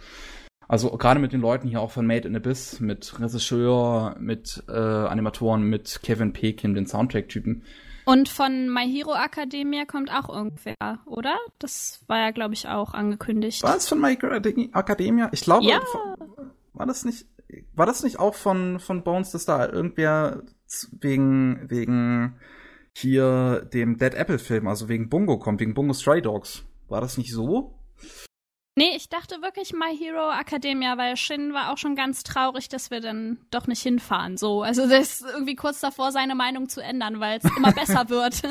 Also 0.68 0.90
gerade 0.98 1.20
mit 1.20 1.32
den 1.32 1.42
Leuten 1.42 1.68
hier 1.68 1.82
auch 1.82 1.92
von 1.92 2.08
Made 2.08 2.28
in 2.28 2.36
Abyss, 2.36 2.80
mit 2.80 3.20
Regisseur, 3.20 4.16
mit 4.20 4.64
äh, 4.68 4.72
Animatoren, 4.72 5.62
mit 5.62 6.00
Kevin 6.02 6.34
Pekin, 6.34 6.74
den 6.74 6.88
Soundtrack-Typen. 6.88 7.62
Und 8.10 8.28
von 8.28 8.74
My 8.74 8.92
Hero 8.92 9.14
Academia 9.14 9.86
kommt 9.86 10.12
auch 10.12 10.30
irgendwer, 10.30 10.76
oder? 11.06 11.38
Das 11.60 12.04
war 12.08 12.18
ja, 12.18 12.32
glaube 12.32 12.56
ich, 12.56 12.68
auch 12.68 12.96
angekündigt. 12.96 13.62
War 13.62 13.78
es 13.78 13.88
von 13.88 14.02
My 14.02 14.16
Hero 14.16 14.34
Academia? 14.34 15.30
Ich 15.32 15.42
glaube, 15.42 15.68
ja. 15.68 15.80
war 16.74 16.88
das 16.88 17.06
nicht, 17.06 17.28
war 17.76 17.86
das 17.86 18.02
nicht 18.02 18.18
auch 18.18 18.34
von, 18.34 18.80
von 18.80 19.04
Bones, 19.04 19.30
dass 19.30 19.46
da 19.46 19.70
irgendwer 19.70 20.42
wegen, 20.92 21.70
wegen 21.70 22.40
hier 22.98 23.70
dem 23.72 24.00
Dead 24.00 24.16
Apple 24.16 24.40
Film, 24.40 24.68
also 24.68 24.90
wegen 24.90 25.10
Bungo 25.10 25.38
kommt, 25.38 25.60
wegen 25.60 25.76
Bungo 25.76 25.94
Stray 25.94 26.24
Dogs? 26.24 26.64
War 26.88 27.02
das 27.02 27.20
nicht 27.20 27.32
so? 27.32 27.76
Nee, 28.80 28.96
ich 28.96 29.10
dachte 29.10 29.42
wirklich 29.42 29.74
My 29.74 29.94
Hero 29.94 30.32
Academia, 30.32 30.98
weil 30.98 31.18
Shin 31.18 31.54
war 31.54 31.74
auch 31.74 31.78
schon 31.78 31.98
ganz 31.98 32.24
traurig, 32.24 32.70
dass 32.70 32.90
wir 32.90 33.02
dann 33.02 33.38
doch 33.52 33.68
nicht 33.68 33.82
hinfahren. 33.82 34.38
So, 34.38 34.62
also 34.64 34.88
der 34.88 35.02
ist 35.02 35.22
irgendwie 35.22 35.56
kurz 35.56 35.82
davor, 35.82 36.14
seine 36.14 36.34
Meinung 36.34 36.70
zu 36.70 36.82
ändern, 36.82 37.20
weil 37.20 37.40
es 37.40 37.58
immer 37.58 37.74
besser 37.74 38.08
wird. 38.10 38.42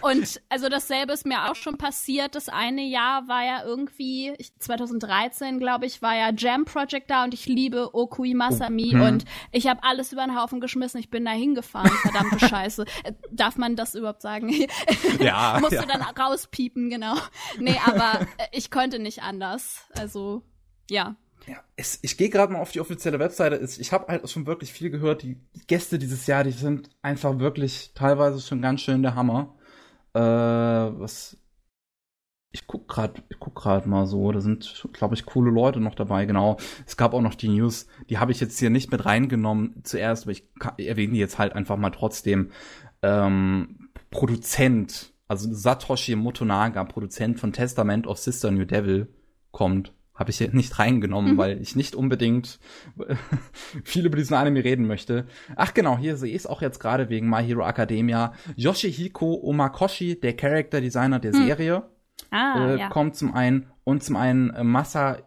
Und 0.00 0.40
also 0.48 0.68
dasselbe 0.68 1.12
ist 1.12 1.24
mir 1.24 1.48
auch 1.48 1.54
schon 1.54 1.78
passiert. 1.78 2.34
Das 2.34 2.48
eine 2.48 2.82
Jahr 2.82 3.28
war 3.28 3.44
ja 3.44 3.62
irgendwie, 3.64 4.34
2013, 4.58 5.60
glaube 5.60 5.86
ich, 5.86 6.02
war 6.02 6.16
ja 6.16 6.32
Jam 6.36 6.64
Project 6.64 7.08
da 7.08 7.22
und 7.22 7.32
ich 7.32 7.46
liebe 7.46 7.94
Okui 7.94 8.34
Masami 8.34 8.92
oh. 8.96 9.04
und 9.04 9.24
ich 9.52 9.68
habe 9.68 9.84
alles 9.84 10.10
über 10.10 10.26
den 10.26 10.36
Haufen 10.36 10.60
geschmissen. 10.60 10.98
Ich 10.98 11.10
bin 11.10 11.24
da 11.24 11.30
hingefahren, 11.30 11.92
verdammte 12.02 12.40
Scheiße. 12.48 12.86
Äh, 13.04 13.12
darf 13.30 13.56
man 13.56 13.76
das 13.76 13.94
überhaupt 13.94 14.22
sagen? 14.22 14.52
Ja. 15.20 15.58
Musste 15.60 15.76
ja. 15.76 15.86
dann 15.86 16.02
rauspiepen, 16.02 16.90
genau. 16.90 17.14
Nee, 17.60 17.80
aber 17.84 18.26
äh, 18.38 18.48
ich 18.50 18.72
konnte 18.72 18.98
nicht 18.98 19.22
anders. 19.22 19.75
Also, 19.96 20.42
ja. 20.90 21.16
Ja, 21.46 21.62
es, 21.76 21.98
ich 22.02 22.16
gehe 22.16 22.30
gerade 22.30 22.52
mal 22.52 22.60
auf 22.60 22.72
die 22.72 22.80
offizielle 22.80 23.18
Webseite. 23.18 23.56
Ich 23.78 23.92
habe 23.92 24.08
halt 24.08 24.28
schon 24.28 24.46
wirklich 24.46 24.72
viel 24.72 24.90
gehört. 24.90 25.22
Die 25.22 25.40
Gäste 25.66 25.98
dieses 25.98 26.26
Jahr, 26.26 26.44
die 26.44 26.50
sind 26.50 26.90
einfach 27.02 27.38
wirklich 27.38 27.92
teilweise 27.94 28.40
schon 28.40 28.62
ganz 28.62 28.80
schön 28.80 29.02
der 29.02 29.14
Hammer. 29.14 29.54
Äh, 30.14 30.20
was 30.20 31.36
ich 32.56 32.66
guck 32.66 32.88
gerade, 32.88 33.22
ich 33.28 33.38
guck 33.38 33.54
gerade 33.54 33.88
mal 33.88 34.06
so, 34.06 34.32
da 34.32 34.40
sind, 34.40 34.88
glaube 34.94 35.14
ich, 35.14 35.26
coole 35.26 35.50
Leute 35.50 35.78
noch 35.78 35.94
dabei, 35.94 36.24
genau. 36.24 36.56
Es 36.86 36.96
gab 36.96 37.12
auch 37.12 37.20
noch 37.20 37.34
die 37.34 37.48
News, 37.48 37.86
die 38.08 38.18
habe 38.18 38.32
ich 38.32 38.40
jetzt 38.40 38.58
hier 38.58 38.70
nicht 38.70 38.90
mit 38.90 39.04
reingenommen 39.04 39.82
zuerst, 39.84 40.24
aber 40.24 40.32
ich 40.32 40.44
erwähne 40.78 41.12
die 41.12 41.18
jetzt 41.18 41.38
halt 41.38 41.52
einfach 41.52 41.76
mal 41.76 41.90
trotzdem. 41.90 42.50
Ähm, 43.02 43.90
Produzent, 44.10 45.12
also 45.28 45.52
Satoshi 45.52 46.16
Motonaga, 46.16 46.84
Produzent 46.84 47.38
von 47.38 47.52
Testament 47.52 48.06
of 48.06 48.18
Sister 48.18 48.50
New 48.50 48.64
Devil, 48.64 49.14
kommt. 49.56 49.94
Habe 50.14 50.30
ich 50.30 50.36
hier 50.36 50.50
nicht 50.52 50.78
reingenommen, 50.78 51.32
mhm. 51.32 51.38
weil 51.38 51.60
ich 51.62 51.76
nicht 51.76 51.94
unbedingt 51.94 52.58
viel 53.84 54.04
über 54.04 54.16
diesen 54.16 54.34
Anime 54.34 54.62
reden 54.62 54.86
möchte. 54.86 55.26
Ach 55.56 55.72
genau, 55.72 55.96
hier 55.96 56.18
sehe 56.18 56.30
ich 56.30 56.36
es 56.36 56.46
auch 56.46 56.60
jetzt 56.60 56.78
gerade 56.78 57.08
wegen 57.08 57.30
My 57.30 57.42
Hero 57.42 57.66
Academia. 57.66 58.34
Yoshihiko 58.54 59.40
Omakoshi, 59.42 60.20
der 60.20 60.36
Character 60.36 60.82
Designer 60.82 61.20
der 61.20 61.34
mhm. 61.34 61.46
Serie, 61.46 61.82
ah, 62.30 62.66
äh, 62.66 62.78
ja. 62.80 62.88
kommt 62.90 63.16
zum 63.16 63.32
einen 63.32 63.70
und 63.84 64.04
zum 64.04 64.16
einen 64.16 64.50
äh, 64.50 64.62
Masa, 64.62 65.18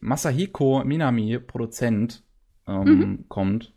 Masahiko 0.00 0.84
Minami, 0.84 1.38
Produzent, 1.38 2.22
ähm, 2.68 2.84
mhm. 2.84 3.24
kommt. 3.28 3.72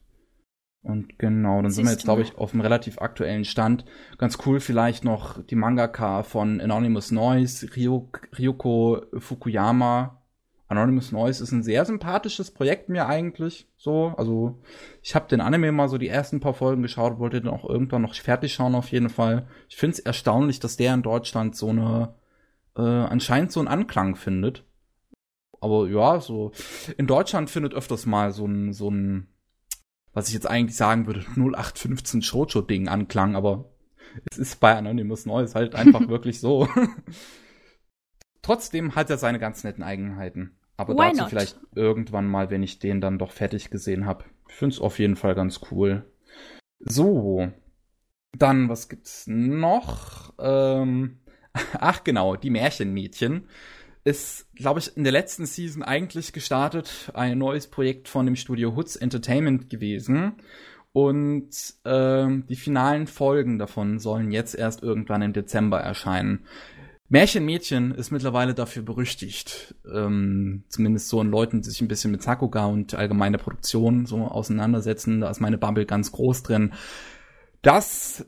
Und 0.83 1.17
genau, 1.17 1.61
dann 1.61 1.71
Siehst 1.71 1.75
sind 1.77 1.85
wir 1.85 1.91
jetzt, 1.93 2.03
glaube 2.03 2.21
ich, 2.23 2.37
auf 2.37 2.53
einem 2.53 2.61
relativ 2.61 2.99
aktuellen 2.99 3.45
Stand. 3.45 3.85
Ganz 4.17 4.37
cool 4.45 4.59
vielleicht 4.59 5.05
noch 5.05 5.41
die 5.41 5.55
Mangaka 5.55 6.23
von 6.23 6.59
Anonymous 6.59 7.11
Noise, 7.11 7.69
Ryoko 7.75 9.01
Fukuyama. 9.17 10.19
Anonymous 10.67 11.11
Noise 11.11 11.41
ist 11.43 11.51
ein 11.51 11.63
sehr 11.63 11.85
sympathisches 11.85 12.51
Projekt 12.51 12.89
mir 12.89 13.07
eigentlich. 13.07 13.69
So, 13.77 14.13
also 14.17 14.59
ich 15.01 15.15
habe 15.15 15.27
den 15.29 15.39
Anime 15.39 15.71
mal 15.71 15.87
so 15.87 15.97
die 15.97 16.07
ersten 16.07 16.39
paar 16.39 16.53
Folgen 16.53 16.81
geschaut, 16.81 17.19
wollte 17.19 17.39
den 17.39 17.49
auch 17.49 17.67
irgendwann 17.67 18.01
noch 18.01 18.15
fertig 18.15 18.53
schauen 18.53 18.75
auf 18.75 18.89
jeden 18.89 19.09
Fall. 19.09 19.47
Ich 19.69 19.77
finde 19.77 19.93
es 19.93 19.99
erstaunlich, 19.99 20.59
dass 20.59 20.75
der 20.75 20.93
in 20.93 21.03
Deutschland 21.03 21.55
so 21.55 21.69
eine 21.69 22.15
äh, 22.75 22.81
anscheinend 22.81 23.51
so 23.51 23.59
einen 23.59 23.69
Anklang 23.69 24.15
findet. 24.15 24.65
Aber 25.61 25.87
ja, 25.87 26.19
so 26.19 26.51
in 26.97 27.07
Deutschland 27.07 27.49
findet 27.49 27.73
öfters 27.73 28.05
mal 28.05 28.31
so 28.31 28.45
ein 28.45 28.73
so 28.73 28.89
ein 28.89 29.32
was 30.13 30.27
ich 30.27 30.33
jetzt 30.33 30.47
eigentlich 30.47 30.77
sagen 30.77 31.07
würde, 31.07 31.21
0815 31.35 32.21
Shoujo-Ding 32.21 32.87
anklang, 32.87 33.35
aber 33.35 33.69
es 34.29 34.37
ist 34.37 34.59
bei 34.59 34.75
Anonymous 34.75 35.25
Neues 35.25 35.55
halt 35.55 35.75
einfach 35.75 36.07
wirklich 36.07 36.39
so. 36.39 36.67
Trotzdem 38.41 38.95
hat 38.95 39.09
er 39.09 39.17
seine 39.17 39.39
ganz 39.39 39.63
netten 39.63 39.83
Eigenheiten. 39.83 40.57
Aber 40.75 40.95
Why 40.95 41.09
dazu 41.09 41.21
not? 41.21 41.29
vielleicht 41.29 41.59
irgendwann 41.75 42.27
mal, 42.27 42.49
wenn 42.49 42.63
ich 42.63 42.79
den 42.79 42.99
dann 42.99 43.19
doch 43.19 43.31
fertig 43.31 43.69
gesehen 43.69 44.05
habe. 44.05 44.25
Ich 44.49 44.55
finde 44.55 44.75
es 44.75 44.81
auf 44.81 44.99
jeden 44.99 45.15
Fall 45.15 45.35
ganz 45.35 45.61
cool. 45.71 46.05
So. 46.79 47.51
Dann, 48.37 48.67
was 48.67 48.89
gibt's 48.89 49.25
noch? 49.27 50.33
Ähm, 50.39 51.19
ach 51.53 52.03
genau, 52.03 52.35
die 52.35 52.49
Märchenmädchen 52.49 53.47
ist, 54.03 54.53
glaube 54.55 54.79
ich, 54.79 54.95
in 54.97 55.03
der 55.03 55.13
letzten 55.13 55.45
Season 55.45 55.83
eigentlich 55.83 56.33
gestartet, 56.33 57.11
ein 57.13 57.37
neues 57.37 57.67
Projekt 57.67 58.09
von 58.09 58.25
dem 58.25 58.35
Studio 58.35 58.75
Hoods 58.75 58.95
Entertainment 58.95 59.69
gewesen. 59.69 60.33
Und 60.91 61.49
ähm, 61.85 62.45
die 62.47 62.55
finalen 62.55 63.07
Folgen 63.07 63.57
davon 63.57 63.99
sollen 63.99 64.31
jetzt 64.31 64.53
erst 64.55 64.83
irgendwann 64.83 65.23
im 65.23 65.33
Dezember 65.33 65.79
erscheinen. 65.79 66.45
Märchenmädchen 67.09 67.93
ist 67.93 68.11
mittlerweile 68.11 68.53
dafür 68.53 68.81
berüchtigt, 68.81 69.75
ähm, 69.91 70.63
zumindest 70.67 71.09
so 71.09 71.21
in 71.21 71.29
Leuten, 71.29 71.61
die 71.61 71.69
sich 71.69 71.81
ein 71.81 71.87
bisschen 71.87 72.11
mit 72.11 72.23
Sakuga 72.23 72.65
und 72.65 72.95
allgemeine 72.95 73.37
Produktion 73.37 74.05
so 74.05 74.19
auseinandersetzen, 74.19 75.21
da 75.21 75.29
ist 75.29 75.39
meine 75.39 75.57
Bubble 75.57 75.85
ganz 75.85 76.11
groß 76.11 76.43
drin, 76.43 76.73
dass 77.61 78.25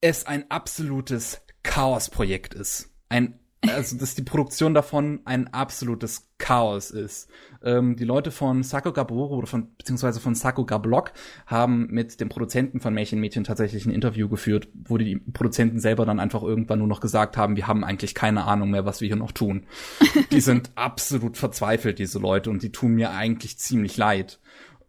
es 0.00 0.26
ein 0.26 0.50
absolutes 0.50 1.42
Chaosprojekt 1.62 2.54
ist. 2.54 2.90
Ein 3.08 3.38
also 3.68 3.96
dass 3.96 4.14
die 4.14 4.22
Produktion 4.22 4.72
davon 4.72 5.20
ein 5.24 5.52
absolutes 5.52 6.28
Chaos 6.38 6.90
ist. 6.90 7.28
Ähm, 7.62 7.96
die 7.96 8.04
Leute 8.04 8.30
von 8.30 8.62
Sako 8.62 8.92
Gaboro 8.92 9.36
oder 9.36 9.46
von 9.46 9.74
beziehungsweise 9.76 10.18
von 10.18 10.34
Sako 10.34 10.64
Gablok 10.64 11.12
haben 11.46 11.88
mit 11.90 12.20
dem 12.20 12.30
Produzenten 12.30 12.80
von 12.80 12.94
Märchen 12.94 13.20
Mädchen 13.20 13.44
tatsächlich 13.44 13.84
ein 13.84 13.92
Interview 13.92 14.28
geführt, 14.28 14.68
wo 14.72 14.96
die 14.96 15.16
Produzenten 15.16 15.78
selber 15.78 16.06
dann 16.06 16.20
einfach 16.20 16.42
irgendwann 16.42 16.78
nur 16.78 16.88
noch 16.88 17.00
gesagt 17.00 17.36
haben, 17.36 17.56
wir 17.56 17.66
haben 17.66 17.84
eigentlich 17.84 18.14
keine 18.14 18.44
Ahnung 18.44 18.70
mehr, 18.70 18.86
was 18.86 19.02
wir 19.02 19.08
hier 19.08 19.16
noch 19.16 19.32
tun. 19.32 19.66
die 20.32 20.40
sind 20.40 20.70
absolut 20.76 21.36
verzweifelt, 21.36 21.98
diese 21.98 22.18
Leute, 22.18 22.48
und 22.48 22.62
die 22.62 22.72
tun 22.72 22.92
mir 22.92 23.10
eigentlich 23.10 23.58
ziemlich 23.58 23.98
leid. 23.98 24.40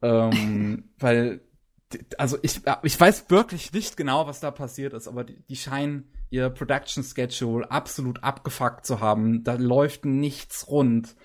Ähm, 0.02 0.86
weil 0.98 1.42
also 2.18 2.38
ich, 2.42 2.62
ich 2.84 3.00
weiß 3.00 3.30
wirklich 3.30 3.74
nicht 3.74 3.98
genau, 3.98 4.28
was 4.28 4.40
da 4.40 4.52
passiert 4.52 4.94
ist, 4.94 5.08
aber 5.08 5.24
die, 5.24 5.38
die 5.50 5.56
scheinen 5.56 6.10
ihr 6.30 6.50
Production 6.50 7.04
Schedule 7.04 7.70
absolut 7.70 8.24
abgefuckt 8.24 8.86
zu 8.86 9.00
haben. 9.00 9.44
Da 9.44 9.56
läuft 9.56 10.06
nichts 10.06 10.68
rund. 10.70 11.16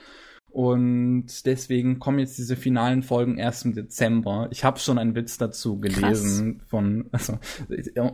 Und 0.57 1.45
deswegen 1.45 1.99
kommen 1.99 2.19
jetzt 2.19 2.39
diese 2.39 2.57
finalen 2.57 3.03
Folgen 3.03 3.37
erst 3.37 3.67
im 3.67 3.75
Dezember. 3.75 4.49
Ich 4.51 4.65
habe 4.65 4.79
schon 4.79 4.99
einen 4.99 5.15
Witz 5.15 5.37
dazu 5.37 5.79
gelesen 5.79 6.59
Krass. 6.59 6.69
von, 6.71 7.11
also 7.13 7.39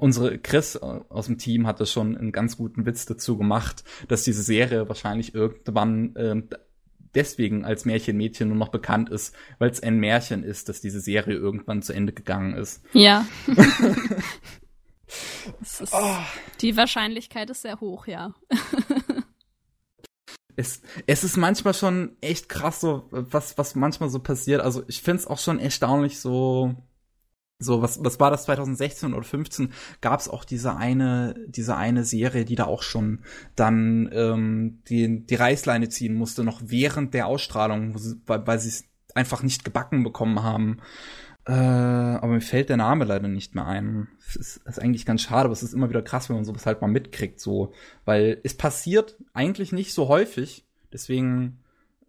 unsere 0.01 0.39
Chris 0.39 0.77
aus 0.77 1.27
dem 1.27 1.39
Team 1.39 1.69
hatte 1.69 1.87
schon 1.87 2.17
einen 2.17 2.33
ganz 2.33 2.57
guten 2.57 2.85
Witz 2.85 3.07
dazu 3.07 3.39
gemacht, 3.39 3.85
dass 4.09 4.25
diese 4.25 4.43
Serie 4.43 4.89
wahrscheinlich 4.89 5.37
irgendwann 5.37 6.17
äh, 6.17 6.43
deswegen 7.15 7.65
als 7.65 7.85
Märchenmädchen 7.85 8.49
nur 8.49 8.57
noch 8.57 8.71
bekannt 8.71 9.11
ist, 9.11 9.35
weil 9.59 9.71
es 9.71 9.83
ein 9.83 9.99
Märchen 9.99 10.45
ist, 10.45 10.69
dass 10.69 10.81
diese 10.81 11.01
Serie 11.01 11.35
irgendwann 11.35 11.83
zu 11.83 11.93
Ende 11.93 12.13
gegangen 12.13 12.55
ist. 12.55 12.83
Ja. 12.93 13.27
ist, 15.61 15.93
oh. 15.93 16.17
Die 16.61 16.77
Wahrscheinlichkeit 16.77 17.51
ist 17.51 17.63
sehr 17.63 17.81
hoch, 17.81 18.07
ja. 18.07 18.35
es, 20.57 20.83
es 21.07 21.25
ist 21.25 21.37
manchmal 21.37 21.75
schon 21.75 22.17
echt 22.21 22.49
krass, 22.49 22.81
so 22.81 23.09
was, 23.11 23.59
was 23.59 23.75
manchmal 23.75 24.11
so 24.11 24.19
passiert. 24.19 24.61
Also 24.61 24.83
ich 24.89 25.03
find's 25.03 25.27
auch 25.27 25.39
schon 25.39 25.59
erstaunlich 25.59 26.21
so, 26.21 26.75
so, 27.63 27.83
was, 27.83 28.03
was 28.05 28.21
war 28.21 28.31
das 28.31 28.45
2016 28.45 29.15
oder 29.15 29.23
15? 29.23 29.73
Gab 30.01 30.21
es 30.21 30.29
auch 30.29 30.45
diese 30.45 30.77
eine, 30.77 31.35
diese 31.47 31.77
eine 31.77 32.05
Serie, 32.05 32.45
die 32.45 32.57
da 32.57 32.65
auch 32.65 32.83
schon 32.83 33.21
dann 33.57 34.11
ähm, 34.13 34.83
die, 34.89 35.25
die 35.27 35.35
Reißleine 35.35 35.89
ziehen 35.89 36.15
musste, 36.15 36.45
noch 36.45 36.61
während 36.65 37.15
der 37.15 37.27
Ausstrahlung, 37.27 37.95
weil, 38.27 38.47
weil 38.47 38.59
sie 38.59 38.69
es 38.69 38.85
einfach 39.15 39.43
nicht 39.43 39.65
gebacken 39.65 40.03
bekommen 40.03 40.43
haben. 40.43 40.79
Äh, 41.45 41.53
aber 41.53 42.29
mir 42.29 42.41
fällt 42.41 42.69
der 42.69 42.77
Name 42.77 43.05
leider 43.05 43.29
nicht 43.29 43.55
mehr 43.55 43.67
ein. 43.67 44.09
Das 44.27 44.37
ist, 44.37 44.57
ist 44.67 44.81
eigentlich 44.81 45.07
ganz 45.07 45.23
schade, 45.23 45.47
aber 45.47 45.53
es 45.53 45.63
ist 45.63 45.75
immer 45.75 45.89
wieder 45.89 46.03
krass, 46.03 46.29
wenn 46.29 46.37
man 46.37 46.45
sowas 46.45 46.67
halt 46.67 46.81
mal 46.81 46.89
mitkriegt, 46.89 47.41
so. 47.41 47.73
Weil 48.05 48.41
es 48.45 48.57
passiert 48.57 49.17
eigentlich 49.33 49.73
nicht 49.73 49.93
so 49.93 50.09
häufig. 50.09 50.65
Deswegen 50.93 51.62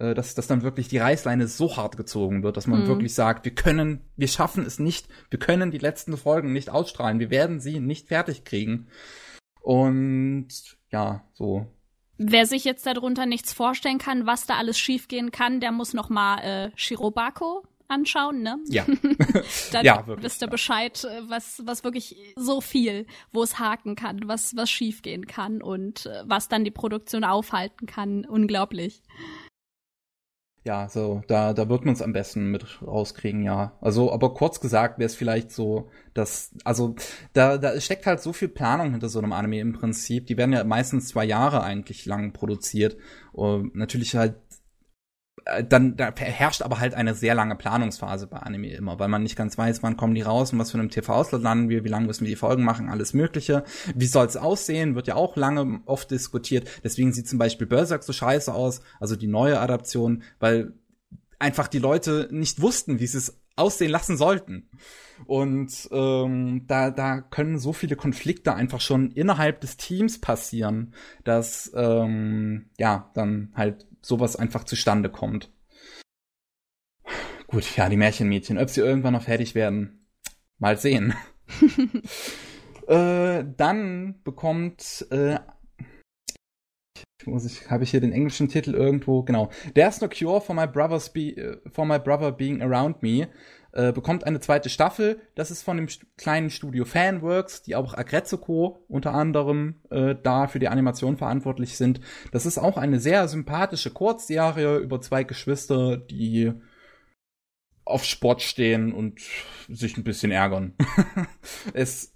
äh, 0.03 0.13
dass, 0.13 0.35
dass 0.35 0.47
dann 0.47 0.63
wirklich 0.63 0.89
die 0.89 0.97
Reißleine 0.97 1.47
so 1.47 1.77
hart 1.77 1.95
gezogen 1.95 2.43
wird, 2.43 2.57
dass 2.57 2.67
man 2.67 2.83
mhm. 2.83 2.87
wirklich 2.87 3.13
sagt, 3.13 3.45
wir 3.45 3.55
können, 3.55 4.01
wir 4.17 4.27
schaffen 4.27 4.65
es 4.65 4.77
nicht, 4.77 5.07
wir 5.29 5.39
können 5.39 5.71
die 5.71 5.77
letzten 5.77 6.17
Folgen 6.17 6.51
nicht 6.51 6.69
ausstrahlen, 6.69 7.19
wir 7.19 7.29
werden 7.29 7.61
sie 7.61 7.79
nicht 7.79 8.09
fertig 8.09 8.43
kriegen. 8.43 8.87
Und 9.61 10.47
ja, 10.91 11.23
so. 11.33 11.67
Wer 12.17 12.45
sich 12.45 12.65
jetzt 12.65 12.85
darunter 12.85 13.25
nichts 13.25 13.53
vorstellen 13.53 13.97
kann, 13.97 14.25
was 14.25 14.45
da 14.45 14.55
alles 14.57 14.77
schiefgehen 14.77 15.31
kann, 15.31 15.61
der 15.61 15.71
muss 15.71 15.93
noch 15.93 16.09
mal 16.09 16.39
äh, 16.39 16.71
Shirobako 16.75 17.63
anschauen, 17.87 18.41
ne? 18.41 18.59
Ja. 18.67 18.85
Dann 19.71 19.85
ja, 19.85 20.05
wirklich, 20.05 20.25
wisst 20.25 20.41
ihr 20.41 20.47
Bescheid, 20.47 21.01
äh, 21.05 21.21
was, 21.29 21.61
was 21.65 21.83
wirklich 21.83 22.17
so 22.35 22.59
viel, 22.59 23.05
wo 23.31 23.43
es 23.43 23.57
haken 23.57 23.95
kann, 23.95 24.21
was, 24.25 24.55
was 24.55 24.69
schiefgehen 24.69 25.27
kann 25.27 25.61
und 25.61 26.07
äh, 26.07 26.23
was 26.25 26.49
dann 26.49 26.65
die 26.65 26.71
Produktion 26.71 27.23
aufhalten 27.23 27.85
kann. 27.85 28.25
Unglaublich 28.25 29.01
ja, 30.65 30.87
so, 30.87 31.21
da, 31.27 31.51
da 31.51 31.67
wird 31.67 31.83
man 31.83 31.93
es 31.93 32.01
am 32.01 32.13
besten 32.13 32.49
mit 32.49 32.81
rauskriegen, 32.81 33.43
ja. 33.43 33.73
Also, 33.81 34.13
aber 34.13 34.33
kurz 34.33 34.61
gesagt 34.61 34.97
wäre 34.97 35.07
es 35.07 35.15
vielleicht 35.15 35.51
so, 35.51 35.89
dass, 36.13 36.51
also, 36.63 36.95
da, 37.33 37.57
da 37.57 37.79
steckt 37.81 38.05
halt 38.05 38.21
so 38.21 38.31
viel 38.31 38.47
Planung 38.47 38.91
hinter 38.91 39.09
so 39.09 39.19
einem 39.19 39.33
Anime 39.33 39.59
im 39.59 39.73
Prinzip. 39.73 40.25
Die 40.27 40.37
werden 40.37 40.53
ja 40.53 40.63
meistens 40.63 41.09
zwei 41.09 41.25
Jahre 41.25 41.63
eigentlich 41.63 42.05
lang 42.05 42.31
produziert. 42.31 42.95
Und 43.33 43.75
natürlich 43.75 44.15
halt 44.15 44.35
dann 45.67 45.97
da 45.97 46.13
herrscht 46.15 46.61
aber 46.61 46.79
halt 46.79 46.93
eine 46.93 47.15
sehr 47.15 47.35
lange 47.35 47.55
Planungsphase 47.55 48.27
bei 48.27 48.37
Anime 48.37 48.73
immer, 48.73 48.99
weil 48.99 49.09
man 49.09 49.23
nicht 49.23 49.35
ganz 49.35 49.57
weiß, 49.57 49.83
wann 49.83 49.97
kommen 49.97 50.15
die 50.15 50.21
raus 50.21 50.53
und 50.53 50.59
was 50.59 50.71
für 50.71 50.79
einem 50.79 50.89
TV-Slot 50.89 51.41
landen 51.41 51.69
wir, 51.69 51.83
wie 51.83 51.89
lange 51.89 52.07
müssen 52.07 52.25
wir 52.25 52.29
die 52.29 52.37
Folgen 52.37 52.63
machen, 52.63 52.89
alles 52.89 53.13
Mögliche. 53.13 53.63
Wie 53.93 54.05
soll's 54.05 54.37
aussehen, 54.37 54.95
wird 54.95 55.07
ja 55.07 55.15
auch 55.15 55.35
lange 55.35 55.81
oft 55.85 56.11
diskutiert. 56.11 56.69
Deswegen 56.83 57.11
sieht 57.13 57.27
zum 57.27 57.39
Beispiel 57.39 57.67
Berserk 57.67 58.03
so 58.03 58.13
scheiße 58.13 58.53
aus, 58.53 58.81
also 58.99 59.15
die 59.15 59.27
neue 59.27 59.59
Adaption, 59.59 60.23
weil 60.39 60.73
einfach 61.39 61.67
die 61.67 61.79
Leute 61.79 62.29
nicht 62.31 62.61
wussten, 62.61 62.99
wie 62.99 63.07
sie 63.07 63.17
es 63.17 63.41
aussehen 63.55 63.91
lassen 63.91 64.17
sollten. 64.17 64.69
Und 65.25 65.89
ähm, 65.91 66.65
da, 66.67 66.89
da 66.89 67.21
können 67.21 67.59
so 67.59 67.73
viele 67.73 67.95
Konflikte 67.95 68.55
einfach 68.55 68.81
schon 68.81 69.11
innerhalb 69.11 69.61
des 69.61 69.77
Teams 69.77 70.21
passieren, 70.21 70.93
dass 71.23 71.71
ähm, 71.75 72.69
ja 72.77 73.11
dann 73.13 73.51
halt 73.55 73.85
sowas 74.03 74.35
einfach 74.35 74.63
zustande 74.63 75.09
kommt. 75.09 75.51
Gut, 77.47 77.75
ja, 77.75 77.89
die 77.89 77.97
Märchenmädchen, 77.97 78.57
ob 78.57 78.69
sie 78.69 78.81
irgendwann 78.81 79.13
noch 79.13 79.23
fertig 79.23 79.55
werden, 79.55 80.07
mal 80.57 80.77
sehen. 80.77 81.13
äh, 82.87 83.43
dann 83.57 84.21
bekommt 84.23 85.05
äh, 85.11 85.39
muss 87.27 87.45
ich, 87.45 87.69
habe 87.69 87.83
ich 87.83 87.91
hier 87.91 88.01
den 88.01 88.11
englischen 88.11 88.49
Titel 88.49 88.73
irgendwo, 88.73 89.23
genau. 89.23 89.49
There's 89.75 90.01
no 90.01 90.07
cure 90.07 90.41
for 90.41 90.55
my 90.55 90.67
brother's 90.67 91.09
be, 91.09 91.59
for 91.71 91.85
my 91.85 91.97
brother 91.97 92.31
being 92.31 92.61
around 92.61 93.01
me 93.01 93.27
äh, 93.73 93.91
bekommt 93.91 94.23
eine 94.23 94.39
zweite 94.39 94.69
Staffel. 94.69 95.19
Das 95.33 95.49
ist 95.49 95.63
von 95.63 95.77
dem 95.77 95.87
st 95.89 96.05
kleinen 96.15 96.51
Studio 96.51 96.85
Fanworks, 96.85 97.63
die 97.63 97.75
auch 97.75 97.97
Agrezzo 97.97 98.37
unter 98.87 99.13
anderem 99.13 99.81
äh, 99.89 100.15
da 100.21 100.47
für 100.47 100.59
die 100.59 100.67
Animation 100.67 101.17
verantwortlich 101.17 101.75
sind. 101.75 101.99
Das 102.31 102.45
ist 102.45 102.59
auch 102.59 102.77
eine 102.77 102.99
sehr 102.99 103.27
sympathische 103.27 103.89
Kurzserie 103.91 104.77
über 104.77 105.01
zwei 105.01 105.23
Geschwister, 105.23 105.97
die 105.97 106.53
auf 107.83 108.05
Sport 108.05 108.43
stehen 108.43 108.93
und 108.93 109.19
sich 109.67 109.97
ein 109.97 110.03
bisschen 110.03 110.31
ärgern. 110.31 110.75
es, 111.73 112.13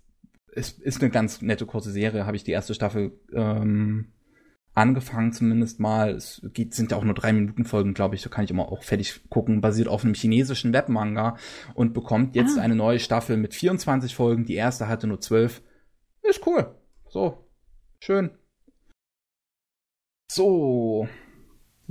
es 0.54 0.74
ist 0.74 1.02
eine 1.02 1.10
ganz 1.10 1.42
nette 1.42 1.66
kurze 1.66 1.92
Serie, 1.92 2.28
habe 2.28 2.38
ich 2.38 2.44
die 2.44 2.52
erste 2.52 2.76
Staffel 2.76 3.20
ähm, 3.34 4.14
angefangen 4.78 5.34
zumindest 5.34 5.80
mal. 5.80 6.12
Es 6.12 6.42
geht, 6.54 6.74
sind 6.74 6.92
ja 6.92 6.98
auch 6.98 7.04
nur 7.04 7.16
drei 7.16 7.34
Minuten 7.34 7.66
Folgen, 7.66 7.94
glaube 7.94 8.16
ich. 8.16 8.22
So 8.22 8.30
kann 8.30 8.46
ich 8.46 8.52
immer 8.52 8.72
auch 8.72 8.84
fertig 8.84 9.28
gucken. 9.30 9.60
Basiert 9.60 9.88
auf 9.88 10.04
einem 10.04 10.14
chinesischen 10.14 10.72
Webmanga 10.72 11.38
und 11.74 11.94
bekommt 11.94 12.36
jetzt 12.36 12.58
ah. 12.58 12.62
eine 12.62 12.76
neue 12.76 13.00
Staffel 13.00 13.38
mit 13.38 13.54
24 13.54 14.16
Folgen. 14.16 14.46
Die 14.46 14.56
erste 14.56 14.88
hatte 14.88 15.08
nur 15.08 15.20
12. 15.20 15.62
Ist 16.22 16.46
cool. 16.46 16.76
So. 17.10 17.50
Schön. 18.00 18.32
So. 20.32 21.08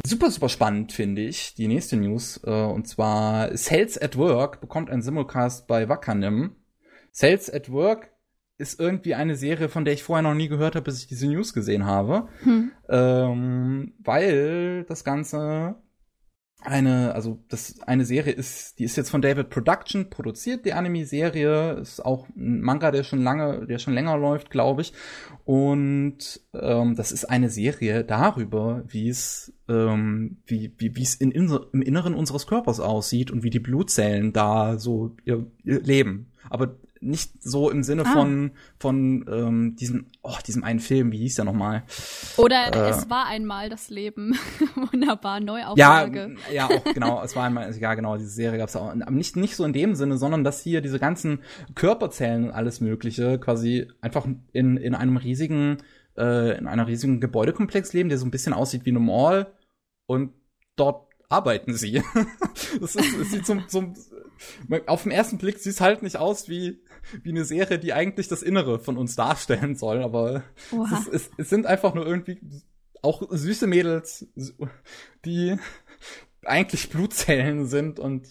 Super, 0.07 0.31
super 0.31 0.49
spannend 0.49 0.93
finde 0.93 1.23
ich 1.23 1.55
die 1.55 1.69
nächste 1.69 1.97
News. 1.97 2.41
Äh, 2.45 2.51
und 2.51 2.87
zwar 2.87 3.57
Sales 3.57 4.01
at 4.01 4.17
Work 4.17 4.61
bekommt 4.61 4.91
ein 4.91 5.03
Simulcast 5.03 5.67
bei 5.67 5.89
Wakanim. 5.89 6.55
Sales 7.11 7.53
at 7.53 7.73
Work 7.73 8.13
ist 8.59 8.81
irgendwie 8.81 9.15
eine 9.15 9.37
Serie, 9.37 9.69
von 9.69 9.85
der 9.85 9.95
ich 9.95 10.03
vorher 10.03 10.23
noch 10.23 10.35
nie 10.35 10.49
gehört 10.49 10.75
habe, 10.77 10.85
bis 10.85 11.01
ich 11.01 11.07
diese 11.07 11.27
News 11.27 11.53
gesehen 11.53 11.85
habe. 11.85 12.29
Hm. 12.43 12.73
Ähm, 12.89 13.93
weil 13.99 14.85
das 14.85 15.05
Ganze 15.05 15.77
eine, 16.63 17.15
also 17.15 17.39
das 17.49 17.81
eine 17.83 18.05
Serie 18.05 18.33
ist, 18.33 18.79
die 18.79 18.85
ist 18.85 18.97
jetzt 18.97 19.11
von 19.11 19.23
David 19.23 19.51
Production 19.51 20.11
produziert, 20.11 20.65
die 20.65 20.73
Anime-Serie, 20.73 21.75
ist 21.75 22.05
auch 22.05 22.27
ein 22.31 22.61
Manga, 22.61 22.91
der 22.91 23.05
schon 23.05 23.23
lange, 23.23 23.67
der 23.67 23.79
schon 23.79 23.95
länger 23.95 24.17
läuft, 24.17 24.51
glaube 24.51 24.83
ich. 24.83 24.93
Und 25.45 26.41
ähm, 26.55 26.97
das 26.97 27.13
ist 27.13 27.27
eine 27.27 27.51
Serie 27.51 28.05
darüber, 28.05 28.83
wie 28.89 29.09
es, 29.09 29.53
ähm, 29.69 30.39
wie 30.47 30.73
wie 30.79 30.97
wie 30.97 31.03
es 31.03 31.15
in, 31.15 31.31
in, 31.31 31.57
im 31.73 31.83
Inneren 31.83 32.15
unseres 32.15 32.47
Körpers 32.47 32.81
aussieht 32.81 33.31
und 33.31 33.43
wie 33.43 33.51
die 33.51 33.61
Blutzellen 33.61 34.33
da 34.33 34.79
so 34.79 35.15
ihr, 35.25 35.47
ihr 35.63 35.81
leben. 35.81 36.33
Aber 36.49 36.77
nicht 37.07 37.43
so 37.43 37.71
im 37.71 37.83
Sinne 37.83 38.05
ah. 38.05 38.13
von 38.13 38.51
von 38.79 39.25
ähm, 39.29 39.77
diesem 39.77 40.07
oh, 40.23 40.35
diesem 40.47 40.65
einen 40.65 40.81
Film, 40.81 41.13
wie 41.13 41.19
hieß 41.19 41.37
der 41.37 41.45
nochmal? 41.45 41.85
Oder 42.37 42.75
äh, 42.75 42.91
es 42.91 43.09
war 43.09 43.27
einmal 43.27 43.69
das 43.69 43.89
Leben. 43.89 44.37
Wunderbar, 44.93 45.41
Neuauflage. 45.41 46.37
Ja, 46.49 46.69
ja, 46.69 46.77
auch 46.77 46.85
genau, 46.93 47.23
es 47.23 47.37
war 47.37 47.45
einmal, 47.45 47.75
ja 47.77 47.95
genau, 47.95 48.17
diese 48.17 48.31
Serie 48.31 48.59
gab's 48.59 48.77
auch. 48.77 48.89
Aber 48.89 49.11
nicht, 49.11 49.37
nicht 49.37 49.57
so 49.57 49.65
in 49.65 49.73
dem 49.73 49.95
Sinne, 49.95 50.19
sondern 50.19 50.45
dass 50.45 50.63
hier 50.63 50.81
diese 50.81 50.99
ganzen 50.99 51.41
Körperzellen 51.75 52.45
und 52.47 52.51
alles 52.51 52.81
Mögliche 52.81 53.39
quasi 53.39 53.89
einfach 54.01 54.27
in, 54.53 54.77
in 54.77 54.95
einem 54.95 55.17
riesigen, 55.17 55.79
äh, 56.17 56.59
in 56.59 56.67
einer 56.67 56.87
riesigen 56.87 57.21
Gebäudekomplex 57.21 57.93
leben, 57.93 58.09
der 58.09 58.19
so 58.19 58.27
ein 58.27 58.31
bisschen 58.31 58.53
aussieht 58.53 58.85
wie 58.85 58.91
eine 58.91 59.01
Mall 59.01 59.53
und 60.07 60.33
dort 60.77 61.07
arbeiten 61.29 61.75
sie. 61.75 62.03
das, 62.81 62.97
ist, 62.97 63.21
das 63.21 63.31
sieht 63.31 63.47
so, 63.47 63.57
so 63.69 63.93
auf 64.87 65.03
den 65.03 65.13
ersten 65.13 65.39
Blick 65.39 65.59
sieht 65.59 65.73
es 65.73 65.81
halt 65.81 66.03
nicht 66.03 66.17
aus 66.17 66.49
wie, 66.49 66.81
wie 67.23 67.31
eine 67.31 67.45
Serie, 67.45 67.79
die 67.79 67.93
eigentlich 67.93 68.29
das 68.29 68.43
Innere 68.43 68.79
von 68.79 68.97
uns 68.97 69.17
darstellen 69.17 69.77
soll, 69.77 70.03
aber 70.03 70.43
es, 70.71 71.01
ist, 71.01 71.09
es, 71.09 71.31
es, 71.37 71.51
sind 71.51 71.67
einfach 71.67 71.95
nur 71.95 72.07
irgendwie 72.07 72.41
auch 73.03 73.23
süße 73.31 73.67
Mädels, 73.67 74.27
die 75.25 75.57
eigentlich 76.45 76.91
Blutzellen 76.91 77.67
sind 77.67 77.99
und 77.99 78.27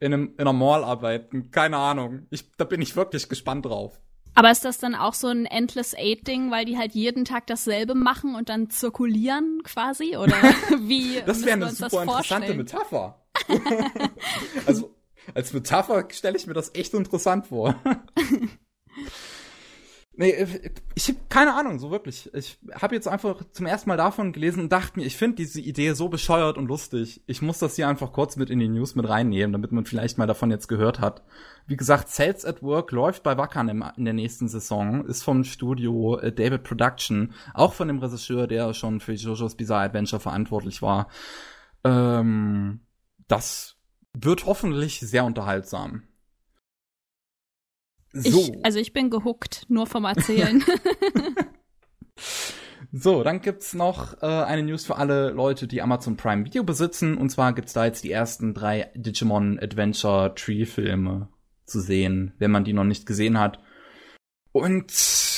in, 0.00 0.12
einem, 0.12 0.32
in 0.34 0.40
einer 0.40 0.52
Mall 0.52 0.84
arbeiten. 0.84 1.50
Keine 1.50 1.76
Ahnung. 1.76 2.26
Ich, 2.30 2.50
da 2.56 2.64
bin 2.64 2.82
ich 2.82 2.96
wirklich 2.96 3.28
gespannt 3.28 3.66
drauf. 3.66 4.00
Aber 4.34 4.50
ist 4.50 4.64
das 4.64 4.78
dann 4.78 4.94
auch 4.94 5.14
so 5.14 5.28
ein 5.28 5.44
Endless 5.44 5.94
Eight-Ding, 5.94 6.50
weil 6.50 6.64
die 6.64 6.78
halt 6.78 6.94
jeden 6.94 7.24
Tag 7.24 7.46
dasselbe 7.46 7.94
machen 7.94 8.34
und 8.34 8.48
dann 8.48 8.70
zirkulieren 8.70 9.60
quasi? 9.62 10.16
Oder 10.16 10.34
wie? 10.80 11.20
das 11.26 11.44
wäre 11.44 11.56
eine 11.56 11.70
super 11.70 12.02
interessante 12.02 12.54
Metapher. 12.54 13.22
also 14.66 14.94
als 15.34 15.52
Metapher 15.52 16.08
stelle 16.10 16.36
ich 16.36 16.46
mir 16.46 16.54
das 16.54 16.74
echt 16.74 16.94
interessant 16.94 17.46
vor. 17.46 17.74
Nee, 20.14 20.46
ich 20.94 21.08
habe 21.08 21.18
keine 21.30 21.54
Ahnung, 21.54 21.78
so 21.78 21.90
wirklich. 21.90 22.32
Ich 22.34 22.58
habe 22.74 22.94
jetzt 22.94 23.08
einfach 23.08 23.42
zum 23.52 23.64
ersten 23.64 23.88
Mal 23.88 23.96
davon 23.96 24.32
gelesen 24.32 24.60
und 24.60 24.70
dachte 24.70 24.98
mir, 24.98 25.06
ich 25.06 25.16
finde 25.16 25.36
diese 25.36 25.62
Idee 25.62 25.94
so 25.94 26.10
bescheuert 26.10 26.58
und 26.58 26.66
lustig. 26.66 27.22
Ich 27.26 27.40
muss 27.40 27.58
das 27.58 27.76
hier 27.76 27.88
einfach 27.88 28.12
kurz 28.12 28.36
mit 28.36 28.50
in 28.50 28.58
die 28.58 28.68
News 28.68 28.94
mit 28.94 29.08
reinnehmen, 29.08 29.52
damit 29.52 29.72
man 29.72 29.86
vielleicht 29.86 30.18
mal 30.18 30.26
davon 30.26 30.50
jetzt 30.50 30.68
gehört 30.68 31.00
hat. 31.00 31.22
Wie 31.66 31.78
gesagt, 31.78 32.10
Sales 32.10 32.44
at 32.44 32.62
Work 32.62 32.92
läuft 32.92 33.22
bei 33.22 33.38
Wackern 33.38 33.70
in 33.96 34.04
der 34.04 34.12
nächsten 34.12 34.48
Saison, 34.48 35.06
ist 35.06 35.22
vom 35.22 35.44
Studio 35.44 36.18
äh, 36.18 36.30
David 36.30 36.62
Production, 36.62 37.32
auch 37.54 37.72
von 37.72 37.88
dem 37.88 37.98
Regisseur, 37.98 38.46
der 38.46 38.74
schon 38.74 39.00
für 39.00 39.14
JoJo's 39.14 39.54
Bizarre 39.54 39.84
Adventure 39.84 40.20
verantwortlich 40.20 40.82
war. 40.82 41.08
Ähm, 41.84 42.80
das 43.28 43.71
wird 44.14 44.46
hoffentlich 44.46 45.00
sehr 45.00 45.24
unterhaltsam. 45.24 46.02
So. 48.12 48.40
Ich, 48.40 48.64
also 48.64 48.78
ich 48.78 48.92
bin 48.92 49.10
gehuckt, 49.10 49.66
nur 49.68 49.86
vom 49.86 50.04
Erzählen. 50.04 50.62
so, 52.92 53.22
dann 53.22 53.40
gibt's 53.40 53.72
noch 53.74 54.22
äh, 54.22 54.26
eine 54.26 54.62
News 54.62 54.84
für 54.84 54.96
alle 54.96 55.30
Leute, 55.30 55.66
die 55.66 55.80
Amazon 55.80 56.16
Prime 56.16 56.44
Video 56.44 56.62
besitzen. 56.62 57.16
Und 57.16 57.30
zwar 57.30 57.54
gibt's 57.54 57.72
da 57.72 57.86
jetzt 57.86 58.04
die 58.04 58.12
ersten 58.12 58.52
drei 58.52 58.90
Digimon 58.94 59.58
Adventure 59.58 60.34
Tree 60.34 60.66
Filme 60.66 61.28
zu 61.64 61.80
sehen, 61.80 62.34
wenn 62.38 62.50
man 62.50 62.64
die 62.64 62.74
noch 62.74 62.84
nicht 62.84 63.06
gesehen 63.06 63.38
hat. 63.38 63.60
Und 64.52 64.92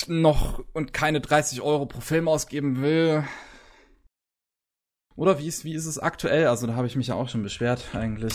noch 0.08 0.64
und 0.72 0.92
keine 0.92 1.20
30 1.20 1.62
Euro 1.62 1.86
pro 1.86 2.00
Film 2.00 2.26
ausgeben 2.26 2.82
will. 2.82 3.24
Oder 5.14 5.38
wie 5.38 5.46
ist, 5.46 5.64
wie 5.64 5.74
ist 5.74 5.86
es 5.86 6.00
aktuell? 6.00 6.48
Also 6.48 6.66
da 6.66 6.74
habe 6.74 6.88
ich 6.88 6.96
mich 6.96 7.06
ja 7.06 7.14
auch 7.14 7.28
schon 7.28 7.44
beschwert 7.44 7.94
eigentlich. 7.94 8.34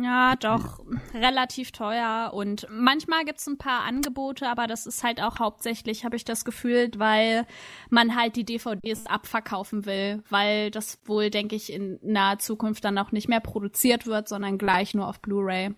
Ja, 0.00 0.34
doch, 0.34 0.84
relativ 1.14 1.70
teuer. 1.70 2.32
Und 2.34 2.66
manchmal 2.68 3.24
gibt's 3.24 3.46
ein 3.46 3.58
paar 3.58 3.84
Angebote, 3.84 4.48
aber 4.48 4.66
das 4.66 4.86
ist 4.86 5.04
halt 5.04 5.22
auch 5.22 5.38
hauptsächlich, 5.38 6.04
habe 6.04 6.16
ich 6.16 6.24
das 6.24 6.44
Gefühl, 6.44 6.90
weil 6.96 7.46
man 7.90 8.16
halt 8.16 8.34
die 8.34 8.44
DVDs 8.44 9.06
abverkaufen 9.06 9.86
will, 9.86 10.24
weil 10.28 10.72
das 10.72 10.98
wohl, 11.04 11.30
denke 11.30 11.54
ich, 11.54 11.72
in 11.72 12.00
naher 12.02 12.40
Zukunft 12.40 12.84
dann 12.84 12.98
auch 12.98 13.12
nicht 13.12 13.28
mehr 13.28 13.40
produziert 13.40 14.06
wird, 14.06 14.28
sondern 14.28 14.58
gleich 14.58 14.94
nur 14.94 15.06
auf 15.06 15.20
Blu-ray. 15.20 15.74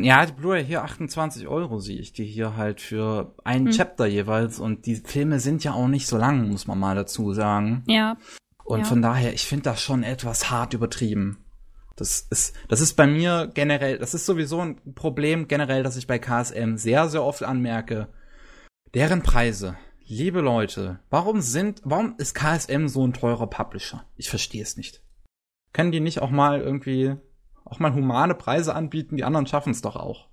Ja, 0.00 0.24
die 0.24 0.32
Blu-ray 0.32 0.64
hier 0.64 0.84
28 0.84 1.46
Euro 1.48 1.80
sehe 1.80 1.98
ich 1.98 2.14
die 2.14 2.24
hier 2.24 2.56
halt 2.56 2.80
für 2.80 3.34
ein 3.44 3.66
hm. 3.66 3.72
Chapter 3.72 4.06
jeweils. 4.06 4.58
Und 4.58 4.86
die 4.86 4.96
Filme 4.96 5.38
sind 5.38 5.64
ja 5.64 5.74
auch 5.74 5.88
nicht 5.88 6.06
so 6.06 6.16
lang, 6.16 6.48
muss 6.48 6.66
man 6.66 6.78
mal 6.78 6.94
dazu 6.96 7.34
sagen. 7.34 7.84
Ja. 7.86 8.16
Und 8.64 8.80
ja. 8.80 8.84
von 8.86 9.02
daher, 9.02 9.34
ich 9.34 9.46
finde 9.46 9.64
das 9.64 9.82
schon 9.82 10.02
etwas 10.02 10.50
hart 10.50 10.72
übertrieben. 10.72 11.45
Das 11.96 12.20
ist, 12.30 12.54
das 12.68 12.80
ist 12.82 12.94
bei 12.94 13.06
mir 13.06 13.50
generell, 13.52 13.98
das 13.98 14.12
ist 14.12 14.26
sowieso 14.26 14.60
ein 14.60 14.94
Problem 14.94 15.48
generell, 15.48 15.82
das 15.82 15.96
ich 15.96 16.06
bei 16.06 16.18
KSM 16.18 16.76
sehr, 16.76 17.08
sehr 17.08 17.24
oft 17.24 17.42
anmerke. 17.42 18.08
Deren 18.94 19.22
Preise, 19.22 19.76
liebe 20.04 20.40
Leute, 20.40 21.00
warum 21.08 21.40
sind, 21.40 21.80
warum 21.84 22.14
ist 22.18 22.34
KSM 22.34 22.88
so 22.88 23.06
ein 23.06 23.14
teurer 23.14 23.46
Publisher? 23.46 24.04
Ich 24.16 24.28
verstehe 24.28 24.62
es 24.62 24.76
nicht. 24.76 25.02
Können 25.72 25.90
die 25.90 26.00
nicht 26.00 26.20
auch 26.20 26.30
mal 26.30 26.60
irgendwie, 26.60 27.16
auch 27.64 27.78
mal 27.78 27.94
humane 27.94 28.34
Preise 28.34 28.74
anbieten? 28.74 29.16
Die 29.16 29.24
anderen 29.24 29.46
schaffen 29.46 29.72
es 29.72 29.80
doch 29.82 29.96
auch. 29.96 30.28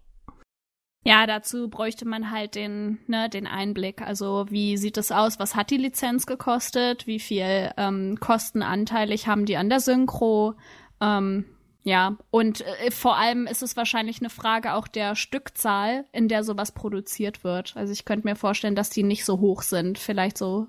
Ja, 1.05 1.27
dazu 1.27 1.69
bräuchte 1.69 2.07
man 2.07 2.31
halt 2.31 2.55
den, 2.55 2.99
ne, 3.07 3.29
den 3.29 3.45
Einblick. 3.45 4.01
Also 4.01 4.45
wie 4.49 4.77
sieht 4.77 4.97
es 4.97 5.11
aus? 5.11 5.37
Was 5.37 5.55
hat 5.55 5.69
die 5.69 5.77
Lizenz 5.77 6.25
gekostet? 6.25 7.07
Wie 7.07 7.19
viel 7.19 7.71
ähm, 7.75 8.17
kostenanteilig 8.21 9.27
haben 9.27 9.45
die 9.45 9.57
an 9.57 9.69
der 9.69 9.81
Synchro? 9.81 10.55
Ähm, 11.01 11.45
ja, 11.83 12.15
und 12.31 12.61
äh, 12.61 12.91
vor 12.91 13.17
allem 13.17 13.45
ist 13.45 13.61
es 13.61 13.75
wahrscheinlich 13.75 14.19
eine 14.19 14.29
Frage 14.29 14.73
auch 14.73 14.87
der 14.87 15.15
Stückzahl, 15.15 16.05
in 16.13 16.29
der 16.29 16.43
sowas 16.45 16.71
produziert 16.71 17.43
wird. 17.43 17.75
Also 17.75 17.91
ich 17.91 18.05
könnte 18.05 18.25
mir 18.25 18.37
vorstellen, 18.37 18.75
dass 18.75 18.89
die 18.89 19.03
nicht 19.03 19.25
so 19.25 19.39
hoch 19.39 19.61
sind. 19.61 19.99
Vielleicht 19.99 20.37
so 20.37 20.67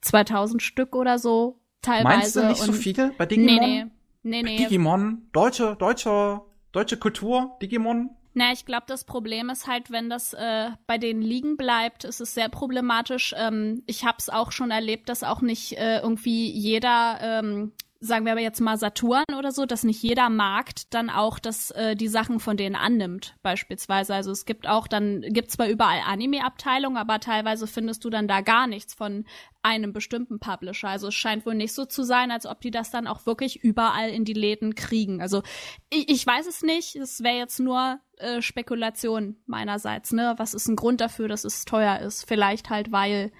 2000 0.00 0.60
Stück 0.60 0.96
oder 0.96 1.20
so 1.20 1.60
teilweise. 1.82 2.08
Meinst 2.18 2.36
du 2.36 2.46
nicht 2.48 2.60
und 2.60 2.66
so 2.66 2.72
viele 2.72 3.12
bei 3.16 3.26
Digimon? 3.26 3.54
Nee, 3.54 3.84
nee. 3.84 3.90
nee, 4.22 4.42
nee. 4.42 4.56
Digimon? 4.56 5.28
Deutsche, 5.32 5.76
deutsche, 5.78 6.40
deutsche 6.72 6.96
Kultur? 6.96 7.56
Digimon? 7.62 8.10
Na, 8.36 8.50
ich 8.50 8.66
glaube, 8.66 8.84
das 8.88 9.04
Problem 9.04 9.48
ist 9.48 9.68
halt, 9.68 9.92
wenn 9.92 10.10
das 10.10 10.34
äh, 10.34 10.70
bei 10.88 10.98
denen 10.98 11.22
liegen 11.22 11.56
bleibt, 11.56 12.02
ist 12.02 12.20
es 12.20 12.34
sehr 12.34 12.48
problematisch. 12.48 13.32
Ähm, 13.38 13.84
ich 13.86 14.04
habe 14.04 14.16
es 14.18 14.28
auch 14.28 14.50
schon 14.50 14.72
erlebt, 14.72 15.08
dass 15.08 15.22
auch 15.22 15.40
nicht 15.40 15.78
äh, 15.78 16.00
irgendwie 16.00 16.50
jeder 16.50 17.18
ähm, 17.20 17.72
sagen 18.04 18.26
wir 18.26 18.32
aber 18.32 18.40
jetzt 18.40 18.60
mal 18.60 18.76
Saturn 18.76 19.24
oder 19.38 19.50
so, 19.50 19.64
dass 19.66 19.82
nicht 19.82 20.02
jeder 20.02 20.28
Markt 20.28 20.92
dann 20.92 21.08
auch 21.08 21.38
das, 21.38 21.70
äh, 21.70 21.96
die 21.96 22.08
Sachen 22.08 22.38
von 22.38 22.56
denen 22.56 22.76
annimmt, 22.76 23.34
beispielsweise. 23.42 24.14
Also 24.14 24.30
es 24.30 24.44
gibt 24.44 24.68
auch, 24.68 24.86
dann 24.86 25.22
gibt 25.22 25.50
zwar 25.50 25.68
überall 25.68 26.00
Anime-Abteilungen, 26.06 26.96
aber 26.96 27.20
teilweise 27.20 27.66
findest 27.66 28.04
du 28.04 28.10
dann 28.10 28.28
da 28.28 28.42
gar 28.42 28.66
nichts 28.66 28.94
von 28.94 29.24
einem 29.62 29.92
bestimmten 29.92 30.38
Publisher. 30.38 30.88
Also 30.88 31.08
es 31.08 31.14
scheint 31.14 31.46
wohl 31.46 31.54
nicht 31.54 31.72
so 31.72 31.86
zu 31.86 32.02
sein, 32.02 32.30
als 32.30 32.44
ob 32.46 32.60
die 32.60 32.70
das 32.70 32.90
dann 32.90 33.06
auch 33.06 33.24
wirklich 33.24 33.64
überall 33.64 34.10
in 34.10 34.24
die 34.24 34.34
Läden 34.34 34.74
kriegen. 34.74 35.22
Also 35.22 35.42
ich, 35.88 36.10
ich 36.10 36.26
weiß 36.26 36.46
es 36.46 36.62
nicht, 36.62 36.96
es 36.96 37.22
wäre 37.22 37.38
jetzt 37.38 37.58
nur 37.58 37.98
äh, 38.18 38.42
Spekulation 38.42 39.36
meinerseits, 39.46 40.12
ne? 40.12 40.34
Was 40.36 40.52
ist 40.52 40.68
ein 40.68 40.76
Grund 40.76 41.00
dafür, 41.00 41.28
dass 41.28 41.44
es 41.44 41.64
teuer 41.64 42.00
ist? 42.00 42.24
Vielleicht 42.24 42.68
halt, 42.68 42.92
weil 42.92 43.32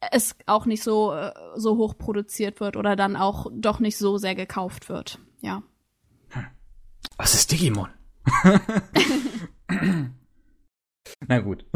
es 0.00 0.34
auch 0.46 0.66
nicht 0.66 0.82
so, 0.82 1.12
äh, 1.12 1.32
so 1.56 1.76
hoch 1.76 1.96
produziert 1.98 2.60
wird 2.60 2.76
oder 2.76 2.96
dann 2.96 3.16
auch 3.16 3.46
doch 3.52 3.80
nicht 3.80 3.96
so 3.98 4.18
sehr 4.18 4.34
gekauft 4.34 4.88
wird. 4.88 5.18
Ja. 5.40 5.62
Was 7.16 7.34
ist 7.34 7.52
Digimon? 7.52 7.88
Na 11.26 11.40
gut. 11.40 11.66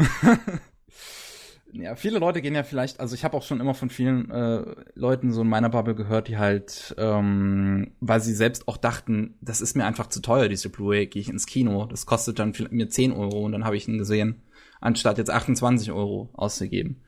ja, 1.71 1.95
viele 1.95 2.19
Leute 2.19 2.41
gehen 2.41 2.55
ja 2.55 2.63
vielleicht, 2.63 2.99
also 2.99 3.13
ich 3.15 3.23
habe 3.23 3.37
auch 3.37 3.43
schon 3.43 3.59
immer 3.59 3.73
von 3.73 3.89
vielen 3.89 4.31
äh, 4.31 4.75
Leuten 4.95 5.31
so 5.31 5.41
in 5.41 5.49
meiner 5.49 5.69
Bubble 5.69 5.95
gehört, 5.95 6.27
die 6.27 6.37
halt, 6.37 6.95
ähm, 6.97 7.91
weil 7.99 8.21
sie 8.21 8.33
selbst 8.33 8.67
auch 8.67 8.77
dachten, 8.77 9.35
das 9.41 9.61
ist 9.61 9.75
mir 9.75 9.85
einfach 9.85 10.07
zu 10.07 10.21
teuer, 10.21 10.47
diese 10.47 10.69
Blu-ray, 10.69 11.07
gehe 11.07 11.21
ich 11.21 11.29
ins 11.29 11.45
Kino. 11.45 11.85
Das 11.85 12.05
kostet 12.05 12.39
dann 12.39 12.53
mir 12.71 12.89
10 12.89 13.11
Euro 13.11 13.45
und 13.45 13.51
dann 13.51 13.65
habe 13.65 13.77
ich 13.77 13.87
ihn 13.87 13.97
gesehen, 13.97 14.41
anstatt 14.81 15.17
jetzt 15.17 15.31
28 15.31 15.91
Euro 15.91 16.29
auszugeben. 16.33 17.03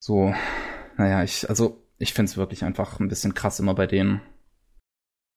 So, 0.00 0.34
naja, 0.96 1.22
ich, 1.22 1.46
also, 1.48 1.86
ich 1.98 2.14
find's 2.14 2.38
wirklich 2.38 2.64
einfach 2.64 2.98
ein 3.00 3.08
bisschen 3.08 3.34
krass 3.34 3.60
immer 3.60 3.74
bei 3.74 3.86
denen. 3.86 4.22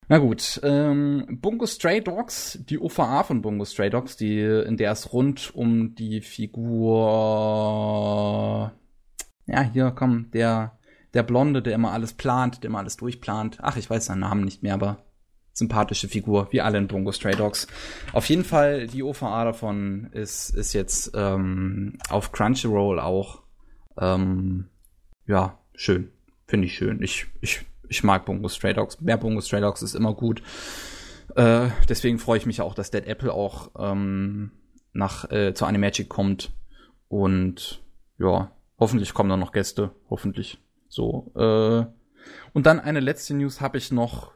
Na 0.08 0.20
gut, 0.20 0.62
ähm, 0.64 1.40
Bungo 1.42 1.66
Stray 1.66 2.02
Dogs, 2.02 2.60
die 2.70 2.80
OVA 2.80 3.24
von 3.24 3.42
Bungo 3.42 3.66
Stray 3.66 3.90
Dogs, 3.90 4.16
die, 4.16 4.40
in 4.40 4.78
der 4.78 4.94
es 4.94 5.12
rund 5.12 5.54
um 5.54 5.96
die 5.96 6.22
Figur, 6.22 6.82
ja, 9.46 9.62
hier, 9.62 9.92
komm, 9.92 10.32
der, 10.32 10.80
der 11.14 11.24
Blonde, 11.24 11.62
der 11.62 11.76
immer 11.76 11.92
alles 11.92 12.14
plant, 12.14 12.64
der 12.64 12.70
immer 12.70 12.80
alles 12.80 12.96
durchplant. 12.96 13.58
Ach, 13.62 13.76
ich 13.76 13.90
weiß 13.90 14.06
seinen 14.06 14.22
Namen 14.22 14.46
nicht 14.46 14.64
mehr, 14.64 14.76
aber 14.76 15.04
sympathische 15.52 16.08
Figur, 16.08 16.48
wie 16.52 16.62
alle 16.62 16.78
in 16.78 16.88
Bungo 16.88 17.12
Stray 17.12 17.36
Dogs. 17.36 17.68
Auf 18.14 18.30
jeden 18.30 18.46
Fall, 18.46 18.88
die 18.88 19.04
OVA 19.04 19.44
davon 19.44 20.10
ist, 20.14 20.50
ist 20.52 20.72
jetzt 20.72 21.12
ähm, 21.16 21.98
auf 22.10 22.32
Crunchyroll 22.32 23.00
auch 23.00 23.43
ähm, 23.98 24.66
ja, 25.26 25.58
schön. 25.76 26.12
Finde 26.46 26.68
ich 26.68 26.76
schön. 26.76 27.02
Ich, 27.02 27.28
ich, 27.42 27.66
ich 27.88 28.04
mag 28.04 28.26
Bungo 28.26 28.50
Stray 28.50 28.74
Dogs. 28.74 29.00
Mehr 29.02 29.18
Bungo 29.18 29.42
Stray 29.42 29.62
Dogs 29.62 29.82
ist 29.82 29.96
immer 29.96 30.14
gut. 30.14 30.42
Äh, 31.36 31.70
deswegen 31.90 32.20
freue 32.20 32.38
ich 32.38 32.46
mich 32.46 32.62
auch, 32.62 32.76
dass 32.76 32.92
Dead 32.92 33.06
Apple 33.06 33.34
auch 33.34 33.72
ähm, 33.78 34.52
nach 34.92 35.30
äh, 35.32 35.54
zur 35.54 35.68
Animagic 35.68 36.10
kommt. 36.10 36.52
Und 37.08 37.82
ja, 38.18 38.52
hoffentlich 38.80 39.14
kommen 39.14 39.30
da 39.30 39.38
noch 39.38 39.52
Gäste. 39.52 39.92
Hoffentlich. 40.10 40.60
So. 40.90 41.32
Äh, 41.36 41.86
und 42.54 42.66
dann 42.66 42.80
eine 42.80 43.00
letzte 43.00 43.34
News 43.34 43.62
habe 43.62 43.78
ich 43.78 43.92
noch. 43.92 44.34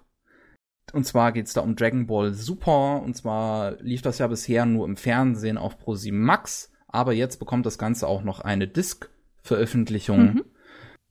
Und 0.93 1.05
zwar 1.05 1.33
geht's 1.33 1.53
da 1.53 1.61
um 1.61 1.75
Dragon 1.75 2.07
Ball 2.07 2.33
Super. 2.33 3.01
Und 3.01 3.15
zwar 3.15 3.73
lief 3.81 4.01
das 4.01 4.19
ja 4.19 4.27
bisher 4.27 4.65
nur 4.65 4.85
im 4.85 4.97
Fernsehen 4.97 5.57
auf 5.57 5.77
Pro 5.77 5.95
Max. 6.11 6.71
Aber 6.87 7.13
jetzt 7.13 7.37
bekommt 7.37 7.65
das 7.65 7.77
Ganze 7.77 8.07
auch 8.07 8.23
noch 8.23 8.39
eine 8.39 8.67
Disc 8.67 9.09
Veröffentlichung. 9.47 10.33
Mhm. 10.33 10.45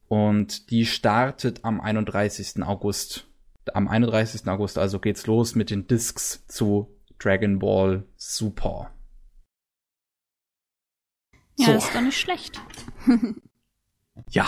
Und 0.08 0.70
die 0.70 0.86
startet 0.86 1.64
am 1.64 1.80
31. 1.80 2.62
August. 2.62 3.26
Am 3.74 3.88
31. 3.88 4.46
August 4.46 4.78
also 4.78 5.00
geht's 5.00 5.26
los 5.26 5.54
mit 5.54 5.70
den 5.70 5.86
Discs 5.86 6.46
zu 6.46 6.94
Dragon 7.18 7.58
Ball 7.58 8.04
Super. 8.16 8.92
Ja, 11.58 11.66
so. 11.66 11.72
das 11.72 11.84
ist 11.86 11.94
doch 11.94 12.02
nicht 12.02 12.18
schlecht. 12.18 12.60
ja, 14.30 14.46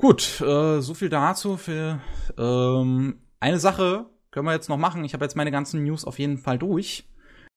Gut, 0.00 0.40
äh, 0.40 0.80
so 0.80 0.94
viel 0.94 1.10
dazu. 1.10 1.58
Für 1.58 2.00
ähm, 2.38 3.20
eine 3.38 3.58
Sache 3.58 4.06
können 4.30 4.46
wir 4.46 4.54
jetzt 4.54 4.70
noch 4.70 4.78
machen. 4.78 5.04
Ich 5.04 5.12
habe 5.12 5.26
jetzt 5.26 5.36
meine 5.36 5.50
ganzen 5.50 5.84
News 5.84 6.06
auf 6.06 6.18
jeden 6.18 6.38
Fall 6.38 6.58
durch. 6.58 7.06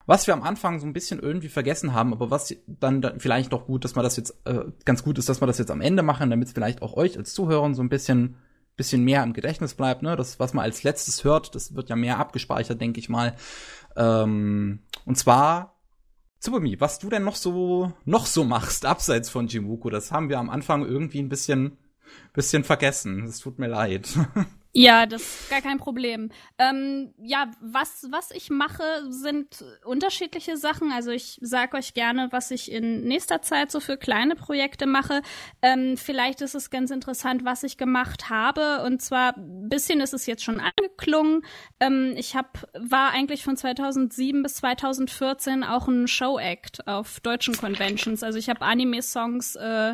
Was 0.06 0.28
wir 0.28 0.34
am 0.34 0.44
Anfang 0.44 0.80
so 0.80 0.86
ein 0.86 0.94
bisschen 0.94 1.20
irgendwie 1.20 1.50
vergessen 1.50 1.94
haben, 1.94 2.14
aber 2.14 2.30
was 2.30 2.54
dann, 2.68 3.02
dann 3.02 3.20
vielleicht 3.20 3.54
doch 3.54 3.66
gut, 3.66 3.86
dass 3.86 3.96
man 3.96 4.04
das 4.04 4.18
jetzt 4.18 4.36
äh, 4.46 4.66
ganz 4.86 5.04
gut 5.04 5.18
ist, 5.18 5.30
dass 5.30 5.42
wir 5.42 5.48
das 5.48 5.58
jetzt 5.58 5.72
am 5.72 5.82
Ende 5.82 6.04
machen, 6.04 6.30
damit 6.30 6.50
es 6.50 6.54
vielleicht 6.54 6.82
auch 6.82 6.94
euch 6.98 7.18
als 7.18 7.34
Zuhörern 7.34 7.74
so 7.74 7.82
ein 7.82 7.90
bisschen 7.90 8.36
bisschen 8.76 9.04
mehr 9.04 9.22
im 9.24 9.34
Gedächtnis 9.34 9.76
bleibt. 9.76 10.02
Ne, 10.02 10.16
das 10.16 10.40
was 10.40 10.54
man 10.54 10.64
als 10.64 10.84
letztes 10.84 11.24
hört, 11.24 11.56
das 11.56 11.76
wird 11.76 11.90
ja 11.90 11.96
mehr 11.96 12.18
abgespeichert, 12.20 12.82
denke 12.82 13.00
ich 13.00 13.10
mal. 13.10 13.36
Ähm, 13.96 14.80
und 15.06 15.18
zwar 15.18 15.80
Tsubumi, 16.40 16.82
was 16.82 17.00
du 17.00 17.10
denn 17.10 17.24
noch 17.24 17.36
so 17.36 17.94
noch 18.06 18.26
so 18.26 18.44
machst 18.44 18.86
abseits 18.88 19.30
von 19.30 19.48
Jimuku, 19.48 19.90
das 19.90 20.12
haben 20.12 20.30
wir 20.30 20.40
am 20.40 20.50
Anfang 20.50 20.86
irgendwie 20.86 21.20
ein 21.20 21.30
bisschen 21.30 21.78
bisschen 22.34 22.64
vergessen. 22.64 23.24
Es 23.24 23.40
tut 23.40 23.60
mir 23.60 23.68
leid. 23.68 24.10
Ja, 24.76 25.06
das 25.06 25.22
ist 25.22 25.50
gar 25.52 25.62
kein 25.62 25.78
Problem. 25.78 26.32
Ähm, 26.58 27.14
ja, 27.22 27.52
was, 27.62 28.08
was 28.10 28.32
ich 28.32 28.50
mache, 28.50 28.84
sind 29.08 29.64
unterschiedliche 29.86 30.58
Sachen. 30.58 30.92
Also 30.92 31.12
ich 31.12 31.38
sage 31.42 31.78
euch 31.78 31.94
gerne, 31.94 32.30
was 32.32 32.50
ich 32.50 32.72
in 32.72 33.04
nächster 33.04 33.44
Zeit 33.44 33.70
so 33.70 33.80
für 33.80 33.98
kleine 33.98 34.36
Projekte 34.36 34.88
mache. 34.88 35.22
Ähm, 35.62 35.96
vielleicht 35.96 36.42
ist 36.42 36.56
es 36.56 36.72
ganz 36.72 36.90
interessant, 36.90 37.46
was 37.46 37.62
ich 37.62 37.78
gemacht 37.78 38.32
habe. 38.32 38.82
Und 38.84 39.00
zwar, 39.04 39.36
bisschen 39.38 40.02
ist 40.02 40.16
es 40.16 40.26
jetzt 40.26 40.44
schon 40.44 40.60
angeklungen. 40.60 41.46
Ähm, 41.80 42.16
ich 42.18 42.36
hab, 42.36 42.68
war 42.74 43.12
eigentlich 43.12 43.44
von 43.44 43.56
2007 43.56 44.42
bis 44.42 44.56
2014 44.56 45.64
auch 45.64 45.88
ein 45.88 46.08
Show-Act 46.08 46.88
auf 46.88 47.20
deutschen 47.20 47.56
Conventions. 47.56 48.24
Also 48.24 48.40
ich 48.40 48.50
habe 48.50 48.62
Anime-Songs 48.66 49.56
äh, 49.56 49.94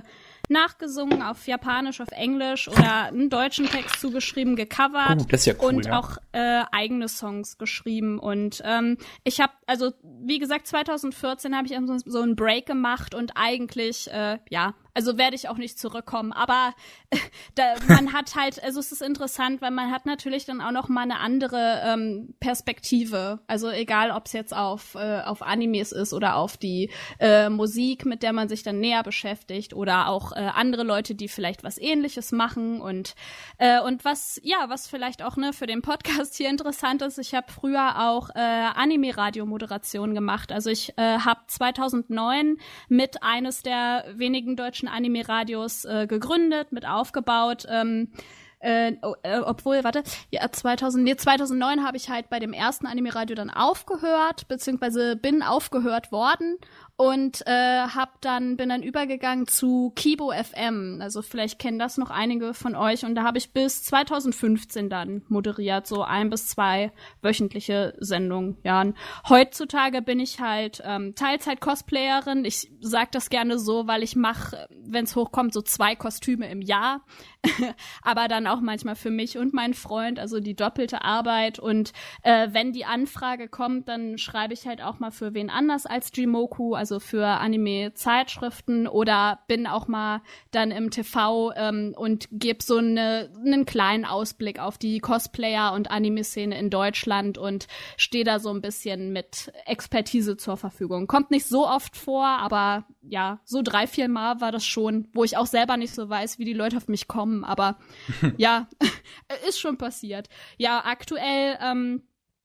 nachgesungen 0.50 1.22
auf 1.22 1.48
Japanisch, 1.48 2.02
auf 2.02 2.12
Englisch 2.12 2.68
oder 2.68 3.06
einen 3.06 3.30
deutschen 3.30 3.68
Text 3.68 4.00
zugeschrieben, 4.00 4.56
gecovert 4.56 5.22
oh, 5.22 5.36
ja 5.36 5.54
cool, 5.60 5.68
und 5.68 5.86
ja. 5.86 6.00
auch 6.00 6.18
äh, 6.32 6.64
eigene 6.72 7.08
Songs 7.08 7.58
geschrieben. 7.58 8.20
Und 8.20 8.62
ähm, 8.66 8.98
ich 9.24 9.40
habe, 9.40 9.54
also 9.68 9.94
wie 10.04 10.40
gesagt, 10.40 10.68
2014 10.68 11.56
habe 11.56 11.68
ich 11.68 11.78
so, 11.86 11.98
so 12.06 12.22
einen 12.22 12.36
Break 12.36 12.66
gemacht 12.66 13.16
und 13.16 13.34
eigentlich, 13.36 14.12
äh, 14.12 14.40
ja, 14.50 14.74
also 14.94 15.18
werde 15.18 15.36
ich 15.36 15.50
auch 15.50 15.58
nicht 15.58 15.80
zurückkommen. 15.80 16.32
Aber 16.32 16.74
da, 17.56 17.76
man 17.88 18.14
hat 18.14 18.36
halt, 18.36 18.64
also 18.64 18.80
es 18.80 18.92
ist 18.92 19.02
interessant, 19.02 19.62
weil 19.62 19.72
man 19.72 19.92
hat 19.92 20.06
natürlich 20.06 20.46
dann 20.46 20.62
auch 20.62 20.72
noch 20.72 20.90
mal 20.90 21.04
eine 21.04 21.20
andere 21.20 21.82
ähm, 21.86 22.34
Perspektive. 22.40 23.40
Also 23.48 23.70
egal, 23.70 24.12
ob 24.12 24.26
es 24.26 24.34
jetzt 24.34 24.54
auf, 24.56 24.96
äh, 24.96 25.22
auf 25.22 25.42
Animes 25.42 25.92
ist 25.92 26.14
oder 26.14 26.36
auf 26.36 26.58
die 26.58 26.90
äh, 27.20 27.50
Musik, 27.50 28.06
mit 28.06 28.24
der 28.24 28.34
man 28.34 28.50
sich 28.50 28.64
dann 28.64 28.80
näher 28.80 29.04
beschäftigt 29.04 29.74
oder 29.74 30.08
auch 30.08 30.32
äh, 30.32 30.40
andere 30.40 30.84
Leute, 30.84 31.16
die 31.16 31.28
vielleicht 31.28 31.64
was 31.64 31.78
ähnliches 31.78 32.32
machen 32.32 32.82
und, 32.82 33.16
äh, 33.58 33.80
und 33.82 34.06
was, 34.06 34.40
ja, 34.44 34.66
was 34.68 34.88
vielleicht 34.88 35.24
auch 35.24 35.38
ne, 35.38 35.54
für 35.54 35.68
den 35.68 35.82
Podcast 35.82 36.36
hier 36.36 36.50
interessant 36.50 37.02
ist, 37.02 37.18
ich 37.18 37.34
habe 37.34 37.52
früher 37.52 38.10
auch 38.10 38.30
äh, 38.36 38.40
Anime-Radio-Moderation 38.40 40.14
gemacht. 40.14 40.52
Also 40.52 40.70
ich 40.70 40.98
äh, 40.98 41.20
habe 41.20 41.42
2009 41.48 42.58
mit 42.88 43.24
eines 43.24 43.64
der 43.64 44.06
wenigen 44.14 44.56
deutschen 44.56 44.79
Anime-Radios 44.88 45.86
äh, 45.86 46.08
gegründet, 46.08 46.72
mit 46.72 46.88
aufgebaut. 46.88 47.66
Ähm, 47.70 48.12
äh, 48.60 48.94
oh, 49.02 49.16
äh, 49.24 49.40
obwohl, 49.40 49.84
warte, 49.84 50.04
ja, 50.32 50.50
2000, 50.52 51.04
nee, 51.04 51.16
2009 51.16 51.86
habe 51.86 51.98
ich 51.98 52.10
halt 52.10 52.30
bei 52.30 52.40
dem 52.40 52.52
ersten 52.52 52.88
Anime-Radio 52.88 53.36
dann 53.36 53.50
aufgehört, 53.50 54.48
beziehungsweise 54.48 55.16
bin 55.16 55.42
aufgehört 55.42 56.12
worden 56.12 56.58
und 57.00 57.48
äh, 57.48 57.88
hab 57.88 58.20
dann 58.20 58.58
bin 58.58 58.68
dann 58.68 58.84
übergegangen 58.84 59.48
zu 59.48 59.94
Kibo 59.96 60.34
FM. 60.34 61.00
Also 61.02 61.22
vielleicht 61.22 61.58
kennen 61.58 61.80
das 61.80 61.98
noch 61.98 62.10
einige 62.10 62.54
von 62.54 62.76
euch 62.76 63.06
und 63.06 63.16
da 63.16 63.24
habe 63.24 63.38
ich 63.38 63.54
bis 63.54 63.84
2015 63.84 64.90
dann 64.90 65.22
moderiert, 65.30 65.88
so 65.88 66.04
ein 66.04 66.30
bis 66.30 66.48
zwei 66.48 66.92
wöchentliche 67.22 67.96
Sendungen. 68.00 68.58
Ja, 68.66 68.82
und 68.82 68.98
heutzutage 69.30 70.02
bin 70.02 70.20
ich 70.20 70.42
halt 70.42 70.84
ähm, 70.86 71.16
Teilzeit 71.16 71.62
Cosplayerin. 71.62 72.44
Ich 72.44 72.70
sag 72.82 73.14
das 73.14 73.30
gerne 73.30 73.60
so, 73.60 73.88
weil 73.88 74.04
ich 74.04 74.18
mache, 74.18 74.68
wenn 74.84 75.06
es 75.06 75.16
hochkommt, 75.16 75.54
so 75.54 75.62
zwei 75.62 75.96
Kostüme 75.96 76.52
im 76.52 76.62
Jahr, 76.62 77.06
aber 78.02 78.28
dann 78.28 78.46
auch 78.46 78.60
manchmal 78.60 78.98
für 78.98 79.10
mich 79.10 79.38
und 79.38 79.54
meinen 79.54 79.74
Freund, 79.74 80.20
also 80.20 80.42
die 80.42 80.54
doppelte 80.54 81.02
Arbeit 81.02 81.60
und 81.60 81.94
äh, 82.24 82.50
wenn 82.52 82.74
die 82.74 82.84
Anfrage 82.84 83.48
kommt, 83.48 83.88
dann 83.88 84.18
schreibe 84.18 84.54
ich 84.54 84.68
halt 84.68 84.82
auch 84.82 85.00
mal 85.00 85.12
für 85.12 85.34
wen 85.34 85.50
anders 85.50 85.86
als 85.86 86.12
Jimoku, 86.14 86.74
also 86.74 86.89
also 86.90 87.00
für 87.00 87.24
Anime-Zeitschriften 87.24 88.88
oder 88.88 89.40
bin 89.48 89.68
auch 89.68 89.88
mal 89.88 90.22
dann 90.50 90.72
im 90.72 90.90
TV 90.90 91.54
ähm, 91.56 91.94
und 91.96 92.28
gebe 92.32 92.64
so 92.64 92.78
eine, 92.78 93.32
einen 93.46 93.66
kleinen 93.66 94.06
Ausblick 94.06 94.58
auf 94.58 94.80
die 94.80 95.00
Cosplayer 95.00 95.74
und 95.74 95.92
Anime-Szene 95.92 96.58
in 96.58 96.72
Deutschland 96.72 97.38
und 97.38 97.68
stehe 97.96 98.24
da 98.24 98.40
so 98.40 98.50
ein 98.50 98.62
bisschen 98.62 99.14
mit 99.14 99.52
Expertise 99.68 100.36
zur 100.36 100.58
Verfügung. 100.58 101.06
Kommt 101.06 101.30
nicht 101.30 101.46
so 101.46 101.68
oft 101.68 101.96
vor, 101.96 102.26
aber 102.26 102.86
ja, 103.04 103.40
so 103.44 103.62
drei, 103.62 103.86
vier 103.86 104.10
Mal 104.10 104.42
war 104.42 104.52
das 104.52 104.66
schon, 104.66 105.10
wo 105.14 105.24
ich 105.24 105.38
auch 105.38 105.46
selber 105.46 105.78
nicht 105.78 105.94
so 105.94 106.10
weiß, 106.10 106.40
wie 106.40 106.46
die 106.46 106.54
Leute 106.54 106.78
auf 106.78 106.88
mich 106.88 107.08
kommen, 107.08 107.44
aber 107.44 107.78
ja, 108.38 108.68
ist 109.48 109.60
schon 109.60 109.78
passiert. 109.78 110.28
Ja, 110.58 110.84
aktuell 110.86 111.56
ähm, 111.62 112.02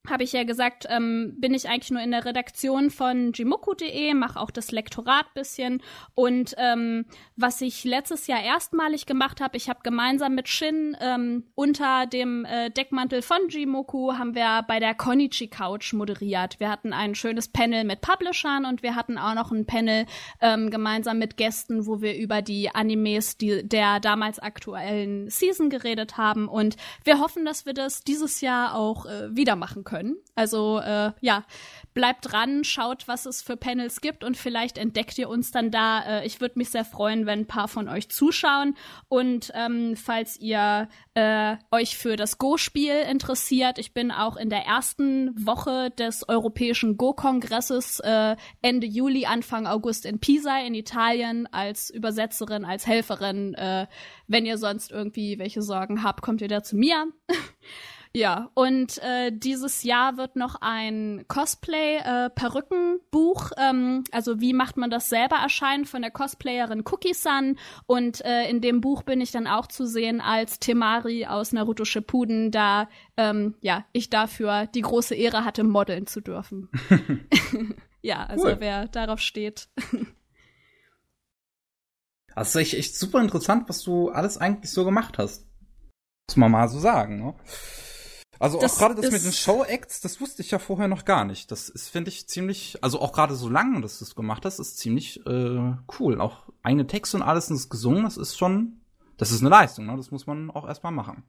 habe 0.08 0.22
ich 0.22 0.32
ja 0.32 0.44
gesagt, 0.44 0.84
ähm, 0.90 1.34
bin 1.38 1.54
ich 1.54 1.68
eigentlich 1.68 1.90
nur 1.90 2.02
in 2.02 2.10
der 2.10 2.26
Redaktion 2.26 2.90
von 2.90 3.32
jimoku.de, 3.32 4.12
mache 4.12 4.38
auch 4.38 4.50
das 4.50 4.70
Lektorat 4.70 5.32
bisschen. 5.32 5.82
Und 6.14 6.54
ähm, 6.58 7.06
was 7.36 7.62
ich 7.62 7.84
letztes 7.84 8.26
Jahr 8.26 8.42
erstmalig 8.42 9.06
gemacht 9.06 9.40
habe, 9.40 9.56
ich 9.56 9.70
habe 9.70 9.80
gemeinsam 9.82 10.34
mit 10.34 10.48
Shin 10.48 10.94
ähm, 11.00 11.44
unter 11.54 12.06
dem 12.06 12.44
äh, 12.44 12.70
Deckmantel 12.70 13.22
von 13.22 13.48
Jimoku 13.48 14.12
haben 14.12 14.34
wir 14.34 14.62
bei 14.68 14.78
der 14.78 14.94
Konichi 14.94 15.48
Couch 15.48 15.94
moderiert. 15.94 16.60
Wir 16.60 16.70
hatten 16.70 16.92
ein 16.92 17.14
schönes 17.14 17.48
Panel 17.48 17.84
mit 17.84 18.02
Publishern 18.02 18.66
und 18.66 18.82
wir 18.82 18.96
hatten 18.96 19.16
auch 19.16 19.34
noch 19.34 19.52
ein 19.52 19.64
Panel 19.64 20.04
ähm, 20.42 20.68
gemeinsam 20.70 21.18
mit 21.18 21.38
Gästen, 21.38 21.86
wo 21.86 22.02
wir 22.02 22.14
über 22.16 22.42
die 22.42 22.68
Animes 22.68 23.38
die, 23.38 23.66
der 23.66 24.00
damals 24.00 24.38
aktuellen 24.38 25.30
Season 25.30 25.70
geredet 25.70 26.18
haben. 26.18 26.46
Und 26.46 26.76
wir 27.04 27.20
hoffen, 27.20 27.46
dass 27.46 27.64
wir 27.64 27.72
das 27.72 28.04
dieses 28.04 28.42
Jahr 28.42 28.74
auch 28.74 29.06
äh, 29.06 29.34
wieder 29.34 29.56
machen 29.56 29.82
können 29.82 29.93
können. 29.94 30.16
Also 30.34 30.80
äh, 30.80 31.12
ja, 31.20 31.44
bleibt 31.94 32.32
dran, 32.32 32.64
schaut, 32.64 33.06
was 33.06 33.24
es 33.24 33.42
für 33.42 33.56
Panels 33.56 34.00
gibt 34.00 34.24
und 34.24 34.36
vielleicht 34.36 34.76
entdeckt 34.76 35.16
ihr 35.18 35.28
uns 35.28 35.52
dann 35.52 35.70
da. 35.70 36.00
Äh, 36.00 36.26
ich 36.26 36.40
würde 36.40 36.58
mich 36.58 36.70
sehr 36.70 36.84
freuen, 36.84 37.26
wenn 37.26 37.40
ein 37.40 37.46
paar 37.46 37.68
von 37.68 37.88
euch 37.88 38.08
zuschauen. 38.08 38.76
Und 39.08 39.52
ähm, 39.54 39.94
falls 39.96 40.38
ihr 40.40 40.88
äh, 41.14 41.56
euch 41.70 41.96
für 41.96 42.16
das 42.16 42.38
Go-Spiel 42.38 42.96
interessiert, 43.08 43.78
ich 43.78 43.94
bin 43.94 44.10
auch 44.10 44.36
in 44.36 44.50
der 44.50 44.66
ersten 44.66 45.32
Woche 45.46 45.90
des 45.90 46.28
Europäischen 46.28 46.96
Go-Kongresses 46.96 48.00
äh, 48.00 48.34
Ende 48.60 48.88
Juli, 48.88 49.26
Anfang 49.26 49.68
August 49.68 50.06
in 50.06 50.18
Pisa 50.18 50.58
in 50.58 50.74
Italien 50.74 51.46
als 51.52 51.90
Übersetzerin, 51.90 52.64
als 52.64 52.88
Helferin. 52.88 53.54
Äh, 53.54 53.86
wenn 54.26 54.44
ihr 54.44 54.58
sonst 54.58 54.90
irgendwie 54.90 55.38
welche 55.38 55.62
Sorgen 55.62 56.02
habt, 56.02 56.22
kommt 56.22 56.40
ihr 56.40 56.48
da 56.48 56.64
zu 56.64 56.76
mir. 56.76 57.06
Ja, 58.16 58.52
und 58.54 59.02
äh, 59.02 59.32
dieses 59.32 59.82
Jahr 59.82 60.16
wird 60.16 60.36
noch 60.36 60.54
ein 60.60 61.24
Cosplay-Perückenbuch, 61.26 63.50
äh, 63.50 63.70
ähm, 63.70 64.04
also 64.12 64.40
wie 64.40 64.52
macht 64.52 64.76
man 64.76 64.88
das 64.88 65.08
selber 65.08 65.34
erscheinen 65.36 65.84
von 65.84 66.00
der 66.00 66.12
Cosplayerin 66.12 66.84
Cookie-san. 66.86 67.58
Und 67.86 68.24
äh, 68.24 68.48
in 68.48 68.60
dem 68.60 68.80
Buch 68.80 69.02
bin 69.02 69.20
ich 69.20 69.32
dann 69.32 69.48
auch 69.48 69.66
zu 69.66 69.84
sehen 69.84 70.20
als 70.20 70.60
Temari 70.60 71.26
aus 71.26 71.52
Naruto 71.52 71.84
Shippuden, 71.84 72.52
da 72.52 72.88
ähm, 73.16 73.56
ja 73.62 73.84
ich 73.92 74.10
dafür 74.10 74.68
die 74.68 74.82
große 74.82 75.16
Ehre 75.16 75.44
hatte, 75.44 75.64
modeln 75.64 76.06
zu 76.06 76.20
dürfen. 76.20 76.68
ja, 78.00 78.26
also 78.26 78.46
cool. 78.46 78.56
wer 78.60 78.86
darauf 78.86 79.18
steht. 79.18 79.68
Das 82.36 82.48
ist 82.48 82.56
echt, 82.56 82.74
echt 82.74 82.96
super 82.96 83.20
interessant, 83.20 83.68
was 83.68 83.84
du 83.84 84.08
alles 84.08 84.38
eigentlich 84.38 84.72
so 84.72 84.84
gemacht 84.84 85.18
hast. 85.18 85.46
Muss 86.28 86.36
man 86.36 86.50
mal 86.50 86.68
so 86.68 86.80
sagen, 86.80 87.24
ne? 87.24 87.36
Also 88.44 88.60
das 88.60 88.74
auch 88.74 88.78
gerade 88.78 89.00
das 89.00 89.10
mit 89.10 89.24
den 89.24 89.32
Show-Acts, 89.32 90.02
das 90.02 90.20
wusste 90.20 90.42
ich 90.42 90.50
ja 90.50 90.58
vorher 90.58 90.86
noch 90.86 91.06
gar 91.06 91.24
nicht. 91.24 91.50
Das 91.50 91.70
ist, 91.70 91.88
finde 91.88 92.10
ich, 92.10 92.28
ziemlich, 92.28 92.76
also 92.82 93.00
auch 93.00 93.12
gerade 93.12 93.36
so 93.36 93.48
lange, 93.48 93.80
dass 93.80 94.00
du 94.00 94.04
es 94.04 94.14
gemacht 94.14 94.44
hast, 94.44 94.58
ist 94.58 94.76
ziemlich 94.76 95.24
äh, 95.26 95.72
cool. 95.98 96.20
Auch 96.20 96.42
eigene 96.62 96.86
Texte 96.86 97.16
und 97.16 97.22
alles 97.22 97.48
und 97.48 97.56
das 97.56 97.70
gesungen, 97.70 98.04
das 98.04 98.18
ist 98.18 98.36
schon, 98.36 98.82
das 99.16 99.30
ist 99.30 99.40
eine 99.40 99.48
Leistung, 99.48 99.86
ne? 99.86 99.96
Das 99.96 100.10
muss 100.10 100.26
man 100.26 100.50
auch 100.50 100.68
erstmal 100.68 100.92
machen 100.92 101.24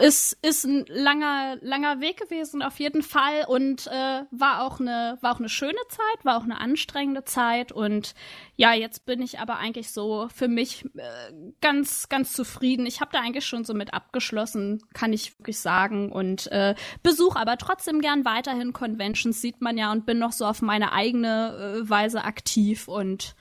ist 0.00 0.38
ist 0.42 0.64
ein 0.64 0.86
langer 0.88 1.56
langer 1.60 2.00
Weg 2.00 2.18
gewesen 2.18 2.62
auf 2.62 2.80
jeden 2.80 3.02
Fall 3.02 3.44
und 3.46 3.86
äh, 3.88 4.22
war 4.30 4.62
auch 4.62 4.80
eine 4.80 5.18
war 5.20 5.34
auch 5.34 5.38
eine 5.38 5.50
schöne 5.50 5.78
Zeit 5.88 6.24
war 6.24 6.38
auch 6.38 6.44
eine 6.44 6.60
anstrengende 6.60 7.24
Zeit 7.24 7.72
und 7.72 8.14
ja 8.56 8.72
jetzt 8.72 9.04
bin 9.04 9.20
ich 9.20 9.38
aber 9.38 9.56
eigentlich 9.58 9.90
so 9.90 10.28
für 10.34 10.48
mich 10.48 10.86
äh, 10.96 11.52
ganz 11.60 12.08
ganz 12.08 12.32
zufrieden. 12.32 12.86
Ich 12.86 13.02
habe 13.02 13.10
da 13.12 13.20
eigentlich 13.20 13.46
schon 13.46 13.64
so 13.64 13.74
mit 13.74 13.92
abgeschlossen 13.92 14.82
kann 14.94 15.12
ich 15.12 15.38
wirklich 15.38 15.58
sagen 15.58 16.10
und 16.10 16.50
äh, 16.52 16.74
besuche 17.02 17.38
aber 17.38 17.58
trotzdem 17.58 18.00
gern 18.00 18.24
weiterhin 18.24 18.72
Conventions 18.72 19.42
sieht 19.42 19.60
man 19.60 19.76
ja 19.76 19.92
und 19.92 20.06
bin 20.06 20.18
noch 20.18 20.32
so 20.32 20.46
auf 20.46 20.62
meine 20.62 20.92
eigene 20.92 21.82
äh, 21.84 21.88
Weise 21.88 22.24
aktiv 22.24 22.88
und 22.88 23.36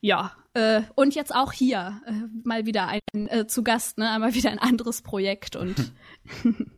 ja 0.00 0.32
Äh, 0.56 0.82
und 0.94 1.14
jetzt 1.14 1.34
auch 1.34 1.52
hier 1.52 2.00
äh, 2.06 2.12
mal 2.42 2.64
wieder 2.64 2.88
ein 2.88 3.02
äh, 3.28 3.46
zu 3.46 3.62
Gast, 3.62 3.98
ne? 3.98 4.08
Einmal 4.08 4.32
wieder 4.32 4.50
ein 4.50 4.58
anderes 4.58 5.02
Projekt 5.02 5.54
und. 5.54 5.92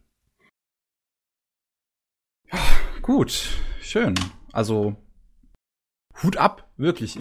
ja, 2.50 2.58
gut, 3.02 3.30
schön. 3.80 4.16
Also 4.52 4.96
Hut 6.24 6.36
ab, 6.38 6.68
wirklich. 6.76 7.20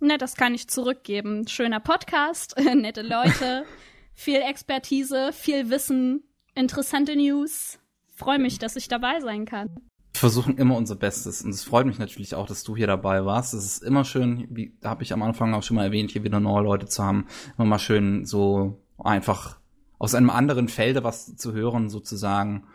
ne, 0.00 0.18
das 0.18 0.34
kann 0.34 0.54
ich 0.54 0.66
zurückgeben. 0.66 1.46
Schöner 1.46 1.78
Podcast, 1.78 2.56
nette 2.74 3.02
Leute, 3.02 3.64
viel 4.12 4.40
Expertise, 4.42 5.32
viel 5.32 5.70
Wissen, 5.70 6.24
interessante 6.56 7.14
News. 7.14 7.78
Freue 8.16 8.40
mich, 8.40 8.58
dass 8.58 8.74
ich 8.74 8.88
dabei 8.88 9.20
sein 9.20 9.44
kann. 9.44 9.88
Wir 10.16 10.20
versuchen 10.20 10.56
immer 10.56 10.76
unser 10.76 10.94
Bestes 10.94 11.42
und 11.42 11.50
es 11.50 11.62
freut 11.62 11.84
mich 11.84 11.98
natürlich 11.98 12.34
auch, 12.34 12.46
dass 12.46 12.64
du 12.64 12.74
hier 12.74 12.86
dabei 12.86 13.26
warst. 13.26 13.52
Es 13.52 13.66
ist 13.66 13.82
immer 13.82 14.02
schön, 14.02 14.46
wie 14.48 14.72
habe 14.82 15.02
ich 15.02 15.12
am 15.12 15.20
Anfang 15.22 15.52
auch 15.52 15.62
schon 15.62 15.74
mal 15.74 15.84
erwähnt, 15.84 16.10
hier 16.10 16.24
wieder 16.24 16.40
neue 16.40 16.64
Leute 16.64 16.86
zu 16.86 17.04
haben. 17.04 17.26
Immer 17.58 17.66
mal 17.66 17.78
schön 17.78 18.24
so 18.24 18.80
einfach 18.96 19.58
aus 19.98 20.14
einem 20.14 20.30
anderen 20.30 20.68
Felde 20.68 21.04
was 21.04 21.36
zu 21.36 21.52
hören 21.52 21.90
sozusagen. 21.90 22.66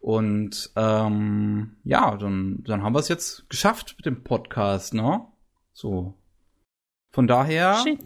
Und 0.00 0.72
ähm, 0.74 1.76
ja, 1.84 2.16
dann, 2.16 2.64
dann 2.64 2.82
haben 2.82 2.96
wir 2.96 2.98
es 2.98 3.08
jetzt 3.08 3.48
geschafft 3.48 3.94
mit 3.96 4.06
dem 4.06 4.24
Podcast, 4.24 4.92
ne? 4.92 5.24
So. 5.72 6.14
Von 7.12 7.28
daher. 7.28 7.76
Schön. 7.84 7.98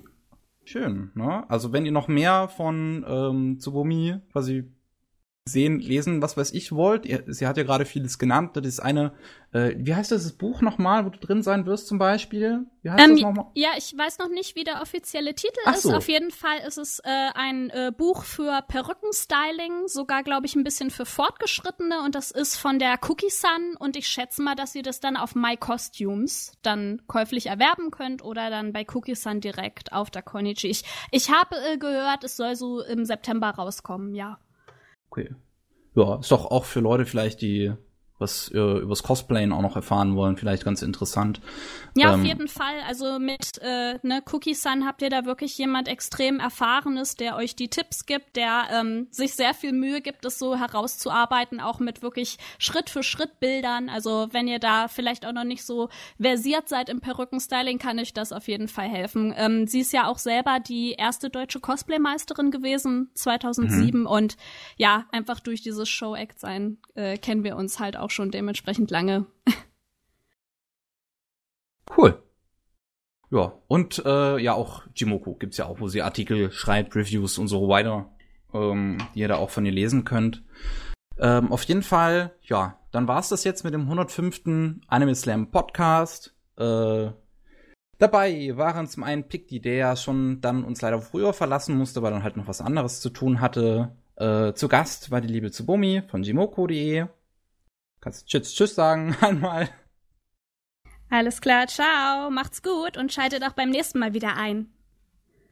Schön, 0.65 1.11
ne? 1.15 1.49
Also 1.49 1.73
wenn 1.73 1.87
ihr 1.87 1.93
noch 1.93 2.09
mehr 2.09 2.49
von 2.49 3.03
ähm, 3.09 3.59
Tsubomi 3.59 4.17
quasi 4.31 4.71
sehen, 5.47 5.79
lesen, 5.79 6.23
was 6.23 6.39
weiß 6.39 6.53
ich 6.53 6.73
wollt. 6.73 7.07
Sie 7.27 7.47
hat 7.47 7.59
ja 7.59 7.65
gerade 7.65 7.85
vieles 7.85 8.19
genannt. 8.19 8.57
Das 8.57 8.65
ist 8.65 8.81
eine, 8.81 9.13
äh, 9.53 9.75
wie 9.77 9.95
heißt 9.95 10.11
das 10.11 10.33
Buch 10.33 10.63
nochmal, 10.63 11.05
wo 11.05 11.11
du 11.11 11.19
drin 11.19 11.43
sein 11.43 11.67
wirst 11.67 11.87
zum 11.87 11.99
Beispiel? 11.99 12.65
Wie 12.81 12.89
heißt 12.89 13.05
ähm, 13.05 13.17
das 13.17 13.21
nochmal? 13.21 13.47
Ja, 13.53 13.71
ich 13.77 13.95
weiß 13.97 14.19
noch 14.19 14.31
nicht, 14.31 14.57
wie 14.57 14.65
der 14.65 14.81
offizielle 14.81 15.35
Titel 15.35 15.61
Ach 15.67 15.75
ist. 15.75 15.83
So. 15.83 15.93
Auf 15.93 16.09
jeden 16.09 16.31
Fall 16.31 16.61
ist 16.67 16.79
es 16.79 16.99
äh, 17.01 17.29
ein 17.35 17.69
äh, 17.71 17.93
Buch 17.95 18.25
für 18.25 18.63
Perückenstyling, 18.67 19.87
sogar 19.87 20.23
glaube 20.23 20.47
ich 20.47 20.57
ein 20.57 20.65
bisschen 20.65 20.89
für 20.89 21.05
Fortgeschrittene 21.05 22.03
und 22.03 22.15
das 22.15 22.31
ist 22.31 22.57
von 22.57 22.79
der 22.79 22.99
Cookie 23.07 23.29
Sun 23.29 23.77
und 23.79 23.97
ich 23.97 24.09
schätze 24.09 24.43
mal, 24.43 24.55
dass 24.55 24.75
ihr 24.75 24.83
das 24.83 25.01
dann 25.01 25.19
auf 25.19 25.35
My 25.35 25.59
Costumes 25.59 26.53
dann 26.63 27.03
käuflich 27.07 27.47
erwerben 27.47 27.91
könnt 27.91 28.25
oder 28.25 28.49
dann 28.49 28.73
bei 28.73 28.87
Cookie 28.95 29.15
Sun 29.15 29.43
direkt 29.43 29.93
auf 29.93 30.11
der 30.11 30.23
Konichi. 30.23 30.69
Ich, 30.69 30.85
ich 31.11 31.31
habe 31.31 31.55
äh, 31.71 31.77
gehört, 31.77 32.25
es 32.25 32.39
soll 32.39 32.57
so 32.57 32.81
im 32.81 33.05
September 33.05 33.51
rauskommen, 33.51 34.15
ja. 34.15 34.39
Okay. 35.17 35.33
Ja, 35.95 36.17
ist 36.19 36.33
doch 36.33 36.47
auch 36.47 36.65
für 36.65 36.81
Leute 36.81 37.07
vielleicht, 37.07 37.41
die 37.41 37.73
was 38.19 38.49
äh, 38.55 38.59
übers 38.59 39.03
Cosplayen 39.03 39.53
auch 39.53 39.63
noch 39.63 39.75
erfahren 39.75 40.15
wollen, 40.15 40.37
vielleicht 40.37 40.65
ganz 40.65 40.83
interessant. 40.83 41.41
Ja, 41.97 42.15
ähm, 42.15 42.21
auf 42.21 42.27
jeden 42.27 42.49
Fall. 42.49 42.75
Also 42.87 43.19
mit 43.19 43.59
äh, 43.61 43.99
ne, 44.03 44.23
Cookie 44.33 44.55
Sun 44.55 44.87
habt 44.87 45.03
ihr 45.03 45.11
da 45.11 45.25
wirklich 45.25 45.59
jemand 45.59 45.89
extrem 45.89 46.39
Erfahrenes, 46.39 47.17
der 47.17 47.37
euch 47.37 47.57
die 47.57 47.69
Tipps 47.69 48.07
gibt, 48.07 48.37
der 48.37 48.65
ähm, 48.73 49.09
sich 49.11 49.35
sehr 49.35 49.53
viel 49.53 49.73
Mühe 49.73 50.01
gibt, 50.01 50.25
es 50.25 50.39
so 50.39 50.57
herauszuarbeiten, 50.57 51.61
auch 51.61 51.81
mit 51.81 52.03
wirklich 52.03 52.39
Schritt 52.59 52.89
für 52.89 53.03
Schritt 53.03 53.41
Bildern. 53.41 53.89
Also 53.89 54.29
wenn 54.31 54.47
ihr 54.47 54.61
da 54.61 54.87
vielleicht 54.87 55.27
auch 55.27 55.33
noch 55.33 55.45
nicht 55.45 55.65
so 55.65 55.89
versiert 56.21 56.69
seid 56.69 56.89
im 56.89 57.01
Perückenstyling, 57.01 57.79
kann 57.79 57.99
euch 57.99 58.15
das 58.15 58.33
auf 58.33 58.47
jeden 58.47 58.69
Fall 58.69 58.89
helfen. 58.89 59.35
Ähm, 59.37 59.67
sie 59.67 59.81
ist 59.81 59.93
ja 59.93 60.07
auch 60.07 60.19
selber 60.19 60.61
die 60.61 60.93
erste 60.93 61.31
deutsche 61.31 61.59
Cosplaymeisterin 61.59 62.53
gewesen 62.53 63.11
2007 63.15 64.01
mhm. 64.01 64.07
und 64.07 64.37
ja, 64.77 65.07
einfach 65.11 65.41
durch 65.41 65.63
dieses 65.63 65.89
Show-Act 65.89 66.39
sein 66.39 66.79
äh, 66.95 67.19
kennen 67.19 67.43
wir 67.43 67.57
uns 67.57 67.81
halt 67.81 67.97
auch 67.97 68.11
schon 68.15 68.31
dementsprechend 68.31 68.91
lange. 68.91 69.27
Cool. 71.97 72.23
Ja, 73.31 73.53
und 73.67 74.03
äh, 74.05 74.39
ja, 74.39 74.55
auch 74.55 74.83
Jimoku 74.95 75.35
gibt's 75.35 75.57
ja 75.57 75.67
auch, 75.67 75.81
wo 75.81 75.89
sie 75.89 76.03
Artikel 76.03 76.51
schreibt, 76.53 76.95
Reviews 76.95 77.39
und 77.39 77.49
so 77.49 77.69
weiter, 77.69 78.11
ähm, 78.53 78.99
die 79.15 79.21
ihr 79.21 79.29
da 79.29 79.37
auch 79.37 79.51
von 79.51 79.67
ihr 79.67 79.73
lesen 79.73 80.05
könnt. 80.05 80.45
Ähm, 81.19 81.53
auf 81.53 81.63
jeden 81.65 81.83
Fall, 81.83 82.33
ja, 82.43 82.79
dann 82.93 83.09
war's 83.09 83.29
das 83.29 83.45
jetzt 83.45 83.65
mit 83.65 83.75
dem 83.75 83.83
105. 83.83 84.81
Anime 84.87 85.15
Slam 85.15 85.51
Podcast. 85.51 86.35
Äh, 86.57 87.11
dabei 87.99 88.57
waren 88.57 88.87
zum 88.87 89.03
einen 89.03 89.27
Pikti, 89.27 89.61
der 89.61 89.75
ja 89.75 89.97
schon 89.97 90.41
dann 90.41 90.65
uns 90.65 90.81
leider 90.81 91.01
früher 91.01 91.33
verlassen 91.33 91.77
musste, 91.77 92.03
weil 92.03 92.13
dann 92.13 92.23
halt 92.23 92.37
noch 92.37 92.49
was 92.49 92.61
anderes 92.61 93.01
zu 93.01 93.11
tun 93.11 93.41
hatte. 93.41 93.97
Äh, 94.17 94.55
zu 94.55 94.69
Gast 94.69 95.11
war 95.11 95.21
die 95.21 95.29
liebe 95.29 95.51
Tsubomi 95.51 96.03
von 96.09 96.23
Jimoku.de. 96.23 97.07
Kannst 98.05 98.27
Tschüss, 98.27 98.55
Tschüss 98.55 98.75
sagen 98.75 99.17
einmal. 99.23 99.71
Alles 101.09 101.41
klar, 101.41 101.67
ciao, 101.67 102.31
macht's 102.31 102.63
gut 102.63 102.99
und 102.99 103.11
schaltet 103.15 103.43
auch 103.43 103.55
beim 103.55 103.71
nächsten 103.71 103.99
Mal 103.99 104.13
wieder 104.13 104.37
ein. 104.37 104.75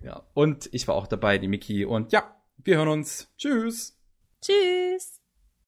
Ja, 0.02 0.22
und 0.34 0.68
ich 0.70 0.86
war 0.86 0.94
auch 0.94 1.06
dabei, 1.06 1.38
die 1.38 1.48
Miki. 1.48 1.86
Und 1.86 2.12
ja, 2.12 2.36
wir 2.58 2.76
hören 2.76 2.88
uns. 2.88 3.32
Tschüss. 3.38 3.98
Tschüss. 4.42 5.21